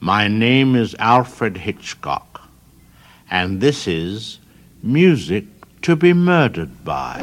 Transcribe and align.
My 0.00 0.28
name 0.28 0.76
is 0.76 0.94
Alfred 0.98 1.56
Hitchcock, 1.56 2.42
and 3.30 3.62
this 3.62 3.88
is 3.88 4.38
Music 4.82 5.46
to 5.82 5.96
be 5.96 6.12
Murdered 6.12 6.84
by. 6.84 7.22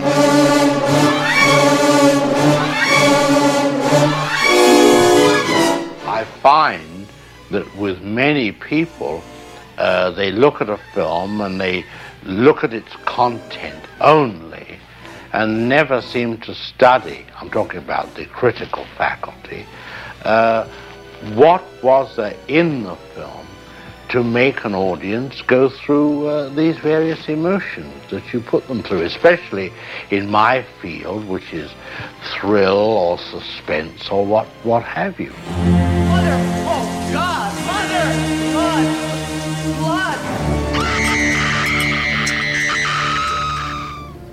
I 6.08 6.26
find 6.42 7.06
that 7.52 7.76
with 7.78 8.02
many 8.02 8.52
people, 8.52 9.24
uh, 9.78 10.10
they 10.10 10.32
look 10.32 10.60
at 10.60 10.70
a 10.70 10.80
film 10.96 11.42
and 11.42 11.62
they 11.62 11.86
look 12.24 12.64
at 12.64 12.74
its 12.74 12.96
content 13.06 13.84
only 14.02 14.80
and 15.32 15.70
never 15.70 16.02
seem 16.02 16.38
to 16.40 16.56
study, 16.56 17.26
I'm 17.40 17.52
talking 17.52 17.80
about 17.80 18.16
the 18.16 18.26
critical 18.26 18.86
faculty, 18.98 19.66
uh, 20.24 20.68
what 21.36 21.64
was 21.82 22.16
there 22.16 22.38
in 22.48 22.84
the 22.84 22.96
film 23.16 23.48
to 24.10 24.24
make 24.24 24.64
an 24.64 24.76
audience 24.76 25.42
go 25.42 25.70
through 25.70 26.28
uh, 26.28 26.50
these 26.50 26.78
various 26.78 27.28
emotions 27.28 27.92
that 28.12 28.32
you 28.32 28.40
put 28.40 28.68
them 28.68 28.84
through, 28.84 29.02
especially 29.02 29.74
in 30.12 30.30
my 30.30 30.64
field, 30.82 31.28
which 31.28 31.52
is 31.52 31.72
thrill 32.36 32.78
or 32.78 33.18
suspense 33.18 34.10
or 34.10 34.24
what, 34.24 34.46
what 34.64 34.84
have 34.84 35.20
you. 35.20 35.32
Mother! 35.32 36.38
Oh, 36.68 37.10
God! 37.12 37.56
Mother! 37.66 38.06
Blood! 38.52 39.00
Blood! 39.80 40.20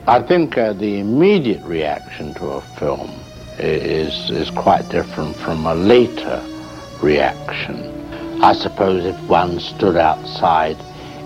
I 0.07 0.23
think 0.27 0.59
uh, 0.59 0.75
the 0.75 0.99
immediate 0.99 1.63
reaction 1.65 2.35
to 2.35 2.47
a 2.49 2.61
film 2.79 3.11
is, 3.59 4.31
is 4.31 4.51
quite 4.51 4.89
different 4.91 5.37
from 5.37 5.65
a 5.65 5.75
later 5.75 6.45
reaction. 7.03 7.87
I 8.43 8.53
suppose 8.55 9.05
if 9.05 9.21
one 9.29 9.61
stood 9.61 9.97
outside 9.97 10.77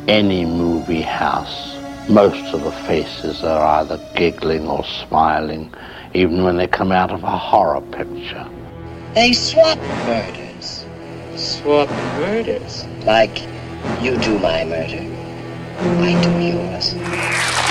any 0.09 0.45
movie 0.45 1.01
house, 1.01 1.77
most 2.09 2.53
of 2.53 2.63
the 2.65 2.73
faces 2.73 3.43
are 3.43 3.81
either 3.81 3.99
giggling 4.15 4.67
or 4.67 4.85
smiling, 4.85 5.73
even 6.13 6.45
when 6.45 6.57
they 6.57 6.67
come 6.67 6.93
out 6.93 7.11
of 7.11 7.23
a 7.23 7.39
horror 7.39 7.81
picture. 7.81 8.47
They 9.15 9.33
swap 9.33 9.79
murders. 9.79 10.85
Swap 11.37 11.89
murders. 12.19 12.85
Like 13.05 13.43
you 14.03 14.17
do 14.19 14.39
my 14.39 14.65
murder. 14.65 15.11
I 15.79 16.21
do 16.23 16.31
yours. 16.41 17.64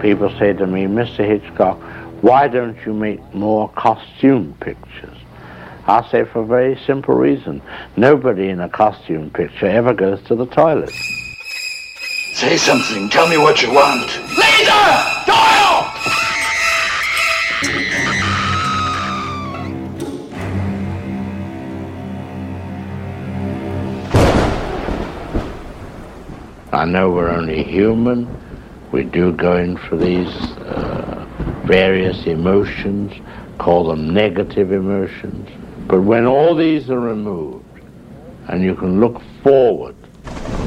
People 0.00 0.30
say 0.38 0.52
to 0.52 0.66
me, 0.66 0.84
Mr. 0.84 1.26
Hitchcock, 1.26 1.76
why 2.22 2.46
don't 2.46 2.76
you 2.86 2.92
make 2.92 3.34
more 3.34 3.68
costume 3.70 4.56
pictures? 4.60 5.16
I 5.88 6.08
say 6.08 6.24
for 6.24 6.42
a 6.42 6.46
very 6.46 6.78
simple 6.86 7.14
reason. 7.14 7.60
Nobody 7.96 8.48
in 8.48 8.60
a 8.60 8.68
costume 8.68 9.30
picture 9.30 9.66
ever 9.66 9.94
goes 9.94 10.22
to 10.24 10.36
the 10.36 10.46
toilet. 10.46 10.90
Say 12.34 12.56
something. 12.56 13.08
Tell 13.08 13.26
me 13.28 13.38
what 13.38 13.60
you 13.60 13.72
want. 13.72 14.06
Laser! 14.38 14.74
Doyle! 15.26 15.88
I 26.72 26.84
know 26.86 27.10
we're 27.10 27.30
only 27.30 27.64
human. 27.64 28.47
We 28.92 29.04
do 29.04 29.32
go 29.32 29.56
in 29.56 29.76
for 29.76 29.96
these 29.96 30.28
uh, 30.28 31.26
various 31.66 32.26
emotions, 32.26 33.12
call 33.58 33.88
them 33.88 34.14
negative 34.14 34.72
emotions. 34.72 35.48
But 35.86 36.00
when 36.00 36.26
all 36.26 36.54
these 36.54 36.88
are 36.90 37.00
removed 37.00 37.64
and 38.48 38.62
you 38.62 38.74
can 38.74 39.00
look 39.00 39.20
forward, 39.42 39.94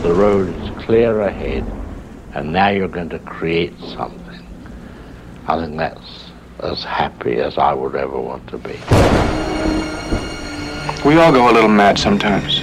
the 0.04 0.14
road 0.14 0.50
is 0.62 0.84
clear 0.84 1.22
ahead, 1.22 1.64
and 2.36 2.54
now 2.54 2.70
you're 2.70 2.88
going 2.88 3.10
to 3.10 3.20
create 3.20 3.78
something. 3.80 4.46
I 5.48 5.60
think 5.60 5.78
that's 5.78 6.32
as 6.60 6.84
happy 6.84 7.38
as 7.38 7.58
I 7.58 7.74
would 7.74 7.96
ever 7.96 8.20
want 8.20 8.48
to 8.50 8.58
be. 8.58 8.74
We 11.04 11.18
all 11.18 11.32
go 11.32 11.50
a 11.50 11.54
little 11.54 11.70
mad 11.70 11.98
sometimes. 11.98 12.60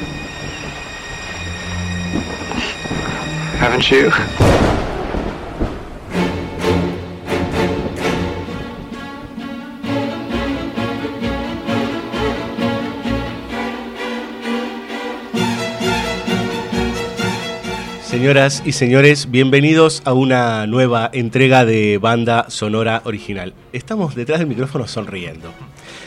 Haven't 3.59 3.91
you? 3.91 4.68
Señoras 18.19 18.65
y 18.67 18.73
señores, 18.73 19.31
bienvenidos 19.31 20.03
a 20.05 20.13
una 20.13 20.67
nueva 20.67 21.09
entrega 21.13 21.65
de 21.65 21.99
Banda 21.99 22.47
Sonora 22.51 23.01
Original. 23.05 23.55
Estamos 23.73 24.17
detrás 24.17 24.41
del 24.41 24.49
micrófono 24.49 24.89
sonriendo. 24.89 25.55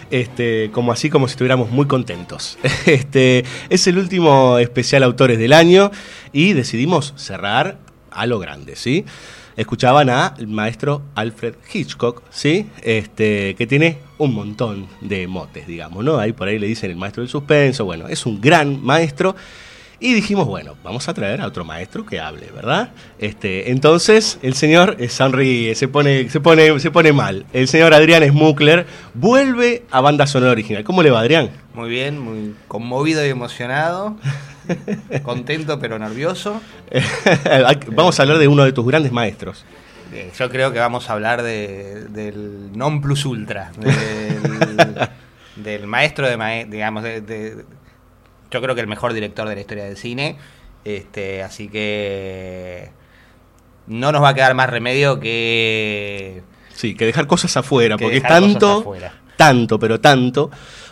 Este, 0.10 0.72
como 0.74 0.92
así 0.92 1.10
como 1.10 1.30
si 1.30 1.32
estuviéramos 1.32 1.70
muy 1.72 1.86
contentos. 1.88 2.58
Este, 2.86 3.46
es 3.70 3.88
el 3.88 3.98
último 3.98 4.58
especial 4.58 5.04
autores 5.04 5.40
del 5.40 5.54
año 5.54 5.90
y 6.34 6.52
decidimos 6.52 7.14
cerrar 7.16 7.78
a 8.10 8.26
lo 8.26 8.40
grande, 8.40 8.76
¿sí? 8.76 9.06
Escuchaban 9.56 10.10
al 10.10 10.48
maestro 10.48 11.04
Alfred 11.16 11.54
Hitchcock, 11.74 12.24
¿sí? 12.30 12.68
Este, 12.82 13.56
que 13.56 13.66
tiene 13.68 14.00
un 14.18 14.34
montón 14.34 14.88
de 15.00 15.28
motes, 15.28 15.66
digamos, 15.66 16.04
¿no? 16.04 16.18
Ahí 16.18 16.34
por 16.34 16.50
ahí 16.50 16.60
le 16.60 16.68
dicen 16.68 16.92
el 16.92 16.98
maestro 16.98 17.24
del 17.24 17.30
suspenso, 17.30 17.86
bueno, 17.86 18.10
es 18.10 18.26
un 18.26 18.42
gran 18.42 18.84
maestro. 18.84 19.34
Y 20.04 20.14
dijimos, 20.16 20.48
bueno, 20.48 20.76
vamos 20.84 21.08
a 21.08 21.14
traer 21.14 21.42
a 21.42 21.46
otro 21.46 21.64
maestro 21.64 22.04
que 22.08 22.20
hable, 22.20 22.50
¿verdad? 22.56 22.90
Este, 23.20 23.70
entonces, 23.70 24.40
el 24.42 24.56
señor 24.56 24.96
eh, 25.00 25.08
sonríe, 25.10 25.76
se 25.76 25.88
pone, 25.88 26.28
se, 26.28 26.40
pone, 26.40 26.80
se 26.80 26.90
pone 26.90 27.14
mal. 27.14 27.46
El 27.54 27.68
señor 27.68 27.94
Adrián 27.94 28.28
Smukler 28.28 28.88
vuelve 29.14 29.84
a 29.92 30.02
banda 30.02 30.26
sonora 30.26 30.54
original. 30.54 30.84
¿Cómo 30.84 31.04
le 31.04 31.12
va, 31.12 31.20
Adrián? 31.20 31.52
Muy 31.76 31.88
bien, 31.90 32.18
muy 32.20 32.56
conmovido 32.68 33.24
y 33.24 33.30
emocionado. 33.30 34.18
Contento 35.24 35.80
pero 35.80 36.00
nervioso. 36.00 36.60
vamos 37.96 38.20
a 38.20 38.24
hablar 38.24 38.40
de 38.40 38.48
uno 38.48 38.64
de 38.64 38.74
tus 38.74 38.86
grandes 38.88 39.12
maestros. 39.12 39.66
Eh, 40.14 40.32
Yo 40.38 40.50
creo 40.50 40.74
que 40.74 40.80
vamos 40.80 41.10
a 41.10 41.14
hablar 41.14 41.44
de- 41.44 42.06
del 42.10 42.76
non 42.76 43.02
plus 43.02 43.24
ultra. 43.26 43.72
Del, 43.78 45.08
del 45.64 45.86
maestro 45.88 46.28
de 46.28 46.38
mae- 46.38 46.66
digamos, 46.66 47.04
de, 47.04 47.22
de- 47.22 47.66
yo 48.52 48.62
creo 48.62 48.76
que 48.76 48.82
el 48.82 48.88
mejor 48.88 49.14
director 49.14 49.48
de 49.48 49.56
la 49.56 49.62
historia 49.62 49.86
del 49.86 49.98
cine. 49.98 50.38
Este, 50.84 51.44
así 51.44 51.68
que 51.68 52.90
no 53.88 54.12
nos 54.12 54.22
va 54.22 54.30
a 54.30 54.34
quedar 54.34 54.56
más 54.56 54.70
remedio 54.70 55.20
que 55.20 56.42
Sí, 56.74 56.96
que 56.96 57.06
dejar 57.06 57.28
cosas 57.28 57.56
afuera, 57.58 57.96
Que 57.98 58.06
porque 58.06 58.18
es 58.18 58.24
tanto, 58.24 58.96
tanto, 59.36 59.78
pero 59.78 60.00
tanto, 60.00 60.50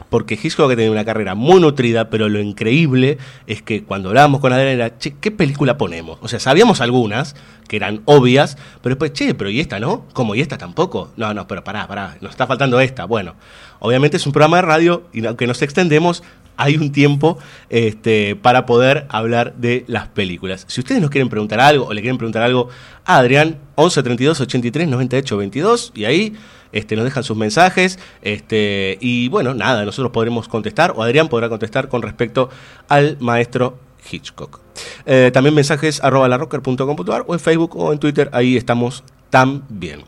porque 0.09 0.38
Hitchcock 0.41 0.75
tiene 0.75 0.91
una 0.91 1.06
carrera 1.06 1.33
muy 1.33 1.59
nutrida, 1.59 2.09
pero 2.11 2.29
lo 2.29 2.39
increíble 2.39 3.17
es 3.47 3.62
que 3.62 3.83
cuando 3.83 4.09
hablábamos 4.09 4.39
con 4.39 4.53
Adrián 4.53 4.73
era, 4.73 4.97
che, 4.97 5.15
¿qué 5.19 5.31
película 5.31 5.77
ponemos? 5.77 6.19
O 6.21 6.27
sea, 6.27 6.39
sabíamos 6.39 6.81
algunas 6.81 7.35
que 7.67 7.77
eran 7.77 8.01
obvias, 8.05 8.57
pero 8.81 8.95
después, 8.95 9.13
che, 9.13 9.33
pero 9.33 9.50
¿y 9.50 9.59
esta 9.59 9.79
no? 9.79 10.05
¿Cómo? 10.13 10.35
¿Y 10.35 10.41
esta 10.41 10.57
tampoco? 10.57 11.12
No, 11.15 11.33
no, 11.33 11.47
pero 11.47 11.63
pará, 11.63 11.88
pará, 11.88 12.17
nos 12.21 12.31
está 12.31 12.45
faltando 12.45 12.79
esta. 12.79 13.05
Bueno, 13.05 13.35
obviamente 13.79 14.17
es 14.17 14.25
un 14.25 14.31
programa 14.31 14.57
de 14.57 14.63
radio 14.63 15.03
y 15.12 15.25
aunque 15.25 15.47
nos 15.47 15.62
extendemos, 15.62 16.23
hay 16.59 16.75
un 16.75 16.91
tiempo 16.91 17.38
este, 17.69 18.35
para 18.35 18.65
poder 18.65 19.06
hablar 19.09 19.56
de 19.56 19.85
las 19.88 20.09
películas. 20.09 20.65
Si 20.67 20.81
ustedes 20.81 21.01
nos 21.01 21.09
quieren 21.09 21.29
preguntar 21.29 21.61
algo 21.61 21.85
o 21.85 21.94
le 21.94 22.01
quieren 22.01 22.17
preguntar 22.17 22.44
algo 22.44 22.67
a 23.06 23.17
Adrián, 23.17 23.57
11 23.75 24.03
32 24.03 24.41
83 24.41 24.88
98 24.89 25.38
22 25.38 25.91
y 25.95 26.03
ahí 26.03 26.33
este, 26.73 26.97
nos 26.97 27.06
dejan 27.06 27.23
sus 27.23 27.38
mensajes 27.38 27.97
este, 28.21 28.97
y 29.00 29.29
bueno, 29.29 29.53
nada, 29.53 29.85
nosotros 29.85 30.11
podremos 30.11 30.50
contestar 30.50 30.94
o 30.97 31.01
Adrián 31.01 31.29
podrá 31.29 31.47
contestar 31.47 31.88
con 31.88 32.01
respecto 32.01 32.50
al 32.89 33.15
maestro 33.21 33.79
Hitchcock. 34.12 34.59
Eh, 35.05 35.31
también 35.33 35.55
mensajes 35.55 36.03
arroba 36.03 36.27
larrocker.com.ar 36.27 37.23
o 37.25 37.33
en 37.33 37.39
Facebook 37.39 37.77
o 37.77 37.94
en 37.94 38.00
Twitter, 38.00 38.29
ahí 38.33 38.57
estamos 38.57 39.05
también. 39.29 40.03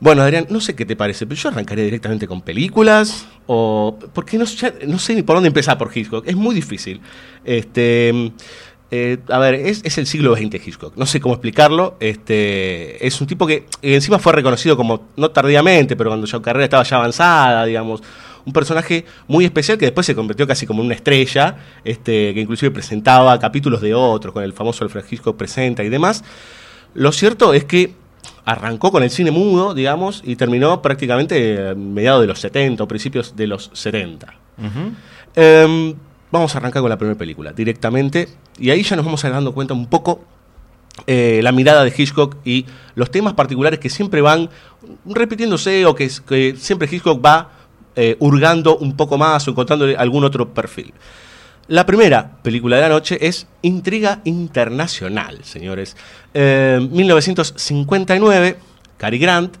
Bueno, 0.00 0.22
Adrián, 0.22 0.46
no 0.48 0.60
sé 0.60 0.76
qué 0.76 0.86
te 0.86 0.94
parece, 0.94 1.26
pero 1.26 1.40
yo 1.40 1.48
arrancaría 1.48 1.84
directamente 1.84 2.28
con 2.28 2.40
películas 2.42 3.26
o 3.46 3.98
porque 4.12 4.38
no, 4.38 4.46
sé 4.46 5.14
ni 5.14 5.22
por 5.22 5.36
dónde 5.36 5.48
empezar 5.48 5.76
por 5.76 5.90
Hitchcock, 5.96 6.24
es 6.26 6.36
muy 6.36 6.54
difícil. 6.54 7.00
Este, 7.44 8.32
eh, 8.92 9.18
a 9.28 9.38
ver, 9.38 9.54
es, 9.54 9.80
es, 9.84 9.98
el 9.98 10.06
siglo 10.06 10.36
XX 10.36 10.66
Hitchcock, 10.66 10.96
no 10.96 11.04
sé 11.04 11.20
cómo 11.20 11.34
explicarlo. 11.34 11.96
Este, 11.98 13.04
es 13.04 13.20
un 13.20 13.26
tipo 13.26 13.44
que 13.44 13.66
encima 13.82 14.20
fue 14.20 14.32
reconocido 14.32 14.76
como, 14.76 15.08
no 15.16 15.30
tardíamente, 15.32 15.96
pero 15.96 16.10
cuando 16.10 16.28
su 16.28 16.40
carrera 16.40 16.64
estaba 16.64 16.84
ya 16.84 16.96
avanzada, 16.96 17.64
digamos. 17.64 18.00
Un 18.44 18.52
personaje 18.52 19.04
muy 19.26 19.44
especial 19.44 19.76
que 19.76 19.86
después 19.86 20.06
se 20.06 20.14
convirtió 20.14 20.46
casi 20.46 20.64
como 20.64 20.80
en 20.80 20.86
una 20.86 20.94
estrella, 20.94 21.56
este, 21.84 22.32
que 22.32 22.40
inclusive 22.40 22.70
presentaba 22.70 23.38
capítulos 23.38 23.80
de 23.82 23.94
otros, 23.94 24.32
con 24.32 24.44
el 24.44 24.52
famoso 24.52 24.84
Alfred 24.84 25.04
Hitchcock 25.10 25.36
presenta 25.36 25.82
y 25.82 25.88
demás. 25.88 26.24
Lo 26.94 27.12
cierto 27.12 27.52
es 27.52 27.64
que 27.64 27.92
arrancó 28.48 28.90
con 28.90 29.02
el 29.02 29.10
cine 29.10 29.30
mudo, 29.30 29.74
digamos, 29.74 30.22
y 30.24 30.36
terminó 30.36 30.80
prácticamente 30.80 31.68
a 31.68 31.74
mediados 31.74 32.22
de 32.22 32.28
los 32.28 32.40
70 32.40 32.82
o 32.82 32.88
principios 32.88 33.36
de 33.36 33.46
los 33.46 33.70
70. 33.74 34.26
Uh 34.56 34.62
-huh. 34.62 34.94
eh, 35.36 35.94
vamos 36.32 36.54
a 36.54 36.58
arrancar 36.58 36.80
con 36.80 36.88
la 36.88 36.96
primera 36.96 37.18
película, 37.18 37.52
directamente, 37.52 38.26
y 38.58 38.70
ahí 38.70 38.82
ya 38.82 38.96
nos 38.96 39.04
vamos 39.04 39.22
a 39.22 39.28
ir 39.28 39.34
dando 39.34 39.52
cuenta 39.52 39.74
un 39.74 39.86
poco 39.86 40.24
eh, 41.06 41.40
la 41.42 41.52
mirada 41.52 41.84
de 41.84 41.92
Hitchcock 41.94 42.36
y 42.42 42.64
los 42.94 43.10
temas 43.10 43.34
particulares 43.34 43.80
que 43.80 43.90
siempre 43.90 44.22
van 44.22 44.48
repitiéndose 45.04 45.84
o 45.84 45.94
que, 45.94 46.10
que 46.26 46.56
siempre 46.56 46.88
Hitchcock 46.90 47.22
va 47.22 47.50
eh, 47.96 48.16
hurgando 48.18 48.78
un 48.78 48.96
poco 48.96 49.18
más 49.18 49.46
o 49.46 49.50
encontrándole 49.50 49.94
algún 49.94 50.24
otro 50.24 50.54
perfil. 50.54 50.94
La 51.68 51.84
primera 51.84 52.38
película 52.42 52.76
de 52.76 52.82
la 52.82 52.88
noche 52.88 53.18
es 53.20 53.46
Intriga 53.60 54.22
Internacional, 54.24 55.44
señores. 55.44 55.98
Eh, 56.32 56.78
1959, 56.90 58.56
Cary 58.96 59.18
Grant. 59.18 59.54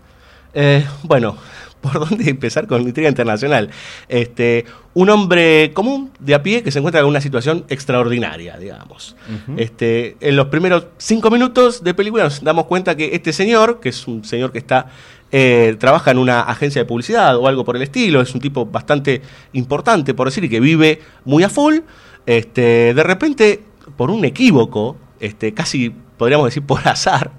Eh, 0.54 0.86
bueno, 1.02 1.36
¿por 1.82 2.08
dónde 2.08 2.30
empezar 2.30 2.66
con 2.66 2.80
Intriga 2.80 3.10
Internacional? 3.10 3.68
Este, 4.08 4.64
un 4.94 5.10
hombre 5.10 5.72
común, 5.74 6.10
de 6.18 6.34
a 6.34 6.42
pie, 6.42 6.62
que 6.62 6.70
se 6.70 6.78
encuentra 6.78 7.02
en 7.02 7.06
una 7.08 7.20
situación 7.20 7.66
extraordinaria, 7.68 8.56
digamos. 8.56 9.14
Uh 9.28 9.52
-huh. 9.52 9.60
este, 9.60 10.16
en 10.20 10.34
los 10.34 10.46
primeros 10.46 10.86
cinco 10.96 11.30
minutos 11.30 11.84
de 11.84 11.92
película 11.92 12.24
nos 12.24 12.42
damos 12.42 12.64
cuenta 12.64 12.96
que 12.96 13.14
este 13.14 13.34
señor, 13.34 13.80
que 13.80 13.90
es 13.90 14.08
un 14.08 14.24
señor 14.24 14.50
que 14.50 14.58
está 14.58 14.86
eh, 15.30 15.76
trabaja 15.78 16.10
en 16.10 16.18
una 16.18 16.40
agencia 16.40 16.82
de 16.82 16.86
publicidad 16.86 17.36
o 17.36 17.48
algo 17.48 17.64
por 17.64 17.76
el 17.76 17.82
estilo, 17.82 18.20
es 18.20 18.34
un 18.34 18.40
tipo 18.40 18.66
bastante 18.66 19.22
importante, 19.52 20.14
por 20.14 20.28
decir, 20.28 20.44
y 20.44 20.48
que 20.48 20.60
vive 20.60 21.00
muy 21.24 21.42
a 21.42 21.48
full. 21.48 21.78
Este, 22.26 22.94
de 22.94 23.02
repente, 23.02 23.62
por 23.96 24.10
un 24.10 24.24
equívoco, 24.24 24.96
este, 25.20 25.52
casi 25.52 25.92
podríamos 26.16 26.46
decir 26.46 26.62
por 26.62 26.86
azar, 26.88 27.30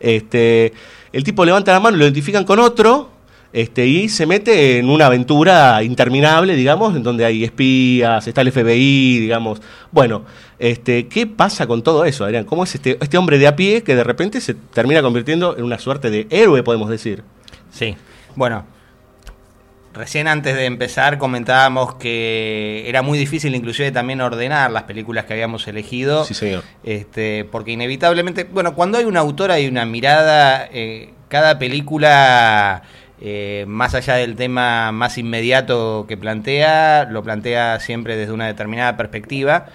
este, 0.00 0.72
el 1.12 1.24
tipo 1.24 1.44
levanta 1.44 1.72
la 1.72 1.80
mano, 1.80 1.96
lo 1.96 2.04
identifican 2.04 2.44
con 2.44 2.58
otro, 2.58 3.10
este, 3.54 3.86
y 3.86 4.08
se 4.08 4.26
mete 4.26 4.78
en 4.78 4.90
una 4.90 5.06
aventura 5.06 5.80
interminable, 5.84 6.56
digamos, 6.56 6.96
en 6.96 7.04
donde 7.04 7.24
hay 7.24 7.44
espías, 7.44 8.26
está 8.26 8.40
el 8.40 8.50
FBI, 8.50 9.20
digamos. 9.20 9.62
Bueno, 9.92 10.24
este, 10.58 11.06
¿qué 11.06 11.28
pasa 11.28 11.68
con 11.68 11.82
todo 11.82 12.04
eso, 12.04 12.24
Adrián? 12.24 12.46
¿Cómo 12.46 12.64
es 12.64 12.74
este, 12.74 12.98
este 13.00 13.16
hombre 13.16 13.38
de 13.38 13.46
a 13.46 13.54
pie 13.54 13.84
que 13.84 13.94
de 13.94 14.02
repente 14.02 14.40
se 14.40 14.54
termina 14.54 15.02
convirtiendo 15.02 15.56
en 15.56 15.62
una 15.62 15.78
suerte 15.78 16.10
de 16.10 16.26
héroe, 16.30 16.64
podemos 16.64 16.90
decir? 16.90 17.22
Sí, 17.74 17.96
bueno, 18.36 18.64
recién 19.92 20.28
antes 20.28 20.54
de 20.54 20.64
empezar 20.64 21.18
comentábamos 21.18 21.96
que 21.96 22.84
era 22.88 23.02
muy 23.02 23.18
difícil 23.18 23.54
inclusive 23.54 23.90
también 23.90 24.20
ordenar 24.20 24.70
las 24.70 24.84
películas 24.84 25.24
que 25.24 25.32
habíamos 25.32 25.66
elegido. 25.66 26.24
Sí, 26.24 26.34
señor. 26.34 26.62
Este, 26.84 27.44
porque 27.44 27.72
inevitablemente, 27.72 28.44
bueno, 28.44 28.74
cuando 28.74 28.98
hay 28.98 29.04
un 29.04 29.16
autor 29.16 29.50
hay 29.50 29.66
una 29.66 29.84
mirada, 29.84 30.68
eh, 30.72 31.10
cada 31.28 31.58
película... 31.58 32.82
Eh, 33.26 33.64
más 33.68 33.94
allá 33.94 34.16
del 34.16 34.36
tema 34.36 34.92
más 34.92 35.16
inmediato 35.16 36.04
que 36.06 36.16
plantea, 36.16 37.04
lo 37.04 37.22
plantea 37.22 37.80
siempre 37.80 38.16
desde 38.16 38.32
una 38.32 38.46
determinada 38.46 38.98
perspectiva. 38.98 39.66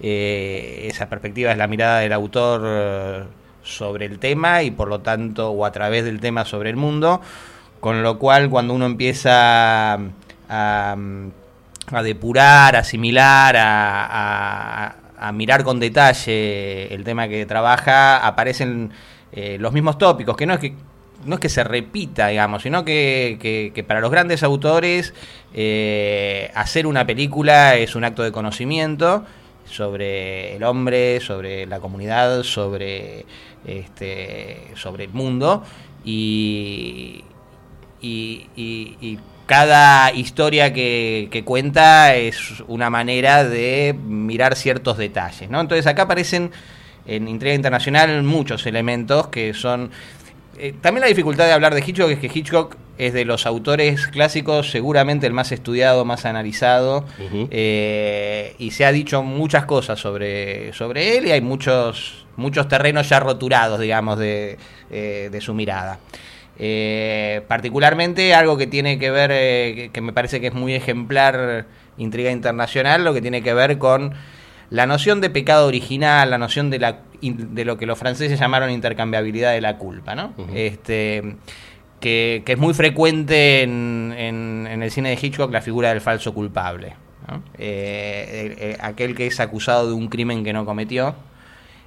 Eh, 0.00 0.86
esa 0.90 1.08
perspectiva 1.08 1.50
es 1.50 1.56
la 1.56 1.68
mirada 1.68 2.00
del 2.00 2.12
autor 2.12 3.28
sobre 3.68 4.06
el 4.06 4.18
tema 4.18 4.62
y 4.62 4.70
por 4.70 4.88
lo 4.88 5.00
tanto, 5.00 5.50
o 5.50 5.64
a 5.64 5.72
través 5.72 6.04
del 6.04 6.20
tema 6.20 6.44
sobre 6.44 6.70
el 6.70 6.76
mundo, 6.76 7.20
con 7.80 8.02
lo 8.02 8.18
cual 8.18 8.50
cuando 8.50 8.74
uno 8.74 8.86
empieza 8.86 9.94
a, 9.94 9.98
a, 10.48 12.02
depurar, 12.02 12.76
a 12.76 12.80
asimilar, 12.80 13.56
a, 13.56 14.96
a, 15.18 15.32
mirar 15.32 15.64
con 15.64 15.78
detalle 15.78 16.92
el 16.92 17.04
tema 17.04 17.28
que 17.28 17.46
trabaja, 17.46 18.26
aparecen 18.26 18.90
eh, 19.32 19.58
los 19.60 19.72
mismos 19.72 19.98
tópicos, 19.98 20.36
que 20.36 20.46
no 20.46 20.54
es 20.54 20.60
que 20.60 20.74
no 21.24 21.34
es 21.34 21.40
que 21.40 21.48
se 21.48 21.64
repita, 21.64 22.28
digamos, 22.28 22.62
sino 22.62 22.84
que, 22.84 23.38
que, 23.42 23.72
que 23.74 23.82
para 23.82 24.00
los 24.00 24.10
grandes 24.10 24.44
autores 24.44 25.14
eh, 25.52 26.50
hacer 26.54 26.86
una 26.86 27.06
película 27.06 27.74
es 27.74 27.96
un 27.96 28.04
acto 28.04 28.22
de 28.22 28.30
conocimiento 28.30 29.24
sobre 29.70 30.56
el 30.56 30.64
hombre, 30.64 31.20
sobre 31.20 31.66
la 31.66 31.80
comunidad, 31.80 32.42
sobre 32.42 33.26
este, 33.66 34.72
sobre 34.74 35.04
el 35.04 35.10
mundo 35.10 35.62
y, 36.04 37.24
y, 38.00 39.18
cada 39.46 40.12
historia 40.12 40.74
que, 40.74 41.28
que, 41.30 41.42
cuenta 41.42 42.14
es 42.14 42.60
una 42.66 42.90
manera 42.90 43.44
de 43.44 43.96
mirar 44.06 44.54
ciertos 44.56 44.98
detalles, 44.98 45.48
¿no? 45.48 45.58
Entonces 45.58 45.86
acá 45.86 46.02
aparecen 46.02 46.50
en 47.06 47.26
Intriga 47.28 47.54
Internacional 47.54 48.22
muchos 48.22 48.66
elementos 48.66 49.28
que 49.28 49.54
son 49.54 49.90
eh, 50.58 50.74
también 50.80 51.02
la 51.02 51.08
dificultad 51.08 51.46
de 51.46 51.52
hablar 51.52 51.74
de 51.74 51.84
Hitchcock 51.86 52.10
es 52.10 52.18
que 52.18 52.30
Hitchcock 52.32 52.76
es 52.98 53.12
de 53.12 53.24
los 53.24 53.46
autores 53.46 54.08
clásicos 54.08 54.70
seguramente 54.70 55.26
el 55.26 55.32
más 55.32 55.52
estudiado, 55.52 56.04
más 56.04 56.24
analizado, 56.24 57.04
uh 57.18 57.22
-huh. 57.22 57.48
eh, 57.50 58.54
y 58.58 58.72
se 58.72 58.84
ha 58.84 58.92
dicho 58.92 59.22
muchas 59.22 59.66
cosas 59.66 60.00
sobre, 60.00 60.72
sobre 60.72 61.16
él 61.16 61.26
y 61.26 61.30
hay 61.30 61.40
muchos, 61.40 62.26
muchos 62.36 62.66
terrenos 62.68 63.08
ya 63.08 63.20
roturados, 63.20 63.78
digamos, 63.78 64.18
de, 64.18 64.58
eh, 64.90 65.28
de 65.30 65.40
su 65.40 65.54
mirada. 65.54 65.98
Particularmente 67.46 68.34
algo 68.34 68.56
que 68.56 68.66
tiene 68.66 68.98
que 68.98 69.12
ver, 69.12 69.30
que, 69.30 69.90
que 69.92 70.00
me 70.00 70.12
parece 70.12 70.40
que 70.40 70.48
es 70.48 70.54
muy 70.54 70.74
ejemplar, 70.74 71.66
intriga 71.98 72.32
internacional, 72.32 73.04
lo 73.04 73.14
que 73.14 73.20
tiene 73.20 73.42
que 73.42 73.54
ver 73.54 73.78
con 73.78 74.12
la 74.70 74.86
noción 74.86 75.20
de 75.20 75.30
pecado 75.30 75.66
original, 75.66 76.30
la 76.30 76.38
noción 76.38 76.70
de, 76.70 76.78
la, 76.78 77.00
de 77.22 77.64
lo 77.64 77.78
que 77.78 77.86
los 77.86 77.98
franceses 77.98 78.38
llamaron 78.38 78.70
intercambiabilidad 78.70 79.52
de 79.52 79.60
la 79.60 79.78
culpa, 79.78 80.14
¿no? 80.14 80.34
Uh 80.36 80.42
-huh. 80.42 80.54
este, 80.54 81.36
que, 82.00 82.42
que, 82.44 82.52
es 82.52 82.58
muy 82.58 82.74
frecuente 82.74 83.62
en, 83.62 84.14
en, 84.16 84.66
en, 84.70 84.82
el 84.82 84.90
cine 84.90 85.10
de 85.10 85.18
Hitchcock 85.20 85.52
la 85.52 85.62
figura 85.62 85.88
del 85.88 86.00
falso 86.00 86.34
culpable. 86.34 86.94
¿no? 87.28 87.42
Eh, 87.58 88.56
eh, 88.58 88.76
aquel 88.80 89.14
que 89.14 89.26
es 89.26 89.40
acusado 89.40 89.88
de 89.88 89.94
un 89.94 90.08
crimen 90.08 90.44
que 90.44 90.52
no 90.52 90.64
cometió. 90.64 91.14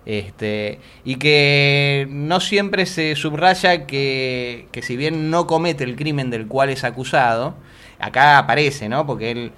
Este, 0.04 0.80
y 1.06 1.18
que 1.18 2.08
no 2.10 2.40
siempre 2.40 2.88
se 2.88 3.16
subraya 3.16 3.86
que, 3.86 4.68
que 4.72 4.82
si 4.82 4.98
bien 4.98 5.30
no 5.30 5.46
comete 5.46 5.84
el 5.84 5.96
crimen 5.96 6.32
del 6.32 6.48
cual 6.48 6.70
es 6.70 6.84
acusado, 6.84 7.54
acá 8.00 8.40
aparece, 8.40 8.90
¿no? 8.90 9.06
Porque 9.06 9.30
él, 9.30 9.52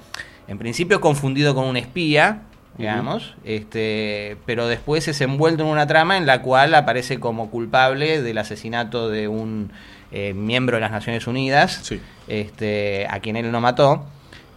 en 0.50 0.58
principio, 0.58 1.00
confundido 1.00 1.56
con 1.56 1.66
un 1.66 1.78
espía, 1.78 2.42
digamos, 2.78 3.30
uh 3.30 3.32
-huh. 3.32 3.56
este, 3.56 4.38
pero 4.46 4.68
después 4.68 5.08
es 5.08 5.22
envuelto 5.22 5.64
en 5.64 5.70
una 5.70 5.86
trama 5.86 6.18
en 6.18 6.26
la 6.26 6.42
cual 6.42 6.74
aparece 6.74 7.20
como 7.20 7.50
culpable 7.50 8.22
del 8.22 8.38
asesinato 8.38 9.10
de 9.10 9.28
un 9.28 9.72
eh, 10.12 10.34
miembro 10.34 10.78
de 10.78 10.82
las 10.82 10.92
Naciones 10.92 11.28
Unidas, 11.28 11.80
sí. 11.84 12.00
este, 12.28 13.08
a 13.10 13.20
quien 13.20 13.36
él 13.36 13.52
no 13.52 13.62
mató. 13.62 14.06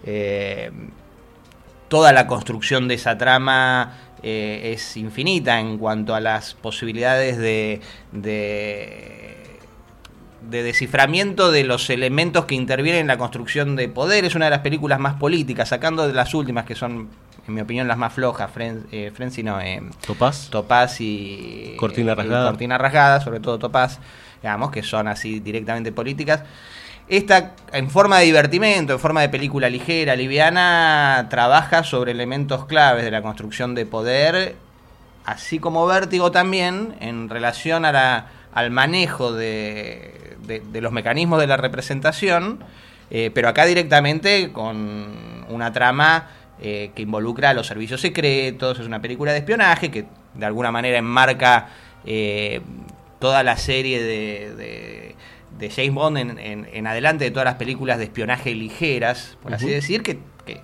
Eh, 0.04 0.70
toda 1.88 2.12
la 2.12 2.26
construcción 2.26 2.88
de 2.88 2.94
esa 2.94 3.16
trama 3.16 3.94
eh, 4.22 4.72
es 4.74 4.96
infinita 4.96 5.60
en 5.60 5.78
cuanto 5.78 6.14
a 6.14 6.20
las 6.20 6.54
posibilidades 6.54 7.38
de, 7.38 7.80
de, 8.12 9.58
de, 10.42 10.62
desciframiento 10.62 11.50
de 11.50 11.64
los 11.64 11.90
elementos 11.90 12.46
que 12.46 12.54
intervienen 12.54 13.02
en 13.02 13.06
la 13.06 13.18
construcción 13.18 13.76
de 13.76 13.88
poder. 13.88 14.24
Es 14.24 14.34
una 14.34 14.46
de 14.46 14.52
las 14.52 14.60
películas 14.60 14.98
más 14.98 15.14
políticas, 15.14 15.68
sacando 15.68 16.06
de 16.06 16.14
las 16.14 16.34
últimas 16.34 16.64
que 16.64 16.74
son 16.74 17.08
en 17.48 17.54
mi 17.54 17.60
opinión, 17.60 17.86
las 17.88 17.96
más 17.98 18.12
flojas, 18.12 18.50
Friends, 18.50 18.86
eh, 18.92 19.12
no, 19.44 19.60
eh, 19.60 19.82
Topaz. 20.06 20.48
Topaz 20.50 21.00
y 21.00 21.74
Cortina 21.78 22.14
Rasgada. 22.14 22.48
Cortina 22.50 22.78
Rasgada, 22.78 23.20
sobre 23.20 23.40
todo 23.40 23.58
Topaz, 23.58 23.98
digamos, 24.42 24.70
que 24.70 24.82
son 24.82 25.08
así 25.08 25.40
directamente 25.40 25.92
políticas. 25.92 26.42
esta, 27.08 27.52
en 27.72 27.88
forma 27.90 28.18
de 28.18 28.24
divertimento, 28.24 28.94
en 28.94 28.98
forma 28.98 29.20
de 29.20 29.28
película 29.28 29.70
ligera, 29.70 30.16
liviana, 30.16 31.26
trabaja 31.30 31.84
sobre 31.84 32.12
elementos 32.12 32.66
claves 32.66 33.04
de 33.04 33.10
la 33.12 33.22
construcción 33.22 33.74
de 33.76 33.86
poder, 33.86 34.56
así 35.24 35.58
como 35.60 35.86
Vértigo 35.86 36.30
también, 36.32 36.96
en 37.00 37.28
relación 37.28 37.84
a 37.84 37.92
la, 37.92 38.26
al 38.52 38.70
manejo 38.72 39.32
de, 39.32 40.36
de- 40.46 40.60
de 40.60 40.80
los 40.80 40.90
mecanismos 40.92 41.38
de 41.40 41.46
la 41.46 41.56
representación, 41.56 42.58
eh, 43.10 43.30
pero 43.32 43.48
acá 43.48 43.64
directamente 43.66 44.50
con 44.52 45.44
una 45.48 45.72
trama 45.72 46.26
eh, 46.60 46.90
que 46.94 47.02
involucra 47.02 47.50
a 47.50 47.54
los 47.54 47.66
servicios 47.66 48.00
secretos, 48.00 48.78
es 48.78 48.86
una 48.86 49.00
película 49.02 49.32
de 49.32 49.38
espionaje 49.38 49.90
que 49.90 50.06
de 50.34 50.46
alguna 50.46 50.70
manera 50.72 50.98
enmarca 50.98 51.68
eh, 52.04 52.60
toda 53.18 53.42
la 53.42 53.56
serie 53.56 54.02
de, 54.02 54.54
de- 54.54 55.14
de 55.58 55.70
James 55.70 55.94
Bond 55.94 56.18
en, 56.18 56.38
en- 56.38 56.68
en 56.70 56.86
adelante 56.86 57.24
de 57.24 57.30
todas 57.30 57.46
las 57.46 57.54
películas 57.54 57.96
de 57.98 58.04
espionaje 58.04 58.54
ligeras, 58.54 59.38
por 59.42 59.54
así 59.54 59.68
decir, 59.70 60.02
que, 60.02 60.18
que- 60.44 60.60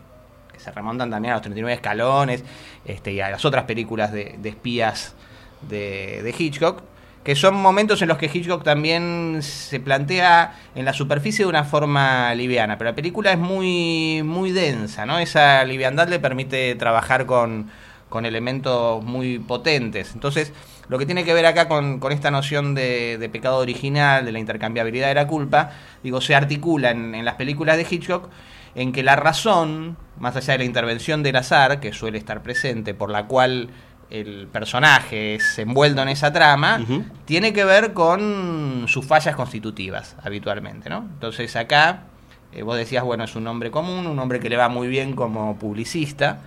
que 0.52 0.60
se 0.60 0.70
remontan 0.70 1.10
también 1.10 1.32
a 1.32 1.36
los 1.36 1.42
39 1.42 1.74
escalones 1.74 2.44
este, 2.84 3.12
y 3.12 3.20
a 3.20 3.30
las 3.30 3.44
otras 3.46 3.64
películas 3.64 4.12
de, 4.12 4.36
de 4.38 4.48
espías 4.50 5.14
de, 5.62 6.22
de 6.22 6.34
Hitchcock, 6.38 6.82
que 7.24 7.36
son 7.36 7.54
momentos 7.54 8.02
en 8.02 8.08
los 8.08 8.18
que 8.18 8.30
Hitchcock 8.32 8.64
también 8.64 9.38
se 9.42 9.78
plantea 9.78 10.56
en 10.74 10.84
la 10.84 10.92
superficie 10.92 11.44
de 11.44 11.48
una 11.48 11.64
forma 11.64 12.34
liviana, 12.34 12.78
pero 12.78 12.90
la 12.90 12.96
película 12.96 13.32
es 13.32 13.38
muy, 13.38 14.22
muy 14.24 14.50
densa, 14.50 15.06
¿no? 15.06 15.18
Esa 15.18 15.64
liviandad 15.64 16.08
le 16.08 16.18
permite 16.18 16.74
trabajar 16.74 17.26
con, 17.26 17.70
con 18.08 18.26
elementos 18.26 19.04
muy 19.04 19.38
potentes. 19.38 20.12
Entonces, 20.14 20.52
lo 20.88 20.98
que 20.98 21.06
tiene 21.06 21.24
que 21.24 21.32
ver 21.32 21.46
acá 21.46 21.68
con, 21.68 22.00
con 22.00 22.10
esta 22.10 22.32
noción 22.32 22.74
de, 22.74 23.18
de 23.18 23.28
pecado 23.28 23.58
original, 23.58 24.24
de 24.24 24.32
la 24.32 24.40
intercambiabilidad 24.40 25.08
de 25.08 25.14
la 25.14 25.28
culpa, 25.28 25.70
digo, 26.02 26.20
se 26.20 26.34
articula 26.34 26.90
en, 26.90 27.14
en 27.14 27.24
las 27.24 27.36
películas 27.36 27.76
de 27.76 27.86
Hitchcock 27.88 28.28
en 28.74 28.92
que 28.92 29.02
la 29.02 29.16
razón, 29.16 29.96
más 30.18 30.34
allá 30.36 30.54
de 30.54 30.58
la 30.58 30.64
intervención 30.64 31.22
del 31.22 31.36
azar, 31.36 31.78
que 31.78 31.92
suele 31.92 32.18
estar 32.18 32.42
presente, 32.42 32.94
por 32.94 33.10
la 33.10 33.26
cual 33.26 33.68
el 34.12 34.46
personaje 34.46 35.36
es 35.36 35.58
envuelto 35.58 36.02
en 36.02 36.08
esa 36.08 36.30
trama, 36.32 36.80
tiene 37.24 37.54
que 37.54 37.64
ver 37.64 37.94
con 37.94 38.84
sus 38.86 39.06
fallas 39.06 39.34
constitutivas, 39.34 40.16
habitualmente, 40.22 40.90
¿no? 40.90 40.98
Entonces 40.98 41.56
acá, 41.56 42.02
eh, 42.52 42.62
vos 42.62 42.76
decías, 42.76 43.04
bueno, 43.04 43.24
es 43.24 43.34
un 43.36 43.46
hombre 43.46 43.70
común, 43.70 44.06
un 44.06 44.18
hombre 44.18 44.38
que 44.38 44.50
le 44.50 44.58
va 44.58 44.68
muy 44.68 44.86
bien 44.86 45.14
como 45.14 45.58
publicista, 45.58 46.42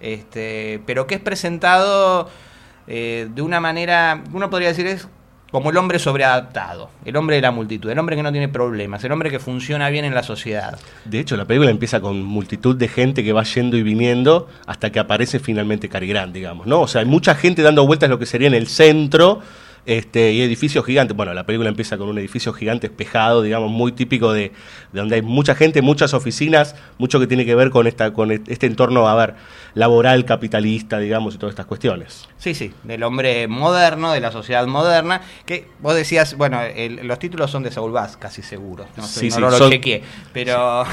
este, 0.00 0.82
pero 0.86 1.06
que 1.06 1.14
es 1.14 1.20
presentado 1.20 2.28
eh, 2.88 3.28
de 3.32 3.42
una 3.42 3.60
manera, 3.60 4.24
uno 4.32 4.50
podría 4.50 4.70
decir 4.70 4.88
es 4.88 5.06
como 5.54 5.70
el 5.70 5.76
hombre 5.76 6.00
sobreadaptado, 6.00 6.90
el 7.04 7.14
hombre 7.16 7.36
de 7.36 7.42
la 7.42 7.52
multitud, 7.52 7.88
el 7.88 7.96
hombre 7.96 8.16
que 8.16 8.24
no 8.24 8.32
tiene 8.32 8.48
problemas, 8.48 9.04
el 9.04 9.12
hombre 9.12 9.30
que 9.30 9.38
funciona 9.38 9.88
bien 9.88 10.04
en 10.04 10.12
la 10.12 10.24
sociedad. 10.24 10.76
De 11.04 11.20
hecho, 11.20 11.36
la 11.36 11.44
película 11.44 11.70
empieza 11.70 12.00
con 12.00 12.24
multitud 12.24 12.74
de 12.74 12.88
gente 12.88 13.22
que 13.22 13.32
va 13.32 13.44
yendo 13.44 13.76
y 13.76 13.84
viniendo 13.84 14.48
hasta 14.66 14.90
que 14.90 14.98
aparece 14.98 15.38
finalmente 15.38 15.88
Cary 15.88 16.08
Grant, 16.08 16.34
digamos, 16.34 16.66
¿no? 16.66 16.80
O 16.80 16.88
sea, 16.88 17.02
hay 17.02 17.06
mucha 17.06 17.36
gente 17.36 17.62
dando 17.62 17.86
vueltas 17.86 18.10
lo 18.10 18.18
que 18.18 18.26
sería 18.26 18.48
en 18.48 18.54
el 18.54 18.66
centro 18.66 19.42
este, 19.86 20.32
y 20.32 20.40
edificios 20.42 20.84
gigantes. 20.84 21.16
Bueno, 21.16 21.34
la 21.34 21.44
película 21.44 21.68
empieza 21.68 21.96
con 21.98 22.08
un 22.08 22.18
edificio 22.18 22.52
gigante 22.52 22.86
espejado, 22.86 23.42
digamos, 23.42 23.70
muy 23.70 23.92
típico 23.92 24.32
de, 24.32 24.52
de 24.92 25.00
donde 25.00 25.16
hay 25.16 25.22
mucha 25.22 25.54
gente, 25.54 25.82
muchas 25.82 26.14
oficinas, 26.14 26.74
mucho 26.98 27.20
que 27.20 27.26
tiene 27.26 27.44
que 27.44 27.54
ver 27.54 27.70
con 27.70 27.86
esta 27.86 28.12
con 28.12 28.30
este 28.32 28.66
entorno, 28.66 29.08
a 29.08 29.14
ver, 29.14 29.34
laboral, 29.74 30.24
capitalista, 30.24 30.98
digamos, 30.98 31.34
y 31.34 31.38
todas 31.38 31.52
estas 31.52 31.66
cuestiones. 31.66 32.28
Sí, 32.38 32.54
sí, 32.54 32.72
del 32.84 33.02
hombre 33.02 33.48
moderno, 33.48 34.12
de 34.12 34.20
la 34.20 34.30
sociedad 34.32 34.66
moderna, 34.66 35.20
que 35.46 35.66
vos 35.80 35.94
decías, 35.94 36.36
bueno, 36.36 36.62
el- 36.62 37.06
los 37.06 37.18
títulos 37.18 37.50
son 37.50 37.62
de 37.62 37.70
Saul 37.70 37.92
Bass, 37.92 38.16
casi 38.16 38.42
seguros, 38.42 38.86
no, 38.96 39.02
Sí, 39.06 39.28
no 39.28 39.34
sí, 39.34 39.40
lo, 39.40 39.50
lo 39.50 39.58
son- 39.58 39.70
chequeé, 39.70 40.02
pero 40.32 40.84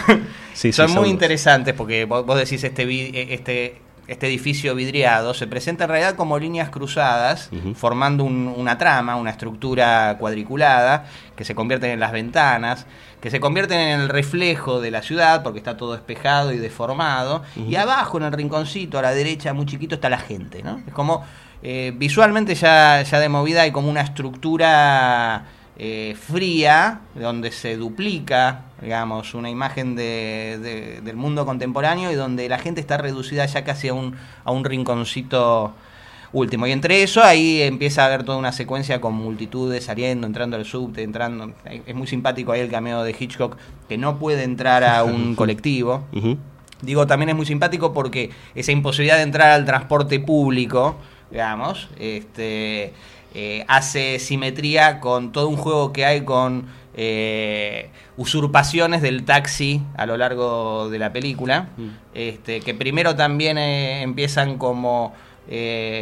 Sí, 0.54 0.72
son 0.74 0.92
muy 0.92 1.10
interesantes 1.10 1.74
porque 1.74 2.06
vos, 2.06 2.26
vos 2.26 2.38
decís 2.38 2.64
este, 2.64 2.86
vi- 2.86 3.12
este, 3.14 3.82
este 4.12 4.28
edificio 4.28 4.76
vidriado 4.76 5.34
se 5.34 5.48
presenta 5.48 5.86
en 5.86 5.90
realidad 5.92 6.16
como 6.16 6.38
líneas 6.38 6.70
cruzadas, 6.70 7.50
formando 7.76 8.24
un- 8.26 8.54
una 8.58 8.78
trama, 8.78 9.16
una 9.16 9.30
estructura 9.32 10.18
cuadriculada, 10.20 11.06
que 11.36 11.46
se 11.46 11.56
convierten 11.56 11.92
en 11.92 12.00
las 12.00 12.12
ventanas, 12.12 12.86
que 13.22 13.30
se 13.32 13.40
convierten 13.40 13.80
en 13.80 14.02
el 14.02 14.10
reflejo 14.10 14.82
de 14.82 14.92
la 14.92 15.02
ciudad, 15.02 15.44
porque 15.44 15.60
está 15.60 15.78
todo 15.78 15.96
espejado 15.96 16.52
y 16.52 16.58
deformado, 16.58 17.44
y 17.56 17.76
abajo 17.76 18.18
en 18.18 18.24
el 18.26 18.32
rinconcito, 18.34 19.00
a 19.00 19.02
la 19.02 19.12
derecha, 19.14 19.54
muy 19.54 19.66
chiquito, 19.66 19.96
está 19.96 20.10
la 20.10 20.18
gente, 20.18 20.62
¿no? 20.62 20.82
Es 20.86 20.94
como, 20.94 21.24
eh, 21.64 21.94
visualmente 21.96 22.54
ya, 22.56 23.02
ya 23.04 23.20
de 23.20 23.30
movida 23.30 23.62
hay 23.62 23.72
como 23.72 23.90
una 23.90 24.02
estructura 24.02 25.46
eh, 25.84 26.16
fría, 26.16 27.00
donde 27.16 27.52
se 27.52 27.76
duplica, 27.76 28.66
digamos, 28.80 29.34
una 29.34 29.50
imagen 29.50 29.96
de- 29.96 30.60
de- 30.62 31.02
del 31.02 31.16
mundo 31.16 31.44
contemporáneo 31.44 32.12
y 32.12 32.16
donde 32.16 32.48
la 32.48 32.60
gente 32.60 32.80
está 32.82 32.98
reducida 32.98 33.48
ya 33.48 33.64
casi 33.64 33.88
a 33.88 33.96
un, 33.96 34.16
a 34.44 34.52
un 34.52 34.64
rinconcito 34.64 35.74
último. 36.34 36.68
Y 36.68 36.72
entre 36.72 37.02
eso 37.02 37.24
ahí 37.24 37.64
empieza 37.64 38.04
a 38.04 38.06
haber 38.06 38.24
toda 38.24 38.38
una 38.38 38.52
secuencia 38.52 39.02
con 39.02 39.16
multitudes 39.16 39.86
saliendo, 39.86 40.28
entrando 40.28 40.56
al 40.56 40.66
subte, 40.66 41.02
entrando. 41.02 41.52
Es 41.88 41.96
muy 41.96 42.06
simpático 42.06 42.52
ahí 42.52 42.62
el 42.62 42.70
cameo 42.70 43.02
de 43.02 43.16
Hitchcock 43.20 43.58
que 43.90 43.98
no 43.98 44.20
puede 44.20 44.44
entrar 44.44 44.84
a 44.84 45.04
un 45.04 45.34
colectivo. 45.36 46.04
Digo, 46.84 47.08
también 47.08 47.30
es 47.30 47.36
muy 47.36 47.48
simpático 47.48 47.92
porque 47.92 48.30
esa 48.54 48.72
imposibilidad 48.72 49.18
de 49.18 49.24
entrar 49.24 49.50
al 49.50 49.66
transporte 49.66 50.20
público, 50.20 50.96
digamos, 51.32 51.90
este, 52.00 52.94
eh, 53.34 53.64
hace 53.68 54.20
simetría 54.20 55.00
con 55.00 55.32
todo 55.32 55.48
un 55.48 55.58
juego 55.58 55.94
que 55.94 56.06
hay 56.06 56.22
con 56.22 56.66
eh, 56.96 57.90
usurpaciones 58.18 59.02
del 59.02 59.24
taxi 59.24 59.82
a 59.98 60.06
lo 60.06 60.18
largo 60.18 60.90
de 60.90 61.00
la 61.00 61.14
película, 61.14 61.70
este, 62.14 62.60
que 62.60 62.74
primero 62.74 63.16
también 63.16 63.58
eh, 63.58 64.02
empiezan 64.02 64.58
como, 64.58 65.14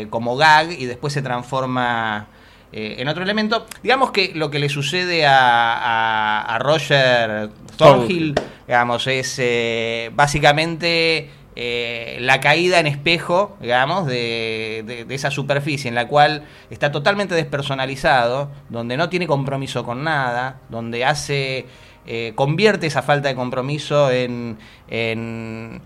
como 0.10 0.36
gag 0.36 0.72
y 0.72 0.86
después 0.86 1.14
se 1.14 1.22
transforma 1.22 2.28
en 2.72 3.08
otro 3.08 3.24
elemento. 3.24 3.66
Digamos 3.82 4.12
que 4.12 4.32
lo 4.36 4.52
que 4.52 4.60
le 4.60 4.70
sucede 4.70 5.26
a, 5.26 5.74
a- 5.74 6.56
a 6.56 6.60
Roger 6.60 7.50
Thornhill, 7.78 8.36
digamos, 8.68 9.08
es 9.08 9.40
básicamente 10.14 11.30
eh, 11.62 12.16
la 12.22 12.40
caída 12.40 12.80
en 12.80 12.88
espejo, 12.88 13.58
digamos, 13.60 14.08
de, 14.08 15.06
de- 15.08 15.14
esa 15.14 15.30
superficie 15.30 15.90
en 15.90 15.96
la 15.96 16.08
cual 16.08 16.44
está 16.70 16.90
totalmente 16.90 17.36
despersonalizado, 17.36 18.50
donde 18.70 18.96
no 18.96 19.10
tiene 19.10 19.28
compromiso 19.28 19.84
con 19.84 20.06
nada, 20.06 20.62
donde 20.70 21.04
hace, 21.04 21.66
eh, 22.08 22.32
convierte 22.36 22.88
esa 22.88 23.02
falta 23.02 23.28
de 23.28 23.36
compromiso 23.36 24.10
en, 24.10 24.58
en, 24.88 25.82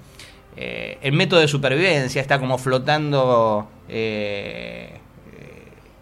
eh, 0.57 0.99
en 1.01 1.15
método 1.15 1.39
de 1.39 1.47
supervivencia, 1.47 2.21
está 2.21 2.37
como 2.37 2.59
flotando 2.59 3.67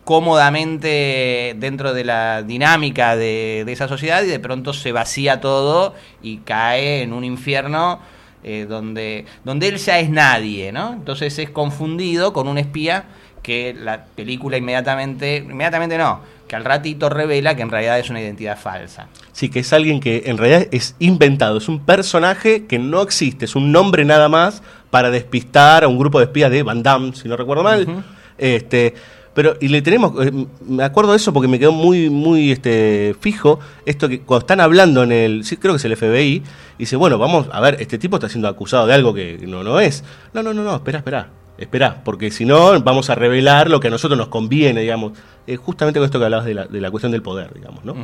cómodamente 0.03 1.55
dentro 1.57 1.93
de 1.93 2.03
la 2.03 2.43
dinámica 2.43 3.15
de, 3.15 3.63
de 3.65 3.71
esa 3.71 3.87
sociedad 3.87 4.21
y 4.23 4.27
de 4.27 4.39
pronto 4.39 4.73
se 4.73 4.91
vacía 4.91 5.39
todo 5.39 5.93
y 6.21 6.37
cae 6.39 7.03
en 7.03 7.13
un 7.13 7.23
infierno 7.23 7.99
eh, 8.43 8.65
donde, 8.67 9.25
donde 9.43 9.67
él 9.67 9.77
ya 9.77 10.00
es 10.00 10.10
nadie, 10.10 10.71
¿no? 10.71 10.93
Entonces 10.93 11.38
es 11.39 11.50
confundido 11.50 12.33
con 12.33 12.48
un 12.48 12.57
espía 12.57 13.05
que 13.43 13.75
la 13.77 14.05
película 14.05 14.57
inmediatamente, 14.57 15.38
inmediatamente 15.38 15.98
no, 15.98 16.19
que 16.48 16.55
al 16.55 16.65
ratito 16.65 17.10
revela 17.10 17.55
que 17.55 17.62
en 17.62 17.69
realidad 17.69 18.00
es 18.00 18.10
una 18.10 18.21
identidad 18.21 18.57
falsa. 18.57 19.07
Sí, 19.31 19.50
que 19.50 19.60
es 19.60 19.74
alguien 19.74 20.00
que 20.00 20.24
en 20.25 20.38
realidad 20.38 20.67
es 20.71 20.95
inventado, 21.00 21.57
es 21.57 21.69
un 21.69 21.79
personaje 21.79 22.65
que 22.65 22.77
no 22.77 23.01
existe, 23.01 23.45
es 23.45 23.55
un 23.55 23.71
nombre 23.71 24.05
nada 24.05 24.29
más 24.29 24.62
para 24.89 25.10
despistar 25.10 25.83
a 25.83 25.88
un 25.88 25.98
grupo 25.98 26.19
de 26.19 26.25
espías 26.25 26.51
de 26.51 26.63
Van 26.63 26.83
Damme, 26.83 27.15
si 27.15 27.27
no 27.27 27.38
recuerdo 27.38 27.63
mal. 27.63 28.03
Este, 28.38 28.95
pero, 29.33 29.55
y 29.61 29.69
le 29.69 29.81
tenemos, 29.81 30.13
eh, 30.25 30.31
me 30.65 30.83
acuerdo 30.83 31.11
de 31.11 31.17
eso 31.17 31.31
porque 31.31 31.47
me 31.47 31.57
quedó 31.57 31.71
muy, 31.71 32.09
muy 32.09 32.51
este, 32.51 33.15
fijo, 33.19 33.59
esto 33.85 34.09
que 34.09 34.21
cuando 34.21 34.41
están 34.41 34.59
hablando 34.59 35.03
en 35.03 35.11
el, 35.11 35.45
sí, 35.45 35.57
creo 35.57 35.73
que 35.73 35.77
es 35.77 35.85
el 35.85 35.95
FBI, 35.95 36.43
dice, 36.77 36.95
bueno, 36.97 37.17
vamos, 37.17 37.47
a 37.51 37.61
ver, 37.61 37.77
este 37.79 37.97
tipo 37.97 38.17
está 38.17 38.27
siendo 38.27 38.47
acusado 38.47 38.88
de 38.88 38.93
algo 38.93 39.13
que 39.13 39.38
no, 39.47 39.63
no 39.63 39.79
es. 39.79 40.03
No, 40.33 40.43
no, 40.43 40.53
no, 40.53 40.63
no, 40.63 40.75
espera, 40.75 40.97
espera, 40.97 41.29
espera, 41.57 42.01
porque 42.03 42.29
si 42.29 42.43
no 42.43 42.77
vamos 42.81 43.09
a 43.09 43.15
revelar 43.15 43.69
lo 43.69 43.79
que 43.79 43.88
a 43.88 43.91
nosotros 43.91 44.17
nos 44.17 44.27
conviene, 44.27 44.81
digamos. 44.81 45.13
Eh, 45.47 45.55
justamente 45.55 46.00
con 46.00 46.05
esto 46.05 46.19
que 46.19 46.25
hablabas 46.25 46.45
de 46.45 46.53
la, 46.53 46.65
de 46.65 46.81
la 46.81 46.91
cuestión 46.91 47.11
del 47.11 47.21
poder, 47.21 47.53
digamos, 47.53 47.83
¿no? 47.83 47.95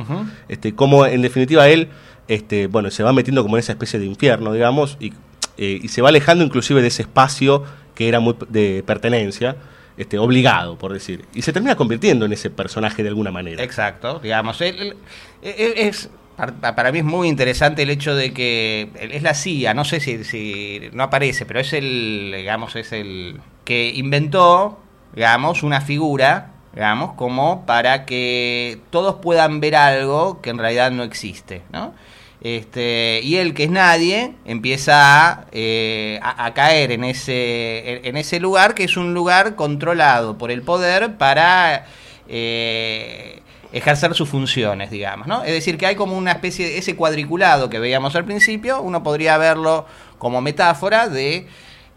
este, 0.48 0.74
como 0.74 1.06
en 1.06 1.22
definitiva 1.22 1.68
él, 1.68 1.88
este, 2.26 2.66
bueno, 2.66 2.90
se 2.90 3.02
va 3.02 3.12
metiendo 3.12 3.42
como 3.42 3.56
en 3.56 3.60
esa 3.60 3.72
especie 3.72 4.00
de 4.00 4.06
infierno, 4.06 4.52
digamos, 4.52 4.96
y, 4.98 5.12
eh, 5.56 5.78
y 5.82 5.88
se 5.88 6.02
va 6.02 6.08
alejando 6.08 6.42
inclusive 6.44 6.82
de 6.82 6.88
ese 6.88 7.02
espacio 7.02 7.64
que 7.94 8.08
era 8.08 8.18
muy 8.20 8.34
de 8.48 8.82
pertenencia, 8.86 9.56
este, 9.98 10.18
obligado, 10.18 10.78
por 10.78 10.92
decir, 10.92 11.24
y 11.34 11.42
se 11.42 11.52
termina 11.52 11.76
convirtiendo 11.76 12.24
en 12.24 12.32
ese 12.32 12.48
personaje 12.50 13.02
de 13.02 13.08
alguna 13.10 13.30
manera. 13.30 13.62
Exacto, 13.62 14.20
digamos, 14.20 14.60
él- 14.60 14.96
es 15.42 16.08
par- 16.36 16.54
para 16.74 16.92
mí 16.92 16.98
es 17.00 17.04
muy 17.04 17.28
interesante 17.28 17.82
el 17.82 17.90
hecho 17.90 18.14
de 18.14 18.32
que 18.32 18.88
es 18.98 19.22
la 19.22 19.34
CIA, 19.34 19.74
no 19.74 19.84
sé 19.84 20.00
si, 20.00 20.24
si 20.24 20.88
no 20.92 21.02
aparece, 21.02 21.44
pero 21.46 21.60
es 21.60 21.72
el, 21.72 22.32
digamos, 22.36 22.76
es 22.76 22.92
el 22.92 23.40
que 23.64 23.90
inventó, 23.94 24.78
digamos, 25.14 25.62
una 25.62 25.80
figura, 25.80 26.52
digamos, 26.74 27.14
como 27.14 27.66
para 27.66 28.06
que 28.06 28.78
todos 28.90 29.16
puedan 29.16 29.58
ver 29.60 29.74
algo 29.74 30.40
que 30.40 30.50
en 30.50 30.58
realidad 30.58 30.90
no 30.92 31.02
existe, 31.02 31.62
¿no? 31.72 31.92
Este, 32.40 33.20
y 33.24 33.36
él, 33.36 33.52
que 33.52 33.64
es 33.64 33.70
nadie, 33.70 34.32
empieza 34.44 35.28
a, 35.30 35.46
eh, 35.50 36.20
caer 36.54 36.92
en 36.92 37.02
ese, 37.04 38.06
en 38.06 38.16
ese 38.16 38.38
lugar, 38.38 38.74
que 38.74 38.84
es 38.84 38.96
un 38.96 39.12
lugar 39.12 39.56
controlado 39.56 40.38
por 40.38 40.50
el 40.52 40.62
poder 40.62 41.16
para 41.16 41.86
eh, 42.28 43.42
ejercer 43.72 44.14
sus 44.14 44.28
funciones, 44.28 44.90
digamos. 44.90 45.26
¿no? 45.26 45.42
Es 45.42 45.52
decir, 45.52 45.76
que 45.78 45.86
hay 45.86 45.96
como 45.96 46.16
una 46.16 46.30
especie 46.32 46.66
de 46.66 46.78
ese 46.78 46.94
cuadriculado 46.94 47.68
que 47.68 47.80
veíamos 47.80 48.14
al 48.14 48.24
principio, 48.24 48.82
uno 48.82 49.02
podría 49.02 49.36
verlo 49.36 49.86
como 50.18 50.40
metáfora 50.40 51.08
de 51.08 51.46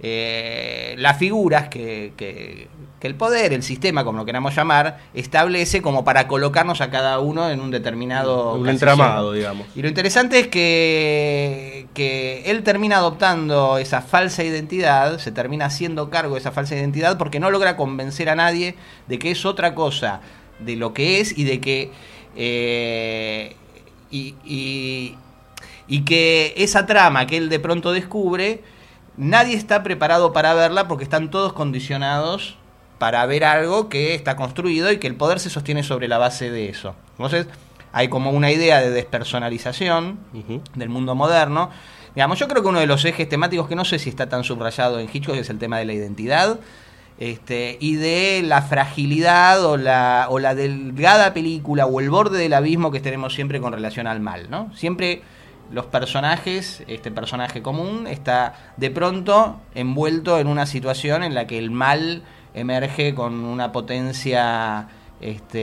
eh, 0.04 0.96
las 0.98 1.18
figuras 1.20 1.70
que- 1.70 2.14
que 3.02 3.08
el 3.08 3.16
poder, 3.16 3.52
el 3.52 3.64
sistema, 3.64 4.04
como 4.04 4.20
lo 4.20 4.26
queramos 4.26 4.56
llamar, 4.56 5.00
establece 5.16 5.82
como 5.82 6.06
para 6.06 6.28
colocarnos 6.28 6.82
a 6.82 6.92
cada 6.92 7.20
uno 7.20 7.50
en 7.50 7.60
un 7.60 7.72
determinado 7.72 8.54
Un 8.54 8.70
entramado, 8.70 9.34
digamos. 9.34 9.66
Y 9.76 9.82
lo 9.82 9.88
interesante 9.88 10.40
es 10.40 10.48
que, 10.50 11.88
que 11.96 12.44
él 12.46 12.62
termina 12.64 12.98
adoptando 12.98 13.80
esa 13.80 14.02
falsa 14.02 14.44
identidad, 14.44 15.18
se 15.18 15.32
termina 15.32 15.66
haciendo 15.66 16.10
cargo 16.12 16.36
de 16.36 16.42
esa 16.42 16.52
falsa 16.52 16.76
identidad 16.76 17.18
porque 17.18 17.40
no 17.40 17.50
logra 17.50 17.76
convencer 17.76 18.30
a 18.30 18.36
nadie 18.36 18.76
de 19.08 19.18
que 19.20 19.32
es 19.32 19.46
otra 19.46 19.74
cosa 19.74 20.22
de 20.60 20.76
lo 20.76 20.94
que 20.94 21.20
es 21.20 21.36
y 21.36 21.44
de 21.44 21.60
que 21.60 21.92
eh, 22.36 23.56
y, 24.12 24.36
y- 24.46 25.16
y 25.88 26.02
que 26.06 26.54
esa 26.58 26.86
trama 26.86 27.26
que 27.28 27.38
él 27.38 27.50
de 27.50 27.60
pronto 27.60 27.92
descubre 27.92 28.62
nadie 29.18 29.56
está 29.56 29.84
preparado 29.84 30.32
para 30.34 30.54
verla 30.54 30.88
porque 30.88 31.04
están 31.04 31.30
todos 31.32 31.52
condicionados 31.54 32.58
para 33.02 33.26
ver 33.26 33.44
algo 33.44 33.90
que 33.90 34.14
está 34.14 34.36
construido 34.36 34.92
y 34.92 35.00
que 35.00 35.08
el 35.08 35.16
poder 35.16 35.40
se 35.40 35.50
sostiene 35.50 35.82
sobre 35.82 36.08
la 36.08 36.20
base 36.20 36.52
de 36.52 36.70
eso. 36.70 36.94
Entonces, 37.14 37.48
hay 37.94 38.10
como 38.10 38.30
una 38.30 38.52
idea 38.52 38.80
de 38.80 38.92
despersonalización 38.92 40.20
del 40.76 40.90
mundo 40.90 41.16
moderno. 41.16 41.72
Digamos, 42.14 42.38
yo 42.38 42.48
creo 42.48 42.62
que 42.62 42.70
uno 42.70 42.80
de 42.80 42.86
los 42.86 43.04
ejes 43.04 43.28
temáticos 43.28 43.68
que 43.68 43.76
no 43.76 43.86
sé 43.86 43.98
si 43.98 44.10
está 44.10 44.30
tan 44.30 44.44
subrayado 44.44 45.00
en 45.00 45.10
Hitchcock 45.12 45.34
es 45.34 45.50
el 45.50 45.58
tema 45.58 45.80
de 45.80 45.86
la 45.86 45.94
identidad 45.94 46.60
este, 47.18 47.80
y 47.80 47.96
de 47.96 48.44
la 48.46 48.62
fragilidad 48.62 49.66
o 49.66 49.78
la, 49.78 50.28
o 50.30 50.38
la 50.38 50.54
delgada 50.54 51.34
película 51.34 51.88
o 51.88 52.02
el 52.02 52.12
borde 52.12 52.38
del 52.38 52.54
abismo 52.54 52.92
que 52.92 53.00
tenemos 53.00 53.34
siempre 53.34 53.60
con 53.60 53.74
relación 53.74 54.06
al 54.06 54.20
mal, 54.20 54.52
¿no? 54.52 54.72
Siempre 54.76 55.24
los 55.72 55.88
personajes, 55.88 56.84
este 56.86 57.10
personaje 57.10 57.64
común, 57.64 58.06
está 58.06 58.74
de 58.78 58.92
pronto 58.92 59.60
envuelto 59.74 60.38
en 60.38 60.46
una 60.46 60.68
situación 60.68 61.24
en 61.24 61.34
la 61.34 61.48
que 61.48 61.58
el 61.58 61.72
mal 61.72 62.22
emerge 62.54 63.14
con 63.16 63.34
una 63.46 63.72
potencia 63.72 64.88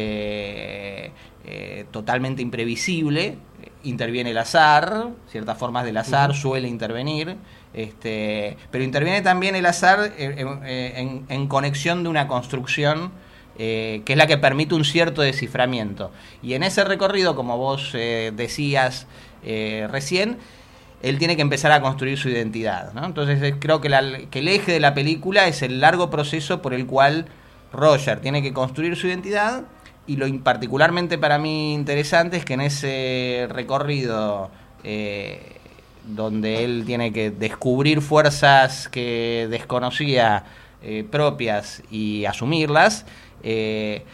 este, 0.08 1.12
eh, 1.44 1.84
totalmente 1.90 2.42
imprevisible. 2.42 3.38
Interviene 3.84 4.30
el 4.30 4.38
azar, 4.38 5.08
ciertas 5.30 5.56
formas 5.58 5.84
del 5.84 5.96
azar 5.96 6.34
suele 6.34 6.68
intervenir, 6.68 7.36
este, 7.74 8.56
pero 8.70 8.84
interviene 8.84 9.22
también 9.22 9.54
el 9.54 9.66
azar 9.66 10.12
en, 10.18 10.38
en- 10.38 10.64
en- 10.66 11.24
en 11.28 11.46
conexión 11.46 12.02
de 12.02 12.08
una 12.08 12.26
construcción 12.28 13.12
eh, 13.60 14.02
que 14.04 14.12
es 14.12 14.16
la 14.16 14.28
que 14.28 14.38
permite 14.38 14.74
un 14.76 14.84
cierto 14.84 15.20
desciframiento. 15.22 16.12
Y 16.42 16.54
en 16.54 16.62
ese 16.62 16.84
recorrido, 16.84 17.34
como 17.34 17.58
vos 17.58 17.90
eh, 17.94 18.32
decías 18.34 19.08
eh, 19.42 19.88
recién, 19.90 20.38
él 21.02 21.18
tiene 21.18 21.36
que 21.36 21.42
empezar 21.42 21.72
a 21.72 21.80
construir 21.80 22.18
su 22.18 22.28
identidad. 22.28 22.92
¿no? 22.92 23.04
Entonces 23.04 23.54
creo 23.58 23.80
que, 23.80 23.88
el 23.88 24.48
eje 24.48 24.72
de 24.72 24.80
la 24.80 24.94
película 24.94 25.46
es 25.46 25.62
el 25.62 25.80
largo 25.80 26.10
proceso 26.10 26.60
por 26.62 26.74
el 26.74 26.86
cual 26.86 27.26
Roger 27.72 28.20
tiene 28.20 28.42
que 28.42 28.52
construir 28.52 28.96
su 28.96 29.06
identidad 29.06 29.64
y 30.06 30.16
lo 30.16 30.26
particularmente 30.40 31.18
para 31.18 31.38
mí 31.38 31.74
interesante 31.74 32.38
es 32.38 32.44
que 32.44 32.54
en 32.54 32.62
ese 32.62 33.46
recorrido 33.50 34.50
eh, 34.82 35.58
donde 36.06 36.64
él 36.64 36.84
tiene 36.86 37.12
que 37.12 37.30
descubrir 37.30 38.00
fuerzas 38.00 38.88
que 38.88 39.46
desconocía 39.50 40.44
eh, 40.82 41.04
propias 41.08 41.82
y 41.90 42.24
asumirlas, 42.24 43.04
eh, 43.42 44.04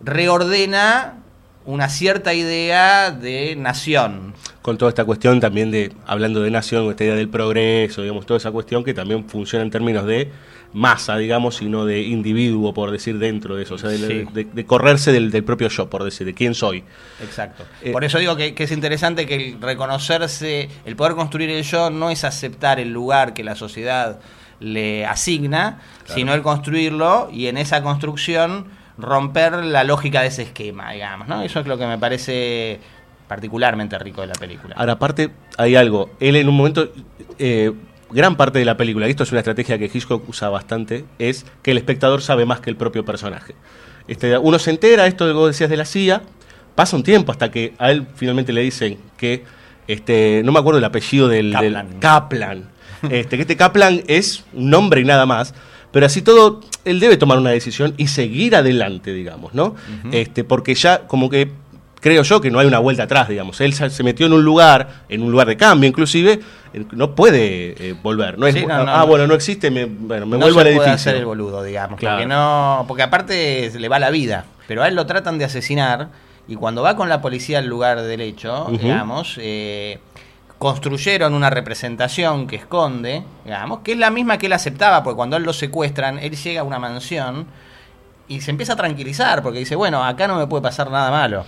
reordena 0.00 1.18
una 1.66 1.88
cierta 1.88 2.32
idea 2.34 3.10
de 3.10 3.54
nación. 3.56 4.34
Con 4.62 4.78
toda 4.78 4.88
esta 4.90 5.04
cuestión 5.04 5.40
también 5.40 5.70
de, 5.70 5.92
hablando 6.06 6.40
de 6.42 6.50
nación, 6.50 6.88
esta 6.90 7.04
idea 7.04 7.14
del 7.14 7.28
progreso, 7.28 8.02
digamos, 8.02 8.24
toda 8.26 8.38
esa 8.38 8.50
cuestión 8.50 8.84
que 8.84 8.94
también 8.94 9.28
funciona 9.28 9.62
en 9.64 9.70
términos 9.70 10.06
de 10.06 10.30
masa, 10.72 11.16
digamos, 11.16 11.62
y 11.62 11.66
no 11.66 11.86
de 11.86 12.02
individuo, 12.02 12.74
por 12.74 12.90
decir, 12.90 13.18
dentro 13.18 13.56
de 13.56 13.62
eso, 13.62 13.74
o 13.74 13.78
sea, 13.78 13.88
de, 13.90 13.98
Sí. 13.98 14.26
de- 14.32 14.44
de 14.44 14.66
correrse 14.66 15.12
del, 15.12 15.30
del 15.30 15.42
propio 15.44 15.68
yo, 15.68 15.88
por 15.88 16.04
decir, 16.04 16.26
de 16.26 16.34
quién 16.34 16.54
soy. 16.54 16.84
Exacto. 17.22 17.64
Eh, 17.82 17.92
Por 17.92 18.04
eso 18.04 18.18
digo 18.18 18.36
que, 18.36 18.54
que 18.54 18.64
es 18.64 18.72
interesante 18.72 19.26
que 19.26 19.34
el 19.34 19.60
reconocerse, 19.60 20.68
el 20.84 20.96
poder 20.96 21.14
construir 21.14 21.48
el 21.50 21.62
yo 21.64 21.88
no 21.90 22.10
es 22.10 22.24
aceptar 22.24 22.80
el 22.80 22.90
lugar 22.92 23.32
que 23.34 23.44
la 23.44 23.54
sociedad 23.56 24.20
le 24.60 25.06
asigna, 25.06 25.80
sino 26.06 26.34
el 26.34 26.42
construirlo 26.42 27.30
y 27.32 27.46
en 27.46 27.56
esa 27.58 27.82
construcción 27.82 28.66
romper 28.98 29.64
la 29.64 29.84
lógica 29.84 30.22
de 30.22 30.28
ese 30.28 30.42
esquema, 30.42 30.90
digamos, 30.92 31.28
¿no? 31.28 31.42
Eso 31.42 31.60
es 31.60 31.66
lo 31.66 31.78
que 31.78 31.86
me 31.86 31.98
parece 31.98 32.80
particularmente 33.28 33.98
rico 33.98 34.20
de 34.22 34.26
la 34.28 34.34
película. 34.34 34.74
Ahora, 34.76 34.94
aparte, 34.94 35.30
hay 35.56 35.76
algo. 35.76 36.10
Él 36.20 36.36
en 36.36 36.48
un 36.48 36.56
momento, 36.56 36.90
eh, 37.38 37.72
gran 38.10 38.36
parte 38.36 38.58
de 38.58 38.64
la 38.64 38.76
película, 38.76 39.06
y 39.06 39.10
esto 39.10 39.22
es 39.22 39.30
una 39.32 39.40
estrategia 39.40 39.78
que 39.78 39.84
Hitchcock 39.92 40.28
usa 40.28 40.48
bastante, 40.48 41.04
es 41.18 41.44
que 41.62 41.70
el 41.72 41.78
espectador 41.78 42.22
sabe 42.22 42.46
más 42.46 42.60
que 42.60 42.70
el 42.70 42.76
propio 42.76 43.04
personaje. 43.04 43.54
Este, 44.08 44.36
uno 44.38 44.58
se 44.58 44.70
entera, 44.70 45.06
esto 45.06 45.26
que 45.26 45.32
vos 45.32 45.48
decías 45.48 45.68
de 45.70 45.76
la 45.76 45.84
CIA, 45.84 46.22
pasa 46.74 46.96
un 46.96 47.02
tiempo 47.02 47.30
hasta 47.32 47.50
que 47.50 47.74
a 47.78 47.90
él 47.90 48.06
finalmente 48.14 48.52
le 48.52 48.62
dicen 48.62 48.98
que, 49.18 49.44
este, 49.86 50.40
no 50.44 50.52
me 50.52 50.58
acuerdo 50.58 50.78
el 50.78 50.84
apellido 50.84 51.28
del 51.28 51.52
del- 51.52 51.74
Kaplan. 51.74 51.98
Kaplan. 52.00 52.68
Este, 53.10 53.36
que 53.36 53.42
este 53.42 53.56
Kaplan 53.56 54.02
es 54.08 54.44
un 54.54 54.70
nombre 54.70 55.02
y 55.02 55.04
nada 55.04 55.24
más. 55.26 55.54
Pero 55.98 56.06
así 56.06 56.22
todo, 56.22 56.60
él 56.84 57.00
debe 57.00 57.16
tomar 57.16 57.38
una 57.38 57.50
decisión 57.50 57.92
y 57.96 58.06
seguir 58.06 58.54
adelante, 58.54 59.12
digamos, 59.12 59.52
¿no? 59.52 59.74
este, 60.12 60.44
porque 60.44 60.76
ya 60.76 61.08
como 61.08 61.28
que 61.28 61.50
creo 61.98 62.22
yo 62.22 62.40
que 62.40 62.52
no 62.52 62.60
hay 62.60 62.68
una 62.68 62.78
vuelta 62.78 63.02
atrás, 63.02 63.28
digamos. 63.28 63.60
Él 63.60 63.72
se 63.72 64.04
metió 64.04 64.26
en 64.26 64.32
un 64.32 64.44
lugar, 64.44 65.02
en 65.08 65.24
un 65.24 65.32
lugar 65.32 65.48
de 65.48 65.56
cambio 65.56 65.88
inclusive, 65.88 66.38
no 66.92 67.16
puede 67.16 67.88
eh, 67.88 67.96
volver. 68.00 68.38
No 68.38 68.46
es, 68.46 68.54
Sí, 68.54 68.64
no, 68.64 68.84
no, 68.84 68.92
ah, 68.94 68.98
no. 69.00 69.06
bueno, 69.08 69.26
no 69.26 69.34
existe, 69.34 69.72
me, 69.72 69.86
bueno, 69.86 70.24
me 70.26 70.38
no 70.38 70.44
vuelvo 70.44 70.60
al 70.60 70.66
puede 70.66 70.76
edificio. 70.76 70.92
hacer 70.94 71.16
el 71.16 71.24
boludo, 71.24 71.64
digamos, 71.64 71.98
Claro. 71.98 72.18
porque 72.18 72.28
no, 72.28 72.84
porque 72.86 73.02
aparte 73.02 73.68
le 73.76 73.88
va 73.88 73.98
la 73.98 74.10
vida, 74.10 74.44
pero 74.68 74.84
a 74.84 74.86
él 74.86 74.94
lo 74.94 75.04
tratan 75.04 75.36
de 75.36 75.46
asesinar 75.46 76.10
y 76.46 76.54
cuando 76.54 76.82
va 76.82 76.94
con 76.94 77.08
la 77.08 77.20
policía 77.20 77.58
al 77.58 77.66
lugar 77.66 78.02
del 78.02 78.20
hecho, 78.20 78.68
digamos, 78.70 79.34
eh, 79.40 79.98
construyeron 80.58 81.34
una 81.34 81.50
representación 81.50 82.46
que 82.46 82.56
esconde, 82.56 83.22
digamos, 83.44 83.80
que 83.80 83.92
es 83.92 83.98
la 83.98 84.10
misma 84.10 84.38
que 84.38 84.46
él 84.46 84.52
aceptaba, 84.52 85.02
porque 85.02 85.16
cuando 85.16 85.36
él 85.36 85.44
lo 85.44 85.52
secuestran, 85.52 86.18
él 86.18 86.36
llega 86.36 86.60
a 86.62 86.64
una 86.64 86.78
mansión 86.78 87.46
y 88.26 88.40
se 88.40 88.50
empieza 88.50 88.72
a 88.72 88.76
tranquilizar, 88.76 89.42
porque 89.42 89.60
dice, 89.60 89.76
bueno, 89.76 90.04
acá 90.04 90.26
no 90.28 90.36
me 90.36 90.46
puede 90.46 90.62
pasar 90.62 90.90
nada 90.90 91.10
malo. 91.10 91.44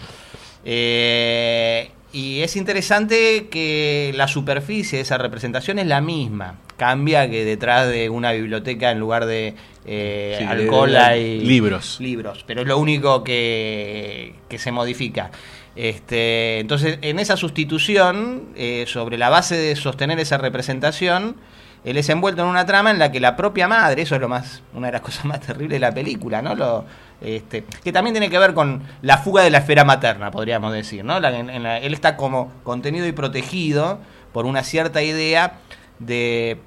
Eh, 0.64 1.90
y 2.12 2.40
es 2.40 2.56
interesante 2.56 3.48
que 3.50 4.12
la 4.14 4.28
superficie 4.28 4.98
de 4.98 5.02
esa 5.02 5.18
representación 5.18 5.78
es 5.78 5.86
la 5.86 6.00
misma. 6.00 6.56
Cambia 6.76 7.28
que 7.30 7.44
detrás 7.44 7.88
de 7.88 8.08
una 8.08 8.32
biblioteca 8.32 8.90
en 8.90 8.98
lugar 8.98 9.26
de 9.26 9.54
eh, 9.86 10.36
Sí, 10.38 10.44
alcohol 10.44 10.96
hay 10.96 11.40
libros. 11.40 11.98
libros, 12.00 12.44
pero 12.46 12.62
es 12.62 12.66
lo 12.66 12.78
único 12.78 13.22
que, 13.22 14.34
que 14.48 14.58
se 14.58 14.72
modifica. 14.72 15.30
Este, 15.76 16.58
entonces, 16.60 16.98
en 17.02 17.18
esa 17.18 17.36
sustitución, 17.36 18.48
eh, 18.56 18.84
sobre 18.86 19.18
la 19.18 19.28
base 19.28 19.56
de 19.56 19.76
sostener 19.76 20.18
esa 20.18 20.36
representación, 20.38 21.36
él 21.84 21.96
es 21.96 22.08
envuelto 22.10 22.42
en 22.42 22.48
una 22.48 22.66
trama 22.66 22.90
en 22.90 22.98
la 22.98 23.10
que 23.10 23.20
la 23.20 23.36
propia 23.36 23.66
madre, 23.68 24.02
eso 24.02 24.14
es 24.14 24.20
lo 24.20 24.28
más, 24.28 24.62
una 24.74 24.88
de 24.88 24.92
las 24.94 25.00
cosas 25.08 25.24
más 25.24 25.40
terribles 25.40 25.76
de 25.76 25.80
la 25.80 25.92
película, 25.94 26.42
¿no? 26.42 26.54
Lo, 26.54 26.84
este, 27.22 27.64
que 27.84 27.92
también 27.92 28.14
tiene 28.14 28.28
que 28.30 28.38
ver 28.38 28.52
con 28.54 28.82
la 29.02 29.18
fuga 29.18 29.42
de 29.42 29.50
la 29.50 29.58
esfera 29.58 29.84
materna, 29.84 30.30
podríamos 30.30 30.72
decir, 30.72 31.04
¿no? 31.04 31.16
En 31.18 31.62
la- 31.62 31.78
él 31.78 31.94
está 31.94 32.16
como 32.16 32.52
contenido 32.64 33.06
y 33.06 33.12
protegido 33.12 33.98
por 34.32 34.46
una 34.46 34.62
cierta 34.62 35.02
idea 35.02 35.54
de, 35.98 36.58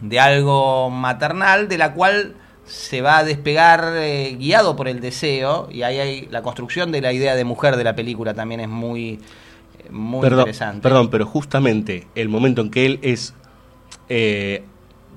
de 0.00 0.20
algo 0.20 0.90
maternal, 0.90 1.68
de 1.68 1.78
la 1.78 1.92
cual 1.92 2.34
se 2.66 3.02
va 3.02 3.18
a 3.18 3.24
despegar 3.24 3.92
eh, 3.96 4.36
guiado 4.38 4.74
por 4.76 4.88
el 4.88 5.00
deseo, 5.00 5.68
y 5.70 5.82
ahí 5.82 5.98
hay 5.98 6.28
la 6.30 6.42
construcción 6.42 6.92
de 6.92 7.00
la 7.00 7.12
idea 7.12 7.34
de 7.36 7.44
mujer 7.44 7.76
de 7.76 7.84
la 7.84 7.94
película 7.94 8.32
también 8.34 8.60
es 8.60 8.68
muy, 8.68 9.20
muy 9.90 10.20
perdón, 10.22 10.40
interesante. 10.40 10.80
Perdón, 10.80 11.10
pero 11.10 11.26
justamente 11.26 12.06
el 12.14 12.28
momento 12.28 12.62
en 12.62 12.70
que 12.70 12.86
él 12.86 12.98
es 13.02 13.34
eh, 14.08 14.62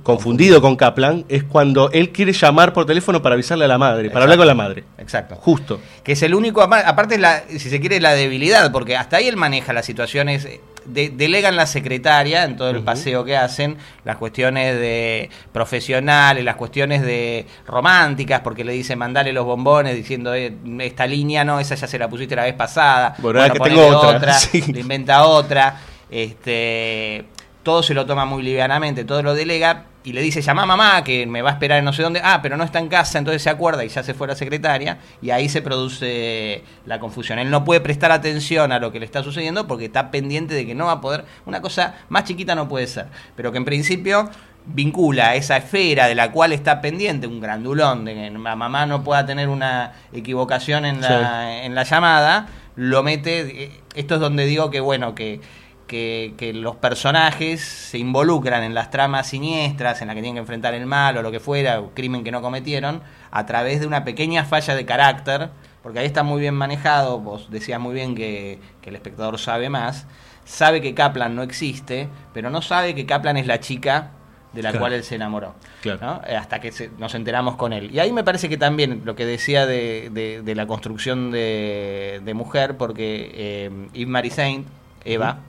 confundido 0.03 0.61
con 0.61 0.75
Kaplan 0.75 1.25
es 1.29 1.43
cuando 1.43 1.89
él 1.91 2.11
quiere 2.11 2.31
llamar 2.33 2.71
por 2.73 2.85
teléfono 2.85 3.21
para 3.21 3.33
avisarle 3.33 3.65
a 3.65 3.67
la 3.67 3.77
madre, 3.77 4.09
para 4.09 4.23
hablar 4.23 4.37
con 4.37 4.47
la 4.47 4.53
madre. 4.53 4.83
Exacto. 4.97 5.35
Justo. 5.35 5.79
Que 6.03 6.13
es 6.13 6.21
el 6.23 6.33
único, 6.35 6.61
apa- 6.61 6.81
aparte, 6.81 7.17
la, 7.17 7.43
si 7.49 7.59
se 7.69 7.79
quiere, 7.79 7.99
la 7.99 8.13
debilidad, 8.13 8.71
porque 8.71 8.95
hasta 8.95 9.17
ahí 9.17 9.27
él 9.27 9.35
maneja 9.37 9.73
las 9.73 9.85
situaciones. 9.85 10.47
De- 10.87 11.09
delegan 11.09 11.55
la 11.55 11.65
secretaria 11.65 12.43
en 12.43 12.55
todo 12.57 12.69
el 12.69 12.81
paseo 12.83 13.23
que 13.23 13.35
hacen, 13.37 13.77
las 14.03 14.17
cuestiones 14.17 14.79
de 14.79 15.29
profesionales, 15.51 16.43
las 16.43 16.55
cuestiones 16.55 17.01
de 17.01 17.45
románticas, 17.67 18.41
porque 18.41 18.63
le 18.63 18.73
dicen 18.73 18.97
mandale 18.97 19.33
los 19.33 19.45
bombones 19.45 19.95
diciendo 19.95 20.33
eh, 20.33 20.53
esta 20.79 21.05
línea 21.05 21.43
no, 21.43 21.59
esa 21.59 21.75
ya 21.75 21.87
se 21.87 21.99
la 21.99 22.07
pusiste 22.09 22.35
la 22.35 22.43
vez 22.43 22.53
pasada. 22.55 23.15
Bueno, 23.19 23.41
ahora 23.41 23.53
que 23.53 23.59
tengo 23.59 23.87
otra, 23.87 24.33
sí. 24.39 24.61
le 24.71 24.79
inventa 24.81 25.25
otra. 25.25 25.79
Este, 26.09 27.25
todo 27.63 27.83
se 27.83 27.93
lo 27.93 28.05
toma 28.05 28.25
muy 28.25 28.43
livianamente, 28.43 29.03
todo 29.03 29.21
lo 29.21 29.33
delega 29.33 29.85
y 30.07 30.13
le 30.13 30.21
dice, 30.21 30.41
llama 30.41 30.63
a 30.63 30.65
mamá 30.65 31.03
que 31.03 31.25
me 31.25 31.41
va 31.41 31.49
a 31.49 31.53
esperar 31.53 31.79
en 31.79 31.83
no 31.83 31.91
sé 31.91 32.01
dónde. 32.01 32.21
Ah, 32.23 32.39
pero 32.41 32.55
no 32.55 32.63
está 32.63 32.79
en 32.79 32.87
casa, 32.87 33.17
entonces 33.17 33.41
se 33.41 33.49
acuerda 33.49 33.83
y 33.83 33.89
ya 33.89 34.03
se 34.03 34.13
fue 34.13 34.25
la 34.25 34.35
secretaria 34.35 34.99
y 35.21 35.31
ahí 35.31 35.49
se 35.49 35.61
produce 35.61 36.63
la 36.85 36.97
confusión. 36.97 37.39
Él 37.39 37.49
no 37.49 37.65
puede 37.65 37.81
prestar 37.81 38.13
atención 38.13 38.71
a 38.71 38.79
lo 38.79 38.93
que 38.93 39.01
le 39.01 39.05
está 39.05 39.21
sucediendo 39.21 39.67
porque 39.67 39.83
está 39.83 40.09
pendiente 40.09 40.55
de 40.55 40.65
que 40.65 40.73
no 40.75 40.85
va 40.85 40.93
a 40.93 41.01
poder, 41.01 41.25
una 41.45 41.59
cosa 41.59 41.95
más 42.07 42.23
chiquita 42.23 42.55
no 42.55 42.69
puede 42.69 42.87
ser, 42.87 43.07
pero 43.35 43.51
que 43.51 43.57
en 43.57 43.65
principio 43.65 44.29
vincula 44.65 45.35
esa 45.35 45.57
esfera 45.57 46.07
de 46.07 46.15
la 46.15 46.31
cual 46.31 46.53
está 46.53 46.79
pendiente 46.79 47.27
un 47.27 47.41
grandulón 47.41 48.05
de 48.05 48.13
que 48.13 48.29
la 48.31 48.55
mamá 48.55 48.85
no 48.85 49.03
pueda 49.03 49.25
tener 49.25 49.49
una 49.49 49.91
equivocación 50.13 50.85
en 50.85 51.01
la, 51.01 51.65
en 51.65 51.75
la 51.75 51.83
llamada, 51.83 52.47
lo 52.77 53.03
mete, 53.03 53.63
eh, 53.63 53.81
esto 53.93 54.15
es 54.15 54.21
donde 54.21 54.45
digo 54.45 54.71
que 54.71 54.79
bueno, 54.79 55.15
que, 55.15 55.41
que, 55.87 56.33
que 56.37 56.53
los 56.53 56.75
personajes 56.75 57.61
se 57.61 57.97
involucran 57.97 58.63
en 58.63 58.73
las 58.73 58.91
tramas 58.91 59.27
siniestras, 59.27 60.01
en 60.01 60.07
las 60.07 60.15
que 60.15 60.21
tienen 60.21 60.35
que 60.35 60.41
enfrentar 60.41 60.73
el 60.73 60.85
mal 60.85 61.17
o 61.17 61.21
lo 61.21 61.31
que 61.31 61.39
fuera, 61.39 61.79
o 61.79 61.91
crimen 61.93 62.23
que 62.23 62.31
no 62.31 62.41
cometieron, 62.41 63.01
a 63.31 63.45
través 63.45 63.79
de 63.79 63.87
una 63.87 64.03
pequeña 64.03 64.43
falla 64.45 64.75
de 64.75 64.85
carácter, 64.85 65.49
porque 65.81 65.99
ahí 65.99 66.05
está 66.05 66.23
muy 66.23 66.41
bien 66.41 66.53
manejado, 66.55 67.19
vos 67.19 67.49
decías 67.49 67.79
muy 67.79 67.93
bien 67.95 68.13
que, 68.15 68.59
que 68.81 68.89
el 68.89 68.95
espectador 68.95 69.39
sabe 69.39 69.69
más, 69.69 70.05
sabe 70.45 70.81
que 70.81 70.93
Kaplan 70.93 71.35
no 71.35 71.43
existe, 71.43 72.09
pero 72.33 72.49
no 72.49 72.61
sabe 72.61 72.93
que 72.95 73.05
Kaplan 73.05 73.37
es 73.37 73.47
la 73.47 73.59
chica 73.59 74.11
de 74.53 74.63
la 74.63 74.69
Claro. 74.71 74.79
cual 74.81 74.93
él 74.93 75.03
se 75.03 75.15
enamoró. 75.15 75.53
Claro. 75.81 75.99
¿no? 76.01 76.21
Eh, 76.27 76.35
Hasta 76.35 76.59
que 76.59 76.71
se- 76.71 76.89
nos 76.97 77.13
enteramos 77.15 77.57
con 77.57 77.73
él. 77.73 77.91
Y 77.93 77.99
ahí 77.99 78.11
me 78.11 78.23
parece 78.23 78.49
que 78.49 78.57
también 78.57 79.01
lo 79.05 79.15
que 79.15 79.25
decía 79.25 79.65
de, 79.65 80.09
de- 80.11 80.41
de 80.41 80.55
la 80.55 80.65
construcción 80.65 81.31
de, 81.31 82.21
de 82.23 82.33
mujer, 82.33 82.75
porque 82.77 83.29
eh, 83.33 83.71
Yves 83.93 84.07
Marie 84.07 84.31
Saint, 84.31 84.65
Eva, 85.05 85.39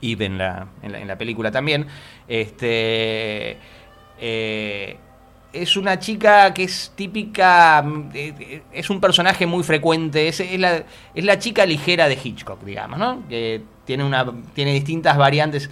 Eve 0.00 0.24
en 0.24 0.38
la, 0.38 0.66
en 0.82 0.92
la, 0.92 1.00
en 1.00 1.08
la 1.08 1.16
película 1.18 1.50
también, 1.50 1.86
este 2.28 3.58
eh, 4.24 4.96
es 5.52 5.76
una 5.76 5.98
chica 5.98 6.54
que 6.54 6.62
es 6.62 6.92
típica, 6.94 7.82
mm, 7.82 8.10
eh, 8.14 8.34
eh, 8.38 8.62
es 8.72 8.88
un 8.88 9.00
personaje 9.00 9.46
muy 9.46 9.64
frecuente, 9.64 10.28
es, 10.28 10.40
la, 10.58 10.84
es 11.12 11.24
la 11.24 11.38
chica 11.40 11.66
ligera 11.66 12.08
de 12.08 12.16
Hitchcock, 12.22 12.62
digamos, 12.62 13.00
¿no? 13.00 13.28
Que 13.28 13.62
tiene, 13.84 14.04
una, 14.04 14.24
tiene 14.54 14.72
distintas 14.72 15.16
variantes 15.16 15.68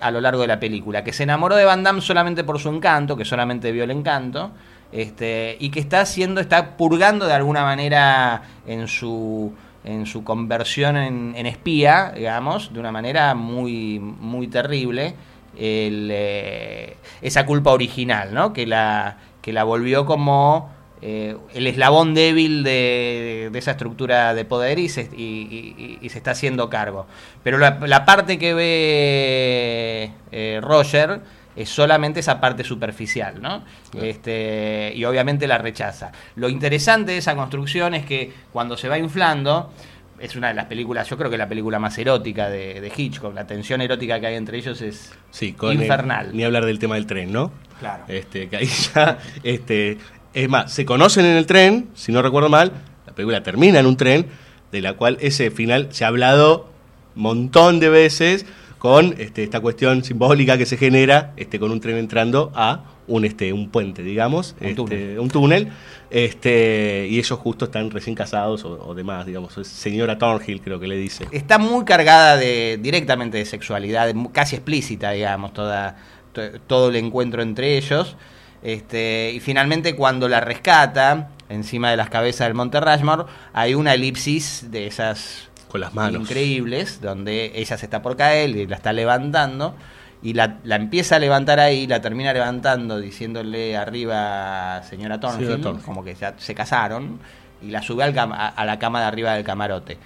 a 0.00 0.10
lo 0.10 0.20
largo 0.20 0.42
de 0.42 0.46
la 0.46 0.60
película, 0.60 1.02
que 1.02 1.12
se 1.14 1.22
enamoró 1.22 1.56
de 1.56 1.64
Van 1.64 1.82
Damme 1.82 2.02
solamente 2.02 2.44
por 2.44 2.60
su 2.60 2.68
encanto, 2.68 3.16
que 3.16 3.24
solamente 3.24 3.72
vio 3.72 3.84
el 3.84 3.90
encanto, 3.90 4.52
este, 4.92 5.56
y 5.58 5.70
que 5.70 5.80
está 5.80 6.02
haciendo, 6.02 6.42
está 6.42 6.76
purgando 6.76 7.26
de 7.26 7.32
alguna 7.32 7.62
manera 7.62 8.42
en 8.66 8.86
su 8.86 9.54
en 9.84 10.06
su 10.06 10.24
conversión 10.24 10.96
en, 10.96 11.34
en 11.36 11.46
espía, 11.46 12.12
digamos, 12.16 12.72
de 12.72 12.80
una 12.80 12.90
manera 12.90 13.34
muy, 13.34 13.98
muy 13.98 14.48
terrible, 14.48 15.14
eh, 15.56 16.96
esa 17.22 17.46
culpa 17.46 17.70
original, 17.70 18.34
¿no? 18.34 18.52
Que 18.52 18.66
la, 18.66 19.18
que 19.42 19.52
la 19.52 19.64
volvió 19.64 20.06
como 20.06 20.72
eh, 21.02 21.36
el 21.52 21.66
eslabón 21.66 22.14
débil 22.14 22.64
de, 22.64 23.50
de 23.52 23.58
esa 23.58 23.72
estructura 23.72 24.32
de 24.34 24.44
poder 24.46 24.78
y 24.78 24.88
se, 24.88 25.02
y 25.14 26.08
se 26.08 26.18
está 26.18 26.30
haciendo 26.30 26.70
cargo. 26.70 27.06
Pero 27.42 27.58
la, 27.58 27.78
la 27.86 28.04
parte 28.04 28.38
que 28.38 28.54
ve 28.54 30.12
eh, 30.32 30.60
Roger 30.62 31.20
es 31.56 31.68
solamente 31.68 32.20
esa 32.20 32.40
parte 32.40 32.64
superficial, 32.64 33.40
¿no? 33.40 33.62
Este, 34.00 34.92
y 34.94 35.04
obviamente 35.04 35.46
la 35.46 35.58
rechaza. 35.58 36.12
Lo 36.36 36.48
interesante 36.48 37.12
de 37.12 37.18
esa 37.18 37.34
construcción 37.36 37.94
es 37.94 38.04
que 38.06 38.32
cuando 38.52 38.76
se 38.76 38.88
va 38.88 38.98
inflando, 38.98 39.72
es 40.18 40.36
una 40.36 40.48
de 40.48 40.54
las 40.54 40.66
películas, 40.66 41.08
yo 41.08 41.16
creo 41.18 41.30
que 41.30 41.36
la 41.38 41.48
película 41.48 41.78
más 41.78 41.96
erótica 41.98 42.48
de, 42.48 42.80
de 42.80 42.92
Hitchcock, 42.96 43.34
la 43.34 43.46
tensión 43.46 43.80
erótica 43.80 44.20
que 44.20 44.26
hay 44.28 44.36
entre 44.36 44.58
ellos 44.58 44.80
es 44.82 45.12
Sí, 45.30 45.52
con 45.52 45.72
el- 45.72 45.82
infernal. 45.82 46.30
ni 46.36 46.44
hablar 46.44 46.64
del 46.64 46.78
tema 46.78 46.94
del 46.94 47.06
tren, 47.06 47.32
¿no? 47.32 47.52
Claro. 47.80 48.04
Este, 48.08 48.48
que 48.48 48.56
ahí 48.56 48.66
ya, 48.94 49.18
este, 49.42 49.98
es 50.32 50.48
más, 50.48 50.72
se 50.72 50.84
conocen 50.84 51.24
en 51.26 51.36
el 51.36 51.46
tren, 51.46 51.88
si 51.94 52.12
no 52.12 52.22
recuerdo 52.22 52.48
mal, 52.48 52.72
la 53.06 53.12
película 53.12 53.42
termina 53.42 53.80
en 53.80 53.86
un 53.86 53.96
tren, 53.96 54.26
de 54.72 54.80
la 54.80 54.94
cual 54.94 55.18
ese 55.20 55.50
final 55.50 55.88
se 55.90 56.04
ha 56.04 56.08
hablado 56.08 56.68
montón 57.14 57.78
de 57.80 57.88
veces 57.90 58.44
con 58.84 59.14
este, 59.16 59.42
esta 59.44 59.60
cuestión 59.60 60.04
simbólica 60.04 60.58
que 60.58 60.66
se 60.66 60.76
genera 60.76 61.32
este, 61.38 61.58
con 61.58 61.70
un 61.70 61.80
tren 61.80 61.96
entrando 61.96 62.52
a 62.54 62.84
un, 63.06 63.24
este, 63.24 63.50
un 63.54 63.70
puente, 63.70 64.02
digamos, 64.02 64.54
Un 64.60 64.66
este, 64.66 64.74
túnel. 64.74 65.18
un 65.20 65.30
túnel, 65.30 65.72
este, 66.10 67.06
y 67.10 67.18
ellos 67.18 67.38
justo 67.38 67.64
están 67.64 67.90
recién 67.90 68.14
casados 68.14 68.62
o, 68.66 68.72
o 68.88 68.94
demás, 68.94 69.24
digamos, 69.24 69.54
señora 69.66 70.18
Thornhill 70.18 70.60
creo 70.60 70.78
que 70.78 70.86
le 70.86 70.96
dice. 70.98 71.26
Está 71.32 71.56
muy 71.56 71.86
cargada 71.86 72.36
de 72.36 72.78
directamente 72.78 73.38
de 73.38 73.46
sexualidad, 73.46 74.14
casi 74.32 74.56
explícita, 74.56 75.12
digamos, 75.12 75.54
toda, 75.54 75.96
to- 76.34 76.60
todo 76.66 76.90
el 76.90 76.96
encuentro 76.96 77.40
entre 77.40 77.78
ellos. 77.78 78.16
Este, 78.62 79.32
y 79.34 79.40
finalmente 79.40 79.96
cuando 79.96 80.28
la 80.28 80.40
rescata, 80.42 81.30
encima 81.48 81.90
de 81.90 81.96
las 81.96 82.10
cabezas 82.10 82.48
del 82.48 82.54
Monte 82.54 82.80
Rushmore, 82.80 83.24
hay 83.54 83.74
una 83.74 83.94
elipsis 83.94 84.70
de 84.70 84.86
esas 84.86 85.48
Con 85.74 85.80
las 85.80 85.92
manos. 85.92 86.22
increíbles, 86.22 87.00
donde 87.00 87.50
ella 87.56 87.76
se 87.76 87.86
está 87.86 88.00
por 88.00 88.16
caer 88.16 88.50
y 88.50 88.66
la 88.68 88.76
está 88.76 88.92
levantando, 88.92 89.74
y 90.22 90.32
la, 90.34 90.58
la 90.62 90.76
empieza 90.76 91.16
a 91.16 91.18
levantar 91.18 91.58
ahí, 91.58 91.88
la 91.88 92.00
termina 92.00 92.32
levantando 92.32 93.00
diciéndole 93.00 93.76
arriba 93.76 94.82
señora 94.88 95.18
Thornhill, 95.18 95.46
Señora 95.46 95.62
Thornhill. 95.62 95.84
como 95.84 96.04
que 96.04 96.14
ya 96.14 96.34
se 96.38 96.54
casaron, 96.54 97.18
y 97.60 97.70
la 97.70 97.82
sube 97.82 98.04
al 98.04 98.14
cam- 98.14 98.32
a, 98.32 98.48
a 98.48 98.64
la 98.64 98.78
cama 98.78 99.00
de 99.00 99.06
arriba 99.06 99.34
del 99.34 99.42
camarote. 99.42 99.98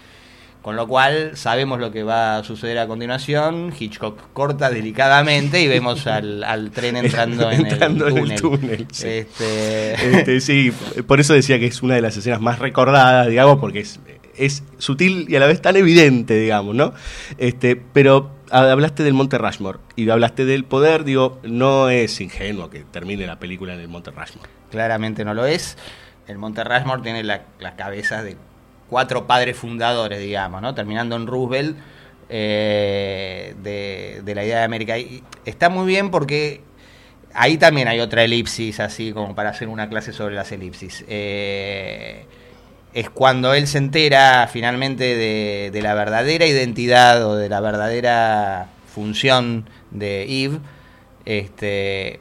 Con 0.63 0.75
lo 0.75 0.89
cual 0.89 1.33
sabemos 1.37 1.79
lo 1.81 1.93
que 1.93 2.03
va 2.03 2.39
a 2.39 2.45
suceder 2.45 2.79
a 2.79 2.87
continuación. 2.89 3.73
Hitchcock 3.79 4.33
corta 4.33 4.71
delicadamente 4.71 5.61
y 5.63 5.69
vemos 5.69 6.07
al, 6.07 6.43
al 6.45 6.71
tren 6.73 6.97
entrando, 6.97 7.51
Entrando 7.53 8.09
en 8.09 8.17
el 8.19 8.33
el 8.33 8.41
túnel. 8.41 8.61
túnel, 8.61 8.87
sí. 8.91 9.07
Este, 9.09 9.95
Este, 10.19 10.41
sí, 10.41 10.73
por 11.07 11.21
eso 11.21 11.33
decía 11.35 11.59
que 11.59 11.67
es 11.67 11.83
una 11.83 11.95
de 11.95 12.03
las 12.03 12.17
escenas 12.17 12.41
más 12.41 12.59
recordadas, 12.59 13.29
digamos, 13.29 13.59
porque 13.61 13.81
es, 13.81 14.01
es 14.39 14.63
sutil 14.79 15.27
y 15.29 15.37
a 15.37 15.41
la 15.41 15.47
vez 15.47 15.61
tan 15.61 15.77
evidente, 15.77 16.35
digamos, 16.39 16.75
¿no? 16.75 16.95
Este, 17.39 17.77
pero 17.77 18.31
ha- 18.51 18.71
hablaste 18.71 19.03
del 19.03 19.15
Monte 19.15 19.39
Rushmore 19.39 19.79
y 19.97 20.09
hablaste 20.09 20.45
del 20.45 20.65
poder, 20.65 21.05
digo, 21.05 21.39
no 21.43 21.91
es 21.91 22.21
ingenuo 22.21 22.71
que 22.71 22.81
termine 22.81 23.27
la 23.27 23.39
película 23.39 23.75
en 23.75 23.81
el 23.81 23.89
Monte 23.89 24.11
Rushmore. 24.11 24.49
claramente 24.71 25.25
no 25.25 25.35
lo 25.35 25.47
es. 25.47 25.77
El 26.27 26.39
Monte 26.39 26.63
Rushmore 26.65 27.03
tiene 27.03 27.23
la- 27.25 27.43
las 27.59 27.73
cabezas 27.75 28.23
de 28.25 28.37
cuatro 28.89 29.27
padres 29.27 29.57
fundadores, 29.57 30.19
digamos, 30.21 30.61
¿no? 30.63 30.75
Terminando 30.75 31.17
en 31.17 31.27
Roosevelt 31.27 31.77
eh, 32.31 33.55
de, 33.63 34.21
de 34.25 34.35
la 34.35 34.45
idea 34.45 34.59
de 34.59 34.65
América. 34.65 34.99
Y 34.99 35.23
está 35.45 35.69
muy 35.71 35.87
bien 35.87 36.11
porque 36.11 36.61
ahí 37.35 37.57
también 37.57 37.89
hay 37.89 38.01
otra 38.01 38.25
elipsis, 38.25 38.81
así 38.81 39.13
como 39.13 39.35
para 39.35 39.51
hacer 39.51 39.69
una 39.69 39.89
clase 39.89 40.13
sobre 40.13 40.35
las 40.35 40.53
elipsis. 40.53 41.05
Eh, 41.09 42.27
es 42.99 43.11
cuando 43.11 43.55
él 43.55 43.69
se 43.69 43.79
entera 43.79 44.49
finalmente 44.53 45.05
de, 45.17 45.71
de 45.73 45.83
la 45.83 45.95
verdadera 45.95 46.47
identidad 46.47 47.25
o 47.25 47.37
de 47.37 47.49
la 47.49 47.61
verdadera 47.61 48.67
función 48.93 49.71
de 49.93 50.25
Eve. 50.45 50.59
Este, 51.25 52.19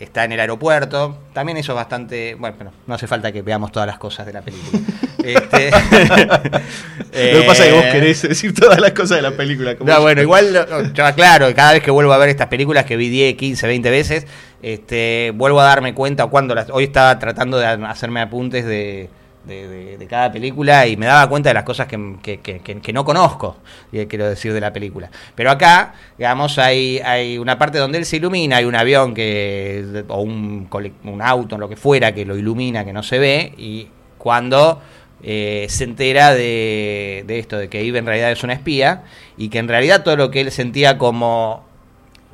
está 0.00 0.24
en 0.24 0.32
el 0.32 0.40
aeropuerto. 0.40 1.18
También 1.34 1.58
eso 1.58 1.72
es 1.72 1.76
bastante. 1.76 2.34
Bueno, 2.34 2.56
pero 2.56 2.72
no 2.86 2.94
hace 2.94 3.06
falta 3.06 3.30
que 3.30 3.42
veamos 3.42 3.72
todas 3.72 3.86
las 3.86 3.98
cosas 3.98 4.24
de 4.24 4.32
la 4.32 4.42
película. 4.42 4.80
Este, 5.26 5.70
Lo 7.32 7.40
que 7.40 7.44
pasa 7.48 7.64
es 7.64 7.70
que 7.70 7.74
vos 7.74 7.84
eh, 7.84 7.90
querés 7.90 8.22
decir 8.22 8.54
todas 8.54 8.78
las 8.80 8.92
cosas 8.92 9.16
de 9.16 9.22
la 9.22 9.32
película. 9.32 9.74
como 9.74 9.90
no, 9.90 10.00
bueno, 10.00 10.22
igual, 10.22 10.52
no, 10.52 10.82
yo 10.94 11.04
aclaro, 11.04 11.52
cada 11.52 11.72
vez 11.72 11.82
que 11.82 11.90
vuelvo 11.90 12.12
a 12.12 12.18
ver 12.18 12.28
estas 12.28 12.46
películas 12.46 12.84
que 12.84 12.96
vi 12.96 13.08
10, 13.08 13.34
15, 13.34 13.66
20 13.66 13.90
veces, 13.90 14.26
este, 14.62 15.32
vuelvo 15.34 15.60
a 15.60 15.64
darme 15.64 15.94
cuenta 15.94 16.28
cuando 16.28 16.54
las, 16.54 16.70
hoy 16.70 16.84
estaba 16.84 17.18
tratando 17.18 17.58
de 17.58 17.66
hacerme 17.66 18.20
apuntes 18.20 18.66
de, 18.66 19.10
de, 19.46 19.96
de- 19.98 20.06
cada 20.06 20.30
película 20.32 20.86
y 20.86 20.96
me 20.96 21.06
daba 21.06 21.28
cuenta 21.28 21.50
de 21.50 21.54
las 21.54 21.64
cosas 21.64 21.86
que, 21.86 22.18
que- 22.22 22.40
que- 22.40 22.92
no 22.92 23.04
conozco, 23.04 23.56
eh, 23.92 24.06
quiero 24.08 24.28
decir, 24.28 24.52
de 24.52 24.60
la 24.60 24.72
película. 24.72 25.10
Pero 25.34 25.50
acá, 25.50 25.94
digamos, 26.18 26.58
hay, 26.58 26.98
hay 26.98 27.38
una 27.38 27.58
parte 27.58 27.78
donde 27.78 27.98
él 27.98 28.04
se 28.06 28.16
ilumina, 28.16 28.56
hay 28.58 28.64
un 28.64 28.74
avión 28.74 29.14
que 29.14 30.04
o 30.08 30.20
un, 30.20 30.68
un 31.04 31.22
auto, 31.22 31.58
lo 31.58 31.68
que 31.68 31.76
fuera, 31.76 32.12
que 32.12 32.24
lo 32.24 32.36
ilumina, 32.36 32.84
que 32.84 32.92
no 32.92 33.02
se 33.02 33.18
ve, 33.18 33.52
y 33.56 33.88
cuando 34.18 34.80
eh, 35.22 35.66
se 35.68 35.84
entera 35.84 36.34
de, 36.34 37.24
de 37.26 37.38
esto, 37.38 37.56
de 37.58 37.68
que 37.68 37.80
Eve 37.86 37.98
en 37.98 38.06
realidad 38.06 38.30
es 38.32 38.42
una 38.44 38.52
espía 38.52 39.04
y 39.36 39.48
que 39.48 39.58
en 39.58 39.68
realidad 39.68 40.02
todo 40.04 40.16
lo 40.16 40.30
que 40.30 40.40
él 40.42 40.50
sentía 40.52 40.98
como 40.98 41.64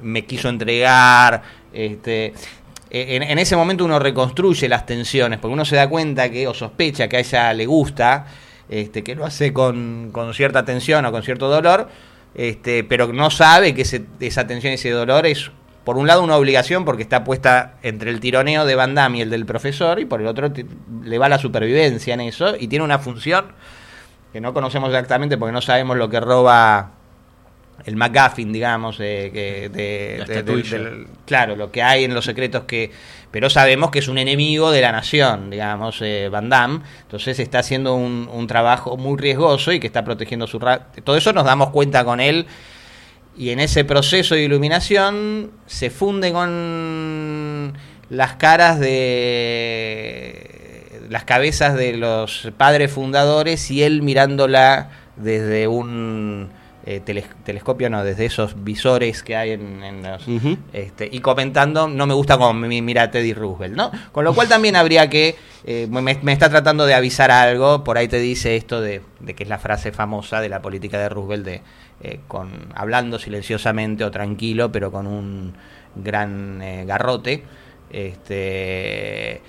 me 0.03 0.25
quiso 0.25 0.48
entregar, 0.48 1.42
este, 1.72 2.35
en, 2.92 3.22
en 3.22 3.38
ese 3.38 3.57
momento 3.57 3.85
uno 3.85 3.98
reconstruye 3.98 4.68
las 4.68 4.85
tensiones, 4.87 5.38
porque 5.38 5.55
uno 5.55 5.64
se 5.64 5.76
da 5.76 5.88
cuenta 5.88 6.31
que 6.31 6.46
o 6.46 6.55
sospecha 6.55 7.09
que 7.09 7.16
a 7.16 7.20
ella 7.20 7.52
le 7.55 7.66
gusta, 7.66 8.26
este, 8.68 9.02
que 9.02 9.14
lo 9.14 9.24
hace 9.24 9.52
con, 9.52 10.11
con 10.12 10.35
cierta 10.35 10.64
tensión 10.64 11.05
o 11.07 11.12
con 11.12 11.22
cierto 11.22 11.48
dolor, 11.48 11.88
este, 12.35 12.85
pero 12.85 13.12
no 13.12 13.31
sabe 13.31 13.74
que 13.74 13.83
ese- 13.83 14.05
esa 14.20 14.46
tensión 14.46 14.72
y 14.72 14.74
ese 14.74 14.90
dolor 14.90 15.26
es, 15.26 15.50
por 15.85 15.96
un 15.96 16.07
lado, 16.07 16.22
una 16.22 16.37
obligación 16.37 16.85
porque 16.85 17.02
está 17.02 17.24
puesta 17.24 17.74
entre 17.83 18.11
el 18.11 18.20
tironeo 18.20 18.64
de 18.64 18.74
Van 18.74 18.94
Damme 18.94 19.18
y 19.18 19.20
el 19.22 19.31
del 19.31 19.46
profesor, 19.46 19.98
y 19.98 20.05
por 20.05 20.20
el 20.20 20.26
otro 20.26 20.50
le 21.02 21.18
va 21.18 21.28
la 21.28 21.38
supervivencia 21.38 22.14
en 22.14 22.20
eso, 22.20 22.55
y 22.59 22.68
tiene 22.68 22.85
una 22.85 22.98
función 22.98 23.46
que 24.33 24.40
no 24.40 24.55
conocemos 24.55 24.88
exactamente 24.90 25.37
porque 25.37 25.52
no 25.52 25.61
sabemos 25.61 25.96
lo 25.98 26.09
que 26.09 26.20
roba 26.20 26.92
el 27.85 27.97
McGuffin, 27.97 28.53
digamos, 28.53 28.99
eh, 29.01 29.31
que 29.33 29.68
de, 29.68 30.18
de- 30.35 30.42
claro, 31.27 31.57
lo 31.57 31.71
que 31.73 31.83
hay 31.83 32.05
en 32.05 32.14
los 32.14 32.25
secretos 32.25 32.64
que, 32.64 32.90
pero 33.31 33.51
sabemos 33.51 33.90
que 33.90 33.99
es 33.99 34.09
un 34.09 34.18
enemigo 34.18 34.71
de 34.71 34.81
la 34.81 34.92
nación, 34.92 35.51
digamos, 35.51 36.01
eh, 36.03 36.29
Van 36.31 36.49
Damme, 36.49 36.81
entonces 37.03 37.38
está 37.38 37.59
haciendo 37.61 37.95
un, 37.95 38.29
un 38.33 38.47
trabajo 38.47 38.97
muy 38.97 39.18
riesgoso 39.18 39.73
y 39.73 39.81
que 39.81 39.87
está 39.88 40.05
protegiendo 40.05 40.47
su 40.47 40.59
ra- 40.59 40.88
todo 41.03 41.16
eso 41.16 41.33
nos 41.33 41.45
damos 41.45 41.71
cuenta 41.71 42.05
con 42.05 42.21
él 42.21 42.47
y 43.37 43.51
en 43.51 43.61
ese 43.61 43.85
proceso 43.85 44.35
de 44.35 44.42
iluminación 44.42 45.51
se 45.66 45.90
funde 45.90 46.33
con 46.33 47.73
las 48.11 48.35
caras 48.35 48.79
de 48.79 51.01
las 51.09 51.25
cabezas 51.25 51.75
de 51.75 51.97
los 51.97 52.51
padres 52.57 52.92
fundadores 52.92 53.71
y 53.71 53.83
él 53.83 54.03
mirándola 54.03 54.90
desde 55.16 55.66
un 55.68 56.51
eh, 56.85 57.01
teles- 57.05 57.29
telescopio, 57.45 57.88
no, 57.90 58.03
desde 58.05 58.25
esos 58.27 58.64
visores 58.64 59.23
que 59.23 59.37
hay 59.37 59.53
en, 59.53 59.83
en 59.85 60.03
los, 60.03 60.25
este, 60.73 61.09
y 61.12 61.21
comentando, 61.21 61.87
no 61.88 62.07
me 62.07 62.14
gusta 62.14 62.37
como 62.38 62.53
mi- 62.55 62.83
mira 62.83 63.11
Teddy 63.11 63.35
Roosevelt, 63.35 63.75
¿no? 63.77 63.90
Con 64.12 64.25
lo 64.25 64.35
cual 64.35 64.49
también 64.49 64.75
habría 64.77 65.09
que, 65.09 65.37
eh, 65.64 65.87
me, 65.90 66.01
me 66.23 66.33
está 66.33 66.49
tratando 66.51 66.85
de 66.87 66.95
avisar 66.95 67.31
algo, 67.31 67.85
por 67.85 67.99
ahí 67.99 68.09
te 68.09 68.18
dice 68.18 68.57
esto 68.57 68.81
de, 68.81 69.01
de 69.21 69.35
que 69.35 69.45
es 69.45 69.49
la 69.49 69.59
frase 69.59 69.92
famosa 69.92 70.40
de 70.40 70.49
la 70.49 70.61
política 70.61 70.99
de 70.99 71.09
Roosevelt, 71.09 71.45
de 71.45 71.62
eh, 72.03 72.18
con 72.27 72.51
hablando 72.75 73.18
silenciosamente 73.21 74.03
o 74.05 74.11
tranquilo, 74.11 74.73
pero 74.73 74.90
con 74.90 75.07
un 75.07 75.55
gran 75.95 76.61
eh, 76.62 76.85
garrote, 76.85 77.45
este, 77.90 79.40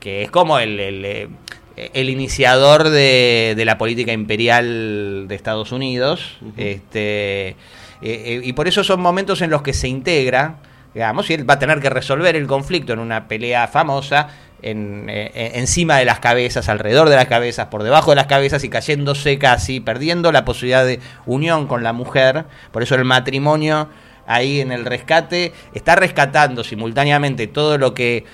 que 0.00 0.22
es 0.22 0.30
como 0.30 0.58
el... 0.58 0.80
el, 0.80 1.28
el 1.76 2.08
iniciador 2.08 2.88
de, 2.88 3.54
de 3.56 3.64
la 3.64 3.76
política 3.76 4.12
imperial 4.12 5.26
de 5.28 5.34
Estados 5.34 5.72
Unidos, 5.72 6.38
este, 6.56 7.48
eh, 7.48 7.54
eh, 8.02 8.40
y 8.42 8.52
por 8.54 8.68
eso 8.68 8.84
son 8.84 9.00
momentos 9.00 9.42
en 9.42 9.50
los 9.50 9.62
que 9.62 9.72
se 9.72 9.88
integra, 9.88 10.56
digamos, 10.94 11.28
y 11.28 11.34
él 11.34 11.48
va 11.48 11.54
a 11.54 11.58
tener 11.58 11.80
que 11.80 11.90
resolver 11.90 12.34
el 12.36 12.46
conflicto 12.46 12.92
en 12.92 12.98
una 12.98 13.28
pelea 13.28 13.68
famosa, 13.68 14.28
en, 14.62 15.06
eh, 15.08 15.52
encima 15.54 15.98
de 15.98 16.06
las 16.06 16.18
cabezas, 16.20 16.68
alrededor 16.68 17.10
de 17.10 17.16
las 17.16 17.26
cabezas, 17.26 17.66
por 17.66 17.82
debajo 17.82 18.10
de 18.10 18.16
las 18.16 18.26
cabezas 18.26 18.64
y 18.64 18.70
cayéndose 18.70 19.38
casi, 19.38 19.80
perdiendo 19.80 20.32
la 20.32 20.44
posibilidad 20.44 20.84
de 20.84 21.00
unión 21.26 21.66
con 21.66 21.82
la 21.82 21.92
mujer, 21.92 22.44
por 22.72 22.82
eso 22.82 22.94
el 22.94 23.04
matrimonio 23.04 23.88
ahí 24.26 24.60
en 24.60 24.72
el 24.72 24.84
rescate 24.84 25.52
está 25.72 25.94
rescatando 25.94 26.64
simultáneamente 26.64 27.46
todo 27.46 27.78
lo 27.78 27.94
que 27.94 28.24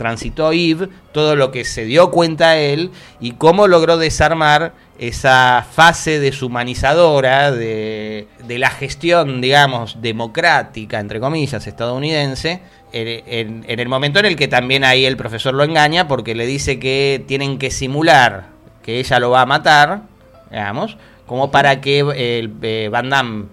transitó 0.00 0.54
Yves, 0.54 0.88
todo 1.12 1.36
lo 1.36 1.50
que 1.50 1.66
se 1.66 1.84
dio 1.84 2.10
cuenta 2.10 2.56
él 2.56 2.90
y 3.20 3.32
cómo 3.32 3.68
logró 3.68 3.98
desarmar 3.98 4.72
esa 4.98 5.66
fase 5.70 6.20
deshumanizadora 6.20 7.52
de, 7.52 8.26
de 8.46 8.58
la 8.58 8.70
gestión, 8.70 9.42
digamos, 9.42 10.00
democrática, 10.00 11.00
entre 11.00 11.20
comillas, 11.20 11.66
estadounidense, 11.66 12.62
en, 12.92 13.64
el 13.66 13.88
momento 13.88 14.20
en 14.20 14.26
el 14.26 14.36
que 14.36 14.48
también 14.48 14.84
ahí 14.84 15.04
el 15.04 15.18
profesor 15.18 15.52
lo 15.52 15.64
engaña 15.64 16.08
porque 16.08 16.34
le 16.34 16.46
dice 16.46 16.78
que 16.78 17.22
tienen 17.28 17.58
que 17.58 17.70
simular 17.70 18.46
que 18.82 19.00
ella 19.00 19.20
lo 19.20 19.30
va 19.30 19.42
a 19.42 19.46
matar, 19.46 20.02
digamos, 20.50 20.96
como 21.26 21.50
para 21.50 21.82
que 21.82 21.98
el, 21.98 22.54
eh, 22.62 22.88
Van 22.90 23.10
Damme 23.10 23.44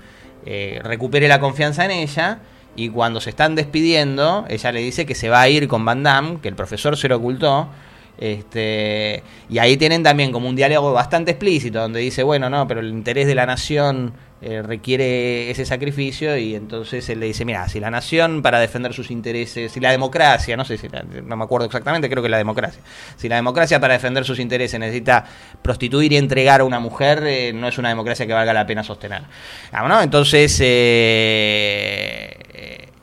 eh, 0.46 0.80
recupere 0.82 1.28
la 1.28 1.42
confianza 1.42 1.84
en 1.84 1.92
ella 1.92 2.40
y 2.78 2.90
cuando 2.90 3.20
se 3.20 3.32
están 3.32 3.56
despidiendo, 3.56 4.46
ella 4.48 4.72
le 4.72 4.80
dice 4.80 5.06
que 5.06 5.16
se 5.16 5.30
va 5.30 5.42
a 5.42 5.50
ir 5.50 5.68
con 5.68 5.84
Van 5.84 6.04
Damme, 6.04 6.40
que 6.40 6.48
el 6.48 6.56
profesor 6.56 6.96
se 6.96 7.10
lo 7.10 7.18
ocultó. 7.18 7.68
Este, 8.18 9.24
y 9.50 9.60
ahí 9.60 9.78
tienen 9.78 10.02
también 10.04 10.32
como 10.32 10.50
un 10.50 10.56
diálogo 10.56 10.92
bastante 10.92 11.32
explícito 11.32 11.80
donde 11.80 12.00
dice, 12.00 12.24
bueno, 12.24 12.50
no, 12.50 12.68
pero 12.68 12.80
el 12.80 12.90
interés 12.90 13.28
de 13.28 13.36
la 13.36 13.46
nación 13.46 14.14
eh, 14.40 14.62
requiere 14.62 15.50
ese 15.50 15.66
sacrificio 15.66 16.38
y 16.38 16.54
entonces 16.54 17.10
él 17.10 17.20
le 17.20 17.26
dice, 17.28 17.44
mira, 17.44 17.68
si 17.70 17.80
la 17.80 17.90
nación 17.90 18.44
para 18.44 18.60
defender 18.60 18.94
sus 18.94 19.10
intereses, 19.10 19.72
si 19.72 19.80
la 19.80 19.90
democracia, 19.92 20.56
no 20.56 20.64
sé 20.64 20.78
si 20.78 20.88
no 21.24 21.36
me 21.36 21.44
acuerdo 21.44 21.66
exactamente, 21.66 22.08
creo 22.08 22.22
que 22.22 22.30
la 22.30 22.38
democracia, 22.38 22.80
si 23.18 23.30
la 23.30 23.36
democracia 23.36 23.80
para 23.80 23.94
defender 23.94 24.26
sus 24.26 24.38
intereses 24.40 24.80
necesita 24.80 25.26
prostituir 25.62 26.14
y 26.14 26.18
entregar 26.18 26.62
a 26.62 26.66
una 26.66 26.80
mujer, 26.80 27.24
eh, 27.26 27.52
no 27.54 27.68
es 27.68 27.80
una 27.80 27.90
democracia 27.90 28.28
que 28.28 28.34
valga 28.34 28.54
la 28.54 28.68
pena 28.68 28.84
sostener. 28.84 29.24
Ah. 29.72 30.02
Entonces, 30.04 30.60
eh, 30.62 32.38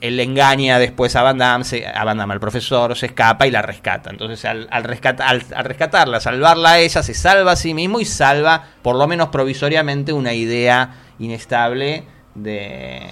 él 0.06 0.20
engaña 0.20 0.78
después 0.78 1.16
a 1.16 1.22
Van 1.22 1.38
Damme, 1.38 1.64
se- 1.64 1.86
a 1.86 2.04
Van 2.04 2.18
Damme, 2.18 2.34
al 2.34 2.40
profesor, 2.40 2.96
se 2.96 3.06
escapa 3.06 3.46
y 3.46 3.50
la 3.50 3.62
rescata. 3.62 4.10
Entonces, 4.10 4.44
al, 4.44 4.68
al, 4.70 4.84
al- 5.18 5.44
al 5.54 5.64
rescatarla, 5.64 6.20
salvarla 6.20 6.70
a 6.72 6.78
ella, 6.78 7.02
se 7.02 7.14
salva 7.14 7.52
a 7.52 7.56
sí 7.56 7.74
mismo 7.74 8.00
y 8.00 8.04
salva, 8.04 8.64
por 8.82 8.96
lo 8.96 9.06
menos 9.06 9.28
provisoriamente, 9.28 10.12
una 10.12 10.32
idea 10.34 10.90
inestable 11.18 12.04
de... 12.34 13.02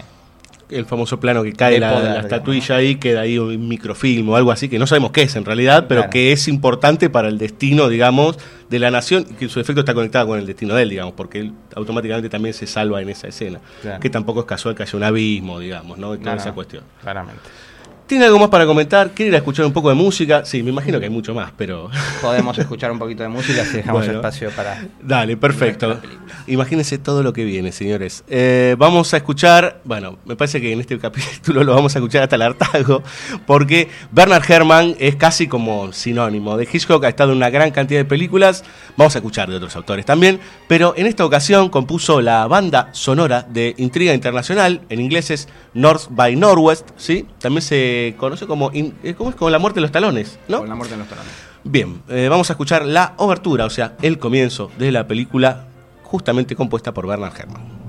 El 0.72 0.86
famoso 0.86 1.20
plano 1.20 1.42
que 1.42 1.52
cae 1.52 1.78
la, 1.78 1.92
poder, 1.94 2.10
la 2.12 2.20
estatuilla 2.20 2.76
ahí, 2.76 2.96
queda 2.96 3.20
ahí 3.22 3.38
un 3.38 3.68
microfilm 3.68 4.28
o 4.30 4.36
algo 4.36 4.50
así, 4.52 4.68
que 4.68 4.78
no 4.78 4.86
sabemos 4.86 5.10
qué 5.12 5.22
es 5.22 5.36
en 5.36 5.44
realidad, 5.44 5.86
pero 5.88 6.02
Claro. 6.02 6.10
que 6.10 6.32
es 6.32 6.48
importante 6.48 7.10
para 7.10 7.28
el 7.28 7.38
destino, 7.38 7.88
digamos, 7.88 8.38
de 8.70 8.78
la 8.78 8.90
nación, 8.90 9.26
y 9.30 9.34
que 9.34 9.48
su 9.48 9.60
efecto 9.60 9.80
está 9.80 9.92
conectado 9.94 10.26
con 10.26 10.38
el 10.38 10.46
destino 10.46 10.74
de 10.74 10.82
él, 10.84 10.88
digamos, 10.90 11.14
porque 11.14 11.40
él 11.40 11.52
automáticamente 11.76 12.28
también 12.28 12.54
se 12.54 12.66
salva 12.66 13.02
en 13.02 13.08
esa 13.10 13.28
escena. 13.28 13.60
Claro. 13.82 14.00
Que 14.00 14.08
tampoco 14.10 14.40
es 14.40 14.46
casual 14.46 14.74
que 14.74 14.82
haya 14.82 14.96
un 14.96 15.04
abismo, 15.04 15.58
digamos, 15.60 15.98
¿no? 15.98 16.14
Y 16.14 16.18
toda 16.18 16.34
No, 16.34 16.40
esa 16.40 16.48
no, 16.50 16.54
cuestión. 16.54 16.84
Claramente. 17.02 17.40
¿Tiene 18.12 18.26
algo 18.26 18.38
más 18.38 18.50
para 18.50 18.66
comentar? 18.66 19.12
¿Quiere 19.12 19.30
ir 19.30 19.34
a 19.36 19.38
escuchar 19.38 19.64
un 19.64 19.72
poco 19.72 19.88
de 19.88 19.94
música? 19.94 20.44
Sí, 20.44 20.62
me 20.62 20.68
imagino 20.68 20.98
que 20.98 21.06
hay 21.06 21.10
mucho 21.10 21.32
más, 21.32 21.50
pero... 21.56 21.88
Podemos 22.20 22.58
escuchar 22.58 22.92
un 22.92 22.98
poquito 22.98 23.22
de 23.22 23.30
música 23.30 23.64
si 23.64 23.78
dejamos 23.78 24.02
Bueno. 24.02 24.18
espacio 24.18 24.50
para... 24.50 24.84
Dale, 25.00 25.38
perfecto. 25.38 25.98
Imagínense 26.46 26.98
todo 26.98 27.22
lo 27.22 27.32
que 27.32 27.42
viene, 27.44 27.72
señores. 27.72 28.22
Eh, 28.28 28.76
vamos 28.78 29.14
a 29.14 29.16
escuchar, 29.16 29.80
bueno, 29.84 30.18
me 30.26 30.36
parece 30.36 30.60
que 30.60 30.74
en 30.74 30.80
este 30.80 30.98
capítulo 30.98 31.64
lo 31.64 31.74
vamos 31.74 31.96
a 31.96 32.00
escuchar 32.00 32.24
hasta 32.24 32.36
el 32.36 32.42
hartazgo, 32.42 33.02
porque 33.46 33.88
Bernard 34.10 34.44
Herrmann 34.46 34.94
es 34.98 35.16
casi 35.16 35.46
como 35.46 35.94
sinónimo 35.94 36.58
de 36.58 36.68
Hitchcock, 36.70 37.02
ha 37.04 37.08
estado 37.08 37.30
en 37.30 37.38
una 37.38 37.48
gran 37.48 37.70
cantidad 37.70 38.00
de 38.00 38.04
películas, 38.04 38.62
vamos 38.98 39.14
a 39.14 39.20
escuchar 39.20 39.48
de 39.48 39.56
otros 39.56 39.74
autores 39.74 40.04
también, 40.04 40.38
pero 40.68 40.92
en 40.98 41.06
esta 41.06 41.24
ocasión 41.24 41.70
compuso 41.70 42.20
la 42.20 42.46
banda 42.46 42.90
sonora 42.92 43.46
de 43.48 43.74
Intriga 43.78 44.12
Internacional, 44.12 44.82
en 44.90 45.00
inglés 45.00 45.30
es 45.30 45.48
North 45.72 46.08
by 46.10 46.36
Northwest, 46.36 46.90
¿sí? 46.98 47.26
También 47.38 47.62
se 47.62 48.01
conoce 48.18 48.46
como, 48.46 48.70
in- 48.72 48.94
eh, 49.02 49.14
¿cómo 49.14 49.30
es? 49.30 49.36
Como 49.36 49.50
la 49.50 49.58
muerte 49.58 49.78
de 49.78 49.82
los 49.82 49.92
talones, 49.92 50.38
¿no? 50.48 50.58
Con 50.60 50.68
la 50.68 50.74
muerte 50.74 50.94
en 50.94 51.00
los 51.00 51.08
talones. 51.08 51.32
Bien, 51.64 52.02
eh, 52.08 52.28
vamos 52.28 52.50
a 52.50 52.54
escuchar 52.54 52.84
la 52.84 53.14
obertura, 53.18 53.64
o 53.66 53.70
sea, 53.70 53.96
el 54.02 54.18
comienzo 54.18 54.70
de 54.78 54.90
la 54.92 55.06
película, 55.06 55.66
justamente 56.02 56.56
compuesta 56.56 56.92
por 56.92 57.06
Bernard 57.06 57.32
Herrmann. 57.38 57.81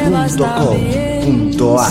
bsoradio.com.ar 0.00 1.90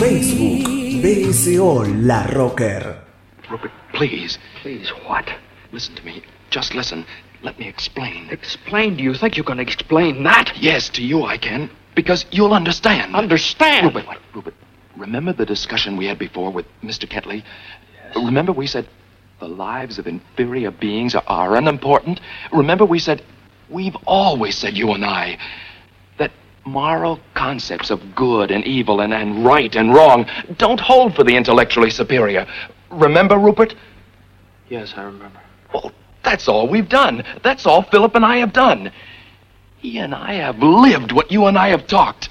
Facebook 0.00 0.66
BSO 1.02 2.04
La 2.06 2.26
Rocker. 2.34 3.02
Rupert, 3.50 3.70
please. 3.92 4.38
Please, 4.60 4.90
what? 5.06 5.30
Listen 5.72 5.94
to 5.94 6.04
me. 6.04 6.22
Just 6.50 6.74
listen. 6.74 7.06
Let 7.42 7.58
me 7.58 7.68
explain. 7.68 8.28
Explain? 8.30 8.96
Do 8.96 9.04
you 9.04 9.14
think 9.14 9.36
you 9.36 9.44
can 9.44 9.60
explain 9.60 10.24
that? 10.24 10.52
Yes, 10.56 10.88
to 10.90 11.02
you 11.02 11.24
I 11.24 11.38
can. 11.38 11.70
Because 11.94 12.26
you'll 12.30 12.52
understand. 12.54 13.14
Understand? 13.14 13.94
Rupert, 13.94 14.18
Rupert, 14.34 14.54
remember 14.96 15.32
the 15.32 15.46
discussion 15.46 15.96
we 15.96 16.06
had 16.06 16.18
before 16.18 16.50
with 16.50 16.66
Mr. 16.82 17.08
Ketley? 17.08 17.44
Remember 18.14 18.52
we 18.52 18.66
said 18.66 18.88
the 19.38 19.48
lives 19.48 19.98
of 19.98 20.06
inferior 20.06 20.70
beings 20.70 21.14
are, 21.14 21.24
are 21.26 21.56
unimportant? 21.56 22.20
Remember 22.52 22.84
we 22.84 22.98
said, 22.98 23.22
we've 23.70 23.96
always 24.06 24.58
said, 24.58 24.76
you 24.76 24.90
and 24.90 25.04
I, 25.04 25.38
that 25.38 25.69
moral 26.64 27.18
concepts 27.34 27.90
of 27.90 28.14
good 28.14 28.50
and 28.50 28.64
evil 28.64 29.00
and, 29.00 29.12
and 29.14 29.44
right 29.44 29.74
and 29.76 29.94
wrong 29.94 30.26
don't 30.58 30.80
hold 30.80 31.14
for 31.14 31.24
the 31.24 31.36
intellectually 31.36 31.90
superior. 31.90 32.46
Remember, 32.90 33.38
Rupert? 33.38 33.74
Yes, 34.68 34.92
I 34.96 35.02
remember. 35.02 35.40
Well, 35.72 35.92
that's 36.22 36.48
all 36.48 36.68
we've 36.68 36.88
done. 36.88 37.24
That's 37.42 37.66
all 37.66 37.82
Philip 37.82 38.14
and 38.14 38.24
I 38.24 38.36
have 38.38 38.52
done. 38.52 38.92
He 39.78 39.98
and 39.98 40.14
I 40.14 40.34
have 40.34 40.58
lived 40.58 41.12
what 41.12 41.32
you 41.32 41.46
and 41.46 41.56
I 41.58 41.68
have 41.68 41.86
talked. 41.86 42.28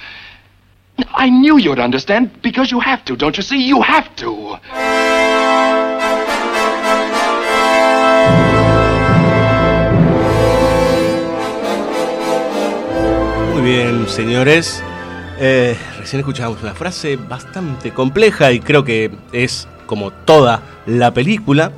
I 1.07 1.29
knew 1.29 1.57
you'd 1.57 1.79
understand 1.79 2.41
because 2.41 2.71
you 2.71 2.79
have 2.79 3.03
to, 3.05 3.15
don't 3.15 3.37
you 3.37 3.43
see? 3.43 3.65
You 3.65 3.81
have 3.81 4.15
to. 4.17 4.59
Bien, 13.69 14.07
señores. 14.07 14.83
Eh, 15.39 15.77
recién 15.99 16.21
escuchábamos 16.21 16.63
una 16.63 16.73
frase 16.73 17.17
bastante 17.17 17.91
compleja 17.91 18.51
y 18.51 18.61
creo 18.61 18.83
que 18.83 19.11
es 19.31 19.67
como 19.85 20.09
toda 20.09 20.63
la 20.87 21.13
película, 21.13 21.71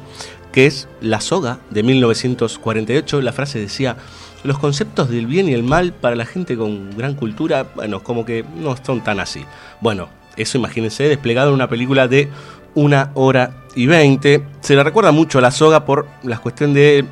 que 0.54 0.68
es 0.68 0.88
La 1.02 1.20
soga 1.20 1.60
de 1.70 1.84
1948. 1.84 3.20
La 3.20 3.34
frase 3.34 3.60
decía, 3.60 3.98
los 4.46 4.58
conceptos 4.58 5.10
del 5.10 5.28
bien 5.28 5.50
y 5.50 5.54
el 5.54 5.64
mal 5.64 5.92
para 5.92 6.16
la 6.16 6.26
gente 6.26 6.56
con 6.56 6.96
gran 6.96 7.16
cultura, 7.16 7.66
bueno, 7.76 8.02
como 8.02 8.24
que 8.24 8.46
no 8.56 8.78
son 8.82 9.04
tan 9.04 9.20
así. 9.20 9.44
Bueno, 9.82 10.08
eso 10.38 10.58
imagínense 10.58 11.04
desplegado 11.04 11.50
en 11.50 11.56
una 11.56 11.68
película 11.68 12.08
de 12.08 12.30
una 12.74 13.12
hora 13.16 13.66
y 13.76 13.88
veinte. 13.88 14.46
Se 14.62 14.78
le 14.78 14.84
recuerda 14.86 15.12
mucho 15.12 15.40
a 15.40 15.42
La 15.42 15.52
soga 15.52 15.84
por 15.84 16.08
la 16.24 16.38
cuestión 16.38 16.74
de 16.74 17.04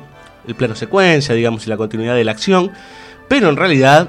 el 0.48 0.54
plano 0.54 0.74
secuencia, 0.74 1.34
digamos, 1.34 1.66
y 1.66 1.68
la 1.68 1.76
continuidad 1.76 2.14
de 2.14 2.24
la 2.24 2.32
acción, 2.32 2.72
pero 3.28 3.50
en 3.50 3.56
realidad 3.56 4.08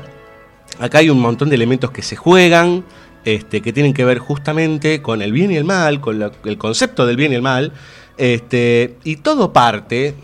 acá 0.80 1.00
hay 1.00 1.10
un 1.10 1.20
montón 1.20 1.50
de 1.50 1.56
elementos 1.56 1.92
que 1.92 2.02
se 2.02 2.16
juegan, 2.16 2.84
este, 3.24 3.62
que 3.62 3.72
tienen 3.72 3.94
que 3.94 4.06
ver 4.06 4.20
justamente 4.20 5.02
con 5.02 5.22
el 5.22 5.32
bien 5.32 5.52
y 5.52 5.58
el 5.58 5.64
mal, 5.64 6.02
con 6.02 6.32
el 6.44 6.58
concepto 6.58 7.06
del 7.06 7.18
bien 7.18 7.32
y 7.32 7.36
el 7.36 7.42
mal, 7.42 7.74
este, 8.18 8.98
y 9.04 9.18
todo 9.18 9.54
parte, 9.54 10.16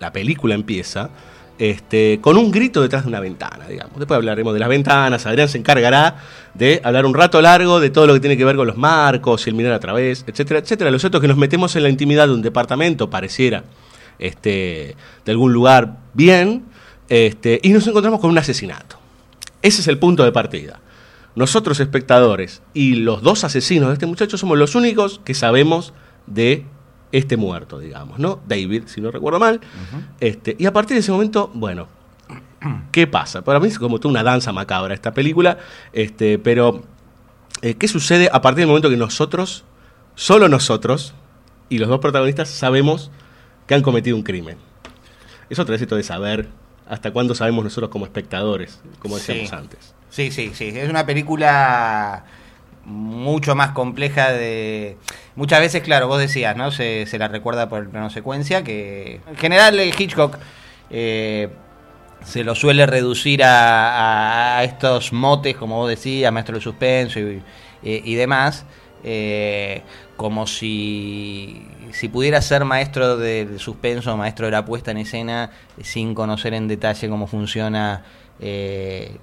la 0.00 0.12
película 0.12 0.54
empieza, 0.54 1.10
este, 1.58 2.20
con 2.20 2.36
un 2.36 2.52
grito 2.52 2.80
detrás 2.80 3.02
de 3.02 3.08
una 3.08 3.18
ventana, 3.18 3.66
digamos. 3.66 3.98
Después 3.98 4.16
hablaremos 4.16 4.54
de 4.54 4.60
las 4.60 4.68
ventanas, 4.68 5.26
Adrián 5.26 5.48
se 5.48 5.58
encargará 5.58 6.18
de 6.54 6.80
hablar 6.84 7.04
un 7.04 7.14
rato 7.14 7.42
largo 7.42 7.80
de 7.80 7.90
todo 7.90 8.06
lo 8.06 8.14
que 8.14 8.20
tiene 8.20 8.36
que 8.36 8.44
ver 8.44 8.54
con 8.54 8.66
los 8.66 8.76
marcos 8.76 9.46
y 9.46 9.50
el 9.50 9.56
mirar 9.56 9.72
a 9.72 9.80
través, 9.80 10.24
etcétera, 10.26 10.60
etcétera. 10.60 10.90
Lo 10.90 10.98
cierto 11.00 11.18
es 11.18 11.22
que 11.22 11.28
nos 11.28 11.36
metemos 11.36 11.74
en 11.74 11.82
la 11.82 11.88
intimidad 11.88 12.28
de 12.28 12.34
un 12.34 12.42
departamento, 12.42 13.10
pareciera, 13.10 13.64
este, 14.20 14.94
de 15.24 15.32
algún 15.32 15.52
lugar 15.52 15.98
bien, 16.14 16.64
este, 17.08 17.58
y 17.62 17.70
nos 17.70 17.86
encontramos 17.88 18.20
con 18.20 18.30
un 18.30 18.38
asesinato. 18.38 18.97
Ese 19.62 19.80
es 19.80 19.88
el 19.88 19.98
punto 19.98 20.24
de 20.24 20.32
partida. 20.32 20.80
Nosotros 21.34 21.80
espectadores 21.80 22.62
y 22.74 22.96
los 22.96 23.22
dos 23.22 23.44
asesinos 23.44 23.88
de 23.88 23.94
este 23.94 24.06
muchacho 24.06 24.38
somos 24.38 24.58
los 24.58 24.74
únicos 24.74 25.20
que 25.24 25.34
sabemos 25.34 25.92
de 26.26 26.66
este 27.12 27.36
muerto, 27.36 27.78
digamos, 27.78 28.18
¿no? 28.18 28.40
David, 28.46 28.84
si 28.86 29.00
no 29.00 29.10
recuerdo 29.10 29.38
mal. 29.38 29.60
este, 30.20 30.56
y 30.58 30.66
a 30.66 30.72
partir 30.72 30.94
de 30.94 31.00
ese 31.00 31.12
momento, 31.12 31.50
bueno, 31.54 31.88
¿qué 32.92 33.06
pasa? 33.06 33.42
Para 33.42 33.60
mí 33.60 33.68
es 33.68 33.78
como 33.78 33.98
toda 33.98 34.10
una 34.10 34.22
danza 34.22 34.52
macabra 34.52 34.94
esta 34.94 35.14
película, 35.14 35.58
este, 35.92 36.38
pero 36.38 36.82
eh, 37.62 37.74
¿qué 37.74 37.88
sucede 37.88 38.28
a 38.32 38.40
partir 38.40 38.60
del 38.60 38.68
momento 38.68 38.90
que 38.90 38.96
nosotros, 38.96 39.64
solo 40.14 40.48
nosotros, 40.48 41.14
y 41.68 41.78
los 41.78 41.88
dos 41.88 42.00
protagonistas 42.00 42.48
sabemos 42.48 43.10
que 43.66 43.74
han 43.74 43.82
cometido 43.82 44.16
un 44.16 44.22
crimen? 44.22 44.58
Eso 45.50 45.64
trata 45.64 45.96
de 45.96 46.02
saber 46.02 46.48
hasta 46.88 47.10
cuándo 47.12 47.34
sabemos 47.34 47.64
nosotros 47.64 47.90
como 47.90 48.04
espectadores, 48.06 48.80
como 48.98 49.16
decíamos 49.16 49.50
Sí. 49.50 49.54
antes. 49.56 49.94
Sí, 50.10 50.30
sí, 50.30 50.52
sí. 50.54 50.72
Es 50.74 50.88
una 50.88 51.04
película 51.06 52.24
mucho 52.84 53.54
más 53.54 53.72
compleja 53.72 54.32
de... 54.32 54.96
Muchas 55.36 55.60
veces, 55.60 55.82
claro, 55.82 56.08
vos 56.08 56.18
decías, 56.18 56.56
¿no? 56.56 56.70
Se, 56.70 57.04
se 57.06 57.18
la 57.18 57.28
recuerda 57.28 57.68
por 57.68 57.82
el 57.82 57.88
plano 57.88 58.08
secuencia, 58.10 58.64
que 58.64 59.20
en 59.28 59.36
general 59.36 59.78
eh, 59.78 59.92
Hitchcock 59.96 60.38
eh, 60.90 61.48
se 62.24 62.42
lo 62.44 62.54
suele 62.54 62.86
reducir 62.86 63.44
a, 63.44 64.56
a- 64.56 64.58
a 64.58 64.64
estos 64.64 65.12
motes, 65.12 65.56
como 65.56 65.76
vos 65.76 65.88
decías, 65.90 66.32
maestro 66.32 66.54
del 66.54 66.62
suspenso 66.62 67.20
y, 67.20 67.42
y- 67.82 68.02
y 68.04 68.14
demás, 68.14 68.64
eh, 69.04 69.82
como 70.18 70.46
si, 70.48 71.62
si 71.92 72.08
pudiera 72.08 72.42
ser 72.42 72.64
maestro 72.64 73.16
del 73.16 73.58
suspenso, 73.60 74.16
maestro 74.16 74.46
de 74.46 74.52
la 74.52 74.64
puesta 74.64 74.90
en 74.90 74.98
escena, 74.98 75.50
sin 75.80 76.12
conocer 76.14 76.52
en 76.54 76.66
detalle 76.68 77.08
cómo 77.08 77.26
funciona 77.28 78.02
eh, 78.40 79.16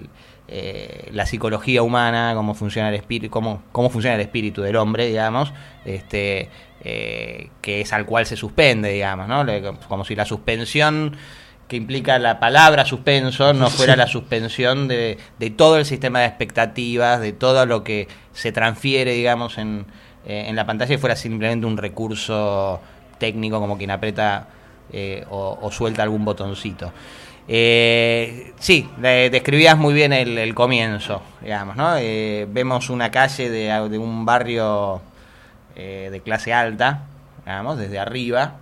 eh, 0.48 1.10
la 1.12 1.26
psicología 1.26 1.82
humana, 1.84 2.32
cómo 2.34 2.54
funciona 2.54 2.90
el 2.90 2.96
espíritu, 2.96 3.30
cómo, 3.30 3.62
cómo 3.72 3.90
funciona 3.90 4.16
el 4.16 4.22
espíritu 4.22 4.62
del 4.62 4.78
hombre, 4.78 5.08
digamos, 5.08 5.52
este, 5.84 6.50
eh, 6.84 7.50
que 7.62 7.82
es 7.82 7.92
al 7.94 8.06
cual 8.06 8.26
se 8.26 8.38
suspende, 8.38 8.90
digamos, 8.90 9.28
¿no? 9.28 9.44
Le- 9.44 9.62
Como 9.90 10.06
si 10.06 10.16
la 10.16 10.26
suspensión 10.26 11.18
que 11.68 11.78
implica 11.78 12.20
la 12.20 12.40
palabra 12.40 12.86
suspenso 12.86 13.52
no 13.54 13.70
fuera 13.72 13.96
la 13.96 14.06
suspensión 14.08 14.88
de, 14.88 15.18
de 15.40 15.50
todo 15.50 15.78
el 15.80 15.86
sistema 15.86 16.20
de 16.20 16.28
expectativas, 16.28 17.20
de 17.20 17.34
todo 17.34 17.66
lo 17.66 17.84
que 17.84 18.08
se 18.34 18.52
transfiere, 18.52 19.14
digamos, 19.14 19.58
en, 19.58 19.86
eh, 20.26 20.46
en 20.48 20.56
la 20.56 20.66
pantalla 20.66 20.94
y 20.94 20.98
fuera 20.98 21.16
simplemente 21.16 21.66
un 21.66 21.78
recurso 21.78 22.80
técnico 23.18 23.60
como 23.60 23.78
quien 23.78 23.92
aprieta 23.92 24.48
eh, 24.92 25.26
o, 25.30 25.70
suelta 25.72 26.04
algún 26.04 26.26
botoncito. 26.26 26.92
Eh, 27.48 28.54
sí, 28.58 28.90
de- 28.98 29.30
describías 29.30 29.78
muy 29.78 29.94
bien 29.94 30.14
el, 30.14 30.54
comienzo, 30.56 31.22
digamos, 31.42 31.76
¿no? 31.76 31.96
Eh, 31.98 32.48
vemos 32.50 32.90
una 32.90 33.12
calle 33.12 33.50
de, 33.50 33.98
un 34.00 34.26
barrio 34.26 35.02
de 35.76 36.22
clase 36.24 36.54
alta, 36.54 37.04
digamos, 37.46 37.78
desde 37.78 38.00
arriba, 38.00 38.56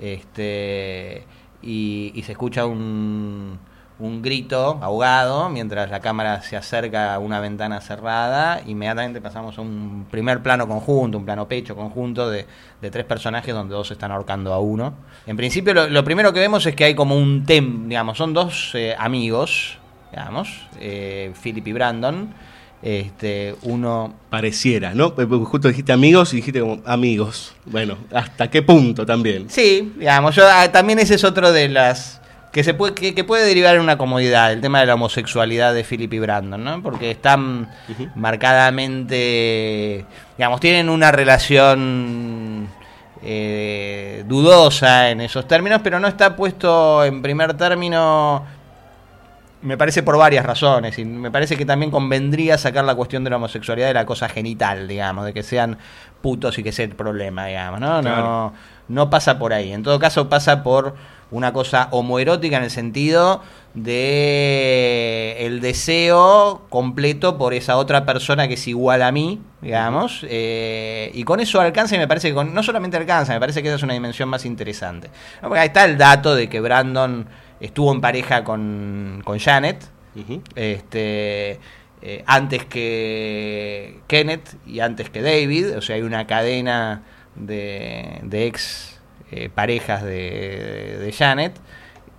este, 0.00 1.24
y 1.62 2.22
se 2.26 2.32
escucha 2.32 2.66
un, 2.66 3.58
un 4.00 4.22
grito 4.22 4.78
ahogado 4.80 5.48
mientras 5.50 5.90
la 5.90 6.00
cámara 6.00 6.40
se 6.42 6.56
acerca 6.56 7.14
a 7.14 7.18
una 7.18 7.40
ventana 7.40 7.80
cerrada. 7.80 8.62
Inmediatamente 8.66 9.20
pasamos 9.20 9.58
a 9.58 9.60
un 9.60 10.06
primer 10.10 10.40
plano 10.42 10.68
conjunto, 10.68 11.18
un 11.18 11.24
plano 11.24 11.48
pecho 11.48 11.74
conjunto 11.74 12.30
de, 12.30 12.46
de 12.80 12.90
tres 12.90 13.04
personajes 13.04 13.52
donde 13.54 13.74
dos 13.74 13.90
están 13.90 14.12
ahorcando 14.12 14.52
a 14.52 14.60
uno. 14.60 14.94
En 15.26 15.36
principio, 15.36 15.74
lo, 15.74 15.88
lo 15.88 16.04
primero 16.04 16.32
que 16.32 16.40
vemos 16.40 16.64
es 16.66 16.74
que 16.74 16.84
hay 16.84 16.94
como 16.94 17.16
un 17.16 17.44
tem, 17.44 17.88
digamos, 17.88 18.16
son 18.16 18.32
dos 18.32 18.70
eh, 18.74 18.94
amigos, 18.98 19.78
digamos, 20.10 20.66
eh, 20.80 21.32
Philip 21.42 21.66
y 21.66 21.72
Brandon. 21.72 22.34
Este, 22.80 23.56
uno 23.62 24.14
Pareciera, 24.30 24.94
¿no? 24.94 25.12
Porque 25.12 25.34
Justo 25.44 25.66
dijiste 25.66 25.92
amigos 25.92 26.32
y 26.32 26.36
dijiste 26.36 26.60
como 26.60 26.80
amigos. 26.86 27.52
Bueno, 27.64 27.96
¿hasta 28.12 28.48
qué 28.48 28.62
punto 28.62 29.04
también? 29.04 29.50
Sí, 29.50 29.94
digamos, 29.98 30.36
yo, 30.36 30.44
ah, 30.48 30.70
también 30.70 31.00
ese 31.00 31.16
es 31.16 31.24
otro 31.24 31.50
de 31.50 31.68
las 31.68 32.20
que 32.52 32.64
se 32.64 32.74
puede 32.74 32.94
que, 32.94 33.14
que 33.14 33.24
puede 33.24 33.44
derivar 33.46 33.76
en 33.76 33.82
una 33.82 33.98
comodidad, 33.98 34.52
el 34.52 34.60
tema 34.60 34.80
de 34.80 34.86
la 34.86 34.94
homosexualidad 34.94 35.74
de 35.74 35.84
Philip 35.84 36.12
y 36.14 36.18
Brandon, 36.18 36.62
¿no? 36.62 36.82
Porque 36.82 37.10
están 37.10 37.70
marcadamente, 38.14 40.04
digamos, 40.36 40.60
tienen 40.60 40.88
una 40.88 41.12
relación 41.12 42.68
eh, 43.22 44.24
dudosa 44.26 45.10
en 45.10 45.20
esos 45.20 45.46
términos, 45.46 45.80
pero 45.82 46.00
no 46.00 46.08
está 46.08 46.36
puesto 46.36 47.04
en 47.04 47.20
primer 47.22 47.54
término 47.54 48.44
me 49.60 49.76
parece 49.76 50.02
por 50.02 50.16
varias 50.16 50.46
razones 50.46 50.98
y 50.98 51.04
me 51.04 51.30
parece 51.30 51.56
que 51.56 51.66
también 51.66 51.90
convendría 51.90 52.56
sacar 52.58 52.84
la 52.84 52.94
cuestión 52.94 53.24
de 53.24 53.30
la 53.30 53.36
homosexualidad 53.36 53.88
de 53.88 53.94
la 53.94 54.06
cosa 54.06 54.28
genital, 54.28 54.86
digamos, 54.86 55.24
de 55.24 55.34
que 55.34 55.42
sean 55.42 55.78
putos 56.22 56.58
y 56.58 56.62
que 56.62 56.72
sea 56.72 56.84
el 56.84 56.94
problema, 56.94 57.46
digamos, 57.46 57.80
¿no? 57.80 58.00
No, 58.00 58.52
no 58.88 59.10
pasa 59.10 59.38
por 59.38 59.52
ahí. 59.52 59.72
En 59.72 59.82
todo 59.82 59.98
caso 59.98 60.28
pasa 60.28 60.62
por 60.62 60.94
una 61.30 61.52
cosa 61.52 61.88
homoerótica 61.90 62.56
en 62.56 62.64
el 62.64 62.70
sentido 62.70 63.42
de 63.74 65.36
el 65.40 65.60
deseo 65.60 66.62
completo 66.68 67.36
por 67.38 67.54
esa 67.54 67.76
otra 67.76 68.04
persona 68.04 68.48
que 68.48 68.54
es 68.54 68.66
igual 68.68 69.02
a 69.02 69.12
mí, 69.12 69.40
digamos, 69.60 70.24
eh, 70.28 71.10
y 71.14 71.24
con 71.24 71.40
eso 71.40 71.60
alcanza 71.60 71.96
y 71.96 71.98
me 71.98 72.08
parece 72.08 72.28
que 72.28 72.34
con- 72.34 72.54
no 72.54 72.62
solamente 72.62 72.96
alcanza, 72.96 73.32
me 73.34 73.40
parece 73.40 73.62
que 73.62 73.68
esa 73.68 73.76
es 73.76 73.82
una 73.82 73.94
dimensión 73.94 74.28
más 74.28 74.44
interesante. 74.44 75.08
¿No? 75.42 75.48
Porque 75.48 75.60
ahí 75.60 75.66
está 75.68 75.84
el 75.84 75.96
dato 75.98 76.34
de 76.34 76.48
que 76.48 76.60
Brandon 76.60 77.26
estuvo 77.60 77.92
en 77.92 78.00
pareja 78.00 78.44
con, 78.44 79.22
con 79.24 79.38
Janet, 79.38 79.84
este, 80.56 81.60
eh, 82.02 82.22
antes 82.26 82.64
que 82.64 84.00
Kenneth 84.06 84.56
y 84.66 84.80
antes 84.80 85.10
que 85.10 85.22
David, 85.22 85.76
o 85.76 85.82
sea, 85.82 85.96
hay 85.96 86.02
una 86.02 86.26
cadena 86.26 87.02
de, 87.36 88.18
de 88.22 88.46
ex 88.46 88.97
eh, 89.30 89.48
parejas 89.54 90.02
de, 90.02 90.98
de 90.98 91.12
Janet, 91.12 91.52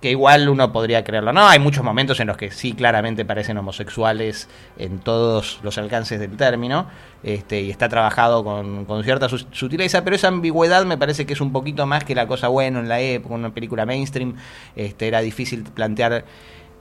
que 0.00 0.10
igual 0.10 0.48
uno 0.48 0.72
podría 0.72 1.04
creerlo. 1.04 1.30
No, 1.32 1.46
hay 1.46 1.58
muchos 1.58 1.84
momentos 1.84 2.18
en 2.20 2.26
los 2.28 2.38
que 2.38 2.50
sí 2.50 2.72
claramente 2.72 3.26
parecen 3.26 3.58
homosexuales 3.58 4.48
en 4.78 4.98
todos 4.98 5.60
los 5.62 5.76
alcances 5.76 6.18
del 6.18 6.36
término, 6.38 6.86
este, 7.22 7.60
y 7.60 7.70
está 7.70 7.88
trabajado 7.90 8.42
con, 8.42 8.86
con 8.86 9.04
cierta 9.04 9.28
sutileza, 9.28 10.02
pero 10.02 10.16
esa 10.16 10.28
ambigüedad 10.28 10.86
me 10.86 10.96
parece 10.96 11.26
que 11.26 11.34
es 11.34 11.40
un 11.42 11.52
poquito 11.52 11.84
más 11.84 12.04
que 12.04 12.14
la 12.14 12.26
cosa 12.26 12.48
bueno 12.48 12.78
en 12.80 12.88
la 12.88 12.98
época, 13.00 13.34
una 13.34 13.52
película 13.52 13.84
mainstream, 13.84 14.36
este, 14.74 15.06
era 15.08 15.20
difícil 15.20 15.64
plantear 15.64 16.24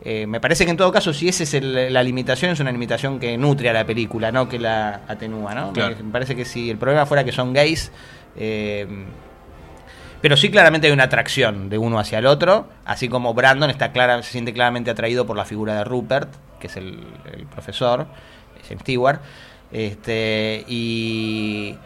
eh, 0.02 0.26
me 0.26 0.40
parece 0.40 0.64
que 0.64 0.72
en 0.72 0.78
todo 0.78 0.94
caso, 0.94 1.12
si 1.14 1.28
esa 1.28 1.44
es 1.44 1.54
el- 1.56 1.92
la 1.92 2.02
limitación, 2.04 2.52
es 2.52 2.62
una 2.62 2.72
limitación 2.72 3.20
que 3.20 3.38
nutre 3.38 3.70
a 3.70 3.74
la 3.74 3.86
película, 3.86 4.32
no 4.32 4.48
que 4.48 4.58
la 4.58 5.02
atenúa, 5.10 5.54
¿no? 5.54 5.74
Claro. 5.74 5.98
Me, 5.98 6.04
me 6.04 6.12
parece 6.14 6.38
que 6.38 6.46
si 6.46 6.70
el 6.70 6.78
problema 6.78 7.06
fuera 7.06 7.26
que 7.26 7.34
son 7.34 7.52
gays, 7.52 7.92
eh, 8.38 8.88
pero 10.22 10.38
sí 10.38 10.52
claramente 10.52 10.88
hay 10.88 10.94
una 10.94 11.06
atracción 11.06 11.70
de 11.70 11.78
uno 11.78 12.00
hacia 12.00 12.20
el 12.20 12.26
otro, 12.26 12.68
así 12.86 13.10
como 13.10 13.34
Brandon 13.34 13.70
está 13.70 13.92
clara, 13.92 14.22
se 14.24 14.32
siente 14.32 14.54
claramente 14.54 14.92
atraído 14.92 15.26
por 15.26 15.38
la 15.38 15.46
figura 15.46 15.76
de 15.76 15.84
Rupert, 15.84 16.30
que 16.60 16.68
es 16.68 16.76
el, 16.78 17.00
profesor, 17.52 18.08
James 18.68 18.82
Stewart, 18.82 19.20
este, 19.72 20.66
y, 20.68 21.78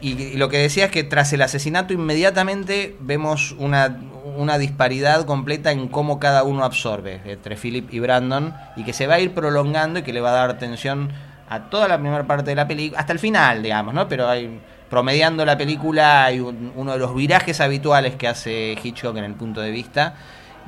y, 0.00 0.22
y 0.22 0.36
lo 0.36 0.48
que 0.48 0.58
decía 0.58 0.86
es 0.86 0.90
que 0.90 1.04
tras 1.04 1.32
el 1.32 1.42
asesinato 1.42 1.92
inmediatamente 1.92 2.96
vemos 3.00 3.52
una, 3.58 3.98
una 4.36 4.58
disparidad 4.58 5.24
completa 5.24 5.72
en 5.72 5.88
cómo 5.88 6.18
cada 6.18 6.42
uno 6.42 6.64
absorbe 6.64 7.20
entre 7.24 7.56
Philip 7.56 7.92
y 7.92 8.00
Brandon 8.00 8.54
y 8.76 8.84
que 8.84 8.92
se 8.92 9.06
va 9.06 9.14
a 9.14 9.20
ir 9.20 9.32
prolongando 9.32 10.00
y 10.00 10.02
que 10.02 10.12
le 10.12 10.20
va 10.20 10.30
a 10.30 10.34
dar 10.34 10.50
atención 10.50 11.12
a 11.48 11.70
toda 11.70 11.86
la 11.86 11.98
primera 11.98 12.26
parte 12.26 12.50
de 12.50 12.56
la 12.56 12.66
película, 12.66 13.00
hasta 13.00 13.12
el 13.12 13.18
final, 13.18 13.62
digamos, 13.62 13.94
¿no? 13.94 14.08
Pero 14.08 14.28
hay, 14.28 14.60
promediando 14.88 15.44
la 15.44 15.56
película 15.58 16.24
hay 16.24 16.40
un- 16.40 16.72
uno 16.76 16.92
de 16.92 16.98
los 16.98 17.14
virajes 17.14 17.60
habituales 17.60 18.14
que 18.16 18.28
hace 18.28 18.76
Hitchcock 18.82 19.16
en 19.16 19.24
el 19.24 19.34
punto 19.34 19.60
de 19.60 19.70
vista, 19.70 20.14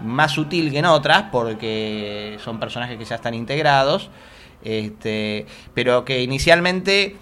más 0.03 0.33
sutil 0.33 0.71
que 0.71 0.79
en 0.79 0.87
otras, 0.87 1.25
porque 1.33 2.37
son 2.43 2.61
personajes 2.61 2.99
que 2.99 3.05
ya 3.05 3.17
están 3.17 3.35
integrados, 3.35 4.11
este, 4.65 5.47
pero 5.75 6.05
que 6.05 6.23
inicialmente 6.23 7.17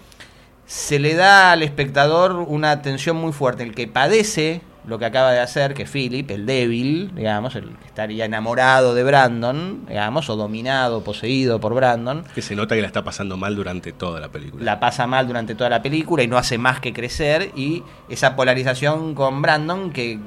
se 0.65 0.99
le 0.99 1.15
da 1.15 1.53
al 1.53 1.63
espectador 1.63 2.33
una 2.33 2.71
atención 2.71 3.15
muy 3.17 3.31
fuerte. 3.31 3.63
El 3.63 3.73
que 3.73 3.87
padece 3.87 4.61
lo 4.87 4.97
que 4.97 5.05
acaba 5.05 5.31
de 5.33 5.39
hacer, 5.41 5.73
que 5.73 5.85
Philip, 5.85 6.31
el 6.31 6.45
débil, 6.45 7.13
digamos, 7.13 7.55
el 7.55 7.65
que 7.77 7.85
estaría 7.87 8.23
enamorado 8.25 8.95
de 8.95 9.03
Brandon, 9.03 9.85
digamos, 9.87 10.29
o 10.29 10.35
dominado, 10.37 11.03
poseído 11.03 11.59
por 11.59 11.73
Brandon, 11.75 12.23
Que 12.33 12.41
se 12.41 12.55
nota 12.55 12.73
que 12.73 12.81
la 12.81 12.87
está 12.87 13.03
pasando 13.03 13.35
mal 13.37 13.55
durante 13.55 13.91
toda 13.91 14.19
la 14.21 14.29
película. 14.29 14.63
la 14.63 14.79
pasa 14.79 15.05
mal 15.05 15.27
durante 15.27 15.55
toda 15.55 15.69
la 15.69 15.81
película 15.81 16.23
y 16.23 16.27
no 16.27 16.37
hace 16.37 16.57
más 16.57 16.79
que 16.79 16.93
crecer 16.93 17.51
y 17.55 17.83
esa 18.09 18.35
polarización 18.37 19.13
con 19.13 19.41
Brandon 19.41 19.91
que 19.91 20.19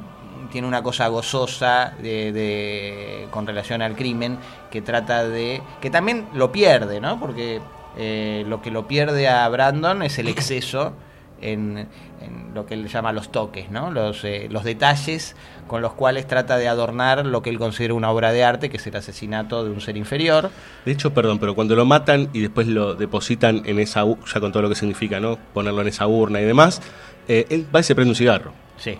tiene 0.53 0.67
una 0.69 0.83
cosa 0.83 1.09
gozosa 1.09 1.95
de, 2.03 2.33
de- 2.33 3.29
con 3.31 3.47
relación 3.47 3.83
al 3.83 3.95
crimen 3.97 4.37
que 4.71 4.83
trata 4.83 5.27
de 5.29 5.63
que 5.81 5.91
también 5.91 6.27
lo 6.35 6.51
pierde 6.53 7.01
no 7.01 7.19
porque 7.21 7.61
eh, 7.97 8.45
lo 8.49 8.61
que 8.61 8.71
lo 8.71 8.87
pierde 8.89 9.29
a 9.29 9.49
Brandon 9.49 10.03
es 10.03 10.19
el 10.19 10.29
exceso 10.29 10.93
en, 11.41 11.89
en 12.21 12.53
lo 12.55 12.67
que 12.67 12.75
él 12.75 12.89
llama 12.89 13.13
los 13.13 13.31
toques 13.33 13.71
no 13.71 13.91
los 13.91 14.25
eh, 14.25 14.49
los 14.51 14.65
detalles 14.65 15.37
con 15.67 15.83
los 15.83 15.93
cuales 15.95 16.27
trata 16.27 16.57
de 16.59 16.69
adornar 16.69 17.25
lo 17.27 17.43
que 17.43 17.51
él 17.51 17.59
considera 17.59 17.95
una 17.95 18.11
obra 18.11 18.33
de 18.33 18.45
arte 18.45 18.71
que 18.71 18.77
es 18.77 18.87
el 18.87 18.97
asesinato 18.97 19.65
de 19.65 19.71
un 19.71 19.81
ser 19.81 19.97
inferior 19.97 20.51
De 20.85 20.93
hecho, 20.93 21.13
perdón, 21.15 21.39
pero 21.39 21.55
cuando 21.55 21.75
lo 21.77 21.85
matan 21.87 22.29
y 22.33 22.41
después 22.41 22.67
lo 22.67 22.95
depositan 22.95 23.63
en 23.65 23.79
esa 23.79 24.05
u- 24.05 24.19
ya 24.33 24.41
con 24.41 24.53
todo 24.53 24.63
lo 24.65 24.69
que 24.69 24.75
significa, 24.75 25.21
¿no? 25.21 25.39
Ponerlo 25.55 25.81
en 25.83 25.89
esa 25.89 26.07
urna 26.07 26.41
y 26.41 26.45
demás, 26.45 26.83
eh, 27.29 27.47
él 27.51 27.67
va 27.75 27.81
y 27.81 27.83
se 27.85 27.95
prende 27.95 28.11
un 28.11 28.17
cigarro. 28.17 28.53
sí 28.77 28.99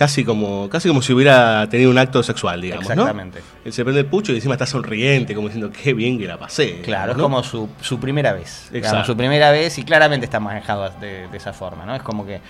Casi 0.00 0.24
como, 0.24 0.70
casi 0.70 0.88
como 0.88 1.02
si 1.02 1.12
hubiera 1.12 1.68
tenido 1.68 1.90
un 1.90 1.98
acto 1.98 2.22
sexual, 2.22 2.62
digamos, 2.62 2.86
¿no? 2.86 3.02
Exactamente. 3.02 3.42
Él 3.66 3.70
se 3.70 3.84
prende 3.84 4.00
el 4.00 4.06
pucho 4.06 4.32
y 4.32 4.36
encima 4.36 4.54
está 4.54 4.64
sonriente, 4.64 5.34
como 5.34 5.48
diciendo, 5.48 5.70
qué 5.70 5.92
bien 5.92 6.18
que 6.18 6.26
la 6.26 6.38
pasé. 6.38 6.80
Claro, 6.80 7.12
es 7.12 7.18
¿no? 7.18 7.24
como 7.24 7.42
su, 7.42 7.68
su 7.82 8.00
primera 8.00 8.32
vez. 8.32 8.62
Exacto. 8.68 8.78
Digamos, 8.78 9.06
su 9.08 9.14
primera 9.14 9.50
vez 9.50 9.76
y 9.76 9.82
claramente 9.82 10.24
está 10.24 10.40
manejado 10.40 10.88
de, 11.02 11.28
de 11.28 11.36
esa 11.36 11.52
forma, 11.52 11.84
¿no? 11.84 11.94
Es 11.94 12.02
como 12.02 12.24
que. 12.24 12.40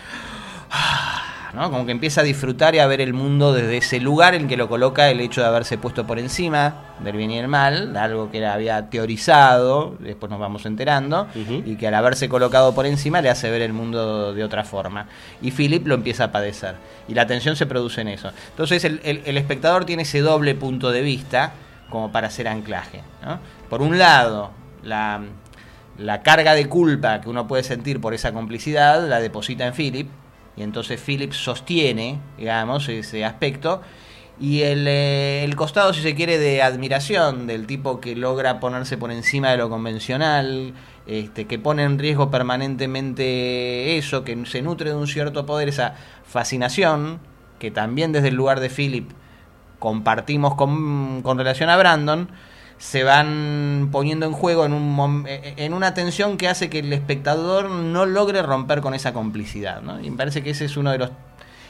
¿No? 1.55 1.70
Como 1.70 1.84
que 1.86 1.92
empieza 1.92 2.20
a 2.20 2.24
disfrutar 2.24 2.74
y 2.74 2.78
a 2.78 2.86
ver 2.86 3.01
el 3.01 3.12
mundo 3.14 3.53
desde 3.53 3.76
ese 3.78 4.01
lugar 4.01 4.34
en 4.34 4.48
que 4.48 4.57
lo 4.57 4.68
coloca 4.68 5.09
el 5.11 5.20
hecho 5.20 5.40
de 5.40 5.46
haberse 5.48 5.78
puesto 5.78 6.07
por 6.07 6.18
encima 6.18 6.74
del 7.03 7.16
bien 7.16 7.30
y 7.30 7.38
el 7.38 7.48
mal, 7.48 7.96
algo 7.96 8.30
que 8.30 8.38
él 8.38 8.44
había 8.46 8.88
teorizado, 8.90 9.96
después 10.01 10.30
nos 10.30 10.38
vamos 10.38 10.66
enterando, 10.66 11.26
y 11.66 11.76
que 11.76 11.88
al 11.88 11.94
haberse 11.94 12.28
colocado 12.28 12.74
por 12.74 12.86
encima 12.86 13.20
le 13.22 13.30
hace 13.30 13.51
ver 13.51 13.62
el 13.62 13.72
mundo 13.72 14.34
de 14.34 14.44
otra 14.44 14.64
forma. 14.64 15.07
Y 15.42 15.51
Philip 15.51 15.86
lo 15.86 15.94
empieza 15.94 16.24
a 16.24 16.32
padecer. 16.32 16.74
Y 17.09 17.14
la 17.14 17.26
tensión 17.26 17.57
se 17.57 17.66
produce 17.66 18.01
en 18.03 18.09
eso. 18.09 18.30
Entonces 18.51 18.84
el, 18.84 19.01
el- 19.05 19.22
el 19.24 19.36
espectador 19.36 19.84
tiene 19.84 20.03
ese 20.03 20.20
doble 20.20 20.55
punto 20.55 20.90
de 20.90 21.01
vista 21.03 21.53
como 21.88 22.12
para 22.12 22.28
hacer 22.28 22.46
anclaje. 22.48 23.03
¿no? 23.24 23.38
Por 23.68 23.82
un 23.82 23.98
lado, 23.98 24.51
la, 24.82 25.20
la 25.98 26.22
carga 26.22 26.55
de 26.55 26.66
culpa 26.68 27.20
que 27.20 27.28
uno 27.28 27.46
puede 27.48 27.62
sentir 27.64 28.01
por 28.01 28.14
esa 28.14 28.32
complicidad 28.32 29.07
la 29.09 29.20
deposita 29.20 29.66
en 29.66 29.74
Philip, 29.74 30.09
y 30.57 30.62
entonces 30.62 31.01
Philip 31.01 31.32
sostiene, 31.32 32.20
digamos, 32.36 32.88
ese 32.88 33.24
aspecto, 33.24 33.80
y 34.40 34.62
el, 34.62 34.86
eh, 34.88 35.44
el 35.44 35.55
costado, 35.55 35.92
si 35.92 36.01
se 36.01 36.14
quiere, 36.14 36.38
de 36.38 36.62
admiración 36.62 37.46
del 37.46 37.66
tipo 37.66 38.01
que 38.01 38.16
logra 38.16 38.59
ponerse 38.59 38.96
por 38.96 39.12
encima 39.12 39.51
de 39.51 39.59
lo 39.59 39.68
convencional, 39.68 40.72
este, 41.07 41.46
que 41.46 41.59
pone 41.59 41.82
en 41.82 41.98
riesgo 41.98 42.30
permanentemente 42.30 43.98
eso, 43.98 44.24
que 44.24 44.46
se 44.46 44.62
nutre 44.62 44.90
de 44.90 44.96
un 44.96 45.07
cierto 45.07 45.44
poder, 45.44 45.68
esa 45.68 45.94
fascinación, 46.24 47.20
que 47.59 47.70
también 47.70 48.12
desde 48.12 48.28
el 48.28 48.34
lugar 48.34 48.61
de 48.61 48.70
Philip 48.70 49.11
compartimos 49.78 50.55
con, 50.55 51.20
con 51.22 51.36
relación 51.36 51.68
a 51.68 51.76
Brandon, 51.76 52.30
se 52.81 53.05
van 53.05 53.91
poniendo 53.93 54.24
en 54.24 54.33
juego 54.33 54.64
en, 54.64 54.72
un, 54.72 54.97
mom- 54.97 55.26
eh, 55.28 55.53
en 55.59 55.74
una 55.74 55.93
tensión 55.93 56.39
que 56.39 56.49
hace 56.49 56.70
que 56.70 56.78
el 56.78 56.91
espectador 56.95 57.68
no 57.68 58.07
logre 58.07 58.41
romper 58.41 58.81
con 58.81 58.95
esa 58.95 59.12
complicidad. 59.12 59.83
¿no? 59.83 60.01
Y 60.01 60.11
me 60.11 60.16
parece 60.16 60.43
que 60.43 60.49
ese 60.49 60.64
es 60.64 60.78
uno 60.78 60.91
de 60.91 60.97
los 60.97 61.11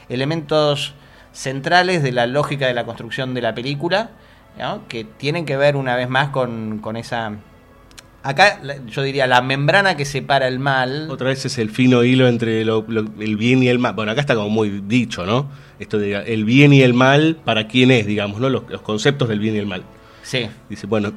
elementos 0.08 0.94
centrales 1.32 2.04
de 2.04 2.12
la 2.12 2.28
lógica 2.28 2.68
de 2.68 2.74
la 2.74 2.84
construcción 2.84 3.34
de 3.34 3.42
la 3.42 3.54
película, 3.56 4.10
¿no? 4.56 4.86
que 4.88 5.02
tienen 5.04 5.46
que 5.46 5.56
ver 5.56 5.74
una 5.74 5.96
vez 5.96 6.08
más 6.08 6.28
con, 6.30 6.78
con 6.78 6.96
esa... 6.96 7.32
Acá 8.22 8.60
yo 8.86 9.02
diría 9.02 9.26
la 9.26 9.40
membrana 9.40 9.96
que 9.96 10.04
separa 10.04 10.46
el 10.46 10.60
mal. 10.60 11.08
Otra 11.10 11.28
vez 11.28 11.44
es 11.44 11.58
el 11.58 11.70
fino 11.70 12.04
hilo 12.04 12.28
entre 12.28 12.64
lo- 12.64 12.84
el 13.18 13.36
bien 13.36 13.62
y 13.64 13.68
el 13.68 13.80
mal. 13.80 13.94
Bueno, 13.94 14.12
acá 14.12 14.20
está 14.20 14.36
como 14.36 14.50
muy 14.50 14.82
dicho, 14.86 15.26
¿no? 15.26 15.48
Esto 15.80 15.98
de 15.98 16.14
el 16.32 16.44
bien 16.44 16.72
y 16.72 16.82
el 16.82 16.94
mal, 16.94 17.38
¿para 17.44 17.66
quién 17.66 17.90
es, 17.90 18.06
digamos, 18.06 18.38
¿no? 18.38 18.48
Los 18.50 18.62
conceptos 18.82 19.28
del 19.28 19.40
bien 19.40 19.56
y 19.56 19.58
el 19.58 19.66
mal. 19.66 19.82
Sí. 20.22 20.48
Dice, 20.68 20.86
bueno, 20.86 21.12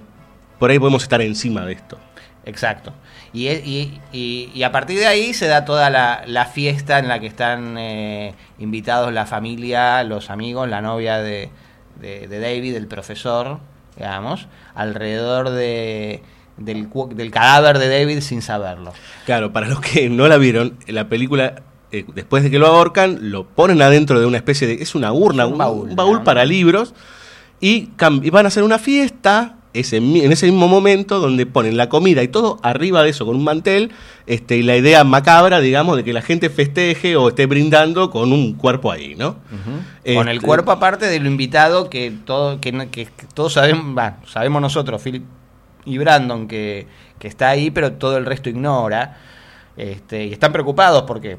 por 0.59 0.71
ahí 0.71 0.79
podemos 0.79 1.03
estar 1.03 1.21
encima 1.21 1.65
de 1.65 1.73
esto. 1.73 1.97
Exacto. 2.45 2.93
Y, 3.31 3.47
y, 3.49 4.01
y- 4.11 4.51
y 4.53 4.63
a 4.63 4.71
partir 4.71 4.99
de 4.99 5.07
ahí 5.07 5.33
se 5.33 5.47
da 5.47 5.65
toda 5.65 5.89
la, 5.89 6.23
la 6.27 6.45
fiesta 6.45 6.99
en 6.99 7.07
la 7.07 7.19
que 7.19 7.27
están 7.27 7.77
eh, 7.77 8.33
invitados 8.59 9.11
la 9.13 9.25
familia, 9.25 10.03
los 10.03 10.29
amigos, 10.29 10.67
la 10.69 10.81
novia 10.81 11.17
de, 11.19 11.49
de- 11.99 12.27
de 12.27 12.39
David, 12.39 12.75
el 12.75 12.87
profesor, 12.87 13.59
digamos, 13.95 14.47
alrededor 14.75 15.51
de, 15.51 16.21
del, 16.57 16.89
del 17.15 17.31
cadáver 17.31 17.79
de 17.79 17.87
David 17.99 18.19
sin 18.19 18.41
saberlo. 18.41 18.91
Claro, 19.25 19.53
para 19.53 19.67
los 19.67 19.79
que 19.79 20.09
no 20.09 20.27
la 20.27 20.37
vieron, 20.37 20.77
la 20.87 21.07
película, 21.07 21.61
eh, 21.91 22.05
después 22.13 22.43
de 22.43 22.51
que 22.51 22.59
lo 22.59 22.67
ahorcan, 22.67 23.31
lo 23.31 23.45
ponen 23.47 23.81
adentro 23.81 24.19
de 24.19 24.25
una 24.25 24.37
especie 24.37 24.67
de. 24.67 24.73
Es 24.83 24.95
una 24.95 25.13
urna, 25.13 25.45
un 25.45 25.53
un 25.61 25.95
baúl, 25.95 26.23
para 26.23 26.43
libros, 26.45 26.93
y, 27.63 27.89
van 28.31 28.45
a 28.45 28.47
hacer 28.49 28.63
una 28.63 28.77
fiesta. 28.79 29.57
Ese, 29.73 29.97
en 29.97 30.31
ese 30.31 30.45
mismo 30.45 30.67
momento 30.67 31.19
donde 31.19 31.47
ponen 31.47 31.77
la 31.77 31.89
comida 31.89 32.21
y 32.21 32.27
todo 32.27 32.59
arriba 32.61 33.01
de 33.01 33.09
eso 33.09 33.25
con 33.25 33.35
un 33.37 33.43
mantel 33.43 33.89
este, 34.27 34.57
y 34.57 34.61
la 34.61 34.77
idea 34.77 35.03
macabra 35.03 35.61
digamos 35.61 35.97
de 35.97 36.03
que 36.03 36.13
la 36.13 36.21
gente 36.21 36.51
festeje 36.51 37.15
o 37.15 37.29
esté 37.29 37.47
brindando 37.47 38.11
con 38.11 38.31
un 38.33 38.53
cuerpo 38.53 38.91
ahí 38.91 39.15
¿no? 39.15 39.37
Con 40.05 40.27
el 40.27 40.35
Este, 40.35 40.45
cuerpo 40.45 40.69
aparte 40.71 41.07
de 41.07 41.19
lo 41.19 41.27
invitado 41.27 41.89
que 41.89 42.13
todo 42.23 42.61
que, 42.61 42.71
que- 42.91 43.05
que 43.05 43.25
todos 43.33 43.53
sabemos, 43.53 43.99
sabemos 44.27 44.61
nosotros, 44.61 45.01
Philip 45.01 45.23
y 45.85 45.97
Brandon 45.97 46.47
que, 46.47 46.85
que 47.17 47.27
está 47.27 47.49
ahí, 47.49 47.71
pero 47.71 47.93
todo 47.93 48.17
el 48.17 48.27
resto 48.27 48.49
ignora. 48.51 49.17
Este, 49.75 50.25
y 50.25 50.33
están 50.33 50.51
preocupados 50.51 51.01
porque 51.07 51.37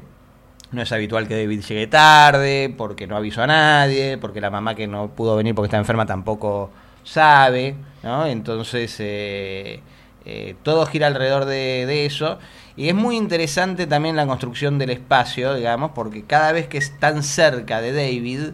no 0.75 0.83
es 0.83 0.91
habitual 0.91 1.27
que 1.27 1.35
David 1.35 1.61
llegue 1.61 1.87
tarde, 1.87 2.73
porque 2.77 3.07
no 3.07 3.15
avisó 3.17 3.43
a 3.43 3.47
nadie, 3.47 4.17
porque 4.17 4.41
la 4.41 4.51
mamá 4.51 4.75
que 4.75 4.87
no 4.87 5.09
pudo 5.09 5.35
venir 5.35 5.55
porque 5.55 5.67
está 5.67 5.77
enferma 5.77 6.05
tampoco 6.05 6.71
sabe, 7.03 7.75
¿no? 8.03 8.25
Entonces 8.25 8.95
eh, 8.99 9.81
eh, 10.25 10.55
todo 10.63 10.85
gira 10.85 11.07
alrededor 11.07 11.45
de, 11.45 11.85
de 11.85 12.05
eso. 12.05 12.39
Y 12.77 12.89
es 12.89 12.95
muy 12.95 13.15
interesante 13.15 13.87
también 13.87 14.15
la 14.15 14.27
construcción 14.27 14.77
del 14.77 14.89
espacio, 14.89 15.53
digamos, 15.53 15.91
porque 15.95 16.23
cada 16.23 16.51
vez 16.51 16.67
que 16.67 16.77
están 16.77 17.23
cerca 17.23 17.79
de 17.81 17.93
David, 17.93 18.51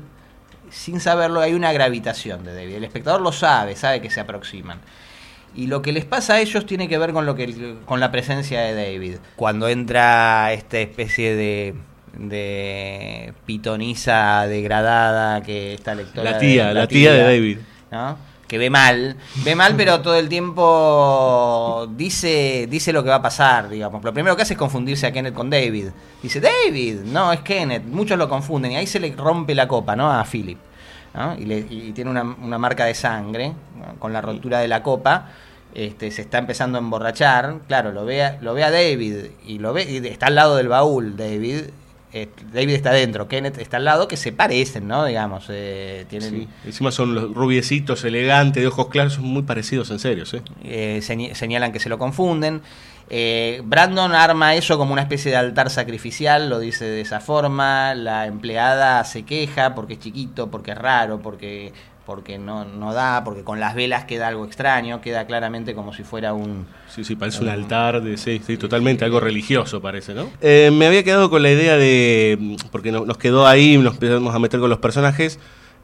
sin 0.69 0.99
saberlo, 0.99 1.41
hay 1.41 1.53
una 1.53 1.73
gravitación 1.73 2.43
de 2.43 2.53
David. 2.53 2.75
El 2.75 2.83
espectador 2.83 3.21
lo 3.21 3.31
sabe, 3.31 3.75
sabe 3.75 3.99
que 4.01 4.11
se 4.11 4.19
aproximan. 4.19 4.79
Y 5.53 5.67
lo 5.67 5.81
que 5.81 5.91
les 5.91 6.05
pasa 6.05 6.35
a 6.35 6.39
ellos 6.39 6.65
tiene 6.65 6.87
que 6.87 6.97
ver 6.97 7.11
con 7.11 7.25
lo 7.25 7.35
que 7.35 7.75
con 7.85 7.99
la 7.99 8.11
presencia 8.11 8.61
de 8.61 8.73
David. 8.73 9.15
Cuando 9.35 9.67
entra 9.67 10.53
esta 10.53 10.79
especie 10.79 11.35
de 11.35 11.75
de 12.17 13.33
pitonisa 13.45 14.45
degradada 14.47 15.41
que 15.43 15.73
está 15.73 15.95
lectora 15.95 16.31
La 16.31 16.37
tía, 16.37 16.67
de- 16.69 16.73
la 16.73 16.87
tía 16.87 17.13
de 17.13 17.23
David. 17.23 17.57
¿no? 17.91 18.31
que 18.47 18.57
ve 18.57 18.69
mal, 18.69 19.15
ve 19.45 19.55
mal 19.55 19.75
pero 19.77 20.01
todo 20.01 20.15
el 20.15 20.27
tiempo 20.27 21.87
dice 21.95 22.67
dice 22.69 22.91
lo 22.91 23.01
que 23.01 23.09
va 23.09 23.15
a 23.15 23.21
pasar, 23.21 23.69
digamos. 23.69 24.03
Lo 24.03 24.13
primero 24.13 24.35
que 24.35 24.41
hace 24.41 24.55
es 24.55 24.59
confundirse 24.59 25.07
a 25.07 25.11
Kenneth 25.13 25.33
con 25.33 25.49
David. 25.49 25.87
Dice, 26.21 26.41
David, 26.41 26.99
no, 27.05 27.31
es 27.31 27.39
Kenneth, 27.41 27.83
muchos 27.85 28.17
lo 28.17 28.27
confunden 28.27 28.73
y 28.73 28.75
ahí 28.75 28.87
se 28.87 28.99
le 28.99 29.15
rompe 29.15 29.55
la 29.55 29.69
copa, 29.69 29.95
¿no? 29.95 30.11
A 30.11 30.25
Philip. 30.25 30.57
¿no? 31.13 31.35
Y, 31.39 31.45
le- 31.45 31.65
y 31.69 31.91
tiene 31.93 32.11
una, 32.11 32.23
una 32.23 32.57
marca 32.57 32.83
de 32.85 32.93
sangre 32.93 33.49
¿no? 33.77 33.99
con 33.99 34.11
la 34.11 34.19
rotura 34.19 34.59
de 34.59 34.67
la 34.67 34.83
copa. 34.83 35.29
Este, 35.73 36.11
se 36.11 36.21
está 36.23 36.37
empezando 36.37 36.77
a 36.77 36.81
emborrachar, 36.81 37.55
claro, 37.69 37.93
lo 37.93 38.03
ve 38.03 38.21
a, 38.25 38.37
lo 38.41 38.53
ve 38.53 38.65
a 38.65 38.71
David 38.71 39.15
y 39.47 39.59
lo 39.59 39.71
ve 39.71 39.89
y 39.89 40.05
está 40.05 40.25
al 40.27 40.35
lado 40.35 40.57
del 40.57 40.67
baúl 40.67 41.15
David. 41.15 41.67
Eh, 42.13 42.29
David 42.53 42.73
está 42.75 42.91
dentro, 42.91 43.27
Kenneth 43.27 43.57
está 43.59 43.77
al 43.77 43.85
lado, 43.85 44.07
que 44.07 44.17
se 44.17 44.31
parecen, 44.31 44.87
¿no? 44.87 45.05
Digamos, 45.05 45.45
eh, 45.49 46.05
tienen, 46.09 46.29
Sí. 46.31 46.47
Encima 46.65 46.91
son 46.91 47.15
los 47.15 47.33
rubiecitos, 47.33 48.03
elegantes, 48.03 48.61
de 48.61 48.67
ojos 48.67 48.87
claros, 48.89 49.13
son 49.13 49.25
muy 49.25 49.43
parecidos 49.43 49.89
en 49.91 49.99
serio, 49.99 50.25
¿sí? 50.25 50.37
eh, 50.63 50.99
señ- 51.01 51.33
señalan 51.33 51.71
que 51.71 51.79
se 51.79 51.89
lo 51.89 51.97
confunden. 51.97 52.61
Eh, 53.13 53.61
Brandon 53.65 54.13
arma 54.15 54.55
eso 54.55 54.77
como 54.77 54.93
una 54.93 55.01
especie 55.01 55.31
de 55.31 55.37
altar 55.37 55.69
sacrificial, 55.69 56.49
lo 56.49 56.59
dice 56.59 56.85
de 56.85 57.01
esa 57.01 57.19
forma. 57.19 57.93
La 57.93 58.25
empleada 58.25 59.03
se 59.03 59.23
queja 59.23 59.75
porque 59.75 59.93
es 59.95 59.99
chiquito, 59.99 60.49
porque 60.49 60.71
es 60.71 60.77
raro, 60.77 61.19
porque, 61.21 61.73
porque 62.05 62.37
no, 62.37 62.65
no 62.65 62.93
da, 62.93 63.23
porque 63.23 63.43
con 63.43 63.59
las 63.59 63.75
velas 63.75 64.05
queda 64.05 64.27
algo 64.27 64.43
extraño, 64.45 65.01
queda 65.01 65.25
claramente 65.27 65.75
como 65.75 65.93
si 65.93 66.03
fuera 66.03 66.33
un... 66.33 66.65
Sí, 66.93 67.03
sí, 67.03 67.15
parece 67.15 67.41
un 67.43 67.49
altar, 67.49 68.01
de, 68.01 68.17
sí, 68.17 68.41
sí, 68.45 68.57
totalmente, 68.57 69.05
algo 69.05 69.19
religioso 69.19 69.81
parece, 69.81 70.13
¿no? 70.13 70.29
Eh, 70.41 70.71
me 70.73 70.87
había 70.87 71.03
quedado 71.03 71.29
con 71.29 71.41
la 71.43 71.51
idea 71.51 71.77
de, 71.77 72.57
porque 72.71 72.91
no- 72.91 73.05
nos 73.05 73.17
quedó 73.17 73.45
ahí, 73.47 73.77
nos 73.77 73.93
empezamos 73.93 74.33
a 74.35 74.39
meter 74.39 74.59
con 74.59 74.69
los 74.69 74.79
personajes, 74.79 75.39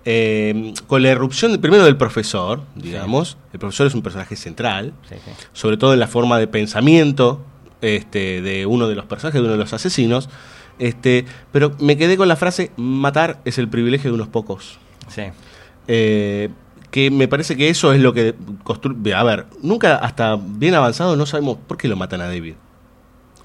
eh, 0.06 0.74
con 0.88 1.04
la 1.04 1.10
erupción 1.10 1.52
de- 1.52 1.60
primero 1.60 1.84
del 1.86 1.98
profesor, 1.98 2.62
digamos, 2.76 3.38
el 3.54 3.60
profesor 3.60 3.88
es 3.88 3.94
un 3.94 4.02
personaje 4.02 4.36
central, 4.36 4.94
Sí, 5.08 5.16
sí. 5.24 5.32
sobre 5.54 5.78
todo 5.78 5.94
en 5.94 6.00
la 6.00 6.08
forma 6.08 6.40
de 6.40 6.48
pensamiento 6.48 7.44
este, 7.82 8.42
de 8.42 8.66
uno 8.66 8.88
de 8.88 8.96
los 8.96 9.06
personajes, 9.06 9.36
de 9.40 9.46
uno 9.46 9.52
de 9.52 9.60
los 9.60 9.72
asesinos, 9.74 10.30
este, 10.80 11.26
pero 11.52 11.74
me 11.80 11.96
quedé 11.98 12.18
con 12.18 12.28
la 12.28 12.36
frase, 12.36 12.72
matar 12.76 13.40
es 13.46 13.58
el 13.60 13.68
privilegio 13.68 14.10
de 14.10 14.16
unos 14.16 14.28
pocos. 14.30 14.80
Sí. 15.10 15.24
Eh, 15.88 16.50
que 16.92 17.12
me 17.12 17.28
parece 17.28 17.56
que 17.56 17.70
eso 17.70 17.94
es 17.94 18.00
lo 18.00 18.14
que 18.14 18.36
construye. 18.64 19.14
A 19.14 19.24
ver, 19.24 19.46
nunca 19.62 19.98
hasta 19.98 20.38
bien 20.38 20.74
avanzado 20.74 21.16
no 21.16 21.26
sabemos 21.26 21.58
por 21.68 21.78
qué 21.78 21.88
lo 21.88 21.96
matan 21.96 22.22
a 22.22 22.26
David. 22.26 22.56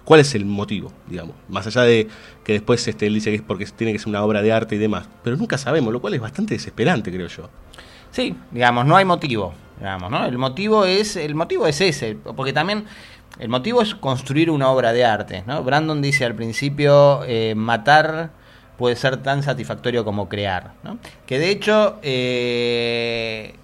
¿Cuál 0.05 0.21
es 0.21 0.35
el 0.35 0.45
motivo, 0.45 0.93
digamos? 1.07 1.37
Más 1.49 1.67
allá 1.67 1.83
de 1.83 2.09
que 2.45 2.55
después 2.55 2.87
este, 2.89 3.07
él 3.07 3.15
dice 3.15 3.31
que 3.31 3.37
es 3.37 3.43
porque 3.43 3.67
tiene 3.67 3.93
que 3.93 3.99
ser 3.99 4.09
una 4.09 4.23
obra 4.25 4.43
de 4.43 4.53
arte 4.53 4.75
y 4.75 4.79
demás. 4.79 5.09
Pero 5.23 5.37
nunca 5.37 5.59
sabemos, 5.59 5.93
lo 5.93 6.01
cual 6.01 6.15
es 6.15 6.21
bastante 6.21 6.55
desesperante, 6.55 7.13
creo 7.13 7.29
yo. 7.29 7.49
Sí, 8.11 8.35
digamos, 8.51 8.85
no 8.85 8.97
hay 8.97 9.05
motivo, 9.05 9.55
digamos, 9.79 10.11
¿no? 10.11 10.25
El 10.25 10.39
motivo 10.39 10.85
es 10.85 11.17
el 11.17 11.35
motivo 11.35 11.67
es 11.67 11.81
ese, 11.81 12.17
porque 12.37 12.53
también 12.53 12.85
el 13.39 13.49
motivo 13.49 13.81
es 13.81 13.95
construir 13.95 14.51
una 14.51 14.69
obra 14.69 14.93
de 14.93 15.05
arte, 15.05 15.45
¿no? 15.47 15.63
Brandon 15.63 16.03
dice 16.03 16.25
al 16.25 16.35
principio 16.35 17.23
eh, 17.25 17.55
matar 17.55 18.33
puede 18.83 18.97
ser 18.97 19.19
tan 19.23 19.45
satisfactorio 19.45 20.05
como 20.05 20.29
crear, 20.29 20.73
¿no? 20.83 20.99
Que 21.25 21.39
de 21.39 21.51
hecho 21.51 22.01
eh, 22.03 23.55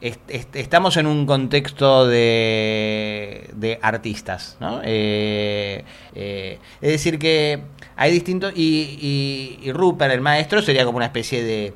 est- 0.00 0.30
est- 0.30 0.54
estamos 0.56 0.96
en 0.96 1.06
un 1.06 1.26
contexto 1.26 2.06
de, 2.06 3.50
de 3.54 3.78
artistas, 3.82 4.56
¿no? 4.60 4.80
Eh, 4.84 5.84
eh, 6.14 6.58
es 6.80 6.90
decir 6.90 7.18
que 7.18 7.62
hay 7.96 8.12
distintos 8.12 8.52
y, 8.54 9.58
y, 9.62 9.72
Rupert, 9.72 10.12
el 10.14 10.20
maestro, 10.20 10.62
sería 10.62 10.84
como 10.84 10.96
una 10.98 11.06
especie 11.06 11.42
de 11.42 11.74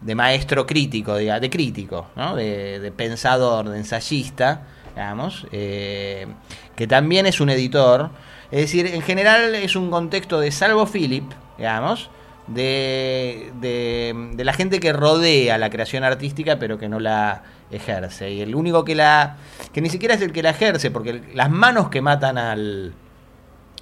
de 0.00 0.14
maestro 0.14 0.66
crítico, 0.66 1.16
diga, 1.16 1.40
de 1.40 1.48
crítico, 1.48 2.08
¿no? 2.14 2.36
de, 2.36 2.92
pensador, 2.94 3.70
de 3.70 3.78
ensayista, 3.78 4.66
digamos, 4.94 5.46
que 5.50 6.86
también 6.86 7.24
es 7.24 7.40
un 7.40 7.48
editor. 7.48 8.10
Es 8.50 8.60
decir, 8.60 8.86
en 8.86 9.02
general 9.02 9.54
es 9.54 9.76
un 9.76 9.90
contexto 9.90 10.40
de 10.40 10.50
salvo 10.50 10.86
Philip, 10.86 11.30
digamos, 11.58 12.10
de, 12.46 13.52
de, 13.60 14.30
de 14.34 14.44
la 14.44 14.52
gente 14.52 14.80
que 14.80 14.92
rodea 14.92 15.56
la 15.58 15.70
creación 15.70 16.04
artística 16.04 16.58
pero 16.58 16.78
que 16.78 16.88
no 16.88 17.00
la 17.00 17.42
ejerce. 17.70 18.30
Y 18.30 18.40
el 18.40 18.54
único 18.54 18.84
que 18.84 18.94
la... 18.94 19.36
que 19.72 19.80
ni 19.80 19.88
siquiera 19.88 20.14
es 20.14 20.20
el 20.20 20.32
que 20.32 20.42
la 20.42 20.50
ejerce, 20.50 20.90
porque 20.90 21.22
las 21.34 21.50
manos 21.50 21.88
que 21.88 22.02
matan 22.02 22.38
al, 22.38 22.94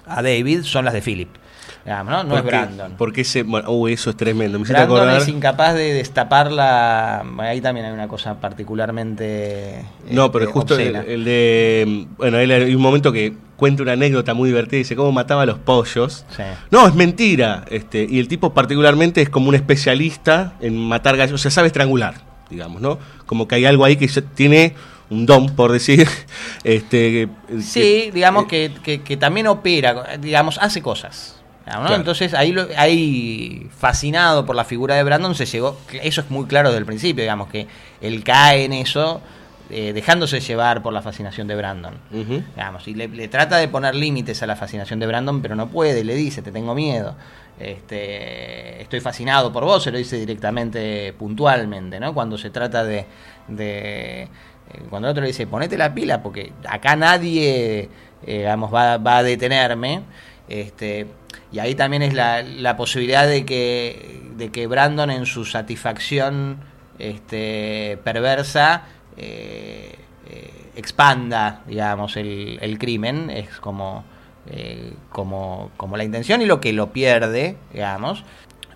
a 0.05 0.21
David 0.21 0.63
son 0.63 0.85
las 0.85 0.93
de 0.93 1.01
Philip. 1.01 1.29
Digamos, 1.85 2.13
¿no? 2.13 2.23
no 2.23 2.37
es 2.37 2.43
Brandon. 2.45 2.95
Porque 2.97 3.21
ese. 3.21 3.43
Bueno, 3.43 3.87
eso 3.89 4.09
es 4.11 4.15
tremendo. 4.15 4.57
Me 4.57 4.65
Brandon 4.65 4.97
acordar. 4.97 5.21
es 5.21 5.27
incapaz 5.27 5.73
de 5.73 5.93
destapar 5.93 6.49
la. 6.51 7.25
Ahí 7.39 7.59
también 7.59 7.85
hay 7.85 7.91
una 7.91 8.07
cosa 8.07 8.35
particularmente. 8.39 9.85
No, 10.09 10.31
pero 10.31 10.45
este, 10.45 10.53
justo 10.53 10.77
el, 10.79 11.25
de. 11.25 12.07
Bueno, 12.17 12.37
él 12.39 12.51
hay 12.51 12.73
un 12.73 12.81
momento 12.81 13.11
que 13.11 13.33
cuenta 13.57 13.83
una 13.83 13.93
anécdota 13.93 14.33
muy 14.33 14.49
divertida. 14.49 14.77
Dice 14.77 14.95
cómo 14.95 15.11
mataba 15.11 15.43
a 15.43 15.45
los 15.45 15.59
pollos. 15.59 16.25
Sí. 16.35 16.43
No, 16.71 16.87
es 16.87 16.95
mentira. 16.95 17.65
Este, 17.69 18.05
y 18.09 18.19
el 18.19 18.27
tipo, 18.27 18.53
particularmente, 18.53 19.21
es 19.21 19.29
como 19.29 19.49
un 19.49 19.55
especialista 19.55 20.53
en 20.61 20.77
matar 20.77 21.17
gallos. 21.17 21.33
O 21.35 21.37
sea, 21.37 21.51
sabe 21.51 21.67
estrangular, 21.67 22.15
digamos, 22.49 22.81
¿no? 22.81 22.97
Como 23.25 23.47
que 23.47 23.55
hay 23.55 23.65
algo 23.65 23.83
ahí 23.85 23.97
que 23.97 24.07
tiene 24.35 24.75
un 25.09 25.25
don, 25.25 25.47
por 25.55 25.71
decir. 25.71 26.07
Este, 26.63 27.27
que- 27.49 27.61
Sí, 27.61 28.09
digamos 28.13 28.45
que, 28.45 28.71
que- 28.83 29.01
que 29.01 29.17
también 29.17 29.47
opera, 29.47 30.15
digamos, 30.17 30.57
hace 30.59 30.81
cosas. 30.81 31.42
Claro. 31.65 31.95
Entonces 31.95 32.33
ahí, 32.33 32.51
lo- 32.51 32.67
ahí, 32.77 33.69
fascinado 33.77 34.45
por 34.45 34.55
la 34.55 34.65
figura 34.65 34.95
de 34.95 35.03
Brandon, 35.03 35.33
se 35.35 35.45
llegó. 35.45 35.77
Eso 36.01 36.21
es 36.21 36.29
muy 36.29 36.45
claro 36.45 36.69
desde 36.69 36.79
el 36.79 36.85
principio, 36.85 37.23
digamos, 37.23 37.49
que 37.49 37.67
él 38.01 38.23
cae 38.23 38.65
en 38.65 38.73
eso. 38.73 39.21
eh, 39.69 39.91
dejándose 39.93 40.39
llevar 40.41 40.83
por 40.83 40.93
la 40.93 41.01
fascinación 41.01 41.47
de 41.47 41.55
Brandon. 41.55 41.93
Digamos, 42.55 42.87
y 42.87 42.93
le, 42.93 43.07
le 43.07 43.27
trata 43.29 43.57
de 43.57 43.67
poner 43.69 43.95
límites 43.95 44.43
a 44.43 44.45
la 44.45 44.55
fascinación 44.55 44.99
de 44.99 45.07
Brandon, 45.07 45.41
pero 45.41 45.55
no 45.55 45.67
puede, 45.69 46.03
le 46.03 46.13
dice, 46.15 46.41
te 46.43 46.51
tengo 46.51 46.75
miedo. 46.75 47.15
Este, 47.59 48.81
estoy 48.81 48.99
fascinado 48.99 49.51
por 49.51 49.63
vos, 49.63 49.81
se 49.83 49.91
lo 49.91 49.97
dice 49.97 50.17
directamente, 50.17 51.13
puntualmente, 51.17 51.99
¿no? 51.99 52.13
Cuando 52.13 52.37
se 52.37 52.49
trata 52.49 52.83
de... 52.83 53.05
de- 53.47 54.23
eh, 54.23 54.29
cuando 54.89 55.07
el 55.07 55.11
otro 55.11 55.21
le 55.21 55.27
dice, 55.27 55.45
ponete 55.47 55.77
la 55.77 55.93
pila, 55.93 56.21
porque 56.23 56.51
acá 56.69 56.95
nadie, 56.95 57.89
eh, 58.25 58.37
digamos, 58.37 58.73
va, 58.73 58.97
va 58.97 59.17
a 59.17 59.23
detenerme. 59.23 60.01
Este, 60.47 61.07
y 61.53 61.59
ahí 61.59 61.75
también 61.75 62.01
es 62.01 62.13
la, 62.13 62.41
la 62.41 62.75
posibilidad 62.75 63.27
de 63.27 63.45
que, 63.45 64.21
de 64.35 64.49
que 64.49 64.65
Brandon 64.65 65.11
en 65.11 65.27
su 65.27 65.45
satisfacción 65.45 66.57
este, 66.97 67.99
perversa 68.03 68.83
eh, 69.15 69.95
eh, 70.29 70.51
expanda, 70.75 71.61
digamos, 71.67 72.17
el, 72.17 72.57
el 72.59 72.79
crimen, 72.79 73.29
es 73.29 73.49
como, 73.59 74.03
eh, 74.49 74.93
como, 75.11 75.69
como 75.77 75.95
la 75.95 76.03
intención 76.03 76.41
y 76.41 76.45
lo 76.45 76.59
que 76.59 76.73
lo 76.73 76.91
pierde, 76.91 77.55
digamos. 77.71 78.23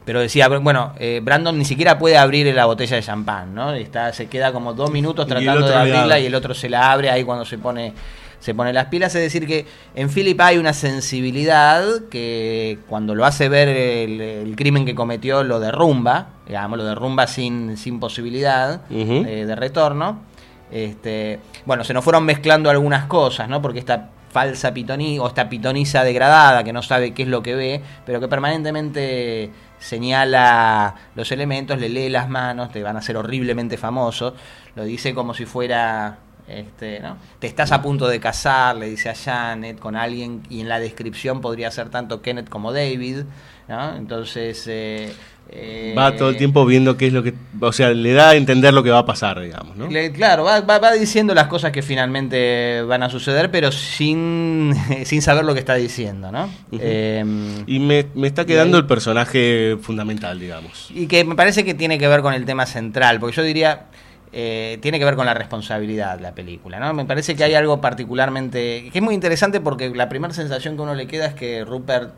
Pero 0.06 0.22
decía, 0.22 0.48
bueno, 0.48 0.94
eh, 1.00 1.20
Brandon 1.22 1.58
ni 1.58 1.66
siquiera 1.66 1.98
puede 1.98 2.18
abrir 2.18 2.54
la 2.54 2.66
botella 2.66 2.96
de 2.96 3.02
champán, 3.02 3.56
¿no? 3.56 3.74
Está, 3.74 4.14
se 4.14 4.28
queda 4.28 4.54
como 4.54 4.74
dos 4.74 4.92
minutos 4.92 5.28
tratando 5.28 5.68
de 5.68 5.76
abrirla 5.76 6.20
y 6.20 6.28
el 6.28 6.36
otro 6.36 6.54
se 6.54 6.70
la 6.70 6.92
abre 6.92 7.10
ahí 7.10 7.24
cuando 7.24 7.44
se 7.44 7.58
pone 7.58 7.94
se 8.40 8.54
pone 8.54 8.74
las 8.74 8.86
pilas, 8.86 9.14
es 9.16 9.22
decir 9.22 9.48
que 9.48 9.66
en 9.96 10.10
Philip 10.10 10.40
hay 10.42 10.58
una 10.58 10.74
sensibilidad 10.74 11.84
que 12.10 12.80
cuando 12.88 13.16
lo 13.16 13.26
hace 13.26 13.50
ver 13.50 13.68
el, 13.68 14.22
el 14.22 14.56
crimen 14.56 14.86
que 14.86 14.96
cometió 14.96 15.44
lo 15.44 15.60
derrumba, 15.60 16.30
digamos, 16.48 16.78
lo 16.78 16.86
derrumba 16.86 17.28
sin, 17.28 17.78
sin 17.78 18.00
posibilidad 18.00 18.82
eh, 18.90 19.46
de 19.46 19.56
retorno. 19.56 20.22
Este, 20.72 21.40
bueno, 21.66 21.84
se 21.84 21.94
nos 21.94 22.04
fueron 22.04 22.26
mezclando 22.26 22.70
algunas 22.70 23.06
cosas, 23.06 23.48
¿no? 23.50 23.62
Porque 23.62 23.80
esta 23.80 24.10
falsa 24.30 24.74
pitoni 24.74 25.18
o 25.20 25.28
esta 25.28 25.50
pitoniza 25.50 26.04
degradada 26.04 26.64
que 26.64 26.74
no 26.74 26.82
sabe 26.82 27.14
qué 27.14 27.24
es 27.24 27.30
lo 27.30 27.42
que 27.42 27.56
ve, 27.56 27.82
pero 28.06 28.20
que 28.20 28.28
permanentemente 28.28 29.52
señala 29.80 30.96
los 31.16 31.32
elementos, 31.32 31.80
le 31.80 31.90
lee 31.90 32.10
las 32.10 32.30
manos, 32.30 32.72
te 32.72 32.84
van 32.84 32.96
a 32.96 33.00
hacer 33.00 33.18
horriblemente 33.18 33.78
famoso, 33.78 34.36
lo 34.76 34.84
dice 34.84 35.14
como 35.14 35.34
si 35.34 35.46
fuera 35.46 36.18
Este, 36.48 37.00
¿no? 37.02 37.18
Te 37.40 37.48
estás 37.48 37.72
a 37.74 37.82
punto 37.82 38.08
de 38.08 38.20
casar, 38.22 38.78
le 38.78 38.90
dice 38.90 39.10
a 39.10 39.16
Janet, 39.16 39.80
con 39.80 39.96
alguien, 39.98 40.44
y 40.50 40.62
en 40.62 40.70
la 40.70 40.80
descripción 40.80 41.42
podría 41.42 41.70
ser 41.72 41.90
tanto 41.90 42.22
Kenneth 42.22 42.48
como 42.50 42.72
David, 42.72 43.24
¿no? 43.68 43.96
Entonces... 43.96 44.64
Eh, 44.68 45.14
eh, 45.50 45.94
Va 45.98 46.14
todo 46.14 46.28
el 46.30 46.36
tiempo 46.36 46.66
viendo 46.66 46.98
qué 46.98 47.08
es 47.08 47.14
lo 47.14 47.24
que. 47.24 47.34
O 47.62 47.72
sea, 47.72 47.92
le 47.92 48.12
da 48.12 48.32
a 48.32 48.36
entender 48.36 48.74
lo 48.74 48.84
que 48.84 48.90
va 48.90 49.00
a 49.00 49.06
pasar, 49.06 49.40
digamos, 49.40 49.78
¿no? 49.78 49.88
le- 49.88 50.12
claro, 50.12 50.44
va, 50.44 50.60
va- 50.60 50.78
va 50.80 50.92
diciendo 50.92 51.34
las 51.34 51.48
cosas 51.48 51.72
que 51.72 51.82
finalmente 51.82 52.82
van 52.82 53.02
a 53.04 53.10
suceder, 53.10 53.50
pero 53.50 53.72
sin, 53.72 54.74
sin 55.06 55.22
saber 55.22 55.46
lo 55.46 55.54
que 55.54 55.62
está 55.62 55.76
diciendo, 55.76 56.34
¿no? 56.34 56.50
Eh, 56.74 57.24
Y 57.66 57.80
me, 57.80 58.08
me 58.14 58.28
está 58.28 58.46
quedando 58.46 58.78
el 58.78 58.86
personaje 58.88 59.78
fundamental, 59.82 60.38
digamos. 60.38 60.90
Y 60.94 61.08
que 61.08 61.24
me 61.24 61.36
parece 61.36 61.64
que 61.64 61.74
tiene 61.74 61.98
que 61.98 62.10
ver 62.10 62.20
con 62.22 62.34
el 62.34 62.44
tema 62.44 62.66
central, 62.66 63.22
porque 63.22 63.38
yo 63.38 63.44
diría, 63.44 63.86
eh, 64.34 64.78
tiene 64.82 65.00
que 65.00 65.06
ver 65.06 65.16
con 65.16 65.26
la 65.26 65.34
responsabilidad 65.34 66.20
la 66.20 66.34
película, 66.34 66.80
¿no? 66.80 66.94
Me 66.94 67.06
parece 67.06 67.36
que 67.36 67.44
hay 67.44 67.54
algo 67.54 67.80
particularmente, 67.80 68.90
que 68.92 68.98
es 69.00 69.04
muy 69.04 69.14
interesante 69.14 69.62
porque 69.62 69.90
la 69.90 70.10
primera 70.10 70.34
sensación 70.34 70.76
que 70.76 70.82
uno 70.82 70.96
le 70.96 71.08
queda 71.08 71.28
es 71.28 71.34
que 71.34 71.64
Rupert, 71.64 72.14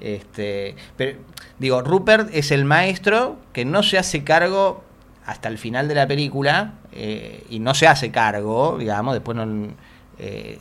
este, 0.00 0.74
pero, 0.96 1.18
digo, 1.58 1.82
Rupert 1.82 2.28
es 2.32 2.50
el 2.50 2.64
maestro 2.64 3.38
que 3.52 3.64
no 3.64 3.82
se 3.82 3.98
hace 3.98 4.24
cargo 4.24 4.82
hasta 5.24 5.48
el 5.48 5.58
final 5.58 5.88
de 5.88 5.94
la 5.94 6.06
película 6.06 6.74
eh, 6.92 7.44
y 7.48 7.60
no 7.60 7.74
se 7.74 7.86
hace 7.86 8.10
cargo, 8.10 8.76
digamos, 8.78 9.14
después 9.14 9.36
no, 9.36 9.68
eh, 10.18 10.58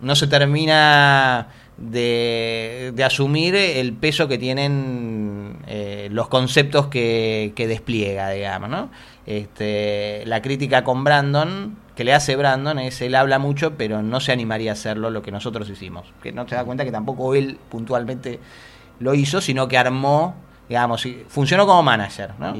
no 0.00 0.16
se 0.16 0.26
termina 0.26 1.48
de, 1.76 2.92
de 2.94 3.04
asumir 3.04 3.54
el 3.54 3.92
peso 3.94 4.28
que 4.28 4.38
tienen 4.38 5.58
eh, 5.66 6.08
los 6.10 6.28
conceptos 6.28 6.88
que, 6.88 7.52
que 7.54 7.66
despliega, 7.66 8.30
digamos, 8.30 8.68
¿no? 8.68 8.90
Este, 9.26 10.22
la 10.26 10.42
crítica 10.42 10.82
con 10.84 11.04
Brandon, 11.04 11.76
que 11.94 12.04
le 12.04 12.14
hace 12.14 12.36
Brandon, 12.36 12.78
es 12.78 13.00
él 13.02 13.14
habla 13.14 13.38
mucho, 13.38 13.74
pero 13.76 14.02
no 14.02 14.20
se 14.20 14.32
animaría 14.32 14.70
a 14.70 14.74
hacerlo 14.74 15.10
lo 15.10 15.22
que 15.22 15.30
nosotros 15.30 15.68
hicimos. 15.68 16.12
Que 16.22 16.32
no 16.32 16.48
se 16.48 16.54
da 16.54 16.64
cuenta 16.64 16.84
que 16.84 16.92
tampoco 16.92 17.34
él 17.34 17.58
puntualmente 17.68 18.40
lo 18.98 19.14
hizo, 19.14 19.40
sino 19.40 19.68
que 19.68 19.78
armó, 19.78 20.34
digamos, 20.68 21.04
y 21.06 21.24
funcionó 21.28 21.66
como 21.66 21.82
manager, 21.82 22.30
¿no? 22.38 22.54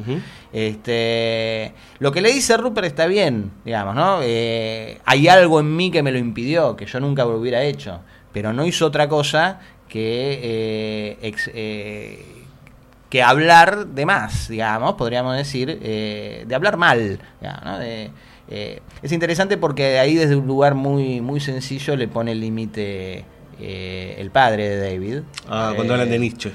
Este, 0.52 1.72
lo 1.98 2.12
que 2.12 2.20
le 2.20 2.32
dice 2.32 2.56
Rupert 2.56 2.86
está 2.86 3.06
bien, 3.06 3.50
digamos, 3.64 3.94
¿no? 3.94 4.18
Eh, 4.22 5.00
hay 5.04 5.28
algo 5.28 5.61
en 5.61 5.74
mí 5.76 5.90
que 5.90 6.02
me 6.02 6.12
lo 6.12 6.18
impidió, 6.18 6.76
que 6.76 6.86
yo 6.86 7.00
nunca 7.00 7.24
lo 7.24 7.36
hubiera 7.38 7.62
hecho, 7.62 8.00
pero 8.32 8.52
no 8.52 8.64
hizo 8.66 8.86
otra 8.86 9.08
cosa 9.08 9.61
que 9.88 10.40
eh, 10.42 11.18
ex- 11.22 11.50
eh, 11.52 12.39
que 13.11 13.22
hablar 13.22 13.88
de 13.88 14.06
más, 14.06 14.48
digamos, 14.48 14.94
podríamos 14.94 15.36
decir, 15.36 15.78
eh, 15.82 16.44
de 16.46 16.54
hablar 16.54 16.76
mal, 16.78 17.18
digamos, 17.40 17.64
¿no? 17.64 17.78
De, 17.78 18.11
eh, 18.48 18.80
es 19.02 19.12
interesante 19.12 19.56
porque 19.58 19.98
ahí 19.98 20.14
desde 20.14 20.34
un 20.36 20.46
lugar 20.46 20.74
muy 20.74 21.20
muy 21.20 21.38
sencillo 21.40 21.94
le 21.96 22.08
pone 22.08 22.32
el 22.32 22.40
límite 22.40 23.24
eh, 23.61 24.14
el 24.18 24.30
padre 24.30 24.68
de 24.70 24.90
David. 24.92 25.18
Ah, 25.48 25.72
cuando 25.76 25.92
Eh, 25.92 25.96
hablan 25.96 26.11
de 26.11 26.18
Nietzsche. 26.18 26.52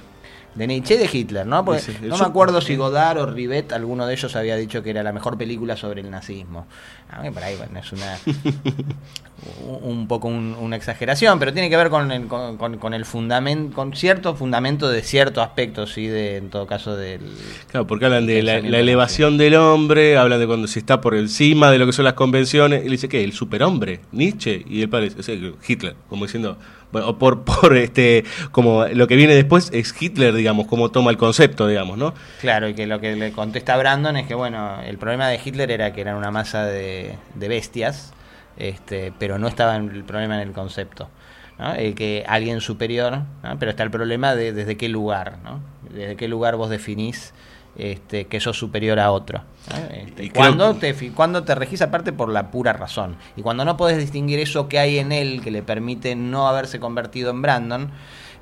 De 0.56 0.68
Nietzsche 0.68 0.96
y 0.96 0.98
de 0.98 1.10
Hitler, 1.12 1.46
¿no? 1.46 1.64
Porque 1.66 1.82
no 2.02 2.18
me 2.18 2.26
acuerdo 2.26 2.62
si 2.62 2.76
Godard 2.76 3.18
o 3.20 3.26
Rivet, 3.26 3.72
alguno 3.74 4.08
de 4.08 4.14
ellos 4.14 4.36
había 4.36 4.56
dicho 4.56 4.82
que 4.82 4.90
era 4.90 5.04
la 5.04 5.12
mejor 5.14 5.38
película 5.38 5.76
sobre 5.76 6.02
el 6.02 6.10
nazismo. 6.10 6.66
A 7.12 7.22
mí 7.22 7.30
por 7.30 7.44
ahí, 7.44 7.56
bueno, 7.56 7.78
es 7.80 7.92
una 7.92 8.18
un 9.84 10.08
poco 10.08 10.28
un- 10.28 10.56
una 10.60 10.76
exageración, 10.76 11.38
pero 11.40 11.54
tiene 11.54 11.70
que 11.70 11.78
ver 11.78 11.90
con 11.90 12.12
el, 12.12 12.28
con, 12.28 12.58
con- 12.58 12.78
con 12.78 12.94
el 12.94 13.06
fundamento, 13.06 13.76
con 13.76 13.94
cierto 13.94 14.36
fundamento 14.36 14.90
de 14.90 15.02
cierto 15.04 15.42
aspecto, 15.42 15.86
sí, 15.88 16.08
de, 16.08 16.38
en 16.38 16.50
todo 16.50 16.66
caso 16.66 16.96
del... 16.96 17.22
Claro, 17.68 17.86
porque 17.86 18.06
hablan 18.06 18.26
de 18.26 18.42
la, 18.42 18.56
elevación 18.58 19.38
del 19.38 19.56
hombre, 19.56 20.18
hablan 20.18 20.40
de 20.40 20.48
cuando 20.48 20.68
se 20.68 20.80
está 20.80 21.02
por 21.02 21.16
encima 21.16 21.70
de 21.70 21.78
lo 21.78 21.86
que 21.86 21.92
son 21.94 22.06
las 22.06 22.14
convenciones. 22.16 22.82
Y 22.82 22.86
le 22.86 22.92
dice, 22.92 23.10
¿qué? 23.10 23.24
¿El 23.24 23.34
superhombre? 23.34 24.00
¿Nietzsche? 24.12 24.64
Y 24.68 24.82
el 24.82 24.90
padre 24.90 25.10
dice, 25.10 25.22
"Sí, 25.24 25.54
Hitler, 25.68 25.96
como 26.10 26.26
diciendo, 26.26 26.58
o 27.02 27.18
por, 27.18 27.44
por 27.46 27.76
este, 27.76 28.24
como 28.52 28.86
lo 28.86 29.08
que 29.08 29.16
viene 29.16 29.36
después 29.36 29.70
es 29.74 29.94
Hitler, 30.00 30.34
digamos, 30.34 30.68
como 30.68 30.92
toma 30.92 31.12
el 31.12 31.18
concepto, 31.18 31.68
digamos, 31.68 31.98
¿no? 31.98 32.14
Claro, 32.42 32.68
y 32.68 32.74
que 32.74 32.88
lo 32.88 33.00
que 33.00 33.16
le 33.16 33.32
contesta 33.32 33.78
Brandon 33.78 34.18
es 34.18 34.28
que, 34.28 34.36
bueno, 34.36 34.82
el 34.82 34.98
problema 34.98 35.28
de 35.28 35.40
Hitler 35.44 35.72
era 35.72 35.94
que 35.94 36.02
eran 36.02 36.16
una 36.16 36.32
masa 36.32 36.66
de, 36.66 37.16
de 37.36 37.48
bestias, 37.48 38.14
este, 38.58 39.14
pero 39.20 39.38
no 39.38 39.48
estaba 39.48 39.76
el 39.76 40.04
problema 40.04 40.36
en 40.42 40.48
el 40.48 40.54
concepto. 40.54 41.10
¿no? 41.58 41.74
El 41.74 41.96
que 41.96 42.24
alguien 42.28 42.62
superior, 42.62 43.22
pero 43.60 43.72
está 43.72 43.84
el 43.84 43.92
problema 43.92 44.36
de 44.36 44.54
desde 44.54 44.78
qué 44.78 44.90
lugar, 44.90 45.38
¿no? 45.44 45.62
Desde 45.90 46.16
qué 46.16 46.28
lugar 46.28 46.56
vos 46.56 46.70
definís 46.70 47.34
este, 47.78 48.26
que 48.28 48.40
sos 48.40 48.58
superior 48.58 49.00
a 49.00 49.12
otro. 49.12 49.44
¿no? 49.70 49.96
Este, 49.96 50.32
cuando, 50.32 50.76
te, 50.76 50.94
cuando 51.12 51.44
te 51.44 51.56
regís 51.56 51.82
aparte 51.82 52.14
por 52.14 52.30
la 52.30 52.52
pura 52.52 52.74
razón. 52.74 53.18
Y 53.36 53.42
cuando 53.42 53.66
no 53.66 53.78
podés 53.78 53.98
distinguir 53.98 54.40
eso 54.40 54.68
que 54.70 54.80
hay 54.80 55.00
en 55.00 55.12
él 55.12 55.42
que 55.44 55.52
le 55.52 55.62
permite 55.64 56.16
no 56.16 56.48
haberse 56.48 56.80
convertido 56.80 57.32
en 57.32 57.42
Brandon, 57.42 57.90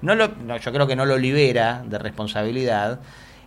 no 0.02 0.16
lo, 0.16 0.28
no, 0.46 0.58
yo 0.58 0.72
creo 0.74 0.86
que 0.88 0.96
no 0.96 1.06
lo 1.06 1.18
libera 1.18 1.84
de 1.86 1.98
responsabilidad. 1.98 3.00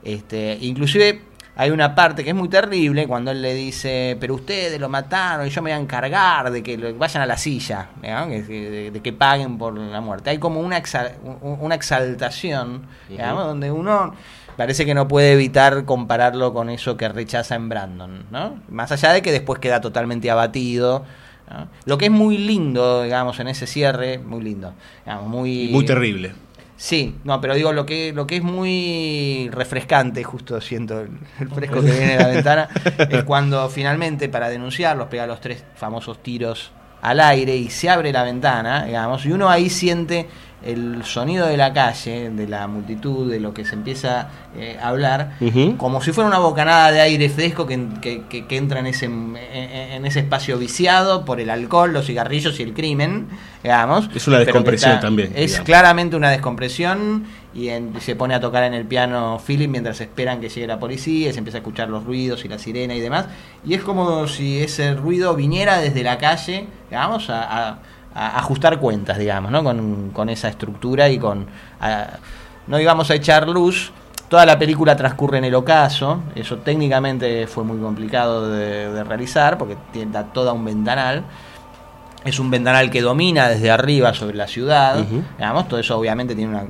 Este, 0.02 0.56
inclusive 0.60 1.20
hay 1.58 1.70
una 1.70 1.94
parte 1.94 2.22
que 2.22 2.30
es 2.30 2.36
muy 2.36 2.48
terrible 2.48 3.06
cuando 3.06 3.30
él 3.30 3.40
le 3.42 3.54
dice, 3.54 4.16
pero 4.20 4.34
ustedes 4.34 4.78
lo 4.78 4.88
mataron 4.90 5.46
y 5.46 5.50
yo 5.50 5.62
me 5.62 5.70
voy 5.70 5.78
a 5.78 5.80
encargar 5.82 6.50
de 6.50 6.62
que 6.62 6.76
lo- 6.76 6.94
vayan 6.96 7.22
a 7.22 7.26
la 7.26 7.36
silla, 7.38 7.88
¿no? 8.02 8.26
De, 8.28 8.90
de 8.90 9.00
que 9.00 9.12
paguen 9.12 9.56
por 9.58 9.76
la 9.78 10.00
muerte. 10.02 10.30
Hay 10.30 10.38
como 10.38 10.60
una, 10.60 10.78
exa- 10.82 11.12
un- 11.22 11.58
una 11.60 11.74
exaltación, 11.74 12.82
digamos, 13.08 13.44
donde 13.46 13.70
uno 13.70 14.14
parece 14.56 14.84
que 14.86 14.94
no 14.94 15.08
puede 15.08 15.32
evitar 15.32 15.84
compararlo 15.84 16.52
con 16.52 16.70
eso 16.70 16.96
que 16.96 17.08
rechaza 17.08 17.54
en 17.54 17.68
Brandon, 17.68 18.24
¿no? 18.30 18.60
Más 18.68 18.92
allá 18.92 19.12
de 19.12 19.22
que 19.22 19.32
después 19.32 19.58
queda 19.58 19.80
totalmente 19.80 20.30
abatido. 20.30 21.04
¿no? 21.50 21.68
Lo 21.84 21.98
que 21.98 22.06
es 22.06 22.10
muy 22.10 22.38
lindo, 22.38 23.02
digamos, 23.02 23.38
en 23.40 23.48
ese 23.48 23.66
cierre, 23.66 24.18
muy 24.18 24.42
lindo, 24.42 24.74
digamos, 25.04 25.28
muy... 25.28 25.68
Muy 25.68 25.84
terrible. 25.84 26.32
Sí, 26.76 27.16
no, 27.24 27.40
pero 27.40 27.54
digo, 27.54 27.72
lo 27.72 27.86
que, 27.86 28.12
lo 28.12 28.26
que 28.26 28.36
es 28.36 28.42
muy 28.42 29.48
refrescante, 29.50 30.22
justo 30.24 30.60
siento 30.60 31.00
el, 31.00 31.10
el 31.40 31.48
fresco 31.48 31.80
que 31.80 31.90
viene 31.90 32.16
de 32.16 32.18
la 32.18 32.28
ventana, 32.28 32.68
es 33.10 33.24
cuando 33.24 33.68
finalmente 33.70 34.28
para 34.28 34.50
denunciarlos 34.50 35.08
pega 35.08 35.26
los 35.26 35.40
tres 35.40 35.64
famosos 35.74 36.22
tiros 36.22 36.72
al 37.00 37.20
aire 37.20 37.56
y 37.56 37.70
se 37.70 37.88
abre 37.88 38.12
la 38.12 38.24
ventana, 38.24 38.84
digamos, 38.84 39.24
y 39.24 39.32
uno 39.32 39.48
ahí 39.48 39.70
siente 39.70 40.28
el 40.66 41.04
sonido 41.04 41.46
de 41.46 41.56
la 41.56 41.72
calle, 41.72 42.30
de 42.30 42.48
la 42.48 42.66
multitud, 42.66 43.30
de 43.30 43.40
lo 43.40 43.54
que 43.54 43.64
se 43.64 43.74
empieza 43.74 44.28
eh, 44.56 44.78
a 44.82 44.88
hablar, 44.88 45.32
como 45.78 46.00
si 46.02 46.12
fuera 46.12 46.28
una 46.28 46.38
bocanada 46.38 46.90
de 46.92 47.00
aire 47.00 47.28
fresco 47.28 47.66
que, 47.66 47.86
que- 48.00 48.22
que- 48.28 48.46
que 48.46 48.56
entra 48.56 48.80
en 48.80 48.86
ese, 48.86 49.06
en, 49.06 49.36
en 49.36 50.04
ese 50.06 50.20
espacio 50.20 50.58
viciado 50.58 51.24
por 51.24 51.40
el 51.40 51.50
alcohol, 51.50 51.92
los 51.92 52.06
cigarrillos 52.06 52.58
y 52.60 52.62
el 52.62 52.72
crimen, 52.74 53.28
digamos. 53.62 54.08
Es 54.14 54.26
una 54.28 54.38
descompresión 54.38 54.92
está- 54.92 55.00
también, 55.06 55.32
Es 55.34 55.52
digamos. 55.52 55.66
claramente 55.66 56.16
una 56.16 56.30
descompresión 56.30 57.24
y 57.54 57.68
en- 57.68 57.98
se 58.00 58.16
pone 58.16 58.34
a 58.34 58.40
tocar 58.40 58.64
en 58.64 58.74
el 58.74 58.84
piano 58.86 59.40
Philip 59.46 59.70
mientras 59.70 60.00
esperan 60.00 60.40
que 60.40 60.48
llegue 60.48 60.66
la 60.66 60.78
policía 60.78 61.30
y 61.30 61.32
se 61.32 61.38
empieza 61.38 61.58
a 61.58 61.60
escuchar 61.60 61.88
los 61.88 62.04
ruidos 62.04 62.44
y 62.44 62.48
la 62.48 62.58
sirena 62.58 62.94
y 62.94 63.00
demás. 63.00 63.26
Y 63.66 63.74
es 63.74 63.82
como 63.82 64.26
si 64.28 64.58
ese 64.60 64.94
ruido 64.94 65.34
viniera 65.34 65.78
desde 65.80 66.02
la 66.02 66.18
calle, 66.18 66.66
digamos, 66.90 67.30
a, 67.30 67.68
a- 67.68 67.78
a 68.16 68.38
ajustar 68.38 68.78
cuentas, 68.78 69.18
digamos, 69.18 69.50
¿no? 69.50 69.62
Con, 69.62 70.10
con 70.12 70.28
esa 70.28 70.48
estructura 70.48 71.08
y 71.08 71.18
con... 71.18 71.46
a- 71.80 72.06
no 72.66 72.78
digamos 72.78 73.10
a 73.10 73.14
echar 73.14 73.46
luz. 73.48 73.92
Toda 74.28 74.44
la 74.44 74.58
película 74.58 74.96
transcurre 74.96 75.38
en 75.38 75.44
el 75.44 75.54
ocaso, 75.54 76.20
eso 76.34 76.56
técnicamente 76.58 77.46
fue 77.46 77.62
muy 77.62 77.78
complicado 77.78 78.50
de, 78.50 78.90
de 78.92 79.04
realizar 79.04 79.56
porque 79.56 79.76
da 80.10 80.24
toda 80.24 80.52
un 80.52 80.64
ventanal. 80.64 81.22
Es 82.24 82.40
un 82.40 82.50
ventanal 82.50 82.90
que 82.90 83.02
domina 83.02 83.48
desde 83.48 83.70
arriba 83.70 84.12
sobre 84.14 84.36
la 84.36 84.48
ciudad. 84.48 84.96
Digamos, 85.38 85.68
todo 85.68 85.78
eso 85.78 85.96
obviamente 85.96 86.34
tiene 86.34 86.50
una 86.50 86.64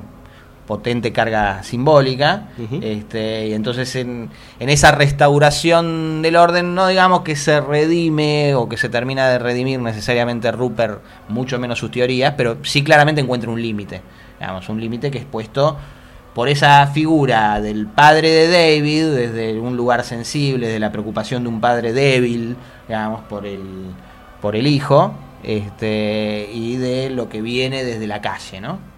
potente 0.67 1.13
carga 1.13 1.63
simbólica. 1.63 2.49
Este, 2.83 3.49
y 3.49 3.55
entonces 3.55 3.95
en, 3.97 4.31
en 4.59 4.69
esa 4.69 4.93
restauración 4.93 6.23
del 6.23 6.37
orden, 6.37 6.75
no 6.75 6.89
digamos 6.89 7.23
que 7.23 7.37
se 7.37 7.61
redime 7.61 8.55
o 8.55 8.69
que 8.69 8.77
se 8.77 8.89
termina 8.89 9.29
de 9.29 9.39
redimir 9.39 9.81
necesariamente 9.81 10.51
Rupert, 10.53 11.03
mucho 11.29 11.59
menos 11.59 11.79
sus 11.79 11.91
teorías, 11.91 12.35
pero 12.37 12.59
sí 12.63 12.83
claramente 12.83 13.21
encuentra 13.21 13.51
un 13.51 13.63
límite. 13.63 14.03
Digamos, 14.39 14.69
un 14.69 14.81
límite 14.81 15.11
que 15.11 15.19
es 15.19 15.25
puesto 15.25 15.77
por 16.35 16.51
esa 16.51 16.87
figura 16.89 17.63
del 17.63 17.87
padre 17.87 18.29
de 18.29 18.49
David, 18.49 19.07
desde 19.15 19.59
un 19.59 19.75
lugar 19.75 20.05
sensible, 20.05 20.69
de 20.69 20.79
la 20.79 20.93
preocupación 20.93 21.43
de 21.45 21.49
un 21.49 21.63
padre 21.63 21.95
débil, 21.95 22.57
digamos, 22.87 23.23
por 23.23 23.47
el, 23.47 23.63
por 24.43 24.55
el 24.55 24.67
hijo, 24.67 25.15
este, 25.43 26.51
y 26.53 26.77
de 26.77 27.09
lo 27.09 27.31
que 27.31 27.41
viene 27.41 27.85
desde 27.85 28.07
la 28.07 28.21
calle, 28.21 28.61
¿no? 28.61 28.96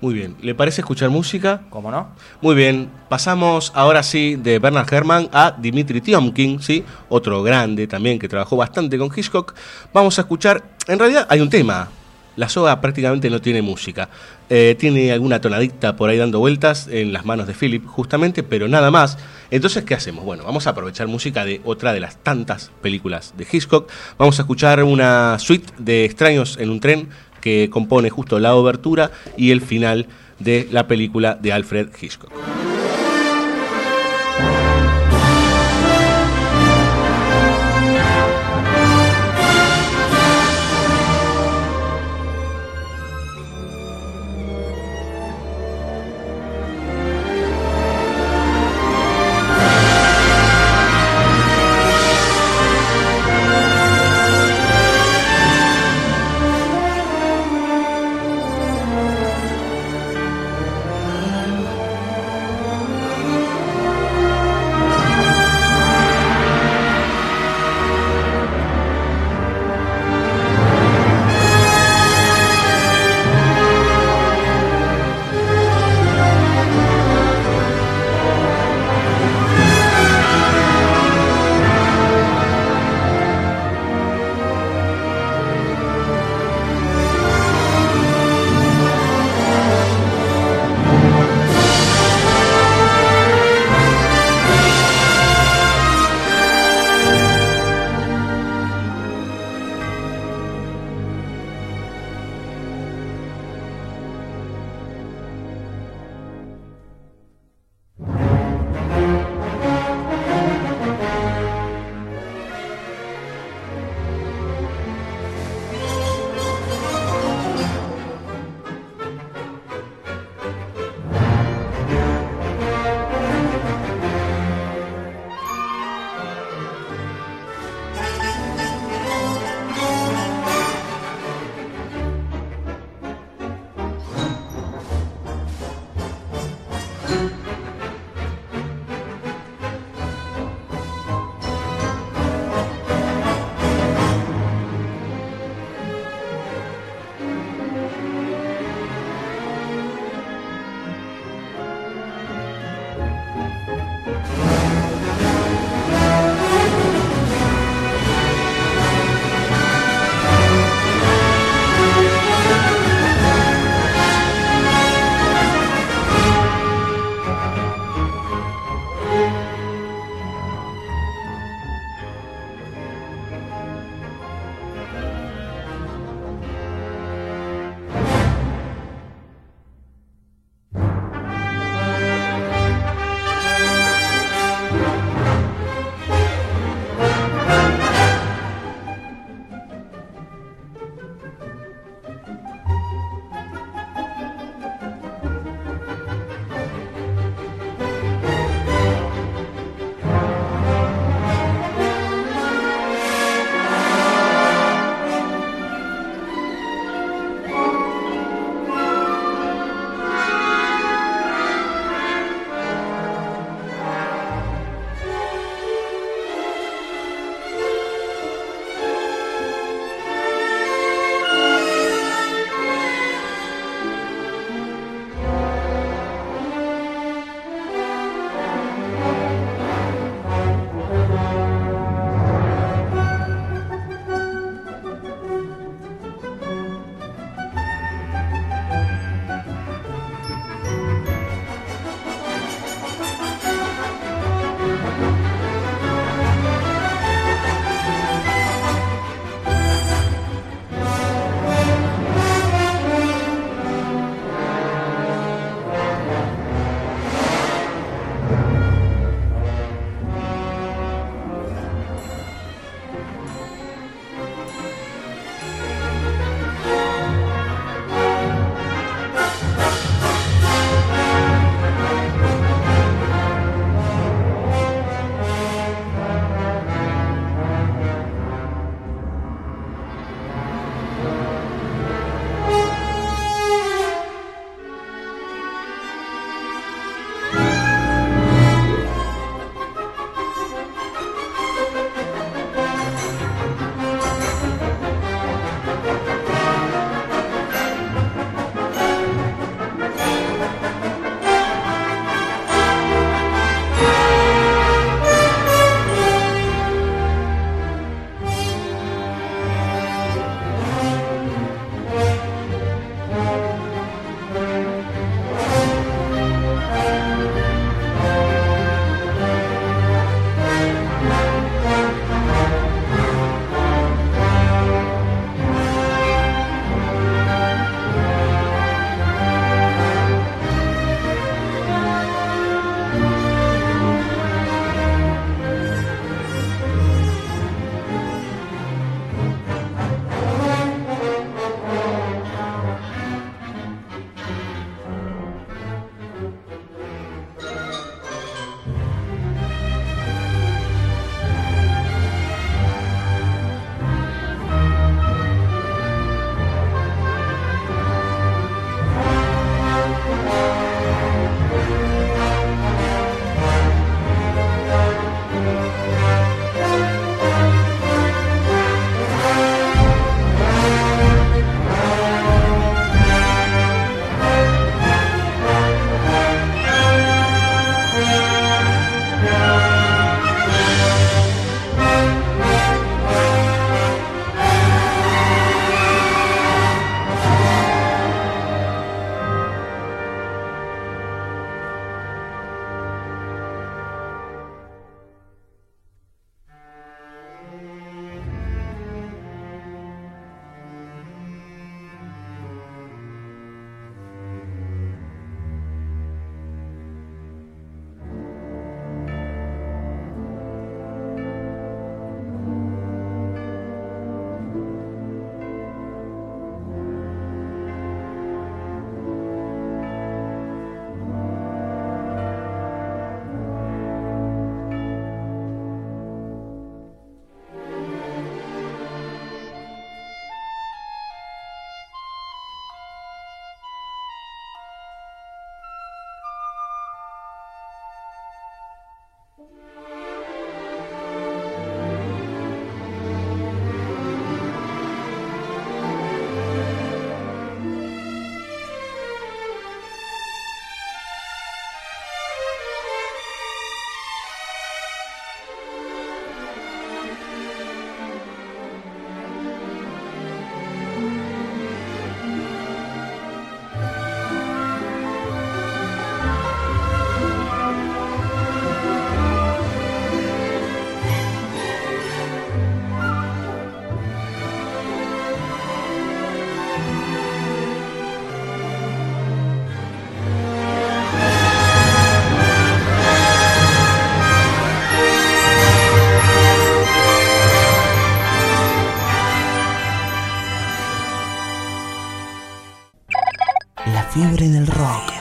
Muy 0.00 0.14
bien. 0.14 0.34
¿Le 0.40 0.54
parece 0.54 0.80
escuchar 0.80 1.10
música? 1.10 1.62
¿Cómo 1.68 1.90
no? 1.90 2.08
Muy 2.40 2.54
bien. 2.54 2.88
Pasamos 3.10 3.70
ahora 3.74 4.02
sí 4.02 4.36
de 4.36 4.58
Bernard 4.58 4.90
Herrmann 4.90 5.28
a 5.30 5.54
Dimitri 5.58 6.00
Tiomkin, 6.00 6.62
¿sí? 6.62 6.84
Otro 7.10 7.42
grande 7.42 7.86
también 7.86 8.18
que 8.18 8.26
trabajó 8.26 8.56
bastante 8.56 8.96
con 8.96 9.10
Hitchcock. 9.14 9.54
Vamos 9.92 10.18
a 10.18 10.22
escuchar, 10.22 10.64
en 10.88 10.98
realidad 10.98 11.26
hay 11.28 11.40
un 11.40 11.50
tema 11.50 11.90
La 12.36 12.48
soga 12.48 12.80
prácticamente 12.80 13.28
no 13.28 13.40
tiene 13.42 13.60
música. 13.60 14.08
Eh, 14.48 14.74
tiene 14.78 15.12
alguna 15.12 15.40
tonadita 15.40 15.96
por 15.96 16.08
ahí 16.08 16.16
dando 16.16 16.38
vueltas 16.38 16.88
en 16.88 17.12
las 17.12 17.24
manos 17.24 17.46
de 17.46 17.54
Philip, 17.54 17.84
justamente, 17.84 18.42
pero 18.42 18.68
nada 18.68 18.90
más. 18.90 19.18
Entonces, 19.50 19.84
¿qué 19.84 19.94
hacemos? 19.94 20.24
Bueno, 20.24 20.44
vamos 20.44 20.66
a 20.66 20.70
aprovechar 20.70 21.08
música 21.08 21.44
de 21.44 21.60
otra 21.64 21.92
de 21.92 22.00
las 22.00 22.16
tantas 22.16 22.70
películas 22.80 23.34
de 23.36 23.46
Hitchcock. 23.50 23.90
Vamos 24.16 24.38
a 24.38 24.42
escuchar 24.42 24.82
una 24.84 25.38
suite 25.38 25.72
de 25.78 26.04
extraños 26.04 26.56
en 26.58 26.70
un 26.70 26.80
tren 26.80 27.08
que 27.40 27.68
compone 27.70 28.10
justo 28.10 28.38
la 28.38 28.54
obertura 28.54 29.10
y 29.36 29.50
el 29.50 29.60
final 29.60 30.06
de 30.38 30.68
la 30.70 30.86
película 30.86 31.38
de 31.40 31.52
Alfred 31.52 31.88
Hitchcock. 32.00 32.32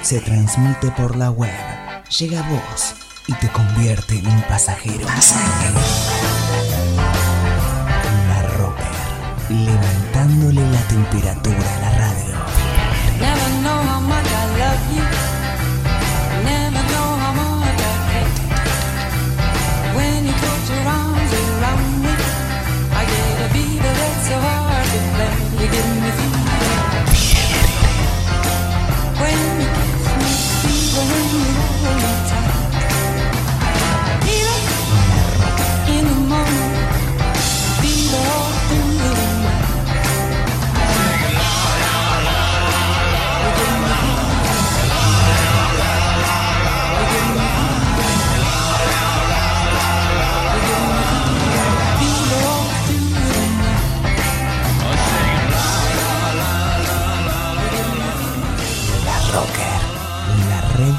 Se 0.09 0.19
transmite 0.21 0.89
por 0.97 1.15
la 1.15 1.29
web. 1.29 1.51
Llega 2.17 2.39
a 2.39 2.49
vos 2.49 2.95
y 3.27 3.33
te 3.33 3.47
convierte 3.49 4.17
en 4.17 4.25
un 4.25 4.41
pasajero. 4.41 5.05
La 8.27 8.41
Rocker, 8.57 8.87
levantándole 9.49 10.67
la 10.71 10.81
temperatura 10.87 11.75
a 11.75 11.81
la 11.81 11.88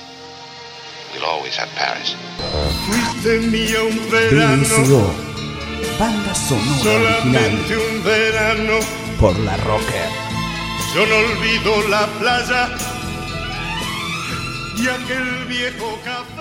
We'll 1.12 1.20
you'll 1.22 1.30
always 1.30 1.56
have 1.56 1.68
Paris. 1.74 2.14
Fuiste 2.86 3.40
mía 3.50 3.82
un 3.82 4.10
verano, 4.10 4.62
BSO, 4.62 5.14
banda 5.98 6.34
sonora 6.34 7.16
original 7.16 7.42
solamente 7.42 7.76
un 7.76 8.04
verano. 8.04 8.78
por 9.18 9.38
la 9.40 9.56
Rocker. 9.58 10.08
Yo 10.94 11.06
no 11.06 11.16
olvido 11.16 11.88
la 11.88 12.06
playa 12.18 12.68
y 14.76 14.86
aquel 14.88 15.44
viejo 15.48 15.98
café. 16.04 16.33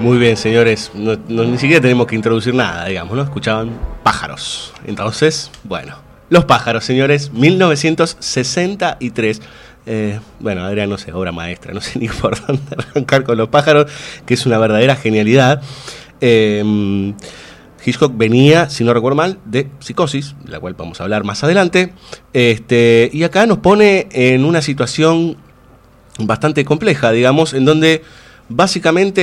Muy 0.00 0.16
bien, 0.16 0.38
señores. 0.38 0.90
No, 0.94 1.14
ni 1.28 1.58
siquiera 1.58 1.82
tenemos 1.82 2.06
que 2.06 2.16
introducir 2.16 2.54
nada, 2.54 2.86
digamos, 2.86 3.14
¿no? 3.14 3.22
Escuchaban 3.22 3.78
pájaros. 4.02 4.72
Entonces, 4.86 5.50
bueno. 5.64 5.96
Los 6.30 6.46
pájaros, 6.46 6.84
señores, 6.84 7.30
1963. 7.32 9.42
Eh, 9.84 10.18
bueno, 10.38 10.64
Adrián, 10.64 10.88
no 10.88 10.96
sé, 10.96 11.12
obra 11.12 11.32
maestra, 11.32 11.74
no 11.74 11.82
sé 11.82 11.98
ni 11.98 12.08
por 12.08 12.40
dónde 12.46 12.62
arrancar 12.78 13.24
con 13.24 13.36
los 13.36 13.50
pájaros, 13.50 13.92
que 14.24 14.32
es 14.34 14.46
una 14.46 14.56
verdadera 14.56 14.96
genialidad. 14.96 15.60
Eh, 16.22 17.12
Hitchcock 17.84 18.16
venía, 18.16 18.70
si 18.70 18.84
no 18.84 18.94
recuerdo 18.94 19.16
mal, 19.16 19.38
de 19.44 19.68
Psicosis, 19.80 20.34
de 20.44 20.52
la 20.52 20.60
cual 20.60 20.72
vamos 20.74 21.00
a 21.00 21.02
hablar 21.04 21.24
más 21.24 21.44
adelante. 21.44 21.92
Este, 22.32 23.10
y 23.12 23.22
acá 23.24 23.44
nos 23.44 23.58
pone 23.58 24.08
en 24.12 24.46
una 24.46 24.62
situación 24.62 25.36
bastante 26.18 26.64
compleja, 26.64 27.12
digamos, 27.12 27.52
en 27.52 27.66
donde 27.66 28.02
básicamente 28.50 29.22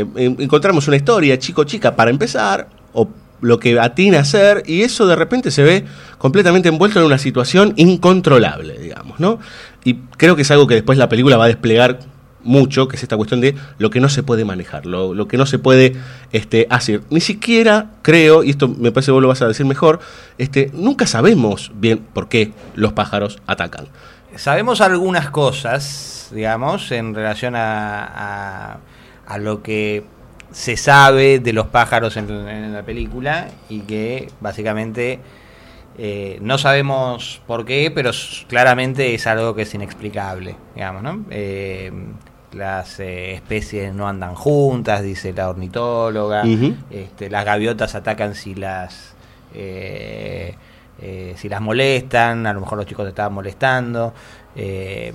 eh, 0.00 0.06
encontramos 0.16 0.88
una 0.88 0.96
historia 0.96 1.38
chico-chica 1.38 1.94
para 1.94 2.10
empezar, 2.10 2.68
o 2.92 3.08
lo 3.40 3.60
que 3.60 3.78
atina 3.78 4.18
a 4.18 4.20
hacer, 4.22 4.62
y 4.66 4.82
eso 4.82 5.06
de 5.06 5.14
repente 5.14 5.50
se 5.50 5.62
ve 5.62 5.84
completamente 6.18 6.68
envuelto 6.68 6.98
en 6.98 7.06
una 7.06 7.18
situación 7.18 7.74
incontrolable, 7.76 8.78
digamos, 8.78 9.20
¿no? 9.20 9.38
Y 9.84 9.94
creo 10.16 10.36
que 10.36 10.42
es 10.42 10.50
algo 10.50 10.66
que 10.66 10.74
después 10.74 10.98
la 10.98 11.08
película 11.08 11.36
va 11.36 11.44
a 11.44 11.48
desplegar 11.48 12.00
mucho, 12.42 12.88
que 12.88 12.96
es 12.96 13.02
esta 13.02 13.16
cuestión 13.16 13.40
de 13.40 13.54
lo 13.78 13.90
que 13.90 14.00
no 14.00 14.08
se 14.08 14.22
puede 14.22 14.44
manejar, 14.44 14.86
lo, 14.86 15.14
lo 15.14 15.28
que 15.28 15.36
no 15.36 15.46
se 15.46 15.58
puede 15.58 15.96
este, 16.32 16.66
hacer. 16.70 17.02
Ni 17.10 17.20
siquiera 17.20 17.90
creo, 18.02 18.42
y 18.42 18.50
esto 18.50 18.68
me 18.68 18.92
parece 18.92 19.06
que 19.06 19.12
vos 19.12 19.22
lo 19.22 19.28
vas 19.28 19.42
a 19.42 19.48
decir 19.48 19.66
mejor, 19.66 20.00
este, 20.38 20.70
nunca 20.72 21.06
sabemos 21.06 21.70
bien 21.74 21.98
por 21.98 22.28
qué 22.28 22.52
los 22.74 22.92
pájaros 22.92 23.38
atacan. 23.46 23.88
Sabemos 24.36 24.80
algunas 24.80 25.30
cosas, 25.30 26.30
digamos, 26.32 26.90
en 26.92 27.14
relación 27.14 27.56
a, 27.56 28.04
a, 28.04 28.78
a 29.26 29.38
lo 29.38 29.62
que 29.62 30.04
se 30.52 30.76
sabe 30.76 31.38
de 31.38 31.52
los 31.52 31.66
pájaros 31.68 32.16
en, 32.16 32.30
en 32.30 32.72
la 32.72 32.82
película 32.82 33.48
y 33.68 33.80
que 33.80 34.28
básicamente 34.40 35.20
eh, 35.98 36.38
no 36.40 36.58
sabemos 36.58 37.42
por 37.46 37.64
qué, 37.64 37.90
pero 37.94 38.10
claramente 38.48 39.14
es 39.14 39.26
algo 39.26 39.54
que 39.54 39.62
es 39.62 39.74
inexplicable, 39.74 40.56
digamos, 40.74 41.02
¿no? 41.02 41.24
Eh, 41.30 41.92
las 42.52 42.98
eh, 43.00 43.34
especies 43.34 43.94
no 43.94 44.08
andan 44.08 44.34
juntas, 44.34 45.02
dice 45.02 45.32
la 45.32 45.50
ornitóloga. 45.50 46.42
Este, 46.90 47.30
las 47.30 47.44
gaviotas 47.44 47.94
atacan 47.94 48.34
si 48.34 48.54
las 48.54 49.14
eh, 49.54 50.54
eh, 51.00 51.34
si 51.36 51.48
las 51.48 51.60
molestan, 51.60 52.46
a 52.46 52.52
lo 52.52 52.60
mejor 52.60 52.78
los 52.78 52.86
chicos 52.86 53.04
te 53.04 53.10
estaban 53.10 53.32
molestando. 53.32 54.12
eh, 54.56 55.12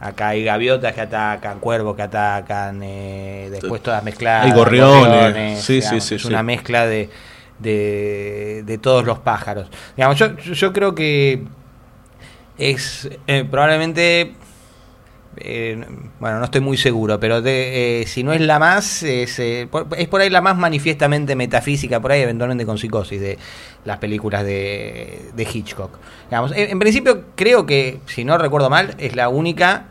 acá 0.00 0.28
hay 0.28 0.44
gaviotas 0.44 0.92
que 0.94 1.00
atacan, 1.00 1.58
cuervos 1.58 1.96
que 1.96 2.02
atacan, 2.02 2.80
eh, 2.84 3.48
después 3.50 3.82
todas 3.82 4.02
mezcladas. 4.04 4.46
Hay 4.46 4.52
gorriones, 4.52 5.60
sí, 5.62 5.82
sí, 5.82 6.00
sí, 6.00 6.14
Es 6.14 6.24
una 6.24 6.42
mezcla 6.42 6.86
de, 6.86 7.10
de, 7.58 8.62
de 8.64 8.78
todos 8.78 9.04
los 9.04 9.18
pájaros. 9.18 9.68
Digamos, 9.96 10.16
yo, 10.16 10.36
yo 10.36 10.72
creo 10.72 10.94
que 10.94 11.42
es 12.58 13.08
probablemente 13.50 14.34
eh, 15.36 15.84
bueno, 16.18 16.38
no 16.38 16.44
estoy 16.44 16.60
muy 16.60 16.76
seguro, 16.76 17.20
pero 17.20 17.40
eh, 17.44 18.04
si 18.06 18.22
no 18.22 18.32
es 18.32 18.40
la 18.40 18.58
más, 18.58 19.02
es, 19.02 19.38
eh, 19.38 19.68
por, 19.70 19.86
es 19.96 20.08
por 20.08 20.20
ahí 20.20 20.30
la 20.30 20.40
más 20.40 20.56
manifiestamente 20.56 21.36
metafísica, 21.36 22.00
por 22.00 22.12
ahí 22.12 22.22
eventualmente 22.22 22.66
con 22.66 22.78
psicosis 22.78 23.20
de 23.20 23.38
las 23.84 23.98
películas 23.98 24.44
de, 24.44 25.30
de 25.34 25.42
Hitchcock. 25.42 25.98
Digamos, 26.30 26.52
en, 26.52 26.70
en 26.70 26.78
principio 26.78 27.24
creo 27.34 27.66
que, 27.66 28.00
si 28.06 28.24
no 28.24 28.38
recuerdo 28.38 28.70
mal, 28.70 28.94
es 28.98 29.14
la 29.14 29.28
única 29.28 29.86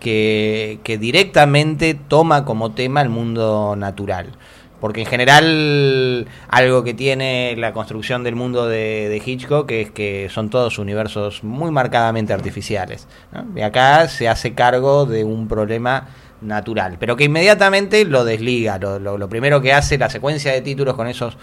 que, 0.00 0.80
que 0.82 0.98
directamente 0.98 1.94
toma 1.94 2.44
como 2.44 2.72
tema 2.72 3.02
el 3.02 3.10
mundo 3.10 3.76
natural. 3.76 4.32
Porque 4.80 5.00
en 5.02 5.06
general 5.06 6.26
algo 6.48 6.82
que 6.84 6.94
tiene 6.94 7.54
la 7.58 7.72
construcción 7.72 8.24
del 8.24 8.34
mundo 8.34 8.66
de, 8.66 9.08
de 9.08 9.22
Hitchcock 9.24 9.70
es 9.70 9.90
que 9.90 10.28
son 10.30 10.48
todos 10.50 10.78
universos 10.78 11.44
muy 11.44 11.70
marcadamente 11.70 12.32
artificiales. 12.32 13.06
¿no? 13.32 13.44
Y 13.58 13.62
acá 13.62 14.08
se 14.08 14.28
hace 14.28 14.54
cargo 14.54 15.04
de 15.06 15.24
un 15.24 15.48
problema 15.48 16.08
natural, 16.40 16.96
pero 16.98 17.16
que 17.16 17.24
inmediatamente 17.24 18.04
lo 18.06 18.24
desliga. 18.24 18.78
Lo, 18.78 18.98
lo- 18.98 19.18
lo 19.18 19.28
primero 19.28 19.60
que 19.60 19.74
hace 19.74 19.98
la 19.98 20.08
secuencia 20.08 20.52
de 20.52 20.62
títulos 20.62 20.94
con 20.94 21.06
esos, 21.06 21.36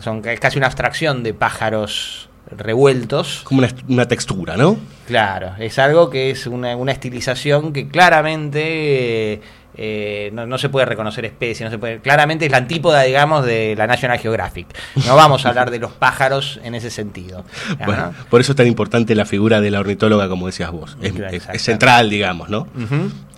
son 0.00 0.22
es 0.26 0.40
casi 0.40 0.58
una 0.58 0.66
abstracción 0.66 1.22
de 1.22 1.34
pájaros 1.34 2.28
revueltos. 2.56 3.42
Como 3.44 3.60
una, 3.60 3.68
una 3.88 4.08
textura, 4.08 4.56
¿no? 4.56 4.76
Claro, 5.06 5.52
es 5.58 5.78
algo 5.78 6.10
que 6.10 6.30
es 6.30 6.46
una, 6.48 6.74
una 6.76 6.90
estilización 6.92 7.72
que 7.72 7.86
claramente 7.88 9.34
eh, 9.34 9.40
eh, 9.80 10.30
no, 10.32 10.44
no 10.44 10.58
se 10.58 10.68
puede 10.68 10.86
reconocer 10.86 11.24
especie, 11.24 11.64
no 11.64 11.70
se 11.70 11.78
puede, 11.78 12.00
claramente 12.00 12.44
es 12.46 12.50
la 12.50 12.58
antípoda, 12.58 13.02
digamos, 13.02 13.46
de 13.46 13.74
la 13.76 13.86
National 13.86 14.18
Geographic. 14.18 14.66
No 15.06 15.14
vamos 15.14 15.46
a 15.46 15.50
hablar 15.50 15.70
de 15.70 15.78
los 15.78 15.92
pájaros 15.92 16.58
en 16.64 16.74
ese 16.74 16.90
sentido. 16.90 17.44
Bueno, 17.86 18.06
¿no? 18.08 18.24
por 18.28 18.40
eso 18.40 18.52
es 18.52 18.56
tan 18.56 18.66
importante 18.66 19.14
la 19.14 19.24
figura 19.24 19.60
de 19.60 19.70
la 19.70 19.78
ornitóloga, 19.80 20.28
como 20.28 20.46
decías 20.46 20.72
vos. 20.72 20.96
Es, 21.00 21.12
Claro, 21.12 21.26
es- 21.28 21.34
es 21.34 21.34
exactamente. 21.34 21.58
central, 21.60 22.10
digamos, 22.10 22.48
¿no? 22.50 22.66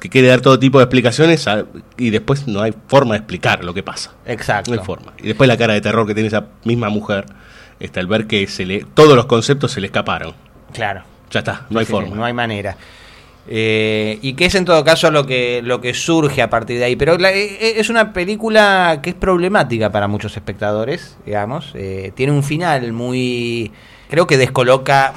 Que 0.00 0.08
quiere 0.08 0.28
dar 0.28 0.40
todo 0.40 0.58
tipo 0.58 0.78
de 0.78 0.84
explicaciones 0.84 1.46
a- 1.46 1.66
y 1.98 2.08
después 2.08 2.48
no 2.48 2.62
hay 2.62 2.72
forma 2.88 3.12
de 3.14 3.18
explicar 3.18 3.62
lo 3.62 3.74
que 3.74 3.82
pasa. 3.82 4.12
Exacto. 4.24 4.74
No 4.74 4.80
hay 4.80 4.86
forma. 4.86 5.12
Y 5.18 5.26
después 5.28 5.46
la 5.46 5.58
cara 5.58 5.74
de 5.74 5.82
terror 5.82 6.06
que 6.06 6.14
tiene 6.14 6.28
esa 6.28 6.46
misma 6.64 6.88
mujer, 6.88 7.26
está 7.80 8.00
el 8.00 8.06
ver 8.06 8.26
que 8.26 8.46
se 8.46 8.64
le, 8.64 8.86
todos 8.94 9.14
los 9.14 9.26
conceptos 9.26 9.72
se 9.72 9.80
le 9.82 9.88
escaparon. 9.88 10.34
Claro. 10.72 11.02
Ya 11.30 11.40
está, 11.40 11.66
no 11.68 11.78
hay 11.80 11.84
Sí, 11.86 11.92
forma. 11.92 12.16
No 12.16 12.24
hay 12.24 12.32
manera. 12.32 12.76
Eh, 13.52 14.20
y 14.22 14.34
que 14.34 14.44
es 14.46 14.54
en 14.54 14.64
todo 14.64 14.84
caso 14.84 15.10
lo 15.10 15.26
que, 15.26 15.60
lo 15.64 15.80
que 15.80 15.92
surge 15.92 16.40
a 16.40 16.48
partir 16.48 16.78
de 16.78 16.84
ahí. 16.84 16.94
Pero 16.96 17.18
la- 17.18 17.32
eh, 17.32 17.80
es 17.80 17.90
una 17.90 18.12
película 18.12 19.00
que 19.02 19.10
es 19.10 19.16
problemática 19.16 19.90
para 19.90 20.06
muchos 20.06 20.36
espectadores, 20.36 21.16
digamos. 21.26 21.72
Eh, 21.74 22.12
tiene 22.14 22.32
un 22.32 22.44
final 22.44 22.92
muy... 22.92 23.72
Creo 24.08 24.26
que 24.28 24.36
descoloca 24.36 25.14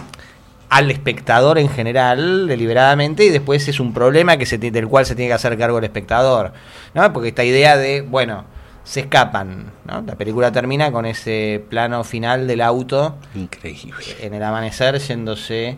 al 0.70 0.90
espectador 0.90 1.60
en 1.60 1.70
general 1.70 2.48
deliberadamente 2.48 3.24
y 3.26 3.30
después 3.30 3.68
es 3.68 3.80
un 3.80 3.94
problema 3.94 4.38
que 4.38 4.48
se, 4.48 4.58
del 4.58 4.88
cual 4.88 5.06
se 5.06 5.14
tiene 5.14 5.30
que 5.30 5.36
hacer 5.36 5.56
cargo 5.56 5.78
el 5.78 5.84
espectador. 5.84 6.54
¿no? 6.96 7.14
Porque 7.14 7.30
esta 7.30 7.44
idea 7.44 7.78
de, 7.78 8.02
bueno, 8.02 8.46
se 8.84 9.02
escapan. 9.02 9.72
¿no? 9.86 10.02
La 10.02 10.16
película 10.16 10.52
termina 10.52 10.92
con 10.92 11.06
ese 11.06 11.64
plano 11.70 12.04
final 12.04 12.48
del 12.48 12.62
auto 12.62 13.16
Increíble. 13.36 14.04
en 14.22 14.34
el 14.34 14.42
amanecer 14.42 14.98
yéndose 14.98 15.78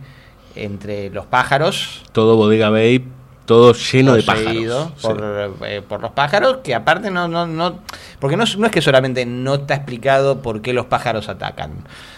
entre 0.56 1.10
los 1.10 1.26
pájaros. 1.26 2.04
Todo 2.12 2.36
Bodega 2.36 2.70
Bay, 2.70 3.06
todo 3.46 3.74
lleno 3.74 4.14
de 4.14 4.24
pájaros. 4.24 4.90
por, 5.02 5.24
eh, 5.68 5.82
por 5.88 6.02
los 6.02 6.12
pájaros 6.12 6.58
que 6.64 6.74
aparte 6.74 7.12
no 7.12 7.28
no 7.28 7.46
no 7.46 7.80
porque 8.20 8.36
no, 8.38 8.44
es- 8.44 8.58
no 8.58 8.66
es 8.66 8.72
que 8.72 8.82
solamente 8.82 9.26
no 9.26 9.56
está 9.56 9.76
explicado 9.76 10.42
por 10.42 10.62
qué 10.64 10.74
los 10.74 10.88
pájaros 10.88 11.30
atacan 11.30 11.72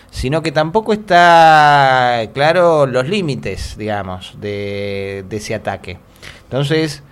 sino 0.10 0.42
que 0.42 0.54
tampoco 0.54 0.94
está 0.94 2.22
claro 2.34 2.86
los 2.86 3.08
límites 3.10 3.76
digamos 3.78 4.36
de, 4.40 5.26
de 5.28 5.38
ese 5.38 5.54
ataque. 5.56 6.00
Entonces 6.44 7.04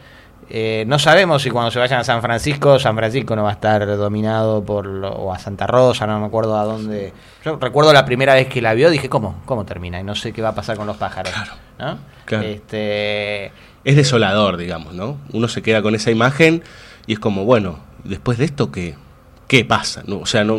eh, 0.49 0.83
no 0.87 0.99
sabemos 0.99 1.41
si 1.41 1.49
cuando 1.49 1.71
se 1.71 1.79
vayan 1.79 1.99
a 1.99 2.03
San 2.03 2.21
Francisco, 2.21 2.77
San 2.79 2.95
Francisco 2.95 3.35
no 3.35 3.43
va 3.43 3.49
a 3.49 3.53
estar 3.53 3.85
dominado 3.97 4.63
por, 4.63 4.85
lo- 4.85 5.11
o 5.11 5.33
a 5.33 5.39
Santa 5.39 5.65
Rosa, 5.67 6.05
no 6.07 6.19
me 6.19 6.25
acuerdo 6.27 6.57
a 6.57 6.63
dónde. 6.63 7.13
Yo 7.43 7.57
recuerdo 7.57 7.91
la 7.93 8.05
primera 8.05 8.33
vez 8.33 8.47
que 8.47 8.61
la 8.61 8.73
vio, 8.73 8.89
dije, 8.89 9.09
¿cómo? 9.09 9.41
¿Cómo 9.45 9.65
termina? 9.65 9.99
Y 9.99 10.03
no 10.03 10.15
sé 10.15 10.33
qué 10.33 10.41
va 10.41 10.49
a 10.49 10.55
pasar 10.55 10.77
con 10.77 10.87
los 10.87 10.97
pájaros. 10.97 11.33
¿no? 11.79 11.97
Claro. 12.25 12.43
Este, 12.47 13.51
Es 13.83 13.95
desolador, 13.95 14.57
digamos, 14.57 14.93
¿no? 14.93 15.17
Uno 15.33 15.47
se 15.47 15.61
queda 15.61 15.81
con 15.81 15.93
esa 15.95 16.11
imagen 16.11 16.63
y 17.07 17.13
es 17.13 17.19
como, 17.19 17.45
bueno, 17.45 17.79
después 18.03 18.37
de 18.37 18.45
esto, 18.45 18.71
¿qué, 18.71 18.95
qué 19.47 19.63
pasa? 19.65 20.03
¿No? 20.07 20.19
O 20.19 20.25
sea, 20.25 20.43
no, 20.43 20.57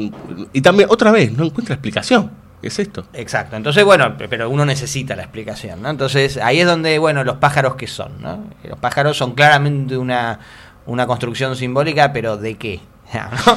y 0.52 0.60
también, 0.60 0.88
otra 0.90 1.10
vez, 1.10 1.32
no 1.32 1.44
encuentra 1.44 1.74
explicación. 1.74 2.30
¿Qué 2.60 2.68
es 2.68 2.78
esto? 2.78 3.04
Exacto. 3.12 3.56
Entonces, 3.56 3.84
bueno, 3.84 4.16
pe- 4.16 4.28
pero 4.28 4.48
uno 4.50 4.64
necesita 4.64 5.14
la 5.14 5.22
explicación, 5.22 5.82
¿no? 5.82 5.90
Entonces, 5.90 6.36
ahí 6.38 6.60
es 6.60 6.66
donde, 6.66 6.98
bueno, 6.98 7.22
los 7.24 7.36
pájaros 7.36 7.76
que 7.76 7.86
son, 7.86 8.20
¿no? 8.20 8.44
Los 8.64 8.78
pájaros 8.78 9.16
son 9.16 9.32
claramente 9.34 9.96
una, 9.96 10.40
una 10.86 11.06
construcción 11.06 11.54
simbólica, 11.56 12.12
pero 12.12 12.36
¿de 12.36 12.54
qué? 12.56 12.80
¿no? 13.14 13.56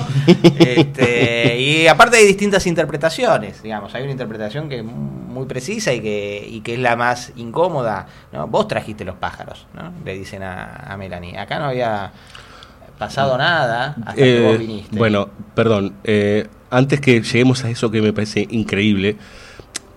Este, 0.59 1.57
y 1.59 1.87
aparte 1.87 2.17
hay 2.17 2.25
distintas 2.25 2.67
interpretaciones, 2.67 3.63
digamos, 3.63 3.95
hay 3.95 4.03
una 4.03 4.11
interpretación 4.11 4.69
que 4.69 4.79
es 4.79 4.83
muy 4.83 5.45
precisa 5.47 5.91
y 5.93 6.01
que, 6.01 6.47
y 6.47 6.61
que 6.61 6.73
es 6.75 6.79
la 6.79 6.95
más 6.95 7.31
incómoda. 7.35 8.05
¿no? 8.31 8.47
Vos 8.47 8.67
trajiste 8.67 9.05
los 9.05 9.15
pájaros, 9.15 9.65
¿no? 9.73 9.91
le 10.05 10.13
dicen 10.17 10.43
a, 10.43 10.65
a 10.87 10.97
Melanie. 10.97 11.37
Acá 11.37 11.57
no 11.57 11.65
había 11.65 12.11
pasado 12.99 13.37
nada 13.37 13.95
hasta 14.05 14.13
que 14.15 14.37
Eh, 14.37 14.47
vos 14.47 14.59
viniste. 14.59 14.97
bueno, 14.97 15.29
perdón. 15.55 15.95
eh, 16.03 16.47
antes 16.69 17.01
que 17.01 17.21
lleguemos 17.21 17.63
a 17.63 17.69
eso 17.69 17.91
que 17.91 18.01
me 18.01 18.13
parece 18.13 18.47
increíble, 18.49 19.17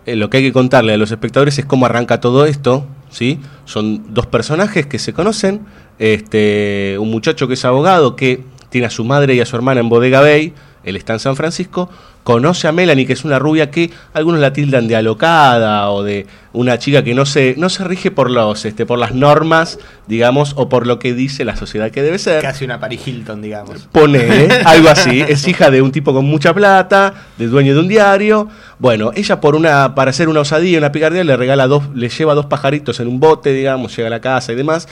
eh, 0.06 0.16
lo 0.16 0.30
que 0.30 0.38
hay 0.38 0.42
que 0.42 0.52
contarle 0.52 0.94
a 0.94 0.96
los 0.96 1.10
espectadores 1.10 1.58
es 1.58 1.64
cómo 1.64 1.86
arranca 1.86 2.20
todo 2.20 2.46
esto. 2.46 2.86
¿sí? 3.10 3.38
Son 3.64 4.14
dos 4.14 4.26
personajes 4.26 4.86
que 4.86 4.98
se 4.98 5.12
conocen. 5.12 5.60
Este, 5.98 6.96
un 6.98 7.10
muchacho 7.10 7.46
que 7.46 7.54
es 7.54 7.64
abogado 7.64 8.16
que 8.16 8.42
tiene 8.70 8.86
a 8.86 8.90
su 8.90 9.04
madre 9.04 9.34
y 9.34 9.40
a 9.40 9.46
su 9.46 9.54
hermana 9.54 9.80
en 9.80 9.88
Bodega 9.88 10.20
Bay. 10.20 10.54
Él 10.84 10.96
está 10.96 11.12
en 11.12 11.20
San 11.20 11.36
Francisco. 11.36 11.88
Conoce 12.24 12.68
a 12.68 12.72
Melanie, 12.72 13.04
que 13.04 13.14
es 13.14 13.24
una 13.24 13.40
rubia 13.40 13.70
que 13.70 13.90
algunos 14.12 14.40
la 14.40 14.52
tildan 14.52 14.86
de 14.86 14.94
alocada 14.94 15.90
o 15.90 16.04
de 16.04 16.26
una 16.52 16.78
chica 16.78 17.02
que 17.02 17.14
no 17.14 17.26
se, 17.26 17.56
no 17.58 17.68
se 17.68 17.82
rige 17.82 18.12
por, 18.12 18.30
los, 18.30 18.64
este, 18.64 18.86
por 18.86 19.00
las 19.00 19.12
normas, 19.12 19.80
digamos, 20.06 20.52
o 20.56 20.68
por 20.68 20.86
lo 20.86 21.00
que 21.00 21.14
dice 21.14 21.44
la 21.44 21.56
sociedad 21.56 21.90
que 21.90 22.00
debe 22.00 22.20
ser. 22.20 22.40
Casi 22.40 22.64
una 22.64 22.78
Paris 22.78 23.08
Hilton, 23.08 23.42
digamos. 23.42 23.88
Pone 23.90 24.48
algo 24.64 24.88
así. 24.88 25.20
Es 25.20 25.48
hija 25.48 25.70
de 25.72 25.82
un 25.82 25.90
tipo 25.90 26.12
con 26.12 26.24
mucha 26.24 26.54
plata, 26.54 27.12
de 27.38 27.48
dueño 27.48 27.74
de 27.74 27.80
un 27.80 27.88
diario. 27.88 28.48
Bueno, 28.78 29.10
ella 29.16 29.40
por 29.40 29.56
una, 29.56 29.96
para 29.96 30.10
hacer 30.10 30.28
una 30.28 30.40
osadía, 30.40 30.78
una 30.78 30.92
picardía, 30.92 31.24
le 31.24 31.36
regala 31.36 31.66
dos, 31.66 31.84
le 31.94 32.08
lleva 32.08 32.34
dos 32.34 32.46
pajaritos 32.46 33.00
en 33.00 33.08
un 33.08 33.18
bote, 33.18 33.52
digamos, 33.52 33.96
llega 33.96 34.06
a 34.06 34.10
la 34.10 34.20
casa 34.20 34.52
y 34.52 34.54
demás. 34.54 34.88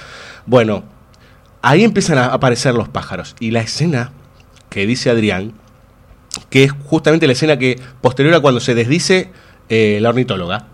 Bueno, 0.47 0.83
ahí 1.63 1.85
empiezan 1.85 2.19
a 2.19 2.27
aparecer 2.27 2.75
los 2.75 2.89
pájaros. 2.89 3.37
Y 3.39 3.53
la 3.53 3.61
escena 3.61 4.11
que 4.69 4.87
dice 4.87 5.11
Adrián, 5.11 5.53
que 6.51 6.65
es 6.65 6.73
justamente 6.85 7.27
la 7.27 7.33
escena 7.33 7.59
que 7.59 7.81
posterior 8.01 8.35
a 8.35 8.41
cuando 8.41 8.61
se 8.61 8.75
desdice 8.75 9.31
eh, 9.69 9.99
la 10.03 10.11
ornitóloga. 10.11 10.67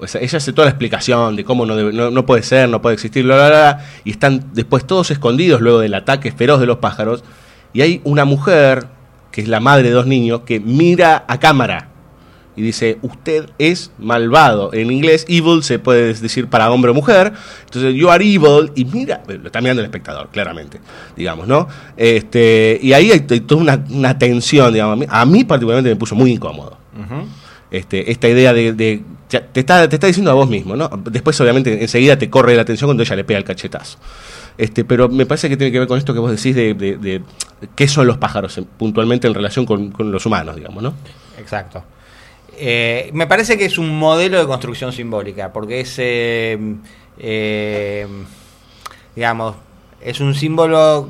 O 0.00 0.06
sea, 0.08 0.20
ella 0.20 0.38
hace 0.38 0.52
toda 0.52 0.66
la 0.66 0.70
explicación 0.70 1.36
de 1.36 1.44
cómo 1.44 1.64
no, 1.64 1.76
debe- 1.76 1.92
no, 1.92 2.10
no 2.10 2.26
puede 2.26 2.42
ser, 2.42 2.68
no 2.68 2.82
puede 2.82 2.94
existir, 2.94 3.24
bla, 3.24 3.36
bla, 3.36 3.48
bla, 3.48 3.86
y 4.04 4.10
están 4.10 4.50
después 4.52 4.84
todos 4.84 5.12
escondidos 5.12 5.60
luego 5.60 5.78
del 5.78 5.94
ataque 5.94 6.32
feroz 6.32 6.58
de 6.58 6.66
los 6.66 6.78
pájaros. 6.78 7.22
Y 7.72 7.82
hay 7.82 8.00
una 8.02 8.24
mujer, 8.24 8.86
que 9.30 9.42
es 9.42 9.48
la 9.48 9.60
madre 9.60 9.84
de 9.84 9.90
dos 9.90 10.06
niños, 10.06 10.40
que 10.44 10.58
mira 10.58 11.24
a 11.28 11.38
cámara 11.38 11.88
y 12.54 12.62
dice, 12.62 12.98
usted 13.02 13.48
es 13.58 13.90
malvado. 13.98 14.72
En 14.74 14.90
inglés, 14.90 15.24
evil 15.28 15.62
se 15.62 15.78
puede 15.78 16.12
decir 16.14 16.48
para 16.48 16.70
hombre 16.70 16.90
o 16.90 16.94
mujer. 16.94 17.32
Entonces, 17.64 17.94
you 17.94 18.10
are 18.10 18.22
evil. 18.24 18.70
Y 18.74 18.84
mira, 18.84 19.22
lo 19.26 19.46
está 19.46 19.60
mirando 19.60 19.80
el 19.80 19.86
espectador, 19.86 20.28
claramente, 20.30 20.78
digamos, 21.16 21.46
¿no? 21.48 21.66
Este, 21.96 22.78
y 22.82 22.92
ahí 22.92 23.10
hay, 23.10 23.20
toda 23.20 23.60
una, 23.60 23.84
una 23.90 24.18
tensión, 24.18 24.72
digamos. 24.72 24.94
A 24.94 24.96
mí, 24.96 25.06
a 25.08 25.24
mí 25.24 25.44
particularmente 25.44 25.90
me 25.90 25.96
puso 25.96 26.14
muy 26.14 26.32
incómodo. 26.32 26.76
Este, 27.70 28.10
esta 28.10 28.28
idea 28.28 28.52
de, 28.52 28.72
de- 28.74 29.02
te, 29.28 29.60
está, 29.60 29.88
te 29.88 29.96
está 29.96 30.06
diciendo 30.06 30.30
a 30.30 30.34
vos 30.34 30.46
mismo, 30.46 30.76
¿no? 30.76 30.90
Después, 31.10 31.40
obviamente, 31.40 31.80
enseguida 31.80 32.18
te 32.18 32.28
corre 32.28 32.54
la 32.54 32.60
atención 32.62 32.88
cuando 32.88 33.02
ella 33.02 33.16
le 33.16 33.24
pega 33.24 33.38
el 33.38 33.44
cachetazo. 33.44 33.96
Este, 34.58 34.84
pero 34.84 35.08
me 35.08 35.24
parece 35.24 35.48
que 35.48 35.56
tiene 35.56 35.72
que 35.72 35.78
ver 35.78 35.88
con 35.88 35.96
esto 35.96 36.12
que 36.12 36.20
vos 36.20 36.30
decís 36.30 36.54
de, 36.54 36.74
de- 36.74 36.98
de 36.98 37.22
qué 37.74 37.88
son 37.88 38.06
los 38.06 38.18
pájaros 38.18 38.58
eh, 38.58 38.64
puntualmente 38.76 39.26
en 39.26 39.32
relación 39.32 39.64
con, 39.64 39.90
con 39.90 40.12
los 40.12 40.26
humanos, 40.26 40.56
digamos, 40.56 40.82
¿no? 40.82 40.92
Exacto. 41.38 41.82
Eh, 42.56 43.10
me 43.14 43.26
parece 43.26 43.56
que 43.58 43.64
es 43.64 43.78
un 43.78 43.98
modelo 43.98 44.38
de 44.38 44.46
construcción 44.46 44.92
simbólica, 44.92 45.52
porque 45.52 45.80
es, 45.80 45.94
eh, 45.98 46.58
eh, 47.18 48.06
digamos, 49.14 49.56
es 50.00 50.20
un 50.20 50.34
símbolo, 50.34 51.08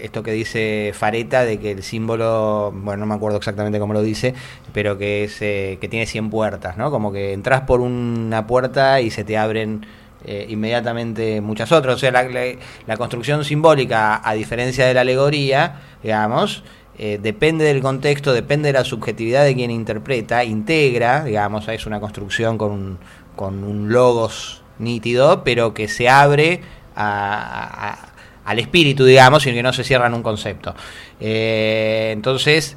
esto 0.00 0.22
que 0.22 0.32
dice 0.32 0.92
Fareta, 0.94 1.44
de 1.44 1.58
que 1.58 1.72
el 1.72 1.82
símbolo, 1.82 2.72
bueno, 2.74 3.00
no 3.00 3.06
me 3.06 3.14
acuerdo 3.14 3.38
exactamente 3.38 3.78
cómo 3.78 3.94
lo 3.94 4.02
dice, 4.02 4.34
pero 4.72 4.98
que 4.98 5.24
es 5.24 5.40
eh, 5.42 5.78
que 5.80 5.88
tiene 5.88 6.06
100 6.06 6.30
puertas, 6.30 6.76
¿no? 6.76 6.90
Como 6.90 7.12
que 7.12 7.32
entras 7.32 7.62
por 7.62 7.80
una 7.80 8.46
puerta 8.46 9.00
y 9.00 9.10
se 9.10 9.24
te 9.24 9.38
abren 9.38 9.86
eh, 10.26 10.46
inmediatamente 10.48 11.40
muchas 11.40 11.72
otras. 11.72 11.96
O 11.96 11.98
sea, 11.98 12.10
la, 12.10 12.22
la- 12.24 12.54
la 12.86 12.96
construcción 12.96 13.44
simbólica, 13.44 14.20
a 14.28 14.34
diferencia 14.34 14.86
de 14.86 14.94
la 14.94 15.02
alegoría, 15.02 15.80
digamos, 16.02 16.64
eh, 16.98 17.18
depende 17.22 17.64
del 17.64 17.80
contexto, 17.82 18.32
depende 18.32 18.68
de 18.68 18.74
la 18.78 18.84
subjetividad 18.84 19.44
de 19.44 19.54
quien 19.54 19.70
interpreta, 19.70 20.44
integra, 20.44 21.24
digamos, 21.24 21.66
es 21.68 21.86
una 21.86 22.00
construcción 22.00 22.56
con 22.58 22.70
un, 22.72 22.98
con 23.36 23.64
un 23.64 23.92
logos 23.92 24.62
nítido, 24.78 25.42
pero 25.44 25.74
que 25.74 25.88
se 25.88 26.08
abre 26.08 26.60
a- 26.96 28.08
al 28.44 28.58
espíritu, 28.58 29.04
digamos, 29.04 29.46
y 29.46 29.52
que 29.54 29.62
no 29.62 29.72
se 29.72 29.84
cierra 29.84 30.06
en 30.06 30.14
un 30.14 30.22
concepto. 30.22 30.74
Eh, 31.18 32.10
entonces, 32.12 32.76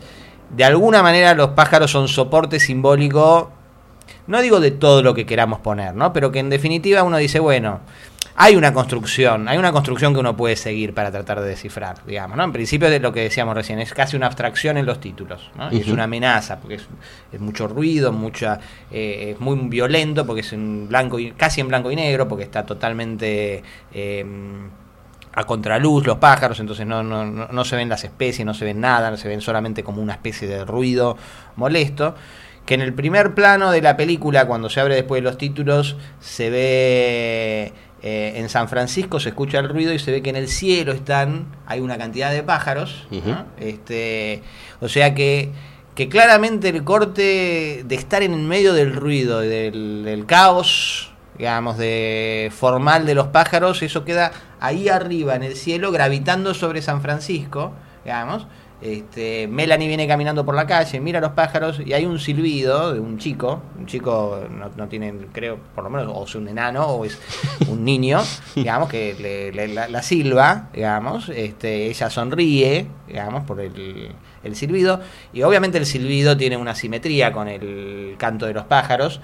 de 0.55 0.63
alguna 0.63 1.03
manera 1.03 1.33
los 1.33 1.49
pájaros 1.49 1.91
son 1.91 2.07
soporte 2.07 2.59
simbólico, 2.59 3.51
no 4.27 4.41
digo 4.41 4.59
de 4.61 4.71
todo 4.71 5.03
lo 5.03 5.13
que 5.13 5.25
queramos 5.25 5.59
poner, 5.59 5.93
¿no? 5.93 6.13
Pero 6.13 6.31
que 6.31 6.39
en 6.39 6.49
definitiva 6.49 7.03
uno 7.03 7.17
dice, 7.17 7.39
bueno, 7.39 7.81
hay 8.39 8.55
una 8.55 8.71
construcción, 8.71 9.47
hay 9.47 9.57
una 9.57 9.71
construcción 9.71 10.13
que 10.13 10.19
uno 10.19 10.37
puede 10.37 10.55
seguir 10.55 10.93
para 10.93 11.11
tratar 11.11 11.41
de 11.41 11.49
descifrar, 11.49 12.05
digamos, 12.05 12.37
¿no? 12.37 12.43
En 12.43 12.51
principio 12.51 12.87
de 12.87 12.99
lo 12.99 13.11
que 13.11 13.21
decíamos 13.21 13.55
recién, 13.55 13.79
es 13.79 13.95
casi 13.95 14.15
una 14.15 14.27
abstracción 14.27 14.77
en 14.77 14.85
los 14.85 14.99
títulos, 14.99 15.49
¿no? 15.55 15.73
Y 15.73 15.81
es 15.81 15.87
una 15.87 16.03
amenaza, 16.03 16.59
porque 16.59 16.75
es, 16.75 16.87
es 17.31 17.39
mucho 17.39 17.67
ruido, 17.67 18.11
mucha, 18.11 18.59
eh, 18.91 19.31
es 19.33 19.39
muy 19.39 19.57
violento, 19.67 20.27
porque 20.27 20.41
es 20.41 20.53
en 20.53 20.87
blanco 20.87 21.17
y, 21.17 21.31
casi 21.31 21.61
en 21.61 21.67
blanco 21.67 21.89
y 21.89 21.95
negro, 21.95 22.27
porque 22.27 22.43
está 22.43 22.63
totalmente 22.63 23.63
eh, 23.91 24.25
a 25.33 25.43
contraluz 25.45 26.05
los 26.05 26.17
pájaros, 26.19 26.59
entonces 26.59 26.85
no, 26.85 27.01
no, 27.01 27.25
no, 27.25 27.47
no 27.47 27.65
se 27.65 27.75
ven 27.75 27.89
las 27.89 28.03
especies, 28.03 28.45
no 28.45 28.53
se 28.53 28.65
ven 28.65 28.79
nada, 28.79 29.17
se 29.17 29.27
ven 29.27 29.41
solamente 29.41 29.83
como 29.83 29.99
una 29.99 30.13
especie 30.13 30.47
de 30.47 30.63
ruido 30.63 31.17
molesto. 31.55 32.13
Que 32.67 32.73
en 32.73 32.81
el 32.81 32.93
primer 32.93 33.33
plano 33.33 33.71
de 33.71 33.81
la 33.81 33.95
película, 33.95 34.45
cuando 34.45 34.69
se 34.69 34.81
abre 34.81 34.95
después 34.95 35.23
de 35.23 35.23
los 35.23 35.37
títulos, 35.37 35.95
se 36.19 36.49
ve 36.49 37.73
eh, 38.03 38.33
en 38.35 38.49
San 38.49 38.69
Francisco, 38.69 39.19
se 39.19 39.29
escucha 39.29 39.59
el 39.59 39.69
ruido 39.69 39.93
y 39.93 39.99
se 39.99 40.11
ve 40.11 40.21
que 40.21 40.29
en 40.29 40.35
el 40.35 40.47
cielo 40.47 40.91
están, 40.91 41.47
hay 41.65 41.79
una 41.79 41.97
cantidad 41.97 42.31
de 42.31 42.43
pájaros. 42.43 43.07
este, 43.59 44.43
o 44.79 44.87
sea 44.87 45.15
que, 45.15 45.51
que 45.95 46.07
claramente 46.09 46.69
el 46.69 46.83
corte 46.83 47.83
de 47.85 47.95
estar 47.95 48.21
en 48.21 48.47
medio 48.47 48.73
del 48.73 48.93
ruido, 48.93 49.39
del, 49.39 50.03
del 50.05 50.25
caos, 50.25 51.11
digamos, 51.37 51.77
de 51.77 52.51
formal 52.55 53.05
de 53.05 53.15
los 53.15 53.27
pájaros, 53.27 53.81
eso 53.81 54.05
queda 54.05 54.31
ahí 54.59 54.89
arriba 54.89 55.35
en 55.35 55.43
el 55.43 55.55
cielo, 55.55 55.91
gravitando 55.91 56.53
sobre 56.53 56.81
San 56.81 57.01
Francisco, 57.01 57.73
digamos. 58.03 58.47
Este, 58.79 59.47
Melanie 59.47 59.87
viene 59.87 60.07
caminando 60.07 60.45
por 60.45 60.53
la 60.53 60.67
calle, 60.67 60.99
mira 60.99 61.19
los 61.19 61.31
pájaros 61.31 61.81
y 61.83 61.93
hay 61.93 62.05
un 62.05 62.19
silbido 62.19 62.93
de 62.93 62.99
un 62.99 63.17
chico, 63.17 63.59
un 63.77 63.87
chico 63.87 64.39
no, 64.51 64.69
no 64.75 64.87
tiene, 64.87 65.13
creo, 65.33 65.57
por 65.73 65.83
lo 65.83 65.89
menos, 65.89 66.11
o 66.15 66.25
es 66.25 66.35
un 66.35 66.47
enano 66.47 66.85
o 66.85 67.03
es 67.03 67.19
un 67.69 67.83
niño, 67.83 68.19
digamos, 68.55 68.87
que 68.87 69.15
le, 69.19 69.51
le- 69.51 69.73
la, 69.73 69.87
la 69.87 70.03
silba, 70.03 70.69
digamos, 70.73 71.29
este, 71.29 71.87
ella 71.87 72.09
sonríe, 72.11 72.85
digamos, 73.07 73.45
por 73.45 73.59
el, 73.61 74.11
el 74.47 74.55
silbido, 74.55 74.99
y 75.33 75.43
obviamente 75.43 75.77
el 75.77 75.85
silbido 75.85 76.35
tiene 76.35 76.57
una 76.57 76.73
simetría 76.73 77.31
con 77.31 77.47
el 77.47 78.15
canto 78.17 78.47
de 78.47 78.53
los 78.53 78.65
pájaros, 78.65 79.21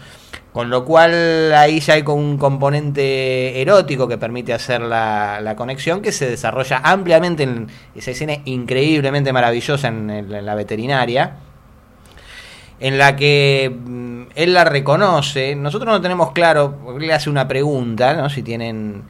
con 0.51 0.69
lo 0.69 0.85
cual 0.85 1.51
ahí 1.53 1.79
ya 1.79 1.95
hay 1.95 2.03
un 2.05 2.37
componente 2.37 3.59
erótico 3.59 4.07
que 4.07 4.19
permite 4.19 4.53
hacer 4.53 4.81
la, 4.81 5.41
la 5.41 5.55
conexión 5.55 6.01
que 6.01 6.11
se 6.11 6.29
desarrolla 6.29 6.81
ampliamente 6.83 7.43
en 7.43 7.67
esa 7.95 8.11
escena 8.11 8.33
increíblemente 8.45 9.33
maravillosa 9.33 9.87
en, 9.87 10.45
la 10.45 10.55
veterinaria, 10.55 11.37
en 12.79 12.97
la 12.97 13.15
que 13.15 13.75
mm, 13.75 14.23
él 14.35 14.53
la 14.53 14.63
reconoce. 14.63 15.55
Nosotros 15.55 15.91
no 15.91 16.01
tenemos 16.01 16.31
claro, 16.31 16.97
le 16.99 17.13
hace 17.13 17.29
una 17.29 17.47
pregunta, 17.47 18.13
¿no? 18.13 18.29
Si 18.29 18.43
tienen, 18.43 19.03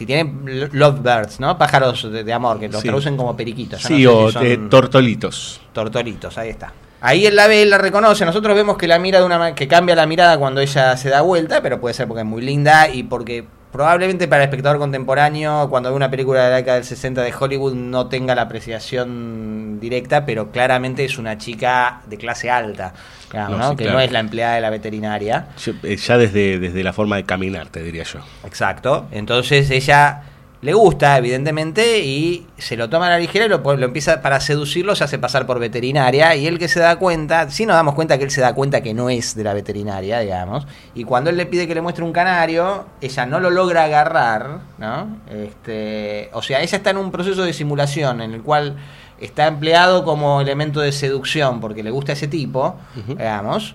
si 0.00 0.06
tienen 0.06 0.40
lo- 0.46 0.68
lovebirds, 0.72 1.40
¿no? 1.40 1.58
Pájaros 1.58 2.10
de, 2.10 2.24
de 2.24 2.32
amor, 2.32 2.58
que 2.58 2.68
los 2.70 2.80
Sí. 2.80 2.88
traducen 2.88 3.18
como 3.18 3.36
periquitos. 3.36 3.82
Yo 3.82 3.88
Sí, 3.88 4.02
no 4.04 4.10
sé 4.10 4.16
o 4.16 4.26
si 4.28 4.32
son- 4.32 4.46
eh, 4.46 4.58
tortolitos. 4.70 5.60
Tortolitos, 5.74 6.38
ahí 6.38 6.48
está. 6.48 6.72
Ahí 7.02 7.26
él 7.26 7.36
la 7.36 7.46
ve, 7.46 7.62
él 7.62 7.68
la 7.70 7.76
reconoce. 7.76 8.24
Nosotros 8.24 8.54
vemos 8.56 8.78
que 8.78 8.88
la 8.88 8.98
mira 8.98 9.18
de 9.20 9.26
una 9.26 9.54
que 9.54 9.68
cambia 9.68 9.94
la 9.94 10.06
mirada 10.06 10.38
cuando 10.38 10.62
ella 10.62 10.96
se 10.96 11.10
da 11.10 11.20
vuelta, 11.20 11.60
pero 11.62 11.80
puede 11.80 11.94
ser 11.94 12.08
porque 12.08 12.20
es 12.22 12.26
muy 12.26 12.40
linda 12.40 12.88
y 12.88 13.02
porque 13.02 13.44
probablemente 13.72 14.26
para 14.28 14.42
el 14.42 14.48
espectador 14.48 14.78
contemporáneo, 14.78 15.68
cuando 15.70 15.90
ve 15.90 15.96
una 15.96 16.10
película 16.10 16.44
de 16.44 16.50
la 16.50 16.56
década 16.56 16.76
del 16.76 16.84
60 16.84 17.22
de 17.22 17.32
Hollywood, 17.38 17.74
no 17.74 18.06
tenga 18.08 18.34
la 18.34 18.42
apreciación 18.42 19.78
directa, 19.80 20.24
pero 20.26 20.50
claramente 20.50 21.04
es 21.04 21.18
una 21.18 21.38
chica 21.38 22.00
de 22.06 22.16
clase 22.16 22.50
alta, 22.50 22.92
digamos, 23.30 23.58
No, 23.58 23.64
¿no? 23.64 23.70
sí, 23.70 23.76
que 23.76 23.84
claro. 23.84 23.98
no 23.98 24.04
es 24.04 24.12
la 24.12 24.20
empleada 24.20 24.54
de 24.56 24.60
la 24.60 24.70
veterinaria. 24.70 25.46
Yo, 25.64 25.72
eh, 25.82 25.96
ya 25.96 26.18
desde, 26.18 26.58
desde 26.58 26.82
la 26.82 26.92
forma 26.92 27.16
de 27.16 27.24
caminar, 27.24 27.68
te 27.68 27.82
diría 27.82 28.04
yo. 28.04 28.20
Exacto. 28.44 29.06
Entonces 29.12 29.70
ella 29.70 30.22
le 30.62 30.74
gusta, 30.74 31.16
evidentemente, 31.16 32.00
y 32.00 32.46
se 32.58 32.76
lo 32.76 32.90
toma 32.90 33.06
a 33.06 33.10
la 33.10 33.18
ligera 33.18 33.46
y 33.46 33.48
lo, 33.48 33.58
lo 33.58 33.86
empieza, 33.86 34.20
para 34.20 34.40
seducirlo, 34.40 34.94
se 34.94 35.04
hace 35.04 35.18
pasar 35.18 35.46
por 35.46 35.58
veterinaria, 35.58 36.36
y 36.36 36.46
él 36.46 36.58
que 36.58 36.68
se 36.68 36.80
da 36.80 36.96
cuenta, 36.96 37.50
sí 37.50 37.64
nos 37.64 37.76
damos 37.76 37.94
cuenta 37.94 38.18
que 38.18 38.24
él 38.24 38.30
se 38.30 38.42
da 38.42 38.54
cuenta 38.54 38.82
que 38.82 38.92
no 38.92 39.08
es 39.08 39.34
de 39.34 39.44
la 39.44 39.54
veterinaria, 39.54 40.20
digamos, 40.20 40.66
y 40.94 41.04
cuando 41.04 41.30
él 41.30 41.38
le 41.38 41.46
pide 41.46 41.66
que 41.66 41.74
le 41.74 41.80
muestre 41.80 42.04
un 42.04 42.12
canario, 42.12 42.84
ella 43.00 43.24
no 43.24 43.40
lo 43.40 43.48
logra 43.48 43.84
agarrar, 43.84 44.60
¿no? 44.76 45.20
Este, 45.30 46.28
o 46.34 46.42
sea, 46.42 46.60
ella 46.60 46.76
está 46.76 46.90
en 46.90 46.98
un 46.98 47.10
proceso 47.10 47.42
de 47.42 47.54
simulación 47.54 48.20
en 48.20 48.34
el 48.34 48.42
cual 48.42 48.76
está 49.18 49.46
empleado 49.46 50.04
como 50.04 50.42
elemento 50.42 50.80
de 50.80 50.92
seducción 50.92 51.60
porque 51.60 51.82
le 51.82 51.90
gusta 51.90 52.12
ese 52.12 52.28
tipo, 52.28 52.76
digamos, 53.06 53.74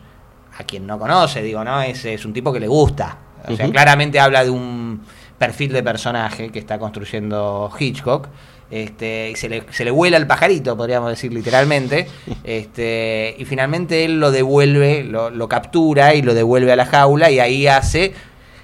a 0.57 0.63
quien 0.63 0.85
no 0.85 0.99
conoce, 0.99 1.41
digo, 1.41 1.63
¿no? 1.63 1.81
Es, 1.81 2.05
es 2.05 2.25
un 2.25 2.33
tipo 2.33 2.53
que 2.53 2.59
le 2.59 2.67
gusta. 2.67 3.17
O 3.47 3.55
sea, 3.55 3.69
claramente 3.69 4.19
habla 4.19 4.43
de 4.43 4.49
un 4.49 5.01
perfil 5.37 5.73
de 5.73 5.83
personaje 5.83 6.49
que 6.49 6.59
está 6.59 6.79
construyendo 6.79 7.71
Hitchcock. 7.77 8.27
Este, 8.71 9.33
se 9.35 9.47
le, 9.47 9.63
se 9.69 9.85
le 9.85 9.91
vuela 9.91 10.17
el 10.17 10.25
pajarito, 10.25 10.75
podríamos 10.75 11.09
decir 11.09 11.33
literalmente. 11.33 12.07
Este, 12.43 13.35
y 13.39 13.45
finalmente 13.45 14.05
él 14.05 14.19
lo 14.19 14.31
devuelve, 14.31 15.03
lo, 15.03 15.29
lo 15.29 15.49
captura 15.49 16.13
y 16.13 16.21
lo 16.21 16.33
devuelve 16.33 16.71
a 16.71 16.75
la 16.75 16.85
jaula. 16.85 17.31
Y 17.31 17.39
ahí 17.39 17.67
hace, 17.67 18.13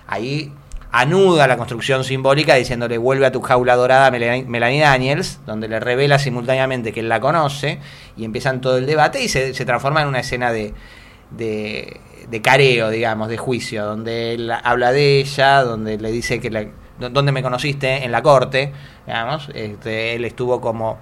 ahí 0.07 0.51
anuda 0.91 1.47
la 1.47 1.57
construcción 1.57 2.03
simbólica 2.03 2.55
diciéndole 2.55 2.97
vuelve 2.97 3.25
a 3.25 3.31
tu 3.31 3.41
jaula 3.41 3.75
dorada 3.75 4.11
Melanie, 4.11 4.43
Melanie 4.43 4.81
Daniels, 4.81 5.39
donde 5.45 5.67
le 5.67 5.79
revela 5.79 6.19
simultáneamente 6.19 6.91
que 6.91 6.99
él 6.99 7.09
la 7.09 7.19
conoce 7.19 7.79
y 8.17 8.25
empiezan 8.25 8.61
todo 8.61 8.77
el 8.77 8.85
debate 8.85 9.23
y 9.23 9.29
se, 9.29 9.53
se 9.53 9.65
transforma 9.65 10.01
en 10.01 10.09
una 10.09 10.19
escena 10.19 10.51
de, 10.51 10.73
de, 11.31 11.99
de 12.29 12.41
careo, 12.41 12.89
digamos, 12.89 13.29
de 13.29 13.37
juicio, 13.37 13.85
donde 13.85 14.33
él 14.33 14.51
habla 14.51 14.91
de 14.91 15.19
ella, 15.19 15.63
donde 15.63 15.97
le 15.97 16.11
dice 16.11 16.39
que 16.39 16.49
la, 16.49 16.65
donde 16.99 17.31
me 17.31 17.41
conociste 17.41 18.03
en 18.03 18.11
la 18.11 18.21
corte, 18.21 18.71
digamos, 19.05 19.49
este, 19.53 20.15
él 20.15 20.25
estuvo 20.25 20.61
como 20.61 20.99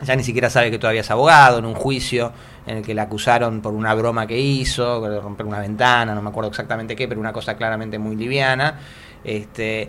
ya 0.00 0.16
ni 0.16 0.24
siquiera 0.24 0.50
sabe 0.50 0.70
que 0.70 0.78
todavía 0.78 1.00
es 1.00 1.10
abogado, 1.10 1.58
en 1.58 1.64
un 1.64 1.74
juicio 1.74 2.32
en 2.66 2.78
el 2.78 2.84
que 2.84 2.94
le 2.94 3.00
acusaron 3.00 3.60
por 3.60 3.74
una 3.74 3.94
broma 3.94 4.26
que 4.26 4.38
hizo, 4.38 5.00
de 5.08 5.20
romper 5.20 5.46
una 5.46 5.60
ventana, 5.60 6.14
no 6.14 6.22
me 6.22 6.30
acuerdo 6.30 6.50
exactamente 6.50 6.96
qué, 6.96 7.08
pero 7.08 7.20
una 7.20 7.32
cosa 7.32 7.56
claramente 7.56 7.98
muy 7.98 8.16
liviana. 8.16 8.80
Este, 9.22 9.88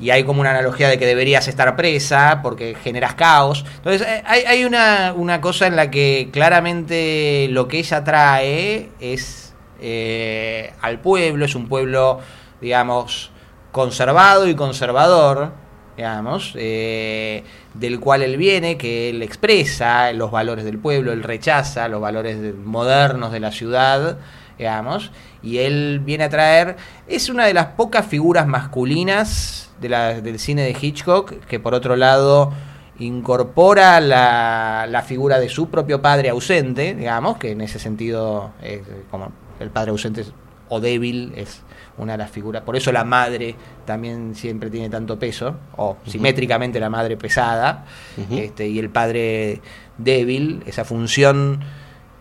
y 0.00 0.10
hay 0.10 0.24
como 0.24 0.40
una 0.40 0.50
analogía 0.50 0.88
de 0.88 0.98
que 0.98 1.06
deberías 1.06 1.48
estar 1.48 1.74
presa 1.76 2.40
porque 2.42 2.76
generas 2.76 3.14
caos. 3.14 3.64
Entonces 3.76 4.02
eh, 4.06 4.22
hay, 4.26 4.42
hay 4.42 4.64
una, 4.64 5.12
una 5.16 5.40
cosa 5.40 5.66
en 5.66 5.76
la 5.76 5.90
que 5.90 6.28
claramente 6.32 7.48
lo 7.50 7.66
que 7.66 7.78
ella 7.78 8.04
trae 8.04 8.90
es 9.00 9.47
eh, 9.80 10.72
al 10.80 11.00
pueblo, 11.00 11.44
es 11.44 11.54
un 11.54 11.68
pueblo, 11.68 12.20
digamos, 12.60 13.30
conservado 13.72 14.48
y 14.48 14.54
conservador, 14.54 15.52
digamos, 15.96 16.52
eh, 16.56 17.42
del 17.74 17.98
cual 18.00 18.22
él 18.22 18.36
viene, 18.36 18.76
que 18.76 19.10
él 19.10 19.22
expresa 19.22 20.12
los 20.12 20.30
valores 20.30 20.64
del 20.64 20.78
pueblo, 20.78 21.12
él 21.12 21.22
rechaza 21.22 21.88
los 21.88 22.00
valores 22.00 22.40
de- 22.40 22.52
modernos 22.52 23.32
de 23.32 23.40
la 23.40 23.50
ciudad, 23.52 24.18
digamos, 24.58 25.10
y 25.42 25.58
él 25.58 26.00
viene 26.04 26.24
a 26.24 26.28
traer, 26.28 26.76
es 27.06 27.28
una 27.28 27.46
de 27.46 27.54
las 27.54 27.66
pocas 27.66 28.06
figuras 28.06 28.46
masculinas 28.46 29.70
del 29.80 30.38
cine 30.40 30.62
de 30.62 30.76
Hitchcock, 30.80 31.32
que 31.46 31.60
por 31.60 31.74
otro 31.74 31.94
lado 31.94 32.52
incorpora 32.98 34.00
la, 34.00 34.86
la 34.88 35.02
figura 35.02 35.38
de 35.38 35.48
su 35.48 35.68
propio 35.68 36.02
padre 36.02 36.30
ausente, 36.30 36.94
digamos, 36.94 37.36
que 37.38 37.52
en 37.52 37.60
ese 37.60 37.78
sentido, 37.78 38.50
eh, 38.62 38.82
como 39.10 39.30
el 39.60 39.70
padre 39.70 39.90
ausente 39.90 40.22
es- 40.22 40.32
o 40.70 40.80
débil 40.80 41.32
es 41.34 41.62
una 41.96 42.12
de 42.12 42.18
las 42.18 42.30
figuras, 42.30 42.62
por 42.62 42.76
eso 42.76 42.92
la 42.92 43.02
madre 43.04 43.54
también 43.86 44.34
siempre 44.34 44.68
tiene 44.70 44.90
tanto 44.90 45.18
peso, 45.18 45.56
o 45.76 45.96
simétricamente 46.06 46.78
la 46.78 46.90
madre 46.90 47.16
pesada, 47.16 47.86
este, 48.30 48.68
y 48.68 48.78
el 48.78 48.90
padre 48.90 49.60
débil, 49.96 50.62
esa 50.66 50.84
función 50.84 51.60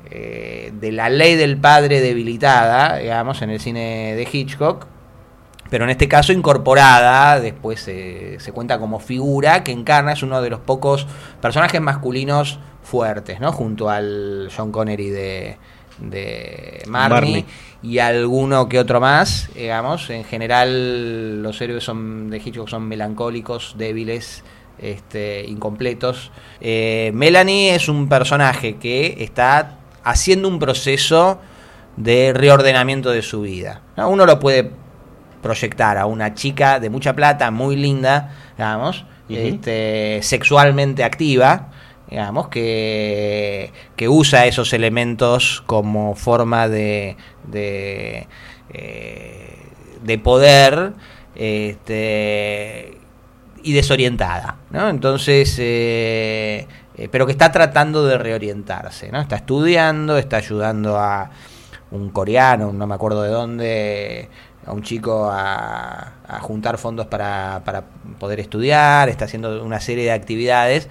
eh, 0.09 0.71
de 0.79 0.91
la 0.93 1.09
ley 1.09 1.35
del 1.35 1.57
padre 1.57 1.99
debilitada, 1.99 2.95
digamos, 2.97 3.41
en 3.41 3.49
el 3.49 3.59
cine 3.59 4.15
de 4.15 4.27
Hitchcock, 4.31 4.87
pero 5.69 5.83
en 5.83 5.89
este 5.89 6.07
caso 6.07 6.31
incorporada, 6.31 7.41
después 7.41 7.81
se- 7.81 8.39
se 8.39 8.51
cuenta 8.53 8.79
como 8.79 8.99
figura 9.01 9.65
que 9.65 9.73
encarna, 9.73 10.13
es 10.13 10.23
uno 10.23 10.41
de 10.41 10.49
los 10.49 10.61
pocos 10.61 11.05
personajes 11.41 11.81
masculinos 11.81 12.57
fuertes, 12.83 13.41
¿no? 13.41 13.51
Junto 13.51 13.89
al 13.89 14.49
John 14.55 14.71
Connery 14.71 15.09
de, 15.09 15.57
de 15.99 16.83
Marnie, 16.87 17.15
Marnie. 17.15 17.45
y 17.81 17.99
alguno 17.99 18.69
que 18.69 18.79
otro 18.79 18.99
más, 18.99 19.49
digamos. 19.55 20.09
En 20.09 20.23
general 20.23 21.41
los 21.41 21.59
héroes 21.61 21.83
son 21.83 22.29
de 22.29 22.37
Hitchcock 22.37 22.69
son 22.69 22.87
melancólicos, 22.87 23.75
débiles, 23.77 24.43
este, 24.79 25.45
incompletos. 25.47 26.31
Eh, 26.61 27.11
Melanie 27.13 27.75
es 27.75 27.89
un 27.89 28.09
personaje 28.09 28.75
que 28.75 29.17
está 29.19 29.77
haciendo 30.03 30.47
un 30.47 30.59
proceso 30.59 31.39
de 31.97 32.31
reordenamiento 32.33 33.09
de 33.09 33.21
su 33.21 33.41
vida. 33.41 33.81
¿no? 33.95 34.09
Uno 34.09 34.25
lo 34.25 34.39
puede 34.39 34.71
proyectar 35.41 35.97
a 35.97 36.05
una 36.05 36.33
chica 36.33 36.79
de 36.79 36.89
mucha 36.89 37.13
plata, 37.15 37.51
muy 37.51 37.75
linda, 37.75 38.33
digamos, 38.57 39.05
este, 39.29 40.19
sexualmente 40.23 41.03
activa, 41.03 41.71
digamos, 42.09 42.47
que, 42.47 43.71
que 43.95 44.07
usa 44.07 44.45
esos 44.45 44.73
elementos 44.73 45.63
como 45.65 46.15
forma 46.15 46.69
de, 46.69 47.17
de, 47.45 48.27
eh, 48.73 49.57
de 50.03 50.17
poder 50.17 50.93
este, 51.35 52.97
y 53.61 53.73
desorientada, 53.73 54.57
¿no? 54.69 54.89
Entonces, 54.89 55.57
eh, 55.59 56.67
eh, 56.95 57.09
pero 57.11 57.25
que 57.25 57.33
está 57.33 57.51
tratando 57.51 58.05
de 58.05 58.17
reorientarse, 58.17 59.11
¿no? 59.11 59.19
Está 59.19 59.35
estudiando, 59.37 60.17
está 60.17 60.37
ayudando 60.37 60.97
a 60.97 61.29
un 61.91 62.09
coreano, 62.09 62.71
no 62.71 62.87
me 62.87 62.95
acuerdo 62.95 63.21
de 63.23 63.29
dónde, 63.29 64.29
a 64.65 64.71
un 64.71 64.81
chico 64.81 65.29
a, 65.29 66.13
a 66.27 66.39
juntar 66.39 66.77
fondos 66.77 67.07
para, 67.07 67.61
para 67.65 67.83
poder 68.19 68.39
estudiar, 68.39 69.09
está 69.09 69.25
haciendo 69.25 69.63
una 69.63 69.79
serie 69.79 70.05
de 70.05 70.11
actividades. 70.11 70.89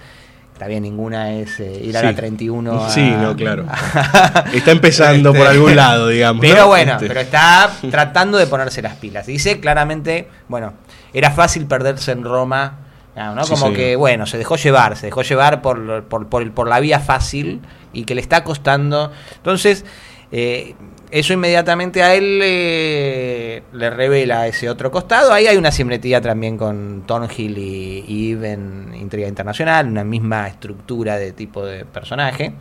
Está 0.57 0.65
bien, 0.65 0.81
ninguna 0.81 1.33
es 1.33 1.59
eh, 1.59 1.81
ir 1.83 1.95
a 1.95 2.01
la 2.01 2.09
Sí. 2.09 2.15
31 2.15 2.83
a- 2.85 2.89
Sí, 2.89 3.11
no, 3.11 3.35
claro. 3.35 3.65
Está 4.53 4.71
empezando 4.71 5.31
por 5.31 5.45
algún 5.45 5.75
lado, 5.75 6.07
digamos, 6.07 6.41
Pero 6.41 6.61
¿no? 6.61 6.67
bueno, 6.69 6.93
Este. 6.93 7.07
pero 7.07 7.19
está 7.19 7.69
tratando 7.91 8.39
de 8.39 8.47
ponerse 8.47 8.81
las 8.81 8.95
pilas. 8.95 9.27
Dice 9.27 9.59
claramente, 9.59 10.27
bueno, 10.47 10.73
era 11.13 11.29
fácil 11.29 11.67
perderse 11.67 12.11
en 12.11 12.23
Roma, 12.23 12.79
ah, 13.15 13.33
¿no? 13.35 13.43
Sí, 13.43 13.53
Como 13.53 13.71
que, 13.71 13.95
bueno, 13.95 14.25
se 14.25 14.39
dejó 14.39 14.55
llevar, 14.55 14.97
se 14.97 15.05
dejó 15.05 15.21
llevar 15.21 15.61
por, 15.61 16.05
por, 16.05 16.27
por, 16.27 16.51
por 16.51 16.67
la 16.67 16.79
vía 16.79 16.99
fácil 16.99 17.61
y 17.93 18.05
que 18.05 18.15
le 18.15 18.21
está 18.21 18.43
costando. 18.43 19.11
Entonces, 19.35 19.85
eh, 20.31 20.73
eso 21.09 21.33
inmediatamente 21.33 22.03
a 22.03 22.15
él 22.15 22.39
le, 22.39 23.63
revela 23.89 24.47
ese 24.47 24.69
otro 24.69 24.91
costado. 24.91 25.31
Ahí 25.33 25.47
hay 25.47 25.57
una 25.57 25.71
simetría 25.71 26.21
también 26.21 26.57
con 26.57 27.03
Thornhill 27.07 27.57
y, 27.57 28.05
y 28.07 28.31
Eve 28.33 28.51
en 28.51 28.93
Intriga 28.95 29.27
Internacional, 29.27 29.87
una 29.87 30.03
misma 30.03 30.47
estructura 30.47 31.17
de 31.17 31.31
tipo 31.31 31.65
de 31.65 31.85
personaje. 31.85 32.53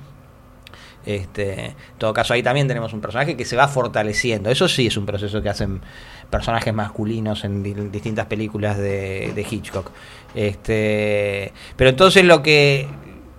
Este, 1.05 1.67
en 1.67 1.75
todo 1.99 2.13
caso, 2.13 2.35
ahí 2.35 2.43
también 2.43 2.67
tenemos 2.67 2.93
un 2.93 3.01
personaje 3.01 3.37
que 3.37 3.45
se 3.45 3.55
va 3.55 3.69
fortaleciendo. 3.69 4.51
Eso 4.51 4.67
sí 4.69 4.89
es 4.89 4.97
un 4.97 5.07
proceso 5.07 5.41
que 5.41 5.49
hacen 5.49 5.81
personajes 6.31 6.75
masculinos 6.75 7.45
en 7.45 7.63
di- 7.63 7.75
distintas 7.75 8.27
películas 8.27 8.77
de, 8.77 9.33
de 9.33 9.47
Hitchcock. 9.49 9.91
Este, 10.35 11.53
pero 11.77 11.91
entonces 11.91 12.25
lo 12.25 12.43
que, 12.43 12.89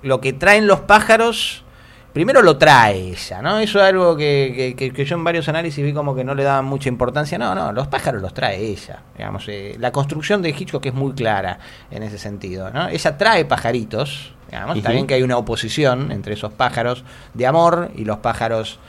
lo 0.02 0.22
que 0.22 0.32
traen 0.32 0.66
los 0.66 0.80
pájaros, 0.80 1.66
primero 2.14 2.42
lo 2.42 2.58
trae 2.58 2.98
ella, 3.10 3.42
¿no? 3.42 3.60
Eso 3.60 3.80
es 3.80 3.86
algo 3.86 4.16
que, 4.18 4.54
que- 4.56 4.76
que- 4.76 4.92
que 4.94 5.06
yo 5.06 5.16
en 5.16 5.24
varios 5.24 5.48
análisis 5.50 5.84
vi 5.86 5.94
como 5.94 6.16
que 6.16 6.24
no 6.24 6.34
le 6.36 6.44
daban 6.44 6.66
mucha 6.66 6.90
importancia. 6.90 7.38
No, 7.38 7.54
no, 7.56 7.72
los 7.72 7.88
pájaros 7.88 8.22
los 8.22 8.34
trae 8.34 8.58
ella. 8.60 9.00
Digamos, 9.18 9.46
eh, 9.48 9.76
la 9.80 9.92
construcción 9.92 10.42
de 10.42 10.50
Hitchcock 10.50 10.86
es 10.88 10.94
muy 10.94 11.14
clara 11.14 11.60
en 11.92 12.04
ese 12.04 12.18
sentido, 12.18 12.72
¿no? 12.72 12.88
Ella 12.90 13.18
trae 13.18 13.46
pajaritos, 13.46 14.34
digamos, 14.50 14.78
está 14.78 14.90
Ujú. 14.90 14.96
bien 14.96 15.08
que 15.08 15.14
hay 15.14 15.24
una 15.24 15.38
oposición 15.38 16.12
entre 16.12 16.34
esos 16.34 16.52
pájaros 16.54 17.04
de 17.34 17.46
amor 17.48 17.92
y 17.96 18.06
los 18.06 18.18
pájaros 18.18 18.80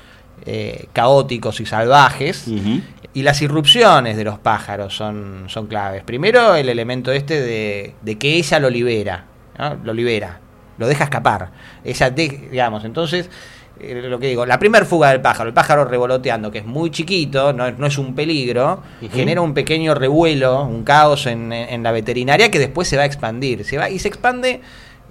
eh, 0.46 0.86
caóticos 0.92 1.60
y 1.60 1.66
salvajes. 1.66 2.46
Y 3.14 3.22
las 3.22 3.42
irrupciones 3.42 4.16
de 4.16 4.22
los 4.24 4.38
pájaros 4.38 4.94
son, 4.94 5.44
son 5.48 5.66
claves. 5.66 6.04
Primero 6.04 6.54
el 6.54 6.68
elemento 6.68 7.10
este 7.10 7.40
de, 7.40 7.94
de 8.02 8.18
que 8.18 8.34
ella 8.36 8.60
lo 8.60 8.70
libera, 8.70 9.24
¿no? 9.58 9.74
lo 9.82 9.92
libera, 9.92 10.38
lo 10.78 10.86
deja 10.86 11.04
escapar. 11.04 11.50
Ella, 11.84 12.10
de- 12.10 12.48
digamos, 12.50 12.84
entonces, 12.84 13.28
eh, 13.80 14.02
lo 14.08 14.18
que 14.18 14.28
digo, 14.28 14.46
la 14.46 14.58
primer 14.58 14.84
fuga 14.86 15.10
del 15.10 15.20
pájaro, 15.20 15.48
el 15.48 15.54
pájaro 15.54 15.84
revoloteando, 15.84 16.50
que 16.50 16.58
es 16.58 16.64
muy 16.64 16.90
chiquito, 16.90 17.52
no, 17.52 17.66
es- 17.66 17.78
no 17.78 17.86
es 17.86 17.98
un 17.98 18.14
peligro, 18.14 18.82
Ujú. 19.02 19.10
genera 19.14 19.40
un 19.40 19.54
pequeño 19.54 19.94
revuelo, 19.94 20.64
un 20.64 20.82
caos 20.84 21.26
en, 21.26 21.52
en 21.52 21.82
la 21.82 21.92
veterinaria 21.92 22.50
que 22.50 22.58
después 22.58 22.88
se 22.88 22.96
va 22.96 23.02
a 23.02 23.06
expandir. 23.06 23.64
Se 23.64 23.76
va, 23.78 23.90
y 23.90 23.98
se 23.98 24.08
expande, 24.08 24.60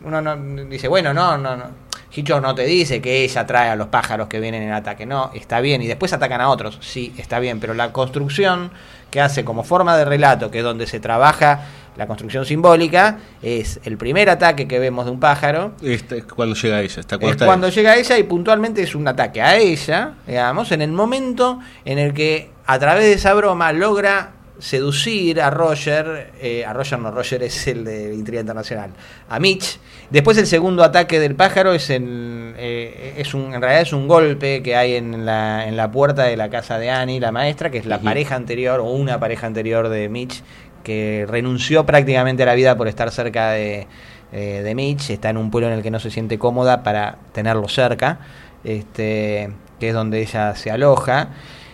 uno 0.03 0.21
no, 0.21 0.35
dice, 0.65 0.87
bueno, 0.87 1.13
no, 1.13 1.37
no, 1.37 1.55
no. 1.55 1.87
Hitchcock 2.13 2.41
no 2.41 2.55
te 2.55 2.63
dice 2.65 3.01
que 3.01 3.23
ella 3.25 3.45
trae 3.45 3.69
a 3.69 3.75
los 3.75 3.87
pájaros 3.87 4.27
que 4.27 4.39
vienen 4.39 4.63
en 4.63 4.71
ataque, 4.71 5.05
no, 5.05 5.29
está 5.35 5.59
bien, 5.59 5.81
y 5.81 5.87
después 5.87 6.13
atacan 6.13 6.39
a 6.41 6.49
otros, 6.49 6.77
sí, 6.81 7.13
está 7.17 7.37
bien, 7.39 7.59
pero 7.59 7.73
la 7.73 7.91
construcción 7.91 8.71
que 9.11 9.19
hace 9.21 9.43
como 9.45 9.63
forma 9.63 9.95
de 9.97 10.05
relato, 10.05 10.49
que 10.49 10.59
es 10.59 10.63
donde 10.63 10.87
se 10.87 10.99
trabaja 11.01 11.61
la 11.97 12.07
construcción 12.07 12.45
simbólica 12.45 13.17
es 13.41 13.79
el 13.83 13.97
primer 13.97 14.29
ataque 14.29 14.67
que 14.67 14.79
vemos 14.79 15.05
de 15.05 15.11
un 15.11 15.19
pájaro. 15.19 15.73
Este, 15.81 16.23
cuando 16.23 16.55
llega 16.55 16.81
ella, 16.81 16.99
está 16.99 17.17
cuando 17.17 17.27
Es 17.27 17.35
está 17.35 17.45
cuando 17.45 17.69
llega 17.69 17.95
ella 17.95 18.17
y 18.17 18.23
puntualmente 18.23 18.83
es 18.83 18.95
un 18.95 19.07
ataque 19.07 19.41
a 19.41 19.57
ella, 19.57 20.13
digamos, 20.25 20.71
en 20.71 20.81
el 20.81 20.91
momento 20.91 21.59
en 21.85 21.97
el 21.97 22.13
que 22.13 22.51
a 22.65 22.77
través 22.79 23.05
de 23.05 23.13
esa 23.13 23.33
broma 23.33 23.73
logra 23.73 24.33
seducir 24.59 25.39
a 25.39 25.49
Roger, 25.49 26.31
eh, 26.41 26.65
a 26.65 26.73
Roger 26.73 26.99
no, 26.99 27.11
Roger 27.11 27.43
es 27.43 27.67
el 27.67 27.83
de 27.83 28.13
Intriga 28.13 28.41
Internacional, 28.41 28.91
a 29.29 29.39
Mitch. 29.39 29.79
Después 30.09 30.37
el 30.37 30.47
segundo 30.47 30.83
ataque 30.83 31.19
del 31.19 31.35
pájaro 31.35 31.73
es, 31.73 31.89
en, 31.89 32.55
eh, 32.57 33.15
es 33.17 33.33
un, 33.33 33.53
en 33.53 33.61
realidad 33.61 33.81
es 33.81 33.93
un 33.93 34.07
golpe 34.07 34.63
que 34.63 34.75
hay 34.75 34.95
en 34.95 35.25
la, 35.25 35.67
en 35.67 35.75
la 35.75 35.91
puerta 35.91 36.23
de 36.23 36.37
la 36.37 36.49
casa 36.49 36.79
de 36.79 36.89
Annie, 36.89 37.19
la 37.19 37.31
maestra, 37.31 37.69
que 37.69 37.77
es 37.77 37.85
la 37.85 37.99
pareja 37.99 38.35
anterior 38.35 38.79
o 38.79 38.85
una 38.85 39.19
pareja 39.19 39.47
anterior 39.47 39.89
de 39.89 40.09
Mitch, 40.09 40.43
que 40.87 41.25
renunció 41.27 41.85
prácticamente 41.85 42.43
a 42.43 42.45
la 42.45 42.55
vida 42.55 42.77
por 42.77 42.87
estar 42.87 43.11
cerca 43.11 43.51
de, 43.51 43.87
eh, 44.31 44.61
de 44.63 44.73
Mitch, 44.73 45.09
está 45.09 45.29
en 45.31 45.35
un 45.35 45.51
pueblo 45.51 45.67
en 45.67 45.73
el 45.73 45.83
que 45.83 45.91
no 45.91 45.99
se 45.99 46.09
siente 46.09 46.39
cómoda 46.39 46.81
para 46.81 47.17
tenerlo 47.33 47.67
cerca, 47.67 48.19
este, 48.63 49.49
que 49.81 49.89
es 49.89 49.93
donde 49.93 50.21
ella 50.21 50.55
se 50.55 50.71
aloja. 50.71 51.31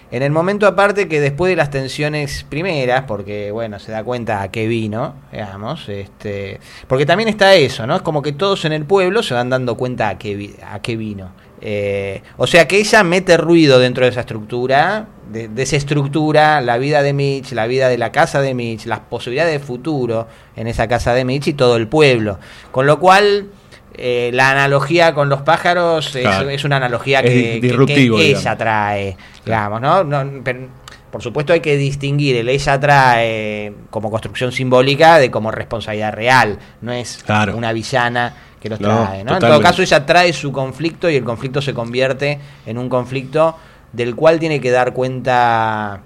En 0.10 0.24
el 0.24 0.32
momento 0.32 0.66
aparte 0.66 1.08
que 1.08 1.22
después 1.22 1.52
de 1.52 1.56
las 1.56 1.70
tensiones 1.70 2.44
primeras, 2.44 3.04
porque 3.04 3.52
bueno, 3.52 3.78
se 3.78 3.92
da 3.92 4.04
cuenta 4.04 4.42
a 4.42 4.50
qué 4.50 4.66
vino, 4.66 5.14
digamos, 5.32 5.88
este, 5.90 6.60
porque 6.88 7.06
también 7.06 7.30
está 7.30 7.54
eso, 7.54 7.86
¿no? 7.86 7.96
Es 7.96 8.02
como 8.02 8.24
que 8.24 8.32
todos 8.32 8.66
en 8.66 8.74
el 8.74 8.84
pueblo 8.84 9.22
se 9.22 9.36
van 9.36 9.52
dando 9.52 9.78
cuenta 9.78 10.10
a 10.10 10.18
qué, 10.18 10.56
a 10.68 10.82
qué 10.82 10.98
vino. 10.98 11.30
Eh, 11.66 12.22
o 12.36 12.46
sea 12.46 12.68
que 12.68 12.78
ella 12.78 13.04
mete 13.04 13.38
ruido 13.38 13.80
dentro 13.80 14.04
de 14.04 14.12
esa 14.12 14.20
estructura, 14.20 15.08
de- 15.32 15.48
desestructura 15.48 16.60
la 16.60 16.78
vida 16.78 17.02
de 17.04 17.14
Mitch, 17.14 17.54
la 17.54 17.68
vida 17.68 17.88
de 17.88 17.98
la 17.98 18.12
casa 18.12 18.42
de 18.42 18.54
Mitch, 18.54 18.86
las 18.86 19.00
posibilidades 19.00 19.54
de 19.54 19.66
futuro 19.66 20.28
en 20.58 20.68
esa 20.68 20.90
casa 20.90 21.14
de 21.14 21.24
Mitch 21.24 21.48
y 21.48 21.54
todo 21.54 21.78
el 21.78 21.88
pueblo. 21.88 22.38
Con 22.72 22.86
lo 22.86 23.00
cual, 23.00 23.48
eh, 23.96 24.32
la 24.34 24.50
analogía 24.52 25.14
con 25.14 25.30
los 25.30 25.44
pájaros 25.44 26.14
es, 26.16 26.24
Claro. 26.24 26.50
es 26.50 26.66
una 26.66 26.78
analogía 26.78 27.20
Es 27.22 27.30
que, 27.32 27.62
que- 27.62 27.86
que 27.86 28.30
ella 28.32 28.58
trae, 28.58 29.16
digamos, 29.46 29.80
¿no? 29.80 30.04
No, 30.04 30.42
pero, 30.44 30.68
por 31.14 31.22
supuesto 31.22 31.54
hay 31.54 31.60
que 31.60 31.78
distinguir 31.78 32.36
el 32.38 32.50
ella 32.50 32.80
trae 32.80 33.72
como 33.92 34.10
construcción 34.10 34.52
simbólica 34.52 35.20
de 35.20 35.30
como 35.30 35.52
responsabilidad 35.52 36.12
real, 36.12 36.58
no 36.82 36.92
es 36.92 37.22
Claro. 37.24 37.56
una 37.56 37.72
villana 37.72 38.34
que 38.60 38.68
los 38.68 38.80
No, 38.82 38.88
trae, 38.88 39.24
¿no? 39.24 39.34
En 39.34 39.40
todo 39.40 39.62
caso 39.62 39.84
ella 39.84 40.08
trae 40.08 40.34
su 40.34 40.52
conflicto 40.52 41.08
y 41.12 41.16
el 41.16 41.24
conflicto 41.24 41.62
se 41.62 41.72
convierte 41.76 42.40
en 42.66 42.80
un 42.80 42.90
conflicto 42.90 43.56
del 43.92 44.16
cual 44.16 44.40
tiene 44.40 44.60
que 44.60 44.72
dar 44.72 44.92
cuenta 44.94 46.02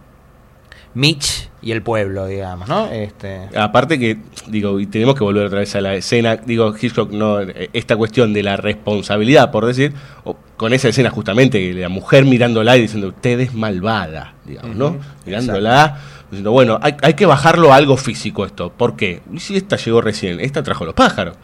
Mitch 0.93 1.49
y 1.61 1.71
el 1.71 1.81
pueblo, 1.83 2.25
digamos, 2.25 2.67
¿no? 2.67 2.87
Este, 2.87 3.47
Aparte 3.55 3.97
que, 3.97 4.17
digo, 4.47 4.77
y 4.77 4.87
tenemos 4.87 5.15
que 5.15 5.23
volver 5.23 5.45
otra 5.45 5.59
vez 5.59 5.73
a 5.75 5.79
la 5.79 5.95
escena, 5.95 6.35
digo, 6.35 6.73
Hitchcock, 6.77 7.11
no, 7.11 7.39
esta 7.71 7.95
cuestión 7.95 8.33
de 8.33 8.43
la 8.43 8.57
responsabilidad, 8.57 9.51
por 9.51 9.65
decir, 9.65 9.93
o 10.25 10.35
con 10.57 10.73
esa 10.73 10.89
escena 10.89 11.11
justamente, 11.11 11.71
la 11.73 11.87
mujer 11.87 12.25
mirándola 12.25 12.75
y 12.77 12.81
diciendo, 12.81 13.09
usted 13.09 13.39
es 13.39 13.53
malvada, 13.53 14.33
digamos, 14.43 14.75
¿no? 14.75 14.97
Mirándola, 15.25 15.99
diciendo, 16.29 16.51
bueno, 16.51 16.77
hay, 16.81 16.95
hay 17.01 17.13
que 17.13 17.25
bajarlo 17.25 17.71
a 17.71 17.77
algo 17.77 17.95
físico 17.97 18.45
esto, 18.45 18.69
¿por 18.71 18.95
qué? 18.95 19.21
Y 19.33 19.39
si 19.39 19.55
esta 19.55 19.77
llegó 19.77 20.01
recién, 20.01 20.39
esta 20.39 20.61
trajo 20.63 20.83
los 20.85 20.93
pájaros. 20.93 21.35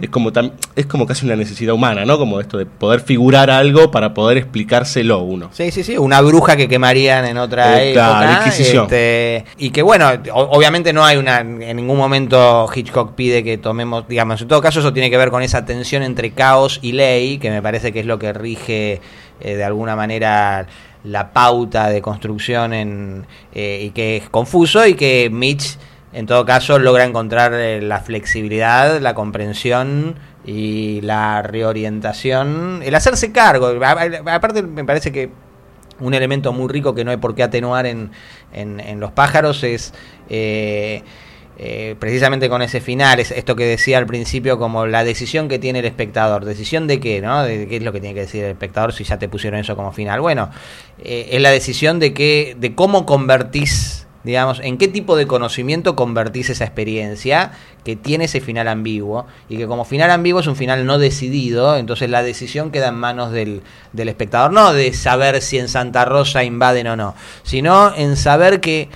Es 0.00 0.10
como 0.10 0.32
tam- 0.32 0.52
es 0.74 0.86
como 0.86 1.06
casi 1.06 1.24
una 1.26 1.36
necesidad 1.36 1.74
humana, 1.74 2.04
¿no? 2.04 2.18
Como 2.18 2.40
esto 2.40 2.58
de 2.58 2.66
poder 2.66 3.00
figurar 3.00 3.50
algo 3.50 3.90
para 3.90 4.14
poder 4.14 4.38
explicárselo 4.38 5.20
uno. 5.20 5.50
Sí, 5.52 5.70
sí, 5.70 5.84
sí, 5.84 5.96
una 5.96 6.20
bruja 6.20 6.56
que 6.56 6.68
quemarían 6.68 7.24
en 7.24 7.38
otra 7.38 7.82
Eh, 7.82 7.90
época. 7.92 8.38
Inquisición. 8.40 8.84
este, 8.84 9.44
y 9.58 9.70
que 9.70 9.82
bueno, 9.82 10.10
obviamente 10.34 10.92
no 10.92 11.04
hay 11.04 11.16
una, 11.18 11.40
en 11.40 11.76
ningún 11.76 11.96
momento 11.98 12.68
Hitchcock 12.74 13.14
pide 13.14 13.44
que 13.44 13.58
tomemos, 13.58 14.08
digamos, 14.08 14.40
en 14.42 14.48
todo 14.48 14.60
caso 14.60 14.80
eso 14.80 14.92
tiene 14.92 15.10
que 15.10 15.16
ver 15.18 15.30
con 15.30 15.42
esa 15.42 15.64
tensión 15.64 16.02
entre 16.02 16.32
caos 16.32 16.78
y 16.82 16.92
ley, 16.92 17.38
que 17.38 17.50
me 17.50 17.62
parece 17.62 17.92
que 17.92 18.00
es 18.00 18.06
lo 18.06 18.18
que 18.18 18.32
rige 18.32 19.00
eh, 19.40 19.54
de 19.56 19.64
alguna 19.64 19.96
manera 19.96 20.66
la 21.04 21.32
pauta 21.32 21.88
de 21.88 22.00
construcción 22.02 22.72
en, 22.72 23.26
eh, 23.54 23.80
y 23.86 23.90
que 23.90 24.16
es 24.18 24.28
confuso 24.30 24.86
y 24.86 24.94
que 24.94 25.28
Mitch 25.32 25.78
en 26.12 26.26
todo 26.26 26.44
caso 26.44 26.78
logra 26.78 27.04
encontrar 27.04 27.54
eh, 27.54 27.80
la 27.80 28.00
flexibilidad, 28.00 29.00
la 29.00 29.14
comprensión 29.14 30.14
y 30.44 31.00
la 31.00 31.42
reorientación, 31.42 32.80
el 32.84 32.94
hacerse 32.94 33.32
cargo. 33.32 33.68
Aparte 34.26 34.62
me 34.62 34.84
parece 34.84 35.12
que 35.12 35.30
un 36.00 36.14
elemento 36.14 36.52
muy 36.52 36.68
rico 36.68 36.94
que 36.94 37.04
no 37.04 37.10
hay 37.12 37.16
por 37.18 37.34
qué 37.34 37.42
atenuar 37.44 37.86
en, 37.86 38.10
en- 38.52 38.80
en 38.80 38.98
los 39.00 39.12
pájaros 39.12 39.62
es 39.64 39.94
eh, 40.28 41.02
eh, 41.58 41.96
precisamente 41.98 42.48
con 42.48 42.62
ese 42.62 42.80
final, 42.80 43.20
es 43.20 43.30
esto 43.30 43.54
que 43.54 43.64
decía 43.64 43.98
al 43.98 44.06
principio 44.06 44.58
como 44.58 44.86
la 44.86 45.04
decisión 45.04 45.48
que 45.48 45.58
tiene 45.58 45.80
el 45.80 45.84
espectador. 45.84 46.44
¿Decisión 46.44 46.86
de 46.86 46.98
qué? 46.98 47.20
¿no? 47.20 47.42
De 47.42 47.68
qué 47.68 47.76
es 47.76 47.82
lo 47.82 47.92
que 47.92 48.00
tiene 48.00 48.14
que 48.14 48.22
decir 48.22 48.44
el 48.44 48.52
espectador 48.52 48.92
si 48.92 49.04
ya 49.04 49.18
te 49.18 49.28
pusieron 49.28 49.60
eso 49.60 49.76
como 49.76 49.92
final. 49.92 50.20
Bueno, 50.20 50.50
eh, 50.98 51.28
es 51.30 51.42
la 51.42 51.50
decisión 51.50 51.98
de, 51.98 52.14
que, 52.14 52.56
de 52.58 52.74
cómo 52.74 53.04
convertís, 53.04 54.06
digamos, 54.24 54.60
en 54.60 54.78
qué 54.78 54.88
tipo 54.88 55.14
de 55.14 55.26
conocimiento 55.26 55.94
convertís 55.94 56.48
esa 56.48 56.64
experiencia 56.64 57.52
que 57.84 57.96
tiene 57.96 58.24
ese 58.24 58.40
final 58.40 58.66
ambiguo 58.68 59.26
y 59.48 59.58
que 59.58 59.66
como 59.66 59.84
final 59.84 60.10
ambiguo 60.10 60.40
es 60.40 60.46
un 60.46 60.56
final 60.56 60.86
no 60.86 60.98
decidido, 60.98 61.76
entonces 61.76 62.08
la 62.08 62.22
decisión 62.22 62.70
queda 62.70 62.88
en 62.88 62.94
manos 62.94 63.30
del, 63.30 63.62
del 63.92 64.08
espectador, 64.08 64.52
no 64.52 64.72
de 64.72 64.92
saber 64.94 65.42
si 65.42 65.58
en 65.58 65.68
Santa 65.68 66.04
Rosa 66.04 66.44
invaden 66.44 66.86
o 66.86 66.96
no, 66.96 67.14
sino 67.42 67.94
en 67.96 68.16
saber 68.16 68.60
que 68.60 68.88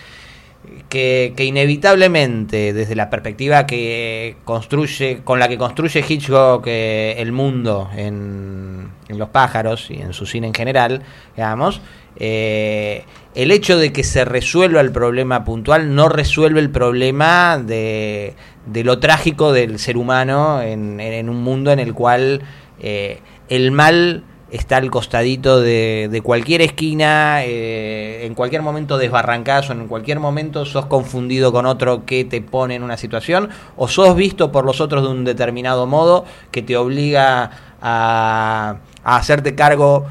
que, 0.88 1.34
inevitablemente 1.38 2.72
desde 2.72 2.94
la 2.94 3.10
perspectiva 3.10 3.66
que 3.66 4.36
construye 4.44 5.20
con 5.24 5.38
la 5.38 5.48
que 5.48 5.58
construye 5.58 6.04
Hitchcock 6.08 6.64
eh, 6.66 7.14
el 7.18 7.32
mundo 7.32 7.90
en, 7.96 8.88
los 9.08 9.28
pájaros 9.30 9.90
y 9.90 9.94
en 10.00 10.12
su 10.12 10.26
cine 10.26 10.46
en 10.48 10.54
general 10.54 11.02
digamos 11.36 11.80
eh, 12.16 13.04
el 13.34 13.50
hecho 13.50 13.78
de 13.78 13.92
que 13.92 14.02
se 14.04 14.24
resuelva 14.24 14.80
el 14.80 14.90
problema 14.90 15.44
puntual 15.44 15.94
no 15.94 16.08
resuelve 16.08 16.60
el 16.60 16.70
problema 16.70 17.58
de, 17.58 18.34
de 18.66 18.84
lo 18.84 18.98
trágico 18.98 19.52
del 19.52 19.78
ser 19.78 19.96
humano 19.96 20.62
en, 20.62 20.98
en- 21.00 21.12
en 21.12 21.28
un 21.28 21.42
mundo 21.42 21.70
en 21.72 21.78
el 21.78 21.94
cual 21.94 22.42
eh, 22.80 23.18
el 23.48 23.70
mal 23.70 24.24
está 24.56 24.78
al 24.78 24.90
costadito 24.90 25.60
de, 25.60 26.08
de 26.10 26.20
cualquier 26.20 26.62
esquina, 26.62 27.44
eh, 27.44 28.26
en 28.26 28.34
cualquier 28.34 28.62
momento 28.62 28.98
desbarrancás 28.98 29.70
o 29.70 29.72
en 29.72 29.86
cualquier 29.88 30.20
momento 30.20 30.64
sos 30.64 30.86
confundido 30.86 31.52
con 31.52 31.66
otro 31.66 32.04
que 32.04 32.24
te 32.24 32.40
pone 32.40 32.74
en 32.74 32.82
una 32.82 32.96
situación 32.96 33.50
o 33.76 33.88
sos 33.88 34.16
visto 34.16 34.52
por 34.52 34.64
los 34.64 34.80
otros 34.80 35.02
de 35.02 35.08
un 35.08 35.24
determinado 35.24 35.86
modo 35.86 36.24
que 36.50 36.62
te 36.62 36.76
obliga 36.76 37.50
a, 37.80 38.76
a 39.04 39.16
hacerte 39.16 39.54
cargo 39.54 40.06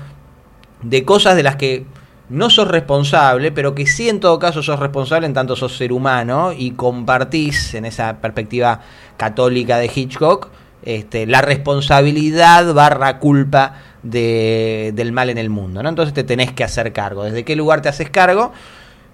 de 0.82 1.04
cosas 1.04 1.36
de 1.36 1.44
las 1.44 1.56
que 1.56 1.86
no 2.30 2.50
sos 2.50 2.68
responsable, 2.68 3.52
pero 3.52 3.76
que 3.76 3.86
sí 3.86 4.10
en 4.10 4.20
todo 4.20 4.40
caso 4.40 4.64
sos 4.64 4.80
responsable 4.80 5.28
en 5.28 5.34
tanto 5.34 5.56
sos 5.56 5.78
ser 5.78 5.92
humano 5.92 6.54
y 6.56 6.72
compartís 6.72 7.76
en 7.76 7.86
esa 7.86 8.18
perspectiva 8.18 8.82
católica 9.18 9.78
de 9.78 9.92
Hitchcock 9.94 10.50
este, 10.86 11.26
la 11.26 11.42
responsabilidad 11.42 12.74
barra 12.74 13.20
culpa 13.20 13.74
de- 14.04 14.92
del 14.96 15.12
mal 15.12 15.30
en 15.30 15.38
el 15.38 15.50
mundo. 15.50 15.82
¿no? 15.84 15.90
Entonces 15.90 16.14
te 16.14 16.24
tenés 16.24 16.52
que 16.52 16.64
hacer 16.64 16.94
cargo. 16.94 17.24
¿Desde 17.24 17.44
qué 17.44 17.56
lugar 17.56 17.82
te 17.82 17.90
haces 17.90 18.10
cargo? 18.10 18.52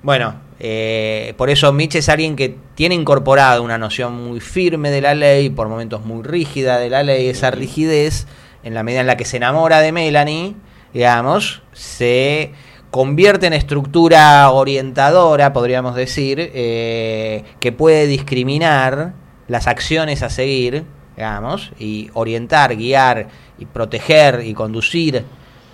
Bueno, 0.04 0.36
eh, 0.60 1.34
por 1.38 1.50
eso 1.50 1.72
Mitch 1.74 1.96
es 1.96 2.10
alguien 2.10 2.36
que 2.36 2.58
tiene 2.76 2.96
incorporado 2.96 3.62
una 3.64 3.78
noción 3.78 4.16
muy 4.28 4.40
firme 4.40 4.90
de 4.90 5.02
la 5.02 5.14
ley, 5.14 5.50
por 5.52 5.68
momentos 5.70 6.04
muy 6.06 6.24
rígida 6.24 6.80
de 6.80 6.90
la 6.90 7.04
ley, 7.04 7.28
esa 7.28 7.52
rigidez, 7.52 8.26
en 8.64 8.74
la 8.74 8.82
medida 8.84 9.02
en 9.02 9.08
la 9.08 9.16
que 9.18 9.26
se 9.26 9.38
enamora 9.38 9.80
de 9.80 9.92
Melanie, 9.92 10.56
digamos, 10.94 11.62
se 11.72 12.52
convierte 12.90 13.46
en 13.48 13.54
estructura 13.54 14.50
orientadora, 14.52 15.54
podríamos 15.54 15.96
decir, 15.96 16.52
eh, 16.54 17.44
que 17.60 17.72
puede 17.72 18.08
discriminar 18.08 19.14
las 19.48 19.68
acciones 19.68 20.24
a 20.24 20.30
seguir, 20.30 20.84
digamos, 21.22 21.72
y 21.78 22.10
orientar, 22.16 22.76
guiar 22.76 23.28
y 23.60 23.68
proteger 23.68 24.42
y 24.44 24.56
conducir 24.56 25.24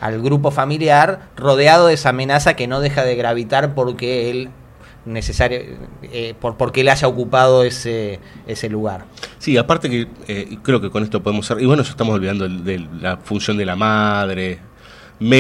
al 0.02 0.22
grupo 0.22 0.52
familiar 0.52 1.30
rodeado 1.38 1.88
de 1.88 1.94
esa 1.94 2.10
amenaza 2.10 2.58
que 2.58 2.68
no 2.68 2.82
deja 2.82 3.06
de 3.06 3.16
gravitar 3.16 3.74
porque 3.74 4.30
él 4.30 4.50
necesario 5.06 5.62
eh, 6.04 6.34
por 6.38 6.58
porque 6.58 6.82
él 6.82 6.90
haya 6.90 7.08
ocupado 7.08 7.64
ese 7.64 8.20
ese 8.46 8.68
lugar. 8.68 9.06
Sí, 9.40 9.56
aparte 9.56 9.90
que 9.90 10.10
eh, 10.28 10.58
creo 10.64 10.82
que 10.82 10.90
con 10.90 11.04
esto 11.04 11.24
podemos 11.24 11.46
ser. 11.46 11.62
Y 11.62 11.66
bueno, 11.66 11.82
estamos 11.82 12.14
olvidando 12.14 12.50
de 12.50 12.86
la 13.00 13.16
función 13.16 13.56
de 13.56 13.66
la 13.66 13.78
madre. 13.78 14.60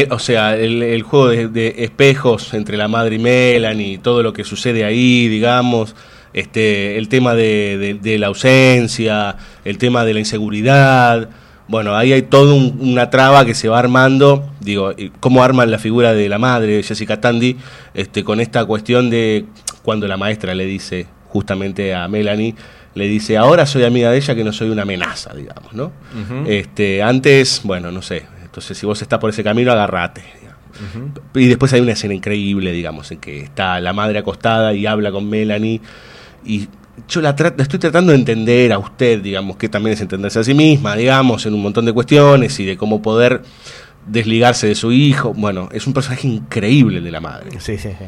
O 0.10 0.20
sea, 0.20 0.56
el, 0.56 0.84
el 0.84 1.04
juego 1.04 1.28
de, 1.28 1.50
de 1.50 1.76
espejos 1.80 2.54
entre 2.54 2.78
la 2.78 2.88
madre 2.88 3.16
y 3.16 3.20
Melanie, 3.20 3.98
todo 3.98 4.24
lo 4.24 4.32
que 4.32 4.46
sucede 4.46 4.86
ahí, 4.86 5.28
digamos. 5.28 5.96
Este, 6.38 6.98
el 6.98 7.10
tema 7.10 7.34
de, 7.34 7.78
de- 7.80 7.94
de 7.96 8.18
la 8.20 8.28
ausencia, 8.28 9.36
el 9.66 9.78
tema 9.78 10.06
de 10.06 10.14
la 10.14 10.20
inseguridad. 10.20 11.30
Bueno, 11.68 11.96
ahí 11.96 12.14
hay 12.14 12.22
toda 12.22 12.54
una 12.54 13.10
traba 13.10 13.44
que 13.46 13.54
se 13.56 13.68
va 13.70 13.80
armando. 13.80 14.50
Digo, 14.60 14.94
cómo 15.20 15.44
arman 15.44 15.72
la 15.72 15.80
figura 15.80 16.14
de 16.14 16.30
la 16.30 16.38
madre, 16.38 16.84
Jessica 16.84 17.20
Tandy, 17.20 17.58
este, 17.94 18.24
con 18.24 18.40
esta 18.40 18.64
cuestión 18.66 19.10
de 19.10 19.46
cuando 19.82 20.08
la 20.08 20.16
maestra 20.18 20.54
le 20.54 20.66
dice 20.66 21.08
justamente 21.28 21.94
a 21.96 22.08
Melanie, 22.08 22.56
le 22.94 23.08
dice, 23.08 23.36
ahora 23.38 23.66
soy 23.66 23.84
amiga 23.84 24.12
de 24.12 24.18
ella 24.18 24.34
que 24.36 24.44
no 24.44 24.54
soy 24.54 24.70
una 24.70 24.84
amenaza, 24.84 25.34
digamos, 25.34 25.74
¿no? 25.74 25.92
Este, 26.48 27.02
antes, 27.04 27.62
bueno, 27.64 27.92
no 27.92 28.02
sé, 28.02 28.26
entonces 28.44 28.78
si 28.78 28.86
vos 28.86 29.02
estás 29.02 29.20
por 29.20 29.30
ese 29.30 29.44
camino, 29.44 29.72
agarrate. 29.72 30.22
Y 31.34 31.48
después 31.48 31.74
hay 31.74 31.82
una 31.82 31.94
escena 31.94 32.14
increíble, 32.14 32.72
digamos, 32.72 33.12
en 33.12 33.20
que 33.20 33.42
está 33.42 33.80
la 33.80 33.94
madre 33.94 34.20
acostada 34.20 34.74
y 34.74 34.86
habla 34.86 35.12
con 35.12 35.28
Melanie 35.30 35.82
y 36.46 36.68
yo 37.08 37.22
la, 37.22 37.36
la 37.38 37.64
estoy 37.64 37.80
tratando 37.80 38.12
de 38.12 38.18
entender 38.18 38.74
a 38.74 38.80
usted, 38.80 39.22
digamos, 39.22 39.58
que 39.58 39.70
también 39.70 39.94
es 39.94 40.02
entenderse 40.02 40.40
a 40.40 40.44
sí 40.44 40.54
misma, 40.54 40.96
digamos, 40.96 41.46
en 41.46 41.54
un 41.54 41.62
montón 41.62 41.86
de 41.86 41.94
cuestiones 41.94 42.60
y 42.60 42.66
de 42.66 42.78
cómo 42.78 43.02
poder 43.02 43.44
desligarse 44.08 44.68
de 44.68 44.76
su 44.76 44.92
hijo. 44.92 45.34
Bueno, 45.34 45.70
es 45.72 45.86
un 45.86 45.94
personaje 45.94 46.28
increíble 46.28 47.02
de 47.02 47.12
la 47.12 47.20
madre. 47.20 47.52
Sí, 47.60 47.78
sí, 47.78 47.90
sí. 47.90 48.06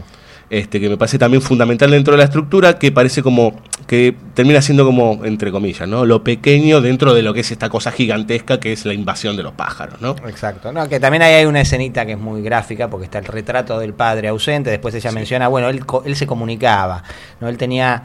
Este, 0.50 0.80
que 0.80 0.90
me 0.90 0.98
parece 0.98 1.20
también 1.20 1.44
fundamental 1.44 1.92
dentro 1.92 2.14
de 2.14 2.18
la 2.18 2.24
estructura, 2.24 2.80
que 2.80 2.92
parece 2.92 3.22
como, 3.22 3.62
que 3.86 4.16
termina 4.34 4.62
siendo 4.64 4.84
como, 4.84 5.24
entre 5.24 5.52
comillas, 5.52 5.88
¿no? 5.88 6.06
Lo 6.06 6.24
pequeño 6.24 6.82
dentro 6.82 7.14
de 7.14 7.22
lo 7.22 7.36
que 7.36 7.42
es 7.42 7.52
esta 7.52 7.70
cosa 7.70 7.92
gigantesca 7.92 8.60
que 8.60 8.72
es 8.74 8.84
la 8.86 8.96
invasión 8.96 9.38
de 9.38 9.44
los 9.44 9.54
pájaros, 9.54 10.02
¿no? 10.02 10.16
Exacto. 10.28 10.72
No, 10.72 10.90
que 10.90 11.00
también 11.00 11.22
ahí 11.22 11.34
hay 11.36 11.46
una 11.46 11.62
escenita 11.62 12.04
que 12.06 12.14
es 12.14 12.18
muy 12.20 12.42
gráfica 12.42 12.88
porque 12.90 13.06
está 13.06 13.20
el 13.20 13.26
retrato 13.26 13.78
del 13.80 13.94
padre 13.94 14.28
ausente. 14.30 14.72
Después 14.72 14.96
ella 14.96 15.12
menciona, 15.12 15.48
bueno, 15.50 15.70
él, 15.70 15.84
él 16.06 16.16
se 16.16 16.26
comunicaba, 16.26 17.04
¿no? 17.40 17.48
Él 17.48 17.58
tenía. 17.58 18.02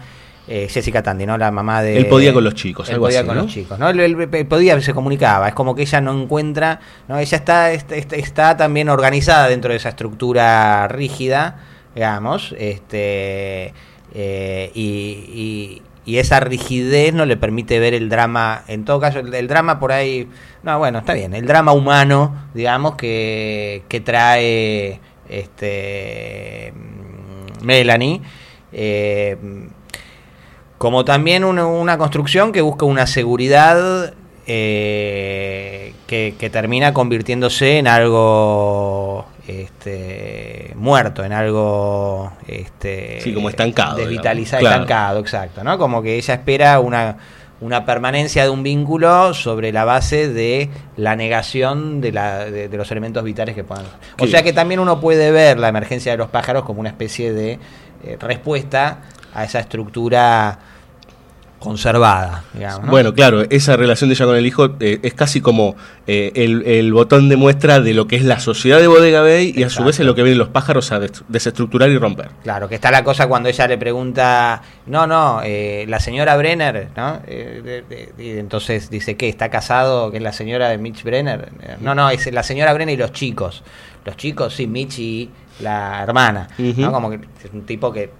eh, 0.47 0.69
Jessica 0.69 1.03
Tandy, 1.03 1.25
¿no? 1.25 1.39
La 1.39 1.51
mamá 1.51 1.81
de. 1.83 1.97
Él 1.97 2.07
podía 2.09 2.35
con 2.35 2.45
los 2.45 2.53
chicos, 2.55 2.87
Él 2.91 2.97
algo 2.97 3.07
podía 3.07 3.21
así, 3.21 3.27
con 3.27 3.37
¿no? 3.39 3.43
los 3.45 3.51
chicos, 3.53 3.79
¿no? 3.79 3.89
Él, 3.89 4.01
él- 4.01 4.29
él 4.31 4.47
podía, 4.47 4.79
se 4.83 4.93
comunicaba. 4.93 5.49
Es 5.49 5.55
como 5.55 5.75
que 5.75 5.81
ella 5.81 6.03
no 6.03 6.13
encuentra. 6.13 6.79
¿no? 7.09 7.17
Ella 7.19 7.39
está, 7.39 7.73
está, 7.73 7.97
está- 7.97 8.17
está 8.17 8.55
también 8.59 8.91
organizada 8.91 9.49
dentro 9.49 9.71
de 9.71 9.79
esa 9.79 9.89
estructura 9.89 10.87
rígida, 10.89 11.57
digamos. 11.95 12.55
Este. 12.59 13.73
eh, 14.15 14.71
y, 14.75 15.83
y- 16.07 16.19
esa 16.19 16.39
rigidez 16.41 17.15
no 17.15 17.25
le 17.25 17.37
permite 17.39 17.79
ver 17.79 17.95
el 17.95 18.11
drama, 18.11 18.63
en 18.69 18.85
todo 18.85 19.01
caso, 19.01 19.21
el, 19.21 19.49
drama 19.49 19.81
por 19.81 19.91
ahí, 19.91 20.29
no, 20.63 20.79
bueno, 20.79 20.99
está 20.99 21.15
bien, 21.15 21.33
el 21.35 21.47
drama 21.47 21.73
humano, 21.73 22.49
digamos, 22.53 22.97
que, 22.97 23.85
que 23.89 24.01
trae 24.01 25.01
este 25.31 26.75
Melanie, 27.63 28.21
eh, 28.73 29.37
como 30.79 31.05
también 31.07 31.43
una, 31.45 31.67
una 31.67 31.97
construcción 31.97 32.53
que 32.53 32.61
busca 32.61 32.85
una 32.85 33.07
seguridad 33.07 34.13
eh, 34.47 35.95
que, 36.07 36.35
que 36.39 36.51
termina 36.51 36.93
convirtiéndose 36.93 37.79
en 37.79 37.89
algo 37.89 39.25
este, 39.47 40.73
muerto, 40.77 41.25
en 41.25 41.33
algo 41.33 42.33
este, 42.47 43.21
Sí, 43.21 43.33
como 43.35 43.49
estancado, 43.49 43.97
desvitalizado. 43.97 44.61
Claro. 44.61 44.83
estancado, 44.83 45.21
exacto, 45.21 45.65
¿no? 45.65 45.79
Como 45.79 46.03
que 46.03 46.17
ella 46.17 46.35
espera 46.35 46.81
una, 46.81 47.17
una 47.61 47.85
permanencia 47.85 48.43
de 48.45 48.51
un 48.51 48.63
vínculo 48.63 49.35
sobre 49.35 49.73
la 49.73 49.85
base 49.85 50.29
de 50.33 50.71
la 50.97 51.17
negación 51.17 52.01
de, 52.01 52.13
la, 52.13 52.45
de, 52.47 52.69
de 52.69 52.77
los 52.77 52.91
elementos 52.91 53.23
vitales 53.25 53.55
que 53.55 53.65
puedan. 53.65 53.85
O 54.21 54.25
Sí. 54.25 54.31
sea 54.31 54.43
que 54.43 54.53
también 54.53 54.81
uno 54.81 55.01
puede 55.01 55.31
ver 55.31 55.59
la 55.59 55.69
emergencia 55.69 56.13
de 56.13 56.19
los 56.19 56.29
pájaros 56.29 56.65
como 56.65 56.81
una 56.81 56.89
especie 56.91 57.33
de 57.33 57.59
eh, 58.05 58.17
respuesta 58.21 58.99
a 59.35 59.45
esa 59.45 59.61
estructura 59.61 60.59
conservada, 61.65 62.45
digamos. 62.55 62.85
¿no? 62.85 62.91
Bueno, 62.91 63.15
claro, 63.15 63.43
esa 63.51 63.77
relación 63.77 64.09
de 64.11 64.15
ella 64.15 64.27
con 64.27 64.37
el 64.37 64.47
hijo 64.47 64.77
eh, 64.81 65.01
es 65.03 65.15
casi 65.15 65.41
como 65.41 65.75
eh, 66.07 66.31
el, 66.37 66.63
el 66.67 66.93
botón 66.93 67.29
de 67.29 67.37
muestra 67.37 67.81
de 67.81 67.95
lo 67.95 68.07
que 68.07 68.17
es 68.17 68.25
la 68.25 68.39
sociedad 68.39 68.79
de 68.79 68.87
Bodega 68.87 69.23
Bay 69.23 69.53
y 69.57 69.63
a 69.65 69.71
su 69.71 69.83
vez 69.83 69.99
es 69.99 70.07
lo 70.07 70.15
que 70.15 70.23
vienen 70.23 70.39
los 70.39 70.49
pájaros 70.49 70.93
a 70.93 71.01
des- 71.01 71.25
desestructurar 71.29 71.91
y 71.91 71.99
romper. 71.99 72.29
Claro, 72.43 72.69
que 72.69 72.75
está 72.77 72.91
la 72.91 73.03
cosa 73.03 73.27
cuando 73.27 73.49
ella 73.49 73.67
le 73.67 73.79
pregunta, 73.79 74.63
no, 74.87 75.07
no, 75.07 75.41
eh, 75.43 75.85
la 75.89 75.99
señora 75.99 76.37
Brenner, 76.37 76.89
¿no? 76.97 77.21
Eh, 77.27 77.63
de- 77.65 77.83
de- 77.83 78.13
y 78.23 78.39
entonces 78.39 78.91
dice 78.91 79.17
que 79.17 79.29
está 79.29 79.49
casado, 79.49 80.11
que 80.11 80.19
es 80.19 80.23
la 80.23 80.33
señora 80.33 80.69
de 80.69 80.79
Mitch 80.79 81.03
Brenner. 81.03 81.49
Eh, 81.63 81.77
No, 81.81 81.95
no, 81.95 82.11
es 82.11 82.31
la 82.33 82.43
señora 82.43 82.73
Brenner 82.75 82.95
y 82.95 82.99
los 82.99 83.13
chicos. 83.13 83.63
Los 84.05 84.17
chicos, 84.17 84.55
sí, 84.55 84.67
Mitch 84.67 84.99
y 84.99 85.31
la 85.61 86.03
hermana. 86.03 86.49
¿no? 86.59 86.93
Como 86.93 87.09
que 87.11 87.17
es 87.17 87.53
un 87.53 87.65
tipo 87.65 87.91
que 87.93 88.11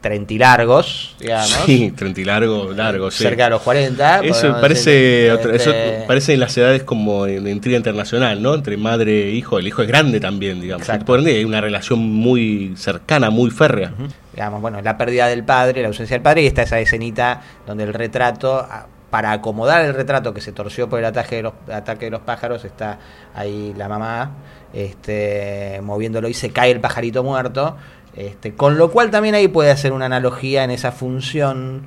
trentilargos, 0.00 1.14
digamos. 1.20 1.48
Sí, 1.66 1.92
trentilargo, 1.96 2.72
largo, 2.72 3.10
sí. 3.10 3.22
Cerca 3.24 3.44
de 3.44 3.50
los 3.50 3.62
40. 3.62 4.20
Eso 4.20 4.56
parece, 4.60 4.90
decir, 4.90 5.32
otra- 5.32 5.54
eso 5.56 5.72
parece 6.06 6.34
en 6.34 6.40
las 6.40 6.56
edades 6.56 6.82
como 6.84 7.26
en 7.26 7.44
la 7.44 7.50
intriga 7.50 7.76
internacional, 7.76 8.40
¿no? 8.42 8.54
Entre 8.54 8.76
madre 8.76 9.28
e 9.28 9.30
hijo. 9.32 9.58
El 9.58 9.66
hijo 9.68 9.82
es 9.82 9.88
grande 9.88 10.20
también, 10.20 10.60
digamos. 10.60 10.82
Exacto. 10.86 11.04
Por 11.06 11.18
ende 11.18 11.32
hay 11.36 11.44
una 11.44 11.60
relación 11.60 11.98
muy 11.98 12.74
cercana, 12.76 13.30
muy 13.30 13.50
férrea. 13.50 13.92
digamos, 14.32 14.60
bueno, 14.60 14.80
la 14.82 14.96
pérdida 14.96 15.26
del 15.28 15.44
padre, 15.44 15.82
la 15.82 15.88
ausencia 15.88 16.14
del 16.14 16.22
padre, 16.22 16.42
y 16.42 16.46
está 16.46 16.62
esa 16.62 16.78
escenita 16.80 17.42
donde 17.66 17.84
el 17.84 17.92
retrato, 17.94 18.66
para 19.10 19.32
acomodar 19.32 19.84
el 19.84 19.92
retrato 19.92 20.32
que 20.32 20.40
se 20.40 20.52
torció 20.52 20.88
por 20.88 21.00
el 21.00 21.04
ataque 21.04 21.36
de 21.36 21.42
los, 21.42 21.52
ataque 21.72 22.04
de 22.06 22.10
los 22.12 22.20
pájaros, 22.20 22.64
está 22.64 22.98
ahí 23.34 23.74
la 23.76 23.88
mamá 23.88 24.30
este, 24.72 25.80
moviéndolo 25.82 26.28
y 26.28 26.34
se 26.34 26.50
cae 26.50 26.70
el 26.70 26.80
pajarito 26.80 27.22
muerto. 27.24 27.76
Este, 28.16 28.54
con 28.54 28.76
lo 28.76 28.90
cual 28.90 29.10
también 29.10 29.34
ahí 29.34 29.48
puede 29.48 29.70
hacer 29.70 29.92
una 29.92 30.06
analogía 30.06 30.64
en 30.64 30.70
esa 30.70 30.92
función 30.92 31.86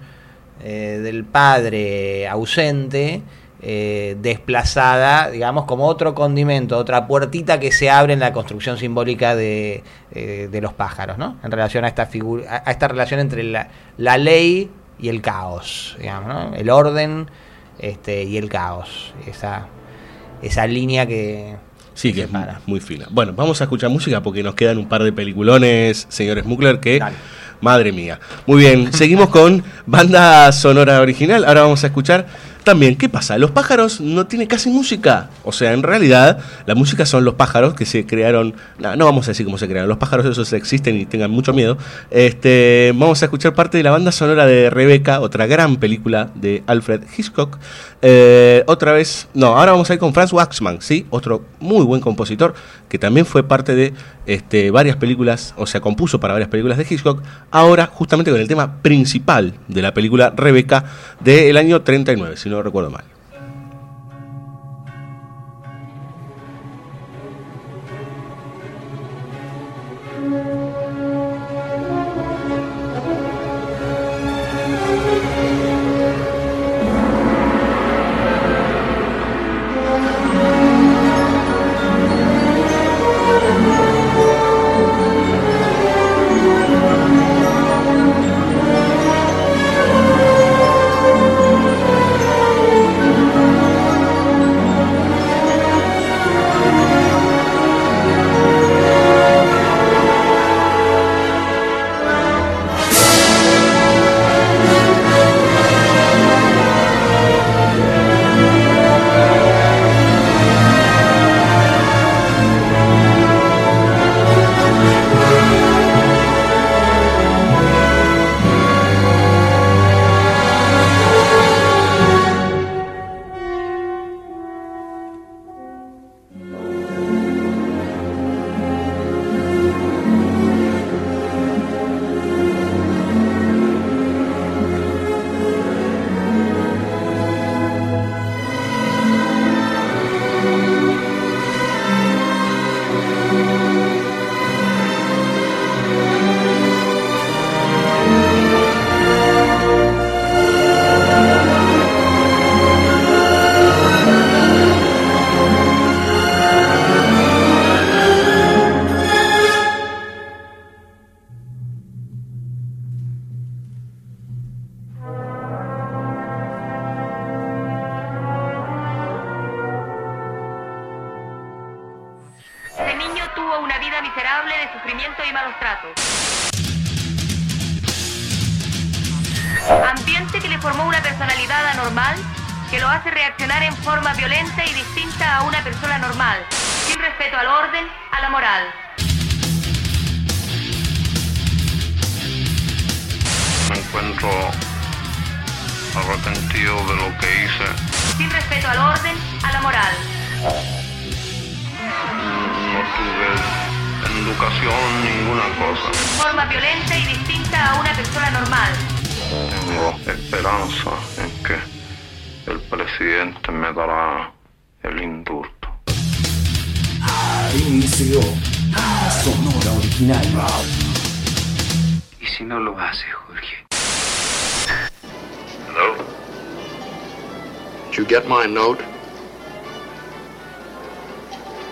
eh, 0.63 0.99
del 1.03 1.25
padre 1.25 2.27
ausente, 2.27 3.21
eh, 3.61 4.15
desplazada, 4.21 5.29
digamos, 5.29 5.65
como 5.65 5.85
otro 5.85 6.15
condimento, 6.15 6.77
otra 6.77 7.07
puertita 7.07 7.59
que 7.59 7.71
se 7.71 7.89
abre 7.89 8.13
en 8.13 8.19
la 8.19 8.31
construcción 8.31 8.77
simbólica 8.77 9.35
de, 9.35 9.83
eh, 10.11 10.59
los 10.61 10.73
pájaros, 10.73 11.17
¿no? 11.17 11.37
En 11.43 11.51
relación 11.51 11.83
a 11.85 11.87
esta 11.87 12.05
figura, 12.05 12.63
a 12.65 12.71
esta 12.71 12.87
relación 12.87 13.19
entre 13.19 13.43
la, 13.43 13.69
la 13.97 14.17
ley 14.17 14.69
y 14.99 15.09
el 15.09 15.21
caos, 15.21 15.97
digamos, 15.99 16.27
¿no? 16.27 16.55
El 16.55 16.69
orden 16.69 17.27
este, 17.79 18.23
y 18.23 18.37
el 18.37 18.49
caos. 18.49 19.13
Esa, 19.27 19.67
esa 20.41 20.67
línea 20.67 21.05
que, 21.05 21.55
Sí, 21.93 22.11
que 22.13 22.23
es 22.23 22.31
mu- 22.31 22.39
muy 22.65 22.79
fina. 22.79 23.05
Bueno, 23.11 23.33
vamos 23.35 23.61
a 23.61 23.65
escuchar 23.65 23.89
música 23.89 24.21
porque 24.23 24.41
nos 24.43 24.55
quedan 24.55 24.77
un 24.77 24.87
par 24.87 25.03
de 25.03 25.13
peliculones, 25.13 26.05
señor 26.09 26.39
Smugler, 26.41 26.79
que... 26.79 27.01
Madre 27.61 27.93
mía. 27.93 28.19
Muy 28.45 28.57
bien, 28.59 28.91
seguimos 28.93 29.29
con 29.29 29.63
banda 29.85 30.51
sonora 30.51 30.99
original. 30.99 31.45
Ahora 31.45 31.61
vamos 31.61 31.81
a 31.85 31.87
escuchar 31.87 32.25
también, 32.63 32.95
¿qué 32.95 33.09
pasa? 33.09 33.37
Los 33.37 33.51
pájaros 33.51 34.01
no 34.01 34.25
tienen 34.27 34.47
casi 34.47 34.69
música. 34.69 35.29
O 35.43 35.51
sea, 35.51 35.73
en 35.73 35.83
realidad, 35.83 36.39
la 36.65 36.75
música 36.75 37.05
son 37.05 37.25
los 37.25 37.35
pájaros 37.35 37.73
que 37.73 37.85
se 37.85 38.05
crearon. 38.05 38.55
No, 38.79 38.95
no 38.95 39.05
vamos 39.05 39.27
a 39.27 39.31
decir 39.31 39.45
cómo 39.45 39.57
se 39.57 39.67
crearon. 39.67 39.89
Los 39.89 39.97
pájaros 39.97 40.25
esos 40.25 40.51
existen 40.53 40.95
y 40.97 41.05
tengan 41.05 41.31
mucho 41.31 41.53
miedo. 41.53 41.77
Este, 42.11 42.91
vamos 42.95 43.21
a 43.21 43.25
escuchar 43.25 43.53
parte 43.53 43.77
de 43.77 43.83
la 43.83 43.91
banda 43.91 44.11
sonora 44.11 44.45
de 44.45 44.69
Rebeca, 44.69 45.19
otra 45.19 45.45
gran 45.45 45.77
película 45.77 46.29
de 46.35 46.63
Alfred 46.67 47.03
Hitchcock. 47.17 47.57
Eh, 48.01 48.63
otra 48.67 48.91
vez, 48.91 49.27
no, 49.33 49.57
ahora 49.57 49.71
vamos 49.71 49.89
a 49.89 49.93
ir 49.93 49.99
con 49.99 50.13
Franz 50.13 50.33
Waxman, 50.33 50.81
¿sí? 50.81 51.05
Otro 51.09 51.45
muy 51.59 51.85
buen 51.85 52.01
compositor 52.01 52.53
que 52.93 52.99
también 52.99 53.25
fue 53.25 53.41
parte 53.41 53.73
de 53.73 53.91
este, 54.27 54.69
varias 54.69 54.97
películas, 54.97 55.55
o 55.57 55.65
sea, 55.65 55.81
compuso 55.81 56.19
para 56.19 56.35
varias 56.35 56.51
películas 56.51 56.77
de 56.77 56.85
Hitchcock. 56.87 57.23
Ahora, 57.49 57.87
justamente 57.87 58.29
con 58.29 58.39
el 58.39 58.47
tema 58.47 58.83
principal 58.83 59.55
de 59.67 59.81
la 59.81 59.95
película 59.95 60.31
Rebeca 60.37 60.85
del 61.19 61.57
año 61.57 61.81
39, 61.81 62.37
si 62.37 62.49
no 62.49 62.61
recuerdo 62.61 62.91
mal. 62.91 63.03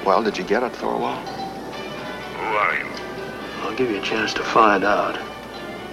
Well, 0.05 0.23
did 0.23 0.37
you 0.37 0.43
get 0.43 0.63
it, 0.63 0.73
Thorwald? 0.73 1.21
Who 2.35 2.41
are 2.41 2.73
you? 2.75 2.87
I'll 3.61 3.75
give 3.75 3.91
you 3.91 3.99
a 3.99 4.01
chance 4.01 4.33
to 4.33 4.43
find 4.43 4.83
out. 4.83 5.19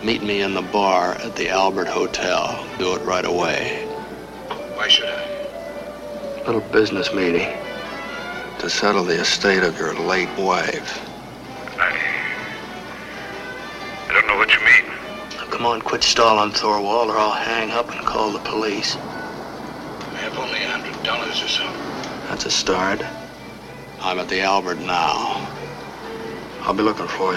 Meet 0.02 0.22
me 0.22 0.40
in 0.40 0.54
the 0.54 0.62
bar 0.62 1.12
at 1.16 1.36
the 1.36 1.50
Albert 1.50 1.88
Hotel. 1.88 2.66
Do 2.78 2.94
it 2.94 3.02
right 3.02 3.26
away. 3.26 3.84
Why 4.74 4.88
should 4.88 5.08
I? 5.08 6.44
Little 6.46 6.62
business 6.72 7.12
meeting. 7.12 7.54
To 8.60 8.70
settle 8.70 9.04
the 9.04 9.20
estate 9.20 9.62
of 9.62 9.78
your 9.78 9.94
late 9.94 10.30
wife. 10.38 11.06
I... 11.78 11.94
I 14.08 14.12
don't 14.14 14.26
know 14.26 14.36
what 14.36 14.54
you 14.54 14.60
mean. 14.60 14.86
Now, 15.36 15.46
come 15.50 15.66
on, 15.66 15.82
quit 15.82 16.02
stalling, 16.02 16.52
Thorwald, 16.52 17.08
or 17.08 17.18
I'll 17.18 17.30
hang 17.32 17.72
up 17.72 17.94
and 17.94 18.06
call 18.06 18.32
the 18.32 18.38
police. 18.38 18.96
I 18.96 20.20
have 20.22 20.38
only 20.38 20.62
a 20.62 20.68
hundred 20.70 21.02
dollars 21.04 21.42
or 21.42 21.48
so. 21.48 21.64
That's 22.28 22.46
a 22.46 22.50
start. 22.50 23.02
I'm 24.00 24.18
at 24.20 24.28
the 24.28 24.42
Albert 24.42 24.78
now. 24.80 25.40
I'll 26.62 26.74
be 26.74 26.82
looking 26.82 27.08
for. 27.08 27.34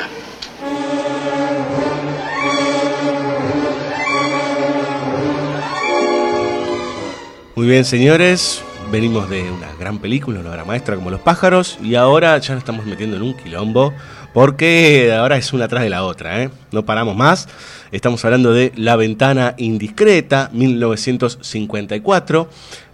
Muy 7.55 7.67
bien, 7.67 7.83
señores. 7.85 8.63
Venimos 8.91 9.29
de 9.29 9.49
una 9.49 9.73
gran 9.79 9.99
película, 9.99 10.39
una 10.39 10.49
obra 10.51 10.65
maestra 10.65 10.95
como 10.95 11.11
Los 11.11 11.21
pájaros, 11.21 11.77
y 11.81 11.95
ahora 11.95 12.37
ya 12.39 12.53
nos 12.53 12.61
estamos 12.61 12.85
metiendo 12.85 13.15
en 13.15 13.23
un 13.23 13.33
quilombo, 13.33 13.93
porque 14.33 15.13
ahora 15.13 15.37
es 15.37 15.53
una 15.53 15.65
atrás 15.65 15.83
de 15.83 15.89
la 15.89 16.03
otra, 16.03 16.43
¿eh? 16.43 16.49
No 16.71 16.85
paramos 16.85 17.15
más. 17.15 17.47
Estamos 17.91 18.23
hablando 18.25 18.53
de 18.53 18.73
La 18.75 18.97
ventana 18.97 19.55
indiscreta, 19.57 20.49
1954. 20.53 22.49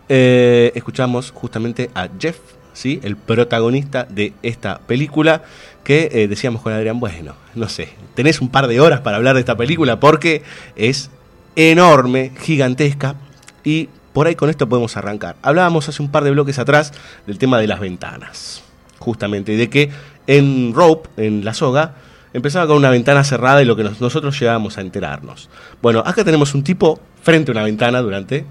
Eh, 0.10 0.72
escuchamos 0.76 1.32
justamente 1.32 1.90
a 1.96 2.08
Jeff, 2.20 2.38
¿sí? 2.78 3.00
el 3.04 3.16
protagonista 3.18 4.06
de 4.10 4.34
esta 4.44 4.78
película, 4.80 5.42
que 5.84 6.10
eh, 6.12 6.28
decíamos 6.28 6.62
con 6.62 6.74
Adrián, 6.74 7.00
bueno, 7.00 7.34
no 7.56 7.70
sé, 7.70 7.90
tenés 8.14 8.40
un 8.40 8.50
par 8.50 8.68
de 8.68 8.80
horas 8.80 9.02
para 9.02 9.18
hablar 9.18 9.34
de 9.34 9.40
esta 9.40 9.58
película 9.58 10.00
porque 10.00 10.44
es 10.76 11.10
enorme, 11.56 12.32
gigantesca, 12.40 13.16
y 13.64 13.90
por 14.14 14.28
ahí 14.28 14.36
con 14.36 14.50
esto 14.50 14.70
podemos 14.70 14.96
arrancar. 14.96 15.36
Hablábamos 15.42 15.90
hace 15.90 16.02
un 16.04 16.10
par 16.12 16.24
de 16.24 16.32
bloques 16.32 16.60
atrás 16.60 16.94
del 17.26 17.38
tema 17.40 17.58
de 17.60 17.68
las 17.68 17.80
ventanas, 17.80 18.64
justamente, 19.00 19.56
de 19.58 19.70
que 19.70 19.90
en 20.28 20.74
Rope, 20.76 21.10
en 21.18 21.44
la 21.44 21.54
soga, 21.56 21.96
empezaba 22.34 22.68
con 22.68 22.78
una 22.78 22.90
ventana 22.92 23.24
cerrada 23.24 23.62
y 23.62 23.66
lo 23.66 23.76
que 23.76 23.84
nos- 23.84 24.02
nosotros 24.02 24.40
llegábamos 24.40 24.78
a 24.78 24.82
enterarnos. 24.82 25.50
Bueno, 25.82 26.04
acá 26.06 26.24
tenemos 26.24 26.54
un 26.54 26.64
tipo 26.64 27.00
frente 27.24 27.52
a 27.52 27.54
una 27.54 27.64
ventana 27.64 28.02
durante 28.02 28.46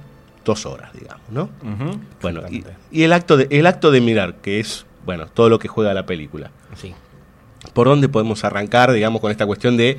dos 0.46 0.64
horas, 0.64 0.90
digamos, 0.94 1.20
¿no? 1.30 1.50
Bueno, 2.22 2.40
y, 2.50 2.64
y 2.90 3.02
el, 3.02 3.12
acto 3.12 3.36
de, 3.36 3.48
el 3.50 3.66
acto 3.66 3.90
de 3.90 4.00
mirar, 4.00 4.36
que 4.36 4.60
es, 4.60 4.86
bueno, 5.04 5.26
todo 5.26 5.50
lo 5.50 5.58
que 5.58 5.68
juega 5.68 5.92
la 5.92 6.06
película. 6.06 6.50
Sí. 6.74 6.94
¿Por 7.74 7.88
dónde 7.88 8.08
podemos 8.08 8.44
arrancar, 8.44 8.92
digamos, 8.92 9.20
con 9.20 9.30
esta 9.30 9.44
cuestión 9.44 9.76
de 9.76 9.98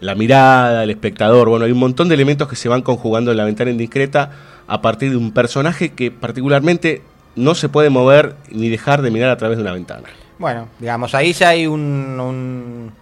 la 0.00 0.14
mirada, 0.14 0.82
el 0.84 0.90
espectador? 0.90 1.48
Bueno, 1.48 1.64
hay 1.64 1.72
un 1.72 1.78
montón 1.78 2.08
de 2.08 2.14
elementos 2.16 2.48
que 2.48 2.56
se 2.56 2.68
van 2.68 2.82
conjugando 2.82 3.30
en 3.30 3.36
la 3.38 3.44
ventana 3.44 3.70
indiscreta 3.70 4.32
a 4.66 4.82
partir 4.82 5.10
de 5.10 5.16
un 5.16 5.32
personaje 5.32 5.90
que 5.92 6.10
particularmente 6.10 7.02
no 7.36 7.54
se 7.54 7.68
puede 7.68 7.88
mover 7.90 8.34
ni 8.50 8.68
dejar 8.68 9.00
de 9.02 9.10
mirar 9.10 9.30
a 9.30 9.36
través 9.36 9.56
de 9.58 9.62
una 9.62 9.72
ventana. 9.72 10.08
Bueno, 10.38 10.68
digamos, 10.80 11.14
ahí 11.14 11.32
ya 11.32 11.50
hay 11.50 11.66
un, 11.68 11.80
un, 12.20 12.92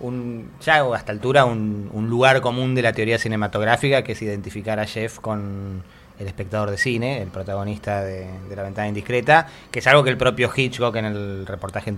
un- 0.00 0.50
ya 0.60 0.76
a 0.82 0.96
esta 0.96 1.10
altura 1.12 1.44
un, 1.44 1.88
un 1.92 2.08
lugar 2.08 2.40
común 2.40 2.74
de 2.76 2.82
la 2.82 2.92
teoría 2.92 3.18
cinematográfica 3.18 4.02
que 4.02 4.12
es 4.12 4.22
identificar 4.22 4.78
a 4.78 4.86
Jeff 4.86 5.18
con 5.18 5.82
el 6.22 6.28
espectador 6.28 6.70
de 6.70 6.78
cine, 6.78 7.20
el 7.20 7.28
protagonista 7.28 8.02
de, 8.02 8.26
de 8.48 8.56
La 8.56 8.62
ventana 8.62 8.88
indiscreta, 8.88 9.46
que 9.70 9.80
es 9.80 9.86
algo 9.86 10.02
que 10.02 10.10
el 10.10 10.16
propio 10.16 10.50
Hitchcock 10.54 10.96
en 10.96 11.04
el 11.04 11.46
reportaje 11.46 11.92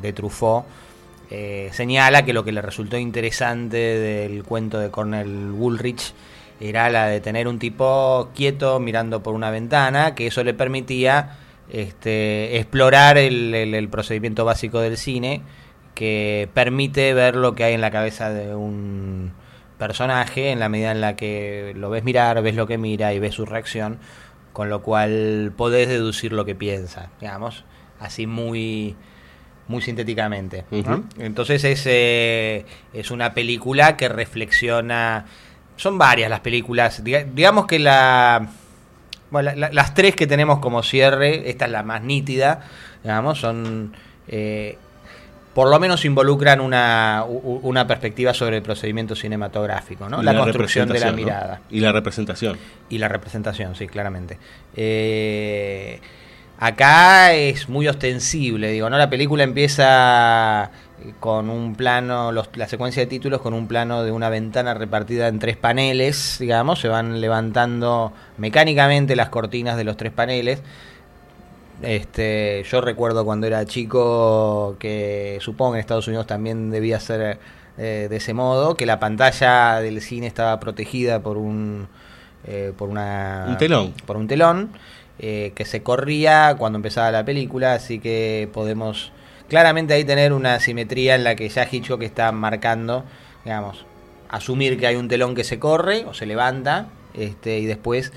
de 0.00 0.12
Truffaut 0.12 0.64
eh, 1.30 1.70
señala 1.72 2.24
que 2.24 2.32
lo 2.32 2.44
que 2.44 2.52
le 2.52 2.62
resultó 2.62 2.96
interesante 2.96 3.76
del 3.76 4.44
cuento 4.44 4.78
de 4.78 4.90
Cornel 4.90 5.50
Woolrich 5.52 6.12
era 6.60 6.88
la 6.90 7.06
de 7.06 7.20
tener 7.20 7.48
un 7.48 7.58
tipo 7.58 8.30
quieto 8.34 8.78
mirando 8.78 9.22
por 9.22 9.34
una 9.34 9.50
ventana, 9.50 10.14
que 10.14 10.28
eso 10.28 10.44
le 10.44 10.54
permitía 10.54 11.36
este, 11.70 12.58
explorar 12.58 13.18
el 13.18 13.88
procedimiento 13.88 14.44
básico 14.44 14.80
del 14.80 14.96
cine, 14.96 15.42
que 15.94 16.48
permite 16.54 17.14
ver 17.14 17.36
lo 17.36 17.54
que 17.54 17.64
hay 17.64 17.74
en 17.74 17.80
la 17.80 17.90
cabeza 17.90 18.30
de 18.30 18.54
un 18.54 19.32
personaje 19.88 20.50
en 20.50 20.60
la 20.60 20.68
medida 20.70 20.92
en 20.92 21.00
la 21.02 21.14
que 21.14 21.74
lo 21.76 21.90
ves 21.90 22.04
mirar, 22.04 22.40
ves 22.42 22.54
lo 22.54 22.66
que 22.66 22.78
mira 22.78 23.12
y 23.12 23.18
ves 23.18 23.34
su 23.34 23.44
reacción, 23.44 23.98
con 24.54 24.70
lo 24.70 24.80
cual 24.82 25.52
podés 25.56 25.88
deducir 25.88 26.32
lo 26.32 26.46
que 26.46 26.54
piensa, 26.54 27.10
digamos, 27.20 27.64
así 28.00 28.26
muy 28.26 28.96
muy 29.68 29.80
sintéticamente. 29.82 30.64
Entonces 31.18 31.64
es, 31.64 31.82
eh, 31.86 32.64
es 32.94 33.10
una 33.10 33.32
película 33.34 33.96
que 33.98 34.08
reflexiona, 34.08 35.24
son 35.76 35.98
varias 35.98 36.30
las 36.30 36.40
películas, 36.40 37.02
diga- 37.04 37.24
digamos 37.34 37.66
que 37.66 37.78
la, 37.78 38.48
bueno, 39.30 39.50
la- 39.50 39.56
la- 39.56 39.72
las 39.72 39.92
tres 39.94 40.16
que 40.16 40.26
tenemos 40.26 40.60
como 40.60 40.82
cierre, 40.82 41.48
esta 41.50 41.64
es 41.66 41.70
la 41.72 41.82
más 41.82 42.02
nítida, 42.02 42.60
digamos, 43.02 43.38
son... 43.40 43.94
eh, 44.28 44.78
por 45.54 45.70
lo 45.70 45.78
menos 45.78 46.04
involucran 46.04 46.60
una, 46.60 47.24
una 47.28 47.86
perspectiva 47.86 48.34
sobre 48.34 48.56
el 48.56 48.62
procedimiento 48.62 49.14
cinematográfico, 49.14 50.08
¿no? 50.08 50.22
La, 50.22 50.36
construcción 50.36 50.88
de 50.88 50.98
la 50.98 51.12
mirada. 51.12 51.60
Y 51.70 51.80
la 51.80 51.92
representación. 51.92 52.58
Y 52.88 52.98
la 52.98 53.08
representación, 53.08 53.76
sí, 53.76 53.86
claramente. 53.86 54.38
Eh, 54.74 56.00
acá 56.58 57.32
es 57.34 57.68
muy 57.68 57.86
ostensible, 57.86 58.70
digo, 58.70 58.90
¿no? 58.90 58.98
La 58.98 59.08
película 59.08 59.44
empieza 59.44 60.70
con 61.20 61.50
un 61.50 61.74
plano, 61.74 62.32
los- 62.32 62.48
la 62.54 62.66
secuencia 62.66 63.02
de 63.02 63.06
títulos 63.06 63.40
con 63.40 63.52
un 63.54 63.68
plano 63.68 64.04
de 64.04 64.10
una 64.10 64.30
ventana 64.30 64.74
repartida 64.74 65.28
en 65.28 65.38
tres 65.38 65.56
paneles, 65.56 66.36
digamos, 66.40 66.80
se 66.80 66.88
van 66.88 67.20
levantando 67.20 68.12
mecánicamente 68.38 69.14
las 69.14 69.28
cortinas 69.28 69.76
de 69.76 69.84
los 69.84 69.96
tres 69.96 70.12
paneles. 70.12 70.62
Este, 71.82 72.64
yo 72.70 72.80
recuerdo 72.80 73.24
cuando 73.24 73.46
era 73.46 73.64
chico 73.66 74.76
que 74.78 75.38
supongo 75.40 75.72
que 75.72 75.78
en 75.78 75.80
Estados 75.80 76.06
Unidos 76.06 76.26
también 76.26 76.70
debía 76.70 77.00
ser 77.00 77.38
eh, 77.76 78.06
de 78.08 78.16
ese 78.16 78.34
modo, 78.34 78.76
que 78.76 78.86
la 78.86 79.00
pantalla 79.00 79.80
del 79.80 80.00
cine 80.00 80.26
estaba 80.26 80.60
protegida 80.60 81.20
por 81.20 81.36
un 81.36 81.88
eh, 82.46 82.72
por 82.76 82.88
una 82.88 83.46
Un 83.48 83.58
telón. 83.58 83.94
por 84.06 84.16
un 84.16 84.28
telón 84.28 84.70
eh, 85.18 85.52
que 85.54 85.64
se 85.64 85.82
corría 85.82 86.54
cuando 86.58 86.76
empezaba 86.76 87.10
la 87.10 87.24
película, 87.24 87.74
así 87.74 87.98
que 87.98 88.48
podemos 88.52 89.12
claramente 89.48 89.94
ahí 89.94 90.04
tener 90.04 90.32
una 90.32 90.60
simetría 90.60 91.14
en 91.14 91.24
la 91.24 91.34
que 91.34 91.48
ya 91.48 91.66
Hitchcock 91.70 92.02
está 92.02 92.30
marcando, 92.32 93.04
digamos, 93.44 93.84
asumir 94.28 94.78
que 94.78 94.86
hay 94.86 94.96
un 94.96 95.08
telón 95.08 95.34
que 95.34 95.44
se 95.44 95.58
corre 95.58 96.04
o 96.06 96.14
se 96.14 96.26
levanta, 96.26 96.88
este 97.14 97.58
y 97.58 97.66
después 97.66 98.12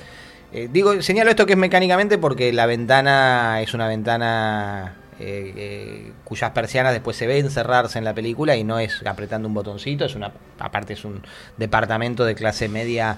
eh, 0.54 0.70
digo, 0.72 1.02
señalo 1.02 1.30
esto 1.30 1.46
que 1.46 1.54
es 1.54 1.58
mecánicamente 1.60 2.18
porque 2.18 2.54
la 2.54 2.66
ventana 2.66 3.62
es 3.62 3.74
una 3.74 3.88
ventana 3.88 4.96
eh, 5.20 5.54
eh, 5.58 6.12
cuyas 6.24 6.52
persianas 6.52 6.94
después 6.94 7.18
se 7.18 7.28
ven 7.28 7.50
cerrarse 7.50 7.98
en 7.98 8.06
la 8.06 8.14
película 8.14 8.56
y 8.56 8.64
no 8.64 8.80
es 8.80 9.06
apretando 9.06 9.48
un 9.48 9.54
botoncito, 9.54 10.06
es 10.06 10.16
una 10.16 10.32
aparte 10.60 10.94
es 10.94 11.04
un 11.06 11.22
departamento 11.58 12.24
de 12.26 12.36
clase 12.36 12.70
media 12.70 13.18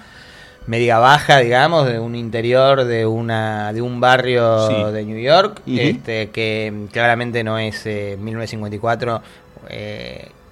media 0.67 0.99
baja, 0.99 1.39
digamos, 1.39 1.87
de 1.87 1.99
un 1.99 2.15
interior 2.15 2.83
de 2.83 3.05
una 3.05 3.73
de 3.73 3.81
un 3.81 3.99
barrio 3.99 4.67
Sí. 4.67 4.91
de 4.93 5.03
New 5.05 5.19
York, 5.19 5.61
este, 5.65 6.29
que 6.29 6.87
claramente 6.91 7.43
no 7.43 7.57
es 7.57 7.85
eh, 7.85 8.17
1954. 8.19 9.21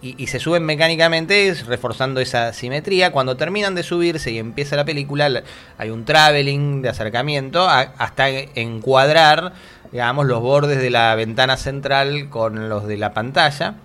Y, 0.02 0.28
se 0.28 0.40
suben 0.40 0.64
mecánicamente 0.64 1.54
reforzando 1.68 2.20
esa 2.20 2.54
simetría. 2.54 3.12
Cuando 3.12 3.36
terminan 3.38 3.76
de 3.76 3.84
subirse 3.84 4.32
y 4.32 4.38
empieza 4.38 4.76
la 4.76 4.86
película, 4.86 5.28
la- 5.30 5.44
hay 5.78 5.90
un 5.90 6.06
traveling 6.06 6.82
de 6.82 6.90
acercamiento 6.90 7.68
hasta 7.68 8.30
encuadrar, 8.30 9.54
digamos, 9.92 10.26
los 10.26 10.42
bordes 10.42 10.80
de 10.82 10.90
la 10.90 11.16
ventana 11.16 11.58
central 11.58 12.30
con 12.30 12.70
los 12.70 12.86
de 12.88 12.98
la 12.98 13.14
pantalla. 13.14 13.76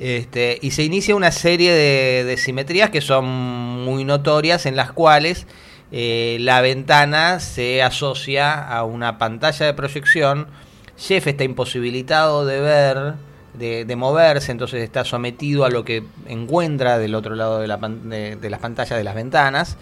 Este, 0.00 0.58
y 0.60 0.72
se 0.72 0.82
inicia 0.82 1.14
una 1.14 1.30
serie 1.30 1.72
de, 1.72 2.24
de 2.24 2.36
simetrías 2.36 2.90
que 2.90 3.00
son 3.00 3.24
muy 3.26 4.04
notorias 4.04 4.66
en 4.66 4.74
las 4.76 4.90
cuales 4.90 5.46
eh, 5.92 6.38
la 6.40 6.60
ventana 6.60 7.38
se 7.38 7.80
asocia 7.82 8.52
a 8.54 8.82
una 8.84 9.18
pantalla 9.18 9.66
de 9.66 9.74
proyección. 9.74 10.48
Jeff 10.98 11.26
está 11.28 11.44
imposibilitado 11.44 12.44
de 12.44 12.60
ver, 12.60 13.14
de, 13.58 13.84
de 13.84 13.96
moverse, 13.96 14.52
entonces 14.52 14.82
está 14.82 15.04
sometido 15.04 15.64
a 15.64 15.70
lo 15.70 15.84
que 15.84 16.02
encuentra 16.26 16.98
del 16.98 17.14
otro 17.14 17.34
lado 17.34 17.60
de, 17.60 17.66
la 17.68 17.78
pan- 17.78 18.08
de- 18.10 18.36
de 18.36 18.50
las 18.50 18.60
pantallas 18.60 18.96
de 18.98 19.04
las 19.04 19.14
ventanas. 19.14 19.76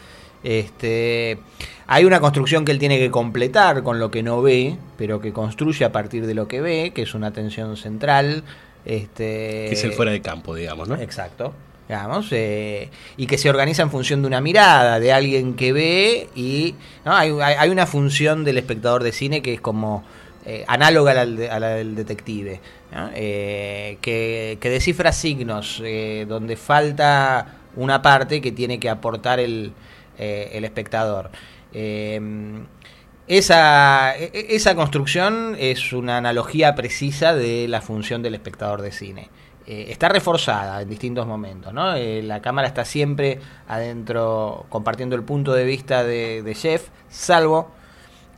Este, 0.45 1.39
hay 1.87 2.05
una 2.05 2.21
construcción 2.21 2.65
que 2.65 2.73
él 2.73 2.79
tiene 2.79 2.99
que 2.99 3.11
completar 3.11 3.83
con 3.83 3.99
lo 3.99 4.11
que 4.11 4.23
no 4.23 4.43
ve, 4.43 4.77
pero 4.97 5.21
que 5.21 5.33
construye 5.33 5.85
a 5.85 5.93
partir 5.93 6.27
de 6.27 6.35
lo 6.35 6.49
que 6.49 6.61
ve, 6.61 6.93
que 6.95 7.03
es 7.03 7.15
una 7.15 7.33
tensión 7.33 7.77
central. 7.77 8.45
Este, 8.85 9.67
Que 9.69 9.73
es 9.73 9.85
el 9.85 9.93
fuera 9.93 10.11
de 10.13 10.21
campo, 10.21 10.55
digamos, 10.55 10.89
¿no? 10.89 10.97
Exacto. 10.97 11.53
Digamos, 11.89 12.29
eh, 12.31 12.91
y 13.17 13.27
que 13.27 13.37
se 13.39 13.51
organiza 13.51 13.83
en 13.83 13.91
función 13.91 14.23
de 14.23 14.29
una 14.29 14.41
mirada, 14.41 14.99
de 14.99 15.13
alguien 15.13 15.55
que 15.55 15.73
ve 15.73 16.29
y 16.35 16.75
¿no? 17.05 17.15
hay, 17.15 17.31
hay- 17.41 17.55
hay 17.59 17.71
una 17.71 17.87
función 17.87 18.45
del 18.45 18.57
espectador 18.59 19.03
de 19.03 19.13
cine 19.13 19.43
que 19.43 19.53
es 19.55 19.61
como 19.61 20.03
eh, 20.45 20.65
análoga 20.67 21.13
a 21.13 21.25
la, 21.61 21.69
del 21.71 21.95
detective. 21.95 22.61
Eh, 23.15 23.97
que, 24.03 24.59
que 24.61 24.69
descifra 24.69 25.13
signos, 25.13 25.81
eh, 25.85 26.27
donde 26.29 26.57
falta 26.57 27.55
una 27.75 28.03
parte 28.03 28.43
que 28.43 28.53
tiene 28.53 28.79
que 28.79 28.91
aportar 28.91 29.41
el, 29.41 29.73
el 30.19 30.65
espectador. 30.65 31.31
Eh, 31.73 32.21
esa, 33.29 34.15
e- 34.17 34.31
e- 34.35 34.57
esa 34.57 34.75
construcción 34.75 35.57
es 35.59 35.95
una 35.95 36.19
analogía 36.19 36.75
precisa 36.75 37.35
de 37.35 37.67
la 37.67 37.81
función 37.81 38.23
del 38.23 38.35
espectador 38.35 38.83
de 38.83 38.93
cine. 38.93 39.31
Está 39.65 40.09
reforzada 40.09 40.83
en 40.83 40.89
distintos 40.91 41.25
momentos, 41.25 41.73
¿no? 41.73 41.95
La 41.97 42.43
cámara 42.43 42.67
está 42.67 42.85
siempre 42.85 43.39
adentro 43.69 44.67
compartiendo 44.69 45.15
el 45.15 45.23
punto 45.23 45.55
de 45.55 45.65
vista 45.65 46.03
de, 46.03 46.43
de 46.43 46.55
Jeff, 46.55 46.89
salvo 47.09 47.71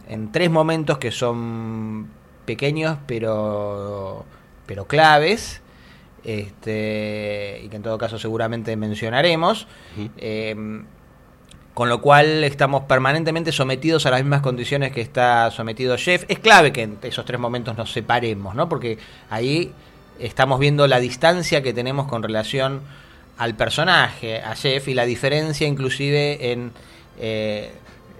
en 0.08 0.32
tres 0.32 0.50
momentos 0.50 0.98
que 0.98 1.10
son 1.10 2.08
pequeños 2.44 2.98
pero, 3.06 4.24
pero 4.66 4.86
claves, 4.86 5.62
este, 6.24 7.60
y 7.64 7.68
que 7.68 7.76
en 7.76 7.82
todo 7.82 7.98
caso 7.98 8.18
seguramente 8.18 8.76
mencionaremos. 8.76 9.66
Eh, 10.16 10.84
con 11.74 11.88
lo 11.88 12.00
cual 12.00 12.44
estamos 12.44 12.84
permanentemente 12.84 13.50
sometidos 13.50 14.06
a 14.06 14.10
las 14.10 14.20
mismas 14.20 14.42
condiciones 14.42 14.92
que 14.92 15.00
está 15.00 15.50
sometido 15.50 15.98
Jeff. 15.98 16.24
Es 16.28 16.38
clave 16.38 16.72
que 16.72 16.82
en 16.82 16.98
esos 17.02 17.24
tres 17.24 17.40
momentos 17.40 17.76
nos 17.76 17.92
separemos, 17.92 18.54
¿no? 18.54 18.68
Porque 18.68 18.96
ahí 19.28 19.72
estamos 20.20 20.60
viendo 20.60 20.86
la 20.86 21.00
distancia 21.00 21.62
que 21.62 21.74
tenemos 21.74 22.06
con 22.06 22.22
relación 22.22 22.82
al 23.36 23.56
personaje, 23.56 24.40
a 24.40 24.54
Jeff, 24.54 24.86
y 24.86 24.94
la 24.94 25.04
diferencia 25.04 25.66
inclusive 25.66 26.52
en, 26.52 26.70
eh, 27.18 27.72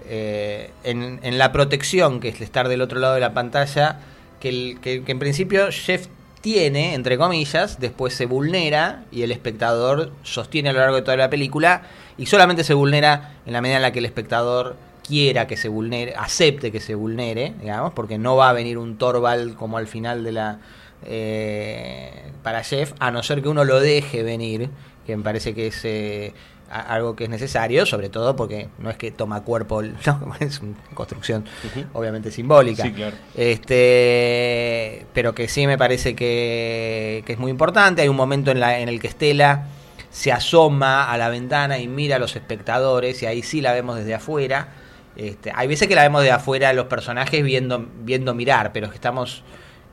eh, 0.07 0.71
en, 0.83 1.37
la 1.37 1.51
protección, 1.51 2.19
que 2.19 2.29
es 2.29 2.41
estar 2.41 2.67
del 2.67 2.81
otro 2.81 2.99
lado 2.99 3.15
de 3.15 3.19
la 3.19 3.33
pantalla, 3.33 3.99
que, 4.39 4.77
en 4.83 5.19
principio 5.19 5.67
Jeff 5.71 6.07
tiene, 6.41 6.93
entre 6.93 7.17
comillas, 7.17 7.79
después 7.79 8.13
se 8.13 8.27
vulnera 8.27 9.03
y 9.11 9.23
el 9.23 9.31
espectador 9.31 10.11
sostiene 10.21 10.69
a 10.69 10.73
lo 10.73 10.79
largo 10.79 10.95
de 10.97 11.01
toda 11.01 11.17
la 11.17 11.29
película 11.29 11.83
y 12.17 12.27
solamente 12.27 12.63
se 12.63 12.75
vulnera 12.75 13.33
en 13.47 13.53
la 13.53 13.61
medida 13.61 13.77
en 13.77 13.81
la 13.81 13.91
que 13.91 13.99
el 13.99 14.05
espectador 14.05 14.75
quiera 15.07 15.47
que 15.47 15.57
se 15.57 15.69
vulnere, 15.69 16.13
acepte 16.15 16.71
que 16.71 16.79
se 16.79 16.93
vulnere, 16.93 17.53
digamos, 17.59 17.93
porque 17.93 18.17
no 18.19 18.35
va 18.35 18.49
a 18.49 18.53
venir 18.53 18.77
un 18.77 18.97
Torvald 18.97 19.55
como 19.55 19.77
al 19.77 19.87
final 19.87 20.23
de 20.23 20.31
la... 20.31 20.59
eh, 21.05 22.31
para 22.43 22.63
Jeff, 22.63 22.93
a 22.99 23.09
no 23.09 23.23
ser 23.23 23.41
que 23.41 23.49
uno 23.49 23.63
lo 23.63 23.79
deje 23.79 24.21
venir, 24.21 24.69
que 25.05 25.15
me 25.15 25.23
parece 25.23 25.53
que 25.53 25.67
es 25.67 25.85
eh, 25.85 26.33
algo 26.69 27.15
que 27.15 27.25
es 27.25 27.29
necesario, 27.29 27.85
sobre 27.85 28.09
todo 28.09 28.35
porque 28.35 28.69
no 28.79 28.89
es 28.89 28.97
que 28.97 29.11
toma 29.11 29.43
cuerpo, 29.43 29.81
no, 30.05 30.35
es 30.39 30.59
una 30.59 30.75
construcción 30.93 31.45
obviamente 31.93 32.31
simbólica. 32.31 32.83
Sí, 32.83 32.91
claro. 32.91 33.15
Este, 33.35 35.05
pero 35.13 35.35
que 35.35 35.47
sí 35.47 35.67
me 35.67 35.77
parece 35.77 36.15
que, 36.15 37.23
que 37.25 37.33
es 37.33 37.39
muy 37.39 37.51
importante. 37.51 38.01
Hay 38.01 38.07
un 38.07 38.15
momento 38.15 38.51
en, 38.51 38.59
la, 38.59 38.79
en 38.79 38.89
el 38.89 38.99
que 38.99 39.07
Estela 39.07 39.67
se 40.09 40.31
asoma 40.31 41.11
a 41.11 41.17
la 41.17 41.29
ventana 41.29 41.77
y 41.77 41.87
mira 41.87 42.15
a 42.15 42.19
los 42.19 42.35
espectadores 42.35 43.21
y 43.21 43.25
ahí 43.25 43.43
sí 43.43 43.61
la 43.61 43.73
vemos 43.73 43.97
desde 43.97 44.13
afuera. 44.13 44.69
Este, 45.15 45.51
hay 45.53 45.67
veces 45.67 45.87
que 45.87 45.95
la 45.95 46.03
vemos 46.03 46.23
de 46.23 46.31
afuera 46.31 46.73
los 46.73 46.87
personajes 46.87 47.43
viendo, 47.43 47.85
viendo 48.01 48.33
mirar, 48.33 48.71
pero 48.73 48.89
que 48.89 48.95
estamos 48.95 49.43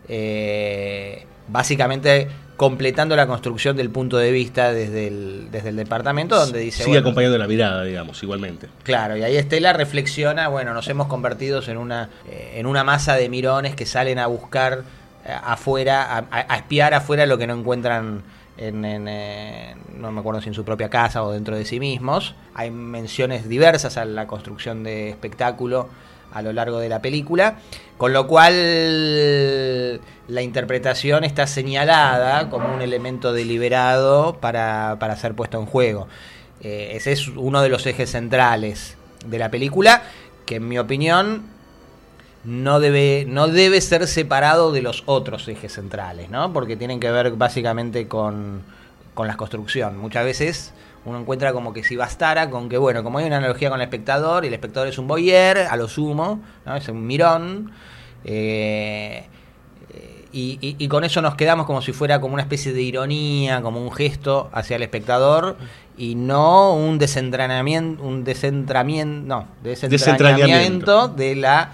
eh, 0.08 1.26
básicamente 1.48 2.28
completando 2.62 3.16
la 3.16 3.26
construcción 3.26 3.76
del 3.76 3.90
punto 3.90 4.18
de 4.18 4.30
vista 4.30 4.72
desde 4.72 5.08
el, 5.08 5.48
desde 5.50 5.70
el 5.70 5.76
departamento 5.76 6.36
donde 6.36 6.60
dice... 6.60 6.84
Sigue 6.84 6.90
bueno, 6.90 7.00
acompañando 7.08 7.36
la 7.36 7.48
mirada, 7.48 7.82
digamos, 7.82 8.22
igualmente. 8.22 8.68
Claro, 8.84 9.16
y 9.16 9.24
ahí 9.24 9.36
Estela 9.36 9.72
reflexiona, 9.72 10.46
bueno, 10.46 10.72
nos 10.72 10.86
hemos 10.86 11.08
convertido 11.08 11.60
en 11.66 11.76
una, 11.76 12.08
eh, 12.28 12.52
en 12.58 12.66
una 12.66 12.84
masa 12.84 13.16
de 13.16 13.28
mirones 13.28 13.74
que 13.74 13.84
salen 13.84 14.20
a 14.20 14.28
buscar 14.28 14.84
eh, 15.26 15.32
afuera, 15.42 16.04
a, 16.04 16.18
a- 16.30 16.46
a 16.48 16.56
espiar 16.58 16.94
afuera 16.94 17.26
lo 17.26 17.36
que 17.36 17.48
no 17.48 17.54
encuentran 17.54 18.22
en, 18.56 18.84
en, 18.84 19.08
eh, 19.08 19.74
no 19.98 20.12
me 20.12 20.20
acuerdo 20.20 20.40
si 20.40 20.46
en 20.48 20.54
su 20.54 20.64
propia 20.64 20.88
casa 20.88 21.24
o 21.24 21.32
dentro 21.32 21.56
de 21.56 21.64
sí 21.64 21.80
mismos. 21.80 22.36
Hay 22.54 22.70
menciones 22.70 23.48
diversas 23.48 23.96
a 23.96 24.04
la 24.04 24.28
construcción 24.28 24.84
de 24.84 25.08
espectáculo 25.10 25.88
a 26.32 26.42
lo 26.42 26.52
largo 26.52 26.78
de 26.78 26.88
la 26.88 27.02
película, 27.02 27.58
con 27.98 28.12
lo 28.12 28.26
cual 28.26 30.00
la 30.28 30.42
interpretación 30.42 31.24
está 31.24 31.46
señalada 31.46 32.48
como 32.48 32.74
un 32.74 32.82
elemento 32.82 33.32
deliberado 33.32 34.38
para, 34.40 34.96
para 34.98 35.16
ser 35.16 35.34
puesto 35.34 35.58
en 35.58 35.66
juego. 35.66 36.08
Eh, 36.62 36.92
ese 36.94 37.12
es 37.12 37.28
uno 37.28 37.62
de 37.62 37.68
los 37.68 37.86
ejes 37.86 38.10
centrales 38.10 38.96
de 39.26 39.38
la 39.38 39.50
película, 39.50 40.02
que 40.46 40.56
en 40.56 40.68
mi 40.68 40.78
opinión 40.78 41.44
no 42.44 42.80
debe, 42.80 43.24
no 43.28 43.48
debe 43.48 43.80
ser 43.80 44.06
separado 44.06 44.72
de 44.72 44.82
los 44.82 45.02
otros 45.06 45.46
ejes 45.48 45.72
centrales, 45.72 46.30
¿no? 46.30 46.52
Porque 46.52 46.76
tienen 46.76 47.00
que 47.00 47.10
ver 47.10 47.32
básicamente 47.32 48.08
con, 48.08 48.62
con 49.14 49.28
la 49.28 49.36
construcción. 49.36 49.98
Muchas 49.98 50.24
veces 50.24 50.72
uno 51.04 51.18
encuentra 51.18 51.52
como 51.52 51.72
que 51.72 51.82
si 51.84 51.96
bastara 51.96 52.48
con 52.50 52.68
que, 52.68 52.78
bueno, 52.78 53.02
como 53.02 53.18
hay 53.18 53.26
una 53.26 53.38
analogía 53.38 53.70
con 53.70 53.80
el 53.80 53.84
espectador, 53.84 54.44
y 54.44 54.48
el 54.48 54.54
espectador 54.54 54.88
es 54.88 54.98
un 54.98 55.08
boyer, 55.08 55.58
a 55.58 55.76
lo 55.76 55.88
sumo, 55.88 56.40
¿no? 56.64 56.76
es 56.76 56.88
un 56.88 57.06
mirón, 57.06 57.72
eh, 58.24 59.24
y, 60.32 60.58
y- 60.62 60.76
y 60.78 60.88
con 60.88 61.04
eso 61.04 61.20
nos 61.20 61.34
quedamos 61.34 61.66
como 61.66 61.82
si 61.82 61.92
fuera 61.92 62.20
como 62.20 62.34
una 62.34 62.42
especie 62.42 62.72
de 62.72 62.80
ironía, 62.82 63.60
como 63.60 63.80
un 63.82 63.92
gesto 63.92 64.48
hacia 64.52 64.76
el 64.76 64.82
espectador 64.82 65.56
y 65.98 66.14
no 66.14 66.72
un 66.74 66.98
desentrenamiento, 66.98 68.02
un 68.02 68.24
desentramiento, 68.24 69.26
no, 69.26 69.46
desentrañamiento 69.90 71.08
de 71.08 71.36
la 71.36 71.72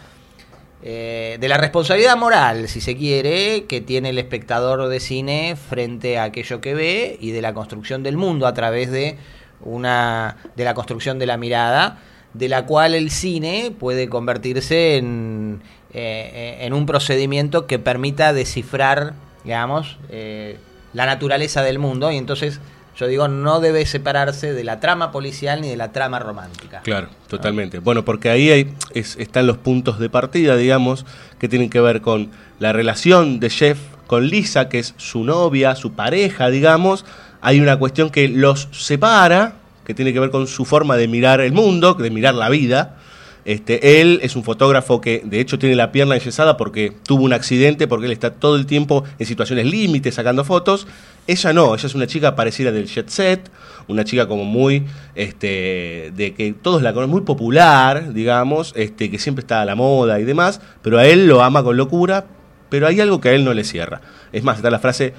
eh, 0.82 1.38
de 1.40 1.48
la 1.48 1.56
responsabilidad 1.56 2.16
moral, 2.16 2.68
si 2.68 2.80
se 2.80 2.96
quiere, 2.96 3.64
que 3.64 3.80
tiene 3.80 4.10
el 4.10 4.18
espectador 4.18 4.88
de 4.88 5.00
cine 5.00 5.56
frente 5.56 6.18
a 6.18 6.24
aquello 6.24 6.60
que 6.60 6.74
ve 6.74 7.16
y 7.20 7.32
de 7.32 7.42
la 7.42 7.52
construcción 7.52 8.02
del 8.02 8.16
mundo 8.16 8.46
a 8.46 8.54
través 8.54 8.90
de 8.90 9.18
una 9.60 10.36
de 10.54 10.64
la 10.64 10.74
construcción 10.74 11.18
de 11.18 11.26
la 11.26 11.36
mirada, 11.36 11.98
de 12.32 12.48
la 12.48 12.64
cual 12.66 12.94
el 12.94 13.10
cine 13.10 13.72
puede 13.76 14.08
convertirse 14.08 14.96
en, 14.96 15.62
eh, 15.94 16.58
en 16.60 16.74
un 16.74 16.84
procedimiento 16.84 17.66
que 17.66 17.78
permita 17.78 18.32
descifrar, 18.32 19.14
digamos, 19.42 19.96
eh, 20.10 20.58
la 20.92 21.06
naturaleza 21.06 21.62
del 21.62 21.78
mundo 21.78 22.12
y 22.12 22.16
entonces 22.16 22.60
yo 22.98 23.06
digo 23.06 23.28
no 23.28 23.60
debe 23.60 23.86
separarse 23.86 24.52
de 24.52 24.64
la 24.64 24.80
trama 24.80 25.12
policial 25.12 25.60
ni 25.60 25.68
de 25.68 25.76
la 25.76 25.92
trama 25.92 26.18
romántica. 26.18 26.80
Claro, 26.82 27.08
totalmente. 27.28 27.78
Bueno, 27.78 28.04
porque 28.04 28.28
ahí 28.28 28.74
están 28.92 29.46
los 29.46 29.56
puntos 29.56 30.00
de 30.00 30.10
partida, 30.10 30.56
digamos, 30.56 31.06
que 31.38 31.48
tienen 31.48 31.70
que 31.70 31.80
ver 31.80 32.00
con 32.00 32.30
la 32.58 32.72
relación 32.72 33.38
de 33.38 33.50
Jeff 33.50 33.78
con 34.08 34.26
Lisa, 34.26 34.68
que 34.68 34.80
es 34.80 34.94
su 34.96 35.22
novia, 35.22 35.76
su 35.76 35.92
pareja, 35.92 36.50
digamos. 36.50 37.04
Hay 37.40 37.60
una 37.60 37.78
cuestión 37.78 38.10
que 38.10 38.28
los 38.28 38.68
separa, 38.72 39.54
que 39.84 39.94
tiene 39.94 40.12
que 40.12 40.18
ver 40.18 40.30
con 40.30 40.48
su 40.48 40.64
forma 40.64 40.96
de 40.96 41.06
mirar 41.06 41.40
el 41.40 41.52
mundo, 41.52 41.94
de 41.94 42.10
mirar 42.10 42.34
la 42.34 42.48
vida. 42.48 42.96
Este, 43.44 44.00
él 44.00 44.18
es 44.22 44.34
un 44.34 44.42
fotógrafo 44.42 45.00
que 45.00 45.22
de 45.24 45.40
hecho 45.40 45.58
tiene 45.58 45.76
la 45.76 45.92
pierna 45.92 46.16
enyesada 46.16 46.56
porque 46.56 46.92
tuvo 47.06 47.22
un 47.22 47.32
accidente, 47.32 47.86
porque 47.86 48.06
él 48.06 48.12
está 48.12 48.34
todo 48.34 48.56
el 48.56 48.66
tiempo 48.66 49.04
en 49.18 49.26
situaciones 49.26 49.66
límites 49.66 50.16
sacando 50.16 50.44
fotos. 50.44 50.88
Ella 51.28 51.52
no, 51.52 51.74
ella 51.74 51.86
es 51.86 51.94
una 51.94 52.06
chica 52.06 52.34
parecida 52.34 52.72
del 52.72 52.86
jet 52.86 53.10
set, 53.10 53.50
una 53.86 54.02
chica 54.02 54.26
como 54.26 54.44
muy, 54.44 54.86
este, 55.14 56.10
de 56.16 56.32
que 56.34 56.54
todos 56.54 56.80
la 56.80 56.94
conocen, 56.94 57.10
muy 57.10 57.20
popular, 57.20 58.14
digamos, 58.14 58.72
este, 58.74 59.10
que 59.10 59.18
siempre 59.18 59.42
está 59.42 59.60
a 59.60 59.66
la 59.66 59.74
moda 59.74 60.18
y 60.20 60.24
demás, 60.24 60.62
pero 60.80 60.96
a 60.98 61.04
él 61.04 61.28
lo 61.28 61.42
ama 61.42 61.62
con 61.62 61.76
locura, 61.76 62.24
pero 62.70 62.86
hay 62.86 63.02
algo 63.02 63.20
que 63.20 63.28
a 63.28 63.32
él 63.32 63.44
no 63.44 63.52
le 63.52 63.64
cierra. 63.64 64.00
Es 64.32 64.42
más, 64.42 64.56
está 64.56 64.70
la 64.70 64.78
frase, 64.78 65.12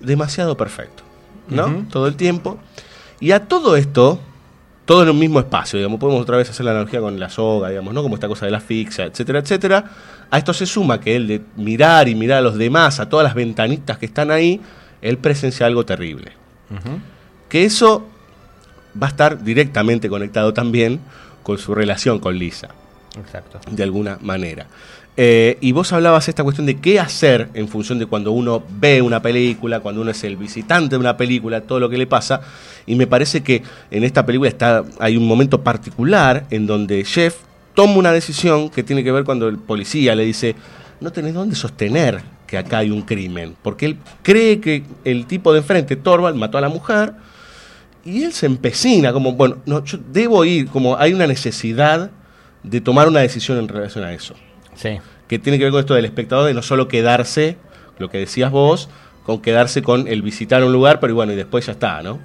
demasiado 0.00 0.56
perfecto, 0.56 1.02
¿no? 1.48 1.86
Todo 1.90 2.06
el 2.06 2.16
tiempo. 2.16 2.58
Y 3.20 3.32
a 3.32 3.46
todo 3.46 3.76
esto, 3.76 4.20
todo 4.86 5.02
en 5.02 5.10
un 5.10 5.18
mismo 5.18 5.38
espacio, 5.38 5.78
digamos, 5.78 6.00
podemos 6.00 6.22
otra 6.22 6.38
vez 6.38 6.48
hacer 6.48 6.64
la 6.64 6.70
analogía 6.70 7.00
con 7.00 7.20
la 7.20 7.28
soga, 7.28 7.68
digamos, 7.68 7.92
¿no? 7.92 8.02
Como 8.02 8.14
esta 8.14 8.26
cosa 8.26 8.46
de 8.46 8.52
la 8.52 8.58
asfixia, 8.58 9.04
etcétera, 9.04 9.40
etcétera. 9.40 9.84
A 10.30 10.38
esto 10.38 10.54
se 10.54 10.64
suma 10.64 10.98
que 10.98 11.14
él 11.14 11.28
de 11.28 11.42
mirar 11.56 12.08
y 12.08 12.14
mirar 12.14 12.38
a 12.38 12.40
los 12.40 12.56
demás, 12.56 13.00
a 13.00 13.10
todas 13.10 13.24
las 13.24 13.34
ventanitas 13.34 13.98
que 13.98 14.06
están 14.06 14.30
ahí, 14.30 14.62
él 15.02 15.18
presencia 15.18 15.66
algo 15.66 15.84
terrible. 15.84 16.32
Que 17.48 17.64
eso 17.64 18.06
va 19.00 19.08
a 19.08 19.10
estar 19.10 19.42
directamente 19.44 20.08
conectado 20.08 20.54
también 20.54 21.00
con 21.42 21.58
su 21.58 21.74
relación 21.74 22.18
con 22.18 22.38
Lisa, 22.38 22.68
Exacto. 23.18 23.60
de 23.70 23.82
alguna 23.82 24.18
manera. 24.22 24.66
Eh, 25.14 25.58
y 25.60 25.72
vos 25.72 25.92
hablabas 25.92 26.28
esta 26.28 26.42
cuestión 26.42 26.66
de 26.66 26.78
qué 26.80 26.98
hacer 26.98 27.50
en 27.52 27.68
función 27.68 27.98
de 27.98 28.06
cuando 28.06 28.32
uno 28.32 28.62
ve 28.80 29.02
una 29.02 29.20
película, 29.20 29.80
cuando 29.80 30.00
uno 30.00 30.10
es 30.10 30.24
el 30.24 30.38
visitante 30.38 30.94
de 30.94 31.00
una 31.00 31.18
película, 31.18 31.60
todo 31.60 31.80
lo 31.80 31.90
que 31.90 31.98
le 31.98 32.06
pasa. 32.06 32.40
Y 32.86 32.94
me 32.94 33.06
parece 33.06 33.42
que 33.42 33.62
en 33.90 34.04
esta 34.04 34.24
película 34.24 34.48
está, 34.48 34.84
hay 34.98 35.18
un 35.18 35.26
momento 35.26 35.62
particular 35.62 36.46
en 36.48 36.66
donde 36.66 37.04
Jeff 37.04 37.36
toma 37.74 37.96
una 37.96 38.12
decisión 38.12 38.70
que 38.70 38.82
tiene 38.82 39.04
que 39.04 39.12
ver 39.12 39.24
cuando 39.24 39.48
el 39.48 39.58
policía 39.58 40.14
le 40.14 40.24
dice, 40.24 40.54
no 41.00 41.12
tenés 41.12 41.34
dónde 41.34 41.56
sostener 41.56 42.22
que 42.52 42.58
acá 42.58 42.78
hay 42.80 42.90
un 42.90 43.00
crimen, 43.00 43.56
porque 43.62 43.86
él 43.86 43.98
cree 44.20 44.60
que 44.60 44.84
el 45.06 45.24
tipo 45.24 45.54
de 45.54 45.60
enfrente, 45.60 45.96
Torvald, 45.96 46.36
mató 46.36 46.58
a 46.58 46.60
la 46.60 46.68
mujer, 46.68 47.14
y 48.04 48.24
él 48.24 48.34
se 48.34 48.44
empecina, 48.44 49.14
como, 49.14 49.32
bueno, 49.32 49.56
no, 49.64 49.82
yo 49.82 49.96
debo 50.10 50.44
ir, 50.44 50.68
como 50.68 50.98
hay 50.98 51.14
una 51.14 51.26
necesidad 51.26 52.10
de 52.62 52.80
tomar 52.82 53.08
una 53.08 53.20
decisión 53.20 53.56
en 53.56 53.68
relación 53.68 54.04
a 54.04 54.12
eso. 54.12 54.34
Sí. 54.74 54.98
Que 55.28 55.38
tiene 55.38 55.56
que 55.56 55.64
ver 55.64 55.70
con 55.70 55.80
esto 55.80 55.94
del 55.94 56.04
espectador, 56.04 56.46
de 56.46 56.52
no 56.52 56.60
solo 56.60 56.88
quedarse, 56.88 57.56
lo 57.96 58.10
que 58.10 58.18
decías 58.18 58.50
vos, 58.50 58.90
con 59.24 59.40
quedarse 59.40 59.80
con 59.80 60.06
el 60.06 60.20
visitar 60.20 60.62
un 60.62 60.74
lugar, 60.74 61.00
pero 61.00 61.14
bueno, 61.14 61.32
y 61.32 61.36
después 61.36 61.64
ya 61.64 61.72
está, 61.72 62.02
¿no? 62.02 62.18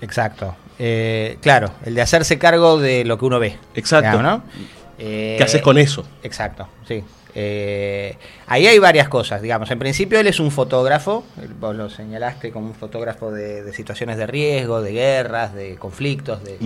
Exacto. 0.00 0.54
Eh, 0.78 1.38
claro, 1.40 1.72
el 1.84 1.96
de 1.96 2.02
hacerse 2.02 2.38
cargo 2.38 2.78
de 2.78 3.04
lo 3.04 3.18
que 3.18 3.24
uno 3.24 3.40
ve. 3.40 3.56
Exacto. 3.74 4.16
digamos, 4.16 4.44
¿no? 4.44 4.44
Eh, 5.00 5.34
¿Qué 5.36 5.42
haces 5.42 5.60
con 5.60 5.76
eso? 5.76 6.06
Exacto, 6.22 6.68
sí. 6.86 7.02
Eh, 7.38 8.16
ahí 8.46 8.66
hay 8.66 8.78
varias 8.78 9.10
cosas, 9.10 9.42
digamos. 9.42 9.70
En 9.70 9.78
principio 9.78 10.18
él 10.18 10.26
es 10.26 10.40
un 10.40 10.50
fotógrafo, 10.50 11.22
vos 11.60 11.76
lo 11.76 11.90
señalaste 11.90 12.50
como 12.50 12.68
un 12.68 12.74
fotógrafo 12.74 13.30
de, 13.30 13.62
de 13.62 13.74
situaciones 13.74 14.16
de 14.16 14.26
riesgo, 14.26 14.80
de 14.80 14.92
guerras, 14.92 15.52
de 15.54 15.76
conflictos, 15.76 16.42
de, 16.42 16.56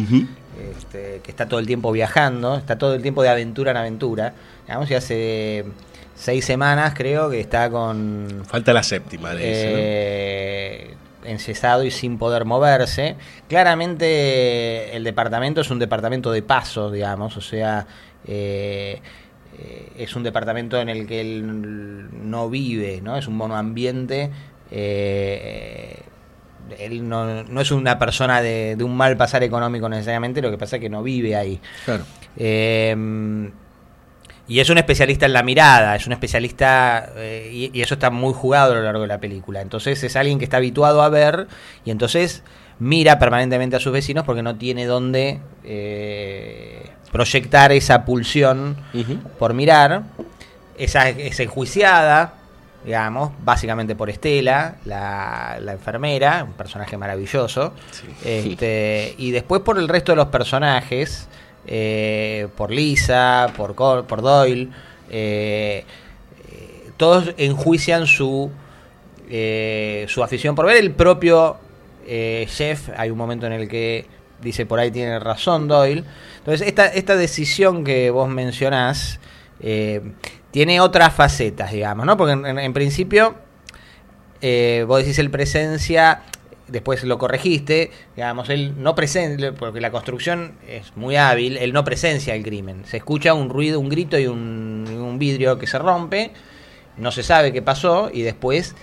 este, 0.76 1.20
que 1.24 1.30
está 1.32 1.48
todo 1.48 1.59
el 1.59 1.66
tiempo 1.66 1.90
viajando, 1.90 2.56
está 2.56 2.78
todo 2.78 2.94
el 2.94 3.02
tiempo 3.02 3.24
de 3.24 3.30
aventura 3.30 3.72
en 3.72 3.78
aventura. 3.78 4.32
Digamos, 4.64 4.88
y 4.92 4.94
hace 4.94 5.64
seis 6.14 6.44
semanas 6.44 6.94
creo 6.94 7.28
que 7.30 7.40
está 7.40 7.68
con... 7.68 8.44
Falta 8.47 8.72
la 8.72 8.84
séptima 8.84 9.34
de 9.34 9.51
ese, 9.51 9.72
¿no? 9.72 9.76
eh, 9.76 10.94
encesado 11.24 11.82
y 11.82 11.90
sin 11.90 12.16
poder 12.16 12.44
moverse. 12.44 13.16
Claramente 13.48 14.97
el 14.97 15.02
departamento 15.02 15.62
es 15.62 15.70
un 15.70 15.80
departamento 15.80 16.30
de 16.30 16.42
paso, 16.42 16.92
digamos, 16.92 17.36
o 17.36 17.40
sea, 17.40 17.88
eh, 18.24 19.01
eh, 19.59 19.89
es 19.98 20.16
un 20.16 20.22
departamento 20.22 20.81
en 20.81 20.89
el 20.89 21.06
que 21.06 21.20
él 21.20 22.09
no 22.28 22.48
vive, 22.51 23.01
¿no? 23.02 23.16
Es 23.16 23.27
un 23.27 23.36
monoambiente. 23.36 24.31
eh, 24.70 25.97
él 26.78 27.09
no, 27.09 27.43
no 27.43 27.60
es 27.60 27.72
una 27.72 27.98
persona 27.98 28.40
de, 28.43 28.77
de 28.77 28.85
un 28.85 28.97
mal 28.97 29.16
pasar 29.16 29.43
económico 29.43 29.89
necesariamente, 29.89 30.40
lo 30.40 30.52
que 30.52 30.59
pasa 30.59 30.77
es 30.77 30.81
que 30.82 30.89
no 30.89 31.02
vive 31.02 31.35
ahí. 31.35 31.60
Claro. 31.85 32.05
Eh, 32.36 33.51
y 34.47 34.59
es 34.59 34.68
un 34.70 34.78
especialista 34.78 35.27
en 35.27 35.32
la 35.32 35.43
mirada, 35.43 35.97
es 35.97 36.06
un 36.06 36.12
especialista, 36.12 37.12
eh, 37.16 37.51
y, 37.52 37.70
y 37.77 37.82
eso 37.82 37.94
está 37.94 38.10
muy 38.10 38.32
jugado 38.35 38.72
a 38.72 38.77
lo 38.77 38.82
largo 38.82 39.02
de 39.02 39.09
la 39.09 39.18
película. 39.18 39.60
Entonces 39.60 40.02
es 40.02 40.16
alguien 40.16 40.39
que 40.39 40.44
está 40.44 40.56
habituado 40.59 41.02
a 41.02 41.09
ver 41.09 41.47
y 41.85 41.90
entonces 41.90 42.43
mira 42.78 43.18
permanentemente 43.18 43.77
a 43.77 43.81
sus 43.81 43.93
vecinos 43.93 44.24
porque 44.24 44.43
no 44.43 44.56
tiene 44.56 44.86
dónde 44.86 45.40
eh, 45.64 46.90
proyectar 47.12 47.72
esa 47.72 48.04
pulsión 48.04 48.76
por 49.38 49.54
mirar. 49.54 50.02
Esa 50.78 51.08
es 51.10 51.38
enjuiciada, 51.40 52.34
digamos, 52.84 53.32
básicamente 53.44 53.94
por 53.94 54.08
Estela, 54.08 54.76
la, 54.86 55.58
la 55.60 55.72
enfermera, 55.72 56.44
un 56.44 56.52
personaje 56.54 56.96
maravilloso. 56.96 57.74
Este, 58.24 59.14
y 59.18 59.30
después 59.32 59.60
por 59.62 59.78
el 59.78 59.88
resto 59.88 60.12
de 60.12 60.16
los 60.16 60.28
personajes, 60.28 61.28
eh, 61.66 62.48
por 62.56 62.70
Lisa, 62.70 63.48
por, 63.56 63.74
Cor- 63.74 64.06
por 64.06 64.22
Doyle, 64.22 64.68
eh, 65.10 65.84
eh, 66.50 66.90
todos 66.96 67.34
enjuician 67.36 68.06
su, 68.06 68.50
eh, 69.28 70.06
su 70.08 70.22
afición 70.22 70.54
por 70.54 70.64
ver. 70.66 70.76
El 70.78 70.92
propio 70.92 71.58
eh, 72.06 72.46
Jeff, 72.48 72.88
hay 72.96 73.10
un 73.10 73.18
momento 73.18 73.46
en 73.46 73.52
el 73.52 73.68
que 73.68 74.06
dice 74.40 74.64
por 74.64 74.78
ahí 74.78 74.90
tiene 74.90 75.18
razón 75.18 75.68
Doyle. 75.68 76.04
Entonces, 76.40 76.66
esta, 76.66 76.86
esta 76.86 77.16
decisión 77.16 77.84
que 77.84 78.10
vos 78.10 78.28
mencionás 78.28 79.20
eh, 79.60 80.00
tiene 80.50 80.80
otras 80.80 81.14
facetas, 81.14 81.70
digamos, 81.72 82.06
¿no? 82.06 82.16
Porque 82.16 82.32
en, 82.32 82.46
en- 82.46 82.58
en 82.58 82.72
principio, 82.72 83.36
eh, 84.40 84.84
vos 84.88 85.00
decís 85.00 85.18
el 85.18 85.30
presencia, 85.30 86.22
después 86.68 87.04
lo 87.04 87.18
corregiste, 87.18 87.90
digamos, 88.16 88.48
él 88.48 88.74
no 88.78 88.94
presencia, 88.94 89.52
porque 89.52 89.80
la 89.80 89.90
construcción 89.90 90.52
es 90.66 90.96
muy 90.96 91.16
hábil, 91.16 91.56
él 91.58 91.72
no 91.72 91.84
presencia 91.84 92.34
el 92.34 92.42
crimen. 92.42 92.84
Se 92.86 92.96
escucha 92.96 93.34
un 93.34 93.50
ruido, 93.50 93.78
un 93.78 93.88
grito 93.88 94.18
y 94.18 94.26
un, 94.26 95.16
vidrio 95.18 95.58
que 95.58 95.66
se 95.66 95.78
rompe, 95.78 96.30
no 96.96 97.10
se 97.12 97.22
sabe 97.22 97.52
qué 97.52 97.60
pasó 97.60 98.10
y 98.10 98.22
después 98.22 98.74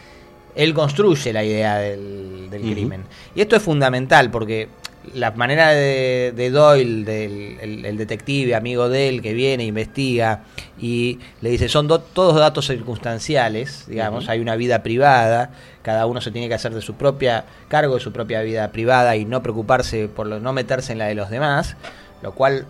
él 0.55 0.75
construye 0.75 1.33
la 1.33 1.43
idea 1.43 1.77
del, 1.77 2.47
crimen. 2.51 3.03
Y 3.33 3.41
esto 3.41 3.55
es 3.55 3.63
fundamental 3.63 4.29
porque 4.29 4.69
la 5.13 5.31
manera 5.31 5.69
de, 5.69 6.33
de 6.35 6.49
Doyle, 6.49 7.03
del 7.05 7.57
el, 7.61 7.85
el 7.85 7.97
detective, 7.97 8.55
amigo 8.55 8.89
de 8.89 9.09
él, 9.09 9.21
que 9.21 9.33
viene, 9.33 9.63
investiga 9.65 10.43
y 10.79 11.19
le 11.41 11.49
dice, 11.49 11.69
son 11.69 11.87
do- 11.87 11.99
todos 11.99 12.35
datos 12.35 12.67
circunstanciales, 12.67 13.85
digamos, 13.87 14.29
hay 14.29 14.39
una 14.39 14.55
vida 14.55 14.83
privada, 14.83 15.51
cada 15.81 16.05
uno 16.05 16.21
se 16.21 16.31
tiene 16.31 16.47
que 16.47 16.53
hacer 16.53 16.73
de 16.73 16.81
su 16.81 16.95
propia 16.95 17.45
cargo 17.67 17.95
de 17.95 17.99
su 18.01 18.11
propia 18.11 18.41
vida 18.41 18.71
privada 18.71 19.15
y 19.15 19.25
no 19.25 19.41
preocuparse 19.41 20.07
por 20.07 20.27
lo- 20.27 20.39
no 20.39 20.53
meterse 20.53 20.91
en 20.91 20.99
la 20.99 21.05
de 21.07 21.15
los 21.15 21.29
demás, 21.29 21.75
lo 22.21 22.33
cual 22.33 22.65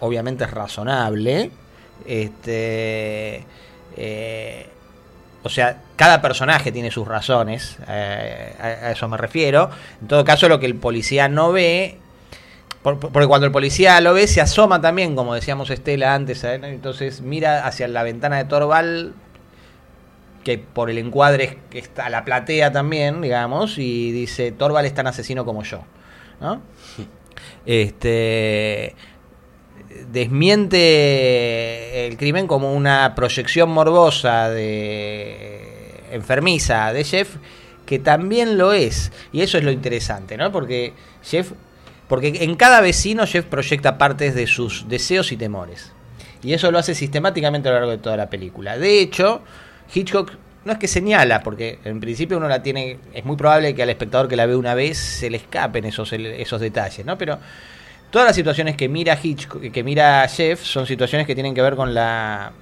obviamente 0.00 0.44
es 0.44 0.50
razonable. 0.50 1.50
Este, 2.06 3.44
eh, 3.96 4.66
o 5.42 5.48
sea, 5.48 5.78
cada 5.96 6.20
personaje 6.20 6.70
tiene 6.72 6.90
sus 6.90 7.06
razones, 7.08 7.78
eh, 7.88 8.54
a, 8.60 8.64
a 8.66 8.90
eso 8.92 9.08
me 9.08 9.16
refiero. 9.16 9.70
En 10.00 10.08
todo 10.08 10.24
caso, 10.24 10.48
lo 10.48 10.60
que 10.60 10.66
el 10.66 10.74
policía 10.76 11.28
no 11.28 11.52
ve, 11.52 11.98
por- 12.82 12.98
por- 13.00 13.10
porque 13.12 13.26
cuando 13.28 13.46
el 13.46 13.52
policía 13.52 14.00
lo 14.00 14.12
ve, 14.14 14.26
se 14.26 14.40
asoma 14.40 14.80
también, 14.80 15.14
como 15.16 15.34
decíamos 15.34 15.70
Estela 15.70 16.14
antes, 16.14 16.44
¿eh? 16.44 16.60
entonces 16.62 17.20
mira 17.22 17.66
hacia 17.66 17.88
la 17.88 18.02
ventana 18.02 18.36
de 18.38 18.44
Torval, 18.44 19.14
que 20.44 20.56
por 20.58 20.88
el 20.90 20.96
encuadre 20.98 21.58
está 21.72 22.08
la 22.08 22.24
platea 22.24 22.72
también, 22.72 23.20
digamos, 23.20 23.76
y 23.78 24.10
dice, 24.12 24.52
Torval 24.52 24.86
es 24.86 24.94
tan 24.94 25.06
asesino 25.06 25.44
como 25.44 25.62
yo. 25.64 25.82
¿no? 26.40 26.62
Este 27.66 28.94
desmiente 30.12 30.78
el 32.06 32.16
crimen 32.16 32.46
como 32.46 32.72
una 32.74 33.14
proyección 33.14 33.70
morbosa 33.70 34.50
de 34.50 36.02
enfermiza 36.12 36.92
de 36.92 37.04
Jeff 37.04 37.36
que 37.86 37.98
también 37.98 38.58
lo 38.58 38.72
es. 38.72 39.12
Y 39.32 39.42
eso 39.42 39.58
es 39.58 39.64
lo 39.64 39.70
interesante 39.70 40.36
no 40.36 40.52
porque 40.52 40.92
Jeff 41.22 41.52
porque 42.08 42.38
en 42.42 42.56
cada 42.56 42.80
vecino 42.80 43.26
Jeff 43.26 43.44
proyecta 43.44 43.98
partes 43.98 44.34
de 44.34 44.48
sus 44.48 44.88
deseos 44.88 45.30
y 45.30 45.36
temores. 45.36 45.92
Y 46.42 46.54
eso 46.54 46.70
lo 46.72 46.78
hace 46.78 46.94
sistemáticamente 46.94 47.68
a 47.68 47.72
lo 47.72 47.78
largo 47.78 47.90
de 47.92 47.98
toda 47.98 48.16
la 48.16 48.30
película. 48.30 48.78
De 48.78 49.00
hecho 49.00 49.42
Hitchcock 49.94 50.32
no 50.64 50.72
es 50.72 50.78
que 50.78 50.88
señala, 50.88 51.42
porque 51.42 51.78
en 51.84 52.00
principio 52.00 52.36
uno 52.36 52.48
la 52.48 52.62
tiene, 52.62 52.98
es 53.14 53.24
muy 53.24 53.36
probable 53.36 53.74
que 53.74 53.82
al 53.82 53.90
espectador 53.90 54.28
que 54.28 54.36
la 54.36 54.46
ve 54.46 54.56
una 54.56 54.74
vez 54.74 54.98
se 54.98 55.30
le 55.30 55.38
escapen 55.38 55.84
esos, 55.84 56.12
esos 56.12 56.60
detalles, 56.60 57.06
¿no? 57.06 57.16
Pero 57.16 57.38
todas 58.10 58.26
las 58.26 58.36
situaciones 58.36 58.76
que 58.76 58.88
mira 58.88 59.18
Hitchcock, 59.20 59.70
que 59.70 59.84
mira 59.84 60.26
Jeff 60.28 60.62
son 60.62 60.86
situaciones 60.86 61.26
que 61.26 61.34
tienen 61.34 61.54
que 61.54 61.62
ver 61.62 61.76
con 61.76 61.94
la 61.94 62.52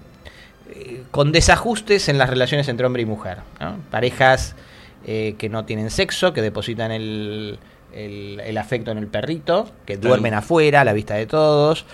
eh, 0.70 1.02
con 1.10 1.32
desajustes 1.32 2.08
en 2.08 2.18
las 2.18 2.28
relaciones 2.30 2.68
entre 2.68 2.86
hombre 2.86 3.02
y 3.02 3.06
mujer, 3.06 3.38
¿no? 3.60 3.76
Parejas 3.90 4.54
eh, 5.06 5.34
que 5.38 5.48
no 5.48 5.64
tienen 5.64 5.90
sexo, 5.90 6.32
que 6.32 6.42
depositan 6.42 6.92
el, 6.92 7.58
el, 7.92 8.40
el 8.40 8.58
afecto 8.58 8.90
en 8.90 8.98
el 8.98 9.06
perrito, 9.06 9.70
que 9.86 9.96
duermen 9.96 10.34
afuera 10.34 10.82
a 10.82 10.84
la 10.84 10.92
vista 10.92 11.14
de 11.14 11.26
todos, 11.26 11.86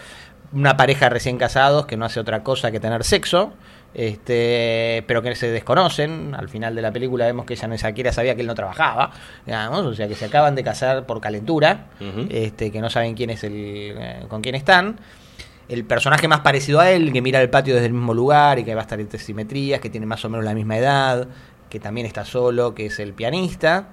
una 0.52 0.76
pareja 0.76 1.08
recién 1.08 1.38
casados 1.38 1.86
que 1.86 1.96
no 1.96 2.04
hace 2.04 2.20
otra 2.20 2.42
cosa 2.42 2.70
que 2.70 2.80
tener 2.80 3.04
sexo, 3.04 3.52
este, 3.94 5.04
pero 5.06 5.22
que 5.22 5.34
se 5.34 5.48
desconocen. 5.50 6.34
Al 6.34 6.48
final 6.48 6.74
de 6.74 6.82
la 6.82 6.92
película 6.92 7.26
vemos 7.26 7.46
que 7.46 7.54
ella 7.54 7.68
ni 7.68 7.78
siquiera 7.78 8.12
sabía 8.12 8.34
que 8.34 8.40
él 8.40 8.46
no 8.46 8.54
trabajaba, 8.54 9.12
digamos, 9.46 9.86
o 9.86 9.94
sea 9.94 10.08
que 10.08 10.14
se 10.14 10.26
acaban 10.26 10.54
de 10.54 10.64
casar 10.64 11.06
por 11.06 11.20
calentura, 11.20 11.86
este, 12.28 12.70
que 12.70 12.80
no 12.80 12.90
saben 12.90 13.14
quién 13.14 13.30
es 13.30 13.44
el, 13.44 13.52
eh, 13.54 14.24
con 14.28 14.42
quién 14.42 14.54
están. 14.54 14.98
El 15.68 15.84
personaje 15.84 16.28
más 16.28 16.40
parecido 16.40 16.80
a 16.80 16.90
él, 16.90 17.12
que 17.12 17.22
mira 17.22 17.40
el 17.40 17.48
patio 17.48 17.74
desde 17.74 17.86
el 17.86 17.94
mismo 17.94 18.12
lugar 18.12 18.58
y 18.58 18.64
que 18.64 18.74
va 18.74 18.82
a 18.82 18.84
estar 18.84 19.00
entre 19.00 19.18
simetrías, 19.18 19.80
que 19.80 19.88
tiene 19.88 20.04
más 20.04 20.22
o 20.24 20.28
menos 20.28 20.44
la 20.44 20.52
misma 20.54 20.76
edad, 20.76 21.26
que 21.70 21.80
también 21.80 22.06
está 22.06 22.24
solo, 22.24 22.74
que 22.74 22.86
es 22.86 22.98
el 22.98 23.14
pianista. 23.14 23.88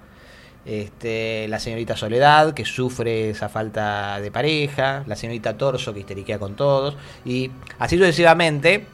Este, 0.65 1.47
la 1.47 1.59
señorita 1.59 1.95
Soledad, 1.95 2.53
que 2.53 2.65
sufre 2.65 3.31
esa 3.31 3.49
falta 3.49 4.19
de 4.19 4.29
pareja, 4.29 5.03
la 5.07 5.15
señorita 5.15 5.57
Torso, 5.57 5.93
que 5.93 6.01
histeriquea 6.01 6.37
con 6.37 6.55
todos, 6.55 6.95
y 7.25 7.49
así 7.79 7.97
sucesivamente. 7.97 8.85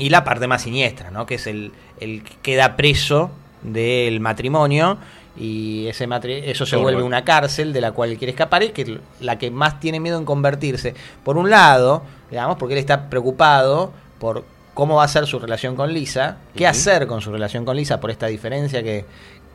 Y 0.00 0.08
la 0.10 0.24
parte 0.24 0.46
más 0.48 0.62
siniestra, 0.62 1.10
¿no? 1.10 1.26
que 1.26 1.34
es 1.36 1.46
el, 1.46 1.72
el 2.00 2.22
que 2.24 2.34
queda 2.42 2.76
preso 2.76 3.30
del 3.62 4.20
matrimonio 4.20 4.98
y 5.36 5.86
ese 5.86 6.08
matri- 6.08 6.42
eso 6.44 6.66
se 6.66 6.76
vuelve 6.82 7.02
una 7.06 7.24
cárcel 7.24 7.72
de 7.72 7.80
la 7.80 7.92
cual 7.92 8.16
quiere 8.16 8.30
escapar 8.30 8.62
y 8.62 8.70
que 8.70 8.82
es 8.82 8.90
la 9.20 9.38
que 9.38 9.50
más 9.50 9.78
tiene 9.80 10.00
miedo 10.00 10.18
en 10.18 10.24
convertirse. 10.24 10.94
Por 11.24 11.36
un 11.38 11.50
lado, 11.50 12.02
digamos, 12.30 12.56
porque 12.56 12.74
él 12.74 12.80
está 12.80 13.08
preocupado 13.10 13.92
por 14.18 14.44
cómo 14.74 14.96
va 14.96 15.04
a 15.04 15.08
ser 15.08 15.26
su 15.26 15.38
relación 15.38 15.76
con 15.76 15.92
Lisa, 15.92 16.38
qué 16.56 16.66
hacer 16.66 17.06
con 17.06 17.20
su 17.20 17.30
relación 17.30 17.64
con 17.64 17.76
Lisa 17.76 18.00
por 18.00 18.10
esta 18.10 18.26
diferencia 18.26 18.82
que, 18.82 19.04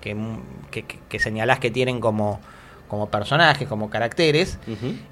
que, 0.02 0.16
que- 0.72 0.86
que 1.10 1.20
señalás 1.20 1.60
que 1.60 1.72
tienen 1.72 2.00
como, 2.00 2.40
como 2.88 3.10
personajes, 3.10 3.68
como 3.68 3.90
caracteres. 3.90 4.58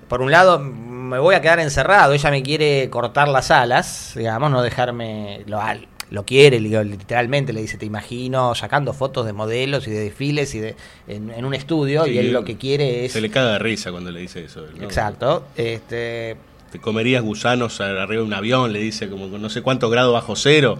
Por 0.07 0.21
un 0.21 0.31
lado, 0.31 0.59
me 0.59 1.19
voy 1.19 1.35
a 1.35 1.41
quedar 1.41 1.59
encerrado, 1.59 2.13
ella 2.13 2.29
me 2.31 2.43
quiere 2.43 2.89
cortar 2.89 3.27
las 3.27 3.51
alas, 3.51 4.13
digamos, 4.15 4.51
no 4.51 4.61
dejarme... 4.61 5.41
Lo, 5.47 5.61
al- 5.61 5.87
lo 6.11 6.25
quiere, 6.25 6.59
li- 6.59 6.69
literalmente, 6.83 7.53
le 7.53 7.61
dice, 7.61 7.77
te 7.77 7.87
imagino 7.87 8.53
sacando 8.53 8.93
fotos 8.93 9.25
de 9.25 9.33
modelos 9.33 9.87
y 9.87 9.91
de 9.91 9.99
desfiles 10.01 10.53
y 10.53 10.59
de, 10.59 10.75
en, 11.07 11.31
en 11.31 11.43
un 11.43 11.55
estudio, 11.55 12.05
y 12.05 12.19
él 12.19 12.31
lo 12.31 12.43
que 12.43 12.55
quiere 12.57 13.05
es... 13.05 13.13
Se 13.13 13.21
le 13.21 13.31
caga 13.31 13.53
de 13.53 13.59
risa 13.59 13.89
cuando 13.91 14.11
le 14.11 14.19
dice 14.19 14.43
eso. 14.45 14.63
¿no? 14.77 14.83
Exacto. 14.83 15.45
Este, 15.55 16.37
Te 16.71 16.79
comerías 16.79 17.23
gusanos 17.23 17.81
arriba 17.81 18.05
de 18.07 18.21
un 18.21 18.33
avión, 18.33 18.71
le 18.73 18.79
dice 18.79 19.09
como 19.09 19.25
no 19.27 19.49
sé 19.49 19.63
cuántos 19.63 19.89
grados 19.89 20.13
bajo 20.13 20.35
cero. 20.35 20.77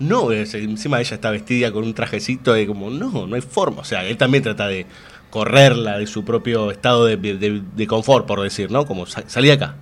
No, 0.00 0.32
es- 0.32 0.54
encima 0.54 1.00
ella 1.00 1.14
está 1.14 1.30
vestida 1.30 1.70
con 1.70 1.84
un 1.84 1.94
trajecito 1.94 2.52
de 2.52 2.66
como, 2.66 2.90
no, 2.90 3.28
no 3.28 3.36
hay 3.36 3.40
forma. 3.42 3.82
O 3.82 3.84
sea, 3.84 4.04
él 4.04 4.16
también 4.16 4.42
trata 4.42 4.66
de 4.66 4.86
correrla 5.32 5.98
de 5.98 6.06
su 6.06 6.24
propio 6.24 6.70
estado 6.70 7.06
de, 7.06 7.16
de- 7.16 7.62
de 7.74 7.86
confort, 7.88 8.26
por 8.26 8.40
decir, 8.42 8.70
¿no? 8.70 8.84
Como 8.86 9.06
"Sa- 9.06 9.24
salí 9.26 9.48
de 9.48 9.54
acá. 9.54 9.74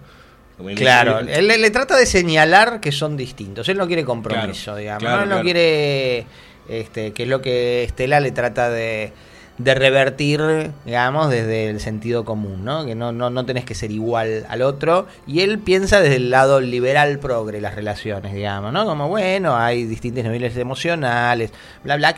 Como 0.57 0.71
Claro, 0.77 1.19
él 1.19 1.49
le, 1.49 1.59
le 1.59 1.71
trata 1.71 1.97
de 1.97 2.07
señalar 2.07 2.81
que 2.81 2.93
son 2.93 3.17
distintos. 3.17 3.69
Él 3.69 3.77
no 3.77 3.87
quiere 3.89 4.05
compromiso, 4.05 4.65
Claro, 4.73 4.79
digamos. 4.79 5.03
claro, 5.03 5.27
¿no? 5.27 5.43
Quiere, 5.43 6.27
este, 6.69 7.13
que 7.13 7.25
es 7.25 7.29
lo 7.29 7.43
que 7.43 7.83
Estela 7.83 8.21
le 8.21 8.31
trata 8.31 8.71
de, 8.71 9.13
de 9.59 9.75
revertir, 9.75 10.71
digamos, 10.85 11.31
desde 11.31 11.69
el 11.71 11.81
sentido 11.81 12.25
común, 12.25 12.65
¿no? 12.65 12.85
Que 12.87 12.95
no, 12.95 13.11
no, 13.11 13.29
no 13.31 13.45
tenés 13.45 13.65
que 13.65 13.75
ser 13.75 13.91
igual 13.91 14.45
al 14.49 14.63
otro. 14.63 15.07
Y 15.27 15.41
él 15.41 15.59
piensa 15.59 16.01
desde 16.01 16.17
el 16.17 16.31
lado 16.31 16.61
liberal 16.61 17.19
progre 17.19 17.61
las 17.61 17.75
relaciones, 17.75 18.33
digamos, 18.35 18.73
¿no? 18.73 18.85
Como, 18.85 19.09
bueno, 19.09 19.57
hay 19.57 19.85
distintos 19.85 20.23
niveles 20.25 20.57
emocionales, 20.57 21.51
bla, 21.83 21.97
bla. 21.97 22.17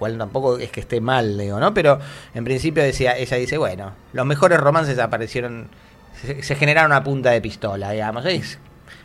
Cual 0.00 0.18
tampoco 0.18 0.58
es 0.58 0.72
que 0.72 0.80
esté 0.80 1.00
mal, 1.00 1.38
digo, 1.38 1.60
¿no? 1.60 1.72
Pero 1.72 2.00
en 2.34 2.42
principio 2.42 2.82
decía, 2.82 3.16
ella 3.16 3.36
dice, 3.36 3.56
bueno, 3.56 3.92
los 4.12 4.26
mejores 4.26 4.58
romances 4.58 4.98
aparecieron 4.98 5.68
se, 6.42 6.54
generaron 6.54 6.92
a 6.92 7.02
punta 7.02 7.30
de 7.30 7.40
pistola, 7.40 7.90
digamos. 7.92 8.24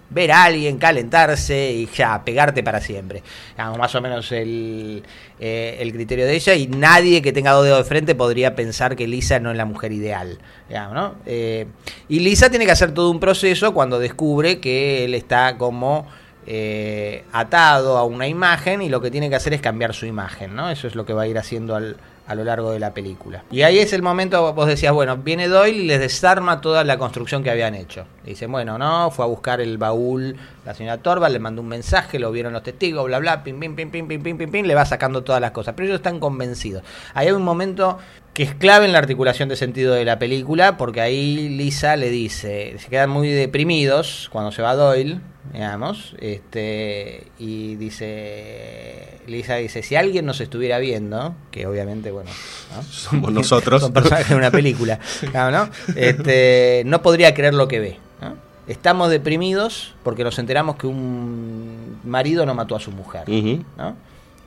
Ver 0.08 0.32
a 0.32 0.44
alguien, 0.44 0.78
calentarse 0.78 1.72
y 1.72 1.88
ya, 1.88 2.24
pegarte 2.24 2.62
para 2.62 2.80
siempre. 2.80 3.24
Digamos, 3.58 3.80
más 3.80 3.96
o 3.96 4.02
menos 4.02 4.32
el, 4.32 5.04
eh, 5.40 5.78
el 5.80 5.92
criterio 5.94 6.26
de 6.26 6.36
ella 6.36 6.54
y 6.54 6.68
nadie 6.68 7.24
que 7.24 7.34
tenga 7.34 7.52
dos 7.52 7.66
dedos 7.66 7.80
de 7.80 7.84
frente 7.86 8.14
podría 8.14 8.56
pensar 8.56 8.96
que 8.96 9.08
Lisa 9.08 9.40
no 9.40 9.50
es 9.50 9.58
la 9.58 9.66
mujer 9.66 9.92
ideal. 9.92 10.38
Digamos, 10.70 10.94
¿no? 10.94 11.16
Eh, 11.26 11.66
y 12.08 12.20
Lisa 12.20 12.52
tiene 12.52 12.66
que 12.66 12.72
hacer 12.72 12.94
todo 12.94 13.10
un 13.10 13.20
proceso 13.20 13.74
cuando 13.74 13.98
descubre 13.98 14.60
que 14.60 15.06
él 15.06 15.16
está 15.16 15.58
como 15.58 16.06
eh, 16.48 17.24
atado 17.32 17.98
a 17.98 18.04
una 18.04 18.28
imagen 18.28 18.82
y 18.82 18.90
lo 18.90 19.02
que 19.02 19.12
tiene 19.12 19.30
que 19.30 19.36
hacer 19.36 19.54
es 19.54 19.62
cambiar 19.62 19.94
su 19.94 20.06
imagen, 20.06 20.56
¿no? 20.56 20.70
Eso 20.70 20.88
es 20.88 20.96
lo 20.96 21.06
que 21.06 21.14
va 21.14 21.24
a 21.24 21.28
ir 21.28 21.38
haciendo 21.38 21.76
al, 21.76 21.98
a 22.28 22.36
lo 22.36 22.44
largo 22.44 22.72
de 22.72 22.80
la 22.80 22.94
película. 22.94 23.44
Y 23.52 23.62
ahí 23.62 23.80
es 23.80 23.94
el 23.94 24.02
momento, 24.02 24.54
vos 24.54 24.68
decías, 24.68 24.94
bueno, 24.94 25.18
viene 25.18 25.48
Doyle 25.48 25.78
y 25.78 25.86
les 25.86 26.00
desarma 26.00 26.62
toda 26.62 26.84
la 26.84 26.98
construcción 26.98 27.44
que 27.44 27.52
habían 27.52 27.76
hecho. 27.76 28.06
Dicen, 28.24 28.52
bueno, 28.52 28.78
no, 28.78 29.12
fue 29.12 29.26
a 29.26 29.28
buscar 29.28 29.62
el 29.62 29.78
baúl 29.78 30.36
la 30.66 30.74
señora 30.74 30.98
Torva, 30.98 31.30
le 31.30 31.38
mandó 31.38 31.62
un 31.62 31.68
mensaje, 31.68 32.18
lo 32.18 32.32
vieron 32.32 32.52
los 32.54 32.64
testigos, 32.64 33.06
bla, 33.06 33.20
bla, 33.20 33.44
pim, 33.44 33.60
pim, 33.60 33.76
pim, 33.76 33.92
pim, 33.92 34.08
pim, 34.08 34.24
pim, 34.24 34.38
pim, 34.38 34.52
pim, 34.52 34.66
le 34.66 34.74
va 34.74 34.86
sacando 34.86 35.24
todas 35.24 35.40
las 35.40 35.52
cosas. 35.52 35.76
Pero 35.76 35.88
ellos 35.88 36.00
están 36.00 36.20
convencidos. 36.20 36.84
Ahí 37.14 37.28
hay 37.28 37.34
un 37.34 37.44
momento 37.44 38.00
que 38.34 38.44
es 38.44 38.56
clave 38.56 38.86
en 38.86 38.92
la 38.92 38.98
articulación 39.00 39.48
de 39.48 39.56
sentido 39.56 39.94
de 39.94 40.06
la 40.06 40.18
película, 40.18 40.76
porque 40.76 41.02
ahí 41.02 41.50
Lisa 41.50 41.96
le 41.96 42.10
dice, 42.10 42.76
se 42.80 42.90
quedan 42.90 43.12
muy 43.12 43.30
deprimidos 43.30 44.30
cuando 44.32 44.52
se 44.52 44.64
va 44.64 44.74
Doyle, 44.74 45.20
digamos, 45.54 46.16
este, 46.20 47.28
y 47.40 47.76
dice, 47.76 49.20
Lisa 49.28 49.56
dice, 49.56 49.84
si 49.84 49.96
alguien 49.96 50.26
nos 50.26 50.42
estuviera 50.42 50.80
viendo, 50.80 51.36
que 51.52 51.68
obviamente, 51.68 52.12
bueno, 52.12 52.30
¿no? 52.76 52.84
Somos 52.90 53.32
nosotros. 53.32 53.82
Son 53.82 53.94
personajes 53.94 54.30
de 54.30 54.36
una 54.36 54.52
película, 54.52 55.00
¿no? 55.34 55.70
Este, 55.96 56.84
no 56.86 57.02
podría 57.02 57.34
creer 57.34 57.54
lo 57.54 57.68
que 57.68 57.80
ve. 57.80 57.98
¿no? 58.22 58.36
Estamos 58.68 59.10
deprimidos 59.10 59.94
porque 60.04 60.24
nos 60.24 60.40
enteramos 60.40 60.76
que 60.76 60.88
un 60.88 62.00
marido 62.04 62.46
no 62.46 62.54
mató 62.56 62.76
a 62.76 62.80
su 62.80 62.92
mujer. 62.92 63.24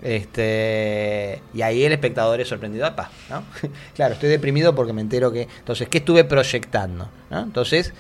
Este, 0.03 1.43
y 1.53 1.63
ahí 1.63 1.83
el 1.85 1.93
espectador 1.93 2.41
es 2.41 2.49
sorprendido, 2.49 2.87
"Apa", 2.87 3.11
¿no? 3.31 3.43
claro, 3.95 4.15
estoy 4.15 4.29
deprimido 4.29 4.75
porque 4.75 4.93
me 4.93 5.01
entero 5.01 5.33
que, 5.33 5.49
entonces, 5.59 5.89
¿qué 5.89 5.99
estuve 5.99 6.23
proyectando? 6.25 7.09
¿no? 7.31 7.41
Entonces, 7.41 7.93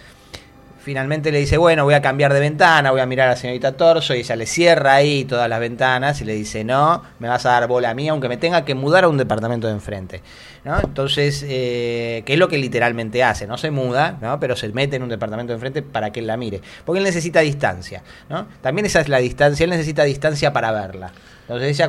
finalmente 0.89 1.31
le 1.31 1.39
dice, 1.39 1.59
bueno, 1.59 1.85
voy 1.85 1.93
a 1.93 2.01
cambiar 2.01 2.33
de 2.33 2.41
ventana, 2.41 2.91
voy 2.91 3.03
a 3.03 3.05
mirar 3.05 3.27
a 3.27 3.33
la 3.33 3.37
señorita 3.37 3.73
Torso, 3.77 4.15
y 4.15 4.21
ella 4.21 4.37
le 4.37 4.47
cierra 4.47 4.95
ahí 4.95 5.27
todas 5.27 5.47
las 5.47 5.61
ventanas 5.61 6.19
y 6.23 6.25
le 6.25 6.33
dice, 6.33 6.65
no, 6.65 7.03
me 7.19 7.29
vas 7.29 7.45
a 7.45 7.51
dar 7.51 7.69
bola 7.69 7.91
a 7.91 7.95
mí, 7.95 8.09
aunque 8.09 8.27
me 8.27 8.39
tenga 8.39 8.65
que 8.65 8.75
mudar 8.75 9.05
a 9.05 9.09
un 9.09 9.19
departamento 9.19 9.67
de 9.67 9.75
enfrente. 9.75 10.23
¿no? 10.65 10.81
Entonces, 10.81 11.45
eh, 11.47 12.23
que 12.25 12.33
es 12.33 12.39
lo 12.39 12.49
que 12.49 12.57
literalmente 12.57 13.23
hace, 13.23 13.47
no 13.47 13.59
se 13.59 13.71
muda, 13.71 14.17
¿no? 14.23 14.41
pero 14.41 14.57
se 14.57 14.67
mete 14.71 14.97
en 14.97 15.03
un 15.03 15.11
departamento 15.11 15.53
de 15.53 15.57
enfrente 15.57 15.83
para 15.83 16.11
que 16.11 16.21
él 16.21 16.27
la 16.27 16.39
mire, 16.39 16.63
porque 16.87 17.01
él 17.01 17.05
necesita 17.05 17.41
distancia. 17.41 18.03
¿no? 18.31 18.49
También 18.63 18.87
esa 18.87 19.01
es 19.01 19.11
la 19.11 19.19
distancia, 19.19 19.65
él 19.65 19.71
necesita 19.71 20.05
distancia 20.05 20.55
para 20.55 20.73
verla. 20.73 21.13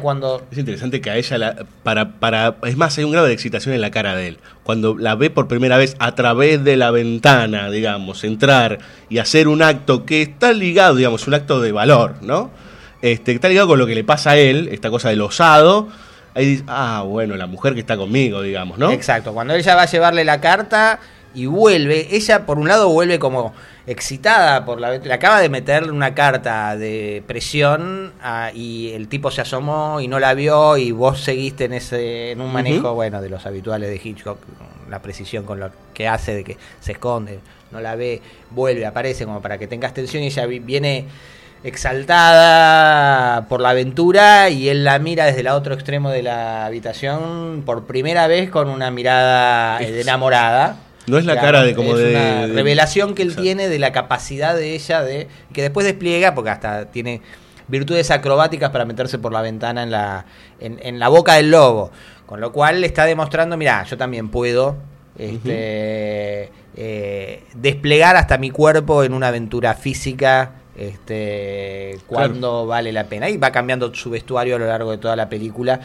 Cuando... 0.01 0.41
Es 0.51 0.57
interesante 0.57 1.01
que 1.01 1.09
a 1.09 1.17
ella, 1.17 1.37
la, 1.37 1.65
para, 1.83 2.13
para, 2.13 2.55
es 2.63 2.77
más, 2.77 2.97
hay 2.97 3.03
un 3.03 3.11
grado 3.11 3.27
de 3.27 3.33
excitación 3.33 3.75
en 3.75 3.81
la 3.81 3.91
cara 3.91 4.15
de 4.15 4.29
él. 4.29 4.37
Cuando 4.63 4.97
la 4.97 5.15
ve 5.15 5.29
por 5.29 5.49
primera 5.49 5.77
vez 5.77 5.97
a 5.99 6.15
través 6.15 6.63
de 6.63 6.77
la 6.77 6.91
ventana, 6.91 7.69
digamos, 7.69 8.23
entrar 8.23 8.79
y 9.09 9.17
hacer 9.17 9.49
un 9.49 9.61
acto 9.61 10.05
que 10.05 10.21
está 10.21 10.53
ligado, 10.53 10.95
digamos, 10.95 11.27
un 11.27 11.33
acto 11.33 11.59
de 11.59 11.73
valor, 11.73 12.15
¿no? 12.21 12.51
Este, 13.01 13.33
está 13.33 13.49
ligado 13.49 13.67
con 13.67 13.79
lo 13.79 13.85
que 13.85 13.95
le 13.95 14.05
pasa 14.05 14.31
a 14.31 14.37
él, 14.37 14.69
esta 14.71 14.89
cosa 14.89 15.09
del 15.09 15.21
osado. 15.21 15.89
Ahí 16.35 16.45
dice, 16.45 16.63
ah, 16.67 17.03
bueno, 17.05 17.35
la 17.35 17.47
mujer 17.47 17.73
que 17.73 17.81
está 17.81 17.97
conmigo, 17.97 18.41
digamos, 18.41 18.77
¿no? 18.77 18.91
Exacto, 18.91 19.33
cuando 19.33 19.55
ella 19.55 19.75
va 19.75 19.81
a 19.81 19.87
llevarle 19.87 20.23
la 20.23 20.39
carta 20.39 21.01
y 21.35 21.45
vuelve, 21.45 22.07
ella 22.15 22.45
por 22.45 22.57
un 22.57 22.67
lado 22.67 22.89
vuelve 22.89 23.19
como 23.19 23.53
excitada 23.87 24.65
por 24.65 24.79
la 24.79 24.97
le 24.97 25.13
acaba 25.13 25.39
de 25.41 25.49
meter 25.49 25.91
una 25.91 26.13
carta 26.13 26.75
de 26.77 27.23
presión 27.27 28.13
ah, 28.21 28.51
y 28.53 28.91
el 28.93 29.07
tipo 29.07 29.31
se 29.31 29.41
asomó 29.41 29.99
y 30.01 30.07
no 30.07 30.19
la 30.19 30.33
vio 30.35 30.77
y 30.77 30.91
vos 30.91 31.21
seguiste 31.21 31.65
en 31.65 31.73
ese 31.73 32.31
en 32.31 32.41
un 32.41 32.51
manejo 32.53 32.93
bueno 32.93 33.21
de 33.21 33.29
los 33.29 33.45
habituales 33.47 33.89
de 33.89 33.99
Hitchcock 34.03 34.37
la 34.89 35.01
precisión 35.01 35.43
con 35.45 35.59
lo 35.59 35.69
que 35.93 36.07
hace 36.07 36.35
de 36.35 36.43
que 36.43 36.57
se 36.81 36.91
esconde 36.93 37.39
no 37.71 37.79
la 37.81 37.95
ve 37.95 38.21
vuelve 38.51 38.85
aparece 38.85 39.25
como 39.25 39.41
para 39.41 39.57
que 39.57 39.65
tengas 39.67 39.93
tensión 39.93 40.21
y 40.23 40.27
ella 40.27 40.45
vi- 40.45 40.59
viene 40.59 41.05
exaltada 41.63 43.45
por 43.47 43.61
la 43.61 43.71
aventura 43.71 44.49
y 44.49 44.69
él 44.69 44.83
la 44.83 44.99
mira 44.99 45.25
desde 45.25 45.41
el 45.41 45.47
otro 45.47 45.73
extremo 45.73 46.09
de 46.09 46.23
la 46.23 46.65
habitación 46.65 47.63
por 47.65 47.85
primera 47.85 48.27
vez 48.27 48.49
con 48.49 48.69
una 48.69 48.91
mirada 48.91 49.79
de 49.79 50.01
enamorada. 50.01 50.77
No 51.09 51.17
es 51.17 51.25
la 51.25 51.39
cara 51.39 51.63
de 51.63 51.75
como 51.75 51.91
es 51.97 51.97
de- 52.03 52.09
una 52.11 52.47
de- 52.47 52.53
revelación 52.53 53.15
que 53.15 53.23
él 53.23 53.29
Exacto. 53.29 53.43
tiene 53.43 53.67
de 53.69 53.79
la 53.79 53.91
capacidad 53.91 54.55
de 54.55 54.75
ella 54.75 55.01
de 55.01 55.27
que 55.53 55.61
después 55.61 55.85
despliega 55.85 56.35
porque 56.35 56.49
hasta 56.51 56.85
tiene 56.85 57.21
virtudes 57.67 58.09
acrobáticas 58.11 58.69
para 58.71 58.85
meterse 58.85 59.19
por 59.19 59.31
la 59.33 59.41
ventana 59.41 59.83
en 59.83 59.91
la 59.91 60.25
en, 60.59 60.79
en 60.81 60.99
la 60.99 61.07
boca 61.07 61.35
del 61.35 61.51
lobo, 61.51 61.91
con 62.25 62.39
lo 62.41 62.51
cual 62.51 62.81
le 62.81 62.87
está 62.87 63.05
demostrando, 63.05 63.57
mira, 63.57 63.83
yo 63.83 63.97
también 63.97 64.29
puedo 64.29 64.75
este, 65.17 66.49
eh, 66.75 67.43
desplegar 67.55 68.15
hasta 68.15 68.37
mi 68.37 68.51
cuerpo 68.51 69.03
en 69.03 69.13
una 69.13 69.27
aventura 69.29 69.73
física 69.73 70.51
este 70.77 71.97
cuando 72.07 72.65
vale 72.65 72.91
la 72.93 73.03
pena 73.05 73.29
y 73.29 73.37
va 73.37 73.51
cambiando 73.51 73.93
su 73.93 74.09
vestuario 74.09 74.55
a 74.55 74.59
lo 74.59 74.67
largo 74.67 74.91
de 74.91 74.97
toda 74.97 75.15
la 75.15 75.27
película 75.29 75.79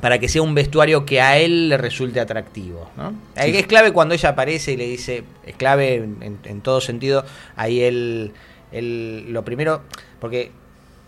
para 0.00 0.18
que 0.18 0.28
sea 0.28 0.42
un 0.42 0.54
vestuario 0.54 1.04
que 1.04 1.20
a 1.20 1.38
él 1.38 1.68
le 1.68 1.76
resulte 1.76 2.20
atractivo. 2.20 2.90
¿no? 2.96 3.10
Sí. 3.36 3.56
Es 3.56 3.66
clave 3.66 3.92
cuando 3.92 4.14
ella 4.14 4.30
aparece 4.30 4.72
y 4.72 4.76
le 4.76 4.86
dice, 4.86 5.24
es 5.46 5.56
clave 5.56 5.94
en, 5.96 6.16
en- 6.22 6.38
en 6.44 6.60
todo 6.60 6.80
sentido, 6.80 7.24
ahí 7.56 7.80
él, 7.82 8.32
él- 8.72 9.26
lo 9.32 9.44
primero, 9.44 9.82
porque 10.20 10.52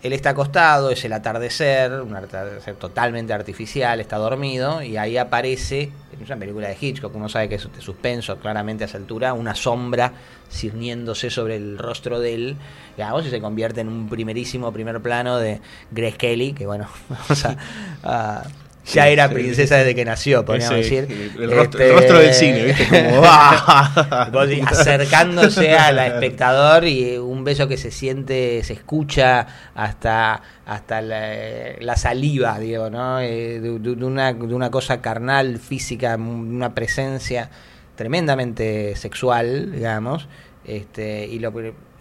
él 0.03 0.13
está 0.13 0.31
acostado, 0.31 0.89
es 0.89 1.05
el 1.05 1.13
atardecer, 1.13 1.91
un 2.01 2.15
atardecer 2.15 2.73
totalmente 2.75 3.33
artificial, 3.33 3.99
está 4.01 4.17
dormido, 4.17 4.81
y 4.81 4.97
ahí 4.97 5.15
aparece, 5.15 5.91
es 6.19 6.27
una 6.27 6.37
película 6.37 6.67
de 6.69 6.77
Hitchcock, 6.81 7.15
uno 7.15 7.29
sabe 7.29 7.47
que 7.49 7.55
es 7.55 7.71
de 7.71 7.81
suspenso, 7.81 8.37
claramente 8.39 8.83
a 8.83 8.87
esa 8.87 8.97
altura, 8.97 9.33
una 9.33 9.53
sombra 9.53 10.11
cirniéndose 10.51 11.29
sobre 11.29 11.55
el 11.55 11.77
rostro 11.77 12.19
de 12.19 12.33
él, 12.33 12.55
digamos, 12.97 13.27
y 13.27 13.29
se 13.29 13.39
convierte 13.39 13.81
en 13.81 13.89
un 13.89 14.09
primerísimo 14.09 14.73
primer 14.73 14.99
plano 15.01 15.37
de 15.37 15.61
Grace 15.91 16.17
Kelly, 16.17 16.53
que 16.53 16.65
bueno, 16.65 16.87
vamos 17.09 17.45
a... 17.45 17.57
a- 18.03 18.43
ya 18.85 19.07
era 19.07 19.27
sí. 19.27 19.33
princesa 19.35 19.77
desde 19.77 19.93
que 19.95 20.05
nació, 20.05 20.43
podríamos 20.43 20.79
Ese, 20.79 21.01
decir. 21.05 21.31
el 21.39 21.51
rostro- 21.51 21.79
el 21.81 21.93
rostro 21.93 22.19
del 22.19 22.33
cine, 22.33 22.63
¿viste? 22.65 22.87
Como, 22.87 23.21
¡ah! 23.25 24.29
Acercándose 24.67 25.73
al 25.77 25.99
espectador 26.13 26.85
y 26.85 27.17
un 27.17 27.43
beso 27.43 27.67
que 27.67 27.77
se 27.77 27.91
siente, 27.91 28.63
se 28.63 28.73
escucha 28.73 29.45
hasta, 29.75 30.41
hasta 30.65 31.01
la, 31.01 31.31
la 31.79 31.95
saliva, 31.95 32.57
digo, 32.59 32.89
¿no? 32.89 33.19
Eh, 33.19 33.59
de, 33.59 33.79
de- 33.79 34.05
una, 34.05 34.33
de 34.33 34.53
una 34.53 34.71
cosa 34.71 35.01
carnal, 35.01 35.57
física, 35.59 36.15
una 36.15 36.73
presencia 36.73 37.49
tremendamente 37.95 38.95
sexual, 38.95 39.71
digamos. 39.73 40.27
Este, 40.65 41.25
y, 41.27 41.39
lo, 41.39 41.51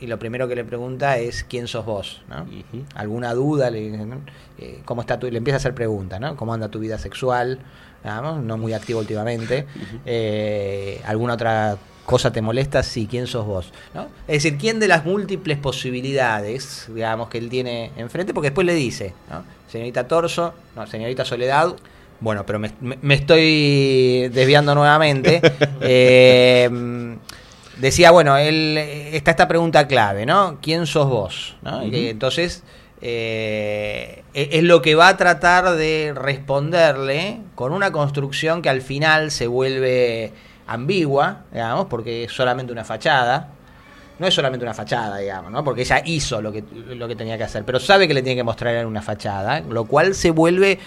y 0.00 0.06
lo 0.06 0.18
primero 0.18 0.48
que 0.48 0.54
le 0.56 0.64
pregunta 0.64 1.18
es 1.18 1.44
quién 1.44 1.68
sos 1.68 1.84
vos, 1.84 2.22
¿no? 2.28 2.46
¿Alguna 2.94 3.34
duda? 3.34 3.70
Le, 3.70 3.80
dice, 3.90 4.04
¿no? 4.06 4.16
Eh, 4.58 4.80
¿Cómo 4.84 5.00
está 5.02 5.18
tu, 5.18 5.30
le 5.30 5.38
empieza 5.38 5.56
a 5.56 5.58
hacer 5.58 5.74
preguntas, 5.74 6.20
¿no? 6.20 6.36
¿Cómo 6.36 6.52
anda 6.54 6.68
tu 6.68 6.78
vida 6.78 6.98
sexual? 6.98 7.58
Digamos, 8.02 8.42
no 8.42 8.56
muy 8.56 8.72
activo 8.72 9.00
últimamente. 9.00 9.66
Eh, 10.06 11.00
¿Alguna 11.06 11.34
otra 11.34 11.76
cosa 12.06 12.32
te 12.32 12.40
molesta? 12.42 12.82
Sí, 12.82 13.06
¿quién 13.10 13.26
sos 13.26 13.44
vos? 13.46 13.72
¿no? 13.94 14.08
Es 14.26 14.42
decir, 14.42 14.56
¿quién 14.58 14.80
de 14.80 14.88
las 14.88 15.04
múltiples 15.04 15.58
posibilidades, 15.58 16.86
digamos, 16.94 17.28
que 17.28 17.38
él 17.38 17.48
tiene 17.50 17.90
enfrente? 17.96 18.32
Porque 18.34 18.48
después 18.48 18.66
le 18.66 18.74
dice, 18.74 19.12
¿no? 19.30 19.42
Señorita 19.68 20.08
Torso, 20.08 20.54
no, 20.74 20.86
señorita 20.86 21.24
Soledad. 21.24 21.74
Bueno, 22.20 22.44
pero 22.44 22.58
me, 22.58 22.70
me- 22.80 22.98
me 23.00 23.14
estoy 23.14 24.28
desviando 24.32 24.74
nuevamente. 24.74 25.40
Eh, 25.82 26.68
decía, 27.80 28.10
bueno, 28.10 28.36
él 28.36 28.76
está 28.78 29.30
esta 29.32 29.48
pregunta 29.48 29.86
clave, 29.88 30.26
¿no? 30.26 30.58
¿Quién 30.60 30.86
sos 30.86 31.08
vos? 31.08 31.56
¿no? 31.62 31.82
Entonces 31.82 32.62
eh, 33.02 34.22
e- 34.34 34.48
es 34.52 34.62
lo 34.62 34.82
que 34.82 34.94
va 34.94 35.08
a 35.08 35.16
tratar 35.16 35.72
de 35.76 36.12
responderle 36.14 37.38
con 37.54 37.72
una 37.72 37.90
construcción 37.92 38.62
que 38.62 38.68
al 38.68 38.82
final 38.82 39.30
se 39.30 39.46
vuelve 39.46 40.32
ambigua, 40.66 41.44
digamos, 41.52 41.86
porque 41.86 42.24
es 42.24 42.32
solamente 42.32 42.72
una 42.72 42.84
fachada. 42.84 43.48
No 44.18 44.26
es 44.26 44.34
solamente 44.34 44.66
una 44.66 44.74
fachada, 44.74 45.16
digamos, 45.16 45.50
¿no? 45.50 45.64
Porque 45.64 45.80
ella 45.80 46.02
hizo 46.04 46.42
lo 46.42 46.52
que, 46.52 46.62
lo 46.94 47.08
que 47.08 47.16
tenía 47.16 47.38
que 47.38 47.44
hacer, 47.44 47.64
pero 47.64 47.80
sabe 47.80 48.06
que 48.06 48.12
le 48.12 48.22
tiene 48.22 48.36
que 48.36 48.44
mostrar 48.44 48.74
en 48.74 48.86
una 48.86 49.00
fachada, 49.00 49.60
lo 49.60 49.84
cual 49.86 50.14
se 50.14 50.30
vuelve 50.30 50.78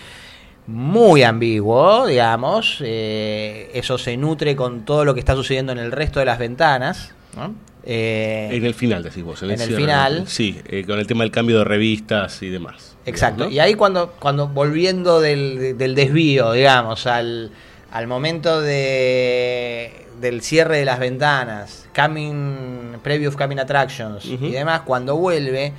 muy 0.67 1.23
ambiguo, 1.23 2.07
digamos. 2.07 2.77
eh, 2.81 3.69
eso 3.73 3.97
se 3.97 4.15
nutre 4.17 4.55
con 4.55 4.85
todo 4.85 5.03
lo 5.05 5.13
que 5.13 5.19
está 5.19 5.33
sucediendo 5.35 5.71
en 5.71 5.79
el 5.79 5.91
resto 5.91 6.19
de 6.19 6.25
las 6.25 6.39
ventanas, 6.39 7.13
¿no? 7.35 7.53
Eh, 7.85 8.47
En 8.53 8.65
el 8.65 8.73
final, 8.73 9.03
decís 9.03 9.23
vos. 9.23 9.43
en 9.43 9.51
el 9.51 9.59
final. 9.59 10.23
Sí, 10.27 10.57
eh, 10.67 10.85
con 10.87 10.99
el 10.99 11.05
tema 11.07 11.23
del 11.25 11.31
cambio 11.31 11.57
de 11.57 11.63
revistas 11.65 12.41
y 12.41 12.47
demás. 12.49 12.95
Exacto. 13.05 13.43
¿no? 13.45 13.49
Y 13.51 13.59
ahí 13.59 13.73
cuando, 13.73 14.13
cuando 14.19 14.47
volviendo 14.47 15.19
del, 15.19 15.77
del 15.77 15.93
desvío, 15.93 16.53
digamos, 16.53 17.05
al, 17.07 17.51
al 17.91 18.07
momento 18.07 18.61
de, 18.61 20.05
del 20.21 20.41
cierre 20.41 20.77
de 20.77 20.85
las 20.85 20.99
ventanas, 20.99 21.89
coming, 21.93 22.99
preview 23.03 23.29
of 23.29 23.35
coming 23.35 23.57
attractions 23.59 24.23
y 24.25 24.37
demás, 24.37 24.81
cuando 24.85 25.17
vuelve, 25.17 25.73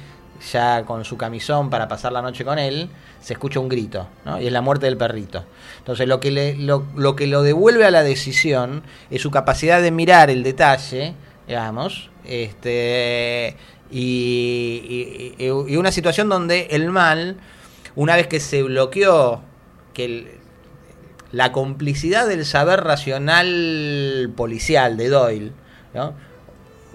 ya 0.52 0.84
con 0.84 1.04
su 1.04 1.16
camisón 1.16 1.70
para 1.70 1.88
pasar 1.88 2.12
la 2.12 2.22
noche 2.22 2.44
con 2.44 2.58
él, 2.58 2.88
se 3.20 3.32
escucha 3.34 3.60
un 3.60 3.68
grito, 3.68 4.06
¿no? 4.24 4.40
Y 4.40 4.46
es 4.46 4.52
la 4.52 4.60
muerte 4.60 4.86
del 4.86 4.96
perrito. 4.96 5.44
Entonces 5.78 6.06
lo 6.08 6.20
que, 6.20 6.30
le, 6.30 6.56
lo, 6.56 6.84
lo 6.96 7.16
que 7.16 7.26
lo 7.26 7.42
devuelve 7.42 7.84
a 7.86 7.90
la 7.90 8.02
decisión 8.02 8.82
es 9.10 9.22
su 9.22 9.30
capacidad 9.30 9.80
de 9.80 9.90
mirar 9.90 10.30
el 10.30 10.42
detalle, 10.42 11.14
digamos, 11.46 12.10
este 12.24 13.56
y, 13.90 15.34
y- 15.38 15.44
y 15.46 15.76
una 15.76 15.92
situación 15.92 16.28
donde 16.28 16.68
el 16.70 16.90
mal, 16.90 17.36
una 17.96 18.16
vez 18.16 18.26
que 18.26 18.40
se 18.40 18.62
bloqueó, 18.62 19.40
que 19.92 20.38
la 21.32 21.52
complicidad 21.52 22.26
del 22.26 22.44
saber 22.46 22.82
racional 22.84 24.30
policial 24.36 24.96
de 24.96 25.08
Doyle, 25.08 25.52
¿no? 25.94 26.14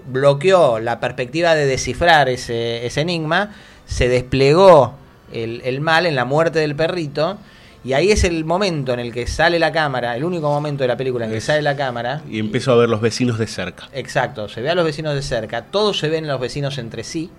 Bloqueó 0.06 0.78
la 0.78 1.00
perspectiva 1.00 1.54
de 1.54 1.66
descifrar 1.66 2.28
ese, 2.28 2.86
ese 2.86 3.00
enigma, 3.00 3.54
se 3.86 4.08
desplegó 4.08 4.94
el, 5.32 5.60
el 5.64 5.80
mal 5.80 6.06
en 6.06 6.14
la 6.14 6.24
muerte 6.24 6.58
del 6.58 6.76
perrito, 6.76 7.38
y 7.82 7.94
ahí 7.94 8.10
es 8.10 8.24
el 8.24 8.44
momento 8.44 8.92
en 8.92 9.00
el 9.00 9.12
que 9.12 9.26
sale 9.26 9.58
la 9.58 9.72
cámara, 9.72 10.14
el 10.16 10.24
único 10.24 10.50
momento 10.50 10.84
de 10.84 10.88
la 10.88 10.96
película 10.96 11.24
en 11.24 11.32
que 11.32 11.40
sale 11.40 11.62
la 11.62 11.76
cámara, 11.76 12.22
Y 12.28 12.38
empezó 12.38 12.72
a 12.72 12.76
ver 12.76 12.88
los 12.88 13.00
vecinos 13.00 13.38
de 13.38 13.46
cerca. 13.46 13.88
Exacto, 13.92 14.48
se 14.48 14.60
ve 14.60 14.70
a 14.70 14.74
los 14.74 14.84
vecinos 14.84 15.14
de 15.14 15.22
cerca, 15.22 15.64
todos 15.64 15.98
se 15.98 16.08
ven 16.08 16.26
los 16.26 16.38
vecinos 16.40 16.76
entre 16.78 17.04
sí, 17.04 17.30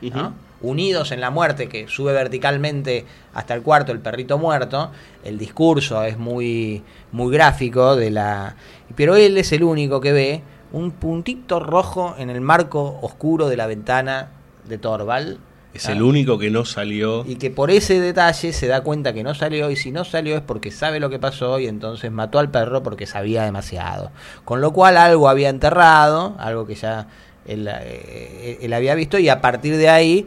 ¿no? 0.00 0.34
unidos 0.62 1.12
en 1.12 1.20
la 1.20 1.30
muerte 1.30 1.68
que 1.68 1.88
sube 1.88 2.12
verticalmente 2.12 3.04
hasta 3.34 3.54
el 3.54 3.62
cuarto 3.62 3.92
el 3.92 4.00
perrito 4.00 4.38
muerto, 4.38 4.90
el 5.24 5.38
discurso 5.38 6.02
es 6.04 6.18
muy 6.18 6.82
muy 7.12 7.32
gráfico 7.32 7.96
de 7.96 8.10
la 8.10 8.56
pero 8.94 9.16
él 9.16 9.38
es 9.38 9.52
el 9.52 9.62
único 9.62 10.00
que 10.00 10.12
ve 10.12 10.42
un 10.72 10.90
puntito 10.92 11.60
rojo 11.60 12.14
en 12.18 12.30
el 12.30 12.40
marco 12.40 12.98
oscuro 13.02 13.48
de 13.48 13.56
la 13.56 13.66
ventana 13.66 14.30
de 14.68 14.78
Torval 14.78 15.38
Es 15.74 15.86
el 15.88 16.02
único 16.02 16.38
que 16.38 16.50
no 16.50 16.64
salió. 16.64 17.24
y 17.26 17.36
que 17.36 17.50
por 17.50 17.70
ese 17.70 18.00
detalle 18.00 18.52
se 18.52 18.66
da 18.66 18.82
cuenta 18.82 19.12
que 19.12 19.22
no 19.22 19.34
salió 19.34 19.70
y 19.70 19.76
si 19.76 19.90
no 19.90 20.04
salió 20.04 20.36
es 20.36 20.42
porque 20.42 20.70
sabe 20.70 21.00
lo 21.00 21.10
que 21.10 21.18
pasó 21.18 21.58
y 21.58 21.66
entonces 21.66 22.10
mató 22.12 22.38
al 22.38 22.50
perro 22.50 22.82
porque 22.82 23.06
sabía 23.06 23.42
demasiado. 23.44 24.10
Con 24.44 24.60
lo 24.60 24.72
cual 24.72 24.96
algo 24.96 25.28
había 25.28 25.48
enterrado, 25.48 26.36
algo 26.38 26.66
que 26.66 26.74
ya 26.76 27.06
él, 27.46 27.68
eh, 27.70 28.58
él 28.60 28.72
había 28.72 28.94
visto 28.94 29.18
y 29.18 29.28
a 29.28 29.40
partir 29.40 29.76
de 29.76 29.88
ahí 29.88 30.26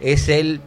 es 0.00 0.28
el, 0.28 0.60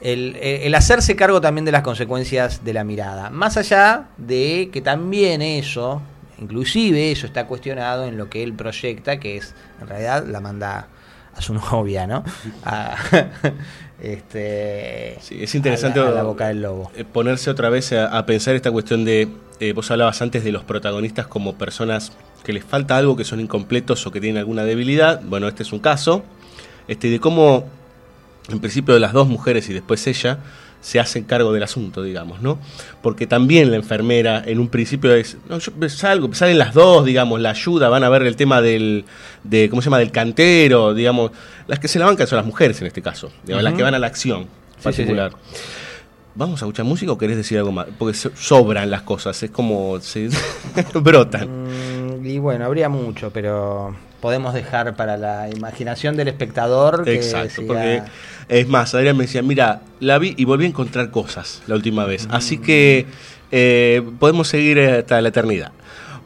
el, 0.00 0.36
el 0.36 0.74
hacerse 0.74 1.16
cargo 1.16 1.40
también 1.40 1.64
de 1.64 1.72
las 1.72 1.82
consecuencias 1.82 2.64
de 2.64 2.72
la 2.74 2.84
mirada. 2.84 3.30
Más 3.30 3.56
allá 3.56 4.08
de 4.18 4.70
que 4.72 4.80
también 4.82 5.42
eso, 5.42 6.02
inclusive 6.40 7.10
eso 7.12 7.26
está 7.26 7.46
cuestionado 7.46 8.06
en 8.06 8.16
lo 8.16 8.28
que 8.30 8.42
él 8.42 8.52
proyecta, 8.52 9.18
que 9.20 9.36
es 9.36 9.54
en 9.80 9.88
realidad 9.88 10.24
la 10.26 10.40
manda 10.40 10.88
a 11.34 11.40
su 11.42 11.54
novia, 11.72 12.06
¿no? 12.06 12.24
A- 12.64 12.96
este, 14.00 15.18
Sí, 15.20 15.42
es 15.42 15.54
interesante 15.54 16.00
a 16.00 16.04
la, 16.04 16.08
a 16.10 16.12
la 16.14 16.22
boca 16.22 16.48
del 16.48 16.62
lobo. 16.62 16.90
eh, 16.96 17.04
ponerse 17.04 17.50
otra 17.50 17.68
vez 17.68 17.92
a, 17.92 18.16
a 18.16 18.26
pensar 18.26 18.54
esta 18.54 18.70
cuestión 18.70 19.04
de, 19.04 19.28
eh, 19.60 19.72
vos 19.72 19.90
hablabas 19.90 20.20
antes 20.22 20.44
de 20.44 20.52
los 20.52 20.64
protagonistas 20.64 21.26
como 21.26 21.54
personas 21.56 22.12
que 22.44 22.52
les 22.52 22.64
falta 22.64 22.96
algo, 22.96 23.16
que 23.16 23.24
son 23.24 23.40
incompletos 23.40 24.06
o 24.06 24.10
que 24.12 24.20
tienen 24.20 24.38
alguna 24.38 24.64
debilidad. 24.64 25.20
Bueno, 25.24 25.48
este 25.48 25.62
es 25.64 25.72
un 25.72 25.80
caso. 25.80 26.22
Este, 26.86 27.10
de 27.10 27.20
cómo, 27.20 27.66
en 28.48 28.60
principio, 28.60 28.94
de 28.94 29.00
las 29.00 29.12
dos 29.12 29.28
mujeres 29.28 29.68
y 29.68 29.74
después 29.74 30.06
ella, 30.06 30.38
se 30.80 31.00
hacen 31.00 31.24
cargo 31.24 31.52
del 31.52 31.62
asunto, 31.62 32.02
digamos, 32.02 32.40
¿no? 32.40 32.58
Porque 33.02 33.26
también 33.26 33.70
la 33.70 33.76
enfermera 33.76 34.42
en 34.46 34.58
un 34.60 34.68
principio 34.68 35.12
es, 35.14 35.36
no, 35.48 35.58
yo 35.58 35.72
salgo, 35.88 36.32
salen 36.34 36.56
las 36.58 36.72
dos, 36.74 37.04
digamos, 37.04 37.40
la 37.40 37.50
ayuda, 37.50 37.88
van 37.88 38.04
a 38.04 38.08
ver 38.08 38.22
el 38.22 38.36
tema 38.36 38.60
del, 38.62 39.04
de, 39.44 39.68
¿cómo 39.68 39.82
se 39.82 39.86
llama?, 39.86 39.98
del 39.98 40.12
cantero, 40.12 40.94
digamos, 40.94 41.32
las 41.66 41.78
que 41.78 41.88
se 41.88 41.98
la 41.98 42.06
bancan 42.06 42.26
son 42.26 42.36
las 42.36 42.46
mujeres 42.46 42.80
en 42.80 42.86
este 42.86 43.02
caso, 43.02 43.30
digamos, 43.44 43.64
las 43.64 43.74
que 43.74 43.82
van 43.82 43.94
a 43.94 43.98
la 43.98 44.06
acción 44.06 44.44
sí, 44.76 44.84
particular. 44.84 45.32
¿Vamos 46.34 46.62
a 46.62 46.66
escuchar 46.66 46.84
música 46.84 47.10
o 47.10 47.18
querés 47.18 47.36
decir 47.36 47.58
algo 47.58 47.72
más? 47.72 47.86
Porque 47.98 48.14
so- 48.16 48.30
sobran 48.36 48.88
las 48.90 49.02
cosas, 49.02 49.42
es 49.42 49.50
como 49.50 49.98
se 50.00 50.28
brotan. 50.94 51.48
Mm, 52.20 52.24
Y 52.26 52.38
bueno, 52.38 52.64
habría 52.64 52.88
mucho, 52.88 53.30
pero 53.32 53.96
podemos 54.20 54.54
dejar 54.54 54.96
para 54.96 55.16
la 55.16 55.48
imaginación 55.50 56.16
del 56.16 56.28
espectador 56.28 57.04
que 57.04 57.14
Exacto, 57.14 57.62
siga- 57.62 57.66
porque 57.66 58.02
es 58.48 58.68
más, 58.68 58.94
Adrián 58.94 59.16
me 59.16 59.24
decía, 59.24 59.42
mira, 59.42 59.82
la 60.00 60.18
vi 60.18 60.34
y 60.36 60.44
volví 60.44 60.64
a 60.64 60.68
encontrar 60.68 61.10
cosas 61.10 61.62
la 61.66 61.74
última 61.74 62.04
vez, 62.04 62.26
así 62.30 62.58
que 62.58 63.06
eh, 63.52 64.02
podemos 64.18 64.48
seguir 64.48 64.80
hasta 64.80 65.20
la 65.20 65.28
eternidad. 65.28 65.72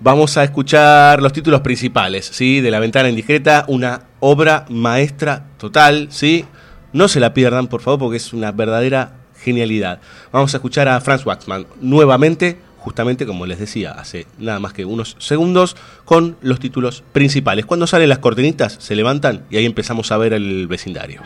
Vamos 0.01 0.37
a 0.37 0.43
escuchar 0.43 1.23
los 1.23 1.33
títulos 1.33 1.61
principales, 1.61 2.27
¿sí? 2.27 2.61
De 2.61 2.71
La 2.73 2.81
Ventana 2.81 3.09
Indiscreta, 3.09 3.65
una 3.69 4.03
obra 4.19 4.65
maestra 4.69 5.45
total, 5.59 6.09
¿sí? 6.11 6.45
No 6.93 7.07
se 7.07 7.21
la 7.21 7.33
pierdan, 7.35 7.69
por 7.69 7.81
favor, 7.83 8.01
porque 8.01 8.17
es 8.17 8.33
una 8.33 8.51
verdadera 8.51 9.13
genialidad. 9.39 10.01
Vamos 10.33 10.55
a 10.55 10.57
escuchar 10.57 10.89
a 10.89 11.01
Franz 11.01 11.25
Waxman 11.25 11.67
nuevamente, 11.81 12.59
justamente 12.83 13.27
como 13.27 13.47
les 13.47 13.59
decía 13.59 13.93
hace 13.93 14.27
nada 14.39 14.59
más 14.59 14.73
que 14.73 14.85
unos 14.85 15.17
segundos, 15.19 15.77
con 16.05 16.37
los 16.43 16.59
títulos 16.59 17.05
principales. 17.13 17.65
Cuando 17.65 17.87
salen 17.87 18.09
las 18.09 18.19
cortinitas, 18.19 18.77
se 18.81 18.97
levantan 18.97 19.45
y 19.51 19.57
ahí 19.57 19.67
empezamos 19.67 20.11
a 20.11 20.17
ver 20.19 20.33
el 20.33 20.67
vecindario. 20.67 21.23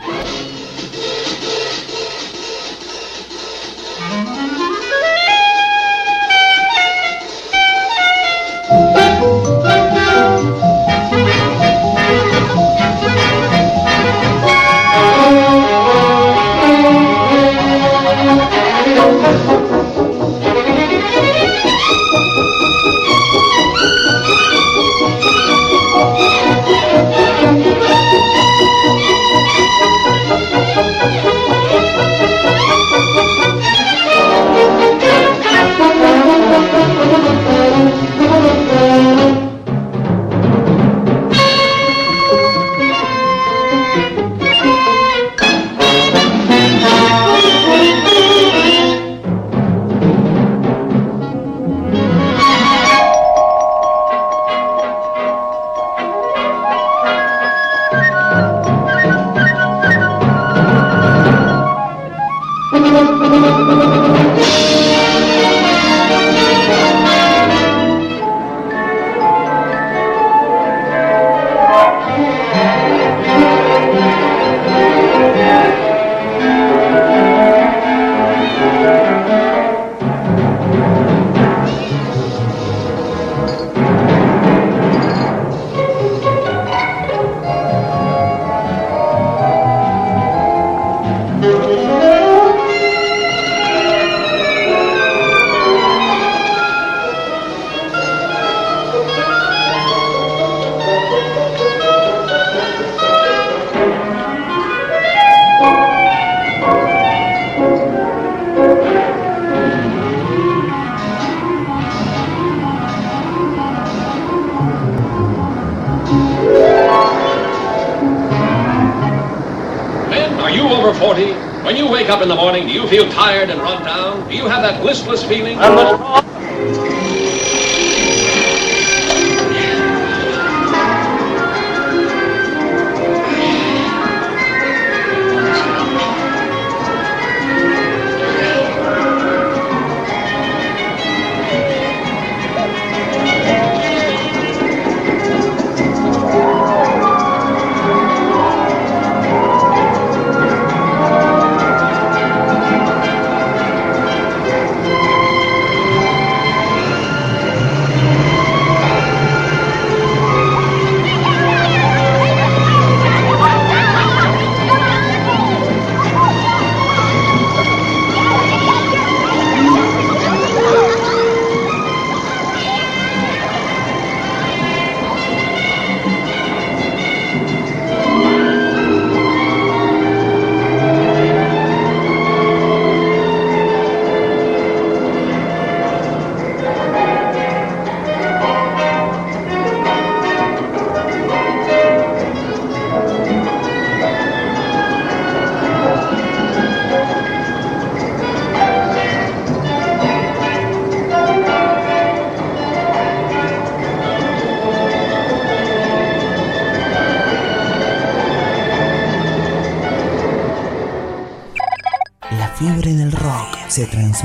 you 122.77 122.87
feel 122.87 123.09
tired 123.11 123.49
and 123.49 123.59
run 123.59 123.83
down? 123.83 124.29
Do 124.29 124.35
you 124.35 124.47
have 124.47 124.61
that 124.61 124.83
listless 124.83 125.23
feeling? 125.23 125.57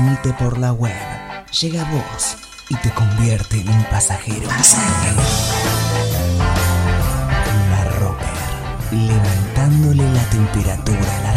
transmite 0.03 0.33
por 0.33 0.57
la 0.57 0.73
web, 0.73 0.93
llega 1.61 1.81
a 1.81 1.91
vos 1.91 2.35
y 2.69 2.75
te 2.75 2.89
convierte 2.91 3.61
en 3.61 3.69
un 3.69 3.83
pasajero. 3.85 4.47
pasajero. 4.49 5.21
La 7.69 7.83
Roper, 7.99 8.27
levantándole 8.91 10.03
la 10.11 10.23
temperatura 10.29 11.17
a 11.17 11.21
la 11.21 11.32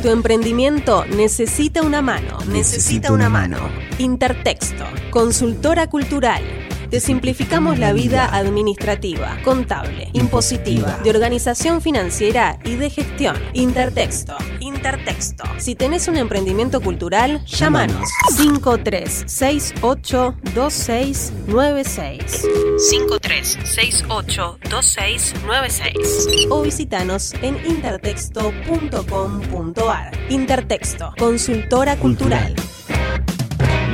Tu 0.00 0.08
emprendimiento 0.08 1.04
necesita 1.04 1.82
una 1.82 2.00
mano. 2.00 2.38
Necesita 2.46 3.12
una 3.12 3.28
mano. 3.28 3.58
Intertexto. 3.98 4.84
Consultora 5.10 5.88
cultural. 5.88 6.42
Te 6.90 7.00
simplificamos 7.00 7.78
la 7.78 7.92
vida 7.92 8.34
administrativa, 8.34 9.36
contable, 9.44 10.08
impositiva, 10.14 10.98
de 11.04 11.10
organización 11.10 11.82
financiera 11.82 12.58
y 12.64 12.76
de 12.76 12.88
gestión. 12.88 13.36
Intertexto. 13.52 14.36
Intertexto. 14.60 15.44
Si 15.58 15.74
tenés 15.74 16.08
un 16.08 16.16
emprendimiento 16.16 16.80
cultural, 16.80 17.44
llámanos. 17.44 18.08
5368 18.36 20.34
2696. 20.54 22.46
5 22.78 23.17
53682696. 23.56 26.46
O 26.50 26.62
visitanos 26.62 27.34
en 27.42 27.58
intertexto.com.ar. 27.66 30.18
Intertexto, 30.28 31.12
consultora 31.18 31.96
cultural. 31.96 32.54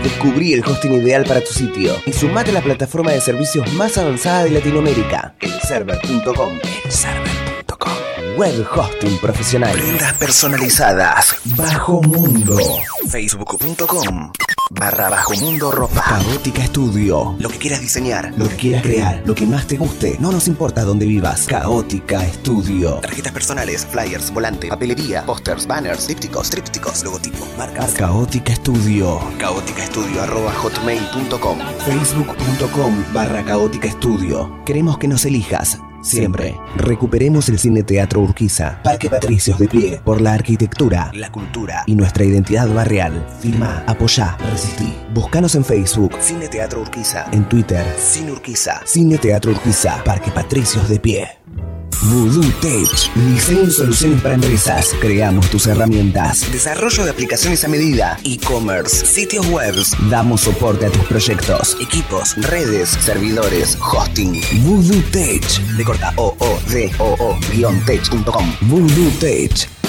Descubrí 0.02 0.52
el 0.52 0.64
hosting 0.64 0.94
ideal 0.94 1.24
para 1.24 1.40
tu 1.40 1.52
sitio 1.52 1.94
y 2.04 2.12
sumate 2.12 2.50
a 2.50 2.54
la 2.54 2.62
plataforma 2.62 3.12
de 3.12 3.20
servicios 3.20 3.72
más 3.72 3.96
avanzada 3.96 4.42
de 4.44 4.50
Latinoamérica, 4.50 5.34
elserver.com. 5.40 6.58
Elserver.com. 6.84 7.92
Web 8.36 8.66
hosting 8.74 9.16
profesional. 9.18 9.72
Prendas 9.72 10.12
personalizadas. 10.14 11.36
Bajo 11.56 12.02
Mundo. 12.02 12.58
Facebook.com. 13.08 14.32
Barra 14.74 15.08
Bajo 15.08 15.34
Mundo 15.36 15.70
Ropa. 15.70 16.02
Caótica 16.02 16.62
Estudio. 16.64 17.36
Lo 17.38 17.48
que 17.48 17.58
quieras 17.58 17.80
diseñar, 17.80 18.32
lo 18.36 18.48
que 18.48 18.56
quieras 18.56 18.82
crear, 18.82 19.22
lo 19.24 19.34
que 19.34 19.46
más 19.46 19.66
te 19.66 19.76
guste. 19.76 20.16
No 20.20 20.32
nos 20.32 20.48
importa 20.48 20.82
dónde 20.84 21.06
vivas. 21.06 21.46
Caótica 21.46 22.24
Estudio. 22.24 22.94
Tarjetas 22.96 23.32
personales, 23.32 23.86
flyers, 23.86 24.32
volante, 24.32 24.68
papelería, 24.68 25.24
pósters, 25.24 25.66
banners, 25.66 26.08
dípticos, 26.08 26.50
trípticos, 26.50 27.04
logotipos, 27.04 27.48
marcas. 27.56 27.92
Caótica 27.92 28.52
Estudio. 28.52 29.20
Caótica 29.38 29.84
Estudio 29.84 30.22
arroba 30.22 30.52
hotmail.com. 30.52 31.58
Facebook.com 31.84 33.04
barra 33.12 33.44
Caótica 33.44 33.88
Estudio. 33.88 34.62
Queremos 34.64 34.98
que 34.98 35.08
nos 35.08 35.24
elijas. 35.24 35.78
Siempre. 36.04 36.54
Recuperemos 36.76 37.48
el 37.48 37.58
Cine 37.58 37.82
Teatro 37.82 38.20
Urquiza. 38.20 38.80
Parque 38.82 39.08
Patricios 39.08 39.58
de 39.58 39.68
pie. 39.68 40.00
Por 40.04 40.20
la 40.20 40.34
arquitectura, 40.34 41.10
la 41.14 41.32
cultura 41.32 41.82
y 41.86 41.94
nuestra 41.94 42.24
identidad 42.24 42.68
barrial. 42.68 43.26
Firma, 43.40 43.82
apoyá, 43.86 44.36
resistí. 44.50 44.94
Búscanos 45.12 45.54
en 45.54 45.64
Facebook. 45.64 46.12
Cine 46.20 46.48
Teatro 46.48 46.82
Urquiza. 46.82 47.26
En 47.32 47.48
Twitter. 47.48 47.84
Cine 47.98 48.32
Urquiza. 48.32 48.82
Cine 48.84 49.18
Teatro 49.18 49.52
Urquiza. 49.52 50.02
Parque 50.04 50.30
Patricios 50.30 50.88
de 50.88 51.00
pie. 51.00 51.43
Voodoo 52.02 52.42
Tech. 52.60 53.14
Diseño 53.14 53.62
y 53.64 53.70
soluciones 53.70 54.20
para 54.20 54.34
empresas. 54.34 54.94
Creamos 55.00 55.48
tus 55.50 55.66
herramientas. 55.66 56.50
Desarrollo 56.52 57.04
de 57.04 57.10
aplicaciones 57.10 57.64
a 57.64 57.68
medida. 57.68 58.18
E-commerce. 58.24 59.06
Sitios 59.06 59.46
web. 59.48 59.74
Damos 60.10 60.42
soporte 60.42 60.86
a 60.86 60.90
tus 60.90 61.04
proyectos. 61.06 61.76
Equipos, 61.80 62.36
redes, 62.48 62.90
servidores, 63.00 63.78
hosting. 63.80 64.40
Voodoo 64.62 65.02
Tech. 65.10 65.44
De 65.76 65.84
corta 65.84 66.12
o 66.16 66.34
o 66.38 66.60
d 66.70 66.90
o 66.98 67.16
o 67.18 67.38
guion 67.50 67.78
tech.com. 67.84 68.52
Voodoo 68.62 69.10
Tech. 69.20 69.83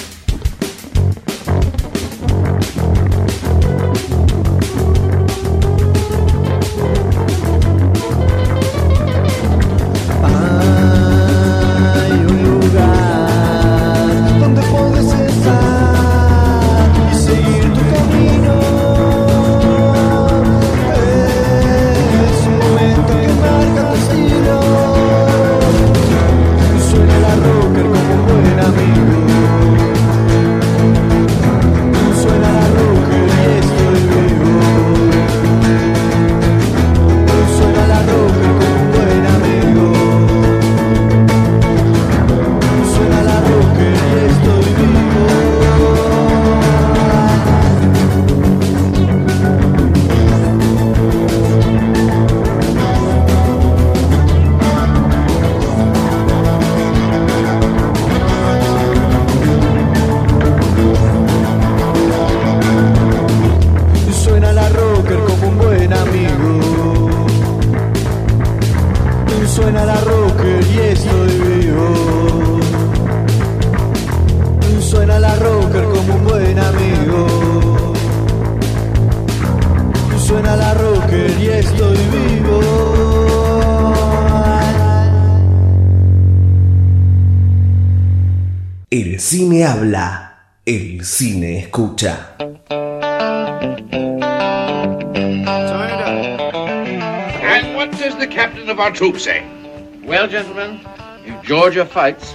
Captain 98.95 99.07
of 99.07 99.13
our 99.13 99.13
troop 99.13 99.19
say? 99.19 99.39
Eh? 99.39 100.07
Well, 100.07 100.27
gentlemen, 100.27 100.79
if 101.25 101.43
Georgia 101.43 101.85
fights, 101.85 102.33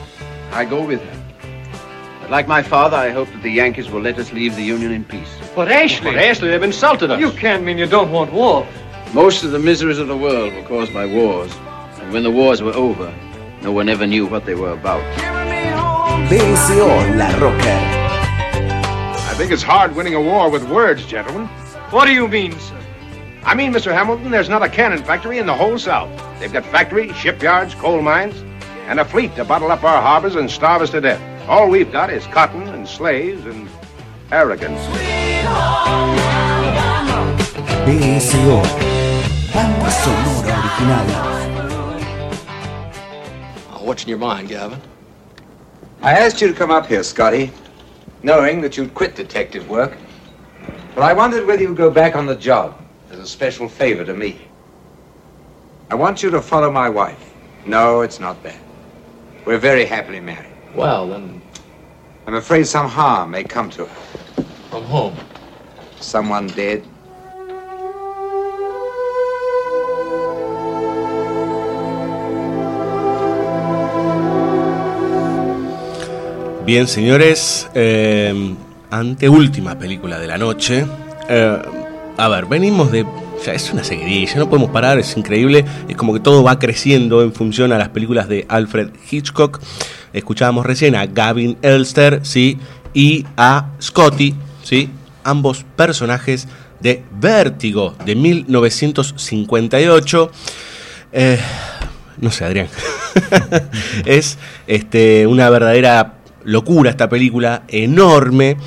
I 0.53 0.65
go 0.65 0.85
with 0.85 1.03
her. 1.03 1.17
But 2.21 2.31
like 2.31 2.49
my 2.49 2.63
father, 2.63 2.97
I 2.97 3.11
hope 3.11 3.29
that 3.29 3.43
the 3.43 3.51
Yankees 3.51 3.91
will 3.91 4.01
let 4.01 4.19
us 4.19 4.33
leave 4.33 4.57
the 4.57 4.63
Union 4.63 4.93
in 4.93 5.05
peace. 5.05 5.29
But 5.55 5.71
Ashley, 5.71 6.13
But 6.13 6.23
Ashley, 6.23 6.49
they've 6.49 6.63
insulted 6.63 7.11
us. 7.11 7.21
You 7.21 7.31
can't 7.33 7.65
mean 7.65 7.79
you 7.79 7.87
don't 7.87 8.13
want 8.13 8.33
war. 8.33 8.67
Most 9.13 9.43
of 9.45 9.51
the 9.51 9.59
miseries 9.59 9.99
of 9.99 10.09
the 10.09 10.17
world 10.17 10.55
were 10.55 10.63
caused 10.63 10.93
by 10.93 11.07
wars. 11.07 11.53
And 12.01 12.13
when 12.13 12.23
the 12.23 12.31
wars 12.31 12.63
were 12.63 12.75
over, 12.75 13.13
no 13.63 13.73
one 13.73 13.89
ever 13.89 14.07
knew 14.07 14.27
what 14.27 14.45
they 14.47 14.55
were 14.55 14.73
about. 14.73 15.03
BSO 16.29 17.17
La 17.17 17.29
Rocker. 17.39 18.01
I 19.31 19.35
think 19.37 19.53
it's 19.53 19.63
hard 19.63 19.97
winning 19.97 20.15
a 20.15 20.21
war 20.21 20.51
with 20.51 20.69
words, 20.69 21.05
gentlemen. 21.07 21.47
What 21.91 22.07
do 22.07 22.13
you 22.13 22.29
mean, 22.29 22.53
sir? 22.53 22.77
I 23.43 23.55
mean, 23.55 23.73
Mr. 23.73 23.93
Hamilton, 23.93 24.31
there's 24.31 24.49
not 24.49 24.63
a 24.63 24.69
cannon 24.69 25.03
factory 25.03 25.39
in 25.39 25.47
the 25.47 25.55
whole 25.55 25.79
South. 25.79 26.11
They've 26.41 26.51
got 26.51 26.65
factories, 26.65 27.15
shipyards, 27.15 27.75
coal 27.75 28.01
mines, 28.01 28.35
and 28.89 28.99
a 28.99 29.05
fleet 29.05 29.37
to 29.37 29.45
bottle 29.45 29.71
up 29.71 29.85
our 29.85 30.01
harbors 30.01 30.37
and 30.37 30.51
starve 30.51 30.81
us 30.81 30.89
to 30.93 31.01
death. 31.03 31.21
All 31.47 31.69
we've 31.69 31.93
got 31.93 32.09
is 32.09 32.27
cotton 32.29 32.67
and 32.69 32.89
slaves 32.89 33.45
and 33.45 33.69
arrogance. 34.33 34.81
BSO. 37.85 38.63
Banda 39.53 39.91
sonora 39.91 40.55
original. 40.63 41.31
What's 43.85 44.05
in 44.05 44.09
your 44.09 44.19
mind, 44.19 44.49
Gavin? 44.49 44.81
I 46.01 46.13
asked 46.13 46.41
you 46.41 46.49
to 46.49 46.55
come 46.55 46.71
up 46.71 46.87
here, 46.87 47.03
Scotty, 47.03 47.53
knowing 48.23 48.63
that 48.63 48.79
you'd 48.79 48.95
quit 48.95 49.15
detective 49.15 49.69
work. 49.69 49.95
But 50.95 51.03
I 51.03 51.13
wondered 51.13 51.47
whether 51.47 51.61
you'd 51.61 51.77
go 51.77 51.91
back 51.91 52.17
on 52.17 52.25
the 52.25 52.35
job 52.35 52.81
as 53.11 53.19
a 53.19 53.27
special 53.27 53.69
favor 53.69 54.07
to 54.07 54.15
me. 54.15 54.50
I 55.91 55.97
want 55.97 56.23
you 56.23 56.31
to 56.31 56.41
follow 56.41 56.71
my 56.71 56.89
wife. 56.89 57.19
No, 57.67 58.03
it's 58.03 58.21
not 58.21 58.43
that. 58.45 58.57
We're 59.45 59.59
very 59.59 59.85
happily 59.85 60.21
married. 60.21 60.53
Well, 60.75 61.09
then, 61.09 61.43
I'm 62.27 62.35
afraid 62.37 62.67
some 62.67 62.89
harm 62.89 63.33
may 63.33 63.43
come 63.45 63.71
to 63.71 63.87
her. 63.87 64.11
from 64.71 64.85
whom? 64.85 65.15
Someone 66.01 66.47
dead. 66.49 66.83
Bien, 76.65 76.87
señores, 76.87 77.69
eh, 77.75 78.55
anteúltima 78.91 79.77
película 79.77 80.21
de 80.21 80.29
la 80.29 80.39
noche. 80.39 80.87
Eh, 81.29 81.63
a 82.17 82.29
ver, 82.29 82.47
venimos 82.47 82.93
de. 82.93 83.05
Ya 83.45 83.53
es 83.55 83.73
una 83.73 83.83
seguidilla, 83.83 84.37
no 84.37 84.49
podemos 84.51 84.71
parar, 84.71 84.99
es 84.99 85.17
increíble. 85.17 85.65
Es 85.89 85.97
como 85.97 86.13
que 86.13 86.21
todo 86.21 86.43
va 86.43 86.59
creciendo 86.59 87.23
en 87.23 87.33
función 87.33 87.73
a 87.73 87.79
las 87.79 87.89
películas 87.89 88.29
de 88.29 88.45
Alfred 88.49 88.91
Hitchcock. 89.11 89.61
Escuchábamos 90.13 90.67
recién 90.67 90.95
a 90.95 91.07
Gavin 91.07 91.57
Elster, 91.63 92.21
¿sí? 92.23 92.59
Y 92.93 93.25
a 93.39 93.71
Scotty, 93.81 94.35
¿sí? 94.63 94.91
Ambos 95.25 95.65
personajes 95.75 96.49
de 96.81 97.03
Vértigo 97.19 97.95
de 98.05 98.15
1958. 98.15 100.31
Eh, 101.13 101.39
no 102.19 102.31
sé, 102.31 102.45
Adrián. 102.45 102.69
es 104.05 104.37
este, 104.67 105.27
una 105.27 105.49
verdadera 105.49 106.17
locura 106.45 106.91
esta 106.91 107.09
película, 107.09 107.63
enorme. 107.69 108.59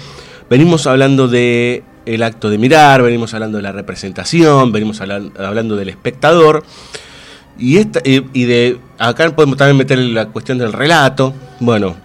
Venimos 0.49 0.87
hablando 0.87 1.27
de 1.27 1.83
el 2.05 2.23
acto 2.23 2.49
de 2.49 2.57
mirar, 2.57 3.01
venimos 3.01 3.33
hablando 3.33 3.57
de 3.57 3.63
la 3.63 3.71
representación, 3.71 4.71
venimos 4.71 5.01
hablan- 5.01 5.31
hablando 5.39 5.75
del 5.75 5.89
espectador. 5.89 6.63
Y, 7.57 7.77
esta, 7.77 8.01
y 8.03 8.45
de 8.45 8.79
acá 8.97 9.29
podemos 9.35 9.57
también 9.57 9.77
meter 9.77 9.99
la 9.99 10.27
cuestión 10.27 10.57
del 10.57 10.73
relato. 10.73 11.33
Bueno, 11.59 11.95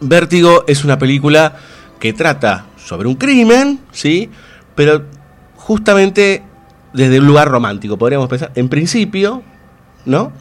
Vértigo 0.00 0.64
es 0.66 0.84
una 0.84 0.98
película 0.98 1.56
que 1.98 2.12
trata 2.12 2.66
sobre 2.76 3.08
un 3.08 3.14
crimen, 3.14 3.80
¿sí? 3.92 4.28
Pero 4.74 5.04
justamente 5.56 6.42
desde 6.92 7.18
un 7.18 7.26
lugar 7.26 7.48
romántico, 7.48 7.96
podríamos 7.96 8.28
pensar, 8.28 8.52
en 8.54 8.68
principio, 8.68 9.42
¿no? 10.04 10.32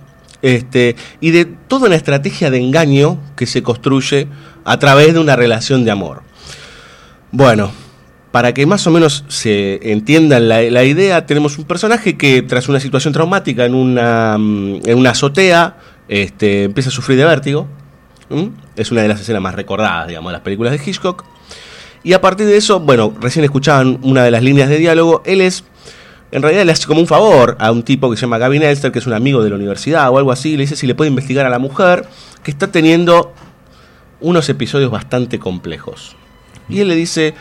Este, 0.42 0.96
y 1.22 1.32
de 1.32 1.46
toda 1.46 1.88
una 1.88 1.96
estrategia 1.96 2.52
de 2.52 2.60
engaño 2.60 3.18
que 3.36 3.46
se 3.46 3.64
construye 3.64 4.28
a 4.66 4.78
través 4.78 5.14
de 5.14 5.20
una 5.20 5.36
relación 5.36 5.86
de 5.86 5.92
amor. 5.92 6.22
Bueno, 7.32 7.72
para 8.36 8.54
que 8.54 8.66
más 8.66 8.86
o 8.86 8.92
menos 8.92 9.24
se 9.30 9.94
entienda 9.94 10.42
la, 10.42 10.84
idea, 10.84 11.26
tenemos 11.26 11.58
un 11.58 11.64
personaje 11.64 12.18
que 12.18 12.42
tras 12.42 12.68
una 12.68 12.82
situación 12.82 13.14
traumática 13.14 13.64
en 13.64 13.74
una, 13.74 14.38
mm, 14.38 14.82
en 14.84 14.98
una 14.98 15.12
azotea, 15.12 15.78
este, 16.10 16.64
empieza 16.66 16.90
a 16.90 16.92
sufrir 16.92 17.18
de 17.18 17.24
vértigo. 17.24 17.66
Es 18.76 18.92
una 18.92 19.04
de 19.04 19.08
las 19.08 19.22
escenas 19.22 19.42
más 19.42 19.56
recordadas, 19.56 20.10
digamos, 20.10 20.32
de 20.32 20.34
las 20.34 20.42
películas 20.42 20.74
de 20.74 20.82
Hitchcock. 20.86 21.24
Y 22.04 22.12
a 22.12 22.20
partir 22.20 22.46
de 22.46 22.58
eso, 22.58 22.82
bueno, 22.82 23.14
recién 23.22 23.46
escuchaban 23.46 24.00
una 24.02 24.22
de 24.26 24.32
las 24.32 24.44
líneas 24.44 24.68
de 24.68 24.80
diálogo, 24.80 25.24
él 25.26 25.40
es, 25.40 25.64
en 26.34 26.42
realidad 26.42 26.66
le 26.66 26.74
hace 26.74 26.88
como 26.88 27.00
un 27.00 27.08
favor 27.08 27.56
a 27.62 27.72
un 27.72 27.84
tipo 27.84 28.12
que 28.12 28.18
se 28.18 28.24
llama 28.24 28.38
Gavin 28.38 28.64
Elster, 28.64 28.92
que 28.92 29.00
es 29.00 29.08
un 29.08 29.14
amigo 29.14 29.46
de 29.46 29.50
la 29.50 29.56
universidad 29.56 30.10
o 30.10 30.18
algo 30.18 30.34
así, 30.34 30.58
le 30.58 30.64
dice 30.64 30.76
si 30.76 30.88
le 30.88 30.94
puede 30.94 31.08
investigar 31.08 31.46
a 31.46 31.50
la 31.50 31.60
mujer 31.60 32.06
que 32.44 32.52
está 32.52 32.70
teniendo 32.70 33.34
unos 34.20 34.50
episodios 34.50 34.92
bastante 34.92 35.40
complejos. 35.40 36.18
Y 36.68 36.80
él 36.80 36.88
le 36.88 36.96
dice, 36.96 37.34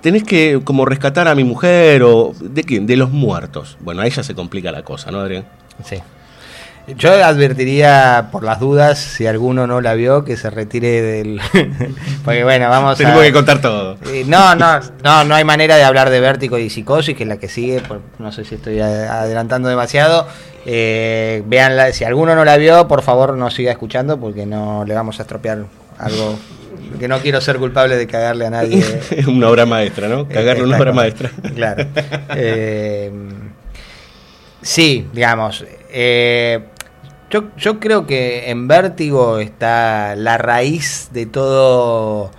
tenés 0.00 0.24
que 0.24 0.60
como 0.64 0.84
rescatar 0.84 1.28
a 1.28 1.34
mi 1.34 1.44
mujer 1.44 2.02
o... 2.02 2.32
¿De 2.40 2.62
quién? 2.64 2.86
De 2.86 2.96
los 2.96 3.10
muertos. 3.10 3.76
Bueno, 3.80 4.02
ahí 4.02 4.10
ya 4.10 4.22
se 4.22 4.34
complica 4.34 4.70
la 4.72 4.82
cosa, 4.82 5.10
¿no, 5.10 5.20
Adrián? 5.20 5.44
Sí. 5.84 5.96
Yo 6.96 7.12
advertiría 7.22 8.28
por 8.32 8.42
las 8.44 8.60
dudas, 8.60 8.98
si 8.98 9.26
alguno 9.26 9.66
no 9.66 9.82
la 9.82 9.92
vio, 9.92 10.24
que 10.24 10.38
se 10.38 10.48
retire 10.48 11.02
del... 11.02 11.38
Porque 12.24 12.44
bueno, 12.44 12.70
vamos 12.70 12.96
Tenemos 12.96 13.20
a... 13.20 13.24
que 13.24 13.32
contar 13.32 13.60
todo. 13.60 13.98
Eh, 14.06 14.24
No, 14.26 14.54
no, 14.54 14.80
no, 15.04 15.24
no 15.24 15.34
hay 15.34 15.44
manera 15.44 15.76
de 15.76 15.84
hablar 15.84 16.08
de 16.08 16.18
vértigo 16.20 16.56
y 16.56 16.70
psicosis, 16.70 17.14
que 17.14 17.24
es 17.24 17.28
la 17.28 17.36
que 17.36 17.48
sigue, 17.50 17.80
por- 17.82 18.00
no 18.18 18.32
sé 18.32 18.46
si 18.46 18.54
estoy 18.54 18.80
a- 18.80 19.20
adelantando 19.20 19.68
demasiado. 19.68 20.26
Eh, 20.64 21.42
veanla, 21.46 21.92
si 21.92 22.04
alguno 22.04 22.34
no 22.34 22.44
la 22.46 22.56
vio, 22.56 22.88
por 22.88 23.02
favor 23.02 23.34
no 23.36 23.50
siga 23.50 23.70
escuchando 23.70 24.18
porque 24.18 24.46
no 24.46 24.84
le 24.86 24.94
vamos 24.94 25.18
a 25.18 25.22
estropear 25.22 25.64
algo 25.98 26.38
que 26.98 27.08
no 27.08 27.18
quiero 27.20 27.40
ser 27.40 27.58
culpable 27.58 27.96
de 27.96 28.06
cagarle 28.06 28.46
a 28.46 28.50
nadie. 28.50 28.84
Es 29.10 29.26
una 29.26 29.48
obra 29.48 29.66
maestra, 29.66 30.08
¿no? 30.08 30.28
Cagarle 30.28 30.64
una 30.64 30.78
obra 30.78 30.92
maestra. 30.92 31.30
Claro. 31.54 31.86
Eh, 32.34 33.10
sí, 34.62 35.06
digamos. 35.12 35.64
eh, 35.90 36.60
yo, 37.30 37.54
yo 37.58 37.78
creo 37.78 38.06
que 38.06 38.50
en 38.50 38.68
Vértigo 38.68 39.38
está 39.38 40.16
la 40.16 40.38
raíz 40.38 41.10
de 41.12 41.26
todo 41.26 42.30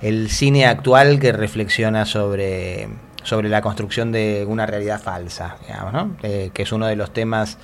el 0.00 0.30
cine 0.30 0.64
actual 0.66 1.18
que 1.18 1.32
reflexiona 1.32 2.06
sobre, 2.06 2.88
sobre 3.24 3.48
la 3.50 3.60
construcción 3.60 4.10
de 4.10 4.44
una 4.48 4.64
realidad 4.64 5.00
falsa, 5.02 5.56
digamos, 5.66 5.92
¿no? 5.92 6.16
Eh, 6.22 6.50
que 6.54 6.62
es 6.62 6.72
uno 6.72 6.86
de 6.86 6.96
los 6.96 7.12
temas 7.12 7.58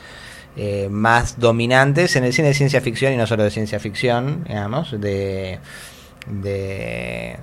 eh, 0.57 0.89
más 0.91 1.41
dominantes 1.41 2.17
en 2.17 2.25
el 2.25 2.33
cine 2.33 2.49
de 2.49 2.55
ciencia 2.55 2.81
ficción 2.81 3.13
y 3.13 3.17
no 3.17 3.27
solo 3.27 3.45
de 3.45 3.51
ciencia 3.51 3.81
ficción, 3.81 4.45
digamos, 4.47 5.01
de, 5.01 5.59
de 6.27 7.37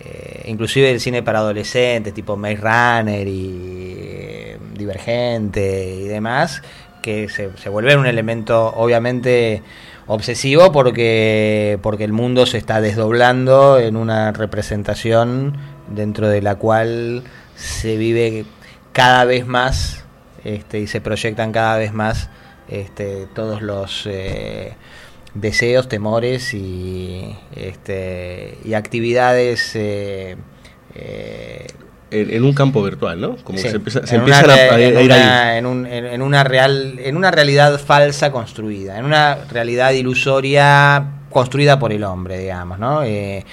eh, 0.00 0.42
inclusive 0.46 0.90
el 0.90 1.00
cine 1.00 1.22
para 1.22 1.40
adolescentes, 1.40 2.14
tipo 2.14 2.36
Maze 2.36 2.56
Runner 2.56 3.26
y 3.26 3.94
eh, 3.98 4.58
Divergente 4.74 5.94
y 5.94 6.04
demás, 6.04 6.62
que 7.02 7.28
se, 7.28 7.56
se 7.56 7.68
vuelven 7.68 7.98
un 7.98 8.06
elemento 8.06 8.72
obviamente 8.74 9.62
obsesivo 10.06 10.72
porque, 10.72 11.78
porque 11.82 12.04
el 12.04 12.12
mundo 12.12 12.46
se 12.46 12.58
está 12.58 12.80
desdoblando 12.80 13.78
en 13.78 13.96
una 13.96 14.32
representación 14.32 15.56
dentro 15.88 16.28
de 16.28 16.42
la 16.42 16.56
cual 16.56 17.24
se 17.56 17.96
vive 17.96 18.44
cada 18.92 19.24
vez 19.24 19.46
más 19.46 20.04
este, 20.44 20.78
y 20.78 20.86
se 20.86 21.00
proyectan 21.00 21.52
cada 21.52 21.76
vez 21.76 21.92
más 21.92 22.30
este, 22.68 23.26
todos 23.34 23.62
los 23.62 24.06
eh, 24.06 24.74
deseos, 25.40 25.88
temores 25.88 26.52
y, 26.54 27.36
este, 27.54 28.58
y 28.64 28.74
actividades 28.74 29.72
eh, 29.74 30.36
eh, 30.94 31.66
En, 32.10 32.30
en 32.32 32.44
un 32.44 32.52
campo 32.54 32.82
virtual, 32.82 33.20
¿no? 33.20 33.36
Como 33.44 33.58
Sí, 33.58 33.64
que 33.64 33.70
se, 33.70 33.76
empieza- 33.76 34.06
se 34.06 34.14
en 34.14 34.20
empiezan 34.20 34.44
una 34.44 34.54
a, 34.54 34.56
re- 34.56 34.70
a 34.70 34.80
ir 34.80 34.92
en 34.92 34.96
ahí. 34.98 35.04
una- 35.06 35.58
en 35.58 35.66
un- 35.66 35.86
en- 35.86 36.06
en 36.06 36.22
una 36.22 36.44
real 36.44 36.98
en 37.02 37.16
una 37.16 37.30
realidad 37.30 37.78
falsa 37.80 38.30
construida 38.32 38.96
en 38.98 39.04
una 39.04 39.34
realidad 39.50 39.90
ilusoria 39.92 41.04
construida 41.30 41.78
por 41.78 41.92
el 41.92 42.04
hombre 42.04 42.38
digamos 42.38 42.78
no 42.78 43.02
Eh, 43.02 43.44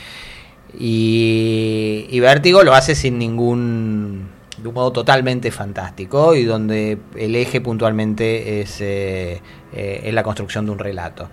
y, 0.80 2.08
y 2.10 2.20
Vértigo 2.20 2.64
lo 2.64 2.74
hace 2.74 2.96
sin 2.96 3.18
ningún 3.20 4.28
de 4.58 4.68
un 4.68 4.74
modo 4.74 4.92
totalmente 4.92 5.52
fantástico 5.52 6.36
y 6.36 6.44
donde 6.46 6.98
el 7.18 7.36
eje 7.36 7.60
puntualmente 7.62 8.62
es, 8.62 8.78
eh, 8.82 9.42
eh, 9.76 10.02
es 10.06 10.14
la 10.14 10.24
construcción 10.24 10.66
de 10.66 10.72
un 10.72 10.80
relato. 10.80 11.30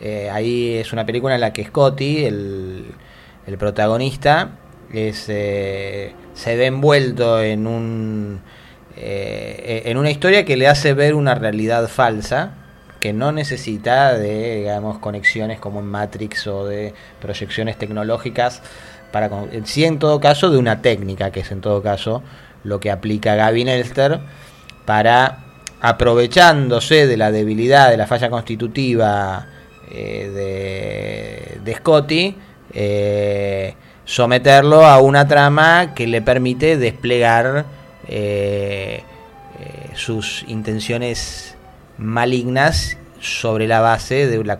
Eh, 0.00 0.28
ahí 0.30 0.74
es 0.74 0.92
una 0.92 1.06
película 1.06 1.34
en 1.34 1.40
la 1.40 1.52
que 1.52 1.64
Scotty, 1.64 2.24
el, 2.24 2.86
el 3.46 3.58
protagonista, 3.58 4.50
es, 4.92 5.26
eh, 5.28 6.12
se 6.34 6.56
ve 6.56 6.66
envuelto 6.66 7.42
en 7.42 7.66
un 7.66 8.40
eh, 8.96 9.82
en 9.86 9.96
una 9.96 10.10
historia 10.10 10.44
que 10.44 10.56
le 10.56 10.68
hace 10.68 10.94
ver 10.94 11.14
una 11.14 11.34
realidad 11.34 11.88
falsa 11.88 12.52
que 13.00 13.12
no 13.12 13.32
necesita 13.32 14.16
de 14.16 14.56
digamos 14.56 14.98
conexiones 14.98 15.58
como 15.58 15.80
en 15.80 15.86
Matrix 15.86 16.46
o 16.46 16.64
de 16.64 16.94
proyecciones 17.20 17.76
tecnológicas 17.76 18.62
para 19.10 19.28
sí 19.64 19.84
en 19.84 19.98
todo 19.98 20.20
caso 20.20 20.50
de 20.50 20.58
una 20.58 20.80
técnica 20.80 21.32
que 21.32 21.40
es 21.40 21.50
en 21.50 21.60
todo 21.60 21.82
caso 21.82 22.22
lo 22.62 22.78
que 22.78 22.92
aplica 22.92 23.34
Gavin 23.34 23.68
Elster 23.68 24.20
para 24.84 25.38
aprovechándose 25.86 27.06
de 27.06 27.18
la 27.18 27.30
debilidad 27.30 27.90
de 27.90 27.98
la 27.98 28.06
falla 28.06 28.30
constitutiva 28.30 29.46
eh, 29.90 30.30
de, 30.34 31.60
de 31.62 31.74
Scotty 31.74 32.34
eh, 32.72 33.74
someterlo 34.06 34.86
a 34.86 34.98
una 35.02 35.28
trama 35.28 35.92
que 35.94 36.06
le 36.06 36.22
permite 36.22 36.78
desplegar 36.78 37.66
eh, 38.08 39.02
eh, 39.60 39.90
sus 39.94 40.46
intenciones 40.48 41.54
malignas 41.98 42.96
sobre 43.20 43.68
la 43.68 43.80
base 43.80 44.26
de 44.26 44.42
la 44.42 44.56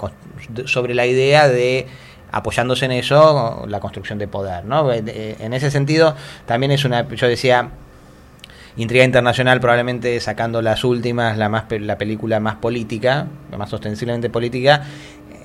sobre 0.66 0.94
la 0.94 1.06
idea 1.06 1.48
de 1.48 1.86
apoyándose 2.32 2.84
en 2.84 2.92
eso 2.92 3.64
la 3.66 3.80
construcción 3.80 4.18
de 4.18 4.28
poder 4.28 4.66
¿no? 4.66 4.92
En 4.92 5.54
ese 5.54 5.70
sentido 5.70 6.14
también 6.44 6.70
es 6.70 6.84
una 6.84 7.08
yo 7.08 7.28
decía 7.28 7.70
Intriga 8.76 9.04
Internacional 9.04 9.60
probablemente 9.60 10.18
sacando 10.20 10.60
las 10.60 10.82
últimas, 10.84 11.38
la, 11.38 11.48
más, 11.48 11.64
la 11.70 11.96
película 11.96 12.40
más 12.40 12.56
política, 12.56 13.26
la 13.50 13.58
más 13.58 13.72
ostensiblemente 13.72 14.30
política, 14.30 14.82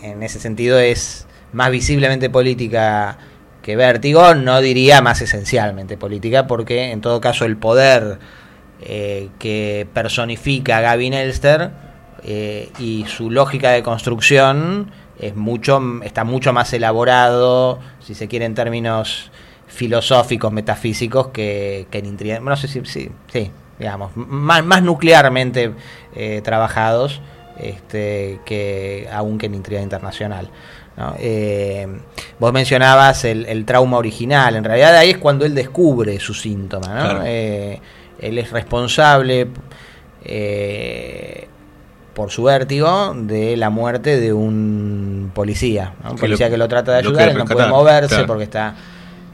en 0.01 0.23
ese 0.23 0.39
sentido 0.39 0.79
es 0.79 1.27
más 1.53 1.69
visiblemente 1.71 2.29
política 2.29 3.17
que 3.61 3.75
Vértigo, 3.75 4.33
no 4.35 4.61
diría 4.61 5.01
más 5.01 5.21
esencialmente 5.21 5.97
política, 5.97 6.47
porque 6.47 6.91
en 6.91 7.01
todo 7.01 7.21
caso 7.21 7.45
el 7.45 7.57
poder 7.57 8.19
eh, 8.81 9.29
que 9.37 9.87
personifica 9.93 10.81
Gavin 10.81 11.13
Elster 11.13 11.71
eh, 12.23 12.69
y 12.79 13.05
su 13.07 13.29
lógica 13.29 13.71
de 13.71 13.83
construcción 13.83 14.91
es 15.19 15.35
mucho, 15.35 15.81
está 16.03 16.23
mucho 16.23 16.53
más 16.53 16.71
elaborado, 16.73 17.79
si 17.99 18.15
se 18.15 18.27
quiere 18.27 18.45
en 18.45 18.55
términos 18.55 19.31
filosóficos, 19.69 20.51
metafísicos 20.51 21.27
que, 21.29 21.87
que 21.89 21.99
en 21.99 22.05
Intriga. 22.07 22.39
No 22.41 22.55
sé 22.57 22.67
si, 22.67 22.83
sí, 22.85 23.09
sí, 23.31 23.49
digamos, 23.79 24.11
más, 24.15 24.65
más 24.65 24.81
nuclearmente 24.83 25.71
eh, 26.15 26.41
trabajados 26.43 27.21
este, 27.57 28.39
que 28.45 29.07
aún 29.11 29.37
que 29.37 29.45
en 29.45 29.55
Intriga 29.55 29.81
Internacional. 29.81 30.49
¿no? 30.97 31.13
Eh, 31.17 31.87
vos 32.39 32.51
mencionabas 32.51 33.23
el, 33.23 33.45
el 33.45 33.63
trauma 33.63 33.97
original, 33.97 34.55
en 34.57 34.63
realidad 34.65 34.95
ahí 34.97 35.11
es 35.11 35.17
cuando 35.17 35.45
él 35.45 35.55
descubre 35.55 36.19
su 36.19 36.33
síntoma. 36.33 36.87
¿no? 36.87 37.01
Claro. 37.01 37.21
Eh, 37.25 37.79
él 38.19 38.37
es 38.37 38.51
responsable 38.51 39.47
eh, 40.25 41.47
por 42.13 42.31
su 42.31 42.43
vértigo 42.43 43.13
de 43.15 43.55
la 43.55 43.69
muerte 43.69 44.19
de 44.19 44.33
un 44.33 45.31
policía. 45.33 45.93
¿no? 46.03 46.11
Un 46.11 46.15
Que 46.17 46.21
policía 46.21 46.47
lo- 46.47 46.51
que 46.51 46.57
lo 46.57 46.67
trata 46.67 46.91
de 46.93 46.97
ayudar, 46.99 47.29
él 47.29 47.37
no 47.37 47.45
puede 47.45 47.67
moverse 47.69 48.09
claro. 48.09 48.27
porque 48.27 48.43
está 48.43 48.75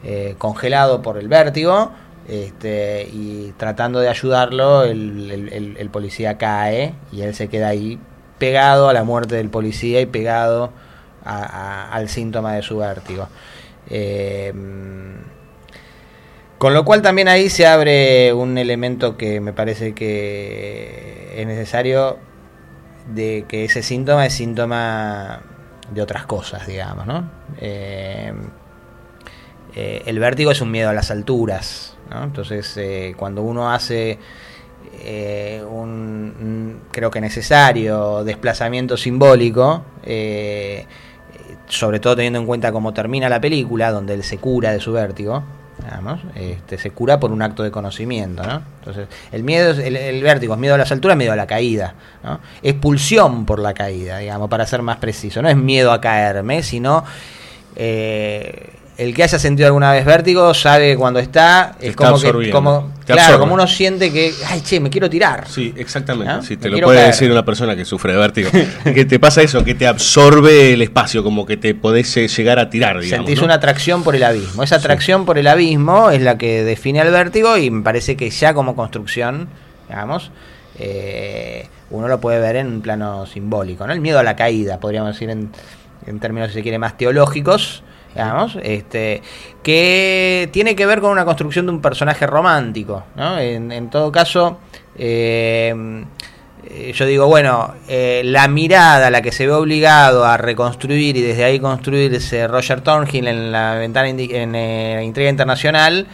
eh, 0.08 0.36
congelado 0.38 1.02
por 1.02 1.18
el 1.18 1.26
vértigo. 1.26 1.90
Este, 2.28 3.08
y 3.12 3.52
tratando 3.56 3.98
de 3.98 4.08
ayudarlo, 4.08 4.84
el, 4.84 5.88
policía 5.92 6.38
cae 6.38 6.94
y 7.12 7.22
él 7.22 7.34
se 7.34 7.48
queda 7.48 7.68
ahí 7.68 7.98
pegado 8.38 8.88
a 8.88 8.92
la 8.92 9.02
muerte 9.02 9.34
del 9.34 9.48
policía 9.48 10.00
y 10.00 10.06
pegado 10.06 10.72
al 11.24 12.08
síntoma 12.08 12.54
de 12.54 12.62
su 12.62 12.78
vértigo. 12.78 13.28
Eh, 13.90 14.52
con 16.58 16.72
lo 16.72 16.84
cual 16.84 17.02
también 17.02 17.26
ahí 17.26 17.50
se 17.50 17.66
abre 17.66 18.32
un 18.32 18.58
elemento 18.58 19.16
que 19.16 19.40
me 19.40 19.52
parece 19.52 19.92
que 19.92 21.34
es 21.36 21.46
necesario 21.48 22.16
de 23.12 23.44
que 23.48 23.64
ese 23.64 23.82
síntoma 23.82 24.24
es 24.24 24.34
síntoma 24.34 25.40
de 25.90 26.00
otras 26.00 26.26
cosas, 26.26 26.66
digamos, 26.66 27.06
¿no? 27.06 27.28
Eh, 27.58 28.32
eh, 29.76 30.02
el 30.06 30.18
vértigo 30.18 30.50
es 30.50 30.60
un 30.60 30.70
miedo 30.70 30.88
a 30.88 30.92
las 30.92 31.10
alturas, 31.10 31.94
¿no? 32.10 32.24
Entonces, 32.24 32.76
eh, 32.76 33.14
cuando 33.16 33.42
uno 33.42 33.70
hace 33.72 34.18
eh, 35.00 35.62
un, 35.68 35.88
un, 36.40 36.80
creo 36.90 37.10
que 37.10 37.20
necesario, 37.20 38.24
desplazamiento 38.24 38.96
simbólico, 38.96 39.84
sobre 41.68 42.00
todo 42.00 42.16
teniendo 42.16 42.38
en 42.38 42.46
cuenta 42.46 42.72
cómo 42.72 42.92
termina 42.94 43.28
la 43.28 43.40
película, 43.40 43.90
donde 43.92 44.14
él 44.14 44.22
se 44.22 44.38
cura 44.38 44.72
de 44.72 44.80
su 44.80 44.92
vértigo, 44.92 45.42
digamos, 45.84 46.20
este, 46.34 46.78
se 46.78 46.90
cura 46.92 47.20
por 47.20 47.30
un 47.32 47.42
acto 47.42 47.62
de 47.62 47.70
conocimiento, 47.70 48.42
¿no? 48.42 48.62
Entonces, 48.78 49.08
el 49.32 49.42
miedo, 49.44 49.72
es- 49.72 49.78
el, 49.78 50.22
vértigo 50.22 50.54
es 50.54 50.60
miedo 50.60 50.74
a 50.74 50.78
las 50.78 50.90
alturas, 50.90 51.16
miedo 51.18 51.32
a 51.32 51.36
la 51.36 51.46
caída, 51.46 51.94
¿no? 52.24 52.40
Es 52.62 52.72
pulsión 52.74 53.44
por 53.44 53.58
la 53.58 53.74
caída, 53.74 54.18
digamos, 54.18 54.48
para 54.48 54.64
ser 54.66 54.80
más 54.82 54.96
preciso. 54.98 55.42
No 55.42 55.48
es 55.50 55.56
miedo 55.56 55.92
a 55.92 56.00
caerme, 56.00 56.62
sino 56.62 57.04
el 58.98 59.14
que 59.14 59.22
haya 59.22 59.38
sentido 59.38 59.66
alguna 59.66 59.92
vez 59.92 60.06
vértigo 60.06 60.54
sabe 60.54 60.92
que 60.92 60.96
cuando 60.96 61.20
está, 61.20 61.76
es 61.80 61.94
como 61.94 62.18
que, 62.18 62.50
como, 62.50 62.92
claro, 63.04 63.20
absorbe. 63.20 63.38
como 63.40 63.54
uno 63.54 63.66
siente 63.66 64.10
que, 64.10 64.32
ay, 64.48 64.62
che, 64.62 64.80
me 64.80 64.88
quiero 64.88 65.10
tirar. 65.10 65.46
Sí, 65.48 65.74
exactamente. 65.76 66.32
¿No? 66.32 66.42
Sí, 66.42 66.56
te 66.56 66.70
Me 66.70 66.80
lo 66.80 66.86
puede 66.86 66.98
caer. 66.98 67.10
decir 67.10 67.30
una 67.30 67.44
persona 67.44 67.76
que 67.76 67.84
sufre 67.84 68.14
de 68.14 68.18
vértigo. 68.18 68.50
que 68.84 69.04
te 69.04 69.18
pasa 69.18 69.42
eso, 69.42 69.62
que 69.64 69.74
te 69.74 69.86
absorbe 69.86 70.72
el 70.72 70.80
espacio, 70.80 71.22
como 71.22 71.44
que 71.44 71.58
te 71.58 71.74
podés 71.74 72.16
eh, 72.16 72.26
llegar 72.28 72.58
a 72.58 72.70
tirar, 72.70 72.98
digamos. 73.00 73.26
Sentís 73.26 73.40
¿no? 73.40 73.44
una 73.44 73.54
atracción 73.54 74.02
por 74.02 74.16
el 74.16 74.24
abismo. 74.24 74.62
Esa 74.62 74.76
atracción 74.76 75.26
por 75.26 75.36
el 75.36 75.46
abismo 75.46 76.10
es 76.10 76.22
la 76.22 76.38
que 76.38 76.64
define 76.64 77.00
al 77.00 77.10
vértigo 77.10 77.58
y 77.58 77.70
me 77.70 77.82
parece 77.82 78.16
que 78.16 78.30
ya 78.30 78.54
como 78.54 78.74
construcción, 78.74 79.48
digamos, 79.88 80.30
eh, 80.78 81.68
uno 81.90 82.08
lo 82.08 82.18
puede 82.18 82.40
ver 82.40 82.56
en 82.56 82.68
un 82.68 82.80
plano 82.80 83.26
simbólico. 83.26 83.86
¿no? 83.86 83.92
El 83.92 84.00
miedo 84.00 84.18
a 84.18 84.22
la 84.22 84.36
caída, 84.36 84.80
podríamos 84.80 85.12
decir 85.12 85.28
en, 85.28 85.50
en 86.06 86.18
términos, 86.18 86.48
si 86.48 86.54
se 86.54 86.62
quiere, 86.62 86.78
más 86.78 86.96
teológicos, 86.96 87.82
digamos, 88.16 88.58
este, 88.62 89.22
que 89.62 90.48
tiene 90.52 90.74
que 90.74 90.86
ver 90.86 91.00
con 91.00 91.10
una 91.10 91.24
construcción 91.24 91.66
de 91.66 91.72
un 91.72 91.82
personaje 91.82 92.26
romántico. 92.26 93.04
¿no? 93.14 93.38
En, 93.38 93.70
en 93.70 93.90
todo 93.90 94.10
caso, 94.10 94.58
eh, 96.68 96.92
yo 96.92 97.06
digo, 97.06 97.26
bueno, 97.26 97.74
eh, 97.88 98.22
la 98.24 98.48
mirada 98.48 99.06
a 99.06 99.10
la 99.10 99.22
que 99.22 99.32
se 99.32 99.46
ve 99.46 99.52
obligado 99.52 100.24
a 100.24 100.36
reconstruir 100.36 101.16
y 101.16 101.22
desde 101.22 101.44
ahí 101.44 101.60
construirse 101.60 102.46
Roger 102.48 102.80
Thornhill 102.80 103.28
en 103.28 103.52
la 103.52 103.74
ventana 103.74 104.08
en 104.08 104.54
eh, 104.54 104.94
la 104.96 105.02
intriga 105.02 105.30
internacional 105.30 106.06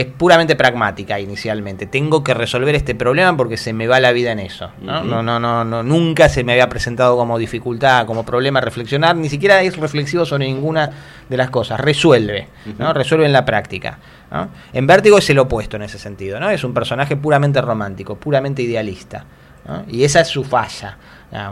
es 0.00 0.04
puramente 0.04 0.56
pragmática 0.56 1.18
inicialmente. 1.18 1.86
Tengo 1.86 2.22
que 2.22 2.34
resolver 2.34 2.74
este 2.74 2.94
problema 2.94 3.34
porque 3.34 3.56
se 3.56 3.72
me 3.72 3.86
va 3.86 3.98
la 3.98 4.12
vida 4.12 4.30
en 4.30 4.40
eso. 4.40 4.70
¿no? 4.82 5.02
No, 5.02 5.22
no, 5.22 5.40
no, 5.40 5.64
no, 5.64 5.82
nunca 5.82 6.28
se 6.28 6.44
me 6.44 6.52
había 6.52 6.68
presentado 6.68 7.16
como 7.16 7.38
dificultad, 7.38 8.04
como 8.04 8.22
problema 8.22 8.60
reflexionar, 8.60 9.16
ni 9.16 9.30
siquiera 9.30 9.62
es 9.62 9.78
reflexivo 9.78 10.26
sobre 10.26 10.44
ninguna 10.44 10.90
de 11.30 11.36
las 11.38 11.48
cosas. 11.48 11.80
Resuelve, 11.80 12.48
¿no? 12.78 12.92
Resuelve 12.92 13.24
en 13.24 13.32
la 13.32 13.46
práctica. 13.46 13.98
¿no? 14.30 14.50
En 14.74 14.86
Vértigo 14.86 15.16
es 15.16 15.30
el 15.30 15.38
opuesto 15.38 15.76
en 15.76 15.82
ese 15.84 15.98
sentido, 15.98 16.38
¿no? 16.40 16.50
Es 16.50 16.62
un 16.62 16.74
personaje 16.74 17.16
puramente 17.16 17.62
romántico, 17.62 18.16
puramente 18.16 18.60
idealista. 18.60 19.24
¿no? 19.66 19.84
Y 19.88 20.04
esa 20.04 20.20
es 20.20 20.28
su 20.28 20.44
falla. 20.44 20.98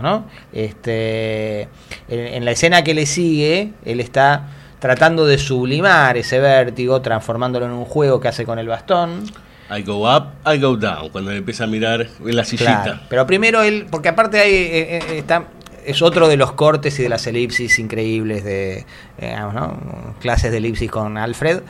¿no? 0.03 0.27
Este, 0.53 1.63
en, 1.63 1.69
en 2.09 2.45
la 2.45 2.51
escena 2.51 2.85
que 2.85 2.93
le 2.93 3.07
sigue, 3.07 3.73
él 3.87 4.01
está 4.01 4.49
tratando 4.79 5.27
de 5.27 5.39
sublimar 5.39 6.17
ese 6.17 6.39
vértigo, 6.41 7.01
transformándolo 7.01 7.67
en 7.67 7.73
un 7.73 7.85
juego 7.85 8.21
que 8.21 8.29
hace 8.29 8.45
con 8.45 8.59
el 8.59 8.69
bastón. 8.69 9.25
I 9.75 9.83
go 9.83 10.07
up, 10.15 10.27
I 10.47 10.59
go 10.61 10.77
down. 10.77 11.09
Cuando 11.09 11.31
le 11.31 11.39
empieza 11.39 11.65
a 11.65 11.67
mirar 11.67 12.07
en 12.25 12.37
la 12.37 12.45
sillita. 12.45 12.83
Claro, 12.83 13.01
Pero 13.09 13.27
primero 13.27 13.63
él, 13.63 13.87
porque 13.91 14.09
aparte 14.11 14.39
hay, 14.39 14.53
eh, 14.53 14.99
eh, 14.99 15.19
está, 15.19 15.45
es 15.87 16.03
otro 16.03 16.29
de 16.29 16.37
los 16.37 16.53
cortes 16.53 16.99
y 16.99 17.03
de 17.03 17.09
las 17.09 17.27
elipsis 17.27 17.79
increíbles 17.79 18.45
de, 18.45 18.85
digamos, 19.19 19.55
¿no? 19.55 20.15
clases 20.21 20.51
de 20.51 20.59
elipsis 20.59 20.91
con 20.91 21.17
Alfred, 21.17 21.61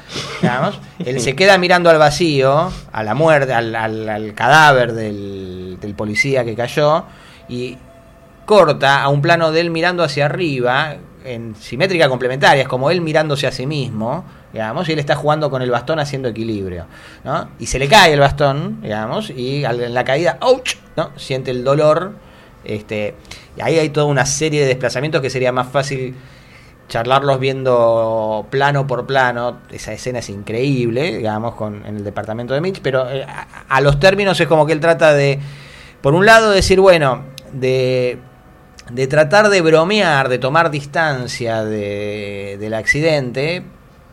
digamos. 0.43 0.78
Él 1.05 1.20
se 1.20 1.36
queda 1.36 1.56
mirando 1.59 1.89
al 1.89 1.98
vacío, 1.98 2.72
a 2.93 3.02
la 3.05 3.14
muerte, 3.14 3.52
al, 3.52 3.74
al- 3.76 4.09
al 4.09 4.35
cadáver 4.35 4.93
del, 4.93 5.78
del 5.81 5.94
policía 5.94 6.44
que 6.44 6.55
cayó 6.56 7.05
y 7.48 7.76
corta 8.44 9.02
a 9.02 9.09
un 9.09 9.22
plano 9.22 9.52
de 9.52 9.60
él 9.60 9.70
mirando 9.70 10.02
hacia 10.02 10.26
arriba 10.26 10.97
en 11.24 11.56
simétrica 11.56 12.09
complementaria, 12.09 12.62
es 12.62 12.68
como 12.68 12.90
él 12.90 13.01
mirándose 13.01 13.46
a 13.46 13.52
sí 13.52 13.66
mismo, 13.66 14.24
digamos, 14.52 14.88
y 14.88 14.92
él 14.92 14.98
está 14.98 15.16
jugando 15.16 15.51
con 15.51 15.62
el 15.62 15.70
bastón 15.70 15.98
haciendo 15.98 16.28
equilibrio, 16.28 16.86
¿no? 17.24 17.48
Y 17.59 17.66
se 17.66 17.78
le 17.78 17.88
cae 17.88 18.12
el 18.12 18.20
bastón, 18.20 18.80
digamos, 18.82 19.30
y 19.30 19.64
en 19.64 19.94
la 19.94 20.05
caída, 20.05 20.38
¡ouch! 20.40 20.76
¿no? 20.96 21.10
Siente 21.16 21.51
el 21.51 21.64
dolor, 21.64 22.12
este, 22.64 23.14
y 23.56 23.62
ahí 23.62 23.78
hay 23.78 23.88
toda 23.88 24.06
una 24.06 24.26
serie 24.26 24.60
de 24.60 24.66
desplazamientos 24.68 25.20
que 25.22 25.30
sería 25.30 25.51
más 25.51 25.68
fácil 25.68 26.14
charlarlos 26.88 27.40
viendo 27.40 28.46
plano 28.51 28.86
por 28.86 29.06
plano, 29.06 29.59
esa 29.70 29.92
escena 29.94 30.18
es 30.18 30.28
increíble, 30.28 31.16
digamos, 31.16 31.55
con, 31.55 31.84
en 31.86 31.96
el 31.96 32.05
departamento 32.05 32.52
de 32.52 32.60
Mitch, 32.60 32.80
pero 32.82 33.10
eh, 33.10 33.26
a 33.68 33.80
los 33.80 33.98
términos 33.98 34.38
es 34.38 34.46
como 34.46 34.66
que 34.66 34.74
él 34.74 34.80
trata 34.80 35.14
de, 35.14 35.40
por 36.02 36.14
un 36.14 36.26
lado, 36.26 36.51
decir, 36.51 36.80
bueno, 36.80 37.22
de, 37.52 38.18
de 38.90 39.06
tratar 39.06 39.48
de 39.48 39.61
bromear, 39.62 40.28
de 40.28 40.39
tomar 40.39 40.70
distancia 40.70 41.65
de- 41.65 42.56
del 42.61 42.74
accidente, 42.74 43.62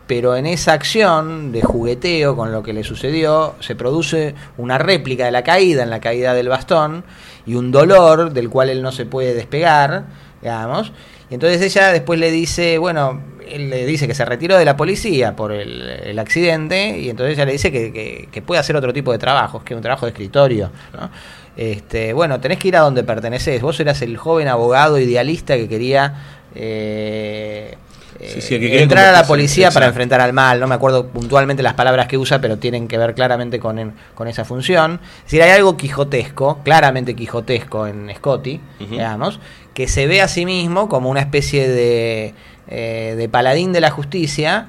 pero 0.06 0.36
en 0.36 0.46
esa 0.46 0.72
acción 0.72 1.52
de 1.52 1.62
jugueteo 1.62 2.36
con 2.36 2.52
lo 2.52 2.62
que 2.62 2.72
le 2.72 2.82
sucedió, 2.84 3.54
se 3.60 3.74
produce 3.76 4.34
una 4.58 4.78
réplica 4.78 5.24
de 5.26 5.30
la 5.30 5.42
caída, 5.44 5.82
en 5.82 5.90
la 5.90 6.00
caída 6.00 6.34
del 6.34 6.48
bastón, 6.48 7.04
y 7.46 7.54
un 7.54 7.70
dolor 7.70 8.32
del 8.32 8.48
cual 8.50 8.68
él 8.70 8.82
no 8.82 8.92
se 8.92 9.06
puede 9.06 9.34
despegar, 9.34 10.04
digamos. 10.40 10.92
Y 11.30 11.34
entonces 11.34 11.62
ella 11.62 11.92
después 11.92 12.18
le 12.18 12.30
dice, 12.30 12.78
bueno, 12.78 13.22
él 13.48 13.70
le 13.70 13.86
dice 13.86 14.06
que 14.06 14.14
se 14.14 14.24
retiró 14.24 14.56
de 14.58 14.64
la 14.64 14.76
policía 14.76 15.34
por 15.36 15.52
el, 15.52 15.82
el 15.88 16.18
accidente, 16.18 16.98
y 16.98 17.08
entonces 17.10 17.34
ella 17.36 17.46
le 17.46 17.52
dice 17.52 17.70
que, 17.70 18.28
que- 18.30 18.42
puede 18.42 18.60
hacer 18.60 18.76
otro 18.76 18.92
tipo 18.92 19.12
de 19.12 19.18
trabajos, 19.18 19.62
que 19.62 19.74
un 19.74 19.82
trabajo 19.82 20.06
de 20.06 20.10
escritorio, 20.10 20.70
¿no? 20.92 21.10
Este, 21.56 22.12
bueno, 22.12 22.40
tenés 22.40 22.58
que 22.58 22.68
ir 22.68 22.76
a 22.76 22.80
donde 22.80 23.04
perteneces. 23.04 23.60
Vos 23.60 23.78
eras 23.80 24.02
el 24.02 24.16
joven 24.16 24.48
abogado 24.48 24.98
idealista 24.98 25.56
que 25.56 25.68
quería 25.68 26.14
eh, 26.54 27.76
Sí, 28.20 28.40
sí, 28.40 28.54
el 28.54 28.60
que 28.60 28.66
quería 28.68 28.82
entrar 28.82 29.06
a 29.06 29.12
la 29.12 29.26
policía 29.26 29.70
para 29.70 29.86
enfrentar 29.86 30.20
al 30.20 30.32
mal. 30.32 30.60
No 30.60 30.66
me 30.66 30.74
acuerdo 30.74 31.08
puntualmente 31.08 31.62
las 31.62 31.74
palabras 31.74 32.06
que 32.06 32.18
usa, 32.18 32.40
pero 32.40 32.58
tienen 32.58 32.86
que 32.88 32.98
ver 32.98 33.14
claramente 33.14 33.58
con, 33.58 33.94
esa 34.26 34.44
función. 34.44 35.00
Es 35.18 35.24
decir, 35.24 35.42
hay 35.42 35.50
algo 35.50 35.76
quijotesco, 35.76 36.60
claramente 36.62 37.16
quijotesco 37.16 37.86
en 37.86 38.12
Scotty, 38.14 38.60
digamos, 38.90 39.40
que 39.74 39.88
se 39.88 40.06
ve 40.06 40.20
a 40.20 40.28
sí 40.28 40.46
mismo 40.46 40.88
como 40.88 41.10
una 41.10 41.20
especie 41.20 41.68
de, 41.68 42.34
eh, 42.68 43.14
de 43.16 43.28
paladín 43.28 43.72
de 43.72 43.80
la 43.80 43.90
justicia, 43.90 44.68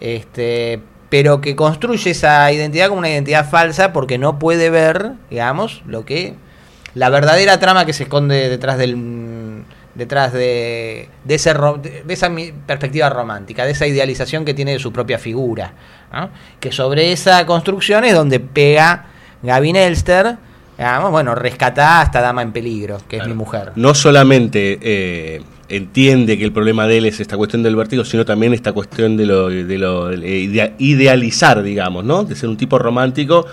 este, 0.00 0.80
pero 1.10 1.40
que 1.40 1.56
construye 1.56 2.10
esa 2.10 2.50
identidad 2.50 2.88
como 2.88 3.00
una 3.00 3.10
identidad 3.10 3.48
falsa 3.48 3.92
porque 3.92 4.16
no 4.16 4.38
puede 4.38 4.70
ver, 4.70 5.12
digamos, 5.28 5.82
lo 5.86 6.06
que 6.06 6.34
la 6.94 7.10
verdadera 7.10 7.58
trama 7.60 7.84
que 7.84 7.92
se 7.92 8.04
esconde 8.04 8.48
detrás 8.48 8.78
del 8.78 8.96
detrás 9.94 10.32
de, 10.32 11.08
de, 11.24 11.34
ese 11.34 11.52
de, 11.52 12.02
esa 12.08 12.30
perspectiva 12.66 13.10
romántica, 13.10 13.64
de 13.64 13.72
esa 13.72 13.86
idealización 13.86 14.44
que 14.44 14.54
tiene 14.54 14.72
de 14.72 14.78
su 14.78 14.92
propia 14.92 15.18
figura. 15.18 15.72
¿no? 16.12 16.30
Que 16.58 16.72
sobre 16.72 17.12
esa 17.12 17.44
construcción 17.44 18.04
es 18.04 18.14
donde 18.14 18.40
pega 18.40 19.06
Gavin 19.42 19.76
Elster, 19.76 20.36
digamos, 20.78 21.10
bueno, 21.10 21.34
rescata 21.34 22.00
a 22.00 22.04
esta 22.04 22.20
dama 22.20 22.42
en 22.42 22.52
peligro, 22.52 22.98
que 23.08 23.18
es 23.18 23.26
mi 23.26 23.34
mujer. 23.34 23.72
No 23.74 23.94
solamente 23.94 24.78
eh, 24.80 25.42
entiende 25.70 26.36
que 26.36 26.44
el 26.44 26.52
problema 26.52 26.86
de 26.86 26.98
él 26.98 27.06
es 27.06 27.20
esta 27.20 27.36
cuestión 27.36 27.62
del 27.62 27.76
vértigo, 27.76 28.04
sino 28.04 28.24
también 28.24 28.52
esta 28.54 28.72
cuestión 28.72 29.16
de 29.16 29.26
lo, 29.26 29.48
de 29.48 29.78
lo 29.78 30.08
de 30.08 30.38
idea- 30.38 30.74
idealizar, 30.78 31.62
digamos, 31.62 32.04
¿no? 32.04 32.24
De 32.24 32.34
ser 32.36 32.48
un 32.48 32.56
tipo 32.56 32.78
romántico 32.78 33.46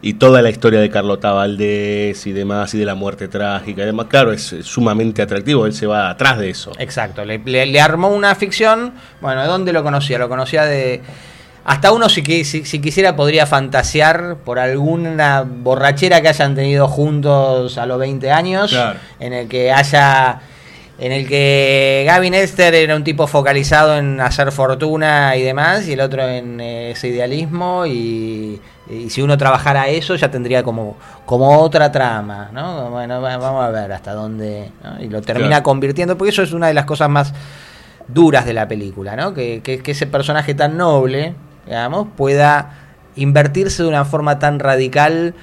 y 0.00 0.14
toda 0.14 0.42
la 0.42 0.50
historia 0.50 0.80
de 0.80 0.90
Carlota 0.90 1.32
Valdés 1.32 2.26
y 2.26 2.32
demás, 2.32 2.74
y 2.74 2.78
de 2.78 2.84
la 2.84 2.94
muerte 2.94 3.26
trágica 3.28 3.82
y 3.82 3.86
demás. 3.86 4.06
Claro, 4.08 4.32
es, 4.32 4.54
sumamente 4.62 5.22
atractivo, 5.22 5.64
él 5.66 5.72
se 5.72 5.86
va 5.86 6.10
atrás 6.10 6.38
de 6.38 6.50
eso. 6.50 6.72
Exacto, 6.78 7.24
le, 7.24 7.38
le- 7.38 7.66
le 7.66 7.80
armó 7.80 8.08
una 8.08 8.34
ficción. 8.34 8.92
Bueno, 9.20 9.40
¿de 9.42 9.46
dónde 9.48 9.72
lo 9.72 9.82
conocía? 9.82 10.18
Lo 10.18 10.28
conocía 10.28 10.64
de. 10.64 11.00
Hasta 11.66 11.92
uno, 11.92 12.10
si, 12.10 12.22
si, 12.44 12.66
si 12.66 12.78
quisiera, 12.80 13.16
podría 13.16 13.46
fantasear 13.46 14.36
por 14.44 14.58
alguna 14.58 15.42
borrachera 15.48 16.20
que 16.20 16.28
hayan 16.28 16.54
tenido 16.54 16.86
juntos 16.88 17.78
a 17.78 17.86
los 17.86 17.98
20 17.98 18.30
años, 18.30 18.70
Claro. 18.70 18.98
en 19.18 19.32
el 19.32 19.48
que 19.48 19.72
haya 19.72 20.40
en 20.98 21.10
el 21.12 21.26
que 21.26 22.04
Gavin 22.06 22.34
Esther 22.34 22.74
era 22.74 22.94
un 22.94 23.02
tipo 23.04 23.26
focalizado 23.26 23.96
en 23.96 24.20
hacer 24.20 24.52
fortuna 24.52 25.34
y 25.36 25.42
demás, 25.42 25.88
y 25.88 25.92
el 25.94 26.00
otro 26.00 26.22
en 26.28 26.60
eh, 26.60 26.92
ese 26.92 27.08
idealismo, 27.08 27.84
y, 27.86 28.60
y 28.88 29.10
si 29.10 29.20
uno 29.20 29.36
trabajara 29.36 29.88
eso 29.88 30.14
ya 30.14 30.30
tendría 30.30 30.62
como, 30.62 30.96
como 31.26 31.58
otra 31.58 31.90
trama, 31.90 32.50
¿no? 32.52 32.90
Bueno, 32.90 33.20
va- 33.20 33.36
vamos 33.38 33.64
a 33.64 33.70
ver 33.70 33.90
hasta 33.92 34.12
dónde, 34.12 34.70
¿no? 34.84 35.02
y 35.02 35.08
lo 35.08 35.20
termina 35.20 35.48
Claro. 35.48 35.62
convirtiendo, 35.64 36.16
porque 36.16 36.30
eso 36.30 36.42
es 36.42 36.52
una 36.52 36.68
de 36.68 36.74
las 36.74 36.84
cosas 36.84 37.08
más 37.10 37.32
duras 38.06 38.44
de 38.46 38.52
la 38.52 38.68
película, 38.68 39.16
¿no? 39.16 39.34
Que, 39.34 39.62
que- 39.64 39.80
que 39.82 39.90
ese 39.92 40.06
personaje 40.06 40.54
tan 40.54 40.76
noble, 40.76 41.34
digamos, 41.66 42.06
pueda 42.16 42.70
invertirse 43.16 43.82
de 43.82 43.88
una 43.88 44.04
forma 44.04 44.38
tan 44.38 44.58
radical 44.60 45.34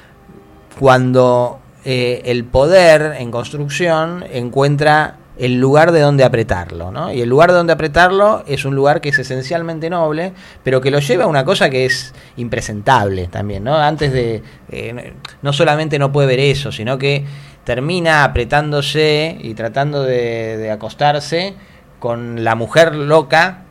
cuando 0.79 1.59
eh, 1.83 2.21
el 2.25 2.45
poder 2.45 3.15
en 3.19 3.31
construcción 3.31 4.23
encuentra 4.31 5.15
el 5.41 5.59
lugar 5.59 5.91
de 5.91 6.01
donde 6.01 6.23
apretarlo, 6.23 6.91
¿no? 6.91 7.11
Y 7.11 7.21
el 7.21 7.27
lugar 7.27 7.49
de 7.49 7.57
donde 7.57 7.73
apretarlo 7.73 8.43
es 8.45 8.63
un 8.63 8.75
lugar 8.75 9.01
que 9.01 9.09
es 9.09 9.17
esencialmente 9.17 9.89
noble, 9.89 10.33
pero 10.63 10.81
que 10.81 10.91
lo 10.91 10.99
lleva 10.99 11.23
a 11.23 11.27
una 11.27 11.43
cosa 11.43 11.71
que 11.71 11.85
es 11.85 12.13
impresentable 12.37 13.27
también, 13.27 13.63
¿no? 13.63 13.75
Antes 13.75 14.13
de... 14.13 14.43
eh, 14.69 15.13
no 15.41 15.51
solamente 15.51 15.97
no 15.97 16.11
puede 16.11 16.27
ver 16.27 16.39
eso, 16.39 16.71
sino 16.71 16.99
que 16.99 17.25
termina 17.63 18.23
apretándose 18.23 19.35
y 19.41 19.55
tratando 19.55 20.03
de, 20.03 20.57
de 20.57 20.69
acostarse 20.69 21.55
con 21.99 22.43
la 22.43 22.53
mujer 22.53 22.93
loca 22.93 23.63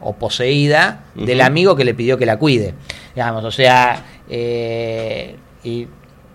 o 0.00 0.14
poseída 0.14 1.04
del 1.14 1.40
amigo 1.40 1.74
que 1.74 1.84
le 1.84 1.94
pidió 1.94 2.16
que 2.16 2.26
la 2.26 2.38
cuide. 2.38 2.74
Digamos, 3.14 3.44
o 3.44 3.50
sea, 3.50 4.04
eh, 4.28 5.36
y 5.64 5.88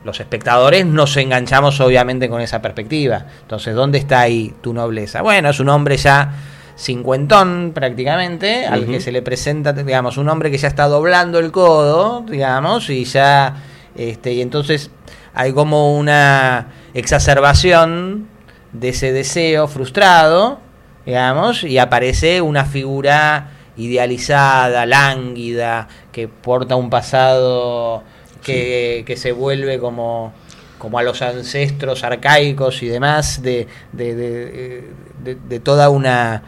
los 0.07 0.21
espectadores 0.21 0.85
nos 0.85 1.17
enganchamos 1.17 1.81
obviamente 1.81 2.29
con 2.29 2.39
esa 2.39 2.61
perspectiva. 2.61 3.25
Entonces, 3.41 3.75
¿dónde 3.75 3.97
está 3.97 4.21
ahí 4.21 4.55
tu 4.61 4.73
nobleza? 4.73 5.21
Bueno, 5.21 5.49
es 5.49 5.59
un 5.59 5.67
hombre 5.67 5.97
ya 5.97 6.33
cincuentón 6.77 7.73
prácticamente, 7.75 8.65
al 8.65 8.85
que 8.85 9.01
se 9.01 9.11
le 9.11 9.21
presenta, 9.21 9.73
digamos, 9.73 10.17
un 10.17 10.29
hombre 10.29 10.49
que 10.49 10.57
ya 10.57 10.69
está 10.69 10.87
doblando 10.87 11.39
el 11.39 11.51
codo, 11.51 12.23
digamos, 12.25 12.89
y 12.89 13.03
ya, 13.03 13.55
este, 13.95 14.31
y 14.31 14.41
entonces 14.41 14.91
hay 15.33 15.51
como 15.51 15.97
una 15.97 16.67
exacerbación 16.93 18.27
de 18.71 18.89
ese 18.89 19.11
deseo 19.11 19.67
frustrado, 19.67 20.59
digamos, 21.05 21.65
y 21.65 21.79
aparece 21.79 22.39
una 22.39 22.63
figura 22.63 23.49
idealizada, 23.75 24.85
lánguida, 24.85 25.89
que 26.13 26.29
porta 26.29 26.77
un 26.77 26.89
pasado 26.89 28.03
que, 28.47 29.03
que 29.05 29.15
se 29.17 29.31
vuelve 29.31 29.77
como, 29.79 30.33
como 30.79 30.97
a 30.99 31.03
los 31.03 31.21
ancestros 31.21 32.03
arcaicos 32.03 32.81
y 32.83 32.87
demás 32.87 33.41
de, 33.43 33.67
de, 33.93 34.15
de- 34.15 35.59
toda 35.59 35.89
una, 35.89 36.43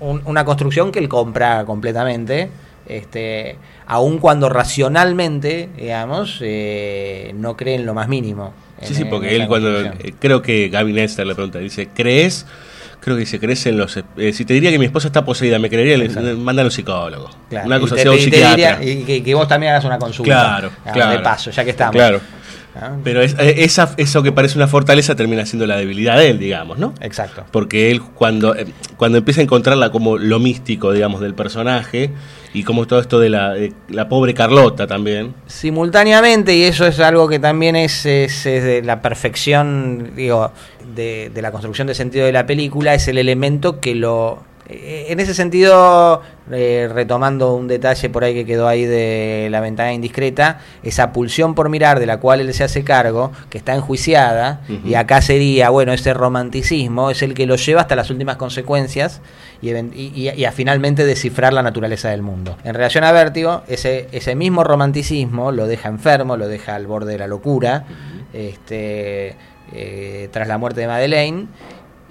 un- 0.00 0.22
una 0.26 0.44
construcción 0.44 0.92
que 0.92 0.98
él 0.98 1.08
compra 1.08 1.64
completamente. 1.64 2.50
Este, 2.86 3.56
aun 3.86 4.18
cuando 4.18 4.48
racionalmente, 4.48 5.68
digamos, 5.76 6.38
eh, 6.42 7.32
no 7.36 7.56
cree 7.56 7.76
en 7.76 7.86
lo 7.86 7.94
más 7.94 8.08
mínimo. 8.08 8.52
Sí, 8.82 8.88
en- 8.88 8.94
sí, 8.96 9.04
porque 9.04 9.36
él 9.36 9.46
cuando. 9.46 9.80
eh, 9.80 10.14
creo 10.18 10.42
que 10.42 10.68
Gavin 10.68 10.98
Esther 10.98 11.26
le 11.26 11.34
pregunta, 11.34 11.58
dice, 11.60 11.88
¿crees? 11.94 12.44
Creo 13.02 13.16
que 13.16 13.20
dice, 13.20 13.40
¿crees 13.40 13.66
en 13.66 13.76
los. 13.78 13.96
eh, 14.16 14.32
si 14.32 14.44
te 14.44 14.54
diría 14.54 14.70
que 14.70 14.78
mi 14.78 14.84
esposa 14.84 15.08
está 15.08 15.24
poseída, 15.24 15.58
me 15.58 15.68
creería, 15.68 15.96
le 15.96 16.08
manda 16.36 16.62
a 16.62 16.66
un 16.66 16.70
psicólogo. 16.70 17.30
Claro, 17.50 17.66
Una 17.66 17.76
y 17.76 17.80
cosa 17.80 17.94
te- 17.96 18.00
así, 18.02 18.08
a 18.08 18.12
un 18.12 18.18
y 18.18 18.30
te 18.30 18.36
diría- 18.48 18.78
y 18.82 19.02
que, 19.04 19.22
que 19.24 19.34
vos 19.34 19.48
también 19.48 19.72
hagas 19.72 19.84
una 19.84 19.98
consulta. 19.98 20.32
Claro, 20.32 20.68
digamos, 20.70 20.92
claro. 20.92 21.10
De 21.10 21.18
paso, 21.18 21.50
ya 21.50 21.64
que 21.64 21.70
estamos. 21.70 21.96
Claro. 21.96 22.20
Ah. 22.74 22.96
Pero 23.04 23.20
es- 23.20 23.36
eh, 23.38 23.56
esa, 23.64 23.92
eso 23.98 24.22
que 24.22 24.32
parece 24.32 24.56
una 24.58 24.66
fortaleza 24.68 25.14
termina 25.14 25.44
siendo 25.44 25.66
la 25.66 25.76
debilidad 25.76 26.16
de 26.16 26.30
él, 26.30 26.38
digamos, 26.38 26.78
¿no? 26.78 26.94
Exacto. 27.00 27.44
Porque 27.50 27.90
él 27.90 28.00
cuando, 28.02 28.54
eh, 28.56 28.66
cuando 28.96 29.18
empieza 29.18 29.40
a 29.40 29.44
encontrarla 29.44 29.90
como 29.90 30.16
lo 30.18 30.38
místico, 30.38 30.92
digamos, 30.92 31.20
del 31.20 31.34
personaje, 31.34 32.10
y 32.54 32.64
como 32.64 32.86
todo 32.86 33.00
esto 33.00 33.18
de 33.18 33.30
la, 33.30 33.52
de 33.54 33.72
la 33.88 34.08
pobre 34.08 34.34
Carlota 34.34 34.86
también. 34.86 35.34
Simultáneamente, 35.46 36.54
y 36.54 36.64
eso 36.64 36.86
es 36.86 37.00
algo 37.00 37.28
que 37.28 37.38
también 37.38 37.76
es, 37.76 38.04
es- 38.06 38.46
es 38.46 38.62
de 38.64 38.82
la 38.82 39.00
perfección, 39.02 40.12
digo, 40.16 40.52
de, 40.94 41.30
de 41.32 41.42
la 41.42 41.50
construcción 41.50 41.86
de 41.86 41.94
sentido 41.94 42.26
de 42.26 42.32
la 42.32 42.44
película, 42.46 42.94
es 42.94 43.08
el 43.08 43.18
elemento 43.18 43.80
que 43.80 43.94
lo... 43.94 44.42
eh, 44.68 45.06
En 45.10 45.20
ese 45.20 45.34
sentido, 45.34 46.22
eh, 46.50 46.88
retomando 46.92 47.54
un 47.54 47.68
detalle 47.68 48.08
por 48.10 48.24
ahí 48.24 48.34
que 48.34 48.44
quedó 48.46 48.68
ahí 48.68 48.84
de 48.84 49.48
la 49.50 49.60
ventana 49.60 49.92
indiscreta, 49.92 50.60
esa 50.82 51.12
pulsión 51.12 51.54
por 51.54 51.68
mirar 51.68 51.98
de 52.00 52.06
la 52.06 52.18
cual 52.18 52.40
él 52.40 52.52
se 52.54 52.64
hace 52.64 52.84
cargo, 52.84 53.32
que 53.50 53.58
está 53.58 53.74
enjuiciada, 53.74 54.60
y 54.84 54.94
acá 54.94 55.20
sería, 55.22 55.70
bueno, 55.70 55.92
ese 55.92 56.14
romanticismo 56.14 57.10
es 57.10 57.22
el 57.22 57.34
que 57.34 57.46
lo 57.46 57.56
lleva 57.56 57.80
hasta 57.82 57.96
las 57.96 58.10
últimas 58.10 58.36
consecuencias 58.36 59.20
y- 59.60 59.70
y- 59.72 60.30
y 60.30 60.44
a 60.44 60.52
finalmente 60.52 61.04
descifrar 61.04 61.52
la 61.52 61.62
naturaleza 61.62 62.08
del 62.10 62.22
mundo. 62.22 62.56
En 62.64 62.74
relación 62.74 63.04
a 63.04 63.12
Vértigo, 63.12 63.62
ese, 63.68 64.08
ese 64.12 64.34
mismo 64.34 64.64
romanticismo 64.64 65.52
lo 65.52 65.66
deja 65.66 65.88
enfermo, 65.88 66.36
lo 66.36 66.48
deja 66.48 66.74
al 66.74 66.86
borde 66.86 67.12
de 67.12 67.18
la 67.18 67.26
locura, 67.26 67.84
este, 68.32 69.36
eh, 69.74 70.28
tras 70.32 70.48
la 70.48 70.58
muerte 70.58 70.80
de 70.80 70.86
Madeleine. 70.86 71.46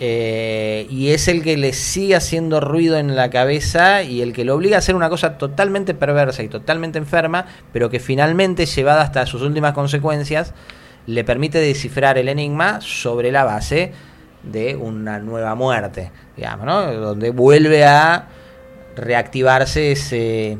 Eh, 0.04 0.88
y 0.90 1.12
es 1.12 1.28
el 1.28 1.44
que 1.44 1.58
le 1.58 1.74
sigue 1.74 2.16
haciendo 2.16 2.60
ruido 2.60 2.98
en 2.98 3.16
la 3.16 3.30
cabeza 3.30 4.02
y 4.02 4.24
el 4.24 4.34
que 4.34 4.44
lo 4.44 4.56
obliga 4.56 4.78
a 4.78 4.80
hacer 4.80 4.96
una 4.96 5.10
cosa 5.10 5.38
totalmente 5.38 5.94
perversa 5.94 6.42
y 6.42 6.48
totalmente 6.48 6.98
enferma, 6.98 7.46
pero 7.72 7.92
que 7.92 8.00
finalmente, 8.00 8.66
llevada 8.66 9.04
hasta 9.04 9.28
sus 9.28 9.44
últimas 9.44 9.74
consecuencias, 9.74 10.56
le 11.06 11.24
permite 11.24 11.60
descifrar 11.60 12.18
el 12.18 12.30
enigma 12.30 12.82
sobre 12.82 13.32
la 13.32 13.44
base 13.44 13.92
de 14.42 14.76
una 14.76 15.20
nueva 15.20 15.54
muerte, 15.54 16.12
digamos, 16.36 16.66
¿no? 16.66 16.92
Donde 16.94 17.30
vuelve 17.30 17.86
a 17.86 18.28
reactivarse 18.96 19.92
ese, 19.92 20.54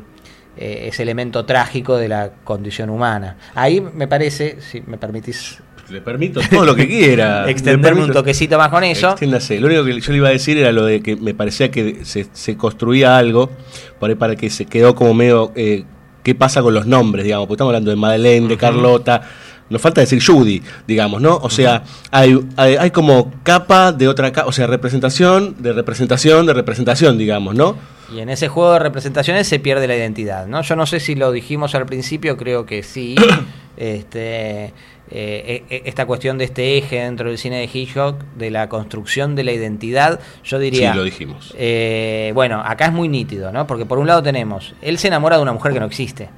eh, 0.56 0.84
ese 0.86 1.02
elemento 1.02 1.44
trágico 1.44 1.96
de 1.96 2.06
la 2.06 2.30
condición 2.44 2.90
humana. 2.90 3.38
Ahí 3.56 3.80
me 3.80 4.06
parece, 4.06 4.60
si 4.60 4.82
me 4.82 4.98
permitís 4.98 5.60
Le 5.88 6.00
permito 6.00 6.40
todo 6.50 6.64
lo 6.64 6.74
que 6.74 6.86
quiera. 6.86 7.48
Extenderme 7.50 8.04
un 8.04 8.12
toquecito 8.12 8.58
más 8.58 8.68
con 8.68 8.84
eso. 8.84 9.10
Extiéndase. 9.10 9.60
Lo 9.60 9.66
único 9.66 9.84
que 9.84 10.00
yo 10.00 10.12
le 10.12 10.18
iba 10.18 10.28
a 10.28 10.32
decir 10.32 10.58
era 10.58 10.72
lo 10.72 10.84
de 10.84 11.02
que 11.02 11.16
me 11.16 11.34
parecía 11.34 11.70
que 11.70 12.04
se, 12.04 12.26
se 12.32 12.56
construía 12.56 13.16
algo 13.16 13.50
por 13.98 14.10
ahí 14.10 14.16
para 14.16 14.36
que 14.36 14.50
se 14.50 14.66
quedó 14.66 14.94
como 14.94 15.14
medio. 15.14 15.52
eh, 15.54 15.84
¿Qué 16.22 16.36
pasa 16.36 16.62
con 16.62 16.72
los 16.72 16.86
nombres, 16.86 17.24
digamos? 17.24 17.46
Porque 17.46 17.56
estamos 17.56 17.70
hablando 17.70 17.90
de 17.90 17.96
Madeleine, 17.96 18.46
de 18.46 18.56
Carlota. 18.56 19.22
Nos 19.68 19.80
falta 19.80 20.02
decir 20.02 20.22
Judy, 20.24 20.62
digamos, 20.86 21.20
¿no? 21.20 21.36
O 21.36 21.50
sea, 21.50 21.82
hay, 22.10 22.38
hay, 22.56 22.76
hay 22.76 22.90
como 22.90 23.32
capa 23.42 23.90
de 23.90 24.06
otra 24.06 24.30
capa, 24.30 24.46
o 24.46 24.52
sea, 24.52 24.66
representación 24.66 25.56
de 25.58 25.72
representación 25.72 26.46
de 26.46 26.52
representación, 26.52 27.16
digamos, 27.16 27.54
¿no? 27.54 27.76
Y 28.14 28.20
en 28.20 28.28
ese 28.28 28.48
juego 28.48 28.74
de 28.74 28.80
representaciones 28.80 29.48
se 29.48 29.58
pierde 29.58 29.88
la 29.88 29.96
identidad, 29.96 30.46
¿no? 30.46 30.60
Yo 30.62 30.76
no 30.76 30.84
sé 30.84 31.00
si 31.00 31.14
lo 31.14 31.32
dijimos 31.32 31.74
al 31.74 31.86
principio, 31.86 32.36
creo 32.36 32.66
que 32.66 32.82
sí. 32.82 33.16
este, 33.76 34.74
eh, 35.14 35.64
eh, 35.68 35.82
esta 35.84 36.06
cuestión 36.06 36.38
de 36.38 36.44
este 36.44 36.78
eje 36.78 37.00
dentro 37.00 37.28
del 37.28 37.36
cine 37.36 37.58
de 37.58 37.68
Hitchcock, 37.70 38.22
de 38.34 38.50
la 38.50 38.70
construcción 38.70 39.34
de 39.34 39.44
la 39.44 39.52
identidad, 39.52 40.20
yo 40.42 40.58
diría... 40.58 40.92
Sí, 40.92 40.96
lo 40.96 41.04
dijimos. 41.04 41.54
eh, 41.58 42.32
bueno, 42.34 42.62
acá 42.64 42.86
es 42.86 42.92
muy 42.94 43.08
nítido, 43.08 43.52
¿no? 43.52 43.66
Porque 43.66 43.84
por 43.84 43.98
un 43.98 44.06
lado 44.06 44.22
tenemos, 44.22 44.74
él 44.80 44.96
se 44.96 45.08
enamora 45.08 45.36
de 45.36 45.42
una 45.42 45.52
mujer 45.52 45.74
que 45.74 45.80
no 45.80 45.84
existe. 45.84 46.30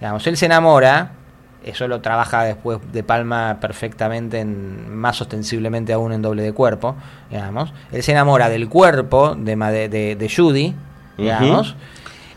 Digamos, 0.00 0.26
él 0.26 0.38
se 0.38 0.46
enamora, 0.46 1.12
eso 1.66 1.86
lo 1.86 2.00
trabaja 2.00 2.44
después 2.44 2.78
de 2.92 3.02
Palma 3.02 3.58
perfectamente, 3.60 4.40
en, 4.40 4.96
más 4.96 5.20
ostensiblemente 5.20 5.92
aún 5.92 6.14
en 6.14 6.22
doble 6.22 6.42
de 6.42 6.52
cuerpo, 6.52 6.96
digamos. 7.30 7.74
Él 7.92 8.02
se 8.02 8.12
enamora 8.12 8.48
del 8.48 8.70
cuerpo 8.70 9.34
de, 9.34 10.16
de 10.18 10.32
Judy, 10.34 10.74
digamos, 11.18 11.76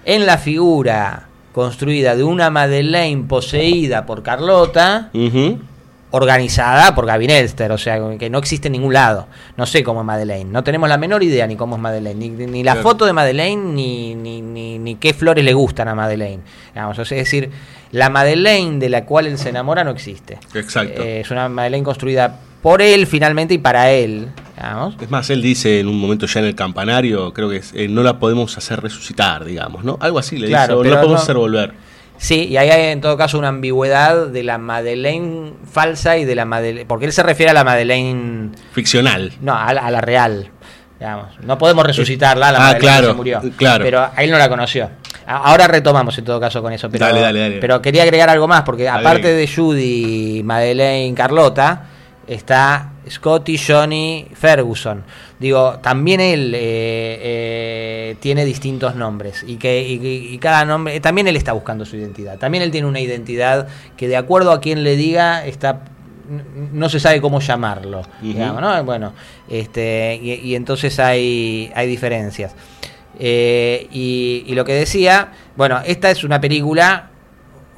en 0.03 0.25
la 0.25 0.37
figura 0.37 1.27
construida 1.53 2.15
de 2.15 2.23
una 2.23 2.49
Madeleine 2.49 3.23
poseída 3.23 4.05
por 4.05 4.21
Carlota, 4.21 5.11
organizada 6.11 6.95
por 6.95 7.05
Gavin 7.05 7.29
Elster, 7.29 7.71
o 7.71 7.77
sea, 7.77 7.99
que 8.17 8.29
no 8.29 8.37
existe 8.39 8.67
en 8.67 8.73
ningún 8.73 8.93
lado. 8.93 9.27
No 9.57 9.65
sé 9.65 9.83
cómo 9.83 10.01
es 10.01 10.05
Madeleine, 10.05 10.49
no 10.51 10.63
tenemos 10.63 10.87
la 10.89 10.97
menor 10.97 11.21
idea 11.23 11.45
ni 11.47 11.55
cómo 11.55 11.75
es 11.75 11.81
Madeleine, 11.81 12.29
ni, 12.29 12.45
ni 12.47 12.63
la 12.63 12.73
Claro. 12.73 12.89
foto 12.89 13.05
de 13.05 13.13
Madeleine, 13.13 13.61
ni, 13.73 14.15
ni, 14.15 14.41
ni, 14.41 14.79
ni 14.79 14.95
qué 14.95 15.13
flores 15.13 15.43
le 15.43 15.53
gustan 15.53 15.87
a 15.89 15.95
Madeleine. 15.95 16.43
Digamos, 16.73 16.97
o 16.99 17.05
sea, 17.05 17.17
es 17.17 17.25
decir, 17.25 17.49
la 17.91 18.09
Madeleine 18.09 18.79
de 18.79 18.89
la 18.89 19.05
cual 19.05 19.27
él 19.27 19.37
se 19.37 19.49
enamora 19.49 19.83
no 19.83 19.91
existe. 19.91 20.37
Exacto. 20.53 21.01
Eh, 21.03 21.21
es 21.21 21.31
una 21.31 21.49
Madeleine 21.49 21.83
construida 21.83 22.39
por 22.61 22.81
él 22.81 23.05
finalmente 23.05 23.53
y 23.53 23.57
para 23.57 23.91
él. 23.91 24.29
digamos. 24.55 24.95
Es 24.99 25.09
más, 25.11 25.29
él 25.29 25.41
dice 25.41 25.79
en 25.81 25.87
un 25.87 25.99
momento 25.99 26.25
ya 26.25 26.39
en 26.39 26.45
el 26.47 26.55
campanario, 26.55 27.31
creo 27.33 27.49
que 27.49 27.57
es, 27.57 27.71
eh, 27.75 27.87
no 27.87 28.01
la 28.01 28.17
podemos 28.17 28.57
hacer 28.57 28.81
resucitar, 28.81 29.45
digamos, 29.45 29.83
¿no? 29.83 29.97
Algo 30.01 30.19
así 30.19 30.37
le 30.37 30.47
Claro, 30.47 30.77
dice, 30.77 30.89
no 30.89 30.95
la 30.95 31.01
podemos 31.01 31.19
no- 31.19 31.23
hacer 31.23 31.35
volver. 31.35 31.73
Sí, 32.17 32.45
y 32.47 32.57
ahí 32.57 32.69
hay 32.69 32.91
en 32.91 33.01
todo 33.01 33.15
caso 33.17 33.37
una 33.37 33.49
ambigüedad 33.49 34.27
de 34.27 34.43
la 34.43 34.57
Madeleine 34.57 35.53
falsa 35.71 36.17
y 36.17 36.25
de 36.25 36.35
la 36.35 36.45
Madeleine. 36.45 36.85
Porque 36.87 37.05
él 37.05 37.13
se 37.13 37.23
refiere 37.23 37.51
a 37.51 37.53
la 37.53 37.63
Madeleine. 37.63 38.51
Ficcional. 38.71 39.33
No, 39.41 39.55
a 39.55 39.73
la, 39.73 39.81
a 39.85 39.91
la 39.91 40.01
real. 40.01 40.49
Digamos. 40.99 41.27
No 41.43 41.59
podemos 41.59 41.85
resucitarla, 41.85 42.51
la 42.51 42.57
Ah, 42.57 42.61
Madeleine 42.61 42.79
claro, 42.79 43.01
que 43.07 43.11
se 43.11 43.17
murió. 43.17 43.41
claro. 43.55 43.83
Pero 43.85 43.99
a 44.01 44.23
él 44.23 44.31
no 44.31 44.37
la 44.39 44.49
conoció. 44.49 44.89
Ahora 45.27 45.67
retomamos 45.67 46.17
en 46.17 46.25
todo 46.25 46.39
caso 46.39 46.61
con 46.63 46.73
eso. 46.73 46.89
Pero, 46.89 47.05
Dale, 47.05 47.21
dale, 47.21 47.39
dale. 47.39 47.57
pero 47.59 47.81
quería 47.81 48.01
agregar 48.03 48.29
algo 48.29 48.47
más, 48.47 48.63
porque 48.63 48.89
aparte 48.89 49.33
de 49.33 49.47
Judy, 49.47 50.41
Madeleine, 50.43 51.13
Carlota, 51.15 51.83
está 52.25 52.93
Scotty 53.09 53.57
Johnny 53.57 54.27
Ferguson. 54.33 55.03
Digo, 55.39 55.79
también 55.81 56.19
él 56.19 56.53
eh, 56.55 57.19
eh, 57.21 58.15
tiene 58.19 58.45
distintos 58.45 58.95
nombres 58.95 59.43
y 59.47 59.57
que 59.57 59.81
y- 59.87 60.33
y 60.33 60.37
cada 60.39 60.65
nombre, 60.65 60.99
también 60.99 61.27
él 61.27 61.35
está 61.35 61.53
buscando 61.53 61.85
su 61.85 61.95
identidad. 61.95 62.37
También 62.37 62.63
él 62.63 62.71
tiene 62.71 62.87
una 62.87 62.99
identidad 62.99 63.67
que 63.95 64.07
de 64.07 64.17
acuerdo 64.17 64.51
a 64.51 64.59
quien 64.61 64.83
le 64.83 64.95
diga 64.95 65.45
está 65.45 65.81
no 66.73 66.89
se 66.89 66.99
sabe 66.99 67.21
cómo 67.21 67.39
llamarlo, 67.39 68.01
digamos, 68.21 68.61
¿no? 68.61 68.83
Bueno, 68.83 69.13
este 69.49 70.19
y, 70.21 70.33
y 70.33 70.55
entonces 70.55 70.99
hay 70.99 71.71
hay 71.73 71.87
diferencias. 71.87 72.53
Eh, 73.19 73.87
y, 73.91 74.43
y 74.45 74.53
lo 74.53 74.63
que 74.65 74.73
decía, 74.73 75.31
bueno, 75.55 75.79
esta 75.85 76.11
es 76.11 76.23
una 76.23 76.39
película 76.41 77.09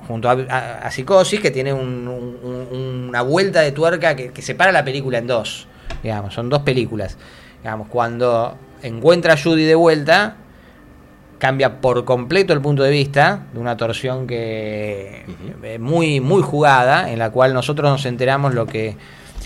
junto 0.10 0.28
a, 0.30 0.34
a- 0.50 0.80
a 0.80 0.92
Psicosis 0.92 1.40
que 1.40 1.52
tiene 1.52 1.72
un- 1.72 2.06
un- 2.10 2.68
un- 2.72 3.06
una 3.10 3.22
vuelta 3.22 3.62
de 3.62 3.72
tuerca 3.72 4.16
que, 4.16 4.32
que 4.32 4.42
separa 4.42 4.72
la 4.74 4.84
película 4.84 5.20
en 5.20 5.28
dos. 5.28 5.68
Digamos, 6.04 6.34
son 6.34 6.50
dos 6.50 6.64
películas. 6.64 7.18
Digamos, 7.64 7.88
cuando 7.88 8.58
encuentra 8.82 9.34
a 9.34 9.38
Judy 9.38 9.64
de 9.66 9.76
vuelta, 9.76 10.36
cambia 11.38 11.80
por 11.80 12.04
completo 12.06 12.54
el 12.54 12.60
punto 12.62 12.84
de 12.84 12.90
vista 12.92 13.44
de 13.54 13.60
una 13.60 13.78
torsión 13.78 14.26
que 14.28 15.26
eh, 15.64 15.78
muy 15.80 16.20
muy 16.20 16.42
jugada 16.42 17.10
en 17.12 17.20
la 17.20 17.30
cual 17.30 17.54
nosotros 17.54 17.90
nos 17.90 18.06
enteramos 18.06 18.54
lo 18.54 18.66
que 18.66 18.98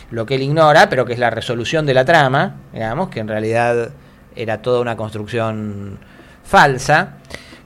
lo 0.09 0.25
que 0.25 0.35
él 0.35 0.41
ignora 0.41 0.89
pero 0.89 1.05
que 1.05 1.13
es 1.13 1.19
la 1.19 1.29
resolución 1.29 1.85
de 1.85 1.93
la 1.93 2.03
trama 2.03 2.55
digamos 2.73 3.09
que 3.09 3.19
en 3.19 3.27
realidad 3.27 3.91
era 4.35 4.59
toda 4.63 4.79
una 4.81 4.97
construcción 4.97 5.99
falsa 6.43 7.17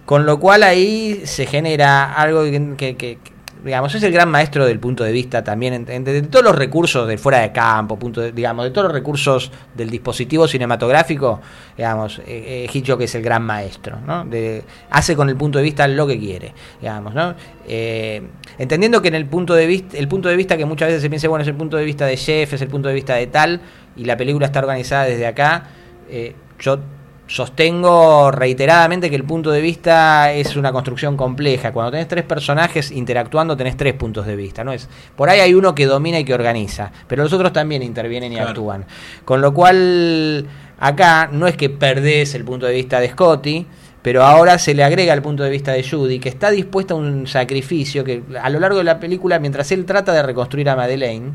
con 0.08 0.26
lo 0.26 0.40
cual 0.40 0.64
ahí 0.64 1.22
se 1.26 1.46
genera 1.46 2.14
algo 2.14 2.44
que, 2.78 2.96
que- 2.96 3.18
digamos 3.66 3.94
es 3.96 4.04
el 4.04 4.14
gran 4.14 4.30
maestro 4.30 4.66
del 4.66 4.80
punto 4.80 5.04
de 5.04 5.12
vista 5.12 5.44
también 5.44 5.84
de 5.84 6.22
todos 6.22 6.46
los 6.46 6.56
recursos 6.56 7.08
de 7.08 7.18
fuera 7.18 7.40
de 7.40 7.52
campo 7.52 7.98
punto 8.00 8.22
de- 8.22 8.32
digamos 8.32 8.64
de 8.64 8.72
todos 8.72 8.86
los 8.86 8.94
recursos 8.94 9.52
del 9.76 9.90
dispositivo 9.90 10.48
cinematográfico 10.48 11.42
digamos 11.76 12.20
eh, 12.20 12.24
eh, 12.28 12.70
Hitchcock 12.72 13.02
es 13.02 13.16
el 13.16 13.24
gran 13.24 13.44
maestro 13.44 13.98
¿no? 14.06 14.24
De- 14.24 14.64
hace 14.92 15.16
con 15.16 15.28
el 15.28 15.36
punto 15.36 15.58
de 15.58 15.64
vista 15.66 15.86
lo 15.88 16.08
que 16.08 16.18
quiere 16.20 16.54
digamos 16.80 17.14
¿no? 17.14 17.34
Eh, 17.68 18.22
entendiendo 18.60 19.02
que 19.02 19.10
en 19.10 19.16
el 19.16 19.26
punto 19.26 19.56
de 19.56 19.66
vista 19.66 19.98
el 19.98 20.08
punto 20.08 20.30
de 20.30 20.36
vista 20.38 20.56
que 20.56 20.64
muchas 20.66 20.88
veces 20.90 21.02
se 21.02 21.10
piensa 21.10 21.28
bueno 21.28 21.42
es 21.42 21.50
el 21.50 21.56
punto 21.56 21.76
de 21.78 21.84
vista 21.84 22.06
de 22.06 22.16
Jeff 22.16 22.54
es 22.54 22.62
el 22.62 22.70
punto 22.70 22.88
de 22.88 22.94
vista 22.96 23.16
de 23.16 23.28
tal 23.28 23.60
y 23.98 24.06
la 24.06 24.16
película 24.16 24.46
está 24.46 24.60
organizada 24.60 25.04
desde 25.06 25.26
acá 25.28 25.66
eh, 26.10 26.36
yo 26.60 26.80
sostengo 27.28 28.32
reiteradamente 28.32 29.10
que 29.10 29.16
el 29.16 29.24
punto 29.24 29.52
de 29.52 29.62
vista 29.62 30.32
es 30.34 30.56
una 30.56 30.72
construcción 30.72 31.16
compleja. 31.18 31.72
Cuando 31.72 31.92
tenés 31.92 32.08
tres 32.08 32.24
personajes 32.24 32.92
interactuando, 32.92 33.56
tenés 33.56 33.78
tres 33.78 33.94
puntos 33.94 34.26
de 34.26 34.36
vista. 34.36 34.64
No 34.64 34.72
es 34.74 34.88
por 35.16 35.30
ahí 35.30 35.40
hay 35.40 35.54
uno 35.54 35.76
que 35.76 35.86
domina 35.86 36.20
y 36.20 36.24
que 36.26 36.34
organiza, 36.34 36.92
pero 37.08 37.24
los 37.24 37.34
otros 37.34 37.54
también 37.54 37.84
intervienen 37.84 38.32
y 38.32 38.36
Claro. 38.36 38.50
actúan. 38.50 38.86
Con 39.26 39.42
lo 39.42 39.54
cual 39.54 40.46
acá 40.80 41.30
no 41.32 41.48
es 41.48 41.56
que 41.58 41.70
perdés 41.70 42.34
el 42.36 42.44
punto 42.44 42.66
de 42.66 42.74
vista 42.74 43.00
de 43.00 43.10
Scotty. 43.10 43.66
Pero 44.00 44.24
ahora 44.24 44.58
se 44.58 44.74
le 44.74 44.86
agrega 44.86 45.14
el 45.14 45.22
punto 45.22 45.44
de 45.44 45.50
vista 45.50 45.74
de 45.74 45.84
Judy, 45.84 46.20
que 46.20 46.30
está 46.30 46.50
dispuesta 46.50 46.94
a 46.94 46.98
un 46.98 47.28
sacrificio 47.28 48.06
que 48.06 48.24
a 48.42 48.50
lo 48.50 48.58
largo 48.62 48.78
de 48.78 48.86
la 48.86 49.02
película, 49.02 49.38
mientras 49.38 49.70
él 49.74 49.84
trata 49.86 50.14
de 50.14 50.24
reconstruir 50.24 50.70
a 50.70 50.78
Madeleine, 50.78 51.32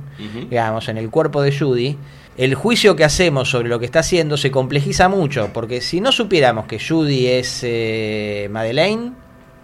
digamos, 0.48 0.88
en 0.88 0.96
el 0.96 1.10
cuerpo 1.10 1.42
de 1.42 1.52
Judy, 1.54 1.98
el 2.36 2.54
juicio 2.54 2.96
que 2.96 3.04
hacemos 3.04 3.50
sobre 3.50 3.68
lo 3.68 3.78
que 3.78 3.84
está 3.86 4.00
haciendo 4.00 4.36
se 4.36 4.50
complejiza 4.50 5.08
mucho, 5.08 5.50
porque 5.52 5.80
si 5.80 6.00
no 6.00 6.12
supiéramos 6.12 6.66
que 6.66 6.78
Judy 6.80 7.26
es 7.26 7.60
eh, 7.62 8.48
Madeleine, 8.50 9.12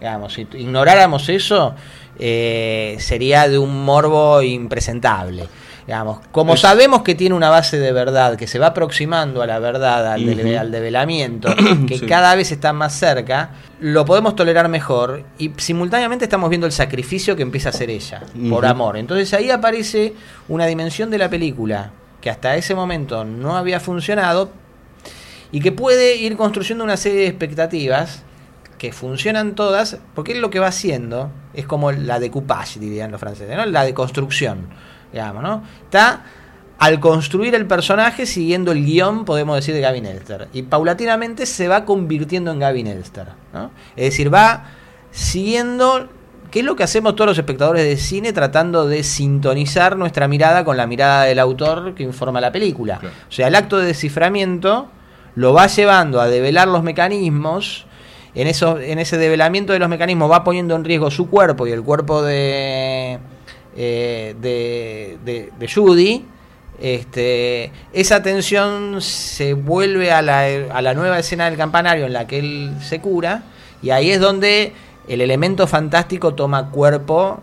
digamos, 0.01 0.35
si 0.35 0.47
ignoráramos 0.55 1.29
eso, 1.29 1.75
eh, 2.19 2.97
sería 3.01 3.49
de 3.49 3.59
un 3.59 3.85
morbo 3.85 4.43
impresentable. 4.43 5.45
Digamos, 5.87 6.19
como 6.33 6.53
Es- 6.53 6.61
sabemos 6.61 7.01
que 7.03 7.15
tiene 7.15 7.35
una 7.35 7.49
base 7.49 7.79
de 7.79 7.93
verdad, 7.93 8.37
que 8.37 8.47
se 8.47 8.59
va 8.59 8.67
aproximando 8.69 9.41
a 9.41 9.47
la 9.47 9.59
verdad, 9.59 10.13
al, 10.13 10.27
dele- 10.27 10.59
al 10.59 10.71
develamiento, 10.71 11.49
que 11.89 11.99
Sí. 11.99 12.05
cada 12.07 12.35
vez 12.35 12.53
está 12.53 12.75
más 12.75 12.93
cerca, 12.93 13.53
lo 13.81 14.05
podemos 14.05 14.37
tolerar 14.37 14.69
mejor 14.69 15.23
y 15.39 15.53
simultáneamente 15.57 16.27
estamos 16.27 16.51
viendo 16.51 16.67
el 16.67 16.73
sacrificio 16.73 17.35
que 17.37 17.43
empieza 17.43 17.71
a 17.71 17.73
hacer 17.73 17.89
ella, 17.89 18.21
por 18.51 18.67
amor. 18.67 18.99
Entonces 18.99 19.33
ahí 19.33 19.51
aparece 19.51 20.13
una 20.49 20.67
dimensión 20.67 21.09
de 21.11 21.17
la 21.17 21.31
película 21.31 21.93
que 22.29 22.33
hasta 22.33 22.57
ese 22.57 22.75
momento 22.75 23.25
no 23.25 23.57
había 23.57 23.81
funcionado 23.81 24.51
y 25.51 25.61
que 25.61 25.73
puede 25.73 26.17
ir 26.17 26.37
construyendo 26.37 26.85
una 26.85 26.99
serie 26.99 27.21
de 27.21 27.27
expectativas 27.27 28.23
que 28.77 28.93
funcionan 28.93 29.55
todas, 29.55 29.97
porque 30.15 30.33
él 30.33 30.43
lo 30.43 30.51
que 30.51 30.59
va 30.59 30.67
haciendo 30.67 31.31
es 31.55 31.65
como 31.65 31.91
la 31.91 32.21
decoupage, 32.21 32.79
dirían 32.79 33.11
los 33.11 33.19
franceses, 33.19 33.57
¿no? 33.57 33.65
la 33.65 33.83
deconstrucción, 33.83 34.69
digamos, 35.11 35.43
¿no? 35.43 35.63
Está 35.85 36.27
al 36.79 37.01
construir 37.01 37.55
el 37.55 37.65
personaje 37.65 38.27
siguiendo 38.27 38.73
el 38.73 38.85
guion, 38.85 39.25
podemos 39.25 39.57
decir, 39.57 39.75
de 39.75 39.81
Gavin 39.81 40.05
Elster. 40.05 40.49
Y 40.53 40.65
paulatinamente 40.65 41.47
se 41.47 41.67
va 41.67 41.87
convirtiendo 41.87 42.51
en 42.51 42.59
Gavin 42.59 42.89
Elster. 42.89 43.29
¿no? 43.55 43.71
Es 43.97 44.05
decir, 44.05 44.33
va 44.33 44.67
siguiendo, 45.11 46.11
que 46.51 46.61
es 46.61 46.65
lo 46.65 46.77
que 46.77 46.83
hacemos 46.83 47.15
todos 47.15 47.29
los 47.29 47.39
espectadores 47.39 47.85
de 47.85 47.97
cine, 47.97 48.33
tratando 48.33 48.87
de 48.87 49.03
sintonizar 49.03 49.97
nuestra 49.97 50.29
mirada 50.29 50.65
con 50.65 50.77
la 50.77 50.87
mirada 50.87 51.25
del 51.25 51.39
autor 51.39 51.95
que 51.95 52.03
informa 52.03 52.41
la 52.41 52.53
película. 52.53 53.01
O 53.29 53.33
sea, 53.33 53.49
el 53.49 53.55
acto 53.55 53.79
de 53.79 53.87
desciframiento 53.87 54.89
lo 55.35 55.53
va 55.53 55.67
llevando 55.67 56.21
a 56.21 56.29
develar 56.29 56.69
los 56.69 56.83
mecanismos. 56.83 57.87
En, 58.35 58.47
eso, 58.47 58.79
en 58.79 58.99
ese 58.99 59.19
develamiento 59.19 59.73
de 59.73 59.79
los 59.79 59.89
mecanismos 59.89 60.31
va 60.31 60.45
poniendo 60.45 60.77
en 60.77 60.85
riesgo 60.85 61.11
su 61.11 61.29
cuerpo 61.29 61.67
y 61.67 61.73
el 61.73 61.83
cuerpo 61.83 62.23
de, 62.23 63.19
eh, 63.77 64.35
de, 64.41 65.19
de, 65.25 65.53
de 65.59 65.69
Judy. 65.73 66.25
Este, 66.81 67.73
esa 67.93 68.23
tensión 68.23 69.03
se 69.03 69.55
vuelve 69.55 70.13
a 70.13 70.23
la, 70.23 70.43
a 70.73 70.81
la 70.81 70.95
nueva 70.95 71.19
escena 71.19 71.47
del 71.47 71.57
campanario 71.59 72.07
en 72.07 72.13
la 72.13 72.27
que 72.27 72.39
él 72.39 72.73
se 72.81 73.01
cura 73.01 73.43
y 73.83 73.91
ahí 73.91 74.11
es 74.11 74.21
donde 74.21 74.73
el 75.07 75.21
elemento 75.21 75.67
fantástico 75.67 76.35
toma 76.35 76.71
cuerpo 76.71 77.41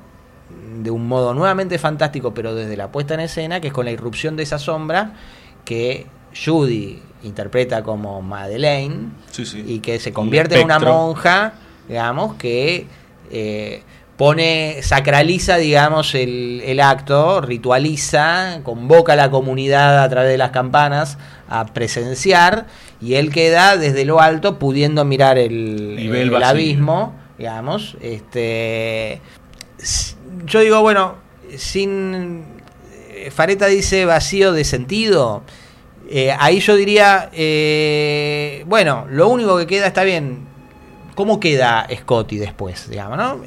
de 0.82 0.92
un 0.92 1.08
modo 1.08 1.34
nuevamente 1.34 1.80
fantástico 1.80 2.34
pero 2.34 2.54
desde 2.54 2.78
la 2.78 2.92
puesta 2.92 3.14
en 3.14 3.22
escena 3.22 3.62
que 3.62 3.68
es 3.68 3.74
con 3.74 3.86
la 3.86 3.92
irrupción 3.92 4.36
de 4.36 4.44
esa 4.44 4.60
sombra 4.60 5.14
que 5.64 6.08
Judy 6.34 7.02
interpreta 7.24 7.82
como 7.84 8.22
Madeleine 8.22 9.10
Sí, 9.32 9.46
sí. 9.46 9.64
y 9.66 9.80
que 9.80 10.00
se 10.00 10.14
convierte 10.14 10.60
en 10.60 10.66
una 10.66 10.80
monja 10.80 11.54
digamos 11.88 12.36
que 12.36 12.88
eh, 13.32 13.84
pone, 14.18 14.78
sacraliza, 14.82 15.58
digamos, 15.58 16.16
el, 16.16 16.62
el 16.66 16.80
acto, 16.80 17.42
ritualiza, 17.42 18.62
convoca 18.64 19.14
a 19.14 19.16
la 19.16 19.30
comunidad 19.30 20.04
a 20.04 20.10
través 20.10 20.32
de 20.32 20.38
las 20.38 20.52
campanas 20.52 21.18
a 21.50 21.66
presenciar 21.66 22.66
y 23.02 23.16
él 23.16 23.32
queda 23.32 23.78
desde 23.78 24.06
lo 24.06 24.22
alto 24.22 24.58
pudiendo 24.58 25.06
mirar 25.06 25.38
el, 25.38 26.34
abismo, 26.44 27.14
digamos. 27.38 27.98
Este, 28.02 29.22
yo 30.46 30.60
digo, 30.62 30.82
bueno, 30.82 31.16
sin... 31.58 32.44
eh, 33.12 33.32
Fareta 33.32 33.68
dice 33.68 34.06
vacío 34.06 34.54
de 34.54 34.64
sentido. 34.64 35.44
Eh, 36.10 36.36
ahí 36.38 36.60
yo 36.60 36.76
diría, 36.76 37.30
eh, 37.34 38.64
bueno, 38.68 39.08
lo 39.10 39.28
único 39.30 39.58
que 39.58 39.68
queda 39.68 39.88
está 39.88 40.04
bien. 40.04 40.46
¿Cómo 41.16 41.40
queda 41.40 41.88
Scotty 41.96 42.38
después, 42.38 42.90
digamos, 42.90 43.18
no? 43.18 43.44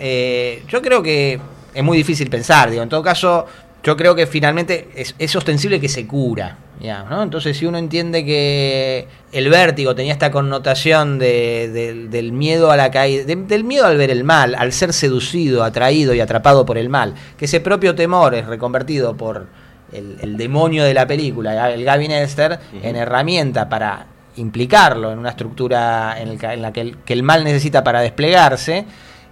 Yo 0.69 0.83
creo 0.83 1.03
que 1.03 1.39
es 1.75 1.85
muy 1.85 1.99
difícil 1.99 2.31
pensar, 2.31 2.71
digo, 2.71 2.83
en 2.83 2.89
todo 2.89 3.03
caso, 3.03 3.45
yo 3.83 3.95
creo 3.95 4.15
que 4.15 4.27
finalmente 4.27 4.89
es, 4.95 5.15
es 5.19 5.37
ostensible 5.37 5.79
que 5.79 5.89
se 5.91 6.07
cura, 6.07 6.57
digamos, 6.81 7.11
¿no? 7.11 7.23
Entonces, 7.23 7.57
si 7.57 7.67
uno 7.67 7.79
entiende 7.79 8.25
que 8.25 9.09
el 9.33 9.49
vértigo 9.51 9.95
tenía 9.95 10.13
esta 10.13 10.31
connotación 10.31 11.19
de- 11.19 11.69
del- 11.73 12.11
del 12.11 12.33
miedo 12.33 12.71
a 12.71 12.77
la 12.77 12.91
caída, 12.91 13.25
de- 13.25 13.37
del 13.37 13.65
miedo 13.65 13.87
al 13.87 13.97
ver 13.97 14.11
el 14.11 14.25
mal, 14.25 14.55
al 14.55 14.73
ser 14.73 14.93
seducido, 14.93 15.65
atraído 15.65 16.15
y 16.15 16.21
atrapado 16.21 16.65
por 16.65 16.79
el 16.79 16.89
mal, 16.89 17.15
que 17.37 17.47
ese 17.47 17.61
propio 17.61 17.95
temor 17.95 18.35
es 18.35 18.47
reconvertido 18.47 19.17
por 19.17 19.47
el, 19.93 20.19
el 20.21 20.37
demonio 20.37 20.85
de 20.85 20.95
la 20.95 21.07
película, 21.07 21.73
el 21.73 21.85
Gavin 21.85 22.11
Esther, 22.13 22.59
en 22.83 22.95
herramienta 22.97 23.69
para 23.69 24.07
implicarlo 24.37 25.11
en 25.11 25.19
una 25.19 25.31
estructura 25.31 26.15
en, 26.21 26.29
el 26.29 26.45
en 26.45 26.63
la 26.63 26.73
que 26.73 26.81
el, 26.83 26.97
que 26.99 27.13
el 27.13 27.23
mal 27.25 27.43
necesita 27.43 27.83
para 27.83 28.01
desplegarse, 28.03 28.85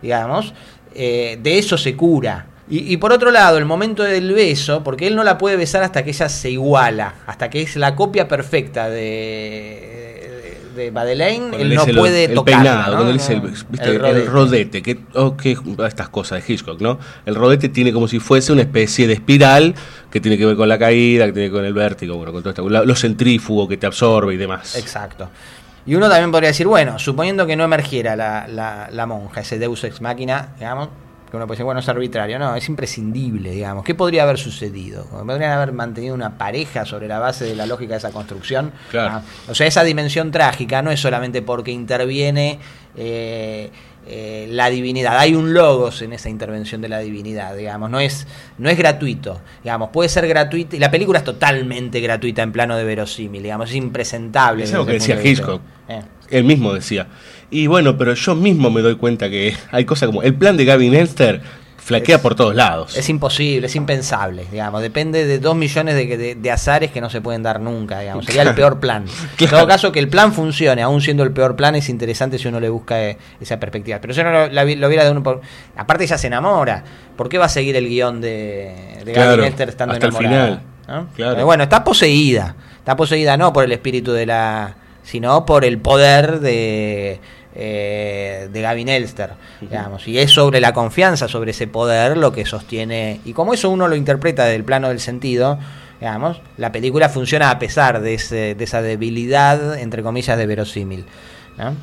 digamos, 0.02 0.52
eh, 0.94 1.39
de 1.41 1.58
eso 1.58 1.78
se 1.78 1.94
cura. 1.94 2.47
Y, 2.69 2.93
y 2.93 2.97
por 2.97 3.12
otro 3.12 3.31
lado, 3.31 3.59
el 3.59 3.65
momento 3.65 4.03
del 4.03 4.33
beso, 4.33 4.83
porque 4.83 5.07
él 5.07 5.15
no 5.15 5.23
la 5.23 5.39
puede 5.39 5.57
besar 5.57 5.83
hasta 5.85 6.03
que 6.03 6.11
ella 6.11 6.28
se 6.28 6.51
iguala, 6.51 7.15
hasta 7.27 7.49
que 7.49 7.62
es 7.62 7.77
la 7.77 7.95
copia 7.95 8.27
perfecta 8.27 8.89
de, 8.91 10.67
de, 10.75 10.83
de 10.83 10.91
Madeleine, 10.91 11.49
Cuando 11.51 11.59
él 11.59 11.75
no 11.75 11.86
lo- 11.86 12.01
puede 12.01 12.25
el 12.25 12.35
tocarla, 12.35 12.62
peinado, 12.62 12.91
¿no? 12.91 12.93
cuando 12.97 13.11
él 13.12 13.19
dice 13.19 13.33
el, 13.35 13.41
viste, 13.41 13.85
el 13.85 13.93
el 13.95 14.01
rodete. 14.01 14.25
rodete, 14.28 14.83
que, 14.83 14.99
oh, 15.15 15.36
que 15.36 15.57
estas 15.86 16.09
cosas 16.09 16.45
de 16.45 16.53
Hitchcock, 16.53 16.81
¿no? 16.81 16.99
El 17.25 17.35
rodete 17.36 17.69
tiene 17.69 17.93
como 17.93 18.09
si 18.09 18.19
fuese 18.19 18.53
una 18.53 18.62
especie 18.62 19.07
de 19.07 19.12
espiral 19.15 19.75
que 20.11 20.20
tiene 20.20 20.36
que 20.36 20.47
ver 20.47 20.57
con 20.57 20.69
la 20.69 20.78
caída, 20.78 21.27
que 21.27 21.33
tiene 21.33 21.49
que 21.49 21.53
ver 21.53 21.61
con 21.61 21.65
el 21.67 21.73
vértigo, 21.75 22.17
bueno, 22.17 22.33
con 22.33 22.43
todo 22.43 22.51
esto, 22.51 22.69
lo 22.69 22.95
centrífugo 22.97 23.69
que 23.69 23.77
te 23.77 23.86
absorbe 23.86 24.35
y 24.35 24.36
demás. 24.36 24.75
Exacto. 24.77 25.31
Y 25.86 25.95
uno 25.95 26.09
también 26.09 26.33
podría 26.33 26.49
decir, 26.49 26.67
bueno, 26.67 26.99
suponiendo 26.99 27.47
que 27.47 27.55
no 27.55 27.62
emergiera 27.62 28.17
la, 28.17 28.49
la, 28.49 28.89
la 28.91 29.07
monja, 29.07 29.43
ese 29.43 29.57
Deus 29.61 29.85
ex 29.85 30.01
máquina, 30.01 30.49
digamos, 30.59 30.89
que 31.31 31.37
uno 31.37 31.47
puede 31.47 31.57
decir, 31.57 31.65
bueno, 31.65 31.81
es 31.81 31.89
arbitrario. 31.89 32.39
No, 32.39 32.55
es 32.55 32.69
imprescindible, 32.69 33.51
digamos. 33.51 33.85
¿Qué 33.85 33.95
podría 33.95 34.23
haber 34.23 34.39
sucedido? 34.39 35.05
¿Podrían 35.07 35.53
haber 35.53 35.73
mantenido 35.73 36.15
una 36.15 36.39
pareja 36.39 36.85
sobre 36.85 37.09
la 37.09 37.19
base 37.19 37.45
de 37.45 37.57
la 37.57 37.67
lógica 37.67 37.95
de 37.95 37.99
esa 37.99 38.13
construcción? 38.13 38.73
Claro. 38.91 39.17
Ah, 39.17 39.23
o 39.49 39.55
sea, 39.55 39.67
esa 39.67 39.83
dimensión 39.83 40.31
trágica 40.31 40.83
no 40.83 40.91
es 40.91 41.01
solamente 41.01 41.43
porque 41.43 41.73
interviene 41.73 42.61
eh, 42.97 43.71
eh, 44.09 44.47
la 44.51 44.71
divinidad. 44.71 45.19
Hay 45.19 45.35
un 45.35 45.53
logos 45.53 46.01
en 46.01 46.13
esa 46.13 46.29
intervención 46.29 46.81
de 46.81 46.89
la 46.89 47.01
divinidad, 47.01 47.57
digamos. 47.57 47.91
No 47.91 47.99
es, 47.99 48.29
no 48.57 48.71
es 48.71 48.79
gratuito. 48.79 49.41
Digamos, 49.65 49.91
puede 49.91 50.09
ser 50.09 50.29
gratuito. 50.29 50.77
Y 50.77 50.79
la 50.79 50.93
película 50.93 51.19
es 51.19 51.25
totalmente 51.25 52.01
gratuita 52.01 52.43
en 52.43 52.53
plano 52.53 52.77
de 52.77 52.85
verosímil, 52.85 53.43
digamos. 53.43 53.71
Es 53.71 53.77
impresentable. 53.77 54.63
Es 54.63 54.73
algo 54.73 54.87
que 54.87 54.93
decía 54.93 55.17
de 55.17 55.29
Hitchcock. 55.29 55.61
Eh. 55.89 56.03
Él 56.31 56.45
mismo 56.45 56.73
decía. 56.73 57.09
Y 57.50 57.66
bueno, 57.68 57.97
pero 57.97 58.15
yo 58.15 58.34
mismo 58.34 58.70
me 58.70 58.83
doy 58.83 58.97
cuenta 58.97 59.28
que 59.31 59.55
hay 59.70 59.84
cosas 59.84 60.08
como 60.08 60.23
el 60.23 60.34
plan 60.34 60.57
de 60.57 60.65
Gavin 60.65 60.94
Elster 60.94 61.41
flaquea 61.78 62.20
por 62.20 62.34
todos 62.34 62.52
lados. 62.57 62.97
Es 62.97 63.08
imposible, 63.08 63.68
es 63.68 63.76
impensable, 63.76 64.44
digamos. 64.50 64.83
Depende 64.83 65.25
de 65.25 65.39
dos 65.39 65.55
millones 65.55 65.94
de, 65.94 66.16
de- 66.16 66.34
de 66.34 66.50
azares 66.50 66.91
que 66.91 67.00
no 67.00 67.08
se 67.08 67.20
pueden 67.20 67.44
dar 67.44 67.60
nunca, 67.60 68.00
digamos. 68.00 68.25
Sería 68.25 68.42
el 68.42 68.47
Claro. 68.49 68.57
peor 68.57 68.81
plan. 68.81 69.05
En 69.39 69.49
todo 69.49 69.65
caso, 69.68 69.92
que 69.92 70.00
el 70.00 70.08
plan 70.08 70.33
funcione, 70.33 70.83
aún 70.83 71.00
siendo 71.00 71.23
el 71.23 71.31
peor 71.31 71.55
plan, 71.55 71.76
es 71.76 71.89
interesante 71.89 72.39
si 72.41 72.49
uno 72.49 72.58
le 72.58 72.68
busca 72.70 73.00
eh, 73.05 73.16
esa 73.41 73.60
perspectiva. 73.60 74.00
Pero 74.00 74.12
yo 74.15 74.25
no 74.25 74.33
lo, 74.33 74.49
la 74.49 74.65
lo 74.65 74.89
viera 74.89 75.05
de 75.05 75.12
uno 75.12 75.23
por... 75.23 75.41
Aparte, 75.76 76.02
ella 76.02 76.18
se 76.18 76.26
enamora. 76.26 76.83
¿Por 77.16 77.28
qué 77.28 77.39
va 77.39 77.44
a 77.44 77.49
seguir 77.49 77.76
el 77.76 77.89
guion 77.89 78.20
de, 78.20 78.75
de 79.05 79.12
Claro, 79.12 79.31
Gavin 79.31 79.44
Elster 79.44 79.68
estando 79.68 79.94
hasta 79.94 80.07
el 80.07 80.12
final. 80.12 80.62
¿no? 80.89 81.07
Claro. 81.15 81.39
Eh, 81.41 81.44
Bueno, 81.44 81.62
está 81.62 81.84
poseída. 81.84 82.57
Está 82.78 82.97
poseída 82.97 83.36
no 83.36 83.52
por 83.52 83.62
el 83.62 83.70
espíritu 83.70 84.10
de 84.12 84.26
la... 84.26 84.75
sino 85.05 85.47
por 85.47 85.65
el 85.65 85.78
poder 85.78 86.41
de... 86.41 87.20
eh, 87.57 88.49
de 88.52 88.60
Gavin 88.60 88.89
Elster, 88.89 89.31
digamos, 89.60 90.07
y 90.07 90.18
es 90.18 90.31
sobre 90.31 90.60
la 90.60 90.73
confianza, 90.73 91.26
sobre 91.28 91.51
ese 91.52 91.67
poder 91.67 92.17
lo 92.17 92.33
que 92.33 92.44
sostiene, 92.47 93.20
y 93.25 93.33
como 93.33 93.55
eso 93.55 93.70
uno 93.70 93.89
lo 93.89 93.97
interpreta 93.97 94.44
del 94.44 94.62
plano 94.65 94.89
del 94.89 95.01
sentido, 95.01 95.59
digamos, 96.01 96.41
la 96.59 96.70
película 96.73 97.09
funciona 97.09 97.51
a 97.51 97.59
pesar 97.59 98.01
de, 98.02 98.15
ese- 98.15 98.55
de 98.55 98.65
esa 98.65 98.83
debilidad, 98.83 99.78
entre 99.78 100.02
comillas, 100.02 100.36
de 100.36 100.47
verosímil. 100.47 101.05
¿no? 101.57 101.75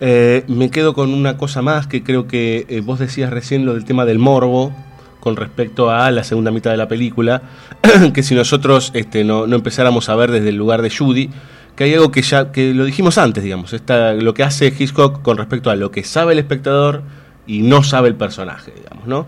Eh, 0.00 0.42
me 0.48 0.70
quedo 0.70 0.92
con 0.94 1.14
una 1.14 1.36
cosa 1.36 1.62
más 1.62 1.86
que 1.86 2.02
creo 2.02 2.26
que 2.26 2.66
eh, 2.68 2.80
vos 2.80 2.98
decías 2.98 3.30
recién 3.30 3.64
lo 3.64 3.74
del 3.74 3.84
tema 3.84 4.04
del 4.04 4.18
morbo 4.18 4.74
con 5.20 5.36
respecto 5.36 5.90
a 5.90 6.10
la 6.10 6.24
segunda 6.24 6.50
mitad 6.50 6.70
de 6.72 6.76
la 6.76 6.88
película, 6.88 7.42
que 8.12 8.22
si 8.22 8.34
nosotros 8.34 8.90
este, 8.94 9.24
no, 9.24 9.46
no 9.46 9.56
empezáramos 9.56 10.08
a 10.08 10.16
ver 10.16 10.30
desde 10.32 10.50
el 10.50 10.56
lugar 10.56 10.82
de 10.82 10.90
Judy, 10.90 11.30
que 11.76 11.84
hay 11.84 11.94
algo 11.94 12.10
que 12.10 12.22
ya 12.22 12.52
que 12.52 12.72
lo 12.72 12.84
dijimos 12.84 13.18
antes, 13.18 13.42
digamos, 13.42 13.72
esta, 13.72 14.14
lo 14.14 14.34
que 14.34 14.42
hace 14.42 14.72
Hitchcock 14.76 15.22
con 15.22 15.36
respecto 15.36 15.70
a 15.70 15.76
lo 15.76 15.90
que 15.90 16.04
sabe 16.04 16.32
el 16.32 16.38
espectador 16.38 17.02
y 17.46 17.62
no 17.62 17.82
sabe 17.82 18.08
el 18.08 18.14
personaje, 18.14 18.72
digamos, 18.76 19.06
¿no? 19.06 19.26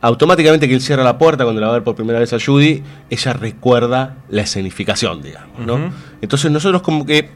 Automáticamente 0.00 0.68
que 0.68 0.74
él 0.74 0.82
cierra 0.82 1.02
la 1.02 1.18
puerta 1.18 1.44
cuando 1.44 1.60
la 1.60 1.68
va 1.68 1.72
a 1.72 1.76
ver 1.76 1.84
por 1.84 1.96
primera 1.96 2.18
vez 2.18 2.32
a 2.32 2.38
Judy, 2.38 2.82
ella 3.08 3.32
recuerda 3.32 4.16
la 4.28 4.42
escenificación, 4.42 5.22
digamos, 5.22 5.58
¿no? 5.66 5.92
Entonces 6.20 6.50
nosotros 6.50 6.82
como 6.82 7.06
que 7.06 7.30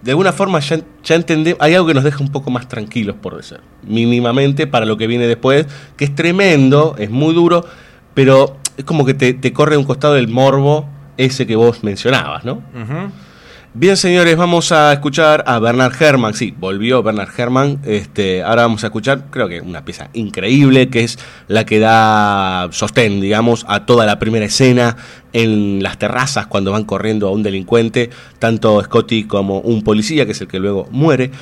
de 0.00 0.10
alguna 0.10 0.32
forma 0.32 0.60
ya, 0.60 0.80
ya 1.02 1.14
entendemos, 1.14 1.60
hay 1.60 1.74
algo 1.74 1.86
que 1.86 1.94
nos 1.94 2.04
deja 2.04 2.18
un 2.20 2.30
poco 2.30 2.50
más 2.50 2.68
tranquilos, 2.68 3.16
por 3.20 3.36
decir, 3.36 3.60
mínimamente 3.82 4.66
para 4.66 4.86
lo 4.86 4.96
que 4.96 5.06
viene 5.06 5.26
después, 5.26 5.66
que 5.96 6.04
es 6.04 6.14
tremendo, 6.14 6.94
es 6.98 7.10
muy 7.10 7.34
duro, 7.34 7.64
pero 8.12 8.58
es 8.76 8.84
como 8.84 9.04
que 9.04 9.14
te, 9.14 9.34
te 9.34 9.52
corre 9.52 9.76
a 9.76 9.78
un 9.78 9.84
costado 9.84 10.14
del 10.14 10.28
morbo 10.28 10.88
ese 11.16 11.46
que 11.46 11.56
vos 11.56 11.82
mencionabas, 11.82 12.44
¿no? 12.44 12.62
Bien, 13.76 13.96
señores, 13.96 14.36
vamos 14.36 14.70
a 14.70 14.92
escuchar 14.92 15.42
a 15.48 15.58
Bernard 15.58 16.00
Herrmann. 16.00 16.32
Sí, 16.32 16.54
volvió 16.56 17.02
Bernard 17.02 17.30
Herrmann. 17.36 17.80
Este, 17.84 18.40
ahora 18.44 18.62
vamos 18.62 18.84
a 18.84 18.86
escuchar, 18.86 19.24
creo 19.30 19.48
que 19.48 19.60
una 19.60 19.84
pieza 19.84 20.10
increíble, 20.12 20.88
que 20.90 21.02
es 21.02 21.18
la 21.48 21.66
que 21.66 21.80
da 21.80 22.68
sostén, 22.70 23.20
digamos, 23.20 23.66
a 23.66 23.84
toda 23.84 24.06
la 24.06 24.20
primera 24.20 24.46
escena 24.46 24.96
en 25.32 25.82
las 25.82 25.98
terrazas 25.98 26.46
cuando 26.46 26.70
van 26.70 26.84
corriendo 26.84 27.26
a 27.26 27.32
un 27.32 27.42
delincuente, 27.42 28.10
tanto 28.38 28.80
Scotty 28.80 29.24
como 29.24 29.58
un 29.58 29.82
policía, 29.82 30.24
que 30.24 30.32
es 30.32 30.40
el 30.40 30.46
que 30.46 30.60
luego 30.60 30.86
muere. 30.92 31.32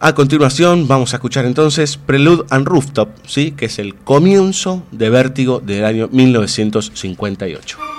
A 0.00 0.16
continuación, 0.16 0.88
vamos 0.88 1.12
a 1.12 1.18
escuchar 1.18 1.44
entonces 1.44 1.96
Prelude 1.96 2.44
and 2.50 2.66
Rooftop, 2.66 3.10
¿sí? 3.24 3.52
que 3.52 3.66
es 3.66 3.78
el 3.78 3.94
comienzo 3.94 4.82
de 4.90 5.10
Vértigo 5.10 5.60
del 5.60 5.84
año 5.84 6.08
1958. 6.10 7.97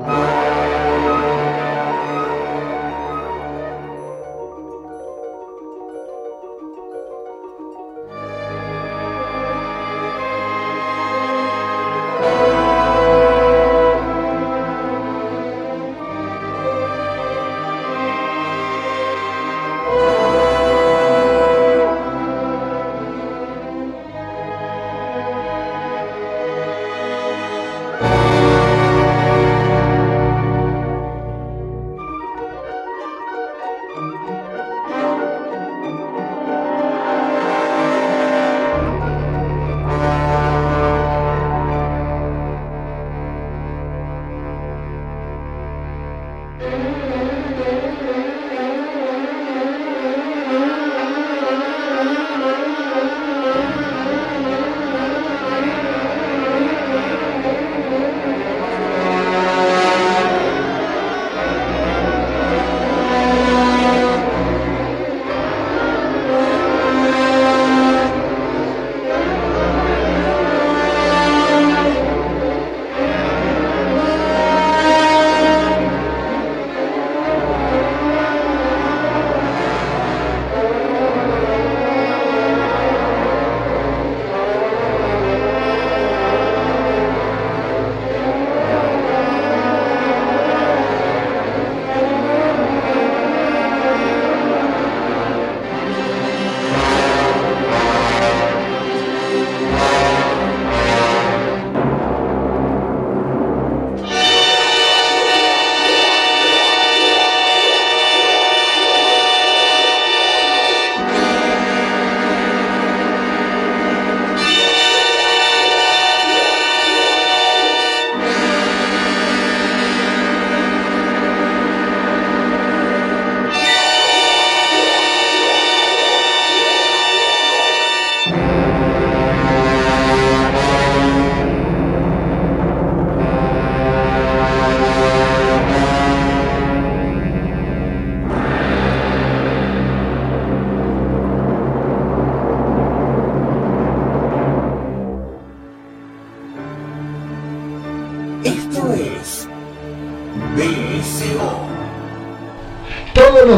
Bye. 0.00 0.33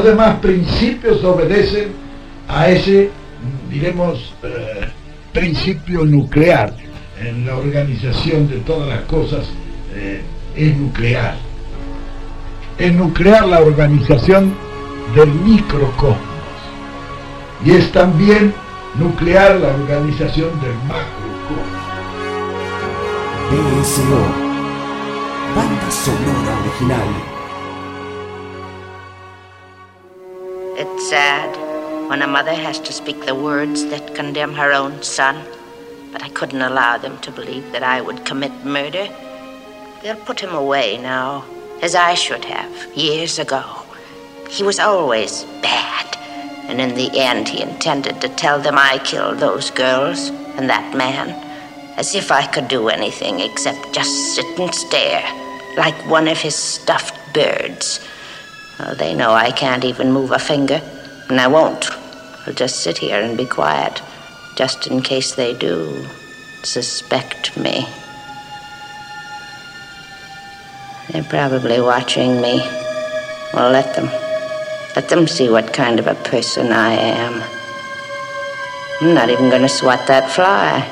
Demás 0.07 0.36
principios 0.36 1.23
obedecen 1.25 1.89
a 2.49 2.68
ese, 2.68 3.10
diremos, 3.68 4.35
eh, 4.43 4.89
principio 5.33 6.05
nuclear. 6.05 6.73
En 7.20 7.47
la 7.47 7.57
organización 7.57 8.49
de 8.49 8.59
todas 8.59 8.89
las 8.89 9.01
cosas 9.02 9.47
eh, 9.94 10.23
es 10.55 10.76
nuclear. 10.76 11.35
Es 12.78 12.93
nuclear 12.93 13.47
la 13.47 13.60
organización 13.60 14.55
del 15.15 15.28
microcosmos. 15.28 16.18
Y 17.65 17.73
es 17.73 17.91
también 17.91 18.52
nuclear 18.99 19.57
la 19.57 19.68
organización 19.68 20.51
del 20.60 20.75
macrocosmos. 20.86 21.86
BSO. 23.51 24.47
Banda 25.55 25.91
sonora 25.91 26.60
original. 26.60 27.35
When 32.16 32.22
a 32.22 32.32
mother 32.32 32.54
has 32.54 32.80
to 32.80 32.94
speak 32.94 33.26
the 33.26 33.34
words 33.34 33.84
that 33.90 34.14
condemn 34.14 34.54
her 34.54 34.72
own 34.72 35.02
son, 35.02 35.36
but 36.12 36.22
I 36.22 36.30
couldn't 36.30 36.62
allow 36.62 36.96
them 36.96 37.18
to 37.18 37.30
believe 37.30 37.72
that 37.72 37.82
I 37.82 38.00
would 38.00 38.24
commit 38.24 38.64
murder. 38.64 39.06
They'll 40.00 40.24
put 40.24 40.40
him 40.40 40.54
away 40.54 40.96
now, 40.96 41.44
as 41.82 41.94
I 41.94 42.14
should 42.14 42.46
have, 42.46 42.96
years 42.96 43.38
ago. 43.38 43.62
He 44.48 44.62
was 44.62 44.78
always 44.78 45.44
bad, 45.60 46.16
and 46.68 46.80
in 46.80 46.94
the 46.94 47.10
end 47.20 47.48
he 47.48 47.60
intended 47.60 48.22
to 48.22 48.30
tell 48.30 48.60
them 48.60 48.78
I 48.78 48.96
killed 49.04 49.38
those 49.38 49.70
girls 49.70 50.30
and 50.56 50.70
that 50.70 50.96
man, 50.96 51.28
as 51.98 52.14
if 52.14 52.32
I 52.32 52.46
could 52.46 52.68
do 52.68 52.88
anything 52.88 53.40
except 53.40 53.92
just 53.92 54.34
sit 54.34 54.58
and 54.58 54.74
stare, 54.74 55.22
like 55.76 56.08
one 56.08 56.28
of 56.28 56.38
his 56.38 56.54
stuffed 56.54 57.18
birds. 57.34 58.00
Oh, 58.80 58.94
they 58.94 59.12
know 59.12 59.32
I 59.32 59.50
can't 59.50 59.84
even 59.84 60.12
move 60.12 60.30
a 60.30 60.38
finger, 60.38 60.80
and 61.28 61.38
I 61.38 61.46
won't. 61.46 61.90
I'll 62.47 62.55
just 62.55 62.81
sit 62.81 62.99
here 62.99 63.20
and 63.20 63.36
be 63.36 63.44
quiet, 63.44 64.00
just 64.55 64.86
in 64.86 65.02
case 65.02 65.34
they 65.34 65.52
do 65.52 66.07
suspect 66.62 67.57
me. 67.57 67.89
They're 71.10 71.25
probably 71.25 71.81
watching 71.81 72.41
me. 72.41 72.58
Well, 73.52 73.73
let 73.73 73.97
them. 73.97 74.07
Let 74.94 75.08
them 75.08 75.26
see 75.26 75.49
what 75.49 75.73
kind 75.73 75.99
of 75.99 76.07
a 76.07 76.15
person 76.15 76.73
I 76.73 76.92
am. 76.92 77.42
I'm 79.00 79.15
not 79.15 79.28
even 79.28 79.50
going 79.50 79.62
to 79.62 79.68
swat 79.68 80.07
that 80.07 80.31
fly. 80.31 80.89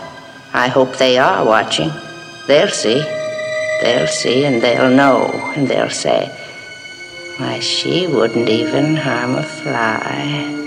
I 0.52 0.68
hope 0.68 0.96
they 0.96 1.18
are 1.18 1.44
watching. 1.44 1.90
They'll 2.48 2.68
see. 2.68 3.00
They'll 3.80 4.06
see 4.06 4.44
and 4.44 4.60
they'll 4.60 4.90
know 4.90 5.30
and 5.56 5.68
they'll 5.68 5.90
say, 5.90 6.28
why, 7.38 7.60
she 7.60 8.06
wouldn't 8.06 8.48
even 8.48 8.96
harm 8.96 9.36
a 9.36 9.42
fly. 9.42 10.63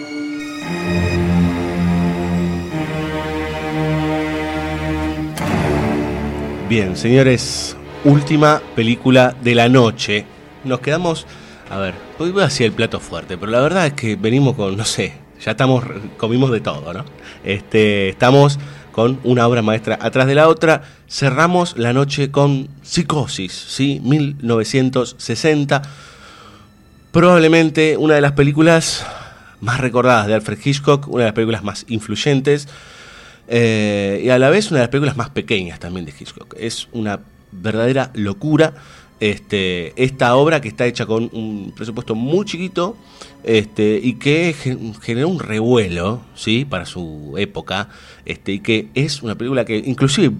Bien, 6.70 6.98
señores, 6.98 7.78
última 8.04 8.62
película 8.76 9.34
de 9.42 9.56
la 9.56 9.70
noche. 9.70 10.26
Nos 10.66 10.82
quedamos, 10.82 11.26
a 11.70 11.78
ver, 11.78 11.94
hoy 12.20 12.32
voy 12.32 12.44
hacia 12.44 12.66
el 12.66 12.74
plato 12.74 13.00
fuerte, 13.00 13.38
pero 13.38 13.54
la 13.54 13.62
verdad 13.62 13.88
es 13.88 13.94
que 13.94 14.18
venimos 14.18 14.54
con, 14.54 14.76
no 14.76 14.84
sé, 14.84 15.14
ya 15.40 15.52
estamos, 15.52 15.86
comimos 16.18 16.52
de 16.52 16.60
todo, 16.60 16.92
¿no? 16.92 17.06
Este, 17.46 18.10
estamos 18.10 18.60
con 18.92 19.18
una 19.24 19.48
obra 19.48 19.62
maestra 19.62 19.98
atrás 20.02 20.28
de 20.28 20.36
la 20.36 20.50
otra. 20.50 20.82
Cerramos 21.08 21.78
la 21.78 21.94
noche 21.94 22.32
con 22.32 22.68
Psicosis, 22.82 23.54
¿sí? 23.54 24.02
1960. 24.04 25.84
Probablemente 27.14 27.96
una 27.96 28.16
de 28.16 28.22
las 28.22 28.34
películas 28.34 29.06
más 29.62 29.80
recordadas 29.80 30.28
de 30.28 30.34
Alfred 30.34 30.60
Hitchcock, 30.62 31.08
una 31.08 31.24
de 31.24 31.30
las 31.30 31.34
películas 31.34 31.64
más 31.64 31.86
influyentes 31.88 32.68
eh, 33.48 34.22
y 34.24 34.30
a 34.30 34.40
la 34.40 34.50
vez 34.50 34.72
una 34.72 34.80
de 34.80 34.84
las 34.84 34.90
películas 34.90 35.18
más 35.18 35.30
pequeñas 35.30 35.80
también 35.80 36.06
de 36.06 36.14
Hitchcock. 36.18 36.56
Es 36.60 36.88
una 36.92 37.20
verdadera 37.52 38.12
locura 38.14 38.74
este, 39.20 39.94
esta 40.02 40.36
obra 40.36 40.62
que 40.62 40.68
está 40.68 40.86
hecha 40.86 41.06
con 41.08 41.30
un 41.34 41.74
presupuesto 41.76 42.14
muy 42.14 42.46
chiquito 42.46 42.96
este, 43.44 44.00
y 44.04 44.14
que 44.16 44.54
gen- 44.54 44.94
generó 45.02 45.30
un 45.30 45.40
revuelo 45.40 46.22
¿sí? 46.36 46.66
para 46.66 46.86
su 46.86 47.34
época 47.38 47.90
este, 48.26 48.52
y 48.52 48.60
que 48.60 48.90
es 48.94 49.24
una 49.24 49.36
película 49.36 49.66
que 49.66 49.78
inclusive 49.78 50.32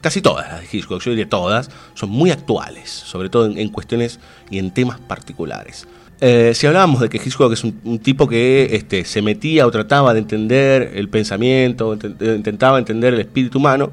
casi 0.00 0.20
todas 0.20 0.48
las 0.50 0.60
de 0.62 0.66
Hitchcock, 0.76 1.00
yo 1.00 1.10
diría 1.10 1.28
todas, 1.28 1.70
son 1.94 2.10
muy 2.10 2.30
actuales, 2.32 2.90
sobre 2.90 3.28
todo 3.28 3.46
en 3.46 3.68
cuestiones 3.68 4.18
y 4.50 4.58
en 4.58 4.72
temas 4.72 4.98
particulares. 4.98 5.86
Eh, 6.20 6.52
si 6.54 6.66
hablábamos 6.66 7.00
de 7.00 7.08
que 7.08 7.18
Hitchcock 7.18 7.52
es 7.52 7.64
un, 7.64 7.98
tipo 7.98 8.28
que 8.28 8.68
este, 8.72 9.04
se 9.04 9.20
metía 9.20 9.66
o 9.66 9.70
trataba 9.70 10.14
de 10.14 10.20
entender 10.20 10.92
el 10.94 11.08
pensamiento, 11.08 11.94
int- 11.96 12.36
intentaba 12.36 12.78
entender 12.78 13.14
el 13.14 13.20
espíritu 13.20 13.58
humano, 13.58 13.90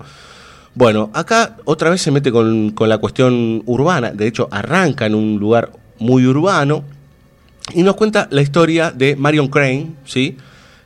bueno, 0.76 1.10
acá 1.14 1.58
otra 1.66 1.90
vez 1.90 2.02
se 2.02 2.12
mete 2.12 2.32
con, 2.32 2.72
con 2.72 2.88
la 2.88 3.00
cuestión 3.00 3.64
urbana, 3.66 4.12
de 4.12 4.28
hecho 4.28 4.48
arranca 4.52 5.06
en 5.06 5.16
un 5.16 5.40
lugar 5.40 5.72
muy 6.00 6.26
urbano 6.26 6.84
y 7.74 7.84
nos 7.84 7.96
cuenta 7.96 8.28
la 8.32 8.42
historia 8.42 8.92
de 8.92 9.16
Marion 9.16 9.48
Crane, 9.48 9.92
¿sí? 10.06 10.38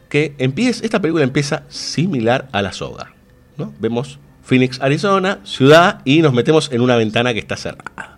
que 0.09 0.33
empieza, 0.37 0.83
esta 0.83 1.01
película 1.01 1.23
empieza 1.23 1.63
similar 1.69 2.47
a 2.51 2.61
La 2.61 2.71
Soga. 2.71 3.13
¿no? 3.57 3.73
Vemos 3.79 4.19
Phoenix, 4.43 4.79
Arizona, 4.81 5.39
ciudad, 5.43 6.01
y 6.05 6.21
nos 6.21 6.33
metemos 6.33 6.71
en 6.71 6.81
una 6.81 6.95
ventana 6.95 7.33
que 7.33 7.39
está 7.39 7.57
cerrada. 7.57 8.14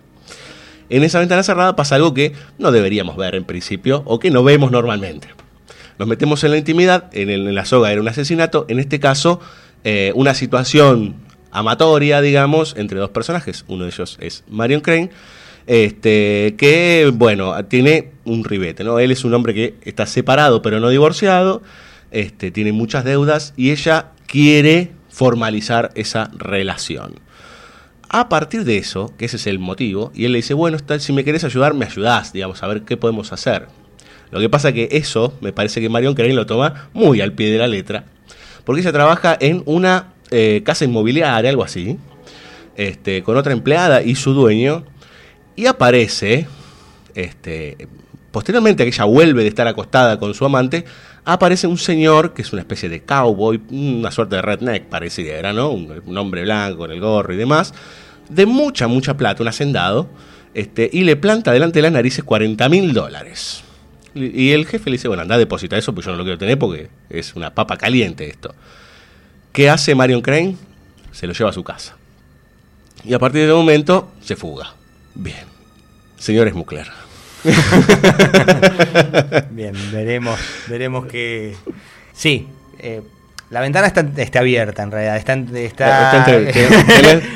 En 0.90 1.02
esa 1.02 1.18
ventana 1.18 1.42
cerrada 1.42 1.76
pasa 1.76 1.96
algo 1.96 2.14
que 2.14 2.32
no 2.58 2.72
deberíamos 2.72 3.16
ver 3.16 3.34
en 3.34 3.44
principio 3.44 4.02
o 4.06 4.18
que 4.18 4.30
no 4.30 4.42
vemos 4.42 4.70
normalmente. 4.70 5.28
Nos 5.98 6.08
metemos 6.08 6.44
en 6.44 6.52
la 6.52 6.58
intimidad, 6.58 7.10
en, 7.12 7.54
la 7.54 7.64
soga 7.64 7.92
era 7.92 8.00
un 8.00 8.08
asesinato, 8.08 8.64
en 8.68 8.78
este 8.78 9.00
caso 9.00 9.40
eh, 9.84 10.12
una 10.14 10.34
situación 10.34 11.16
amatoria, 11.50 12.20
digamos, 12.20 12.74
entre 12.76 12.98
dos 12.98 13.10
personajes. 13.10 13.64
Uno 13.68 13.84
de 13.84 13.90
ellos 13.90 14.16
es 14.20 14.44
Marion 14.48 14.80
Crane, 14.80 15.10
este, 15.66 16.54
que, 16.56 17.10
bueno, 17.12 17.62
tiene 17.66 18.12
un 18.24 18.44
ribete, 18.44 18.84
¿no? 18.84 18.98
Él 18.98 19.10
es 19.10 19.24
un 19.24 19.34
hombre 19.34 19.54
que 19.54 19.74
está 19.82 20.06
separado 20.06 20.62
pero 20.62 20.80
no 20.80 20.88
divorciado, 20.88 21.62
este, 22.10 22.50
tiene 22.50 22.72
muchas 22.72 23.04
deudas 23.04 23.52
y 23.56 23.70
ella 23.72 24.12
quiere 24.26 24.92
formalizar 25.10 25.90
esa 25.94 26.30
relación. 26.38 27.16
A 28.10 28.28
partir 28.30 28.64
de 28.64 28.78
eso, 28.78 29.12
que 29.18 29.26
ese 29.26 29.36
es 29.36 29.46
el 29.46 29.58
motivo, 29.58 30.10
y 30.14 30.24
él 30.24 30.32
le 30.32 30.38
dice, 30.38 30.54
bueno, 30.54 30.78
si 30.98 31.12
me 31.12 31.24
querés 31.24 31.44
ayudar, 31.44 31.74
me 31.74 31.84
ayudás, 31.84 32.32
digamos, 32.32 32.62
a 32.62 32.66
ver 32.66 32.82
qué 32.82 32.96
podemos 32.96 33.32
hacer. 33.32 33.68
Lo 34.30 34.40
que 34.40 34.48
pasa 34.48 34.72
que 34.72 34.88
eso, 34.92 35.34
me 35.40 35.52
parece 35.52 35.80
que 35.80 35.88
Marion 35.88 36.14
Crane 36.14 36.32
lo 36.32 36.46
toma 36.46 36.88
muy 36.94 37.20
al 37.20 37.32
pie 37.32 37.50
de 37.50 37.58
la 37.58 37.66
letra, 37.66 38.04
porque 38.64 38.80
ella 38.80 38.92
trabaja 38.92 39.36
en 39.38 39.62
una 39.66 40.14
eh, 40.30 40.62
casa 40.64 40.86
inmobiliaria, 40.86 41.50
algo 41.50 41.64
así, 41.64 41.98
este, 42.76 43.22
con 43.22 43.36
otra 43.36 43.52
empleada 43.52 44.02
y 44.02 44.14
su 44.14 44.32
dueño, 44.32 44.84
y 45.54 45.66
aparece, 45.66 46.46
este, 47.14 47.88
posteriormente 48.30 48.84
que 48.84 48.88
ella 48.88 49.04
vuelve 49.04 49.42
de 49.42 49.48
estar 49.48 49.66
acostada 49.66 50.18
con 50.18 50.34
su 50.34 50.44
amante, 50.44 50.84
aparece 51.24 51.66
un 51.66 51.78
señor 51.78 52.32
que 52.34 52.42
es 52.42 52.52
una 52.52 52.62
especie 52.62 52.88
de 52.88 53.02
cowboy, 53.02 53.60
una 53.70 54.10
suerte 54.10 54.36
de 54.36 54.42
redneck 54.42 54.84
pareciera, 54.84 55.52
¿no? 55.52 55.70
Un, 55.70 56.02
un 56.04 56.18
hombre 56.18 56.42
blanco 56.42 56.78
con 56.78 56.90
el 56.90 57.00
gorro 57.00 57.32
y 57.32 57.36
demás, 57.36 57.74
de 58.28 58.46
mucha, 58.46 58.88
mucha 58.88 59.16
plata, 59.16 59.42
un 59.42 59.48
hacendado, 59.48 60.08
este, 60.54 60.88
y 60.92 61.04
le 61.04 61.16
planta 61.16 61.52
delante 61.52 61.78
de 61.78 61.82
las 61.82 61.92
narices 61.92 62.24
40 62.24 62.68
mil 62.68 62.92
dólares. 62.92 63.62
Y 64.14 64.50
el 64.50 64.66
jefe 64.66 64.90
le 64.90 64.96
dice, 64.96 65.08
bueno, 65.08 65.22
anda 65.22 65.36
a 65.36 65.38
depositar 65.38 65.78
eso, 65.78 65.94
pues 65.94 66.06
yo 66.06 66.12
no 66.12 66.18
lo 66.18 66.24
quiero 66.24 66.38
tener 66.38 66.58
porque 66.58 66.88
es 67.10 67.36
una 67.36 67.54
papa 67.54 67.76
caliente 67.76 68.28
esto. 68.28 68.54
¿Qué 69.52 69.70
hace 69.70 69.94
Marion 69.94 70.22
Crane? 70.22 70.56
Se 71.12 71.26
lo 71.26 71.32
lleva 71.32 71.50
a 71.50 71.52
su 71.52 71.62
casa. 71.62 71.96
Y 73.04 73.14
a 73.14 73.18
partir 73.18 73.42
de 73.42 73.46
ese 73.46 73.54
momento 73.54 74.10
se 74.20 74.34
fuga. 74.34 74.74
Bien. 75.14 75.46
Señor 76.16 76.50
Smukler. 76.50 77.07
Bien, 79.50 79.74
veremos, 79.92 80.38
veremos 80.68 81.06
que... 81.06 81.54
Sí, 82.12 82.48
eh, 82.78 83.02
la 83.50 83.60
ventana 83.60 83.86
está, 83.86 84.04
está 84.16 84.40
abierta 84.40 84.82
en 84.82 84.90
realidad. 84.90 85.16
Está, 85.16 85.34
está, 85.34 86.18
Está 86.18 86.36
entre- 86.36 86.52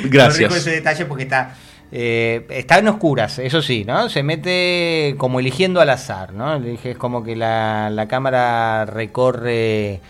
que- 0.03 0.09
gracias. 0.09 0.55
Ese 0.55 0.71
detalle 0.71 1.05
porque 1.05 1.23
está... 1.23 1.55
eh, 1.91 2.45
está 2.49 2.79
en 2.79 2.87
oscuras, 2.89 3.39
eso 3.39 3.61
sí, 3.61 3.83
¿no? 3.85 4.09
Se 4.09 4.23
mete 4.23 5.15
como 5.17 5.39
eligiendo 5.39 5.81
al 5.81 5.89
azar, 5.89 6.33
¿no? 6.33 6.55
Elige- 6.55 6.91
Es 6.91 6.97
como 6.97 7.23
que 7.23 7.35
la, 7.35 7.89
la 7.89 8.07
cámara 8.07 8.85
recorre 8.85 10.01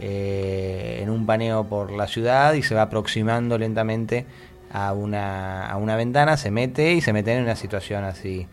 eh, 0.00 1.00
en 1.02 1.10
un 1.10 1.26
paneo 1.26 1.64
por 1.64 1.92
la 1.92 2.06
ciudad 2.08 2.54
y 2.54 2.62
se 2.62 2.74
va 2.74 2.82
aproximando 2.82 3.58
lentamente 3.58 4.26
a 4.72 4.92
una, 4.92 5.70
a 5.70 5.76
una 5.76 5.94
ventana, 5.96 6.36
se 6.36 6.50
mete 6.50 6.94
y 6.94 7.00
se 7.00 7.12
mete 7.12 7.32
en 7.32 7.42
una 7.44 7.54
situación 7.54 8.02
así 8.04 8.46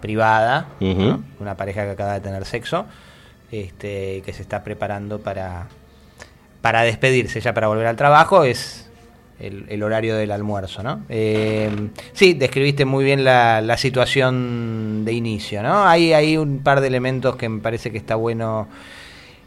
privada, 0.00 0.66
una 1.38 1.56
pareja 1.56 1.84
que 1.84 1.90
acaba 1.90 2.14
de 2.14 2.20
tener 2.20 2.44
sexo, 2.44 2.86
este, 3.52 4.22
que 4.24 4.32
se 4.32 4.42
está 4.42 4.62
preparando 4.64 5.20
para, 5.20 5.66
para 6.60 6.82
despedirse 6.82 7.40
ya 7.40 7.52
para 7.54 7.68
volver 7.68 7.86
al 7.86 7.96
trabajo, 7.96 8.44
es 8.44 8.88
el, 9.40 9.64
el 9.68 9.82
horario 9.82 10.16
del 10.16 10.30
almuerzo, 10.32 10.82
¿no? 10.82 11.00
Eh, 11.08 11.70
sí, 12.12 12.34
describiste 12.34 12.84
muy 12.84 13.04
bien 13.04 13.24
la, 13.24 13.60
la 13.60 13.76
situación 13.76 15.04
de 15.04 15.12
inicio, 15.12 15.62
¿no? 15.62 15.86
Hay, 15.86 16.12
hay 16.12 16.36
un 16.36 16.60
par 16.62 16.80
de 16.80 16.86
elementos 16.88 17.36
que 17.36 17.48
me 17.48 17.60
parece 17.60 17.90
que 17.90 17.98
está 17.98 18.16
bueno. 18.16 18.68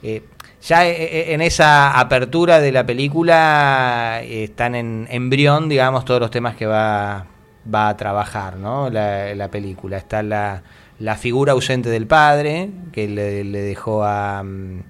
eh, 0.01 0.23
ya 0.63 0.87
eh, 0.87 0.91
eh, 0.91 1.33
en 1.33 1.41
esa 1.41 1.99
apertura 1.99 2.61
de 2.61 2.71
la 2.71 2.85
película 2.85 4.21
están 4.23 4.75
en 4.75 5.07
embrión, 5.11 5.67
digamos, 5.67 6.05
todos 6.05 6.21
los 6.21 6.31
temas 6.31 6.55
que 6.55 6.65
va, 6.65 7.25
va 7.71 7.89
a 7.89 7.97
trabajar, 7.97 8.57
¿no? 8.57 8.89
La, 8.89 9.33
la 9.35 9.49
película. 9.49 9.97
Está 9.97 10.23
la, 10.23 10.63
la 10.99 11.15
figura 11.15 11.53
ausente 11.53 11.89
del 11.89 12.07
padre, 12.07 12.69
que 12.91 13.07
le, 13.07 13.43
le 13.43 13.61
dejó 13.61 14.03
a... 14.03 14.43
mm, 14.43 14.81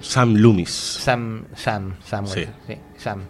Sam 0.00 0.34
Loomis. 0.34 0.70
Sam, 0.70 1.44
Sam, 1.54 1.94
Samuel, 2.04 2.34
Sí. 2.34 2.46
sí, 2.66 2.76
Sam. 2.98 3.20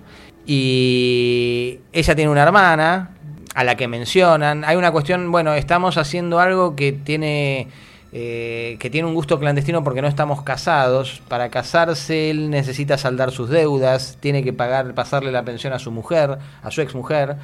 Y 0.47 1.81
ella 1.93 2.15
tiene 2.15 2.31
una 2.31 2.43
hermana 2.43 3.11
a 3.55 3.65
la 3.65 3.77
que 3.77 3.89
mencionan. 3.89 4.65
Hay 4.65 4.77
una 4.77 4.91
cuestión, 4.91 5.31
bueno, 5.31 5.55
estamos 5.55 5.99
haciendo 5.99 6.41
algo 6.41 6.75
que 6.75 6.93
tiene 6.93 7.69
eh, 8.15 8.77
que 8.79 8.91
tiene 8.91 9.09
un 9.09 9.15
gusto 9.15 9.39
clandestino 9.39 9.83
porque 9.85 10.03
no 10.03 10.09
estamos 10.09 10.43
casados. 10.43 11.23
Para 11.29 11.49
casarse 11.49 12.31
él 12.31 12.51
necesita 12.51 12.99
saldar 12.99 13.31
sus 13.33 13.49
deudas, 13.49 14.19
tiene 14.21 14.43
que 14.43 14.53
pagar, 14.53 14.95
pasarle 14.95 15.33
la 15.33 15.45
pensión 15.45 15.73
a 15.73 15.79
su 15.79 15.91
mujer, 15.91 16.39
a 16.63 16.71
su 16.71 16.81
exmujer. 16.83 17.37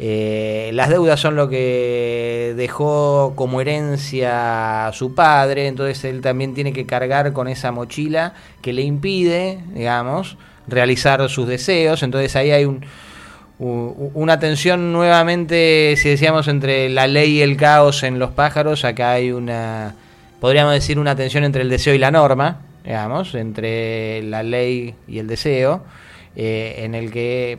Eh, 0.00 0.70
las 0.74 0.90
deudas 0.90 1.18
son 1.18 1.34
lo 1.34 1.48
que 1.48 2.54
dejó 2.56 3.32
como 3.34 3.60
herencia 3.60 4.86
a 4.86 4.92
su 4.92 5.14
padre, 5.14 5.66
entonces 5.66 6.04
él 6.04 6.20
también 6.20 6.54
tiene 6.54 6.72
que 6.72 6.86
cargar 6.86 7.32
con 7.32 7.48
esa 7.48 7.72
mochila 7.72 8.34
que 8.62 8.72
le 8.72 8.82
impide, 8.82 9.58
digamos, 9.74 10.36
realizar 10.68 11.28
sus 11.28 11.48
deseos. 11.48 12.02
Entonces 12.04 12.36
ahí 12.36 12.52
hay 12.52 12.64
un, 12.64 12.84
una 13.58 14.38
tensión 14.38 14.92
nuevamente, 14.92 15.94
si 15.96 16.08
decíamos, 16.08 16.46
entre 16.46 16.88
la 16.88 17.08
ley 17.08 17.38
y 17.38 17.42
el 17.42 17.56
caos 17.56 18.04
en 18.04 18.20
los 18.20 18.30
pájaros, 18.30 18.84
acá 18.84 19.12
hay 19.12 19.32
una, 19.32 19.96
podríamos 20.40 20.74
decir, 20.74 20.98
una 20.98 21.16
tensión 21.16 21.42
entre 21.42 21.62
el 21.62 21.68
deseo 21.68 21.94
y 21.94 21.98
la 21.98 22.12
norma, 22.12 22.60
digamos, 22.84 23.34
entre 23.34 24.22
la 24.22 24.44
ley 24.44 24.94
y 25.08 25.18
el 25.18 25.26
deseo, 25.26 25.82
eh, 26.36 26.82
en 26.84 26.94
el 26.94 27.10
que 27.10 27.58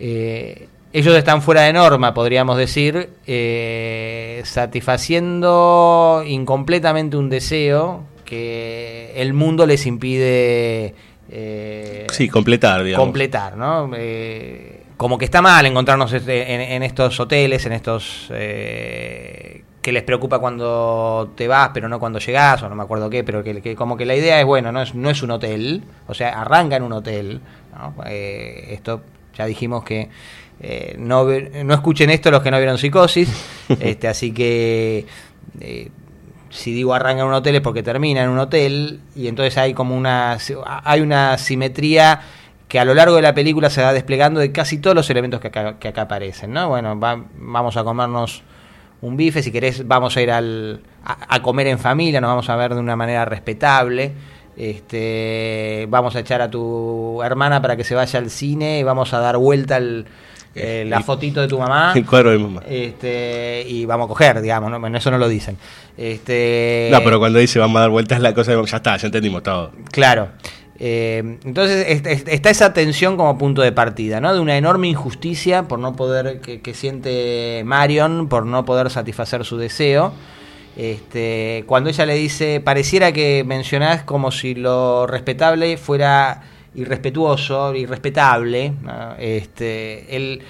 eh, 0.00 0.68
ellos 0.98 1.14
están 1.16 1.42
fuera 1.42 1.62
de 1.62 1.72
norma, 1.72 2.14
podríamos 2.14 2.56
decir, 2.56 3.10
eh, 3.26 4.40
satisfaciendo 4.44 6.22
incompletamente 6.26 7.16
un 7.16 7.28
deseo 7.28 8.04
que 8.24 9.12
el 9.16 9.32
mundo 9.34 9.66
les 9.66 9.86
impide 9.86 10.94
eh, 11.30 12.06
Sí, 12.12 12.28
completar, 12.28 12.82
digamos. 12.84 13.04
completar, 13.04 13.56
¿no? 13.56 13.90
Eh, 13.96 14.82
como 14.96 15.18
que 15.18 15.24
está 15.26 15.42
mal 15.42 15.66
encontrarnos 15.66 16.12
este- 16.12 16.54
en, 16.54 16.60
en 16.60 16.82
estos 16.82 17.18
hoteles, 17.20 17.66
en 17.66 17.72
estos 17.72 18.28
eh, 18.30 19.62
que 19.82 19.92
les 19.92 20.02
preocupa 20.02 20.38
cuando 20.38 21.32
te 21.36 21.46
vas, 21.48 21.70
pero 21.74 21.88
no 21.88 21.98
cuando 22.00 22.18
llegás, 22.18 22.62
o 22.62 22.68
no 22.68 22.74
me 22.74 22.82
acuerdo 22.82 23.10
qué, 23.10 23.22
pero 23.22 23.42
que, 23.44 23.60
que 23.60 23.76
como 23.76 23.96
que 23.96 24.06
la 24.06 24.16
idea 24.16 24.40
es, 24.40 24.46
bueno, 24.46 24.72
no 24.72 24.82
es, 24.82 24.94
no 24.94 25.10
es 25.10 25.22
un 25.22 25.30
hotel, 25.32 25.82
o 26.08 26.14
sea, 26.14 26.40
arranca 26.40 26.76
en 26.76 26.82
un 26.82 26.92
hotel, 26.92 27.40
¿no? 27.76 27.94
Eh, 28.06 28.68
esto 28.70 29.02
ya 29.36 29.44
dijimos 29.46 29.84
que 29.84 30.08
eh, 30.60 30.96
no, 30.98 31.24
no 31.64 31.74
escuchen 31.74 32.10
esto 32.10 32.30
los 32.30 32.42
que 32.42 32.50
no 32.50 32.56
vieron 32.58 32.78
psicosis, 32.78 33.30
este, 33.80 34.08
así 34.08 34.32
que 34.32 35.06
eh, 35.60 35.90
si 36.50 36.72
digo 36.72 36.94
arranca 36.94 37.22
en 37.22 37.28
un 37.28 37.34
hotel 37.34 37.56
es 37.56 37.60
porque 37.60 37.82
termina 37.82 38.22
en 38.22 38.30
un 38.30 38.38
hotel 38.38 39.00
y 39.14 39.28
entonces 39.28 39.58
hay 39.58 39.74
como 39.74 39.96
una 39.96 40.38
hay 40.84 41.00
una 41.00 41.36
simetría 41.38 42.20
que 42.68 42.78
a 42.80 42.84
lo 42.84 42.94
largo 42.94 43.16
de 43.16 43.22
la 43.22 43.34
película 43.34 43.68
se 43.70 43.82
va 43.82 43.92
desplegando 43.92 44.40
de 44.40 44.50
casi 44.52 44.78
todos 44.78 44.96
los 44.96 45.08
elementos 45.10 45.40
que 45.40 45.48
acá, 45.48 45.78
que 45.78 45.88
acá 45.88 46.02
aparecen, 46.02 46.52
¿no? 46.52 46.68
Bueno, 46.68 46.98
va- 46.98 47.22
vamos 47.38 47.76
a 47.76 47.84
comernos 47.84 48.42
un 49.02 49.16
bife, 49.16 49.42
si 49.42 49.52
querés 49.52 49.86
vamos 49.86 50.16
a 50.16 50.22
ir 50.22 50.30
al, 50.32 50.80
a, 51.04 51.36
a 51.36 51.42
comer 51.42 51.66
en 51.68 51.78
familia, 51.78 52.20
nos 52.20 52.28
vamos 52.28 52.48
a 52.48 52.56
ver 52.56 52.74
de 52.74 52.80
una 52.80 52.96
manera 52.96 53.24
respetable, 53.24 54.12
este, 54.56 55.86
vamos 55.88 56.16
a 56.16 56.20
echar 56.20 56.40
a 56.42 56.50
tu 56.50 57.22
hermana 57.22 57.60
para 57.62 57.76
que 57.76 57.84
se 57.84 57.94
vaya 57.94 58.18
al 58.18 58.30
cine 58.30 58.78
y 58.80 58.82
vamos 58.82 59.12
a 59.14 59.18
dar 59.20 59.36
vuelta 59.36 59.76
al, 59.76 60.06
eh, 60.56 60.84
la 60.88 60.98
El- 60.98 61.04
fotito 61.04 61.40
de 61.40 61.48
tu 61.48 61.58
mamá. 61.58 61.92
El 61.96 62.04
cuadro 62.06 62.30
de 62.30 62.38
mi 62.38 62.44
mamá. 62.44 62.62
Este, 62.68 63.64
y 63.68 63.84
vamos 63.84 64.06
a 64.06 64.08
coger, 64.08 64.40
digamos, 64.40 64.70
¿no? 64.70 64.80
Bueno, 64.80 64.98
eso 64.98 65.10
no 65.10 65.18
lo 65.18 65.28
dicen. 65.28 65.56
Este, 65.96 66.88
No, 66.92 67.02
pero 67.02 67.18
cuando 67.18 67.38
dice 67.38 67.58
vamos 67.58 67.76
a 67.78 67.80
dar 67.80 67.90
vueltas 67.90 68.20
la 68.20 68.34
cosa, 68.34 68.52
ya 68.64 68.76
está, 68.76 68.96
ya 68.96 69.06
entendimos 69.06 69.42
todo. 69.42 69.72
Claro. 69.90 70.28
Eh, 70.78 71.38
entonces 71.44 71.86
est- 71.88 72.06
est- 72.06 72.28
está 72.28 72.50
esa 72.50 72.74
tensión 72.74 73.16
como 73.16 73.38
punto 73.38 73.62
de 73.62 73.72
partida, 73.72 74.20
¿no? 74.20 74.34
De 74.34 74.40
una 74.40 74.58
enorme 74.58 74.88
injusticia 74.88 75.62
por 75.62 75.78
no 75.78 75.96
poder, 75.96 76.40
que, 76.42 76.60
que 76.60 76.74
siente 76.74 77.62
Marion, 77.64 78.28
por 78.28 78.44
no 78.44 78.64
poder 78.66 78.90
satisfacer 78.90 79.44
su 79.46 79.56
deseo. 79.56 80.12
Este, 80.76 81.64
cuando 81.66 81.88
ella 81.88 82.04
le 82.04 82.14
dice, 82.14 82.60
pareciera 82.60 83.12
que 83.12 83.44
mencionás 83.46 84.02
como 84.02 84.30
si 84.30 84.54
lo 84.54 85.06
respetable 85.06 85.78
fuera 85.78 86.42
irrespetuoso, 86.76 87.74
irrespetable. 87.74 88.72
Este, 89.18 90.16
él, 90.16 90.42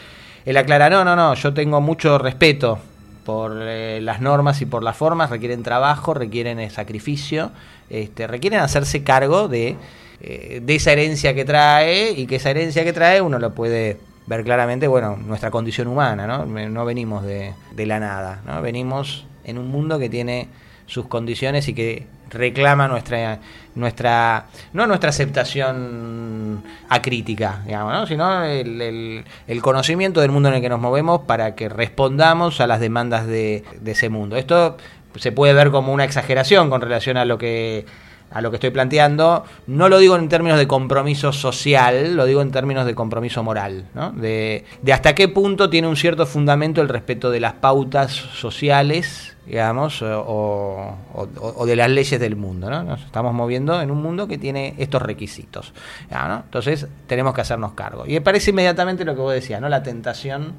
él 0.45 0.57
aclara, 0.57 0.91
no, 0.91 1.05
no, 1.05 1.17
no, 1.17 1.35
yo 1.35 1.55
tengo 1.55 1.81
mucho 1.81 2.19
respeto 2.19 2.79
por 3.25 3.59
eh, 3.61 4.01
las 4.01 4.21
normas 4.21 4.63
y 4.63 4.67
por 4.67 4.83
las 4.83 4.97
formas, 4.97 5.31
requieren 5.31 5.63
trabajo, 5.63 6.15
requieren 6.15 6.61
eh, 6.61 6.71
sacrificio, 6.71 7.51
este, 7.91 8.27
requieren 8.29 8.61
hacerse 8.61 9.03
cargo 9.03 9.49
de, 9.49 9.77
eh, 10.21 10.61
de 10.63 10.75
esa 10.77 10.93
herencia 10.93 11.35
que 11.35 11.45
trae 11.45 12.13
y 12.13 12.27
que 12.27 12.37
esa 12.37 12.51
herencia 12.51 12.85
que 12.85 12.93
trae 12.93 13.21
uno 13.21 13.41
lo 13.41 13.53
puede 13.53 13.99
ver 14.27 14.45
claramente, 14.45 14.87
bueno, 14.87 15.17
nuestra 15.17 15.51
condición 15.51 15.89
humana, 15.89 16.27
¿no? 16.27 16.47
No 16.47 16.85
venimos 16.85 17.25
de, 17.25 17.53
de 17.73 17.87
la 17.87 18.01
nada, 18.01 18.43
¿no? 18.47 18.63
Venimos 18.63 19.25
en 19.45 19.59
un 19.59 19.69
mundo 19.69 19.99
que 19.99 20.09
tiene 20.09 20.49
sus 20.87 21.07
condiciones 21.07 21.69
y 21.69 21.75
que 21.75 22.07
reclama 22.31 22.89
nuestra 22.89 23.39
nuestra 23.75 24.47
no 24.73 24.87
nuestra 24.87 25.11
aceptación 25.11 26.63
acrítica 26.89 27.61
digamos 27.67 27.93
¿no? 27.93 28.07
sino 28.07 28.45
el, 28.45 28.81
el- 28.81 29.25
el 29.47 29.63
conocimiento 29.63 30.21
del 30.21 30.31
mundo 30.31 30.49
en 30.49 30.57
el 30.57 30.61
que 30.61 30.69
nos 30.69 30.81
movemos 30.81 31.21
para 31.23 31.55
que 31.55 31.69
respondamos 31.69 32.61
a 32.61 32.67
las 32.67 32.81
demandas 32.81 33.27
de, 33.27 33.65
de 33.81 33.91
ese 33.93 34.09
mundo 34.09 34.37
esto 34.37 34.77
se 35.17 35.33
puede 35.33 35.53
ver 35.55 35.71
como 35.71 35.93
una 35.93 36.05
exageración 36.05 36.69
con 36.71 36.81
relación 36.81 37.17
a 37.17 37.25
lo 37.25 37.39
que 37.39 37.87
a 38.29 38.41
lo 38.41 38.51
que 38.51 38.57
estoy 38.57 38.71
planteando, 38.71 39.45
no 39.69 39.89
lo 39.89 39.99
digo 39.99 40.17
en 40.17 40.29
términos 40.29 40.59
de 40.59 40.67
compromiso 40.67 41.33
social, 41.33 42.17
lo 42.17 42.25
digo 42.25 42.43
en 42.43 42.51
términos 42.51 42.85
de 42.85 42.93
compromiso 42.93 43.45
moral, 43.45 43.85
¿no? 43.95 44.11
de, 44.11 44.65
de 44.83 44.93
hasta 44.93 45.15
qué 45.15 45.29
punto 45.29 45.71
tiene 45.71 45.87
un 45.87 45.95
cierto 45.95 46.27
fundamento 46.27 46.83
el 46.83 46.89
respeto 46.89 47.31
de 47.31 47.39
las 47.39 47.53
pautas 47.53 48.11
sociales, 48.13 49.36
digamos, 49.47 50.02
o, 50.02 50.97
o- 51.15 51.66
de 51.66 51.76
las 51.76 51.89
leyes 51.91 52.18
del 52.20 52.36
mundo. 52.36 52.68
¿no? 52.68 52.83
Nos 52.83 53.02
estamos 53.05 53.33
moviendo 53.33 53.81
en 53.81 53.91
un 53.91 54.02
mundo 54.02 54.26
que 54.28 54.39
tiene 54.39 54.75
estos 54.78 55.02
requisitos. 55.02 55.73
¿ya, 56.10 56.26
no? 56.28 56.42
Entonces 56.44 56.86
tenemos 57.07 57.34
que 57.34 57.41
hacernos 57.42 57.73
cargo. 57.73 58.05
Y 58.07 58.12
me 58.12 58.20
parece 58.20 58.50
inmediatamente 58.50 59.05
lo 59.05 59.15
que 59.15 59.20
vos 59.20 59.33
decías, 59.33 59.60
¿no? 59.60 59.68
la 59.68 59.83
tentación 59.83 60.55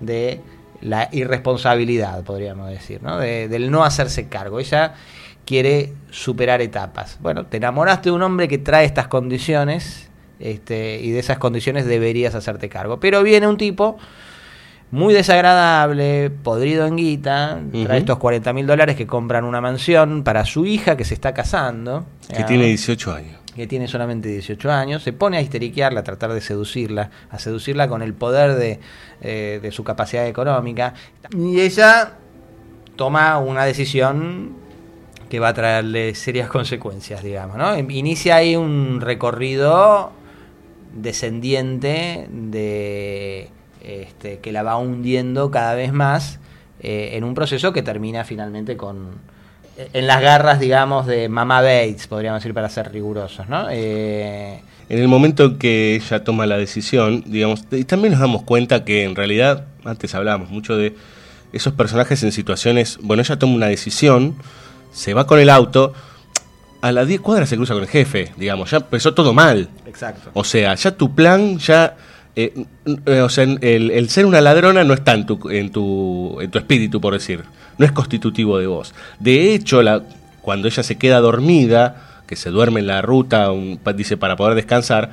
de 0.00 0.40
la 0.80 1.08
irresponsabilidad, 1.12 2.22
podríamos 2.24 2.68
decir, 2.68 3.02
¿no? 3.02 3.18
De- 3.18 3.48
del 3.48 3.70
no 3.70 3.84
hacerse 3.84 4.28
cargo. 4.28 4.58
Ella 4.60 4.94
quiere 5.46 5.92
superar 6.10 6.60
etapas. 6.60 7.18
Bueno, 7.20 7.46
te 7.46 7.58
enamoraste 7.58 8.08
de 8.08 8.16
un 8.16 8.22
hombre 8.22 8.48
que 8.48 8.58
trae 8.58 8.84
estas 8.84 9.08
condiciones 9.08 10.10
este, 10.40 10.98
y 11.00 11.10
de 11.12 11.20
esas 11.20 11.38
condiciones 11.38 11.86
deberías 11.86 12.34
hacerte 12.34 12.68
cargo. 12.68 12.98
Pero 12.98 13.22
viene 13.22 13.46
un 13.46 13.56
tipo 13.56 13.96
muy 14.94 15.12
desagradable, 15.12 16.30
podrido 16.30 16.86
en 16.86 16.94
guita, 16.94 17.60
trae 17.84 17.98
estos 17.98 18.16
40 18.16 18.52
mil 18.52 18.64
dólares 18.64 18.94
que 18.94 19.08
compran 19.08 19.44
una 19.44 19.60
mansión 19.60 20.22
para 20.22 20.44
su 20.44 20.66
hija 20.66 20.96
que 20.96 21.04
se 21.04 21.14
está 21.14 21.34
casando. 21.34 22.06
Que 22.28 22.38
¿ya? 22.38 22.46
tiene 22.46 22.66
18 22.66 23.12
años. 23.12 23.40
que 23.56 23.66
tiene 23.66 23.88
solamente 23.88 24.28
18 24.28 24.70
años, 24.70 25.02
se 25.02 25.12
pone 25.12 25.36
a 25.36 25.40
histeriquearla, 25.40 25.98
a 25.98 26.04
tratar 26.04 26.32
de 26.32 26.40
seducirla, 26.40 27.10
a 27.28 27.40
seducirla 27.40 27.88
con 27.88 28.02
el 28.02 28.14
poder 28.14 28.54
de, 28.54 28.78
eh, 29.20 29.58
de 29.60 29.72
su 29.72 29.82
capacidad 29.82 30.28
económica. 30.28 30.94
Y 31.36 31.60
ella 31.60 32.12
toma 32.94 33.38
una 33.38 33.64
decisión 33.64 34.52
que 35.28 35.40
va 35.40 35.48
a 35.48 35.54
traerle 35.54 36.14
serias 36.14 36.48
consecuencias, 36.48 37.24
digamos. 37.24 37.56
¿no? 37.56 37.76
Inicia 37.76 38.36
ahí 38.36 38.54
un 38.54 39.00
recorrido 39.00 40.12
descendiente 40.94 42.28
de 42.30 43.50
este, 43.84 44.38
que 44.38 44.52
la 44.52 44.62
va 44.62 44.76
hundiendo 44.76 45.50
cada 45.50 45.74
vez 45.74 45.92
más 45.92 46.40
eh, 46.80 47.10
en 47.12 47.24
un 47.24 47.34
proceso 47.34 47.72
que 47.72 47.82
termina 47.82 48.24
finalmente 48.24 48.76
con 48.76 49.18
en 49.76 50.06
las 50.06 50.22
garras, 50.22 50.60
digamos, 50.60 51.06
de 51.06 51.28
Mama 51.28 51.60
Bates, 51.60 52.06
podríamos 52.06 52.40
decir 52.40 52.54
para 52.54 52.68
ser 52.68 52.92
rigurosos, 52.92 53.48
¿no? 53.48 53.66
Eh, 53.70 54.60
En 54.88 54.98
el 54.98 55.08
momento 55.08 55.44
en 55.44 55.58
que 55.58 55.96
ella 55.96 56.22
toma 56.22 56.46
la 56.46 56.56
decisión, 56.56 57.24
digamos, 57.26 57.64
y 57.72 57.84
también 57.84 58.12
nos 58.12 58.20
damos 58.20 58.42
cuenta 58.42 58.84
que 58.84 59.04
en 59.04 59.16
realidad, 59.16 59.66
antes 59.84 60.14
hablábamos 60.14 60.50
mucho 60.50 60.76
de 60.76 60.94
esos 61.52 61.72
personajes 61.72 62.22
en 62.22 62.32
situaciones, 62.32 62.98
bueno, 63.02 63.22
ella 63.22 63.38
toma 63.38 63.54
una 63.54 63.66
decisión, 63.66 64.36
se 64.92 65.14
va 65.14 65.26
con 65.26 65.40
el 65.40 65.50
auto, 65.50 65.92
a 66.80 66.92
las 66.92 67.08
10 67.08 67.20
cuadras 67.20 67.48
se 67.48 67.56
cruza 67.56 67.74
con 67.74 67.82
el 67.82 67.88
jefe, 67.88 68.32
digamos, 68.36 68.70
ya 68.70 68.76
empezó 68.76 69.14
todo 69.14 69.32
mal. 69.32 69.70
Exacto. 69.86 70.30
O 70.34 70.44
sea, 70.44 70.74
ya 70.74 70.96
tu 70.96 71.14
plan 71.14 71.58
ya 71.58 71.96
eh, 72.36 72.64
eh, 73.06 73.20
o 73.20 73.28
sea, 73.28 73.44
el, 73.44 74.08
ser 74.08 74.26
una 74.26 74.40
ladrona 74.40 74.84
no 74.84 74.94
está 74.94 75.14
en 75.14 75.26
tu, 75.26 75.50
en, 75.50 75.70
tu, 75.70 76.38
en 76.40 76.50
tu 76.50 76.58
espíritu, 76.58 77.00
por 77.00 77.12
decir. 77.14 77.44
No 77.78 77.84
es 77.86 77.92
constitutivo 77.92 78.58
de 78.58 78.66
vos. 78.66 78.94
De 79.20 79.54
hecho, 79.54 79.80
cuando 80.42 80.68
ella 80.68 80.82
se 80.82 80.96
queda 80.96 81.20
dormida, 81.20 82.20
que 82.26 82.36
se 82.36 82.50
duerme 82.50 82.80
en 82.80 82.86
la 82.86 83.02
ruta, 83.02 83.50
un- 83.50 83.80
dice, 83.96 84.16
para 84.16 84.36
poder 84.36 84.54
descansar, 84.54 85.10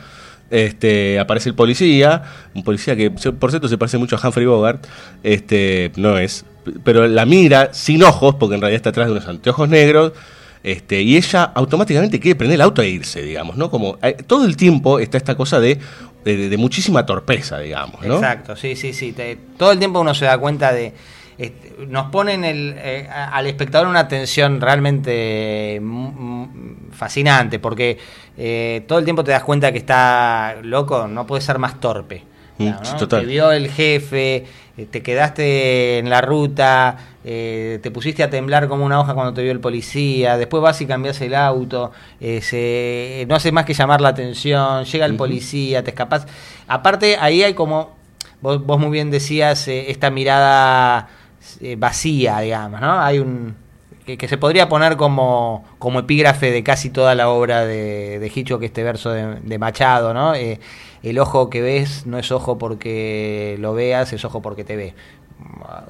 este, 0.49 1.19
aparece 1.19 1.49
el 1.49 1.55
policía, 1.55 2.23
un 2.53 2.63
policía 2.63 2.95
que, 2.95 3.09
por 3.09 3.49
cierto, 3.51 3.67
se 3.67 3.77
parece 3.77 3.97
mucho 3.97 4.15
a 4.17 4.27
Humphrey 4.27 4.45
Bogart, 4.45 4.85
este, 5.23 5.91
no 5.95 6.17
es, 6.17 6.45
pero 6.83 7.07
la 7.07 7.25
mira 7.25 7.69
sin 7.73 8.03
ojos, 8.03 8.35
porque 8.35 8.55
en 8.55 8.61
realidad 8.61 8.77
está 8.77 8.89
atrás 8.89 9.07
de 9.07 9.13
unos 9.13 9.27
anteojos 9.27 9.69
negros, 9.69 10.11
este, 10.63 11.01
y 11.01 11.17
ella 11.17 11.43
automáticamente 11.43 12.19
quiere 12.19 12.35
prender 12.35 12.55
el 12.55 12.61
auto 12.61 12.81
e 12.83 12.89
irse, 12.89 13.23
digamos, 13.23 13.57
¿no? 13.57 13.71
Como 13.71 13.97
eh, 14.03 14.17
todo 14.27 14.45
el 14.45 14.55
tiempo 14.57 14.99
está 14.99 15.17
esta 15.17 15.35
cosa 15.35 15.59
de, 15.59 15.79
de, 16.23 16.49
de 16.49 16.57
muchísima 16.57 17.05
torpeza, 17.05 17.59
digamos, 17.59 18.05
¿no? 18.05 18.15
Exacto, 18.15 18.55
sí, 18.55 18.75
sí, 18.75 18.93
sí. 18.93 19.11
Te- 19.13 19.37
todo 19.57 19.71
el 19.71 19.79
tiempo 19.79 19.99
uno 20.01 20.13
se 20.13 20.25
da 20.25 20.37
cuenta 20.37 20.71
de... 20.73 20.93
este, 21.37 21.85
nos 21.87 22.09
ponen 22.11 22.43
el, 22.43 22.75
eh, 22.77 23.07
al 23.09 23.47
espectador 23.47 23.87
una 23.87 24.07
tensión 24.07 24.61
realmente 24.61 25.79
mu- 25.81 26.11
mu- 26.11 26.47
fascinante, 26.91 27.57
porque 27.59 27.97
eh, 28.37 28.83
todo 28.87 28.99
el 28.99 29.05
tiempo 29.05 29.23
te 29.23 29.31
das 29.31 29.43
cuenta 29.43 29.71
que 29.71 29.79
está 29.79 30.57
loco, 30.61 31.07
no 31.07 31.25
puede 31.25 31.41
ser 31.41 31.57
más 31.57 31.79
torpe. 31.79 32.23
Mm, 32.57 32.69
¿no? 32.69 32.85
sí, 32.85 32.95
total. 32.97 33.21
Te 33.21 33.25
vio 33.27 33.51
el 33.51 33.69
jefe, 33.71 34.45
te 34.91 35.01
quedaste 35.03 35.97
en 35.99 36.09
la 36.09 36.21
ruta, 36.21 36.97
eh, 37.23 37.79
te 37.83 37.91
pusiste 37.91 38.23
a 38.23 38.29
temblar 38.29 38.67
como 38.67 38.85
una 38.85 38.99
hoja 38.99 39.13
cuando 39.13 39.33
te 39.33 39.43
vio 39.43 39.51
el 39.51 39.59
policía, 39.59 40.37
después 40.37 40.63
vas 40.63 40.79
y 40.81 40.85
cambias 40.85 41.19
el 41.21 41.35
auto, 41.35 41.91
eh, 42.19 42.41
se- 42.41 43.25
no 43.27 43.35
haces 43.35 43.51
más 43.53 43.65
que 43.65 43.73
llamar 43.73 44.01
la 44.01 44.09
atención, 44.09 44.85
llega 44.85 45.05
el 45.05 45.15
policía, 45.15 45.83
te 45.83 45.91
escapas. 45.91 46.25
Aparte, 46.67 47.17
ahí 47.19 47.43
hay 47.43 47.53
como, 47.53 47.95
vos, 48.41 48.65
vos 48.65 48.79
muy 48.79 48.91
bien 48.91 49.11
decías, 49.11 49.67
eh, 49.67 49.91
esta 49.91 50.09
mirada 50.09 51.09
eh, 51.59 51.75
vacía, 51.77 52.39
digamos, 52.39 52.79
¿no? 52.81 52.99
Hay 53.01 53.19
un... 53.19 53.55
Que, 54.05 54.17
que 54.17 54.27
se 54.27 54.37
podría 54.39 54.67
poner 54.67 54.97
como, 54.97 55.63
como 55.77 55.99
epígrafe 55.99 56.49
de 56.49 56.63
casi 56.63 56.89
toda 56.89 57.13
la 57.13 57.29
obra 57.29 57.65
de, 57.65 58.17
de 58.17 58.31
Hitchcock, 58.33 58.63
este 58.63 58.83
verso 58.83 59.11
de, 59.11 59.35
de 59.41 59.59
Machado, 59.59 60.11
¿no? 60.11 60.35
El 61.03 61.19
ojo 61.19 61.49
que 61.49 61.61
ves 61.61 62.05
no 62.05 62.17
es 62.19 62.31
ojo 62.31 62.57
porque 62.57 63.55
lo 63.59 63.73
veas, 63.73 64.13
es 64.13 64.23
ojo 64.25 64.41
porque 64.41 64.63
te 64.63 64.75
ve. 64.75 64.93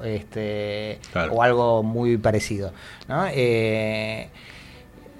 Este, 0.04 0.98
Claro. 1.12 1.34
O 1.34 1.42
algo 1.42 1.82
muy 1.82 2.16
parecido. 2.16 2.72
¿no? 3.08 3.26
Eh, 3.26 4.28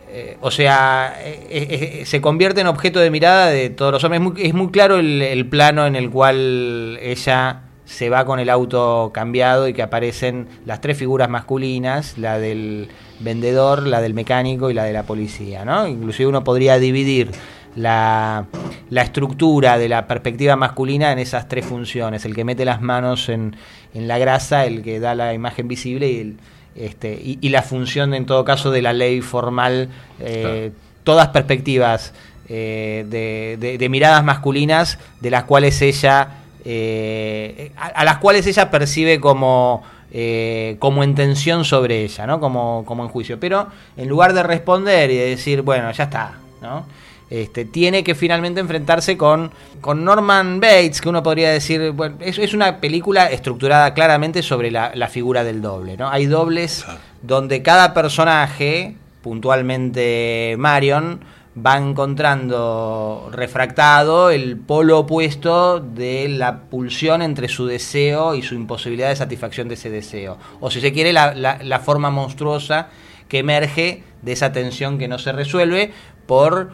eh, 0.09 0.37
o 0.43 0.51
sea, 0.51 1.15
eh, 1.21 1.47
eh, 1.51 2.01
eh, 2.01 2.07
se 2.07 2.21
convierte 2.21 2.61
en 2.61 2.67
objeto 2.67 3.01
de 3.01 3.11
mirada 3.11 3.47
de 3.47 3.71
todos 3.71 3.93
los 3.93 4.05
hombres. 4.05 4.21
Es 4.21 4.29
muy, 4.31 4.43
es 4.43 4.55
muy 4.55 4.71
claro 4.71 4.99
el, 4.99 5.23
el 5.23 5.47
plano 5.47 5.87
en 5.87 5.97
el 5.97 6.11
cual 6.11 6.99
ella 7.01 7.63
se 7.87 8.11
va 8.11 8.25
con 8.25 8.39
el 8.39 8.51
auto 8.51 9.11
cambiado 9.13 9.69
y 9.69 9.73
que 9.73 9.83
aparecen 9.83 10.49
las 10.67 10.81
tres 10.81 10.99
figuras 10.99 11.29
masculinas, 11.29 12.17
la 12.19 12.39
del 12.39 12.89
vendedor, 13.21 13.87
la 13.87 14.01
del 14.01 14.15
mecánico 14.15 14.71
y 14.71 14.75
la 14.75 14.85
de 14.85 14.93
la 14.93 15.05
policía. 15.05 15.65
¿no? 15.65 15.87
Inclusive 15.87 16.29
uno 16.29 16.45
podría 16.45 16.79
dividir 16.79 17.31
la, 17.77 18.47
la 18.91 19.03
estructura 19.03 19.79
de 19.79 19.89
la 19.89 20.07
perspectiva 20.07 20.57
masculina 20.57 21.13
en 21.13 21.19
esas 21.19 21.49
tres 21.49 21.65
funciones, 21.65 22.25
el 22.25 22.35
que 22.35 22.45
mete 22.45 22.65
las 22.65 22.81
manos 22.81 23.29
en, 23.29 23.57
en 23.95 24.09
la 24.09 24.19
grasa, 24.19 24.67
el 24.67 24.83
que 24.83 25.01
da 25.01 25.15
la 25.15 25.33
imagen 25.35 25.69
visible 25.69 26.11
y, 26.11 26.21
el, 26.21 26.37
este, 26.75 27.13
y, 27.15 27.39
y 27.41 27.49
la 27.51 27.63
función 27.63 28.15
en 28.15 28.27
todo 28.27 28.45
caso 28.45 28.71
de 28.71 28.83
la 28.83 28.93
ley 28.93 29.21
formal, 29.21 29.89
eh, 30.21 30.73
todas 31.05 31.29
perspectivas 31.29 32.13
eh, 32.49 33.07
de, 33.09 33.57
de- 33.59 33.79
de 33.79 33.89
miradas 33.89 34.23
masculinas 34.25 34.99
de 35.21 35.31
las 35.31 35.45
cuales 35.45 35.81
ella, 35.83 36.29
eh, 36.65 37.73
a, 37.77 37.87
a 37.87 38.05
las 38.05 38.19
cuales 38.19 38.47
ella 38.47 38.71
percibe 38.71 39.21
como... 39.21 39.83
eh, 40.15 40.77
como 40.79 41.03
en 41.05 41.15
tensión 41.15 41.65
sobre 41.65 42.03
ella, 42.05 42.27
¿no? 42.27 42.39
Como, 42.39 42.85
como 42.85 43.03
en 43.03 43.09
juicio. 43.09 43.41
Pero 43.41 43.69
en 43.97 44.09
lugar 44.09 44.35
de 44.35 44.43
responder 44.43 45.11
y 45.11 45.17
de 45.17 45.27
decir, 45.31 45.63
bueno, 45.63 45.91
ya 45.91 46.05
está, 46.05 46.35
¿no? 46.61 46.85
Este, 47.33 47.65
tiene 47.65 48.05
que 48.05 48.15
finalmente 48.15 48.61
enfrentarse 48.61 49.17
con, 49.17 49.53
con 49.81 50.05
Norman 50.05 50.61
Bates, 50.61 51.01
que 51.01 51.09
uno 51.09 51.23
podría 51.23 51.51
decir, 51.51 51.93
bueno, 51.93 52.17
es, 52.21 52.37
es 52.37 52.53
una 52.53 52.77
película 52.79 53.27
estructurada 53.29 53.95
claramente 53.95 54.43
sobre 54.43 54.71
la, 54.71 54.93
la 54.95 55.09
figura 55.09 55.43
del 55.43 55.63
doble, 55.63 55.97
¿no? 55.97 56.11
Hay 56.11 56.27
dobles 56.27 56.85
donde 57.23 57.63
cada 57.63 57.95
personaje, 57.95 58.97
puntualmente 59.23 60.57
Marion, 60.59 61.21
va 61.57 61.77
encontrando 61.79 63.29
refractado 63.33 64.31
el 64.31 64.57
polo 64.57 64.99
opuesto 65.01 65.81
de 65.81 66.29
la 66.29 66.61
pulsión 66.63 67.23
entre 67.23 67.49
su 67.49 67.67
deseo 67.67 68.35
y 68.35 68.43
su 68.43 68.55
imposibilidad 68.55 69.09
de 69.09 69.17
satisfacción 69.17 69.69
de 69.69 69.75
ese 69.75 69.91
deseo. 69.91 70.39
O 70.61 70.71
si 70.71 70.81
se 70.81 70.93
quiere, 70.93 71.13
la, 71.13 71.35
la- 71.35 71.59
la 71.63 71.79
forma 71.81 72.11
monstruosa 72.11 72.89
que 73.29 73.39
emerge 73.39 74.03
de 74.23 74.33
esa 74.33 74.53
tensión 74.53 74.99
que 74.99 75.09
no 75.09 75.19
se 75.19 75.33
resuelve 75.33 75.93
por, 76.27 76.73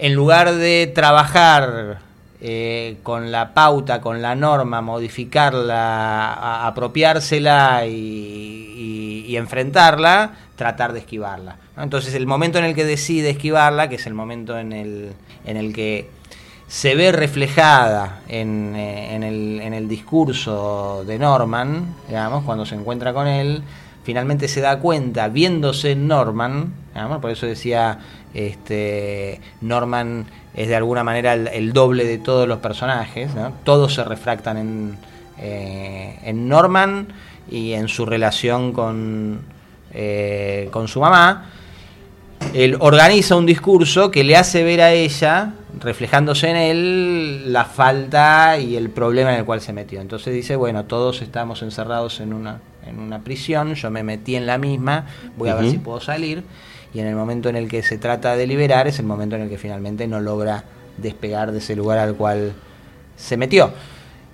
en 0.00 0.14
lugar 0.14 0.54
de 0.54 0.90
trabajar 0.94 1.98
eh, 2.40 2.96
con 3.02 3.30
la 3.30 3.52
pauta, 3.54 4.00
con 4.00 4.22
la 4.22 4.34
norma, 4.34 4.80
modificarla, 4.80 6.66
apropiársela 6.66 7.86
y, 7.86 7.90
y- 7.94 9.24
y 9.28 9.36
enfrentarla, 9.36 10.32
tratar 10.56 10.92
de 10.92 11.00
esquivarla. 11.00 11.56
Entonces 11.78 12.14
el 12.14 12.26
momento 12.26 12.58
en 12.58 12.64
el 12.64 12.74
que 12.74 12.84
decide 12.84 13.30
esquivarla, 13.30 13.88
que 13.88 13.96
es 13.96 14.06
el 14.06 14.14
momento 14.14 14.58
en 14.58 14.72
el, 14.72 15.12
en 15.44 15.56
el 15.56 15.72
que 15.72 16.08
se 16.66 16.94
ve 16.94 17.12
reflejada 17.12 18.20
en, 18.28 18.74
eh, 18.76 19.14
en 19.14 19.22
el, 19.22 19.60
en 19.62 19.74
el 19.74 19.88
discurso 19.88 21.04
de 21.06 21.18
Norman, 21.18 21.94
digamos, 22.08 22.44
cuando 22.44 22.64
se 22.66 22.74
encuentra 22.74 23.12
con 23.12 23.26
él, 23.26 23.62
finalmente 24.04 24.48
se 24.48 24.60
da 24.60 24.78
cuenta, 24.78 25.28
viéndose 25.28 25.94
Norman, 25.94 26.72
digamos, 26.94 27.20
por 27.20 27.30
eso 27.30 27.46
decía, 27.46 27.98
este, 28.34 29.40
Norman 29.60 30.26
es 30.54 30.68
de 30.68 30.76
alguna 30.76 31.04
manera 31.04 31.34
el, 31.34 31.48
el 31.48 31.72
doble 31.72 32.04
de 32.04 32.18
todos 32.18 32.46
los 32.46 32.58
personajes, 32.58 33.34
¿no? 33.34 33.52
todos 33.64 33.94
se 33.94 34.04
refractan 34.04 34.56
en, 34.56 34.98
eh, 35.38 36.18
en 36.24 36.48
Norman 36.48 37.08
y 37.50 37.72
en 37.72 37.88
su 37.88 38.04
relación 38.04 38.72
con, 38.72 39.40
eh, 39.92 40.68
con 40.70 40.86
su 40.86 41.00
mamá, 41.00 41.46
él 42.54 42.76
organiza 42.80 43.36
un 43.36 43.46
discurso 43.46 44.10
que 44.10 44.24
le 44.24 44.36
hace 44.36 44.62
ver 44.64 44.80
a 44.80 44.92
ella, 44.92 45.54
reflejándose 45.80 46.50
en 46.50 46.56
él, 46.56 47.52
la 47.52 47.64
falta 47.64 48.58
y 48.58 48.76
el 48.76 48.90
problema 48.90 49.32
en 49.32 49.40
el 49.40 49.44
cual 49.44 49.60
se 49.60 49.72
metió. 49.72 50.00
Entonces 50.00 50.34
dice, 50.34 50.56
bueno, 50.56 50.84
todos 50.84 51.22
estamos 51.22 51.62
encerrados 51.62 52.20
en 52.20 52.32
una, 52.32 52.60
en 52.86 52.98
una 52.98 53.20
prisión, 53.20 53.74
yo 53.74 53.90
me 53.90 54.02
metí 54.02 54.36
en 54.36 54.46
la 54.46 54.58
misma, 54.58 55.06
voy 55.36 55.48
a 55.48 55.54
ver 55.54 55.70
si 55.70 55.78
puedo 55.78 56.00
salir. 56.00 56.44
Y 56.92 57.00
en 57.00 57.06
el 57.06 57.14
momento 57.14 57.48
en 57.48 57.56
el 57.56 57.68
que 57.68 57.82
se 57.82 57.98
trata 57.98 58.36
de 58.36 58.46
liberar 58.46 58.88
es 58.88 58.98
el 58.98 59.06
momento 59.06 59.36
en 59.36 59.42
el 59.42 59.48
que 59.48 59.58
finalmente 59.58 60.06
no 60.08 60.20
logra 60.20 60.64
despegar 60.96 61.52
de 61.52 61.58
ese 61.58 61.76
lugar 61.76 61.98
al 61.98 62.14
cual 62.14 62.52
se 63.16 63.36
metió. 63.36 63.72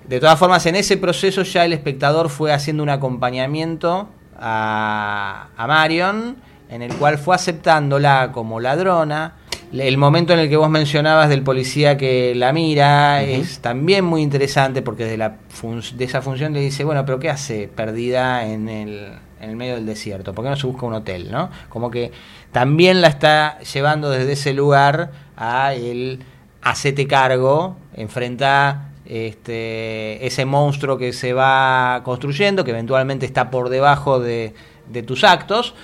De 0.08 0.20
todas 0.20 0.38
formas, 0.38 0.64
en 0.66 0.76
ese 0.76 0.96
proceso 0.96 1.42
ya 1.42 1.64
el 1.64 1.72
espectador 1.72 2.28
fue 2.30 2.52
haciendo 2.52 2.82
un 2.82 2.88
acompañamiento 2.90 4.08
a, 4.38 5.48
a 5.56 5.66
Marion, 5.66 6.36
en 6.70 6.82
el 6.82 6.94
cual 6.94 7.18
fue 7.18 7.34
aceptándola 7.34 8.30
como 8.32 8.60
ladrona. 8.60 9.34
El 9.72 9.98
momento 9.98 10.32
en 10.32 10.38
el 10.38 10.48
que 10.48 10.56
vos 10.56 10.70
mencionabas 10.70 11.28
del 11.28 11.42
policía 11.42 11.96
que 11.96 12.34
la 12.36 12.52
mira 12.52 13.22
es 13.24 13.58
también 13.58 14.04
muy 14.04 14.22
interesante 14.22 14.80
porque 14.80 15.04
de, 15.04 15.16
la 15.16 15.36
fun- 15.48 15.82
de 15.96 16.04
esa 16.04 16.22
función 16.22 16.52
le 16.52 16.60
dice, 16.60 16.84
bueno, 16.84 17.04
pero 17.04 17.18
¿qué 17.18 17.28
hace 17.30 17.68
perdida 17.68 18.46
en 18.46 18.68
el, 18.68 19.12
en 19.40 19.50
el 19.50 19.56
medio 19.56 19.74
del 19.74 19.84
desierto? 19.84 20.32
¿Por 20.34 20.44
qué 20.44 20.50
no 20.50 20.56
se 20.56 20.68
busca 20.68 20.86
un 20.86 20.94
hotel? 20.94 21.32
¿no? 21.32 21.50
Como 21.68 21.90
que 21.90 22.12
también 22.56 23.02
la 23.02 23.08
está 23.08 23.58
llevando 23.58 24.08
desde 24.08 24.32
ese 24.32 24.54
lugar 24.54 25.10
a 25.36 25.74
el 25.74 26.20
hacete 26.62 27.06
cargo, 27.06 27.76
enfrenta 27.92 28.92
este, 29.04 30.26
ese 30.26 30.46
monstruo 30.46 30.96
que 30.96 31.12
se 31.12 31.34
va 31.34 32.00
construyendo, 32.02 32.64
que 32.64 32.70
eventualmente 32.70 33.26
está 33.26 33.50
por 33.50 33.68
debajo 33.68 34.20
de, 34.20 34.54
de 34.88 35.02
tus 35.02 35.22
actos. 35.22 35.74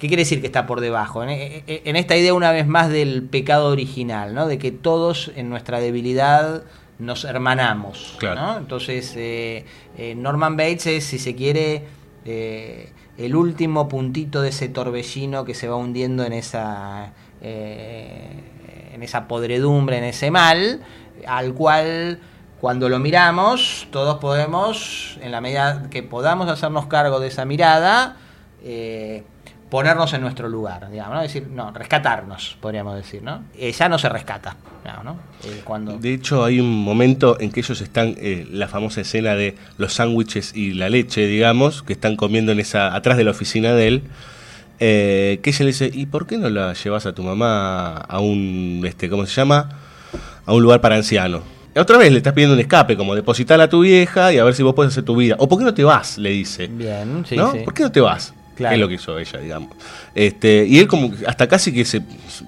¿Qué 0.00 0.08
quiere 0.08 0.22
decir 0.22 0.40
que 0.40 0.48
está 0.48 0.66
por 0.66 0.80
debajo? 0.80 1.22
En, 1.22 1.30
en 1.30 1.94
esta 1.94 2.16
idea 2.16 2.34
una 2.34 2.50
vez 2.50 2.66
más 2.66 2.88
del 2.88 3.22
pecado 3.22 3.68
original, 3.68 4.34
¿no? 4.34 4.48
de 4.48 4.58
que 4.58 4.72
todos 4.72 5.30
en 5.36 5.48
nuestra 5.48 5.78
debilidad 5.78 6.64
nos 6.98 7.24
hermanamos. 7.24 8.16
Claro. 8.18 8.40
¿no? 8.40 8.58
Entonces, 8.58 9.14
eh, 9.16 9.64
eh, 9.96 10.16
Norman 10.16 10.56
Bates 10.56 10.88
es, 10.88 11.04
si 11.04 11.20
se 11.20 11.36
quiere, 11.36 11.84
eh, 12.24 12.90
el 13.18 13.34
último 13.34 13.88
puntito 13.88 14.42
de 14.42 14.50
ese 14.50 14.68
torbellino 14.68 15.44
que 15.44 15.54
se 15.54 15.68
va 15.68 15.76
hundiendo 15.76 16.24
en 16.24 16.32
esa, 16.32 17.12
eh, 17.40 18.90
en 18.92 19.02
esa 19.02 19.26
podredumbre, 19.28 19.98
en 19.98 20.04
ese 20.04 20.30
mal, 20.30 20.82
al 21.26 21.54
cual 21.54 22.20
cuando 22.60 22.88
lo 22.88 22.98
miramos, 22.98 23.86
todos 23.90 24.18
podemos, 24.18 25.18
en 25.22 25.32
la 25.32 25.40
medida 25.40 25.88
que 25.90 26.02
podamos 26.02 26.48
hacernos 26.48 26.86
cargo 26.86 27.20
de 27.20 27.28
esa 27.28 27.44
mirada, 27.44 28.16
eh, 28.62 29.24
ponernos 29.70 30.12
en 30.12 30.20
nuestro 30.20 30.48
lugar, 30.48 30.90
digamos, 30.90 31.16
¿no? 31.16 31.22
decir, 31.22 31.48
no, 31.48 31.72
rescatarnos, 31.72 32.56
podríamos 32.60 32.96
decir, 32.96 33.22
¿no? 33.22 33.42
Ella 33.58 33.88
no 33.88 33.98
se 33.98 34.08
rescata, 34.08 34.56
digamos, 34.84 35.04
¿no? 35.04 35.18
Eh, 35.44 35.62
cuando 35.64 35.98
De 35.98 36.14
hecho, 36.14 36.44
hay 36.44 36.60
un 36.60 36.70
momento 36.70 37.38
en 37.40 37.50
que 37.50 37.60
ellos 37.60 37.80
están, 37.80 38.14
eh, 38.18 38.46
la 38.50 38.68
famosa 38.68 39.00
escena 39.00 39.34
de 39.34 39.56
los 39.76 39.94
sándwiches 39.94 40.54
y 40.54 40.74
la 40.74 40.88
leche, 40.88 41.26
digamos, 41.26 41.82
que 41.82 41.94
están 41.94 42.16
comiendo 42.16 42.52
en 42.52 42.60
esa, 42.60 42.94
atrás 42.94 43.16
de 43.16 43.24
la 43.24 43.32
oficina 43.32 43.72
de 43.72 43.88
él, 43.88 44.02
eh, 44.78 45.40
que 45.42 45.50
ella 45.50 45.60
le 45.60 45.66
dice, 45.66 45.90
¿y 45.92 46.06
por 46.06 46.26
qué 46.26 46.38
no 46.38 46.48
la 46.48 46.72
llevas 46.74 47.06
a 47.06 47.14
tu 47.14 47.22
mamá 47.22 47.96
a 47.96 48.20
un, 48.20 48.82
este, 48.86 49.08
¿cómo 49.08 49.26
se 49.26 49.34
llama? 49.34 49.70
A 50.44 50.52
un 50.52 50.62
lugar 50.62 50.80
para 50.80 50.96
ancianos. 50.96 51.42
Otra 51.74 51.98
vez 51.98 52.10
le 52.10 52.18
estás 52.18 52.32
pidiendo 52.32 52.54
un 52.54 52.60
escape, 52.60 52.96
como 52.96 53.14
depositar 53.14 53.60
a 53.60 53.68
tu 53.68 53.80
vieja 53.80 54.32
y 54.32 54.38
a 54.38 54.44
ver 54.44 54.54
si 54.54 54.62
vos 54.62 54.74
puedes 54.74 54.92
hacer 54.92 55.04
tu 55.04 55.16
vida. 55.16 55.36
¿O 55.38 55.48
por 55.48 55.58
qué 55.58 55.64
no 55.64 55.74
te 55.74 55.84
vas? 55.84 56.16
Le 56.16 56.30
dice. 56.30 56.68
Bien, 56.68 57.24
sí, 57.28 57.36
¿No? 57.36 57.52
sí. 57.52 57.58
¿Por 57.64 57.74
qué 57.74 57.82
no 57.82 57.92
te 57.92 58.00
vas? 58.00 58.32
Claro. 58.56 58.70
Que 58.70 58.74
es 58.74 58.80
lo 58.80 58.88
que 58.88 58.94
hizo 58.94 59.18
ella, 59.18 59.38
digamos. 59.38 59.70
Este, 60.14 60.64
y 60.66 60.78
él 60.78 60.88
como 60.88 61.12
hasta 61.26 61.46
casi 61.46 61.72
que 61.72 61.84
se 61.84 62.02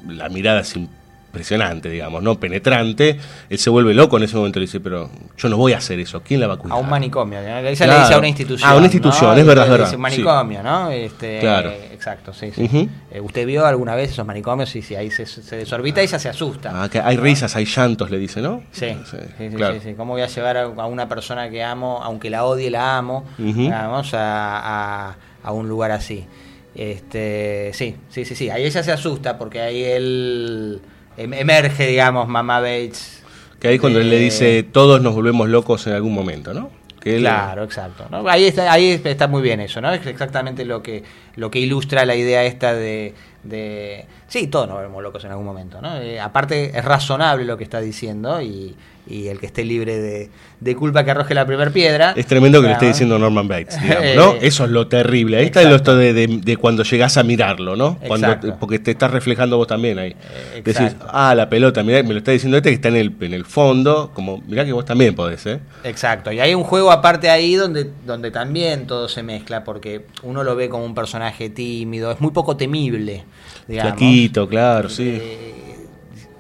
la 0.09 0.29
mirada 0.29 0.61
es 0.61 0.75
impresionante, 0.75 1.91
digamos, 1.91 2.23
¿no? 2.23 2.41
Penetrante. 2.41 3.19
Él 3.51 3.59
se 3.59 3.69
vuelve 3.69 3.93
loco 3.93 4.17
en 4.17 4.23
ese 4.25 4.35
momento. 4.35 4.59
Le 4.59 4.65
dice, 4.65 4.81
pero 4.81 5.11
yo 5.37 5.49
no 5.51 5.59
voy 5.59 5.75
a 5.75 5.77
hacer 5.79 6.01
eso. 6.01 6.23
¿Quién 6.23 6.41
la 6.41 6.47
va 6.47 6.55
a 6.55 6.57
a 6.57 6.59
cuidar? 6.59 6.79
un 6.81 6.89
manicomio, 6.89 7.39
ella 7.39 7.61
le 7.61 7.77
Claro. 7.77 8.01
dice 8.01 8.15
a 8.15 8.19
una 8.19 8.29
institución. 8.29 8.69
Ah, 8.71 8.75
una 8.77 8.87
institución, 8.87 9.35
¿no? 9.35 9.37
es 9.41 9.47
verdad, 9.47 9.65
Le 9.65 9.69
dice 9.69 9.79
verdad, 9.83 9.95
Un 9.95 10.01
manicomio, 10.01 10.63
¿no? 10.63 10.91
Este, 10.91 11.39
Claro. 11.41 11.71
Exacto, 11.93 12.33
sí, 12.33 12.51
sí. 12.55 12.89
Eh, 13.11 13.21
¿Usted 13.21 13.47
vio 13.47 13.67
alguna 13.67 13.95
vez 13.95 14.11
esos 14.13 14.25
manicomios? 14.25 14.71
Sí, 14.71 14.81
sí, 14.83 14.95
ahí 14.95 15.11
se, 15.11 15.27
se 15.27 15.57
desorbita 15.57 16.01
y 16.01 16.05
ella 16.05 16.19
se 16.19 16.29
asusta. 16.31 16.71
Ah, 16.85 16.89
que 16.89 17.01
hay 17.01 17.17
risas, 17.19 17.55
hay 17.57 17.67
llantos, 17.67 18.11
le 18.11 18.19
dice, 18.19 18.41
¿no? 18.41 18.63
Sí, 18.73 18.87
sí, 19.11 19.17
sí, 19.37 19.49
claro. 19.55 19.75
sí, 19.75 19.81
sí. 19.85 19.95
¿Cómo 19.95 20.15
voy 20.15 20.23
a 20.23 20.27
llevar 20.29 20.57
a, 20.57 20.63
a 20.63 20.87
una 20.87 21.09
persona 21.09 21.51
que 21.51 21.63
amo, 21.63 22.01
aunque 22.03 22.31
la 22.31 22.45
odie, 22.45 22.71
la 22.71 22.97
amo, 22.99 23.27
vamos 23.39 24.15
a, 24.15 25.09
a- 25.11 25.17
a 25.49 25.53
un 25.53 25.69
lugar 25.69 25.91
así? 25.91 26.27
Este, 26.75 27.71
sí, 27.75 27.97
sí, 28.09 28.25
sí, 28.25 28.35
sí. 28.35 28.51
Ahí 28.51 28.65
ella 28.65 28.83
se 28.83 28.93
asusta 28.93 29.37
porque 29.37 29.61
ahí 29.61 29.83
él 29.83 30.81
em- 31.17 31.33
emerge, 31.35 31.87
digamos, 31.87 32.29
mamá 32.29 32.61
Bates. 32.61 33.23
Que 33.59 33.69
ahí 33.69 33.79
cuando 33.79 34.01
él 34.01 34.09
le 34.09 34.19
dice, 34.19 34.63
todos 34.63 35.03
nos 35.03 35.15
volvemos 35.15 35.49
locos 35.49 35.87
en 35.89 35.95
algún 35.95 36.15
momento, 36.15 36.55
¿no? 36.55 36.71
Que 37.01 37.17
él- 37.17 37.23
Claro, 37.23 37.65
exacto. 37.65 38.07
¿no? 38.11 38.29
Ahí, 38.29 38.45
está, 38.45 38.71
ahí 38.73 39.01
está 39.03 39.27
muy 39.27 39.43
bien 39.43 39.59
eso, 39.61 39.81
¿no? 39.81 39.93
Es 39.93 40.07
exactamente 40.07 40.65
lo 40.65 40.83
que, 40.83 41.03
lo 41.35 41.51
que 41.51 41.59
ilustra 41.59 42.05
la 42.05 42.15
idea 42.15 42.45
esta 42.45 42.75
de, 42.75 43.15
de... 43.43 44.07
Sí, 44.29 44.47
todos 44.47 44.69
nos 44.69 44.77
volvemos 44.77 45.03
locos 45.03 45.25
en 45.25 45.31
algún 45.33 45.47
momento, 45.47 45.81
¿no? 45.81 45.97
Eh, 46.01 46.21
aparte, 46.21 46.79
es 46.79 46.85
razonable 46.85 47.45
lo 47.45 47.57
que 47.57 47.65
está 47.65 47.81
diciendo 47.81 48.41
y, 48.41 48.77
y 49.09 49.29
el 49.29 49.39
que 49.41 49.47
esté 49.47 49.65
libre 49.65 49.99
de, 49.99 50.31
de 50.61 50.77
culpa 50.77 51.05
que 51.05 51.11
arroje 51.11 51.35
la 51.35 51.47
primera 51.47 51.71
piedra. 51.71 52.13
Es 52.17 52.27
tremendo 52.27 52.61
que 52.61 52.69
lo 52.69 52.73
esté 52.75 52.87
diciendo 52.87 53.19
Norman 53.19 53.49
Bates, 53.49 53.81
digamos, 53.83 54.17
¿no? 54.17 54.33
Eh, 54.35 54.39
Eso 54.43 54.65
es 54.65 54.71
lo 54.71 54.87
terrible. 54.89 55.39
Ahí 55.39 55.47
está 55.47 55.63
lo 55.63 55.77
esto 55.77 55.97
de, 55.97 56.13
de- 56.13 56.41
de 56.43 56.57
cuando 56.57 56.83
llegás 56.83 57.17
a 57.17 57.23
mirarlo, 57.23 57.75
¿no? 57.77 57.99
Cuando, 58.07 58.27
Exacto. 58.29 58.57
porque 58.61 58.79
te 58.79 58.91
estás 58.91 59.11
reflejando 59.11 59.57
vos 59.57 59.67
también 59.67 59.99
ahí. 59.99 60.15
Decís, 60.57 60.81
exacto. 60.81 61.07
ah, 61.11 61.35
la 61.35 61.49
pelota, 61.49 61.83
mirá, 61.83 62.03
me 62.03 62.11
lo 62.13 62.19
está 62.19 62.33
diciendo 62.33 62.57
este 62.59 62.69
que 62.71 62.75
está 62.75 62.89
en 62.89 62.97
el, 62.97 63.15
en 63.21 63.33
el 63.35 63.45
fondo, 63.45 64.11
como, 64.15 64.43
mirá 64.47 64.65
que 64.65 64.73
vos 64.73 64.85
también 64.85 65.15
podés, 65.15 65.47
¿eh? 65.47 65.61
Exacto, 65.85 66.31
y 66.33 66.41
hay 66.41 66.55
un 66.55 66.65
juego 66.65 66.91
aparte 66.93 67.31
ahí 67.31 67.55
donde, 67.55 67.91
donde 68.07 68.31
también 68.31 68.87
todo 68.87 69.09
se 69.09 69.23
mezcla, 69.23 69.65
porque 69.65 70.03
uno 70.23 70.45
lo 70.45 70.55
ve 70.57 70.69
como 70.69 70.85
un 70.85 70.95
personaje 70.95 71.49
tímido, 71.51 72.11
es 72.13 72.21
muy 72.21 72.33
poco 72.33 72.57
temible, 72.57 73.25
digamos. 73.67 73.93
Flaquito, 73.93 74.49
claro, 74.49 74.89
sí. 74.89 75.19
Eh, 75.21 75.55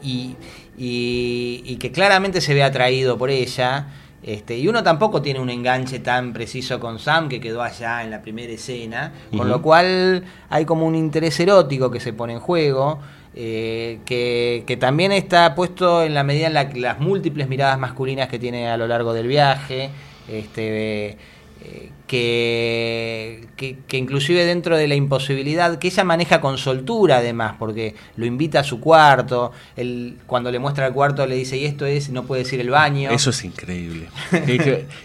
y, 0.02 0.34
y- 0.78 1.62
y 1.64 1.76
que 1.76 1.90
claramente 1.92 2.40
se 2.40 2.54
ve 2.54 2.62
atraído 2.62 3.18
por 3.18 3.30
ella. 3.30 3.86
Este, 4.22 4.58
y 4.58 4.66
uno 4.66 4.82
tampoco 4.82 5.22
tiene 5.22 5.38
un 5.40 5.48
enganche 5.48 6.00
tan 6.00 6.32
preciso 6.32 6.80
con 6.80 6.98
Sam 6.98 7.28
que 7.28 7.40
quedó 7.40 7.62
allá 7.62 8.02
en 8.02 8.10
la 8.10 8.20
primera 8.20 8.52
escena, 8.52 9.12
con 9.36 9.48
lo 9.48 9.62
cual 9.62 10.24
hay 10.50 10.64
como 10.64 10.86
un 10.86 10.96
interés 10.96 11.38
erótico 11.38 11.90
que 11.90 12.00
se 12.00 12.12
pone 12.12 12.32
en 12.32 12.40
juego, 12.40 12.98
eh, 13.36 14.00
que, 14.04 14.64
que 14.66 14.76
también 14.76 15.12
está 15.12 15.54
puesto 15.54 16.02
en 16.02 16.14
la 16.14 16.24
medida 16.24 16.48
en 16.48 16.54
la 16.54 16.68
que 16.68 16.80
las 16.80 16.98
múltiples 16.98 17.48
miradas 17.48 17.78
masculinas 17.78 18.28
que 18.28 18.40
tiene 18.40 18.68
a 18.68 18.76
lo 18.76 18.88
largo 18.88 19.12
del 19.14 19.28
viaje, 19.28 19.90
este, 20.28 21.10
eh, 21.10 21.16
que, 22.06 23.46
que, 23.56 23.76
que 23.86 23.96
inclusive 23.98 24.44
dentro 24.44 24.76
de 24.76 24.88
la 24.88 24.94
imposibilidad, 24.94 25.78
que 25.78 25.88
ella 25.88 26.04
maneja 26.04 26.40
con 26.40 26.56
soltura 26.58 27.18
además, 27.18 27.54
porque 27.58 27.94
lo 28.16 28.24
invita 28.26 28.60
a 28.60 28.64
su 28.64 28.80
cuarto, 28.80 29.52
él, 29.76 30.16
cuando 30.26 30.50
le 30.50 30.58
muestra 30.58 30.86
el 30.86 30.92
cuarto 30.94 31.26
le 31.26 31.34
dice, 31.36 31.56
y 31.58 31.64
esto 31.66 31.84
es, 31.86 32.08
no 32.10 32.24
puede 32.24 32.44
decir 32.44 32.60
el 32.60 32.70
baño. 32.70 33.10
Eso 33.10 33.30
es 33.30 33.44
increíble. 33.44 34.08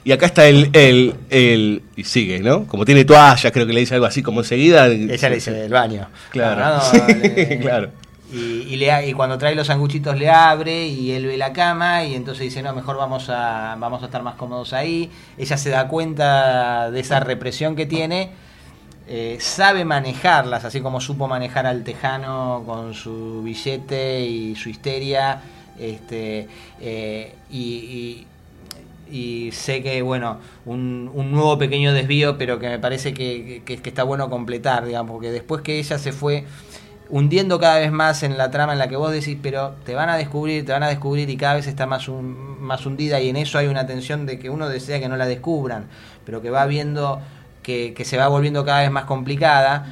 Y 0.04 0.12
acá 0.12 0.28
está 0.28 0.48
el, 0.48 0.70
el, 0.74 1.14
el- 1.30 1.82
y 1.96 2.04
sigue, 2.06 2.40
¿no? 2.40 2.66
Como 2.68 2.86
tiene 2.86 3.06
toallas, 3.06 3.52
creo 3.52 3.68
que 3.68 3.74
le 3.74 3.82
dice 3.82 3.96
algo 3.96 4.06
así 4.06 4.24
como 4.24 4.42
enseguida. 4.42 4.88
Ella 4.88 5.30
le 5.30 5.36
dice 5.36 5.52
del 5.52 5.72
baño. 5.72 6.08
Claro. 6.32 6.62
No, 6.62 6.76
no, 6.76 6.82
Sí, 7.08 7.14
le- 7.22 7.60
claro. 7.60 7.90
Y, 8.34 8.64
y 8.68 8.78
le, 8.78 9.08
y 9.10 9.14
cuando 9.14 9.38
trae 9.38 9.54
los 9.54 9.68
sanguchitos 9.68 10.18
le 10.18 10.30
abre 10.30 10.88
y 10.88 11.12
él 11.12 11.28
ve 11.28 11.38
la 11.38 11.54
cama 11.54 12.04
y 12.04 12.16
entonces 12.16 12.46
dice, 12.46 12.64
no, 12.64 12.74
mejor 12.74 12.98
vamos 12.98 13.30
a, 13.30 13.76
vamos 13.80 14.02
a 14.02 14.06
estar 14.08 14.24
más 14.24 14.36
cómodos 14.36 14.74
ahí. 14.74 15.12
Ella 15.38 15.56
se 15.58 15.70
da 15.70 15.88
cuenta 15.88 16.90
de 16.90 17.00
esa 17.00 17.20
represión 17.20 17.76
que 17.76 17.86
tiene, 17.86 18.32
eh, 19.08 19.38
sabe 19.40 19.86
manejarlas, 19.86 20.66
así 20.66 20.82
como 20.82 21.02
supo 21.02 21.28
manejar 21.28 21.66
al 21.68 21.84
tejano 21.84 22.64
con 22.66 22.94
su 22.94 23.44
billete 23.44 24.22
y 24.26 24.56
su 24.56 24.70
histeria. 24.70 25.42
Este, 25.80 26.48
eh, 26.82 27.36
y, 27.52 27.60
y- 27.60 28.28
y 29.12 29.52
sé 29.52 29.84
que, 29.84 30.02
bueno, 30.02 30.40
un, 30.66 31.12
nuevo 31.32 31.58
pequeño 31.58 31.94
desvío, 31.94 32.38
pero 32.38 32.58
que 32.60 32.68
me 32.70 32.80
parece 32.80 33.14
que 33.14 33.62
está 33.68 34.04
bueno 34.04 34.30
completar, 34.30 34.86
digamos, 34.86 35.12
porque 35.12 35.32
después 35.32 35.62
que 35.62 35.78
ella 35.78 36.00
se 36.00 36.12
fue 36.14 36.46
hundiendo 37.14 37.60
cada 37.60 37.78
vez 37.78 37.92
más 37.92 38.24
en 38.24 38.40
la 38.40 38.50
trama 38.50 38.74
en 38.74 38.80
la 38.80 38.88
que 38.88 38.96
vos 38.96 39.12
decís, 39.12 39.38
pero 39.40 39.76
te 39.86 39.94
van 39.94 40.10
a 40.10 40.18
descubrir, 40.18 40.66
te 40.66 40.72
van 40.72 40.82
a 40.82 40.88
descubrir 40.88 41.30
y 41.30 41.38
cada 41.38 41.54
vez 41.54 41.68
está 41.68 41.86
más, 41.86 42.10
más 42.10 42.88
hundida 42.88 43.22
y 43.22 43.30
en 43.30 43.36
eso 43.36 43.60
hay 43.60 43.68
una 43.68 43.86
tensión 43.86 44.26
de 44.26 44.40
que 44.40 44.50
uno 44.50 44.68
desea 44.68 45.00
que 45.00 45.08
no 45.08 45.16
la 45.16 45.28
descubran, 45.28 45.86
pero 46.26 46.42
que 46.42 46.50
va 46.50 46.66
viendo 46.66 47.22
que, 47.62 47.94
que 47.94 48.04
se 48.04 48.18
va 48.18 48.30
volviendo 48.30 48.66
cada 48.66 48.82
vez 48.82 48.90
más 48.90 49.06
complicada. 49.06 49.86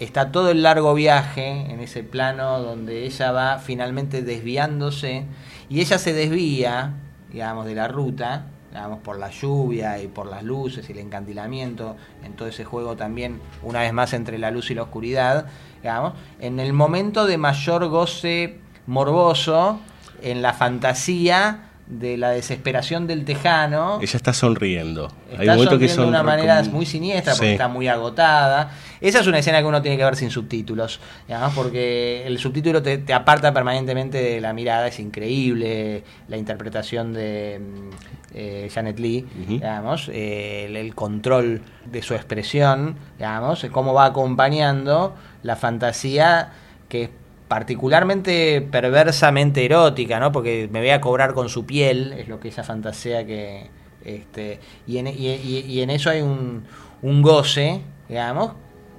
Está 0.00 0.32
todo 0.32 0.50
el 0.50 0.64
largo 0.64 0.94
viaje 0.94 1.48
en 1.70 1.78
ese 1.78 2.02
plano 2.02 2.58
donde 2.60 3.04
ella 3.04 3.30
va 3.30 3.58
finalmente 3.58 4.22
desviándose 4.22 5.26
y 5.68 5.80
ella 5.80 5.98
se 5.98 6.12
desvía, 6.12 6.94
digamos, 7.30 7.66
de 7.66 7.76
la 7.76 7.86
ruta, 7.86 8.46
digamos, 8.74 8.98
por 8.98 9.20
la 9.20 9.30
lluvia 9.30 10.02
y 10.02 10.08
por 10.08 10.26
las 10.26 10.42
luces 10.42 10.88
y 10.88 10.92
el 10.92 10.98
encantilamiento, 10.98 11.96
en 12.24 12.32
todo 12.32 12.48
ese 12.48 12.64
juego 12.64 12.96
también, 12.96 13.40
una 13.62 13.80
vez 13.80 13.92
más, 13.92 14.12
entre 14.12 14.36
la 14.36 14.50
luz 14.50 14.68
y 14.72 14.74
la 14.74 14.82
oscuridad, 14.82 15.46
digamos, 15.80 16.14
en 16.40 16.58
el 16.58 16.72
momento 16.72 17.24
de 17.24 17.38
mayor 17.38 17.86
goce 17.86 18.58
morboso, 18.88 19.78
en 20.22 20.42
la 20.42 20.54
fantasía 20.54 21.70
de 21.86 22.16
la 22.16 22.30
desesperación 22.30 23.06
del 23.06 23.26
tejano, 23.26 23.98
Ella 24.00 24.16
está 24.16 24.32
sonriendo. 24.32 25.12
Hay 25.36 25.40
está 25.40 25.42
un 25.42 25.46
momento 25.64 25.78
que 25.78 25.86
sonriendo 25.86 25.86
de 25.86 25.94
son 25.96 26.08
una 26.08 26.22
manera 26.22 26.60
como- 26.62 26.76
muy 26.76 26.86
siniestra 26.86 27.34
porque 27.34 27.46
Sí. 27.48 27.52
está 27.52 27.68
muy 27.68 27.88
agotada. 27.88 28.70
Esa 29.02 29.20
es 29.20 29.26
una 29.26 29.38
escena 29.40 29.58
que 29.58 29.66
uno 29.66 29.82
tiene 29.82 29.98
que 29.98 30.04
ver 30.04 30.16
sin 30.16 30.30
subtítulos, 30.30 30.98
digamos, 31.28 31.52
porque 31.54 32.26
el 32.26 32.38
subtítulo 32.38 32.82
te, 32.82 32.96
te 32.98 33.12
aparta 33.12 33.52
permanentemente 33.52 34.16
de 34.16 34.40
la 34.40 34.54
mirada, 34.54 34.86
es 34.88 34.98
increíble 34.98 36.04
la 36.28 36.38
interpretación 36.38 37.12
de 37.12 37.60
mm, 37.60 37.90
eh, 38.36 38.70
Janet 38.72 38.98
Lee, 38.98 39.26
digamos, 39.46 40.08
eh, 40.10 40.64
el, 40.66 40.76
el 40.76 40.94
control 40.94 41.60
de 41.84 42.00
su 42.00 42.14
expresión, 42.14 42.96
digamos, 43.18 43.66
cómo 43.70 43.92
va 43.92 44.06
acompañando 44.06 45.14
la 45.42 45.56
fantasía 45.56 46.50
que 46.88 47.02
es 47.04 47.10
particularmente 47.54 48.62
perversamente 48.62 49.64
erótica, 49.64 50.18
¿no? 50.18 50.32
Porque 50.32 50.68
me 50.72 50.80
voy 50.80 50.90
a 50.90 51.00
cobrar 51.00 51.34
con 51.34 51.48
su 51.48 51.64
piel, 51.64 52.12
es 52.14 52.26
lo 52.26 52.40
que 52.40 52.48
ella 52.48 52.64
fantasea 52.64 53.24
que... 53.24 53.68
Este, 54.04 54.58
y, 54.88 54.98
en, 54.98 55.06
y- 55.06 55.12
y- 55.36 55.80
en 55.80 55.88
eso 55.90 56.10
hay 56.10 56.20
un, 56.20 56.64
un 57.02 57.22
goce, 57.22 57.80
digamos, 58.08 58.54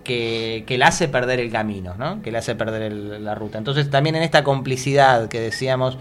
que, 0.06 0.64
que 0.66 0.77
le 0.77 0.85
hace 0.85 1.09
perder 1.09 1.42
el 1.42 1.51
camino, 1.51 1.95
¿no? 1.98 2.22
Que 2.22 2.32
le 2.32 2.38
hace 2.38 2.56
perder 2.56 2.84
el- 2.84 3.25
la 3.25 3.35
ruta. 3.35 3.58
Entonces 3.58 3.90
también 3.90 4.16
en 4.16 4.24
esta 4.24 4.43
complicidad 4.45 5.27
que 5.27 5.42
decíamos 5.42 5.98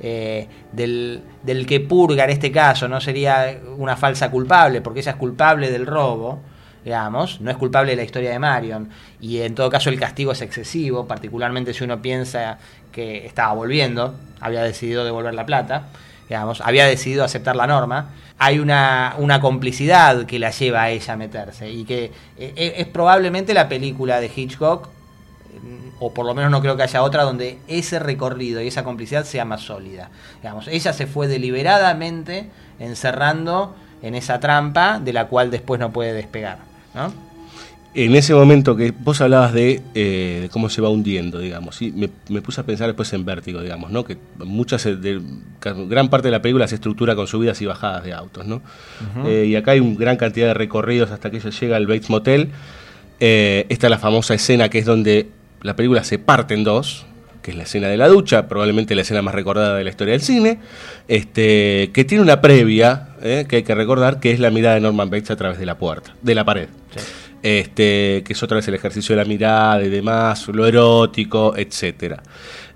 eh, 0.00 0.46
del, 0.72 1.22
del 1.42 1.64
que 1.66 1.80
purga 1.80 2.24
en 2.24 2.30
este 2.30 2.52
caso, 2.52 2.86
no 2.86 3.00
sería 3.00 3.58
una 3.78 3.96
falsa 3.96 4.30
culpable, 4.30 4.82
porque 4.82 5.00
ella 5.00 5.12
es 5.12 5.16
culpable 5.18 5.70
del 5.70 5.86
robo, 5.86 6.40
digamos, 6.84 7.40
no 7.40 7.50
es 7.50 7.56
culpable 7.56 7.92
de 7.92 7.96
la 7.96 8.04
historia 8.04 8.30
de 8.30 8.38
Marion, 8.38 8.90
y 9.20 9.40
en 9.40 9.54
todo 9.54 9.70
caso 9.70 9.90
el 9.90 9.98
castigo 9.98 10.32
es 10.32 10.42
excesivo, 10.42 11.06
particularmente 11.06 11.72
si 11.72 11.84
uno 11.84 12.02
piensa 12.02 12.58
que 12.92 13.26
estaba 13.26 13.54
volviendo, 13.54 14.14
había 14.40 14.62
decidido 14.62 15.04
devolver 15.04 15.34
la 15.34 15.46
plata, 15.46 15.86
digamos, 16.28 16.60
había 16.60 16.86
decidido 16.86 17.24
aceptar 17.24 17.56
la 17.56 17.66
norma, 17.66 18.10
hay 18.38 18.58
una, 18.58 19.14
una 19.18 19.40
complicidad 19.40 20.26
que 20.26 20.38
la 20.38 20.50
lleva 20.50 20.82
a 20.82 20.90
ella 20.90 21.14
a 21.14 21.16
meterse, 21.16 21.70
y 21.70 21.84
que 21.84 22.04
eh, 22.04 22.12
eh, 22.56 22.74
es 22.78 22.86
probablemente 22.86 23.54
la 23.54 23.68
película 23.68 24.20
de 24.20 24.30
Hitchcock, 24.34 24.88
o 26.00 26.12
por 26.12 26.26
lo 26.26 26.34
menos 26.34 26.50
no 26.50 26.60
creo 26.60 26.76
que 26.76 26.82
haya 26.82 27.02
otra 27.02 27.22
donde 27.22 27.58
ese 27.68 27.98
recorrido 27.98 28.60
y 28.60 28.68
esa 28.68 28.84
complicidad 28.84 29.24
sea 29.24 29.44
más 29.44 29.62
sólida. 29.62 30.10
Digamos, 30.42 30.68
ella 30.68 30.92
se 30.92 31.06
fue 31.06 31.28
deliberadamente 31.28 32.50
encerrando 32.78 33.74
en 34.02 34.14
esa 34.14 34.40
trampa 34.40 34.98
de 34.98 35.12
la 35.12 35.28
cual 35.28 35.50
después 35.50 35.80
no 35.80 35.92
puede 35.92 36.12
despegar, 36.12 36.58
¿no? 36.94 37.12
en 37.94 38.16
ese 38.16 38.34
momento 38.34 38.74
que 38.74 38.90
vos 38.90 39.20
hablabas 39.20 39.52
de, 39.52 39.80
eh, 39.94 40.40
de 40.42 40.48
cómo 40.48 40.68
se 40.68 40.82
va 40.82 40.88
hundiendo, 40.88 41.38
digamos, 41.38 41.76
¿sí? 41.76 41.92
me, 41.94 42.10
me 42.28 42.42
puse 42.42 42.60
a 42.60 42.64
pensar 42.64 42.88
después 42.88 43.12
en 43.12 43.24
Vértigo, 43.24 43.62
digamos, 43.62 43.92
¿no? 43.92 44.04
que 44.04 44.18
muchas 44.38 44.84
eh, 44.86 44.96
de, 44.96 45.20
gran 45.88 46.08
parte 46.08 46.28
de 46.28 46.32
la 46.32 46.42
película 46.42 46.66
se 46.66 46.74
estructura 46.74 47.14
con 47.14 47.28
subidas 47.28 47.60
y 47.62 47.66
bajadas 47.66 48.04
de 48.04 48.12
autos, 48.12 48.46
¿no? 48.46 48.62
Eh, 49.24 49.46
y 49.48 49.56
acá 49.56 49.72
hay 49.72 49.80
una 49.80 49.96
gran 49.96 50.16
cantidad 50.16 50.48
de 50.48 50.54
recorridos 50.54 51.10
hasta 51.10 51.30
que 51.30 51.38
ella 51.38 51.50
llega 51.50 51.76
al 51.76 51.86
Bates 51.86 52.10
Motel. 52.10 52.50
Eh, 53.20 53.66
esta 53.68 53.86
es 53.86 53.90
la 53.90 53.98
famosa 53.98 54.34
escena 54.34 54.68
que 54.68 54.78
es 54.78 54.84
donde 54.84 55.28
la 55.62 55.76
película 55.76 56.02
se 56.04 56.18
parte 56.18 56.54
en 56.54 56.64
dos, 56.64 57.06
que 57.44 57.50
es 57.50 57.56
la 57.58 57.64
escena 57.64 57.88
de 57.88 57.98
la 57.98 58.08
ducha, 58.08 58.48
probablemente 58.48 58.94
la 58.94 59.02
escena 59.02 59.20
más 59.20 59.34
recordada 59.34 59.76
de 59.76 59.84
la 59.84 59.90
historia 59.90 60.12
del 60.12 60.22
cine, 60.22 60.60
este, 61.08 61.90
que 61.92 62.06
tiene 62.06 62.22
una 62.22 62.40
previa 62.40 63.08
eh, 63.20 63.44
que 63.46 63.56
hay 63.56 63.62
que 63.62 63.74
recordar, 63.74 64.18
que 64.18 64.30
es 64.30 64.40
la 64.40 64.50
mirada 64.50 64.76
de 64.76 64.80
Norman 64.80 65.10
Bates 65.10 65.30
a 65.30 65.36
través 65.36 65.58
de 65.58 65.66
la 65.66 65.76
puerta, 65.76 66.14
de 66.22 66.34
la 66.34 66.42
pared. 66.42 66.68
Este, 67.42 68.22
que 68.24 68.32
es 68.32 68.42
otra 68.42 68.56
vez 68.56 68.66
el 68.68 68.74
ejercicio 68.74 69.14
de 69.14 69.22
la 69.22 69.28
mirada 69.28 69.84
y 69.84 69.90
demás, 69.90 70.48
lo 70.48 70.66
erótico, 70.66 71.54
etcétera. 71.54 72.22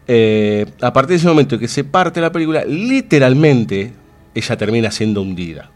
Eh, 0.06 0.66
a 0.82 0.92
partir 0.92 1.12
de 1.12 1.16
ese 1.16 1.28
momento 1.28 1.58
que 1.58 1.66
se 1.66 1.84
parte 1.84 2.20
la 2.20 2.30
película, 2.30 2.62
literalmente 2.66 3.94
ella 4.34 4.56
termina 4.58 4.90
siendo 4.90 5.22
hundida. 5.22 5.70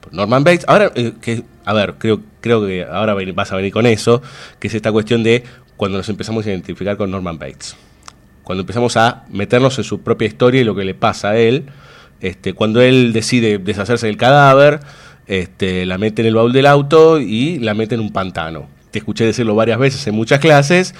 Por 0.00 0.14
Norman 0.14 0.42
Bates, 0.42 0.64
ahora, 0.66 0.90
eh, 0.94 1.12
que, 1.20 1.42
a 1.66 1.74
ver, 1.74 1.96
creo, 1.98 2.22
creo 2.40 2.66
que 2.66 2.82
ahora 2.82 3.14
vas 3.34 3.52
a 3.52 3.56
venir 3.56 3.72
con 3.74 3.84
eso, 3.84 4.22
que 4.58 4.68
es 4.68 4.74
esta 4.74 4.90
cuestión 4.90 5.22
de 5.22 5.44
cuando 5.76 5.98
nos 5.98 6.08
empezamos 6.08 6.46
a 6.46 6.48
identificar 6.48 6.96
con 6.96 7.10
Norman 7.10 7.38
Bates. 7.38 7.76
Cuando 8.42 8.62
empezamos 8.62 8.96
a 8.96 9.24
meternos 9.30 9.78
en 9.78 9.84
su 9.84 10.00
propia 10.00 10.26
historia 10.26 10.60
y 10.60 10.64
lo 10.64 10.74
que 10.74 10.84
le 10.84 10.94
pasa 10.94 11.30
a 11.30 11.36
él, 11.38 11.66
este, 12.20 12.52
cuando 12.52 12.80
él 12.80 13.12
decide 13.12 13.58
deshacerse 13.58 14.06
del 14.06 14.16
cadáver, 14.16 14.80
este, 15.26 15.86
la 15.86 15.98
mete 15.98 16.22
en 16.22 16.28
el 16.28 16.34
baúl 16.34 16.52
del 16.52 16.66
auto 16.66 17.20
y 17.20 17.58
la 17.58 17.74
mete 17.74 17.94
en 17.94 18.00
un 18.00 18.12
pantano. 18.12 18.68
Te 18.90 18.98
escuché 18.98 19.24
decirlo 19.24 19.54
varias 19.54 19.78
veces 19.78 20.06
en 20.06 20.14
muchas 20.14 20.40
clases, 20.40 20.94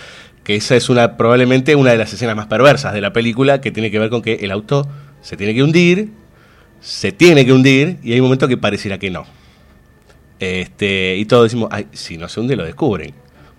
que 0.44 0.56
esa 0.56 0.76
es 0.76 0.88
una 0.88 1.16
probablemente 1.16 1.74
una 1.74 1.90
de 1.90 1.98
las 1.98 2.12
escenas 2.12 2.36
más 2.36 2.46
perversas 2.46 2.94
de 2.94 3.00
la 3.00 3.12
película, 3.12 3.60
que 3.60 3.70
tiene 3.70 3.90
que 3.90 3.98
ver 3.98 4.10
con 4.10 4.22
que 4.22 4.34
el 4.34 4.50
auto 4.50 4.88
se 5.20 5.36
tiene 5.36 5.54
que 5.54 5.62
hundir, 5.62 6.10
se 6.80 7.12
tiene 7.12 7.44
que 7.44 7.52
hundir, 7.52 7.98
y 8.02 8.12
hay 8.12 8.20
un 8.20 8.26
momento 8.26 8.48
que 8.48 8.56
pareciera 8.56 8.98
que 8.98 9.10
no. 9.10 9.26
Este, 10.38 11.16
y 11.18 11.26
todos 11.26 11.44
decimos, 11.44 11.68
ay, 11.70 11.86
si 11.92 12.16
no 12.16 12.28
se 12.28 12.40
hunde 12.40 12.56
lo 12.56 12.64
descubren. 12.64 13.12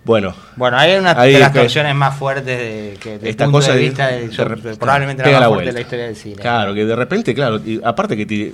Bueno, 0.04 0.34
Bueno, 0.56 0.76
hay 0.78 0.96
una 0.96 1.14
de 1.14 1.38
las 1.38 1.52
versiones 1.52 1.94
más 1.94 2.16
fuertes 2.16 2.44
de, 2.58 2.96
que, 3.00 3.20
esta 3.22 3.44
punto 3.44 3.58
cosa 3.58 3.72
de 3.72 3.78
de- 3.78 3.84
vista 3.84 4.08
de- 4.08 4.76
probablemente 4.76 5.22
la 5.22 5.30
más 5.30 5.40
la 5.40 5.48
fuerte 5.48 5.66
de 5.66 5.72
la 5.72 5.80
historia 5.80 6.04
del 6.06 6.16
cine. 6.16 6.36
Claro, 6.36 6.74
que 6.74 6.84
de 6.84 6.96
repente, 6.96 7.34
claro, 7.34 7.60
y 7.64 7.80
aparte 7.84 8.16
que, 8.16 8.52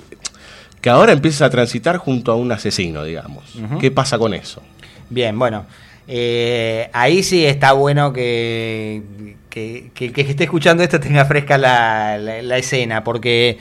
que 0.79 0.89
ahora 0.89 1.11
empieza 1.11 1.45
a 1.45 1.49
transitar 1.49 1.97
junto 1.97 2.31
a 2.31 2.35
un 2.35 2.51
asesino, 2.51 3.03
digamos. 3.03 3.55
¿Qué 3.79 3.89
pasa 3.89 4.17
con 4.19 4.33
eso? 4.35 4.61
Bien, 5.09 5.37
bueno. 5.39 5.65
eh, 6.07 6.89
ahí 6.93 7.21
sí 7.23 7.45
está 7.45 7.71
bueno 7.73 8.13
que, 8.13 9.01
que, 9.49 9.89
que- 9.93 10.11
que 10.11 10.21
esté 10.21 10.43
escuchando 10.43 10.83
esto 10.83 10.99
tenga 10.99 11.25
fresca 11.25 11.57
la, 11.57 12.17
la- 12.19 12.41
la 12.43 12.57
escena, 12.57 13.03
porque 13.03 13.57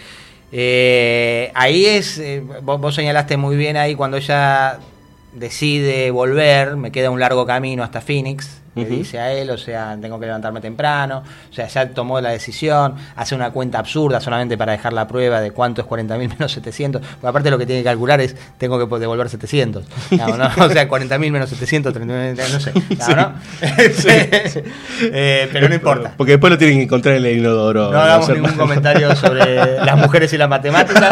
eh, 0.53 1.51
ahí 1.55 1.85
es, 1.87 2.19
eh, 2.19 2.43
vos, 2.63 2.81
vos 2.81 2.95
señalaste 2.95 3.37
muy 3.37 3.57
bien 3.57 3.77
ahí 3.77 3.95
cuando 3.95 4.17
ella 4.17 4.79
decide 5.33 6.11
volver, 6.11 6.77
me 6.77 6.91
queda 6.91 7.11
un 7.11 7.21
largo 7.21 7.47
camino 7.47 7.83
hasta 7.83 8.01
Phoenix, 8.01 8.61
le 8.85 8.87
dice 8.87 9.19
a 9.19 9.33
él, 9.33 9.51
o 9.51 9.59
sea, 9.59 9.97
tengo 10.01 10.19
que 10.21 10.27
levantarme 10.27 10.61
temprano, 10.61 11.23
o 11.51 11.53
sea, 11.53 11.67
ya 11.67 11.89
tomó 11.91 12.21
la 12.21 12.31
decisión, 12.31 12.95
hace 13.17 13.35
una 13.35 13.51
cuenta 13.51 13.79
absurda 13.79 14.21
solamente 14.21 14.57
para 14.57 14.73
dejar 14.73 14.93
la 14.93 15.09
prueba 15.09 15.41
de 15.41 15.51
cuánto 15.51 15.83
es 15.83 15.89
40.000 15.89 16.17
menos 16.19 16.53
700, 16.53 17.03
porque 17.03 17.27
aparte 17.27 17.51
lo 17.51 17.59
que 17.59 17.67
tiene 17.67 17.81
que 17.83 17.87
calcular 17.87 18.21
es, 18.21 18.37
tengo 18.57 18.79
que 18.79 18.99
devolver 18.99 19.29
700, 19.29 19.85
digamos, 20.11 20.39
¿no? 20.39 20.47
o 20.65 20.71
sea, 20.71 20.89
40.000 20.89 21.31
menos 21.31 21.51
700, 21.51 21.95
39.000, 21.95 22.53
no 22.53 22.61
sé, 22.61 22.73
¿no? 23.17 23.35
Eh, 25.01 25.49
pero 25.53 25.69
no 25.69 25.75
importa. 25.75 26.15
Porque 26.17 26.33
después 26.33 26.51
lo 26.51 26.59
tienen 26.59 26.79
que 26.79 26.85
encontrar 26.85 27.17
en 27.17 27.27
el 27.27 27.39
inodoro. 27.39 27.91
No 27.91 28.01
hagamos 28.01 28.29
ningún 28.31 28.53
comentario 28.53 29.15
sobre 29.17 29.77
las 29.79 29.97
mujeres 29.97 30.33
y 30.33 30.39
la 30.39 30.49
matemática. 30.49 31.09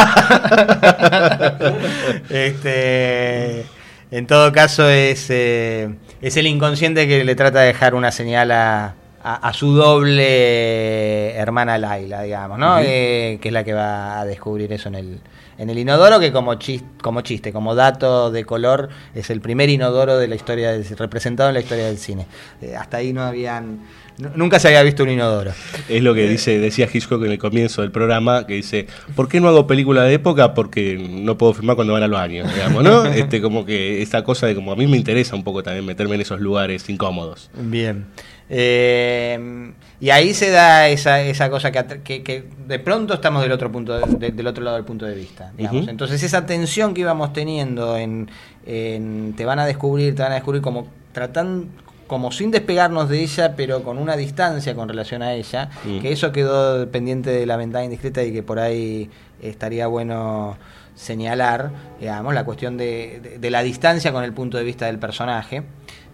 este, 2.30 3.66
en 4.10 4.26
todo 4.26 4.52
caso, 4.52 4.88
es, 4.88 5.26
eh, 5.30 5.94
es 6.22 6.36
el 6.36 6.46
inconsciente 6.46 7.06
que 7.08 7.24
le 7.24 7.34
trata 7.34 7.60
de 7.60 7.66
dejar 7.68 7.94
una 7.94 8.10
señal 8.12 8.50
a, 8.52 8.94
a- 9.22 9.48
a 9.48 9.52
su 9.52 9.72
doble 9.74 11.34
hermana 11.36 11.78
Laila, 11.78 12.22
digamos, 12.22 12.58
¿no? 12.58 12.78
Eh, 12.80 13.38
que 13.40 13.48
es 13.48 13.52
la 13.52 13.64
que 13.64 13.72
va 13.74 14.20
a 14.20 14.24
descubrir 14.24 14.72
eso 14.72 14.88
en 14.88 14.94
el, 14.94 15.20
en 15.58 15.70
el 15.70 15.78
inodoro, 15.78 16.20
que 16.20 16.32
como, 16.32 16.54
chis- 16.54 16.84
como 17.02 17.22
chiste, 17.22 17.52
como 17.52 17.74
dato 17.74 18.30
de 18.30 18.44
color, 18.44 18.88
es 19.14 19.30
el 19.30 19.40
primer 19.40 19.68
inodoro 19.70 20.18
de 20.18 20.28
la 20.28 20.34
historia 20.36 20.72
del- 20.72 20.84
representado 20.96 21.48
en 21.50 21.54
la 21.54 21.60
historia 21.60 21.86
del 21.86 21.98
cine. 21.98 22.26
Eh, 22.62 22.76
hasta 22.76 22.98
ahí 22.98 23.12
no 23.12 23.22
habían... 23.22 23.80
nu- 24.18 24.30
Nunca 24.34 24.58
se 24.58 24.68
había 24.68 24.82
visto 24.82 25.02
un 25.02 25.10
inodoro. 25.10 25.52
Es 25.88 26.02
lo 26.02 26.14
que 26.14 26.28
dice, 26.28 26.58
decía 26.58 26.88
Hitchcock 26.92 27.24
en 27.24 27.32
el 27.32 27.38
comienzo 27.38 27.82
del 27.82 27.90
programa, 27.90 28.46
que 28.46 28.54
dice, 28.54 28.86
¿por 29.14 29.28
qué 29.28 29.40
no 29.40 29.48
hago 29.48 29.66
película 29.66 30.02
de 30.04 30.14
época? 30.14 30.54
Porque 30.54 30.96
no 31.10 31.36
puedo 31.38 31.54
filmar 31.54 31.76
cuando 31.76 31.92
van 31.94 32.02
a 32.02 32.08
los 32.08 32.18
años, 32.18 32.52
digamos, 32.54 32.82
¿no? 32.82 33.04
Este, 33.12 33.40
como 33.42 33.64
que 33.66 34.02
esa 34.02 34.22
cosa 34.24 34.46
de 34.46 34.54
como 34.54 34.72
a 34.72 34.76
mí 34.76 34.86
me 34.86 34.96
interesa 34.96 35.34
un 35.36 35.44
poco 35.44 35.62
también 35.62 35.84
meterme 35.84 36.14
en 36.16 36.20
esos 36.22 36.40
lugares 36.40 36.88
incómodos. 36.88 37.50
Bien. 37.54 38.06
Eh, 38.48 39.72
y 40.00 40.10
ahí 40.10 40.34
se 40.34 40.50
da 40.50 40.88
esa, 40.88 41.20
esa 41.22 41.50
cosa 41.50 41.72
que, 41.72 41.84
que, 42.02 42.22
que 42.22 42.44
de 42.66 42.78
pronto 42.78 43.14
estamos 43.14 43.42
del 43.42 43.52
otro 43.52 43.72
punto 43.72 43.98
de- 43.98 44.30
del 44.30 44.46
otro 44.46 44.62
lado 44.62 44.76
del 44.76 44.84
punto 44.84 45.04
de 45.06 45.14
vista. 45.14 45.52
digamos. 45.56 45.88
Entonces 45.88 46.22
esa 46.22 46.46
tensión 46.46 46.94
que 46.94 47.00
íbamos 47.02 47.32
teniendo 47.32 47.96
en, 47.96 48.30
en 48.66 49.34
te 49.36 49.44
van 49.44 49.58
a 49.58 49.66
descubrir, 49.66 50.14
te 50.14 50.22
van 50.22 50.32
a 50.32 50.36
descubrir 50.36 50.62
como 50.62 50.88
tratan 51.12 51.68
como 52.06 52.30
sin 52.32 52.50
despegarnos 52.50 53.08
de 53.08 53.22
ella, 53.22 53.54
pero 53.56 53.82
con 53.82 53.98
una 53.98 54.16
distancia 54.16 54.74
con 54.74 54.88
relación 54.88 55.22
a 55.22 55.34
ella, 55.34 55.70
que 56.00 56.12
eso 56.12 56.32
quedó 56.32 56.88
pendiente 56.90 57.30
de 57.30 57.46
la 57.46 57.56
ventana 57.56 57.84
indiscreta 57.84 58.22
y 58.22 58.32
que 58.32 58.42
por 58.42 58.58
ahí 58.58 59.10
estaría 59.42 59.86
bueno 59.86 60.56
señalar, 60.94 61.70
digamos, 62.00 62.32
la 62.32 62.44
cuestión 62.44 62.76
de, 62.76 63.20
de- 63.22 63.38
de 63.38 63.50
la 63.50 63.62
distancia 63.62 64.12
con 64.12 64.24
el 64.24 64.32
punto 64.32 64.56
de 64.56 64.64
vista 64.64 64.86
del 64.86 64.98
personaje, 64.98 65.62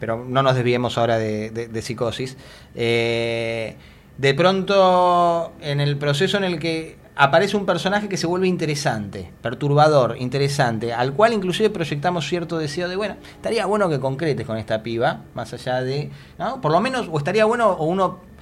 pero 0.01 0.25
no 0.25 0.43
nos 0.43 0.55
desviemos 0.57 0.99
ahora 0.99 1.19
de 1.19 1.83
psicosis. 1.83 2.37
Eh, 2.75 3.77
de 4.19 4.35
pronto, 4.35 5.53
en 5.61 5.81
el 5.81 5.97
proceso 5.97 6.37
en 6.37 6.45
el 6.45 6.59
que 6.59 6.97
aparece 7.17 7.57
un 7.57 7.67
personaje 7.67 8.09
que 8.09 8.17
se 8.17 8.27
vuelve 8.27 8.49
interesante, 8.49 9.31
perturbador, 9.43 10.17
interesante, 10.19 10.93
al 10.93 11.13
cual 11.13 11.33
inclusive 11.33 11.71
proyectamos 11.71 12.27
cierto 12.27 12.59
deseo 12.59 12.89
de, 12.89 12.97
bueno, 12.97 13.17
estaría 13.35 13.67
bueno 13.67 13.89
que 13.89 14.01
concretes 14.01 14.47
con 14.47 14.57
esta 14.57 14.83
piba, 14.83 15.21
más 15.35 15.53
allá 15.53 15.83
de, 15.83 16.11
¿no? 16.39 16.61
Por 16.61 16.73
lo 16.73 16.81
menos, 16.81 17.09
o 17.11 17.19
estaría 17.19 17.45
bueno, 17.45 17.71
o 17.71 17.85
uno 17.85 18.33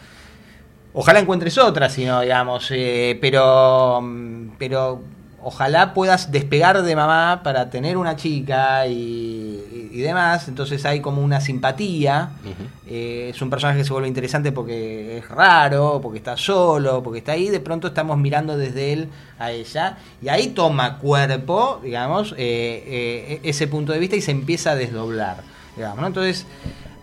Ojalá 0.92 1.20
encuentres 1.20 1.57
otra, 1.57 1.89
sino, 1.89 2.20
digamos, 2.20 2.68
eh, 2.73 3.16
pero, 3.20 4.00
mm, 4.02 4.57
pero 4.58 5.00
ojalá 5.43 5.94
puedas 5.94 6.31
despegar 6.31 6.83
de 6.83 6.97
mamá 6.97 7.41
para 7.43 7.70
tener 7.70 7.97
una 7.97 8.17
chica 8.17 8.86
y, 8.86 8.93
y- 8.93 9.91
y 9.93 10.01
demás. 10.01 10.49
Entonces 10.49 10.85
hay 10.85 11.01
como 11.01 11.23
una 11.23 11.41
simpatía. 11.41 12.31
Eh, 12.86 13.31
es 13.35 13.41
un 13.43 13.51
personaje 13.51 13.78
que 13.78 13.85
se 13.85 13.93
vuelve 13.93 14.09
interesante 14.09 14.52
porque 14.52 15.19
es 15.19 15.28
raro, 15.28 16.01
porque 16.02 16.19
está 16.19 16.36
solo, 16.36 17.02
porque 17.02 17.19
está 17.20 17.33
ahí. 17.33 17.49
De 17.49 17.60
pronto 17.60 17.89
estamos 17.89 18.19
mirando 18.19 18.57
desde 18.57 18.93
él 18.93 19.09
a 19.39 19.51
ella 19.52 19.97
y 20.23 20.28
ahí 20.28 20.49
toma 20.49 20.99
cuerpo, 20.99 21.81
digamos, 21.83 22.33
eh, 22.36 22.85
eh, 22.86 23.41
ese 23.43 23.67
punto 23.69 23.93
de 23.93 23.99
vista 23.99 24.17
y 24.17 24.20
se 24.20 24.31
empieza 24.33 24.73
a 24.73 24.77
desdoblar, 24.77 25.39
digamos. 25.77 26.01
¿no? 26.01 26.07
Entonces, 26.09 26.47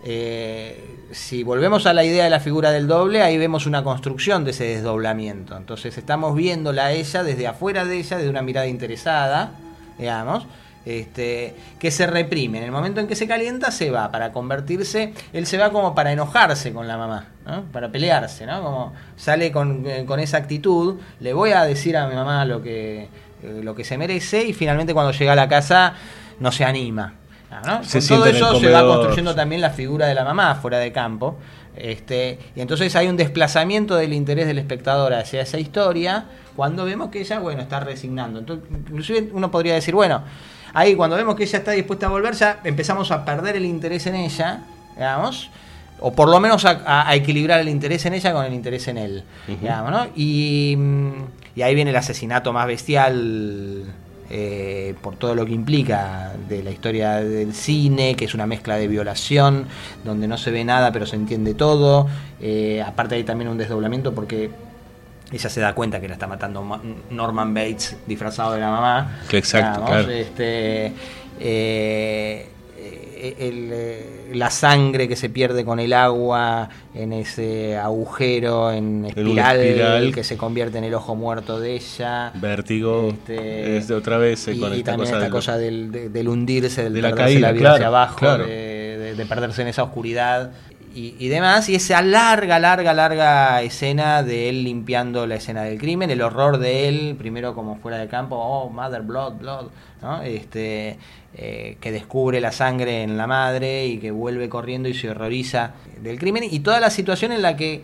eh, 0.04 0.96
si 1.10 1.42
volvemos 1.42 1.86
a 1.86 1.94
la 1.94 2.04
idea 2.04 2.24
de 2.24 2.30
la 2.30 2.40
figura 2.40 2.70
del 2.70 2.86
doble, 2.86 3.22
ahí 3.22 3.38
vemos 3.38 3.66
una 3.66 3.82
construcción 3.82 4.44
de 4.44 4.50
ese 4.50 4.64
desdoblamiento. 4.64 5.56
Entonces 5.56 5.96
estamos 5.96 6.34
viéndola 6.34 6.86
a 6.86 6.92
ella 6.92 7.22
desde 7.22 7.46
afuera 7.46 7.84
de 7.84 7.98
ella, 7.98 8.18
desde 8.18 8.30
una 8.30 8.42
mirada 8.42 8.66
interesada, 8.66 9.52
digamos, 9.98 10.46
este, 10.84 11.54
que 11.78 11.90
se 11.90 12.06
reprime. 12.06 12.58
En 12.58 12.64
el 12.64 12.72
momento 12.72 13.00
en 13.00 13.06
que 13.06 13.16
se 13.16 13.26
calienta, 13.26 13.70
se 13.70 13.90
va 13.90 14.10
para 14.10 14.32
convertirse, 14.32 15.14
él 15.32 15.46
se 15.46 15.58
va 15.58 15.70
como 15.70 15.94
para 15.94 16.12
enojarse 16.12 16.72
con 16.72 16.86
la 16.86 16.96
mamá, 16.96 17.28
¿no? 17.46 17.64
para 17.72 17.90
pelearse, 17.90 18.46
¿no? 18.46 18.62
Como 18.62 18.92
sale 19.16 19.50
con, 19.50 19.86
eh, 19.86 20.04
con 20.06 20.20
esa 20.20 20.36
actitud, 20.36 20.98
le 21.20 21.32
voy 21.32 21.52
a 21.52 21.64
decir 21.64 21.96
a 21.96 22.06
mi 22.06 22.14
mamá 22.14 22.44
lo 22.44 22.62
que, 22.62 23.08
eh, 23.42 23.60
lo 23.62 23.74
que 23.74 23.84
se 23.84 23.98
merece 23.98 24.44
y 24.44 24.52
finalmente 24.52 24.94
cuando 24.94 25.12
llega 25.12 25.32
a 25.32 25.36
la 25.36 25.48
casa 25.48 25.94
no 26.40 26.52
se 26.52 26.64
anima. 26.64 27.14
Ah, 27.50 27.62
¿no? 27.64 27.82
Con 27.98 28.00
todo 28.08 28.24
eso 28.36 28.46
se 28.60 28.66
va 28.72 28.80
construyendo 28.96 29.34
también 29.34 29.60
la 29.60 29.70
figura 29.70 30.06
de 30.06 30.14
la 30.14 30.24
mamá 30.24 30.54
fuera 30.56 30.78
de 30.78 30.92
campo. 30.92 31.36
Este, 31.76 32.38
y 32.56 32.60
entonces 32.60 32.94
hay 32.96 33.06
un 33.08 33.16
desplazamiento 33.16 33.94
del 33.96 34.12
interés 34.12 34.46
del 34.46 34.58
espectador 34.58 35.14
hacia 35.14 35.40
esa 35.42 35.58
historia 35.58 36.24
cuando 36.56 36.84
vemos 36.84 37.08
que 37.10 37.20
ella, 37.20 37.38
bueno, 37.38 37.62
está 37.62 37.78
resignando. 37.80 38.40
Entonces, 38.40 38.68
inclusive 38.70 39.30
uno 39.32 39.50
podría 39.50 39.74
decir, 39.74 39.94
bueno, 39.94 40.22
ahí 40.74 40.94
cuando 40.96 41.14
vemos 41.16 41.36
que 41.36 41.44
ella 41.44 41.58
está 41.58 41.70
dispuesta 41.70 42.06
a 42.06 42.08
volver, 42.10 42.34
ya 42.34 42.60
empezamos 42.64 43.10
a 43.12 43.24
perder 43.24 43.56
el 43.56 43.64
interés 43.64 44.06
en 44.08 44.16
ella, 44.16 44.60
digamos, 44.96 45.50
o 46.00 46.12
por 46.12 46.28
lo 46.28 46.40
menos 46.40 46.64
a, 46.64 46.82
a- 46.84 47.08
a 47.08 47.14
equilibrar 47.14 47.60
el 47.60 47.68
interés 47.68 48.04
en 48.06 48.14
ella 48.14 48.32
con 48.32 48.44
el 48.44 48.52
interés 48.54 48.88
en 48.88 48.98
él, 48.98 49.22
digamos, 49.46 49.90
¿no? 49.92 50.06
Y, 50.16 50.76
y 51.54 51.62
ahí 51.62 51.74
viene 51.76 51.90
el 51.90 51.96
asesinato 51.96 52.52
más 52.52 52.66
bestial 52.66 53.84
eh, 54.30 54.94
por 55.02 55.16
todo 55.16 55.34
lo 55.34 55.46
que 55.46 55.52
implica 55.52 56.32
de 56.48 56.62
la 56.62 56.70
historia 56.70 57.16
del 57.16 57.54
cine, 57.54 58.14
que 58.14 58.24
es 58.26 58.34
una 58.34 58.46
mezcla 58.46 58.76
de 58.76 58.86
violación, 58.88 59.66
donde 60.04 60.28
no 60.28 60.36
se 60.38 60.50
ve 60.50 60.64
nada 60.64 60.92
pero 60.92 61.06
se 61.06 61.16
entiende 61.16 61.54
todo. 61.54 62.06
Eh, 62.40 62.82
aparte 62.86 63.14
hay 63.14 63.24
también 63.24 63.48
un 63.50 63.58
desdoblamiento 63.58 64.14
porque 64.14 64.50
ella 65.32 65.48
se 65.50 65.60
da 65.60 65.74
cuenta 65.74 66.00
que 66.00 66.08
la 66.08 66.14
está 66.14 66.26
matando 66.26 66.62
Ma- 66.62 66.80
Norman 67.10 67.52
Bates 67.52 67.96
disfrazado 68.06 68.52
de 68.52 68.60
la 68.60 68.70
mamá. 68.70 69.18
Que 69.28 69.38
exacto, 69.38 69.84
claro. 69.84 70.10
este, 70.10 70.92
eh, 71.40 72.48
el, 73.38 73.70
eh, 73.72 74.30
la 74.34 74.50
sangre 74.50 75.08
que 75.08 75.16
se 75.16 75.28
pierde 75.30 75.64
con 75.64 75.80
el 75.80 75.92
agua 75.92 76.68
en 76.94 77.12
ese 77.12 77.76
agujero 77.76 78.70
en 78.72 79.04
espiral, 79.06 79.60
espiral. 79.60 80.14
que 80.14 80.24
se 80.24 80.36
convierte 80.36 80.78
en 80.78 80.84
el 80.84 80.94
ojo 80.94 81.14
muerto 81.14 81.60
de 81.60 81.74
ella. 81.74 82.32
Vértigo. 82.34 83.08
Este, 83.08 83.76
es 83.76 83.88
de 83.88 83.94
otra 83.94 84.18
vez 84.18 84.46
eh, 84.48 84.54
y, 84.54 84.60
con 84.60 84.72
y 84.74 84.78
esta 84.78 84.92
también 84.92 85.06
cosa 85.10 85.16
esta 85.16 85.24
del- 85.24 85.30
cosa 85.32 85.56
del, 85.58 85.92
de- 85.92 86.08
del 86.10 86.28
hundirse, 86.28 86.84
del 86.84 86.94
de 86.94 87.02
la 87.02 87.08
perderse 87.10 87.34
caída, 87.34 87.46
la 87.48 87.52
vida 87.52 87.60
claro, 87.60 87.74
hacia 87.76 87.86
abajo, 87.88 88.16
claro. 88.18 88.46
de, 88.46 88.98
de- 88.98 89.14
de 89.14 89.26
perderse 89.26 89.62
en 89.62 89.68
esa 89.68 89.82
oscuridad 89.82 90.50
y, 90.94 91.14
y 91.18 91.28
demás. 91.28 91.68
Y 91.68 91.74
esa 91.74 92.02
larga, 92.02 92.58
larga, 92.58 92.94
larga 92.94 93.62
escena 93.62 94.22
de 94.22 94.48
él 94.48 94.64
limpiando 94.64 95.26
la 95.26 95.36
escena 95.36 95.62
del 95.62 95.78
crimen, 95.78 96.10
el 96.10 96.22
horror 96.22 96.58
de 96.58 96.88
él, 96.88 97.16
primero 97.18 97.54
como 97.54 97.76
fuera 97.76 97.98
de 97.98 98.08
campo, 98.08 98.36
oh, 98.36 98.70
mother, 98.70 99.02
blood, 99.02 99.34
blood, 99.34 99.66
¿no? 100.02 100.22
Este, 100.22 100.98
eh, 101.34 101.76
que 101.80 101.92
descubre 101.92 102.40
la 102.40 102.52
sangre 102.52 103.02
en 103.02 103.16
la 103.16 103.26
madre 103.26 103.86
y 103.86 103.98
que 103.98 104.10
vuelve 104.10 104.48
corriendo 104.48 104.88
y 104.88 104.94
se 104.94 105.10
horroriza 105.10 105.72
del 106.00 106.18
crimen 106.18 106.42
y 106.50 106.60
toda 106.60 106.80
la 106.80 106.90
situación 106.90 107.32
en 107.32 107.42
la 107.42 107.56
que 107.56 107.82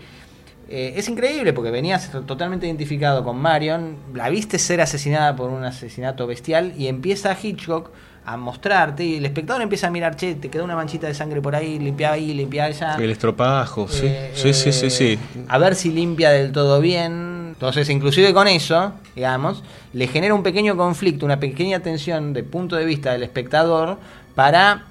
eh, 0.68 0.94
es 0.96 1.08
increíble 1.08 1.52
porque 1.52 1.70
venías 1.70 2.10
totalmente 2.26 2.66
identificado 2.66 3.22
con 3.22 3.36
Marion, 3.36 3.96
la 4.14 4.30
viste 4.30 4.58
ser 4.58 4.80
asesinada 4.80 5.36
por 5.36 5.50
un 5.50 5.62
asesinato 5.62 6.26
bestial 6.26 6.72
y 6.78 6.88
empieza 6.88 7.36
Hitchcock 7.40 7.90
a 8.26 8.36
mostrarte 8.36 9.04
y 9.04 9.16
el 9.16 9.26
espectador 9.26 9.62
empieza 9.62 9.88
a 9.88 9.90
mirar, 9.90 10.16
che, 10.16 10.34
te 10.34 10.48
quedó 10.48 10.64
una 10.64 10.76
manchita 10.76 11.06
de 11.06 11.14
sangre 11.14 11.42
por 11.42 11.54
ahí, 11.54 11.78
limpia 11.78 12.12
ahí, 12.12 12.32
limpia 12.32 12.64
allá. 12.64 12.96
El 12.98 13.10
estropajo, 13.10 13.86
sí. 13.88 14.06
Eh, 14.06 14.32
sí, 14.34 14.54
sí, 14.54 14.72
sí, 14.72 14.90
sí. 14.90 15.18
A 15.48 15.58
ver 15.58 15.74
si 15.74 15.90
limpia 15.90 16.30
del 16.30 16.52
todo 16.52 16.80
bien. 16.80 17.52
Entonces, 17.52 17.88
inclusive 17.90 18.32
con 18.32 18.48
eso, 18.48 18.94
digamos, 19.14 19.62
le 19.92 20.06
genera 20.08 20.34
un 20.34 20.42
pequeño 20.42 20.76
conflicto, 20.76 21.26
una 21.26 21.38
pequeña 21.38 21.80
tensión 21.80 22.32
de 22.32 22.42
punto 22.42 22.76
de 22.76 22.84
vista 22.84 23.12
del 23.12 23.22
espectador 23.22 23.98
para 24.34 24.86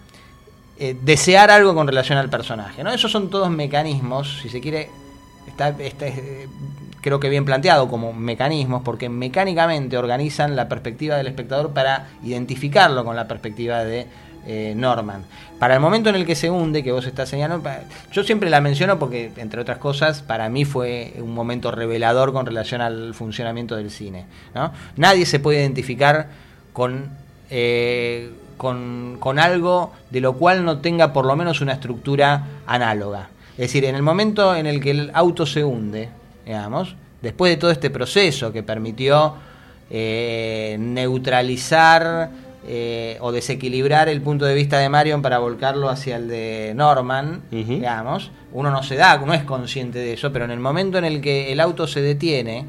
eh, 0.79 0.95
desear 1.01 1.51
algo 1.51 1.75
con 1.75 1.87
relación 1.87 2.17
al 2.17 2.29
personaje. 2.29 2.83
¿no? 2.83 2.91
Esos 2.91 3.11
son 3.11 3.29
todos 3.29 3.49
mecanismos, 3.49 4.39
si 4.41 4.49
se 4.49 4.61
quiere, 4.61 4.89
está, 5.47 5.69
está, 5.69 6.07
eh, 6.07 6.47
creo 7.03 7.19
que 7.19 7.29
bien 7.29 7.45
planteado 7.45 7.87
como 7.89 8.13
mecanismos, 8.13 8.81
porque 8.83 9.09
mecánicamente 9.09 9.97
organizan 9.97 10.55
la 10.55 10.69
perspectiva 10.69 11.17
del 11.17 11.27
espectador 11.27 11.71
para 11.71 12.07
identificarlo 12.23 13.05
con 13.05 13.15
la 13.15 13.27
perspectiva 13.27 13.83
de 13.83 14.07
eh, 14.47 14.73
Norman. 14.75 15.23
Para 15.59 15.75
el 15.75 15.79
momento 15.79 16.09
en 16.09 16.15
el 16.15 16.25
que 16.25 16.35
se 16.35 16.49
hunde, 16.49 16.81
que 16.81 16.91
vos 16.91 17.05
estás 17.05 17.29
señalando, 17.29 17.69
yo 18.11 18.23
siempre 18.23 18.49
la 18.49 18.61
menciono 18.61 18.99
porque, 18.99 19.31
entre 19.37 19.61
otras 19.61 19.77
cosas, 19.77 20.21
para 20.21 20.49
mí 20.49 20.65
fue 20.65 21.13
un 21.17 21.33
momento 21.33 21.71
revelador 21.71 22.33
con 22.33 22.45
relación 22.45 22.81
al 22.81 23.13
funcionamiento 23.13 23.75
del 23.75 23.91
cine. 23.91 24.25
Nadie 24.95 25.25
se 25.25 25.39
puede 25.39 25.59
identificar 25.59 26.27
con, 26.71 27.09
eh, 27.49 28.31
con, 28.57 29.17
con 29.19 29.39
algo 29.39 29.91
de 30.09 30.21
lo 30.21 30.33
cual 30.33 30.65
no 30.65 30.79
tenga 30.79 31.13
por 31.13 31.25
lo 31.25 31.35
menos 31.35 31.61
una 31.61 31.73
estructura 31.73 32.45
análoga. 32.65 33.29
Es 33.53 33.67
decir, 33.67 33.85
en 33.85 33.95
el 33.95 34.01
momento 34.01 34.55
en 34.55 34.65
el 34.65 34.81
que 34.81 34.91
el 34.91 35.11
auto 35.13 35.45
se 35.45 35.63
hunde, 35.63 36.09
digamos, 36.45 36.95
después 37.21 37.51
de 37.51 37.57
todo 37.57 37.71
este 37.71 37.89
proceso 37.89 38.51
que 38.51 38.63
permitió 38.63 39.35
eh, 39.89 40.77
neutralizar 40.79 42.29
eh, 42.65 43.17
o 43.19 43.31
desequilibrar 43.31 44.09
el 44.09 44.21
punto 44.21 44.45
de 44.45 44.55
vista 44.55 44.79
de 44.79 44.89
Marion 44.89 45.21
para 45.21 45.39
volcarlo 45.39 45.89
hacia 45.89 46.15
el 46.15 46.27
de 46.27 46.73
Norman, 46.75 47.41
digamos, 47.51 48.31
uno 48.53 48.71
no 48.71 48.83
se 48.83 48.95
da, 48.95 49.17
no 49.17 49.33
es 49.33 49.43
consciente 49.43 49.99
de 49.99 50.13
eso, 50.13 50.31
pero 50.31 50.45
en 50.45 50.51
el 50.51 50.59
momento 50.59 50.97
en 50.97 51.05
el 51.05 51.21
que 51.21 51.51
el 51.51 51.59
auto 51.59 51.87
se 51.87 52.01
detiene, 52.01 52.65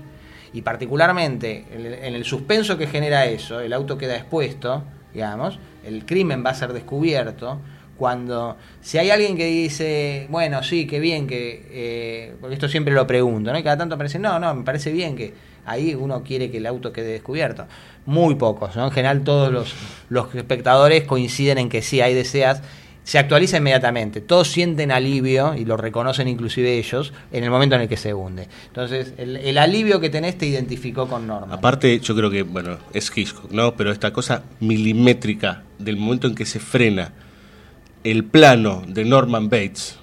y 0.53 0.63
particularmente 0.63 1.67
en 1.73 1.87
el, 1.87 1.95
en 1.95 2.15
el 2.15 2.25
suspenso 2.25 2.79
que 2.79 2.87
genera 2.87 3.27
eso, 3.27 3.61
el 3.61 3.73
auto 3.73 3.99
queda 3.99 4.17
expuesto, 4.17 4.83
digamos, 5.13 5.59
el 5.85 6.07
crimen 6.07 6.45
va 6.45 6.51
a 6.51 6.55
ser 6.55 6.73
descubierto, 6.73 7.59
cuando 7.97 8.57
si 8.81 8.99
hay 8.99 9.11
alguien 9.11 9.37
que 9.37 9.47
dice, 9.47 10.27
bueno, 10.31 10.63
sí, 10.63 10.87
qué 10.87 11.01
bien 11.01 11.27
que, 11.27 11.67
eh, 11.71 12.35
porque 12.41 12.55
esto 12.55 12.69
siempre 12.69 12.93
lo 12.93 13.07
pregunto, 13.07 13.53
¿no? 13.53 13.59
Y 13.59 13.63
cada 13.63 13.79
tanto 13.79 13.95
aparece, 13.95 14.19
no, 14.19 14.39
no, 14.39 14.55
me 14.55 14.65
parece 14.65 14.93
bien 14.93 15.17
que 15.17 15.35
ahí 15.65 15.95
uno 15.95 16.23
quiere 16.23 16.51
que 16.51 16.59
el 16.59 16.67
auto 16.67 16.93
quede 16.93 17.13
descubierto. 17.13 17.67
Muy 18.07 18.35
pocos, 18.35 18.77
¿no? 18.77 18.87
En 18.87 18.91
general 18.91 19.23
todos 19.23 19.53
los, 19.53 19.75
los 20.09 20.35
espectadores 20.35 21.05
coinciden 21.05 21.59
en 21.59 21.69
que 21.69 21.83
sí, 21.83 22.01
hay 22.01 22.15
deseas. 22.15 22.63
Se 23.05 23.19
actualiza 23.19 23.59
inmediatamente, 23.59 24.23
todos 24.23 24.49
sienten 24.49 24.91
alivio 24.91 25.55
y 25.55 25.67
lo 25.67 25.77
reconocen 25.77 26.27
inclusive 26.27 26.79
ellos 26.79 27.13
en 27.33 27.45
el 27.45 27.51
momento 27.51 27.77
en 27.77 27.83
el 27.83 27.89
que 27.89 27.99
se 27.99 28.15
hunde. 28.15 28.49
Entonces, 28.69 29.13
el, 29.19 29.59
alivio 29.59 30.01
que 30.01 30.09
tenés 30.09 30.39
te 30.39 30.47
identificó 30.47 31.07
con 31.07 31.27
Norman. 31.27 31.53
Aparte, 31.53 32.01
yo 32.01 32.17
creo 32.17 32.31
que, 32.31 32.43
bueno, 32.45 32.79
es 32.95 33.15
Hitchcock, 33.15 33.53
¿no? 33.53 33.77
Pero 33.77 33.93
esta 33.93 34.11
cosa 34.11 34.45
milimétrica 34.61 35.65
del 35.79 35.99
momento 35.99 36.29
en 36.29 36.35
que 36.35 36.47
se 36.47 36.61
frena 36.61 37.13
el 38.05 38.25
plano 38.25 38.83
de 38.87 39.05
Norman 39.05 39.49
Bates, 39.49 39.97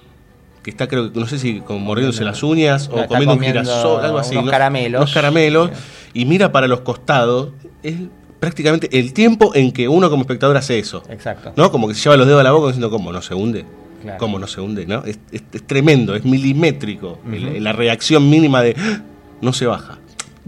que 0.62 0.70
está, 0.70 0.86
creo 0.88 1.12
que, 1.12 1.18
no 1.18 1.26
sé 1.26 1.38
si 1.38 1.60
como 1.60 1.78
mordiéndose 1.80 2.24
las 2.24 2.42
uñas 2.42 2.88
No, 2.88 2.96
o 3.02 3.06
comiendo 3.06 3.34
un 3.34 3.40
girasol, 3.40 4.04
algo 4.04 4.18
así. 4.18 4.32
unos 4.34 4.46
¿no? 4.46 4.50
caramelos. 4.50 5.00
Unos 5.00 5.14
caramelos, 5.14 5.70
y 6.14 6.24
mira 6.24 6.52
para 6.52 6.68
los 6.68 6.80
costados, 6.80 7.50
es 7.82 7.94
prácticamente 8.38 8.88
el 8.98 9.12
tiempo 9.12 9.54
en 9.54 9.72
que 9.72 9.88
uno 9.88 10.10
como 10.10 10.22
espectador 10.22 10.56
hace 10.56 10.78
eso. 10.78 11.02
Exacto. 11.08 11.52
¿No? 11.56 11.70
Como 11.70 11.88
que 11.88 11.94
se 11.94 12.02
lleva 12.02 12.16
los 12.16 12.26
dedos 12.26 12.40
a 12.40 12.44
la 12.44 12.52
boca 12.52 12.66
diciendo, 12.68 12.90
¿cómo 12.90 13.12
no 13.12 13.22
se 13.22 13.34
hunde? 13.34 13.64
Claro. 14.02 14.18
¿Cómo 14.18 14.38
no 14.40 14.48
se 14.48 14.60
hunde? 14.60 14.84
¿no? 14.86 15.04
Es, 15.04 15.18
es- 15.30 15.42
es 15.52 15.62
tremendo, 15.66 16.14
es 16.16 16.24
milimétrico. 16.24 17.18
el- 17.32 17.62
la 17.62 17.72
reacción 17.72 18.28
mínima 18.28 18.60
de 18.62 18.74
¡Ah! 18.76 19.00
no 19.40 19.52
se 19.52 19.66
baja. 19.66 19.98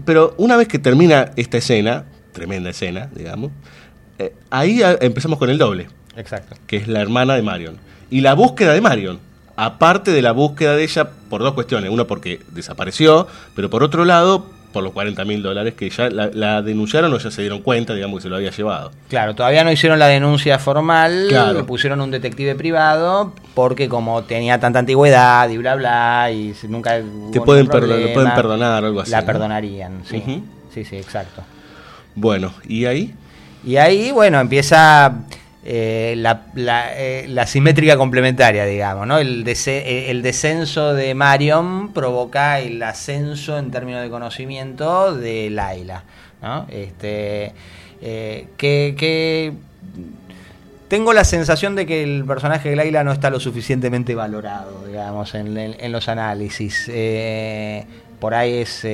Pero 0.03 0.35
una 0.37 0.57
vez 0.57 0.67
que 0.67 0.77
termina 0.77 1.31
esta 1.37 1.57
escena, 1.57 2.03
tremenda 2.33 2.69
escena, 2.69 3.09
digamos, 3.15 3.51
eh, 4.19 4.33
ahí 4.49 4.81
empezamos 4.99 5.39
con 5.39 5.49
el 5.49 5.57
doble, 5.57 5.87
Exacto. 6.17 6.55
que 6.67 6.77
es 6.77 6.87
la 6.87 7.01
hermana 7.01 7.35
de 7.35 7.41
Marion. 7.41 7.77
Y 8.09 8.21
la 8.21 8.33
búsqueda 8.33 8.73
de 8.73 8.81
Marion, 8.81 9.19
aparte 9.55 10.11
de 10.11 10.21
la 10.21 10.31
búsqueda 10.31 10.75
de 10.75 10.83
ella 10.83 11.09
por 11.29 11.41
dos 11.41 11.53
cuestiones. 11.53 11.89
Uno 11.91 12.07
porque 12.07 12.41
desapareció, 12.51 13.27
pero 13.55 13.69
por 13.69 13.83
otro 13.83 14.05
lado, 14.05 14.47
por 14.71 14.83
los 14.83 14.91
40 14.91 15.23
mil 15.25 15.41
dólares 15.41 15.73
que 15.73 15.89
ya 15.89 16.09
la, 16.09 16.29
la 16.33 16.61
denunciaron 16.61 17.13
o 17.13 17.17
ya 17.17 17.31
se 17.31 17.41
dieron 17.41 17.61
cuenta, 17.61 17.93
digamos, 17.93 18.17
que 18.19 18.23
se 18.23 18.29
lo 18.29 18.35
había 18.35 18.51
llevado. 18.51 18.91
Claro, 19.09 19.33
todavía 19.33 19.63
no 19.63 19.71
hicieron 19.71 19.97
la 19.99 20.07
denuncia 20.07 20.59
formal, 20.59 21.27
Claro. 21.29 21.53
le 21.59 21.63
pusieron 21.63 22.01
un 22.01 22.11
detective 22.11 22.55
privado, 22.55 23.33
porque 23.53 23.87
como 23.87 24.23
tenía 24.25 24.59
tanta 24.59 24.79
antigüedad 24.79 25.49
y 25.49 25.57
bla 25.57 25.75
bla, 25.75 26.29
y 26.31 26.53
nunca 26.67 26.99
Te 27.31 27.39
pueden, 27.39 27.67
problema, 27.67 28.13
pueden 28.13 28.33
perdonar 28.33 28.83
o 28.83 28.87
algo 28.87 28.99
así. 29.01 29.11
La 29.11 29.21
¿no? 29.21 29.25
perdonarían, 29.27 30.01
sí. 30.09 30.43
Sí, 30.73 30.83
sí, 30.83 30.97
exacto. 30.97 31.41
Bueno, 32.15 32.53
¿y 32.67 32.83
ahí? 32.85 33.15
Y 33.65 33.77
ahí, 33.77 34.11
bueno, 34.11 34.39
empieza 34.41 35.13
eh, 35.67 36.13
la, 36.17 36.43
eh, 36.95 37.25
la 37.27 37.47
simétrica 37.47 37.97
complementaria, 37.97 38.65
digamos, 38.65 39.07
¿no? 39.07 39.17
Eh, 39.17 40.11
el 40.11 40.21
descenso 40.21 40.93
de 40.93 41.15
Marion 41.15 41.91
provoca 41.91 42.59
el 42.59 42.83
ascenso 42.83 43.57
en 43.57 43.71
términos 43.71 44.03
de 44.03 44.11
conocimiento 44.11 45.15
de 45.15 45.49
Laila, 45.49 46.03
¿no? 46.43 46.67
Este, 46.69 47.53
que, 47.99 49.53
tengo 50.87 51.13
la 51.13 51.23
sensación 51.23 51.75
de 51.75 51.87
que 51.87 52.03
el 52.03 52.25
personaje 52.25 52.69
de 52.69 52.75
Laila 52.75 53.03
no 53.03 53.11
está 53.11 53.31
lo 53.31 53.39
suficientemente 53.39 54.13
valorado, 54.13 54.85
digamos, 54.85 55.33
en, 55.33 55.91
los 55.91 56.07
análisis. 56.07 56.91
Por 58.19 58.35
ahí 58.35 58.53
es, 58.59 58.85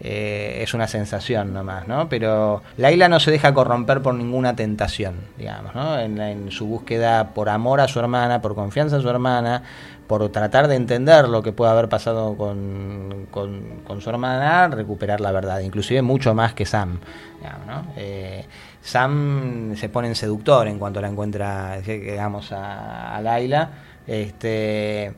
eh, 0.00 0.60
es 0.62 0.74
una 0.74 0.86
sensación 0.88 1.52
nomás, 1.54 1.88
¿no? 1.88 2.08
Pero 2.08 2.62
Laila 2.76 3.08
no 3.08 3.18
se 3.20 3.30
deja 3.30 3.54
corromper 3.54 4.02
por 4.02 4.14
ninguna 4.14 4.54
tentación, 4.56 5.14
digamos, 5.38 5.74
¿no? 5.74 5.98
En, 5.98 6.20
en 6.20 6.50
su 6.50 6.66
búsqueda 6.66 7.30
por 7.34 7.48
amor 7.48 7.80
a 7.80 7.88
su 7.88 7.98
hermana, 7.98 8.40
por 8.42 8.54
confianza 8.54 8.96
en 8.96 9.02
su 9.02 9.08
hermana, 9.08 9.62
por 10.06 10.28
tratar 10.30 10.68
de 10.68 10.76
entender 10.76 11.28
lo 11.28 11.42
que 11.42 11.52
puede 11.52 11.72
haber 11.72 11.88
pasado 11.88 12.36
con, 12.36 13.26
con- 13.30 13.80
con 13.84 14.00
su 14.00 14.08
hermana, 14.10 14.68
recuperar 14.68 15.20
la 15.20 15.32
verdad, 15.32 15.60
inclusive 15.60 16.02
mucho 16.02 16.34
más 16.34 16.52
que 16.54 16.64
Sam, 16.66 17.00
digamos, 17.40 17.66
¿no? 17.66 17.86
Eh, 17.96 18.44
Sam 18.82 19.74
se 19.76 19.88
pone 19.88 20.06
en 20.08 20.14
seductor 20.14 20.68
en 20.68 20.78
cuanto 20.78 21.00
la 21.00 21.08
encuentra, 21.08 21.80
digamos, 21.80 22.52
a, 22.52 23.16
a 23.16 23.20
Laila. 23.20 23.70
Este, 24.06 25.12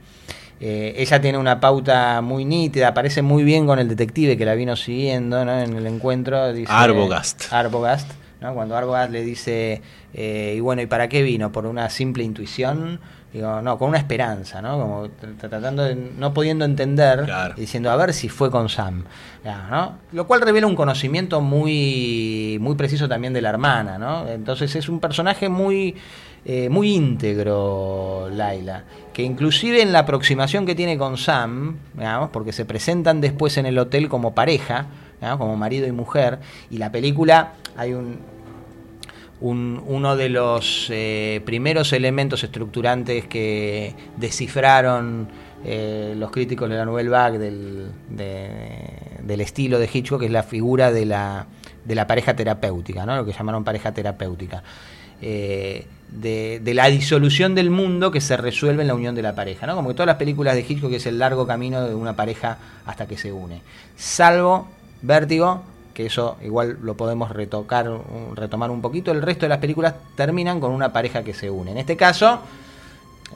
eh, 0.60 0.94
ella 0.96 1.20
tiene 1.20 1.38
una 1.38 1.60
pauta 1.60 2.20
muy 2.20 2.44
nítida, 2.44 2.88
aparece 2.88 3.22
muy 3.22 3.44
bien 3.44 3.66
con 3.66 3.78
el 3.78 3.88
detective 3.88 4.36
que 4.36 4.44
la 4.44 4.54
vino 4.54 4.74
siguiendo 4.76 5.44
¿no? 5.44 5.58
en 5.60 5.76
el 5.76 5.86
encuentro. 5.86 6.52
Dice, 6.52 6.72
Arbogast. 6.72 7.52
Arbogast, 7.52 8.10
¿no? 8.40 8.54
Cuando 8.54 8.76
Arbogast 8.76 9.12
le 9.12 9.22
dice, 9.22 9.82
eh, 10.14 10.54
y 10.56 10.60
bueno, 10.60 10.82
¿y 10.82 10.86
para 10.86 11.08
qué 11.08 11.22
vino? 11.22 11.52
¿Por 11.52 11.66
una 11.66 11.88
simple 11.90 12.24
intuición? 12.24 13.00
Digo, 13.32 13.60
no, 13.60 13.76
con 13.78 13.90
una 13.90 13.98
esperanza, 13.98 14.62
¿no? 14.62 14.78
Como 14.80 15.04
tr- 15.08 15.36
tratando 15.38 15.84
de, 15.84 15.94
no 15.94 16.32
pudiendo 16.32 16.64
entender, 16.64 17.26
diciendo, 17.56 17.90
a 17.90 17.96
ver 17.96 18.14
si 18.14 18.30
fue 18.30 18.50
con 18.50 18.70
Sam, 18.70 19.04
Ya, 19.44 19.68
¿no? 19.70 19.98
Lo 20.12 20.26
cual 20.26 20.40
revela 20.40 20.66
un 20.66 20.74
conocimiento 20.74 21.42
muy, 21.42 22.56
muy 22.60 22.74
preciso 22.74 23.06
también 23.06 23.34
de 23.34 23.42
la 23.42 23.50
hermana, 23.50 23.98
¿no? 23.98 24.26
Entonces 24.28 24.74
es 24.76 24.88
un 24.88 24.98
personaje 24.98 25.50
muy, 25.50 25.94
eh, 26.44 26.68
muy 26.68 26.94
íntegro, 26.94 28.28
Laila, 28.32 28.84
que 29.12 29.22
inclusive 29.22 29.82
en 29.82 29.92
la 29.92 30.00
aproximación 30.00 30.64
que 30.66 30.74
tiene 30.74 30.96
con 30.96 31.16
Sam, 31.18 31.76
porque 32.32 32.52
se 32.52 32.64
presentan 32.64 33.20
después 33.20 33.56
en 33.58 33.66
el 33.66 33.78
hotel 33.78 34.08
como 34.08 34.34
pareja, 34.34 34.86
como 35.38 35.56
marido 35.56 35.86
y 35.86 35.92
mujer, 35.92 36.38
y 36.70 36.78
la 36.78 36.92
película 36.92 37.54
hay 37.76 37.92
un, 37.94 38.18
un- 39.40 39.82
uno 39.86 40.16
de 40.16 40.28
los 40.28 40.88
eh, 40.90 41.40
primeros 41.44 41.92
elementos 41.92 42.44
estructurantes 42.44 43.26
que 43.26 43.94
descifraron 44.16 45.28
eh, 45.64 46.14
los 46.16 46.30
críticos 46.30 46.70
de 46.70 46.76
la 46.76 46.84
Nouvelle 46.84 47.08
Vague 47.08 47.38
del, 47.38 47.90
de- 48.10 48.92
del 49.22 49.40
estilo 49.40 49.78
de 49.80 49.90
Hitchcock, 49.92 50.20
que 50.20 50.26
es 50.26 50.32
la 50.32 50.44
figura 50.44 50.92
de 50.92 51.04
la, 51.04 51.46
de 51.84 51.94
la 51.96 52.06
pareja 52.06 52.34
terapéutica, 52.36 53.04
¿no? 53.04 53.16
lo 53.16 53.24
que 53.26 53.32
llamaron 53.32 53.64
pareja 53.64 53.92
terapéutica. 53.92 54.62
De, 56.10 56.60
la 56.74 56.86
disolución 56.86 57.54
del 57.54 57.70
mundo 57.70 58.10
que 58.10 58.20
se 58.20 58.36
resuelve 58.36 58.82
en 58.82 58.88
la 58.88 58.94
unión 58.94 59.14
de 59.14 59.22
la 59.22 59.34
pareja, 59.34 59.66
¿no? 59.66 59.74
Como 59.74 59.88
que 59.88 59.94
todas 59.94 60.06
las 60.06 60.16
películas 60.16 60.54
de 60.54 60.64
Hitchcock 60.68 60.92
es 60.92 61.06
el 61.06 61.18
largo 61.18 61.46
camino 61.46 61.86
de 61.86 61.94
una 61.94 62.16
pareja 62.16 62.58
hasta 62.86 63.06
que 63.06 63.16
se 63.18 63.32
une. 63.32 63.60
Salvo 63.96 64.68
Vértigo, 65.02 65.62
que 65.94 66.06
eso 66.06 66.36
igual 66.42 66.78
lo 66.82 66.94
podemos 66.96 67.30
retocar, 67.30 67.90
retomar 68.34 68.70
un 68.70 68.80
poquito, 68.80 69.12
el 69.12 69.22
resto 69.22 69.46
de 69.46 69.50
las 69.50 69.58
películas 69.58 69.94
terminan 70.16 70.60
con 70.60 70.72
una 70.72 70.92
pareja 70.92 71.22
que 71.22 71.34
se 71.34 71.50
une. 71.50 71.72
En 71.72 71.78
este 71.78 71.96
caso, 71.96 72.40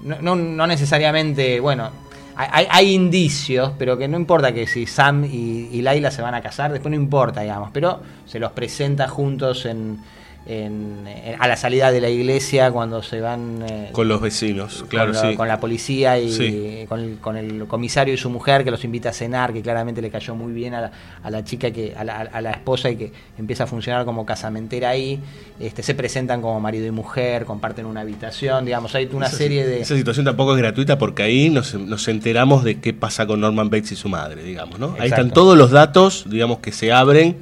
no, 0.03 0.35
no- 0.37 0.67
necesariamente, 0.67 1.61
bueno, 1.61 1.91
hay 2.35 2.95
indicios, 2.95 3.73
pero 3.79 3.99
que 3.99 4.09
no 4.09 4.17
importa 4.17 4.53
que 4.53 4.67
si 4.67 4.87
Sam 4.87 5.25
y, 5.25 5.69
y 5.73 5.83
Laila 5.83 6.11
se 6.11 6.23
van 6.23 6.35
a 6.35 6.41
casar, 6.41 6.73
después 6.73 6.91
no 6.91 6.97
importa, 6.97 7.43
digamos, 7.43 7.71
pero 7.73 8.01
se 8.27 8.39
los 8.39 8.53
presenta 8.53 9.07
juntos 9.07 9.67
en, 9.67 9.99
en- 10.47 11.07
en- 11.07 11.37
a 11.41 11.47
la 11.49 11.57
salida 11.57 11.93
de 11.93 12.01
la 12.01 12.09
iglesia 12.09 12.71
cuando 12.73 13.03
se 13.03 13.21
van... 13.21 13.65
eh, 13.69 13.89
Con 13.93 14.09
los 14.09 14.21
vecinos, 14.21 14.85
claro, 14.89 15.13
con, 15.13 15.23
la- 15.23 15.31
sí. 15.31 15.37
con 15.37 15.49
la 15.49 15.61
policía 15.61 16.19
y 16.19 16.33
Sí. 16.33 16.85
con, 16.89 17.01
el, 17.01 17.19
con 17.19 17.37
el 17.37 17.67
comisario 17.67 18.13
y 18.15 18.17
su 18.17 18.29
mujer 18.31 18.65
que 18.65 18.71
los 18.71 18.83
invita 18.85 19.11
a 19.11 19.13
cenar, 19.13 19.53
que 19.53 19.63
claramente 19.63 20.03
le 20.03 20.11
cayó 20.11 20.35
muy 20.35 20.53
bien 20.53 20.75
a 20.75 20.81
la, 20.81 20.93
a 21.23 21.31
la 21.31 21.45
chica, 21.45 21.71
que 21.71 21.95
a 21.97 22.03
la, 22.05 22.21
a 22.23 22.41
la 22.41 22.51
esposa 22.53 22.91
y 22.91 22.97
que 22.97 23.13
empieza 23.39 23.65
a 23.65 23.67
funcionar 23.67 24.05
como 24.05 24.27
casamentera 24.27 24.91
ahí. 24.91 25.21
Este, 25.61 25.83
se 25.83 25.95
presentan 25.95 26.43
como 26.43 26.59
marido 26.61 26.87
y 26.87 26.91
mujer, 26.91 27.45
comparten 27.45 27.87
una 27.87 28.01
habitación, 28.01 28.65
digamos, 28.65 28.95
hay 28.97 29.09
una 29.13 29.27
Esa- 29.27 29.37
serie 29.37 29.65
de... 29.67 29.81
Esa 29.83 29.97
situación 29.97 30.25
tampoco 30.25 30.53
es 30.55 30.59
gratuita 30.59 30.99
porque 30.99 31.23
ahí 31.23 31.51
nos, 31.51 31.75
nos 31.75 32.09
enteramos 32.09 32.65
de 32.65 32.81
qué 32.81 32.93
pasa 32.93 33.27
con 33.27 33.41
Norman 33.41 33.71
Bates 33.71 33.93
y 33.93 33.97
su 33.97 34.09
madre, 34.09 34.43
digamos, 34.43 34.79
¿no? 34.81 34.97
Ahí 34.99 35.09
están 35.09 35.31
todos 35.31 35.57
los 35.57 35.71
datos, 35.71 36.25
digamos, 36.29 36.59
que 36.59 36.73
se 36.73 36.91
abren 36.93 37.37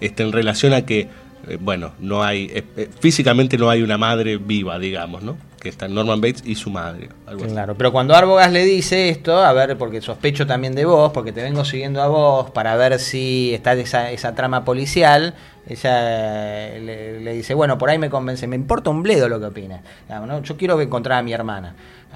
este, 0.00 0.22
en 0.24 0.32
relación 0.32 0.72
a 0.72 0.82
que, 0.86 1.08
eh, 1.48 1.58
bueno, 1.60 1.92
no 1.98 2.22
hay, 2.22 2.50
eh, 2.52 2.64
eh, 2.76 2.88
físicamente 3.00 3.56
no 3.56 3.70
hay 3.70 3.82
una 3.82 3.98
madre 3.98 4.36
viva, 4.36 4.78
digamos, 4.78 5.22
¿no? 5.22 5.36
Que 5.60 5.68
están 5.68 5.94
Norman 5.94 6.20
Bates 6.20 6.42
y 6.44 6.54
su 6.54 6.70
madre. 6.70 7.10
Claro, 7.48 7.74
pero 7.76 7.92
cuando 7.92 8.14
Arbogast 8.14 8.52
le 8.52 8.64
dice 8.64 9.10
esto, 9.10 9.38
a 9.38 9.52
ver, 9.52 9.76
porque 9.76 10.00
sospecho 10.00 10.46
también 10.46 10.74
de 10.74 10.86
vos, 10.86 11.12
porque 11.12 11.32
te 11.32 11.42
vengo 11.42 11.64
siguiendo 11.64 12.02
a 12.02 12.08
vos 12.08 12.50
para 12.50 12.76
ver 12.76 12.98
si 12.98 13.52
está 13.52 13.74
esa, 13.74 14.10
esa 14.10 14.34
trama 14.34 14.64
policial, 14.64 15.34
ella 15.68 16.78
le, 16.78 17.32
dice, 17.34 17.54
bueno, 17.54 17.76
por 17.78 17.90
ahí 17.90 17.98
me 17.98 18.08
convence, 18.08 18.46
me 18.46 18.56
importa 18.56 18.90
un 18.90 19.02
bledo 19.02 19.28
lo 19.28 19.38
que 19.38 19.46
opina. 19.46 19.82
¿no? 20.08 20.42
Yo 20.42 20.56
quiero 20.56 20.80
encontrar 20.80 21.18
a 21.18 21.22
mi 21.22 21.32
hermana. 21.32 21.74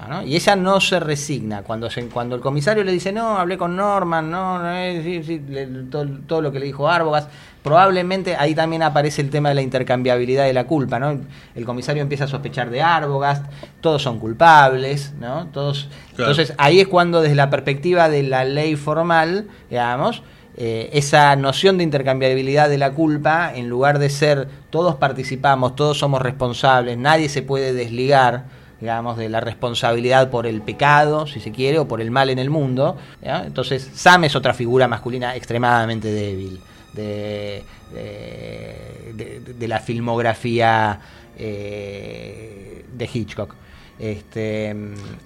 ¿No? 0.09 0.23
Y 0.23 0.35
ella 0.35 0.55
no 0.55 0.79
se 0.81 0.99
resigna. 0.99 1.61
Cuando, 1.63 1.89
se, 1.89 2.05
cuando 2.07 2.35
el 2.35 2.41
comisario 2.41 2.83
le 2.83 2.91
dice, 2.91 3.11
no, 3.11 3.37
hablé 3.37 3.57
con 3.57 3.75
Norman, 3.75 4.29
no, 4.29 4.59
no, 4.59 4.71
eh, 4.75 5.01
sí, 5.03 5.23
sí, 5.23 5.41
le- 5.47 5.65
todo, 5.89 6.05
todo 6.27 6.41
lo 6.41 6.51
que 6.51 6.59
le 6.59 6.65
dijo 6.65 6.87
Arbogast, 6.89 7.29
probablemente 7.63 8.35
ahí 8.35 8.53
también 8.53 8.83
aparece 8.83 9.21
el 9.21 9.29
tema 9.31 9.49
de 9.49 9.55
la 9.55 9.61
intercambiabilidad 9.61 10.43
de 10.45 10.53
la 10.53 10.65
culpa. 10.65 10.99
¿no? 10.99 11.19
El 11.55 11.65
comisario 11.65 12.01
empieza 12.03 12.25
a 12.25 12.27
sospechar 12.27 12.69
de 12.69 12.81
Arbogast, 12.81 13.45
todos 13.81 14.01
son 14.03 14.19
culpables, 14.19 15.13
¿no? 15.19 15.47
Todos, 15.47 15.89
Claro. 16.15 16.31
Entonces 16.31 16.53
ahí 16.59 16.79
es 16.81 16.87
cuando 16.87 17.21
desde 17.21 17.35
la 17.35 17.49
perspectiva 17.49 18.07
de 18.09 18.23
la 18.23 18.43
ley 18.45 18.75
formal, 18.75 19.47
digamos, 19.69 20.21
eh, 20.57 20.89
esa 20.93 21.35
noción 21.35 21.77
de 21.77 21.83
intercambiabilidad 21.83 22.69
de 22.69 22.77
la 22.77 22.91
culpa, 22.91 23.51
en 23.53 23.67
lugar 23.67 23.99
de 23.99 24.09
ser 24.09 24.47
todos 24.69 24.95
participamos, 24.95 25.75
todos 25.75 25.97
somos 25.97 26.21
responsables, 26.21 26.97
nadie 26.97 27.27
se 27.29 27.41
puede 27.41 27.73
desligar, 27.73 28.45
digamos, 28.81 29.17
de 29.17 29.29
la 29.29 29.39
responsabilidad 29.39 30.29
por 30.29 30.45
el 30.47 30.61
pecado, 30.61 31.27
si 31.27 31.39
se 31.39 31.51
quiere, 31.51 31.79
o 31.79 31.87
por 31.87 32.01
el 32.01 32.11
mal 32.11 32.29
en 32.29 32.39
el 32.39 32.49
mundo. 32.49 32.97
¿ya? 33.23 33.43
Entonces 33.45 33.89
Sam 33.93 34.25
es 34.25 34.35
otra 34.35 34.53
figura 34.53 34.87
masculina 34.87 35.35
extremadamente 35.35 36.11
débil 36.11 36.59
de, 36.93 37.63
de, 37.93 39.13
de- 39.13 39.53
de 39.53 39.67
la 39.67 39.79
filmografía 39.79 40.99
eh, 41.37 42.83
de 42.93 43.09
Hitchcock. 43.11 43.53
Este, 43.97 44.75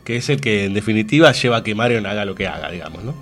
Que 0.03 0.17
es 0.17 0.29
el 0.29 0.39
que 0.41 0.65
en 0.65 0.73
definitiva 0.73 1.31
lleva 1.31 1.57
a 1.57 1.63
que 1.63 1.73
Marion 1.73 2.05
haga 2.05 2.23
lo 2.25 2.35
que 2.35 2.47
haga, 2.47 2.69
digamos, 2.69 3.03
¿no? 3.03 3.15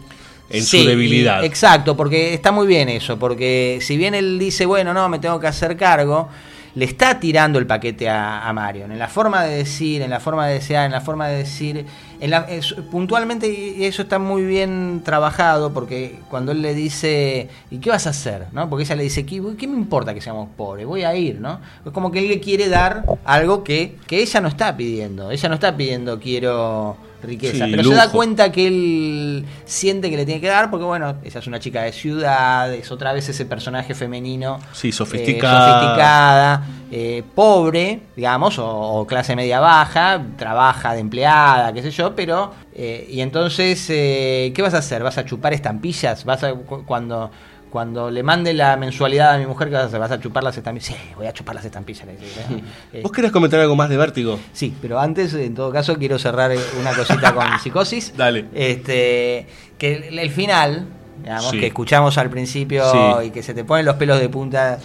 En 0.50 0.64
Sí, 0.64 0.82
su 0.84 0.88
debilidad. 0.88 1.44
y- 1.44 1.46
exacto, 1.46 1.96
porque 1.98 2.34
está 2.34 2.52
muy 2.52 2.68
bien 2.68 2.90
eso, 2.90 3.18
porque 3.18 3.80
si 3.82 3.98
bien 3.98 4.14
él 4.16 4.40
dice, 4.40 4.66
bueno, 4.66 4.94
no, 4.94 5.08
me 5.10 5.20
tengo 5.20 5.40
que 5.40 5.48
hacer 5.48 5.76
cargo, 5.78 6.30
le 6.78 6.86
está 6.86 7.20
tirando 7.20 7.58
el 7.58 7.66
paquete 7.66 8.08
a, 8.08 8.48
a 8.48 8.54
Marion, 8.54 8.92
en 8.92 9.00
la 9.00 9.08
forma 9.08 9.44
de 9.44 9.58
decir, 9.58 10.04
en 10.04 10.12
la 10.12 10.20
forma 10.20 10.46
de 10.48 10.54
desear, 10.54 10.86
en 10.86 10.92
la 10.92 11.02
forma 11.02 11.28
de 11.28 11.38
decir, 11.38 11.86
en 12.20 12.30
la- 12.30 12.46
puntualmente 12.92 13.48
y 13.48 13.84
eso 13.86 14.04
está 14.04 14.20
muy 14.20 14.44
bien 14.46 15.02
trabajado, 15.04 15.74
porque 15.74 16.20
cuando 16.30 16.52
él 16.52 16.62
le 16.62 16.76
dice, 16.76 17.50
¿y 17.72 17.80
qué 17.80 17.90
vas 17.90 18.06
a 18.06 18.12
hacer? 18.12 18.46
¿no? 18.52 18.70
Porque 18.70 18.84
ella 18.84 18.96
le 18.96 19.04
dice, 19.04 19.26
¿qué, 19.26 19.42
qué 19.58 19.68
me 19.68 19.76
importa 19.76 20.14
que 20.14 20.22
seamos 20.22 20.50
pobres? 20.56 20.86
Voy 20.86 21.04
a 21.04 21.16
ir, 21.16 21.40
¿no? 21.42 21.60
Es 21.84 21.92
como 21.92 22.12
que 22.12 22.20
él 22.20 22.28
le 22.28 22.40
quiere 22.40 22.70
dar 22.70 23.04
algo 23.26 23.64
que, 23.64 23.96
que 24.06 24.22
ella 24.22 24.40
no 24.42 24.48
está 24.48 24.78
pidiendo, 24.78 25.32
ella 25.32 25.50
no 25.50 25.56
está 25.56 25.76
pidiendo 25.76 26.20
quiero 26.20 26.96
riqueza, 27.24 27.66
Sí, 27.66 27.72
pero 27.72 27.84
se 27.84 27.96
da 27.96 28.10
cuenta 28.12 28.52
que 28.52 28.68
él 28.68 29.46
siente 29.66 30.10
que 30.10 30.18
le 30.18 30.26
tiene 30.26 30.40
que 30.42 30.48
dar 30.48 30.70
porque 30.70 30.86
bueno, 30.86 31.16
ella 31.24 31.40
es 31.40 31.48
una 31.48 31.60
chica 31.60 31.82
de 31.84 31.92
ciudad, 31.92 32.72
es 32.74 32.92
otra 32.92 33.12
vez 33.14 33.28
ese 33.30 33.46
personaje 33.46 33.96
femenino 33.96 34.60
Sí, 34.74 34.90
eh, 34.90 34.92
sofisticada. 34.92 35.62
sofisticada, 35.62 36.64
eh, 36.92 37.24
pobre, 37.36 38.02
digamos, 38.16 38.60
o, 38.60 38.68
o 38.70 39.08
clase 39.08 39.36
media 39.36 39.60
baja, 39.60 40.22
trabaja 40.38 40.94
de 40.94 41.00
empleada, 41.00 41.74
qué 41.74 41.82
sé 41.82 41.92
yo, 41.92 42.16
pero 42.16 42.54
eh, 42.74 43.08
y 43.10 43.22
entonces 43.22 43.86
eh, 43.90 44.52
¿qué 44.56 44.62
vas 44.62 44.74
a 44.74 44.78
hacer? 44.78 45.02
¿Vas 45.04 45.18
a 45.18 45.26
chupar 45.26 45.54
estampillas? 45.54 46.24
¿Vas 46.24 46.44
a 46.44 46.54
cu- 46.54 46.84
cuando 46.86 47.32
cuando 47.70 48.10
le 48.10 48.24
mande 48.24 48.54
la 48.54 48.78
mensualidad 48.78 49.34
a 49.34 49.38
mi 49.38 49.46
mujer, 49.46 49.68
¿qué 49.70 49.76
vas 49.76 49.94
a? 49.94 49.98
¿Vas 50.00 50.12
a 50.12 50.20
chupar 50.20 50.44
las 50.44 50.58
estampillas? 50.58 50.88
Sí, 50.88 50.96
voy 51.16 51.28
a 51.28 51.34
chupar 51.34 51.56
las 51.56 51.66
estampillas. 51.66 52.06
le 52.06 52.16
dice, 52.16 52.46
¿no? 52.50 52.58
Eh, 52.94 53.02
¿Vos 53.04 53.12
querés 53.12 53.32
comentar 53.32 53.60
algo 53.60 53.76
más 53.76 53.90
de 53.90 53.98
Vértigo? 53.98 54.40
Sí, 54.54 54.74
pero 54.82 55.00
antes, 55.00 55.34
en 55.34 55.54
todo 55.54 55.72
caso, 55.72 55.96
quiero 55.98 56.18
cerrar 56.18 56.52
eh, 56.52 56.60
una 56.80 56.94
cosita 56.94 57.34
con 57.34 57.46
psicosis. 57.64 58.14
Dale. 58.16 58.46
Este, 58.54 59.48
que 59.78 60.08
el, 60.08 60.20
el 60.20 60.30
final, 60.32 60.88
digamos, 61.22 61.50
Sí. 61.52 61.60
que 61.60 61.68
escuchamos 61.68 62.18
al 62.18 62.30
principio 62.30 62.84
Sí. 62.92 63.28
y 63.28 63.30
que 63.32 63.44
se 63.44 63.54
te 63.54 63.64
ponen 63.66 63.86
los 63.86 63.96
pelos 63.96 64.20
de 64.20 64.30
punta, 64.30 64.78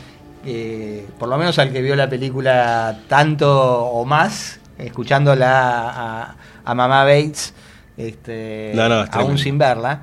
eh, 0.44 1.06
por 1.18 1.28
lo 1.28 1.38
menos 1.38 1.58
al 1.60 1.72
que 1.72 1.82
vio 1.82 1.94
la 1.94 2.08
película 2.10 2.98
tanto 3.08 3.84
o 3.84 4.04
más, 4.04 4.58
escuchándola 4.78 5.90
a, 5.90 6.36
a 6.64 6.74
Mamá 6.74 7.04
Bates, 7.04 7.54
este, 7.96 8.72
No, 8.74 8.88
no, 8.88 9.02
es 9.04 9.10
aún 9.12 9.38
sin 9.38 9.58
verla. 9.58 10.02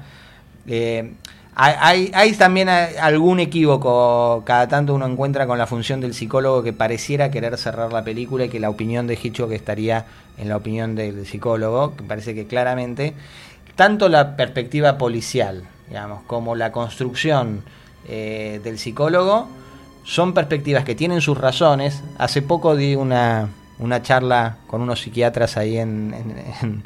Eh, 0.67 1.13
hay, 1.61 2.11
hay- 2.13 2.33
también 2.33 2.69
a- 2.69 2.85
algún 3.01 3.39
equívoco, 3.39 4.43
cada 4.45 4.67
tanto 4.67 4.93
uno 4.93 5.05
encuentra 5.05 5.45
con 5.47 5.57
la 5.57 5.67
función 5.67 5.99
del 5.99 6.13
psicólogo 6.13 6.63
que 6.63 6.73
pareciera 6.73 7.31
querer 7.31 7.57
cerrar 7.57 7.91
la 7.91 8.03
película 8.03 8.45
y 8.45 8.49
que 8.49 8.59
la 8.59 8.69
opinión 8.69 9.07
de 9.07 9.17
Hitchcock 9.21 9.51
estaría 9.51 10.05
en 10.37 10.47
la 10.49 10.55
opinión 10.57 10.95
del 10.95 11.25
psicólogo, 11.25 11.95
que 11.97 12.03
parece 12.03 12.33
que 12.33 12.47
claramente, 12.47 13.13
tanto 13.75 14.07
la 14.09 14.35
perspectiva 14.37 14.97
policial, 14.97 15.63
digamos, 15.89 16.21
como 16.27 16.55
la 16.55 16.71
construcción 16.71 17.63
eh, 18.07 18.61
del 18.63 18.79
psicólogo, 18.79 19.47
son 20.05 20.33
perspectivas 20.33 20.83
que 20.85 20.95
tienen 20.95 21.19
sus 21.21 21.37
razones. 21.37 22.01
Hace 22.17 22.41
poco 22.41 22.75
di 22.75 22.95
una, 22.95 23.49
una 23.79 24.01
charla 24.01 24.57
con 24.67 24.81
unos 24.81 25.01
psiquiatras 25.01 25.57
ahí 25.57 25.77
en, 25.77 26.13
en- 26.13 26.35
en- 26.61 26.83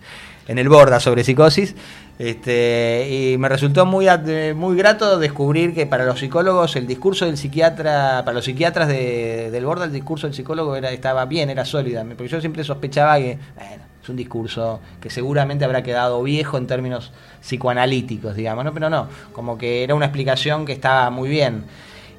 en 0.48 0.58
el 0.60 0.68
Borda 0.68 1.00
sobre 1.00 1.24
psicosis. 1.24 1.76
Este, 2.20 3.08
y 3.34 3.38
me 3.40 3.50
resultó 3.50 3.86
muy, 3.86 4.08
eh, 4.08 4.54
muy 4.56 4.78
grato 4.78 5.18
descubrir 5.18 5.74
que 5.74 5.88
para 5.88 6.06
los 6.06 6.20
psicólogos 6.20 6.76
el 6.76 6.86
discurso 6.86 7.26
del 7.26 7.38
psiquiatra, 7.38 8.22
para 8.24 8.34
los 8.36 8.46
psiquiatras 8.46 8.88
de- 8.88 9.50
del 9.52 9.66
Borda, 9.66 9.86
el 9.86 9.92
discurso 9.92 10.28
del 10.28 10.36
psicólogo 10.36 10.76
era, 10.76 10.92
estaba 10.92 11.26
bien, 11.26 11.50
era 11.50 11.66
sólida. 11.66 12.04
Porque 12.04 12.28
yo 12.28 12.40
siempre 12.40 12.64
sospechaba 12.64 13.18
que, 13.18 13.40
bueno, 13.56 13.84
es 14.02 14.10
un 14.10 14.16
discurso 14.16 14.80
que 15.02 15.10
seguramente 15.10 15.66
habrá 15.66 15.82
quedado 15.82 16.22
viejo 16.22 16.58
en 16.58 16.68
términos 16.68 17.12
psicoanalíticos, 17.42 18.36
digamos, 18.36 18.64
¿no? 18.66 18.74
Pero 18.74 18.90
no, 18.90 19.08
como 19.32 19.58
que 19.58 19.84
era 19.84 19.96
una 19.96 20.06
explicación 20.06 20.66
que 20.66 20.74
estaba 20.74 21.10
muy 21.10 21.30
bien. 21.30 21.64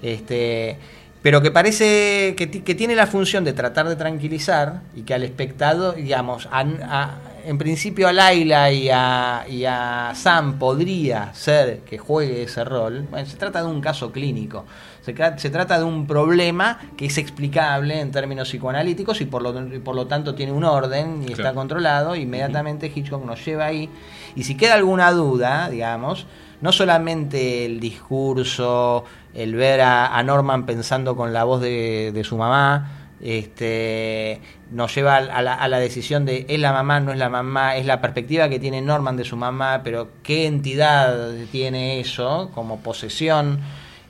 Este, 0.02 0.76
pero 1.22 1.40
que 1.40 1.50
parece 1.50 2.34
que, 2.36 2.50
que 2.50 2.74
tiene 2.74 2.94
la 2.96 3.06
función 3.06 3.44
de 3.44 3.52
tratar 3.52 3.88
de 3.88 3.96
tranquilizar 3.96 4.80
y 4.96 5.02
que 5.02 5.14
al 5.14 5.22
espectador, 5.22 5.94
digamos, 5.94 6.46
a- 6.50 6.60
a- 6.60 7.18
en 7.46 7.58
principio 7.58 8.08
a 8.08 8.12
Laila 8.12 8.72
y 8.72 8.88
a, 8.90 9.44
y 9.48 9.64
a 9.64 10.12
Sam 10.14 10.58
podría 10.58 11.32
ser 11.34 11.80
que 11.80 11.98
juegue 11.98 12.42
ese 12.42 12.64
rol. 12.64 13.06
Bueno, 13.10 13.26
se 13.26 13.36
trata 13.36 13.62
de 13.62 13.68
un 13.68 13.80
caso 13.80 14.10
clínico. 14.12 14.64
Se, 15.02 15.14
se 15.36 15.50
trata 15.50 15.78
de 15.78 15.84
un 15.84 16.06
problema 16.06 16.78
que 16.96 17.06
es 17.06 17.18
explicable 17.18 18.00
en 18.00 18.10
términos 18.10 18.48
psicoanalíticos 18.48 19.20
y 19.20 19.26
por 19.26 19.42
lo, 19.42 19.74
y 19.74 19.78
por 19.78 19.94
lo 19.94 20.06
tanto 20.06 20.34
tiene 20.34 20.52
un 20.52 20.64
orden 20.64 21.24
y 21.28 21.32
está 21.32 21.52
controlado. 21.52 22.16
Inmediatamente 22.16 22.90
Hitchcock 22.94 23.24
nos 23.24 23.44
lleva 23.44 23.66
ahí. 23.66 23.90
Y 24.34 24.44
si 24.44 24.56
queda 24.56 24.74
alguna 24.74 25.12
duda, 25.12 25.68
digamos, 25.68 26.26
no 26.60 26.72
solamente 26.72 27.66
el 27.66 27.80
discurso, 27.80 29.04
el 29.34 29.54
ver 29.54 29.82
a, 29.82 30.16
a 30.16 30.22
Norman 30.22 30.64
pensando 30.64 31.16
con 31.16 31.32
la 31.32 31.44
voz 31.44 31.60
de, 31.60 32.10
de 32.12 32.24
su 32.24 32.38
mamá, 32.38 33.03
este, 33.22 34.40
nos 34.70 34.94
lleva 34.94 35.16
a 35.16 35.42
la, 35.42 35.54
a 35.54 35.68
la 35.68 35.78
decisión 35.78 36.24
de 36.24 36.46
es 36.48 36.58
la 36.58 36.72
mamá, 36.72 37.00
no 37.00 37.12
es 37.12 37.18
la 37.18 37.28
mamá, 37.28 37.76
es 37.76 37.86
la 37.86 38.00
perspectiva 38.00 38.48
que 38.48 38.58
tiene 38.58 38.82
Norman 38.82 39.16
de 39.16 39.24
su 39.24 39.36
mamá, 39.36 39.80
pero 39.82 40.08
qué 40.22 40.46
entidad 40.46 41.34
tiene 41.50 42.00
eso 42.00 42.50
como 42.54 42.80
posesión, 42.80 43.60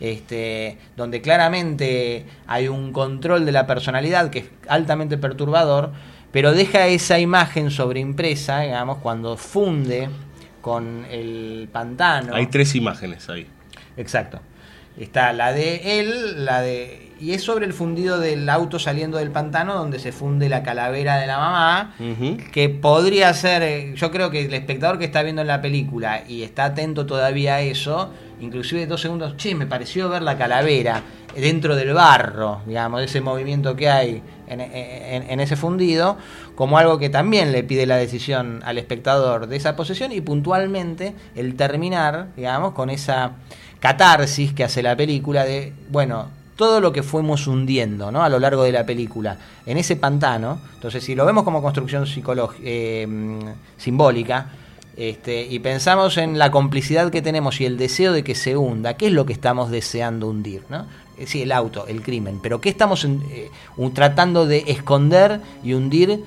este, 0.01 0.79
donde 0.97 1.21
claramente 1.21 2.27
hay 2.47 2.69
un 2.69 2.93
control 2.93 3.47
de 3.47 3.53
la 3.53 3.67
personalidad 3.67 4.31
que 4.31 4.41
es 4.41 4.47
altamente 4.69 5.19
perturbador, 5.19 5.93
pero 6.33 6.53
deja 6.53 6.87
esa 6.89 7.19
imagen 7.19 7.71
sobreimpresa, 7.71 8.61
digamos, 8.61 8.99
cuando 8.99 9.37
funde 9.37 10.09
con 10.61 11.05
el 11.11 11.69
pantano. 11.71 12.35
Hay 12.35 12.47
tres 12.47 12.75
imágenes 12.75 13.29
ahí. 13.29 13.47
Exacto. 13.97 14.41
Está 14.99 15.33
la 15.33 15.53
de 15.53 15.99
él, 16.01 16.45
la 16.45 16.61
de. 16.61 17.01
Y 17.21 17.33
es 17.33 17.43
sobre 17.43 17.65
el 17.67 17.73
fundido 17.73 18.19
del 18.19 18.49
auto 18.49 18.79
saliendo 18.79 19.19
del 19.19 19.31
pantano, 19.31 19.75
donde 19.75 19.99
se 19.99 20.13
funde 20.13 20.49
la 20.49 20.63
calavera 20.63 21.17
de 21.17 21.27
la 21.27 21.39
mamá. 21.39 21.95
Que 22.53 22.69
podría 22.69 23.33
ser. 23.35 23.95
Yo 23.95 24.11
creo 24.11 24.31
que 24.31 24.45
el 24.45 24.55
espectador 24.55 24.99
que 24.99 25.05
está 25.07 25.23
viendo 25.23 25.41
en 25.43 25.49
la 25.49 25.61
película 25.63 26.23
y 26.29 26.43
está 26.43 26.67
atento 26.67 27.07
todavía 27.07 27.57
a 27.57 27.61
eso, 27.63 28.11
inclusive 28.41 28.87
dos 28.87 29.01
segundos, 29.01 29.37
che, 29.37 29.55
me 29.55 29.67
pareció 29.67 30.09
ver 30.09 30.23
la 30.23 30.37
calavera 30.37 31.03
dentro 31.35 31.75
del 31.75 31.93
barro, 31.95 32.61
digamos, 32.67 33.03
ese 33.03 33.21
movimiento 33.21 33.75
que 33.75 33.89
hay 33.89 34.23
en, 34.47 34.61
en- 34.61 35.29
en 35.31 35.41
ese 35.41 35.57
fundido, 35.57 36.17
como 36.55 36.79
algo 36.79 36.99
que 36.99 37.11
también 37.11 37.53
le 37.53 37.65
pide 37.65 37.87
la 37.87 37.97
decisión 37.97 38.63
al 38.65 38.79
espectador 38.79 39.47
de 39.47 39.57
esa 39.57 39.77
posesión 39.77 40.13
y 40.13 40.21
puntualmente 40.21 41.15
el 41.35 41.57
terminar, 41.57 42.29
digamos, 42.37 42.73
con 42.73 42.91
esa 42.91 43.33
catarsis 43.81 44.53
que 44.53 44.65
hace 44.65 44.83
la 44.83 44.97
película 44.97 45.45
de, 45.45 45.73
bueno, 45.91 46.29
todo 46.57 46.81
lo 46.81 46.93
que 46.93 47.03
fuimos 47.03 47.47
hundiendo 47.47 48.13
¿no? 48.13 48.23
a 48.23 48.29
lo 48.29 48.39
largo 48.39 48.63
de 48.63 48.73
la 48.73 48.87
película 48.87 49.37
en 49.67 49.77
ese 49.77 49.97
pantano, 49.97 50.61
entonces 50.75 51.03
si 51.03 51.15
lo 51.15 51.27
vemos 51.27 51.45
como 51.45 51.61
construcción 51.61 52.07
psicológica, 52.07 52.69
simbólica, 53.77 54.51
este, 54.97 55.43
y 55.43 55.59
pensamos 55.59 56.17
en 56.19 56.39
la 56.39 56.53
complicidad 56.53 57.11
que 57.11 57.21
tenemos 57.21 57.61
y 57.61 57.67
el 57.67 57.77
deseo 57.77 58.13
de 58.13 58.23
que 58.23 58.37
se 58.37 58.57
hunda, 58.57 58.95
¿qué 58.95 59.09
es 59.09 59.13
lo 59.13 59.27
que 59.27 59.33
estamos 59.33 59.71
deseando 59.71 60.29
hundir? 60.29 60.63
¿no? 60.69 60.87
Eh, 61.19 61.27
Sí, 61.27 61.43
el 61.43 61.53
auto, 61.53 61.87
el 61.89 62.03
crimen, 62.03 62.39
pero 62.43 62.61
¿qué 62.61 62.69
estamos 62.69 63.05
eh, 63.05 63.51
tratando 63.93 64.47
de 64.47 64.65
esconder 64.69 65.41
y 65.63 65.75
hundir 65.75 66.25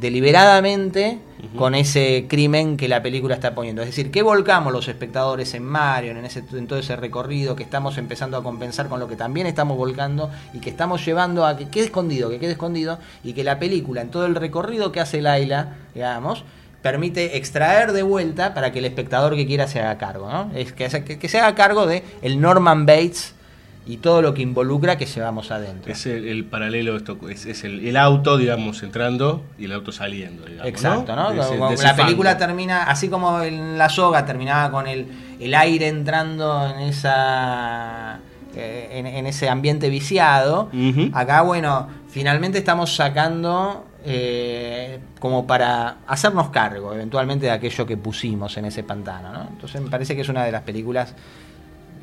deliberadamente 0.00 1.18
con 1.56 1.74
ese 1.74 2.26
crimen 2.28 2.76
que 2.76 2.88
la 2.88 3.02
película 3.02 3.34
está 3.34 3.54
poniendo? 3.54 3.82
Es 3.82 3.88
decir, 3.88 4.10
¿qué 4.10 4.22
volcamos 4.22 4.72
los 4.72 4.88
espectadores 4.88 5.54
en 5.54 5.64
Marion, 5.64 6.16
en, 6.16 6.24
ese, 6.24 6.42
en 6.52 6.66
todo 6.66 6.78
ese 6.78 6.96
recorrido 6.96 7.56
que 7.56 7.62
estamos 7.62 7.98
empezando 7.98 8.36
a 8.36 8.42
compensar 8.42 8.88
con 8.88 9.00
lo 9.00 9.08
que 9.08 9.16
también 9.16 9.46
estamos 9.46 9.76
volcando 9.76 10.30
y 10.52 10.60
que 10.60 10.70
estamos 10.70 11.04
llevando 11.04 11.46
a 11.46 11.56
que 11.56 11.68
quede 11.68 11.86
escondido, 11.86 12.30
que 12.30 12.38
quede 12.38 12.52
escondido 12.52 12.98
y 13.24 13.32
que 13.32 13.44
la 13.44 13.58
película, 13.58 14.00
en 14.00 14.10
todo 14.10 14.26
el 14.26 14.34
recorrido 14.34 14.92
que 14.92 15.00
hace 15.00 15.22
Laila, 15.22 15.76
digamos, 15.94 16.44
permite 16.82 17.36
extraer 17.36 17.92
de 17.92 18.02
vuelta 18.02 18.54
para 18.54 18.72
que 18.72 18.78
el 18.78 18.84
espectador 18.84 19.34
que 19.34 19.46
quiera 19.46 19.66
se 19.66 19.80
haga 19.80 19.98
cargo, 19.98 20.30
¿no? 20.30 20.50
Es 20.54 20.72
que, 20.72 20.88
que 21.18 21.28
se 21.28 21.38
haga 21.38 21.54
cargo 21.54 21.86
de 21.86 22.04
el 22.22 22.40
Norman 22.40 22.86
Bates 22.86 23.34
y 23.88 23.96
todo 23.96 24.20
lo 24.20 24.34
que 24.34 24.42
involucra 24.42 24.98
que 24.98 25.06
llevamos 25.06 25.50
adentro. 25.50 25.90
Es 25.90 26.04
el, 26.04 26.28
el 26.28 26.44
paralelo, 26.44 26.94
esto 26.96 27.18
es, 27.30 27.46
es 27.46 27.64
el, 27.64 27.86
el 27.86 27.96
auto, 27.96 28.36
digamos, 28.36 28.82
entrando 28.82 29.42
y 29.58 29.64
el 29.64 29.72
auto 29.72 29.92
saliendo, 29.92 30.44
digamos. 30.44 30.68
Exacto, 30.68 31.16
¿no? 31.16 31.30
Ese- 31.32 31.58
ese 31.72 31.84
la 31.84 31.96
película 31.96 32.30
fango. 32.32 32.46
termina, 32.46 32.82
así 32.84 33.08
como 33.08 33.40
en 33.42 33.78
La 33.78 33.88
Soga 33.88 34.26
terminaba 34.26 34.70
con 34.70 34.86
el, 34.86 35.06
el 35.40 35.54
aire 35.54 35.88
entrando 35.88 36.68
en 36.68 36.80
esa 36.80 38.18
eh, 38.54 38.88
en, 38.92 39.06
en 39.06 39.26
ese 39.26 39.48
ambiente 39.48 39.88
viciado, 39.88 40.68
acá, 41.14 41.40
bueno, 41.42 41.88
finalmente 42.10 42.58
estamos 42.58 42.94
sacando 42.94 43.86
eh, 44.04 44.98
como 45.20 45.46
para 45.46 45.96
hacernos 46.06 46.50
cargo 46.50 46.92
eventualmente 46.92 47.46
de 47.46 47.52
aquello 47.52 47.86
que 47.86 47.96
pusimos 47.96 48.56
en 48.58 48.64
ese 48.66 48.82
pantano, 48.82 49.32
¿no? 49.32 49.48
Entonces 49.50 49.80
me 49.80 49.88
parece 49.90 50.14
que 50.14 50.22
es 50.22 50.28
una 50.28 50.44
de 50.44 50.52
las 50.52 50.62
películas 50.62 51.14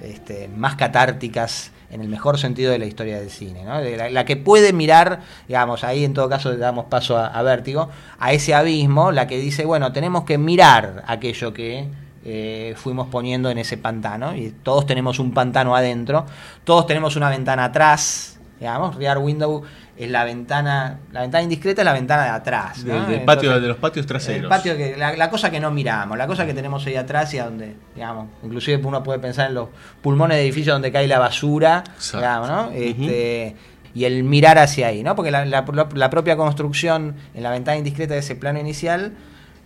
este, 0.02 0.48
más 0.56 0.76
catárticas 0.76 1.72
en 1.96 2.02
el 2.02 2.10
mejor 2.10 2.38
sentido 2.38 2.72
de 2.72 2.78
la 2.78 2.86
historia 2.86 3.20
del 3.20 3.30
cine, 3.30 3.64
¿no? 3.64 3.80
La, 3.80 4.26
que 4.26 4.36
puede 4.36 4.74
mirar, 4.74 5.22
digamos, 5.48 5.84
ahí 5.84 6.04
en 6.04 6.14
todo 6.14 6.28
caso 6.28 6.52
le 6.52 6.58
damos 6.58 6.86
paso 6.86 7.18
a, 7.18 7.28
a 7.28 7.42
Vértigo, 7.42 7.90
a 8.20 8.34
ese 8.34 8.54
abismo, 8.54 9.12
la 9.12 9.28
que 9.28 9.38
dice, 9.38 9.66
bueno, 9.66 9.94
tenemos 9.94 10.26
que 10.26 10.38
mirar 10.38 11.04
aquello 11.08 11.54
que 11.54 11.88
eh, 12.26 12.74
fuimos 12.76 13.08
poniendo 13.08 13.50
en 13.50 13.58
ese 13.58 13.78
pantano, 13.78 14.36
y 14.36 14.50
todos 14.50 14.86
tenemos 14.86 15.20
un 15.20 15.34
pantano 15.34 15.76
adentro, 15.76 16.26
todos 16.64 16.86
tenemos 16.86 17.16
una 17.16 17.30
ventana 17.30 17.66
atrás, 17.66 18.38
digamos, 18.60 18.96
Rear 18.96 19.20
Window 19.20 19.64
es 19.98 20.10
la 20.12 20.26
ventana, 20.26 21.00
la 21.14 21.22
ventana 21.22 21.44
indiscreta 21.44 21.82
es 21.82 21.86
la 21.86 21.94
ventana 21.94 22.24
de 22.24 22.30
atrás, 22.32 22.80
¿no? 22.80 22.84
Del, 22.84 22.94
del 22.94 23.00
Entonces, 23.20 23.26
patio, 23.26 23.62
de 23.62 23.68
los 23.70 23.78
patios 23.78 24.06
traseros. 24.06 24.44
el 24.44 24.50
patio 24.50 24.76
que, 24.76 24.98
la, 24.98 25.16
la 25.16 25.30
cosa 25.30 25.50
que 25.50 25.60
no 25.60 25.72
miramos, 25.72 26.18
la 26.18 26.28
cosa 26.28 26.46
que 26.46 26.54
tenemos 26.54 26.86
ahí 26.86 26.96
atrás 26.98 27.34
y 27.34 27.40
a 27.40 27.46
donde, 27.46 27.76
digamos, 27.96 28.28
inclusive 28.44 28.82
uno 28.86 29.02
puede 29.04 29.20
pensar 29.20 29.48
en 29.50 29.56
los 29.56 29.70
pulmones 30.02 30.38
de 30.38 30.44
edificios 30.44 30.76
donde 30.76 30.92
cae 30.92 31.08
la 31.08 31.20
basura, 31.20 31.84
digamos, 32.14 32.50
¿no? 32.50 32.72
Este, 32.72 33.56
y 33.94 34.04
el 34.04 34.26
mirar 34.26 34.58
hacia 34.58 34.88
ahí, 34.88 35.02
¿no? 35.04 35.16
Porque 35.16 35.32
la, 35.32 35.46
la- 35.46 35.64
la 35.94 36.10
propia 36.10 36.36
construcción 36.36 37.16
en 37.34 37.44
la 37.44 37.52
ventana 37.52 37.78
indiscreta 37.78 38.14
de 38.16 38.20
ese 38.20 38.36
plano 38.36 38.60
inicial, 38.60 39.14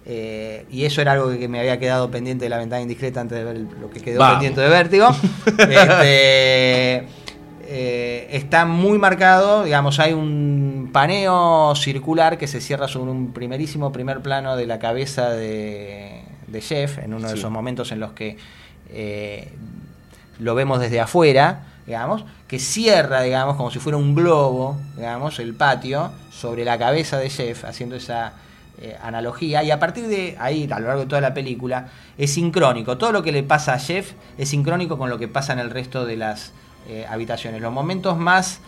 eh, 0.06 0.66
y 0.72 0.85
eso 0.85 1.01
era 1.01 1.14
algo 1.14 1.30
que 1.32 1.48
me 1.48 1.59
había 1.59 1.80
quedado 1.80 2.11
pendiente 2.11 2.45
de 2.45 2.49
la 2.49 2.58
ventana 2.59 2.82
indiscreta 2.83 3.22
antes 3.22 3.38
de 3.40 3.43
ver 3.43 3.56
el- 3.56 3.67
lo 3.82 3.90
que 3.90 3.99
quedó 4.01 4.19
Vamos. 4.19 4.35
pendiente 4.35 4.61
de 4.61 4.69
vértigo. 4.69 5.08
Este, 5.58 7.08
eh, 7.72 8.28
está 8.32 8.66
muy 8.66 8.98
marcado, 8.98 9.64
digamos, 9.64 10.00
hay 10.00 10.14
un 10.14 10.90
paneo 10.92 11.76
circular 11.76 12.40
que 12.40 12.48
se 12.48 12.62
cierra 12.62 12.88
sobre 12.88 13.12
un 13.12 13.32
primerísimo 13.32 13.92
primer 13.92 14.22
plano 14.22 14.56
de 14.56 14.66
la 14.66 14.80
cabeza 14.80 15.30
de, 15.30 16.24
de 16.48 16.62
Jeff, 16.62 16.98
en 16.98 17.14
uno 17.14 17.28
de 17.28 17.36
esos 17.36 17.52
momentos 17.52 17.92
en 17.92 18.00
los 18.00 18.14
que 18.14 18.38
eh, 18.90 19.50
lo 20.40 20.56
vemos 20.56 20.80
desde 20.80 21.00
afuera, 21.00 21.66
digamos, 21.86 22.26
que 22.48 22.58
cierra, 22.58 23.22
digamos, 23.22 23.56
como 23.56 23.70
si 23.70 23.78
fuera 23.78 24.00
un 24.00 24.16
globo, 24.16 24.76
digamos, 24.96 25.38
el 25.38 25.54
patio 25.54 26.12
sobre 26.32 26.66
la 26.66 26.80
cabeza 26.80 27.20
de 27.20 27.30
Jeff, 27.30 27.66
haciendo 27.66 27.96
esa 27.96 28.34
eh, 28.82 28.98
analogía, 29.04 29.62
y 29.62 29.70
a 29.70 29.78
partir 29.78 30.08
de 30.08 30.36
ahí, 30.40 30.68
a 30.72 30.80
lo 30.80 30.88
largo 30.88 31.02
de 31.02 31.08
toda 31.08 31.22
la 31.22 31.36
película, 31.36 31.90
es 32.18 32.34
sincrónico. 32.34 32.98
Todo 32.98 33.12
lo 33.12 33.22
que 33.22 33.32
le 33.32 33.44
pasa 33.44 33.76
a 33.76 33.80
Jeff 33.80 34.14
es 34.40 34.50
sincrónico 34.50 34.98
con 34.98 35.12
lo 35.12 35.20
que 35.20 35.28
pasa 35.28 35.54
en 35.54 35.60
el 35.60 35.70
resto 35.70 36.08
de 36.08 36.18
las 36.18 36.52
eh, 36.90 37.06
habitaciones. 37.08 37.61
Los 37.61 37.72
momentos 37.72 38.18
más 38.18 38.59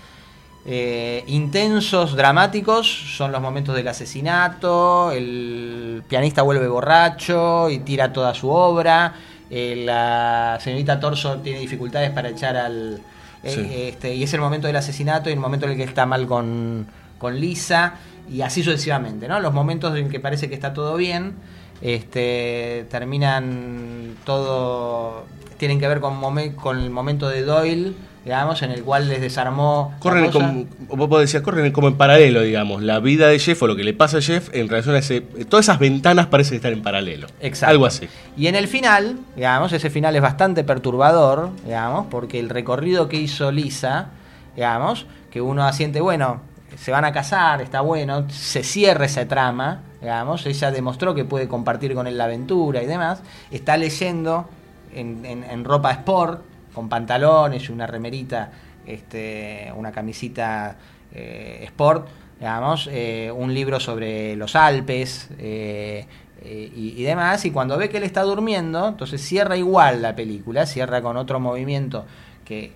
eh, 0.66 1.24
intensos, 1.28 2.16
dramáticos, 2.16 2.88
son 3.18 3.32
los 3.32 3.42
momentos 3.42 3.76
del 3.76 3.88
asesinato, 3.88 5.12
el 5.12 6.04
pianista 6.08 6.44
vuelve 6.44 6.68
borracho 6.68 7.70
y 7.70 7.80
tira 7.80 8.14
toda 8.14 8.34
su 8.34 8.50
obra, 8.50 9.16
eh, 9.50 9.84
la 9.86 10.60
señorita 10.62 11.00
Torso 11.00 11.40
tiene 11.40 11.60
dificultades 11.60 12.12
para 12.12 12.30
echar 12.30 12.56
al... 12.56 13.02
Sí. 13.44 13.68
este, 13.72 14.14
y 14.14 14.22
es 14.22 14.32
el 14.36 14.40
momento 14.40 14.68
del 14.68 14.76
asesinato 14.76 15.28
y 15.28 15.34
el 15.34 15.40
momento 15.40 15.66
en 15.66 15.72
el 15.72 15.78
que 15.80 15.84
está 15.84 16.06
mal 16.06 16.28
con, 16.28 16.86
con 17.18 17.40
Lisa 17.40 17.96
y 18.32 18.42
así 18.44 18.62
sucesivamente, 18.62 19.28
¿no? 19.28 19.40
Los 19.40 19.52
momentos 19.52 19.98
en 19.98 20.10
que 20.10 20.20
parece 20.20 20.48
que 20.48 20.54
está 20.54 20.74
todo 20.74 20.96
bien, 20.96 21.34
este, 21.82 22.86
terminan 22.92 24.16
todo, 24.26 25.26
tienen 25.58 25.80
que 25.80 25.88
ver 25.88 26.02
con, 26.02 26.22
momen- 26.22 26.54
con 26.54 26.78
el 26.80 26.92
momento 26.92 27.30
de 27.30 27.42
Doyle, 27.42 27.96
digamos, 28.24 28.62
en 28.62 28.72
el 28.72 28.84
cual 28.84 29.10
les 29.10 29.20
desarmó... 29.20 29.96
Corren 30.00 30.30
como, 30.32 30.66
vos 31.08 31.22
decías, 31.22 31.42
corren 31.42 31.72
como 31.72 31.88
en 31.88 31.96
paralelo, 31.98 32.42
digamos. 32.42 32.84
La 32.84 33.00
vida 33.00 33.28
de 33.28 33.40
Jeff 33.40 33.62
o 33.64 33.68
lo 33.68 33.76
que 33.76 33.84
le 33.84 33.94
pasa 33.94 34.18
a 34.20 34.22
Jeff 34.22 34.50
en 34.54 34.68
relación 34.70 34.96
a 34.96 35.00
ese. 35.00 35.22
Todas 35.22 35.66
esas 35.66 35.80
ventanas 35.80 36.28
parecen 36.28 36.56
estar 36.58 36.72
en 36.72 36.84
paralelo. 36.84 37.28
Exacto. 37.40 37.72
Algo 37.72 37.86
así. 37.88 38.08
Y 38.38 38.48
en 38.48 38.56
el 38.56 38.68
final, 38.68 39.18
digamos, 39.36 39.74
ese 39.74 39.90
final 39.90 40.16
es 40.16 40.22
bastante 40.22 40.64
perturbador, 40.64 41.50
digamos, 41.66 42.08
porque 42.12 42.40
el 42.40 42.50
recorrido 42.50 43.10
que 43.10 43.18
hizo 43.18 43.52
Lisa, 43.52 44.10
digamos, 44.56 45.06
que 45.32 45.42
uno 45.42 45.64
asiente, 45.64 46.00
bueno, 46.02 46.42
se 46.78 46.92
van 46.92 47.06
a 47.06 47.12
casar, 47.12 47.62
está 47.62 47.82
bueno, 47.82 48.30
se 48.30 48.64
cierra 48.64 49.06
esa 49.06 49.28
trama, 49.28 49.82
digamos, 50.00 50.46
ella 50.46 50.72
demostró 50.72 51.14
que 51.16 51.26
puede 51.26 51.48
compartir 51.48 51.94
con 51.94 52.08
él 52.08 52.18
la 52.18 52.26
aventura 52.26 52.82
y 52.84 52.86
demás, 52.86 53.22
está 53.50 53.78
leyendo 53.78 54.48
en, 54.94 55.26
en- 55.26 55.44
en 55.44 55.64
ropa 55.66 55.92
sport, 55.92 56.42
con 56.74 56.90
pantalones 56.90 57.68
y 57.70 57.72
una 57.72 57.88
remerita 57.88 58.52
este, 58.86 59.72
una 59.76 59.92
camisita 59.92 60.76
eh, 61.14 61.62
sport, 61.66 62.08
digamos, 62.40 62.90
eh, 62.92 63.32
un 63.36 63.54
libro 63.54 63.80
sobre 63.80 64.36
los 64.36 64.56
Alpes 64.56 65.30
eh, 65.38 66.06
eh, 66.44 66.72
y, 66.76 67.00
y 67.00 67.04
demás, 67.04 67.46
y 67.46 67.52
cuando 67.52 67.78
ve 67.78 67.90
que 67.90 67.98
él 67.98 68.04
está 68.04 68.24
durmiendo, 68.24 68.88
entonces 68.88 69.22
cierra 69.22 69.56
igual 69.58 70.02
la 70.02 70.16
película, 70.16 70.66
cierra 70.66 71.02
con 71.02 71.18
otro 71.18 71.40
movimiento 71.40 72.06
que 72.46 72.72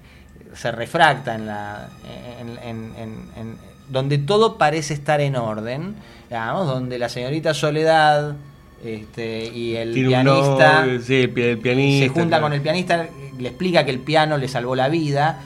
se 0.53 0.71
refracta 0.71 1.35
en 1.35 1.47
la... 1.47 1.89
en- 2.39 2.49
en- 2.69 2.93
en- 2.97 3.29
en- 3.35 3.75
donde 3.89 4.17
todo 4.17 4.57
parece 4.57 4.95
estar 4.95 5.21
en 5.21 5.35
orden, 5.35 5.95
digamos, 6.29 6.65
donde 6.67 6.97
la 6.97 7.07
señorita 7.07 7.53
Soledad 7.53 8.35
este, 8.83 9.45
y 9.45 9.75
el 9.75 9.93
pianista 9.93 10.85
sí, 11.01 11.13
el 11.23 11.99
se 12.03 12.09
junta 12.09 12.27
claro. 12.27 12.43
con 12.43 12.53
el 12.53 12.61
pianista, 12.61 13.07
le 13.39 13.49
explica 13.49 13.85
que 13.85 13.91
el 13.91 13.99
piano 13.99 14.37
le 14.37 14.47
salvó 14.47 14.75
la 14.75 14.89
vida, 14.89 15.39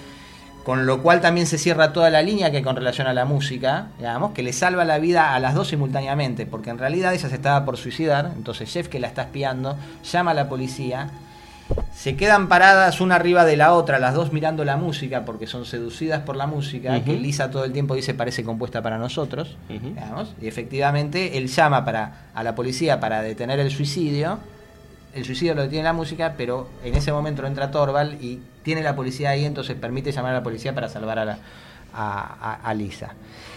con 0.64 0.86
lo 0.86 1.02
cual 1.02 1.22
también 1.22 1.48
se 1.48 1.58
cierra 1.58 1.94
toda 1.94 2.10
la 2.10 2.22
línea 2.22 2.52
que 2.52 2.62
con 2.62 2.76
relación 2.76 3.08
a 3.08 3.14
la 3.14 3.26
música, 3.26 3.88
digamos, 3.98 4.34
que 4.34 4.44
le 4.44 4.54
salva 4.54 4.86
la 4.86 5.00
vida 5.00 5.34
a 5.34 5.40
las 5.40 5.56
dos 5.56 5.70
simultáneamente, 5.70 6.46
porque 6.46 6.70
en 6.70 6.78
realidad 6.78 7.14
ella 7.14 7.30
se 7.30 7.36
estaba 7.36 7.66
por 7.66 7.78
suicidar, 7.78 8.34
entonces 8.36 8.72
Jeff 8.72 8.88
que 8.88 9.00
la 9.00 9.08
está 9.08 9.24
espiando, 9.24 9.78
llama 10.12 10.32
a 10.32 10.34
la 10.34 10.50
policía, 10.50 11.10
se 11.94 12.16
quedan 12.16 12.48
paradas 12.48 13.00
una 13.02 13.16
arriba 13.16 13.46
de 13.46 13.56
la 13.56 13.74
otra, 13.74 14.00
las 14.00 14.14
dos 14.14 14.34
mirando 14.34 14.64
la 14.66 14.78
música, 14.78 15.26
porque 15.26 15.48
son 15.48 15.66
seducidas 15.66 16.22
por 16.22 16.36
la 16.36 16.48
música, 16.48 17.04
que 17.04 17.14
Lisa 17.14 17.52
todo 17.52 17.64
el 17.64 17.72
tiempo 17.72 17.96
dice 17.96 18.14
parece 18.14 18.44
compuesta 18.44 18.82
para 18.82 18.98
nosotros, 18.98 19.58
digamos, 19.68 20.36
y 20.42 20.48
efectivamente 20.48 21.38
él 21.38 21.48
llama 21.48 21.86
para, 21.86 22.28
a 22.34 22.44
la 22.44 22.56
policía 22.56 23.00
para 23.00 23.22
detener 23.22 23.60
el 23.60 23.72
suicidio, 23.72 24.40
el 25.14 25.26
suicidio 25.26 25.56
lo 25.56 25.64
detiene 25.64 25.84
la 25.84 25.94
música, 25.94 26.34
pero 26.38 26.70
en 26.84 26.96
ese 26.96 27.12
momento 27.12 27.46
entra 27.46 27.72
Torval 27.72 28.18
y 28.22 28.40
tiene 28.64 28.82
la 28.84 28.96
policía 28.96 29.32
ahí, 29.32 29.46
entonces 29.46 29.76
permite 29.76 30.12
llamar 30.12 30.32
a 30.32 30.36
la 30.36 30.44
policía 30.44 30.74
para 30.76 30.90
salvar 30.90 31.20
a, 31.20 31.26
la- 31.26 31.38
a- 31.94 32.38
a- 32.42 32.70
a 32.70 32.74
Lisa. 32.74 33.14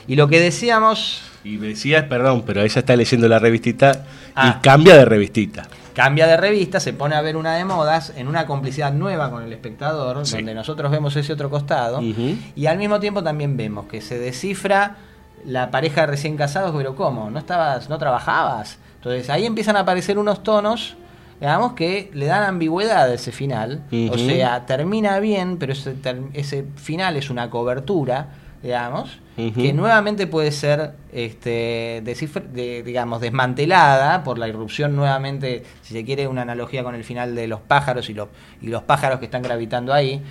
Y 0.07 0.17
lo 0.17 0.27
que 0.29 0.41
decíamos, 0.41 1.23
Y 1.45 1.57
decías, 1.59 2.05
perdón, 2.05 2.43
pero 2.47 2.63
ella 2.63 2.79
está 2.81 2.95
leyendo 2.97 3.29
la 3.29 3.39
revistita 3.39 4.05
Ah. 4.35 4.57
y 4.59 4.63
cambia 4.63 4.97
de 4.97 5.05
revistita. 5.05 5.65
cambia 5.95 6.27
de 6.27 6.39
revista, 6.39 6.81
se 6.81 6.95
pone 6.95 7.15
a 7.17 7.21
ver 7.21 7.37
una 7.37 7.55
de 7.55 7.65
modas 7.67 8.15
en 8.17 8.27
una 8.27 8.47
complicidad 8.47 8.93
nueva 8.95 9.31
con 9.31 9.43
el 9.43 9.53
espectador, 9.53 10.25
Sí. 10.25 10.37
donde 10.37 10.55
nosotros 10.55 10.91
vemos 10.91 11.15
ese 11.17 11.33
otro 11.35 11.51
costado, 11.51 12.01
y 12.01 12.65
al 12.67 12.79
mismo 12.79 12.99
tiempo 12.99 13.23
también 13.23 13.59
vemos 13.59 13.85
que 13.87 14.01
se 14.01 14.19
descifra 14.19 14.97
la 15.45 15.71
pareja 15.71 16.07
recién 16.07 16.37
casados, 16.39 16.73
pero 16.75 16.95
¿cómo? 16.97 17.29
¿No 17.29 17.39
estabas, 17.39 17.91
no 17.91 17.99
trabajabas? 17.99 18.79
Entonces 18.97 19.29
ahí 19.29 19.45
empiezan 19.45 19.77
a 19.77 19.81
aparecer 19.81 20.17
unos 20.17 20.43
tonos, 20.43 20.97
digamos, 21.43 21.73
que 21.73 22.09
le 22.15 22.27
dan 22.27 22.45
ambigüedad 22.45 23.11
a 23.11 23.15
ese 23.15 23.33
final. 23.33 23.83
O 24.13 24.17
sea, 24.17 24.65
termina 24.65 25.19
bien, 25.19 25.57
pero 25.57 25.73
ese, 25.73 26.65
final 26.77 27.17
es 27.17 27.31
una 27.31 27.51
cobertura, 27.51 28.29
digamos, 28.63 29.19
que 29.35 29.73
nuevamente 29.73 30.29
puede 30.29 30.53
ser, 30.53 30.93
este, 31.13 32.01
de- 32.05 32.83
digamos, 32.85 33.21
desmantelada 33.21 34.23
por 34.23 34.39
la 34.39 34.47
irrupción 34.47 34.95
nuevamente, 34.95 35.65
si 35.83 35.95
se 35.95 36.05
quiere, 36.05 36.29
una 36.29 36.43
analogía 36.43 36.85
con 36.85 36.95
el 36.95 37.03
final 37.03 37.35
de 37.35 37.49
los 37.49 37.59
pájaros 37.61 38.09
y 38.09 38.15
los, 38.15 38.29
y 38.61 38.69
los 38.69 38.83
pájaros 38.85 39.19
que 39.19 39.25
están 39.25 39.43
gravitando 39.43 39.93
ahí, 39.93 40.23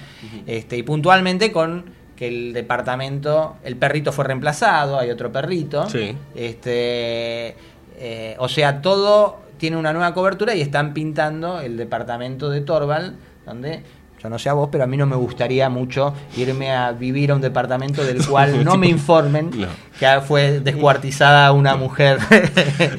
este, 0.47 0.77
y 0.77 0.83
puntualmente 0.83 1.51
con 1.51 1.99
que 2.15 2.29
el 2.29 2.53
departamento, 2.53 3.57
el 3.65 3.75
perrito 3.75 4.13
fue 4.13 4.23
reemplazado, 4.23 4.97
hay 4.97 5.09
otro 5.09 5.29
perrito, 5.29 5.89
Sí. 5.89 6.15
este, 6.35 7.55
eh, 7.97 8.35
o 8.39 8.47
sea, 8.47 8.81
todo 8.81 9.41
tiene 9.61 9.77
una 9.77 9.93
nueva 9.93 10.11
cobertura 10.15 10.55
y 10.55 10.61
están 10.61 10.91
pintando 10.93 11.59
el 11.61 11.77
departamento 11.77 12.49
de 12.49 12.61
Torval, 12.61 13.13
donde 13.45 13.83
yo 14.21 14.27
no 14.27 14.39
sé 14.39 14.49
a 14.49 14.53
vos, 14.53 14.69
pero 14.71 14.83
a 14.83 14.87
mí 14.87 14.97
no 14.97 15.05
me 15.05 15.15
gustaría 15.15 15.69
mucho 15.69 16.15
irme 16.35 16.71
a 16.71 16.91
vivir 16.93 17.29
a 17.29 17.35
un 17.35 17.41
departamento 17.41 18.03
del 18.03 18.25
cual 18.27 18.63
no 18.65 18.75
me 18.75 18.87
informen 18.87 19.51
No. 19.55 19.67
que 19.99 20.07
fue 20.27 20.59
descuartizada 20.61 21.51
una 21.51 21.75
mujer 21.75 22.17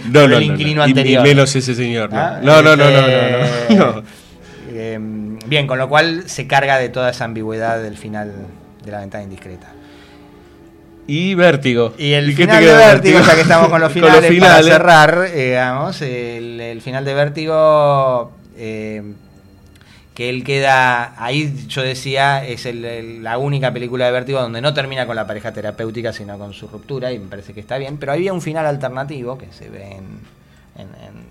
No, 0.06 0.20
por 0.20 0.30
no, 0.30 0.36
el 0.38 0.46
no, 0.46 0.52
inquilino 0.52 0.82
anterior. 0.84 1.24
menos 1.24 1.54
ese 1.56 1.74
señor, 1.74 2.12
no. 2.12 2.18
Ah, 2.20 2.38
No, 2.40 2.62
no, 2.62 2.76
no, 2.76 2.84
no, 2.90 2.98
este, 2.98 3.74
no, 3.74 3.86
no, 3.86 3.92
no. 3.96 4.02
eh, 4.70 4.98
bien, 5.46 5.66
con 5.66 5.78
lo 5.78 5.88
cual 5.88 6.22
se 6.28 6.46
carga 6.46 6.78
de 6.78 6.88
toda 6.90 7.10
esa 7.10 7.24
ambigüedad 7.24 7.82
del 7.82 7.96
final 7.96 8.32
de 8.84 8.90
la 8.92 9.00
ventana 9.00 9.24
indiscreta. 9.24 9.66
Y 11.06 11.34
Vértigo. 11.34 11.92
Y 11.98 12.12
el 12.12 12.26
te 12.34 12.42
final 12.42 12.64
de 12.64 12.72
Vértigo, 12.74 13.20
ya 13.20 13.34
que 13.34 13.40
estamos 13.42 13.68
con 13.68 13.80
los 13.80 13.92
Con 13.92 14.02
los 14.02 14.10
finales, 14.10 14.40
para 14.40 14.56
finales. 14.62 14.66
cerrar, 14.66 15.26
eh, 15.32 15.44
digamos, 15.50 16.00
el, 16.02 16.60
el 16.60 16.80
final 16.80 17.04
de 17.04 17.14
Vértigo, 17.14 18.32
eh, 18.56 19.02
que 20.14 20.28
él 20.28 20.44
queda, 20.44 21.14
ahí 21.22 21.66
yo 21.68 21.82
decía, 21.82 22.46
es 22.46 22.66
el- 22.66 22.84
el- 22.84 23.22
la 23.24 23.38
única 23.38 23.72
película 23.72 24.04
de 24.06 24.12
Vértigo 24.12 24.40
donde 24.40 24.60
no 24.60 24.74
termina 24.74 25.06
con 25.06 25.16
la 25.16 25.26
pareja 25.26 25.52
terapéutica, 25.52 26.12
sino 26.12 26.38
con 26.38 26.52
su 26.52 26.68
ruptura, 26.68 27.10
y 27.12 27.18
me 27.18 27.26
parece 27.28 27.52
que 27.54 27.60
está 27.60 27.78
bien, 27.78 27.96
pero 27.96 28.12
había 28.12 28.32
un 28.32 28.42
final 28.42 28.66
alternativo 28.66 29.38
que 29.38 29.46
se 29.52 29.70
ve 29.70 29.84
en, 29.92 30.20
en- 30.78 30.88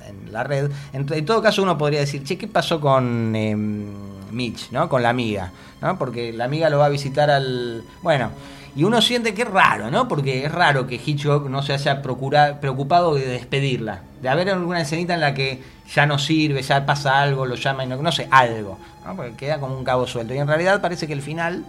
en- 0.10 0.26
en 0.26 0.34
la 0.34 0.44
red. 0.44 0.70
En, 0.94 1.06
en 1.14 1.26
todo 1.26 1.42
caso, 1.42 1.62
uno 1.64 1.78
podría 1.78 2.00
decir, 2.02 2.24
che, 2.24 2.38
¿qué 2.38 2.48
pasó 2.48 2.82
con 2.82 3.34
eh, 3.36 3.56
Mitch, 3.56 4.72
¿no? 4.72 4.90
con 4.90 5.02
la 5.04 5.10
amiga? 5.10 5.52
¿no? 5.82 5.98
Porque 5.98 6.34
la 6.34 6.46
amiga 6.46 6.70
lo 6.70 6.80
va 6.80 6.88
a 6.88 6.90
visitar 6.90 7.30
al... 7.30 7.84
Bueno, 8.02 8.32
y 8.76 8.84
uno 8.86 9.02
siente 9.02 9.34
que 9.34 9.42
es 9.42 9.50
raro, 9.50 9.92
¿no? 9.92 10.08
Porque 10.08 10.46
es 10.46 10.52
raro 10.52 10.88
que 10.88 10.96
Hitchcock 11.04 11.50
no 11.50 11.62
se 11.62 11.74
haya 11.74 12.02
preocupado 12.02 13.16
de 13.16 13.26
despedirla. 13.26 14.02
De 14.22 14.30
haber 14.30 14.50
alguna 14.50 14.82
escenita 14.82 15.14
en 15.14 15.20
la 15.20 15.34
que 15.34 15.62
ya 15.94 16.06
no 16.06 16.18
sirve, 16.18 16.62
ya 16.62 16.86
pasa 16.86 17.22
algo, 17.22 17.46
lo 17.46 17.56
llama 17.56 17.84
y 17.84 17.88
no, 17.88 17.98
no 17.98 18.12
sé, 18.12 18.28
algo. 18.32 18.78
¿no? 19.06 19.16
Porque 19.16 19.34
queda 19.34 19.60
como 19.60 19.78
un 19.78 19.84
cabo 19.84 20.08
suelto. 20.08 20.34
Y 20.34 20.38
en 20.38 20.48
realidad 20.48 20.80
parece 20.82 21.06
que 21.06 21.14
el 21.14 21.22
final 21.22 21.66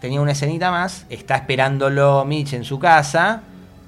tenía 0.00 0.20
una 0.20 0.32
escenita 0.32 0.70
más, 0.70 1.04
está 1.08 1.34
esperándolo 1.34 2.24
Mitch 2.24 2.52
en 2.52 2.64
su 2.64 2.78
casa, 2.78 3.42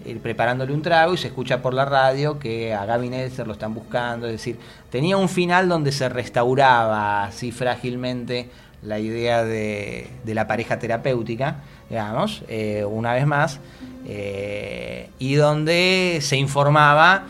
eh, 0.04 0.18
preparándole 0.20 0.72
un 0.72 0.82
trago 0.82 1.14
y 1.14 1.16
se 1.16 1.28
escucha 1.28 1.62
por 1.62 1.74
la 1.74 1.84
radio 1.84 2.38
que 2.38 2.74
a 2.74 2.84
Gavin 2.86 3.14
Elster 3.14 3.46
lo 3.46 3.52
están 3.52 3.72
buscando. 3.72 4.26
Es 4.26 4.32
decir, 4.32 4.58
tenía 4.90 5.16
un 5.16 5.28
final 5.28 5.68
donde 5.68 5.92
se 5.92 6.08
restauraba 6.08 7.24
así 7.24 7.52
frágilmente 7.52 8.50
la 8.86 8.98
idea 9.00 9.44
de, 9.44 10.06
de 10.24 10.34
la 10.34 10.46
pareja 10.46 10.78
terapéutica, 10.78 11.56
digamos, 11.90 12.42
eh, 12.48 12.84
una 12.88 13.14
vez 13.14 13.26
más, 13.26 13.58
eh, 14.06 15.10
y 15.18 15.34
donde 15.34 16.18
se 16.22 16.36
informaba, 16.36 17.24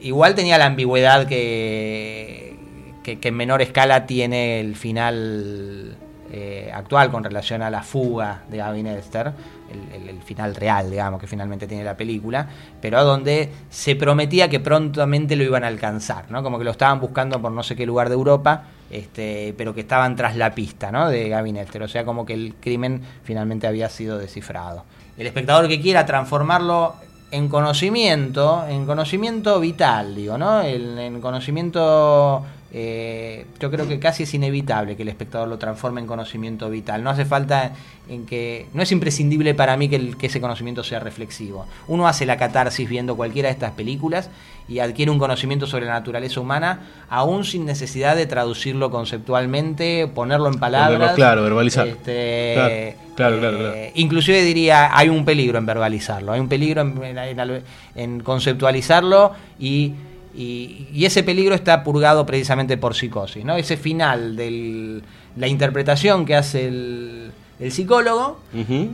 igual 0.00 0.34
tenía 0.34 0.58
la 0.58 0.66
ambigüedad 0.66 1.26
que, 1.26 2.56
que, 3.02 3.18
que 3.18 3.28
en 3.28 3.34
menor 3.34 3.62
escala 3.62 4.06
tiene 4.06 4.60
el 4.60 4.76
final 4.76 5.96
eh, 6.36 6.68
actual 6.74 7.12
con 7.12 7.22
relación 7.22 7.62
a 7.62 7.70
la 7.70 7.84
fuga 7.84 8.42
de 8.50 8.56
Gavin 8.56 8.88
Elster, 8.88 9.32
el, 9.70 10.20
final 10.22 10.56
real, 10.56 10.90
digamos, 10.90 11.20
que 11.20 11.28
finalmente 11.28 11.68
tiene 11.68 11.84
la 11.84 11.96
película, 11.96 12.48
pero 12.80 13.04
donde 13.04 13.52
se 13.70 13.94
prometía 13.94 14.48
que 14.48 14.58
prontamente 14.58 15.36
lo 15.36 15.44
iban 15.44 15.62
a 15.62 15.68
alcanzar, 15.68 16.28
¿no? 16.32 16.42
Como 16.42 16.58
que 16.58 16.64
lo 16.64 16.72
estaban 16.72 16.98
buscando 16.98 17.40
por 17.40 17.52
no 17.52 17.62
sé 17.62 17.76
qué 17.76 17.86
lugar 17.86 18.08
de 18.08 18.16
Europa, 18.16 18.64
este, 18.90 19.54
pero 19.56 19.76
que 19.76 19.82
estaban 19.82 20.16
tras 20.16 20.34
la 20.34 20.56
pista, 20.56 20.90
¿no? 20.90 21.08
De 21.08 21.28
Gavin 21.28 21.56
Elster, 21.56 21.84
o 21.84 21.88
sea, 21.88 22.04
como 22.04 22.26
que 22.26 22.34
el 22.34 22.56
crimen 22.60 23.02
finalmente 23.22 23.68
había 23.68 23.88
sido 23.88 24.18
descifrado. 24.18 24.84
El 25.16 25.28
espectador 25.28 25.68
que 25.68 25.80
quiera 25.80 26.04
transformarlo 26.04 26.96
en 27.30 27.48
conocimiento, 27.48 28.64
en 28.68 28.86
conocimiento 28.86 29.60
vital, 29.60 30.16
digo, 30.16 30.36
¿no? 30.36 30.62
En 30.62 31.20
conocimiento, 31.20 32.44
eh, 32.76 33.46
yo 33.60 33.70
creo 33.70 33.86
que 33.86 34.00
casi 34.00 34.24
es 34.24 34.34
inevitable 34.34 34.96
que 34.96 35.02
el 35.02 35.08
espectador 35.08 35.46
lo 35.46 35.58
transforme 35.58 36.00
en 36.00 36.08
conocimiento 36.08 36.68
vital. 36.68 37.04
No 37.04 37.10
hace 37.10 37.24
falta 37.24 37.70
en 38.08 38.26
que, 38.26 38.66
no 38.74 38.82
es 38.82 38.90
imprescindible 38.90 39.54
para 39.54 39.76
mí 39.76 39.88
que, 39.88 39.94
el- 39.94 40.16
que 40.16 40.26
ese 40.26 40.40
conocimiento 40.40 40.82
sea 40.82 40.98
reflexivo. 40.98 41.66
Uno 41.86 42.08
hace 42.08 42.26
la 42.26 42.36
catarsis 42.36 42.88
viendo 42.88 43.14
cualquiera 43.14 43.48
de 43.48 43.52
estas 43.52 43.70
películas 43.72 44.28
y 44.68 44.80
adquiere 44.80 45.12
un 45.12 45.18
conocimiento 45.20 45.66
sobre 45.68 45.86
la 45.86 45.92
naturaleza 45.92 46.40
humana, 46.40 46.80
aún 47.08 47.44
sin 47.44 47.64
necesidad 47.64 48.16
de 48.16 48.26
traducirlo 48.26 48.90
conceptualmente, 48.90 50.08
ponerlo 50.12 50.48
en 50.48 50.54
palabras. 50.58 50.94
Ponerlo 50.98 51.14
claro, 51.14 51.42
verbalizar. 51.44 51.86
Este, 51.86 52.96
Claro, 53.14 53.38
claro, 53.38 53.58
claro. 53.58 53.74
eh, 53.74 53.92
inclusive 53.94 54.42
diría, 54.42 54.96
hay 54.96 55.08
un 55.08 55.24
peligro 55.24 55.58
en 55.58 55.66
verbalizarlo, 55.66 56.32
hay 56.32 56.40
un 56.40 56.48
peligro 56.48 56.80
en- 56.80 57.62
en 57.94 58.20
conceptualizarlo 58.20 59.32
y, 59.60 59.92
y- 60.36 60.88
y 60.92 61.04
ese 61.04 61.22
peligro 61.22 61.54
está 61.54 61.82
purgado 61.84 62.26
precisamente 62.26 62.76
por 62.76 62.94
psicosis, 62.94 63.44
¿no? 63.44 63.56
Ese 63.56 63.76
final 63.76 64.36
de 64.36 65.00
la 65.36 65.46
interpretación 65.48 66.24
que 66.26 66.34
hace 66.36 66.66
el, 66.68 67.30
el 67.60 67.70
psicólogo 67.72 68.40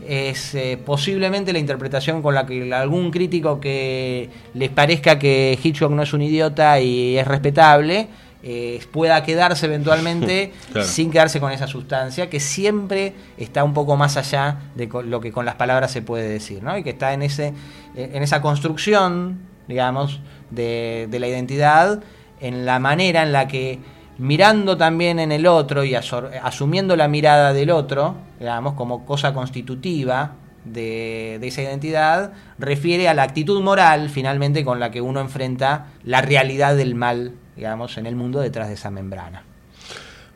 es 0.06 0.54
eh, 0.54 0.78
posiblemente 0.84 1.52
la 1.52 1.58
interpretación 1.58 2.20
con 2.22 2.34
la 2.34 2.44
que 2.46 2.72
algún 2.74 3.10
crítico 3.10 3.58
que 3.60 4.28
les 4.54 4.68
parezca 4.70 5.18
que 5.18 5.58
Hitchcock 5.62 5.90
no 5.92 6.02
es 6.02 6.12
un 6.12 6.22
idiota 6.22 6.78
y 6.80 7.16
es 7.16 7.26
respetable 7.26 8.08
eh, 8.42 8.80
pueda 8.90 9.22
quedarse 9.22 9.66
eventualmente 9.66 10.52
Claro. 10.72 10.86
sin 10.86 11.10
quedarse 11.10 11.40
con 11.40 11.52
esa 11.52 11.66
sustancia 11.66 12.30
que 12.30 12.40
siempre 12.40 13.12
está 13.36 13.64
un 13.64 13.74
poco 13.74 13.96
más 13.96 14.16
allá 14.16 14.60
de 14.74 14.88
lo 15.04 15.20
que 15.20 15.30
con 15.32 15.44
las 15.44 15.56
palabras 15.56 15.90
se 15.90 16.00
puede 16.00 16.26
decir, 16.28 16.62
¿no? 16.62 16.76
Y 16.78 16.82
que 16.82 16.90
está 16.90 17.12
en 17.12 17.20
ese 17.22 17.52
en 17.94 18.22
esa 18.22 18.40
construcción, 18.40 19.40
digamos, 19.68 20.20
de, 20.50 21.08
de 21.10 21.18
la 21.18 21.28
identidad, 21.28 22.02
en 22.40 22.66
la 22.66 22.78
manera 22.78 23.22
en 23.22 23.32
la 23.32 23.48
que 23.48 23.78
mirando 24.18 24.76
también 24.76 25.18
en 25.18 25.32
el 25.32 25.46
otro 25.46 25.82
y 25.84 25.94
asumiendo 25.94 26.94
la 26.96 27.08
mirada 27.08 27.52
del 27.52 27.70
otro, 27.70 28.16
digamos, 28.38 28.74
como 28.74 29.06
cosa 29.06 29.32
constitutiva 29.32 30.32
de, 30.64 31.38
de 31.40 31.48
esa 31.48 31.62
identidad, 31.62 32.32
refiere 32.58 33.08
a 33.08 33.14
la 33.14 33.22
actitud 33.22 33.62
moral 33.62 34.10
finalmente 34.10 34.64
con 34.64 34.78
la 34.78 34.90
que 34.90 35.00
uno 35.00 35.20
enfrenta 35.20 35.86
la 36.04 36.20
realidad 36.20 36.76
del 36.76 36.94
mal, 36.94 37.32
digamos, 37.56 37.96
en 37.96 38.06
el 38.06 38.14
mundo 38.14 38.40
detrás 38.40 38.68
de 38.68 38.74
esa 38.74 38.90
membrana. 38.90 39.44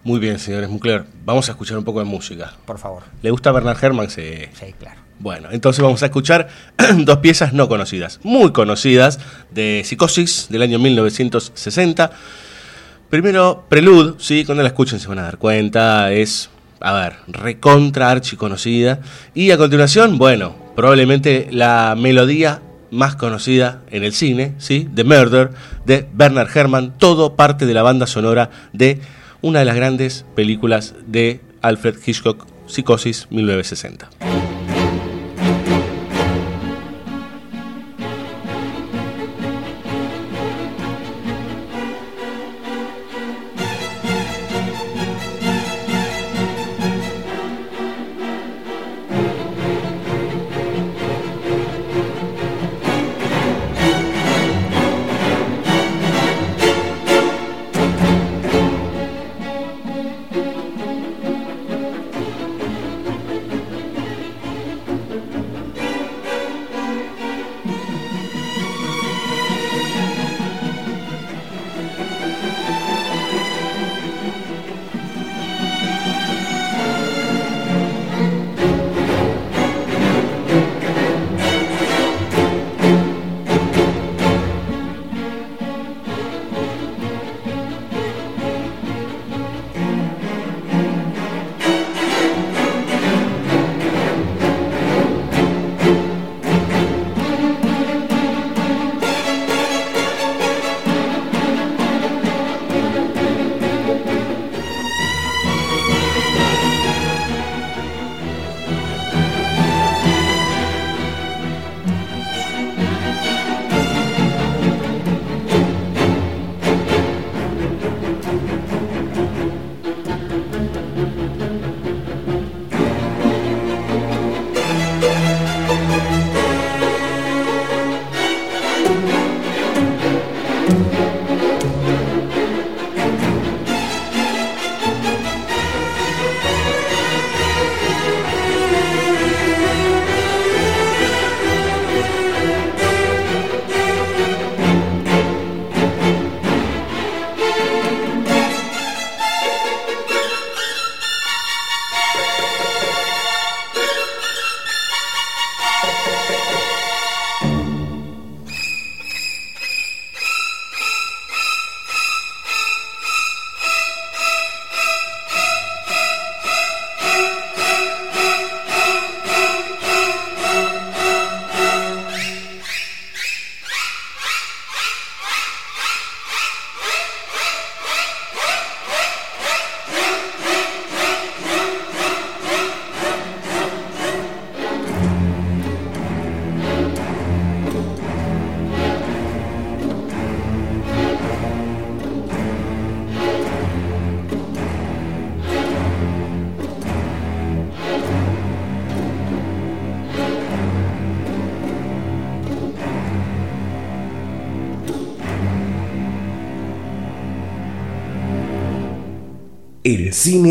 Muy 0.03 0.19
bien, 0.19 0.39
señores 0.39 0.69
Mucler. 0.69 1.05
Vamos 1.25 1.49
a 1.49 1.53
escuchar 1.53 1.79
un 1.79 1.85
poco 1.85 1.99
de 1.99 2.05
música. 2.05 2.53
Por 2.67 2.79
favor. 2.79 3.05
¿Le 3.23 3.31
gusta 3.31 3.53
Bernard 3.53 3.83
Herrmann? 3.83 4.11
Sí. 4.11 4.47
Sí, 4.53 4.75
claro. 4.79 5.04
Bueno, 5.19 5.49
entonces 5.53 5.83
vamos 5.83 6.03
a 6.03 6.07
escuchar 6.07 6.49
dos 6.99 7.19
piezas 7.19 7.53
no 7.53 7.69
conocidas, 7.69 8.21
muy 8.23 8.53
conocidas, 8.53 9.21
de 9.51 9.83
Psicosis 9.85 10.49
del 10.51 10.63
año 10.63 10.79
1960. 10.79 12.11
Primero, 13.11 13.65
Prelude, 13.69 14.15
sí, 14.19 14.45
cuando 14.45 14.63
la 14.63 14.69
escuchen 14.69 14.99
se 14.99 15.09
van 15.09 15.21
a 15.21 15.23
dar 15.23 15.39
cuenta, 15.39 16.13
es, 16.13 16.51
a 16.81 16.93
ver, 16.93 17.15
recontra 17.29 18.11
archiconocida. 18.11 19.01
Y 19.35 19.51
a 19.53 19.57
continuación, 19.57 20.19
bueno, 20.19 20.57
probablemente 20.75 21.49
la 21.51 21.95
melodía 21.97 22.61
más 22.91 23.17
conocida 23.17 23.83
en 23.91 24.05
el 24.05 24.13
cine, 24.13 24.55
sí, 24.59 24.89
The 24.95 25.05
Murder, 25.05 25.51
de 25.85 26.09
Bernard 26.13 26.49
Herrmann, 26.55 26.95
todo 26.99 27.37
parte 27.37 27.67
de 27.67 27.75
la 27.75 27.83
banda 27.83 28.07
sonora 28.07 28.51
de 28.73 29.01
una 29.43 29.61
de 29.61 29.65
las 29.65 29.77
grandes 29.77 30.25
películas 30.35 30.95
de 31.07 31.41
Alfred 31.61 31.97
Hitchcock, 32.05 32.47
Psicosis 32.67 33.27
1960. 33.31 34.54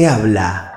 Habla. 0.08 0.74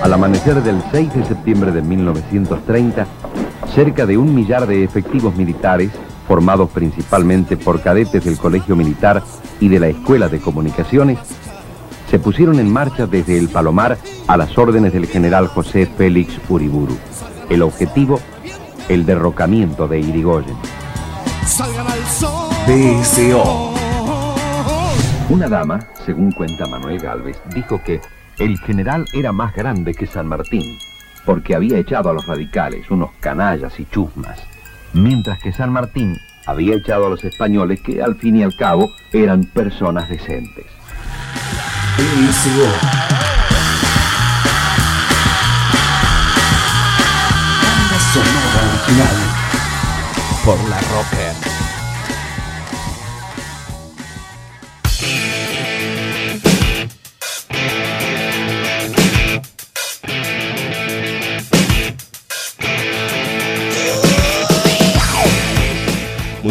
Al 0.00 0.12
amanecer 0.12 0.62
del 0.62 0.82
6 0.90 1.14
de 1.14 1.24
septiembre 1.24 1.72
de 1.72 1.82
1930, 1.82 3.06
cerca 3.74 4.06
de 4.06 4.16
un 4.16 4.34
millar 4.34 4.66
de 4.66 4.84
efectivos 4.84 5.34
militares, 5.34 5.90
formados 6.26 6.70
principalmente 6.70 7.56
por 7.56 7.82
cadetes 7.82 8.24
del 8.24 8.38
Colegio 8.38 8.76
Militar 8.76 9.22
y 9.60 9.68
de 9.68 9.80
la 9.80 9.88
Escuela 9.88 10.28
de 10.28 10.40
Comunicaciones, 10.40 11.18
se 12.10 12.18
pusieron 12.18 12.58
en 12.58 12.72
marcha 12.72 13.06
desde 13.06 13.38
el 13.38 13.48
Palomar 13.48 13.98
a 14.26 14.36
las 14.36 14.56
órdenes 14.56 14.92
del 14.92 15.06
general 15.06 15.48
José 15.48 15.86
Félix 15.86 16.34
Uriburu. 16.48 16.96
El 17.50 17.62
objetivo, 17.62 18.20
el 18.88 19.04
derrocamiento 19.04 19.88
de 19.88 20.00
Irigoyen. 20.00 20.56
BSO. 22.66 23.67
Una 25.30 25.46
dama, 25.46 25.80
según 26.06 26.32
cuenta 26.32 26.66
Manuel 26.66 26.98
Galvez, 27.00 27.38
dijo 27.54 27.82
que 27.84 28.00
el 28.38 28.58
general 28.60 29.04
era 29.12 29.30
más 29.30 29.54
grande 29.54 29.92
que 29.92 30.06
San 30.06 30.26
Martín, 30.26 30.78
porque 31.26 31.54
había 31.54 31.76
echado 31.76 32.08
a 32.08 32.14
los 32.14 32.26
radicales, 32.26 32.90
unos 32.90 33.10
canallas 33.20 33.78
y 33.78 33.84
chusmas, 33.84 34.40
mientras 34.94 35.38
que 35.38 35.52
San 35.52 35.70
Martín 35.70 36.16
había 36.46 36.76
echado 36.76 37.08
a 37.08 37.10
los 37.10 37.22
españoles 37.24 37.82
que 37.82 38.02
al 38.02 38.16
fin 38.16 38.36
y 38.36 38.42
al 38.42 38.56
cabo 38.56 38.90
eran 39.12 39.44
personas 39.44 40.08
decentes. 40.08 40.64
Por 50.42 50.68
la 50.70 50.80
Rocker. 50.80 51.57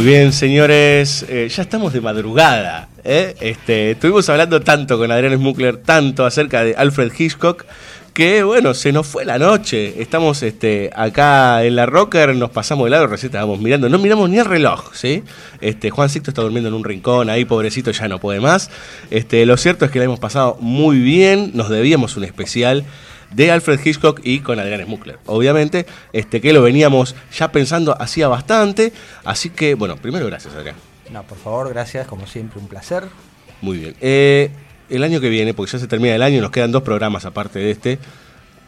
Bien, 0.08 0.32
señores, 0.32 1.26
eh, 1.28 1.50
ya 1.54 1.64
estamos 1.64 1.92
de 1.92 2.00
madrugada. 2.00 2.88
¿eh? 3.04 3.36
Este, 3.42 3.92
estuvimos 3.92 4.30
hablando 4.30 4.62
tanto 4.62 4.98
con 4.98 5.12
Adrián 5.12 5.36
Smukler, 5.36 5.76
tanto 5.76 6.26
acerca 6.26 6.64
de 6.64 6.76
Alfred 6.78 7.12
Hitchcock, 7.12 7.66
que 8.14 8.42
bueno, 8.44 8.74
se 8.74 8.94
nos 8.94 9.06
fue 9.06 9.26
la 9.26 9.38
noche. 9.38 10.02
Estamos 10.02 10.44
este, 10.44 10.92
acá 10.96 11.66
en 11.66 11.76
la 11.76 11.86
Rocker, 11.86 12.34
nos 12.38 12.52
pasamos 12.52 12.86
de 12.86 12.92
lado, 12.92 13.08
recién 13.08 13.32
estábamos 13.32 13.60
mirando, 13.60 13.90
no 13.90 13.98
miramos 13.98 14.30
ni 14.30 14.38
el 14.38 14.46
reloj, 14.46 14.94
¿sí? 14.94 15.24
Este, 15.60 15.90
Juan 15.90 16.08
Sixto 16.08 16.32
está 16.32 16.42
durmiendo 16.42 16.70
en 16.70 16.76
un 16.76 16.86
rincón, 16.86 17.30
ahí 17.30 17.44
pobrecito 17.44 17.92
ya 17.92 18.08
no 18.08 18.18
puede 18.18 18.40
más. 18.40 18.72
Este, 19.12 19.46
lo 19.46 19.58
cierto 19.58 19.84
es 19.84 19.92
que 19.92 20.00
la 20.00 20.06
hemos 20.06 20.20
pasado 20.20 20.58
muy 20.62 21.00
bien, 21.00 21.52
nos 21.54 21.68
debíamos 21.68 22.16
un 22.16 22.24
especial 22.24 22.86
de 23.32 23.52
Alfred 23.52 23.80
Hitchcock 23.84 24.22
y 24.24 24.40
con 24.40 24.60
Adrián 24.60 24.84
Smukler. 24.86 25.20
Obviamente, 25.26 25.86
este, 26.14 26.42
que 26.42 26.54
lo 26.54 26.62
veníamos 26.62 27.16
ya 27.36 27.52
pensando 27.52 27.96
hacía 28.00 28.28
bastante, 28.28 28.94
así 29.24 29.50
que 29.50 29.76
bueno, 29.76 29.98
primero 29.98 30.26
gracias 30.26 30.54
Adrián. 30.56 30.76
No, 31.12 31.24
por 31.24 31.38
favor, 31.38 31.70
gracias, 31.70 32.08
como 32.08 32.28
siempre, 32.28 32.60
un 32.60 32.68
placer. 32.68 33.06
Muy 33.62 33.78
bien. 33.78 33.96
Eh, 34.02 34.52
el 34.90 35.04
año 35.04 35.20
que 35.20 35.30
viene, 35.30 35.54
porque 35.54 35.72
ya 35.72 35.80
se 35.80 35.88
termina 35.88 36.16
el 36.16 36.22
año, 36.22 36.42
nos 36.42 36.52
quedan 36.52 36.72
dos 36.72 36.84
programas 36.84 37.26
aparte 37.26 37.60
de 37.60 37.72
este. 37.72 38.00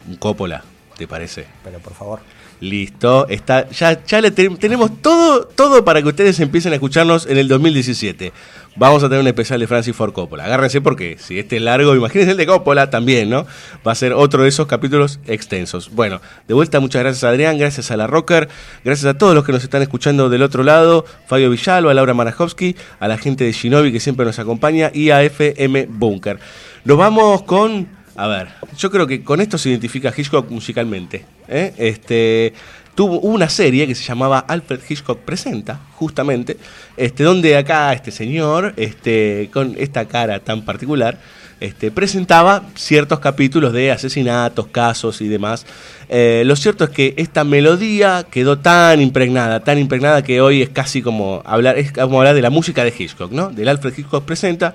Un 0.08 0.16
Coppola, 0.16 0.64
¿te 0.96 1.06
parece? 1.06 1.46
Pero 1.64 1.78
por 1.78 1.94
favor. 1.94 2.20
Listo, 2.60 3.26
está, 3.28 3.70
ya, 3.70 4.04
ya 4.04 4.20
le 4.20 4.30
te- 4.30 4.50
tenemos 4.50 5.00
todo, 5.00 5.44
todo 5.46 5.82
para 5.82 6.02
que 6.02 6.08
ustedes 6.08 6.38
empiecen 6.40 6.72
a 6.72 6.74
escucharnos 6.76 7.24
en 7.26 7.38
el 7.38 7.48
2017. 7.48 8.32
Vamos 8.76 9.02
a 9.02 9.08
tener 9.08 9.20
un 9.22 9.26
especial 9.26 9.58
de 9.60 9.66
Francis 9.66 9.96
Ford 9.96 10.12
Coppola. 10.12 10.44
Agárrense 10.44 10.80
porque 10.82 11.16
si 11.18 11.38
este 11.38 11.56
es 11.56 11.62
largo, 11.62 11.94
imagínense 11.96 12.32
el 12.32 12.36
de 12.36 12.46
Coppola 12.46 12.90
también, 12.90 13.30
¿no? 13.30 13.46
Va 13.86 13.92
a 13.92 13.94
ser 13.94 14.12
otro 14.12 14.42
de 14.42 14.50
esos 14.50 14.66
capítulos 14.66 15.20
extensos. 15.26 15.90
Bueno, 15.90 16.20
de 16.46 16.54
vuelta, 16.54 16.80
muchas 16.80 17.02
gracias 17.02 17.24
a 17.24 17.30
Adrián, 17.30 17.56
gracias 17.58 17.90
a 17.90 17.96
la 17.96 18.06
Rocker, 18.06 18.48
gracias 18.84 19.06
a 19.12 19.16
todos 19.18 19.34
los 19.34 19.44
que 19.44 19.52
nos 19.52 19.64
están 19.64 19.80
escuchando 19.82 20.28
del 20.28 20.42
otro 20.42 20.62
lado, 20.62 21.06
Fabio 21.26 21.48
Villalba, 21.50 21.94
Laura 21.94 22.12
Marajowski, 22.14 22.76
a 23.00 23.08
la 23.08 23.16
gente 23.16 23.44
de 23.44 23.52
Shinobi 23.52 23.90
que 23.90 24.00
siempre 24.00 24.26
nos 24.26 24.38
acompaña 24.38 24.90
y 24.94 25.10
a 25.10 25.22
FM 25.22 25.86
Bunker. 25.90 26.38
Nos 26.84 26.96
vamos 26.98 27.42
con 27.42 27.88
a 28.16 28.26
ver, 28.26 28.48
yo 28.76 28.90
creo 28.90 29.06
que 29.06 29.22
con 29.22 29.40
esto 29.40 29.58
se 29.58 29.70
identifica 29.70 30.12
Hitchcock 30.16 30.50
musicalmente. 30.50 31.24
¿eh? 31.48 31.72
Este, 31.76 32.52
tuvo 32.94 33.20
una 33.20 33.48
serie 33.48 33.86
que 33.86 33.94
se 33.94 34.04
llamaba 34.04 34.40
Alfred 34.40 34.80
Hitchcock 34.88 35.20
Presenta, 35.20 35.80
justamente, 35.94 36.56
este, 36.96 37.24
donde 37.24 37.56
acá 37.56 37.92
este 37.92 38.10
señor, 38.10 38.74
este, 38.76 39.48
con 39.52 39.74
esta 39.78 40.06
cara 40.06 40.40
tan 40.40 40.64
particular, 40.64 41.18
este, 41.60 41.90
presentaba 41.90 42.64
ciertos 42.74 43.20
capítulos 43.20 43.72
de 43.74 43.92
asesinatos, 43.92 44.66
casos 44.68 45.20
y 45.20 45.28
demás. 45.28 45.66
Eh, 46.08 46.42
lo 46.46 46.56
cierto 46.56 46.84
es 46.84 46.90
que 46.90 47.14
esta 47.18 47.44
melodía 47.44 48.26
quedó 48.30 48.58
tan 48.58 49.00
impregnada, 49.00 49.60
tan 49.60 49.78
impregnada 49.78 50.22
que 50.22 50.40
hoy 50.40 50.62
es 50.62 50.70
casi 50.70 51.02
como 51.02 51.42
hablar, 51.44 51.78
es 51.78 51.92
como 51.92 52.18
hablar 52.18 52.34
de 52.34 52.42
la 52.42 52.50
música 52.50 52.82
de 52.82 52.94
Hitchcock, 52.98 53.30
¿no? 53.30 53.50
Del 53.50 53.68
Alfred 53.68 53.92
Hitchcock 53.96 54.24
Presenta. 54.24 54.74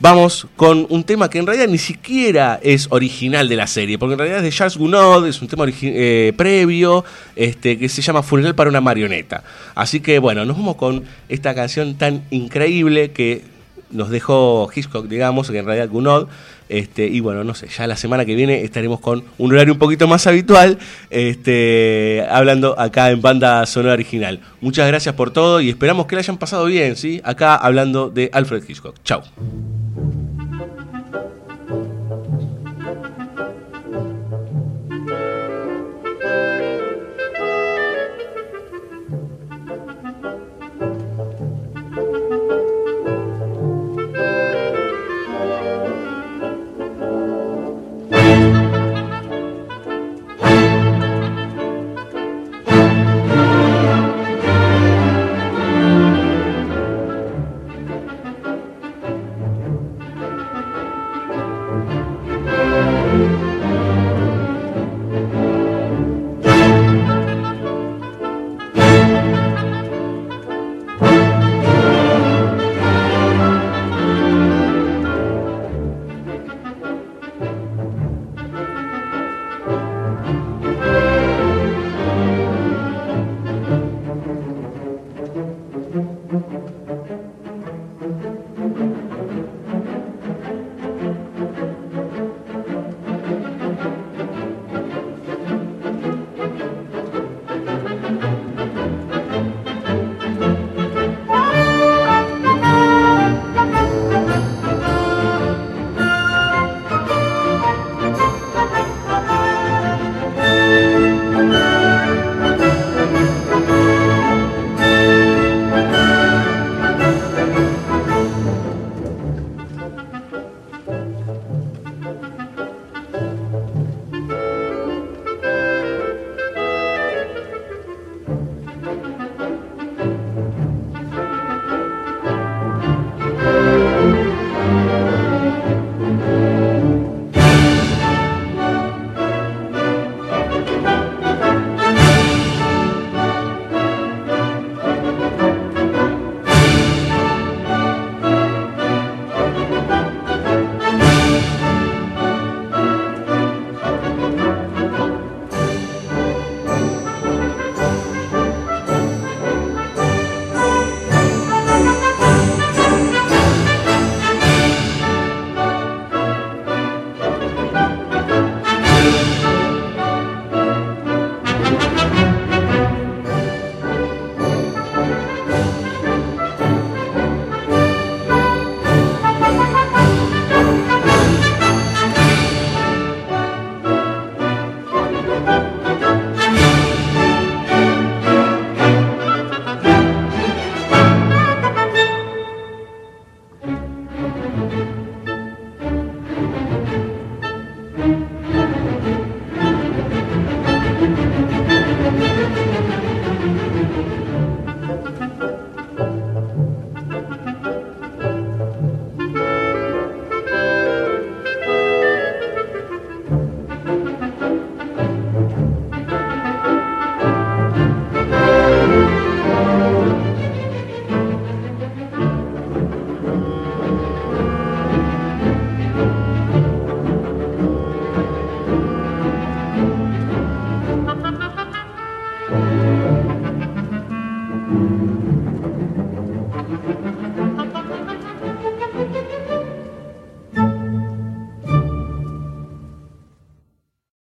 Vamos 0.00 0.46
con 0.54 0.86
un 0.90 1.02
tema 1.02 1.28
que 1.28 1.38
en 1.38 1.46
realidad 1.46 1.66
ni 1.66 1.78
siquiera 1.78 2.60
es 2.62 2.86
original 2.90 3.48
de 3.48 3.56
la 3.56 3.66
serie, 3.66 3.98
porque 3.98 4.12
en 4.12 4.18
realidad 4.20 4.38
es 4.38 4.44
de 4.44 4.52
Charles 4.52 4.76
Gounod, 4.76 5.26
es 5.26 5.42
un 5.42 5.48
tema 5.48 5.64
eh, 5.68 6.32
previo, 6.36 7.04
este, 7.34 7.76
que 7.76 7.88
se 7.88 8.00
llama 8.00 8.22
Funeral 8.22 8.54
para 8.54 8.70
una 8.70 8.80
marioneta. 8.80 9.42
Así 9.74 9.98
que 9.98 10.20
bueno, 10.20 10.44
nos 10.44 10.56
vamos 10.56 10.76
con 10.76 11.02
esta 11.28 11.52
canción 11.52 11.96
tan 11.96 12.22
increíble 12.30 13.10
que 13.10 13.42
nos 13.90 14.08
dejó 14.10 14.70
Hitchcock, 14.72 15.08
digamos, 15.08 15.50
que 15.50 15.58
en 15.58 15.66
realidad 15.66 15.88
Gounod. 15.88 16.28
Este, 16.68 17.06
y 17.06 17.20
bueno, 17.20 17.44
no 17.44 17.54
sé, 17.54 17.68
ya 17.68 17.86
la 17.86 17.96
semana 17.96 18.24
que 18.24 18.34
viene 18.34 18.62
estaremos 18.62 19.00
con 19.00 19.24
un 19.38 19.52
horario 19.52 19.72
un 19.72 19.78
poquito 19.78 20.06
más 20.06 20.26
habitual, 20.26 20.78
este, 21.10 22.24
hablando 22.30 22.78
acá 22.78 23.10
en 23.10 23.22
banda 23.22 23.64
sonora 23.66 23.94
original. 23.94 24.40
Muchas 24.60 24.86
gracias 24.86 25.14
por 25.14 25.30
todo 25.30 25.60
y 25.60 25.70
esperamos 25.70 26.06
que 26.06 26.16
la 26.16 26.20
hayan 26.20 26.38
pasado 26.38 26.66
bien, 26.66 26.96
¿sí? 26.96 27.20
Acá 27.24 27.54
hablando 27.54 28.10
de 28.10 28.30
Alfred 28.32 28.62
Hitchcock. 28.68 28.96
Chao. 29.04 29.22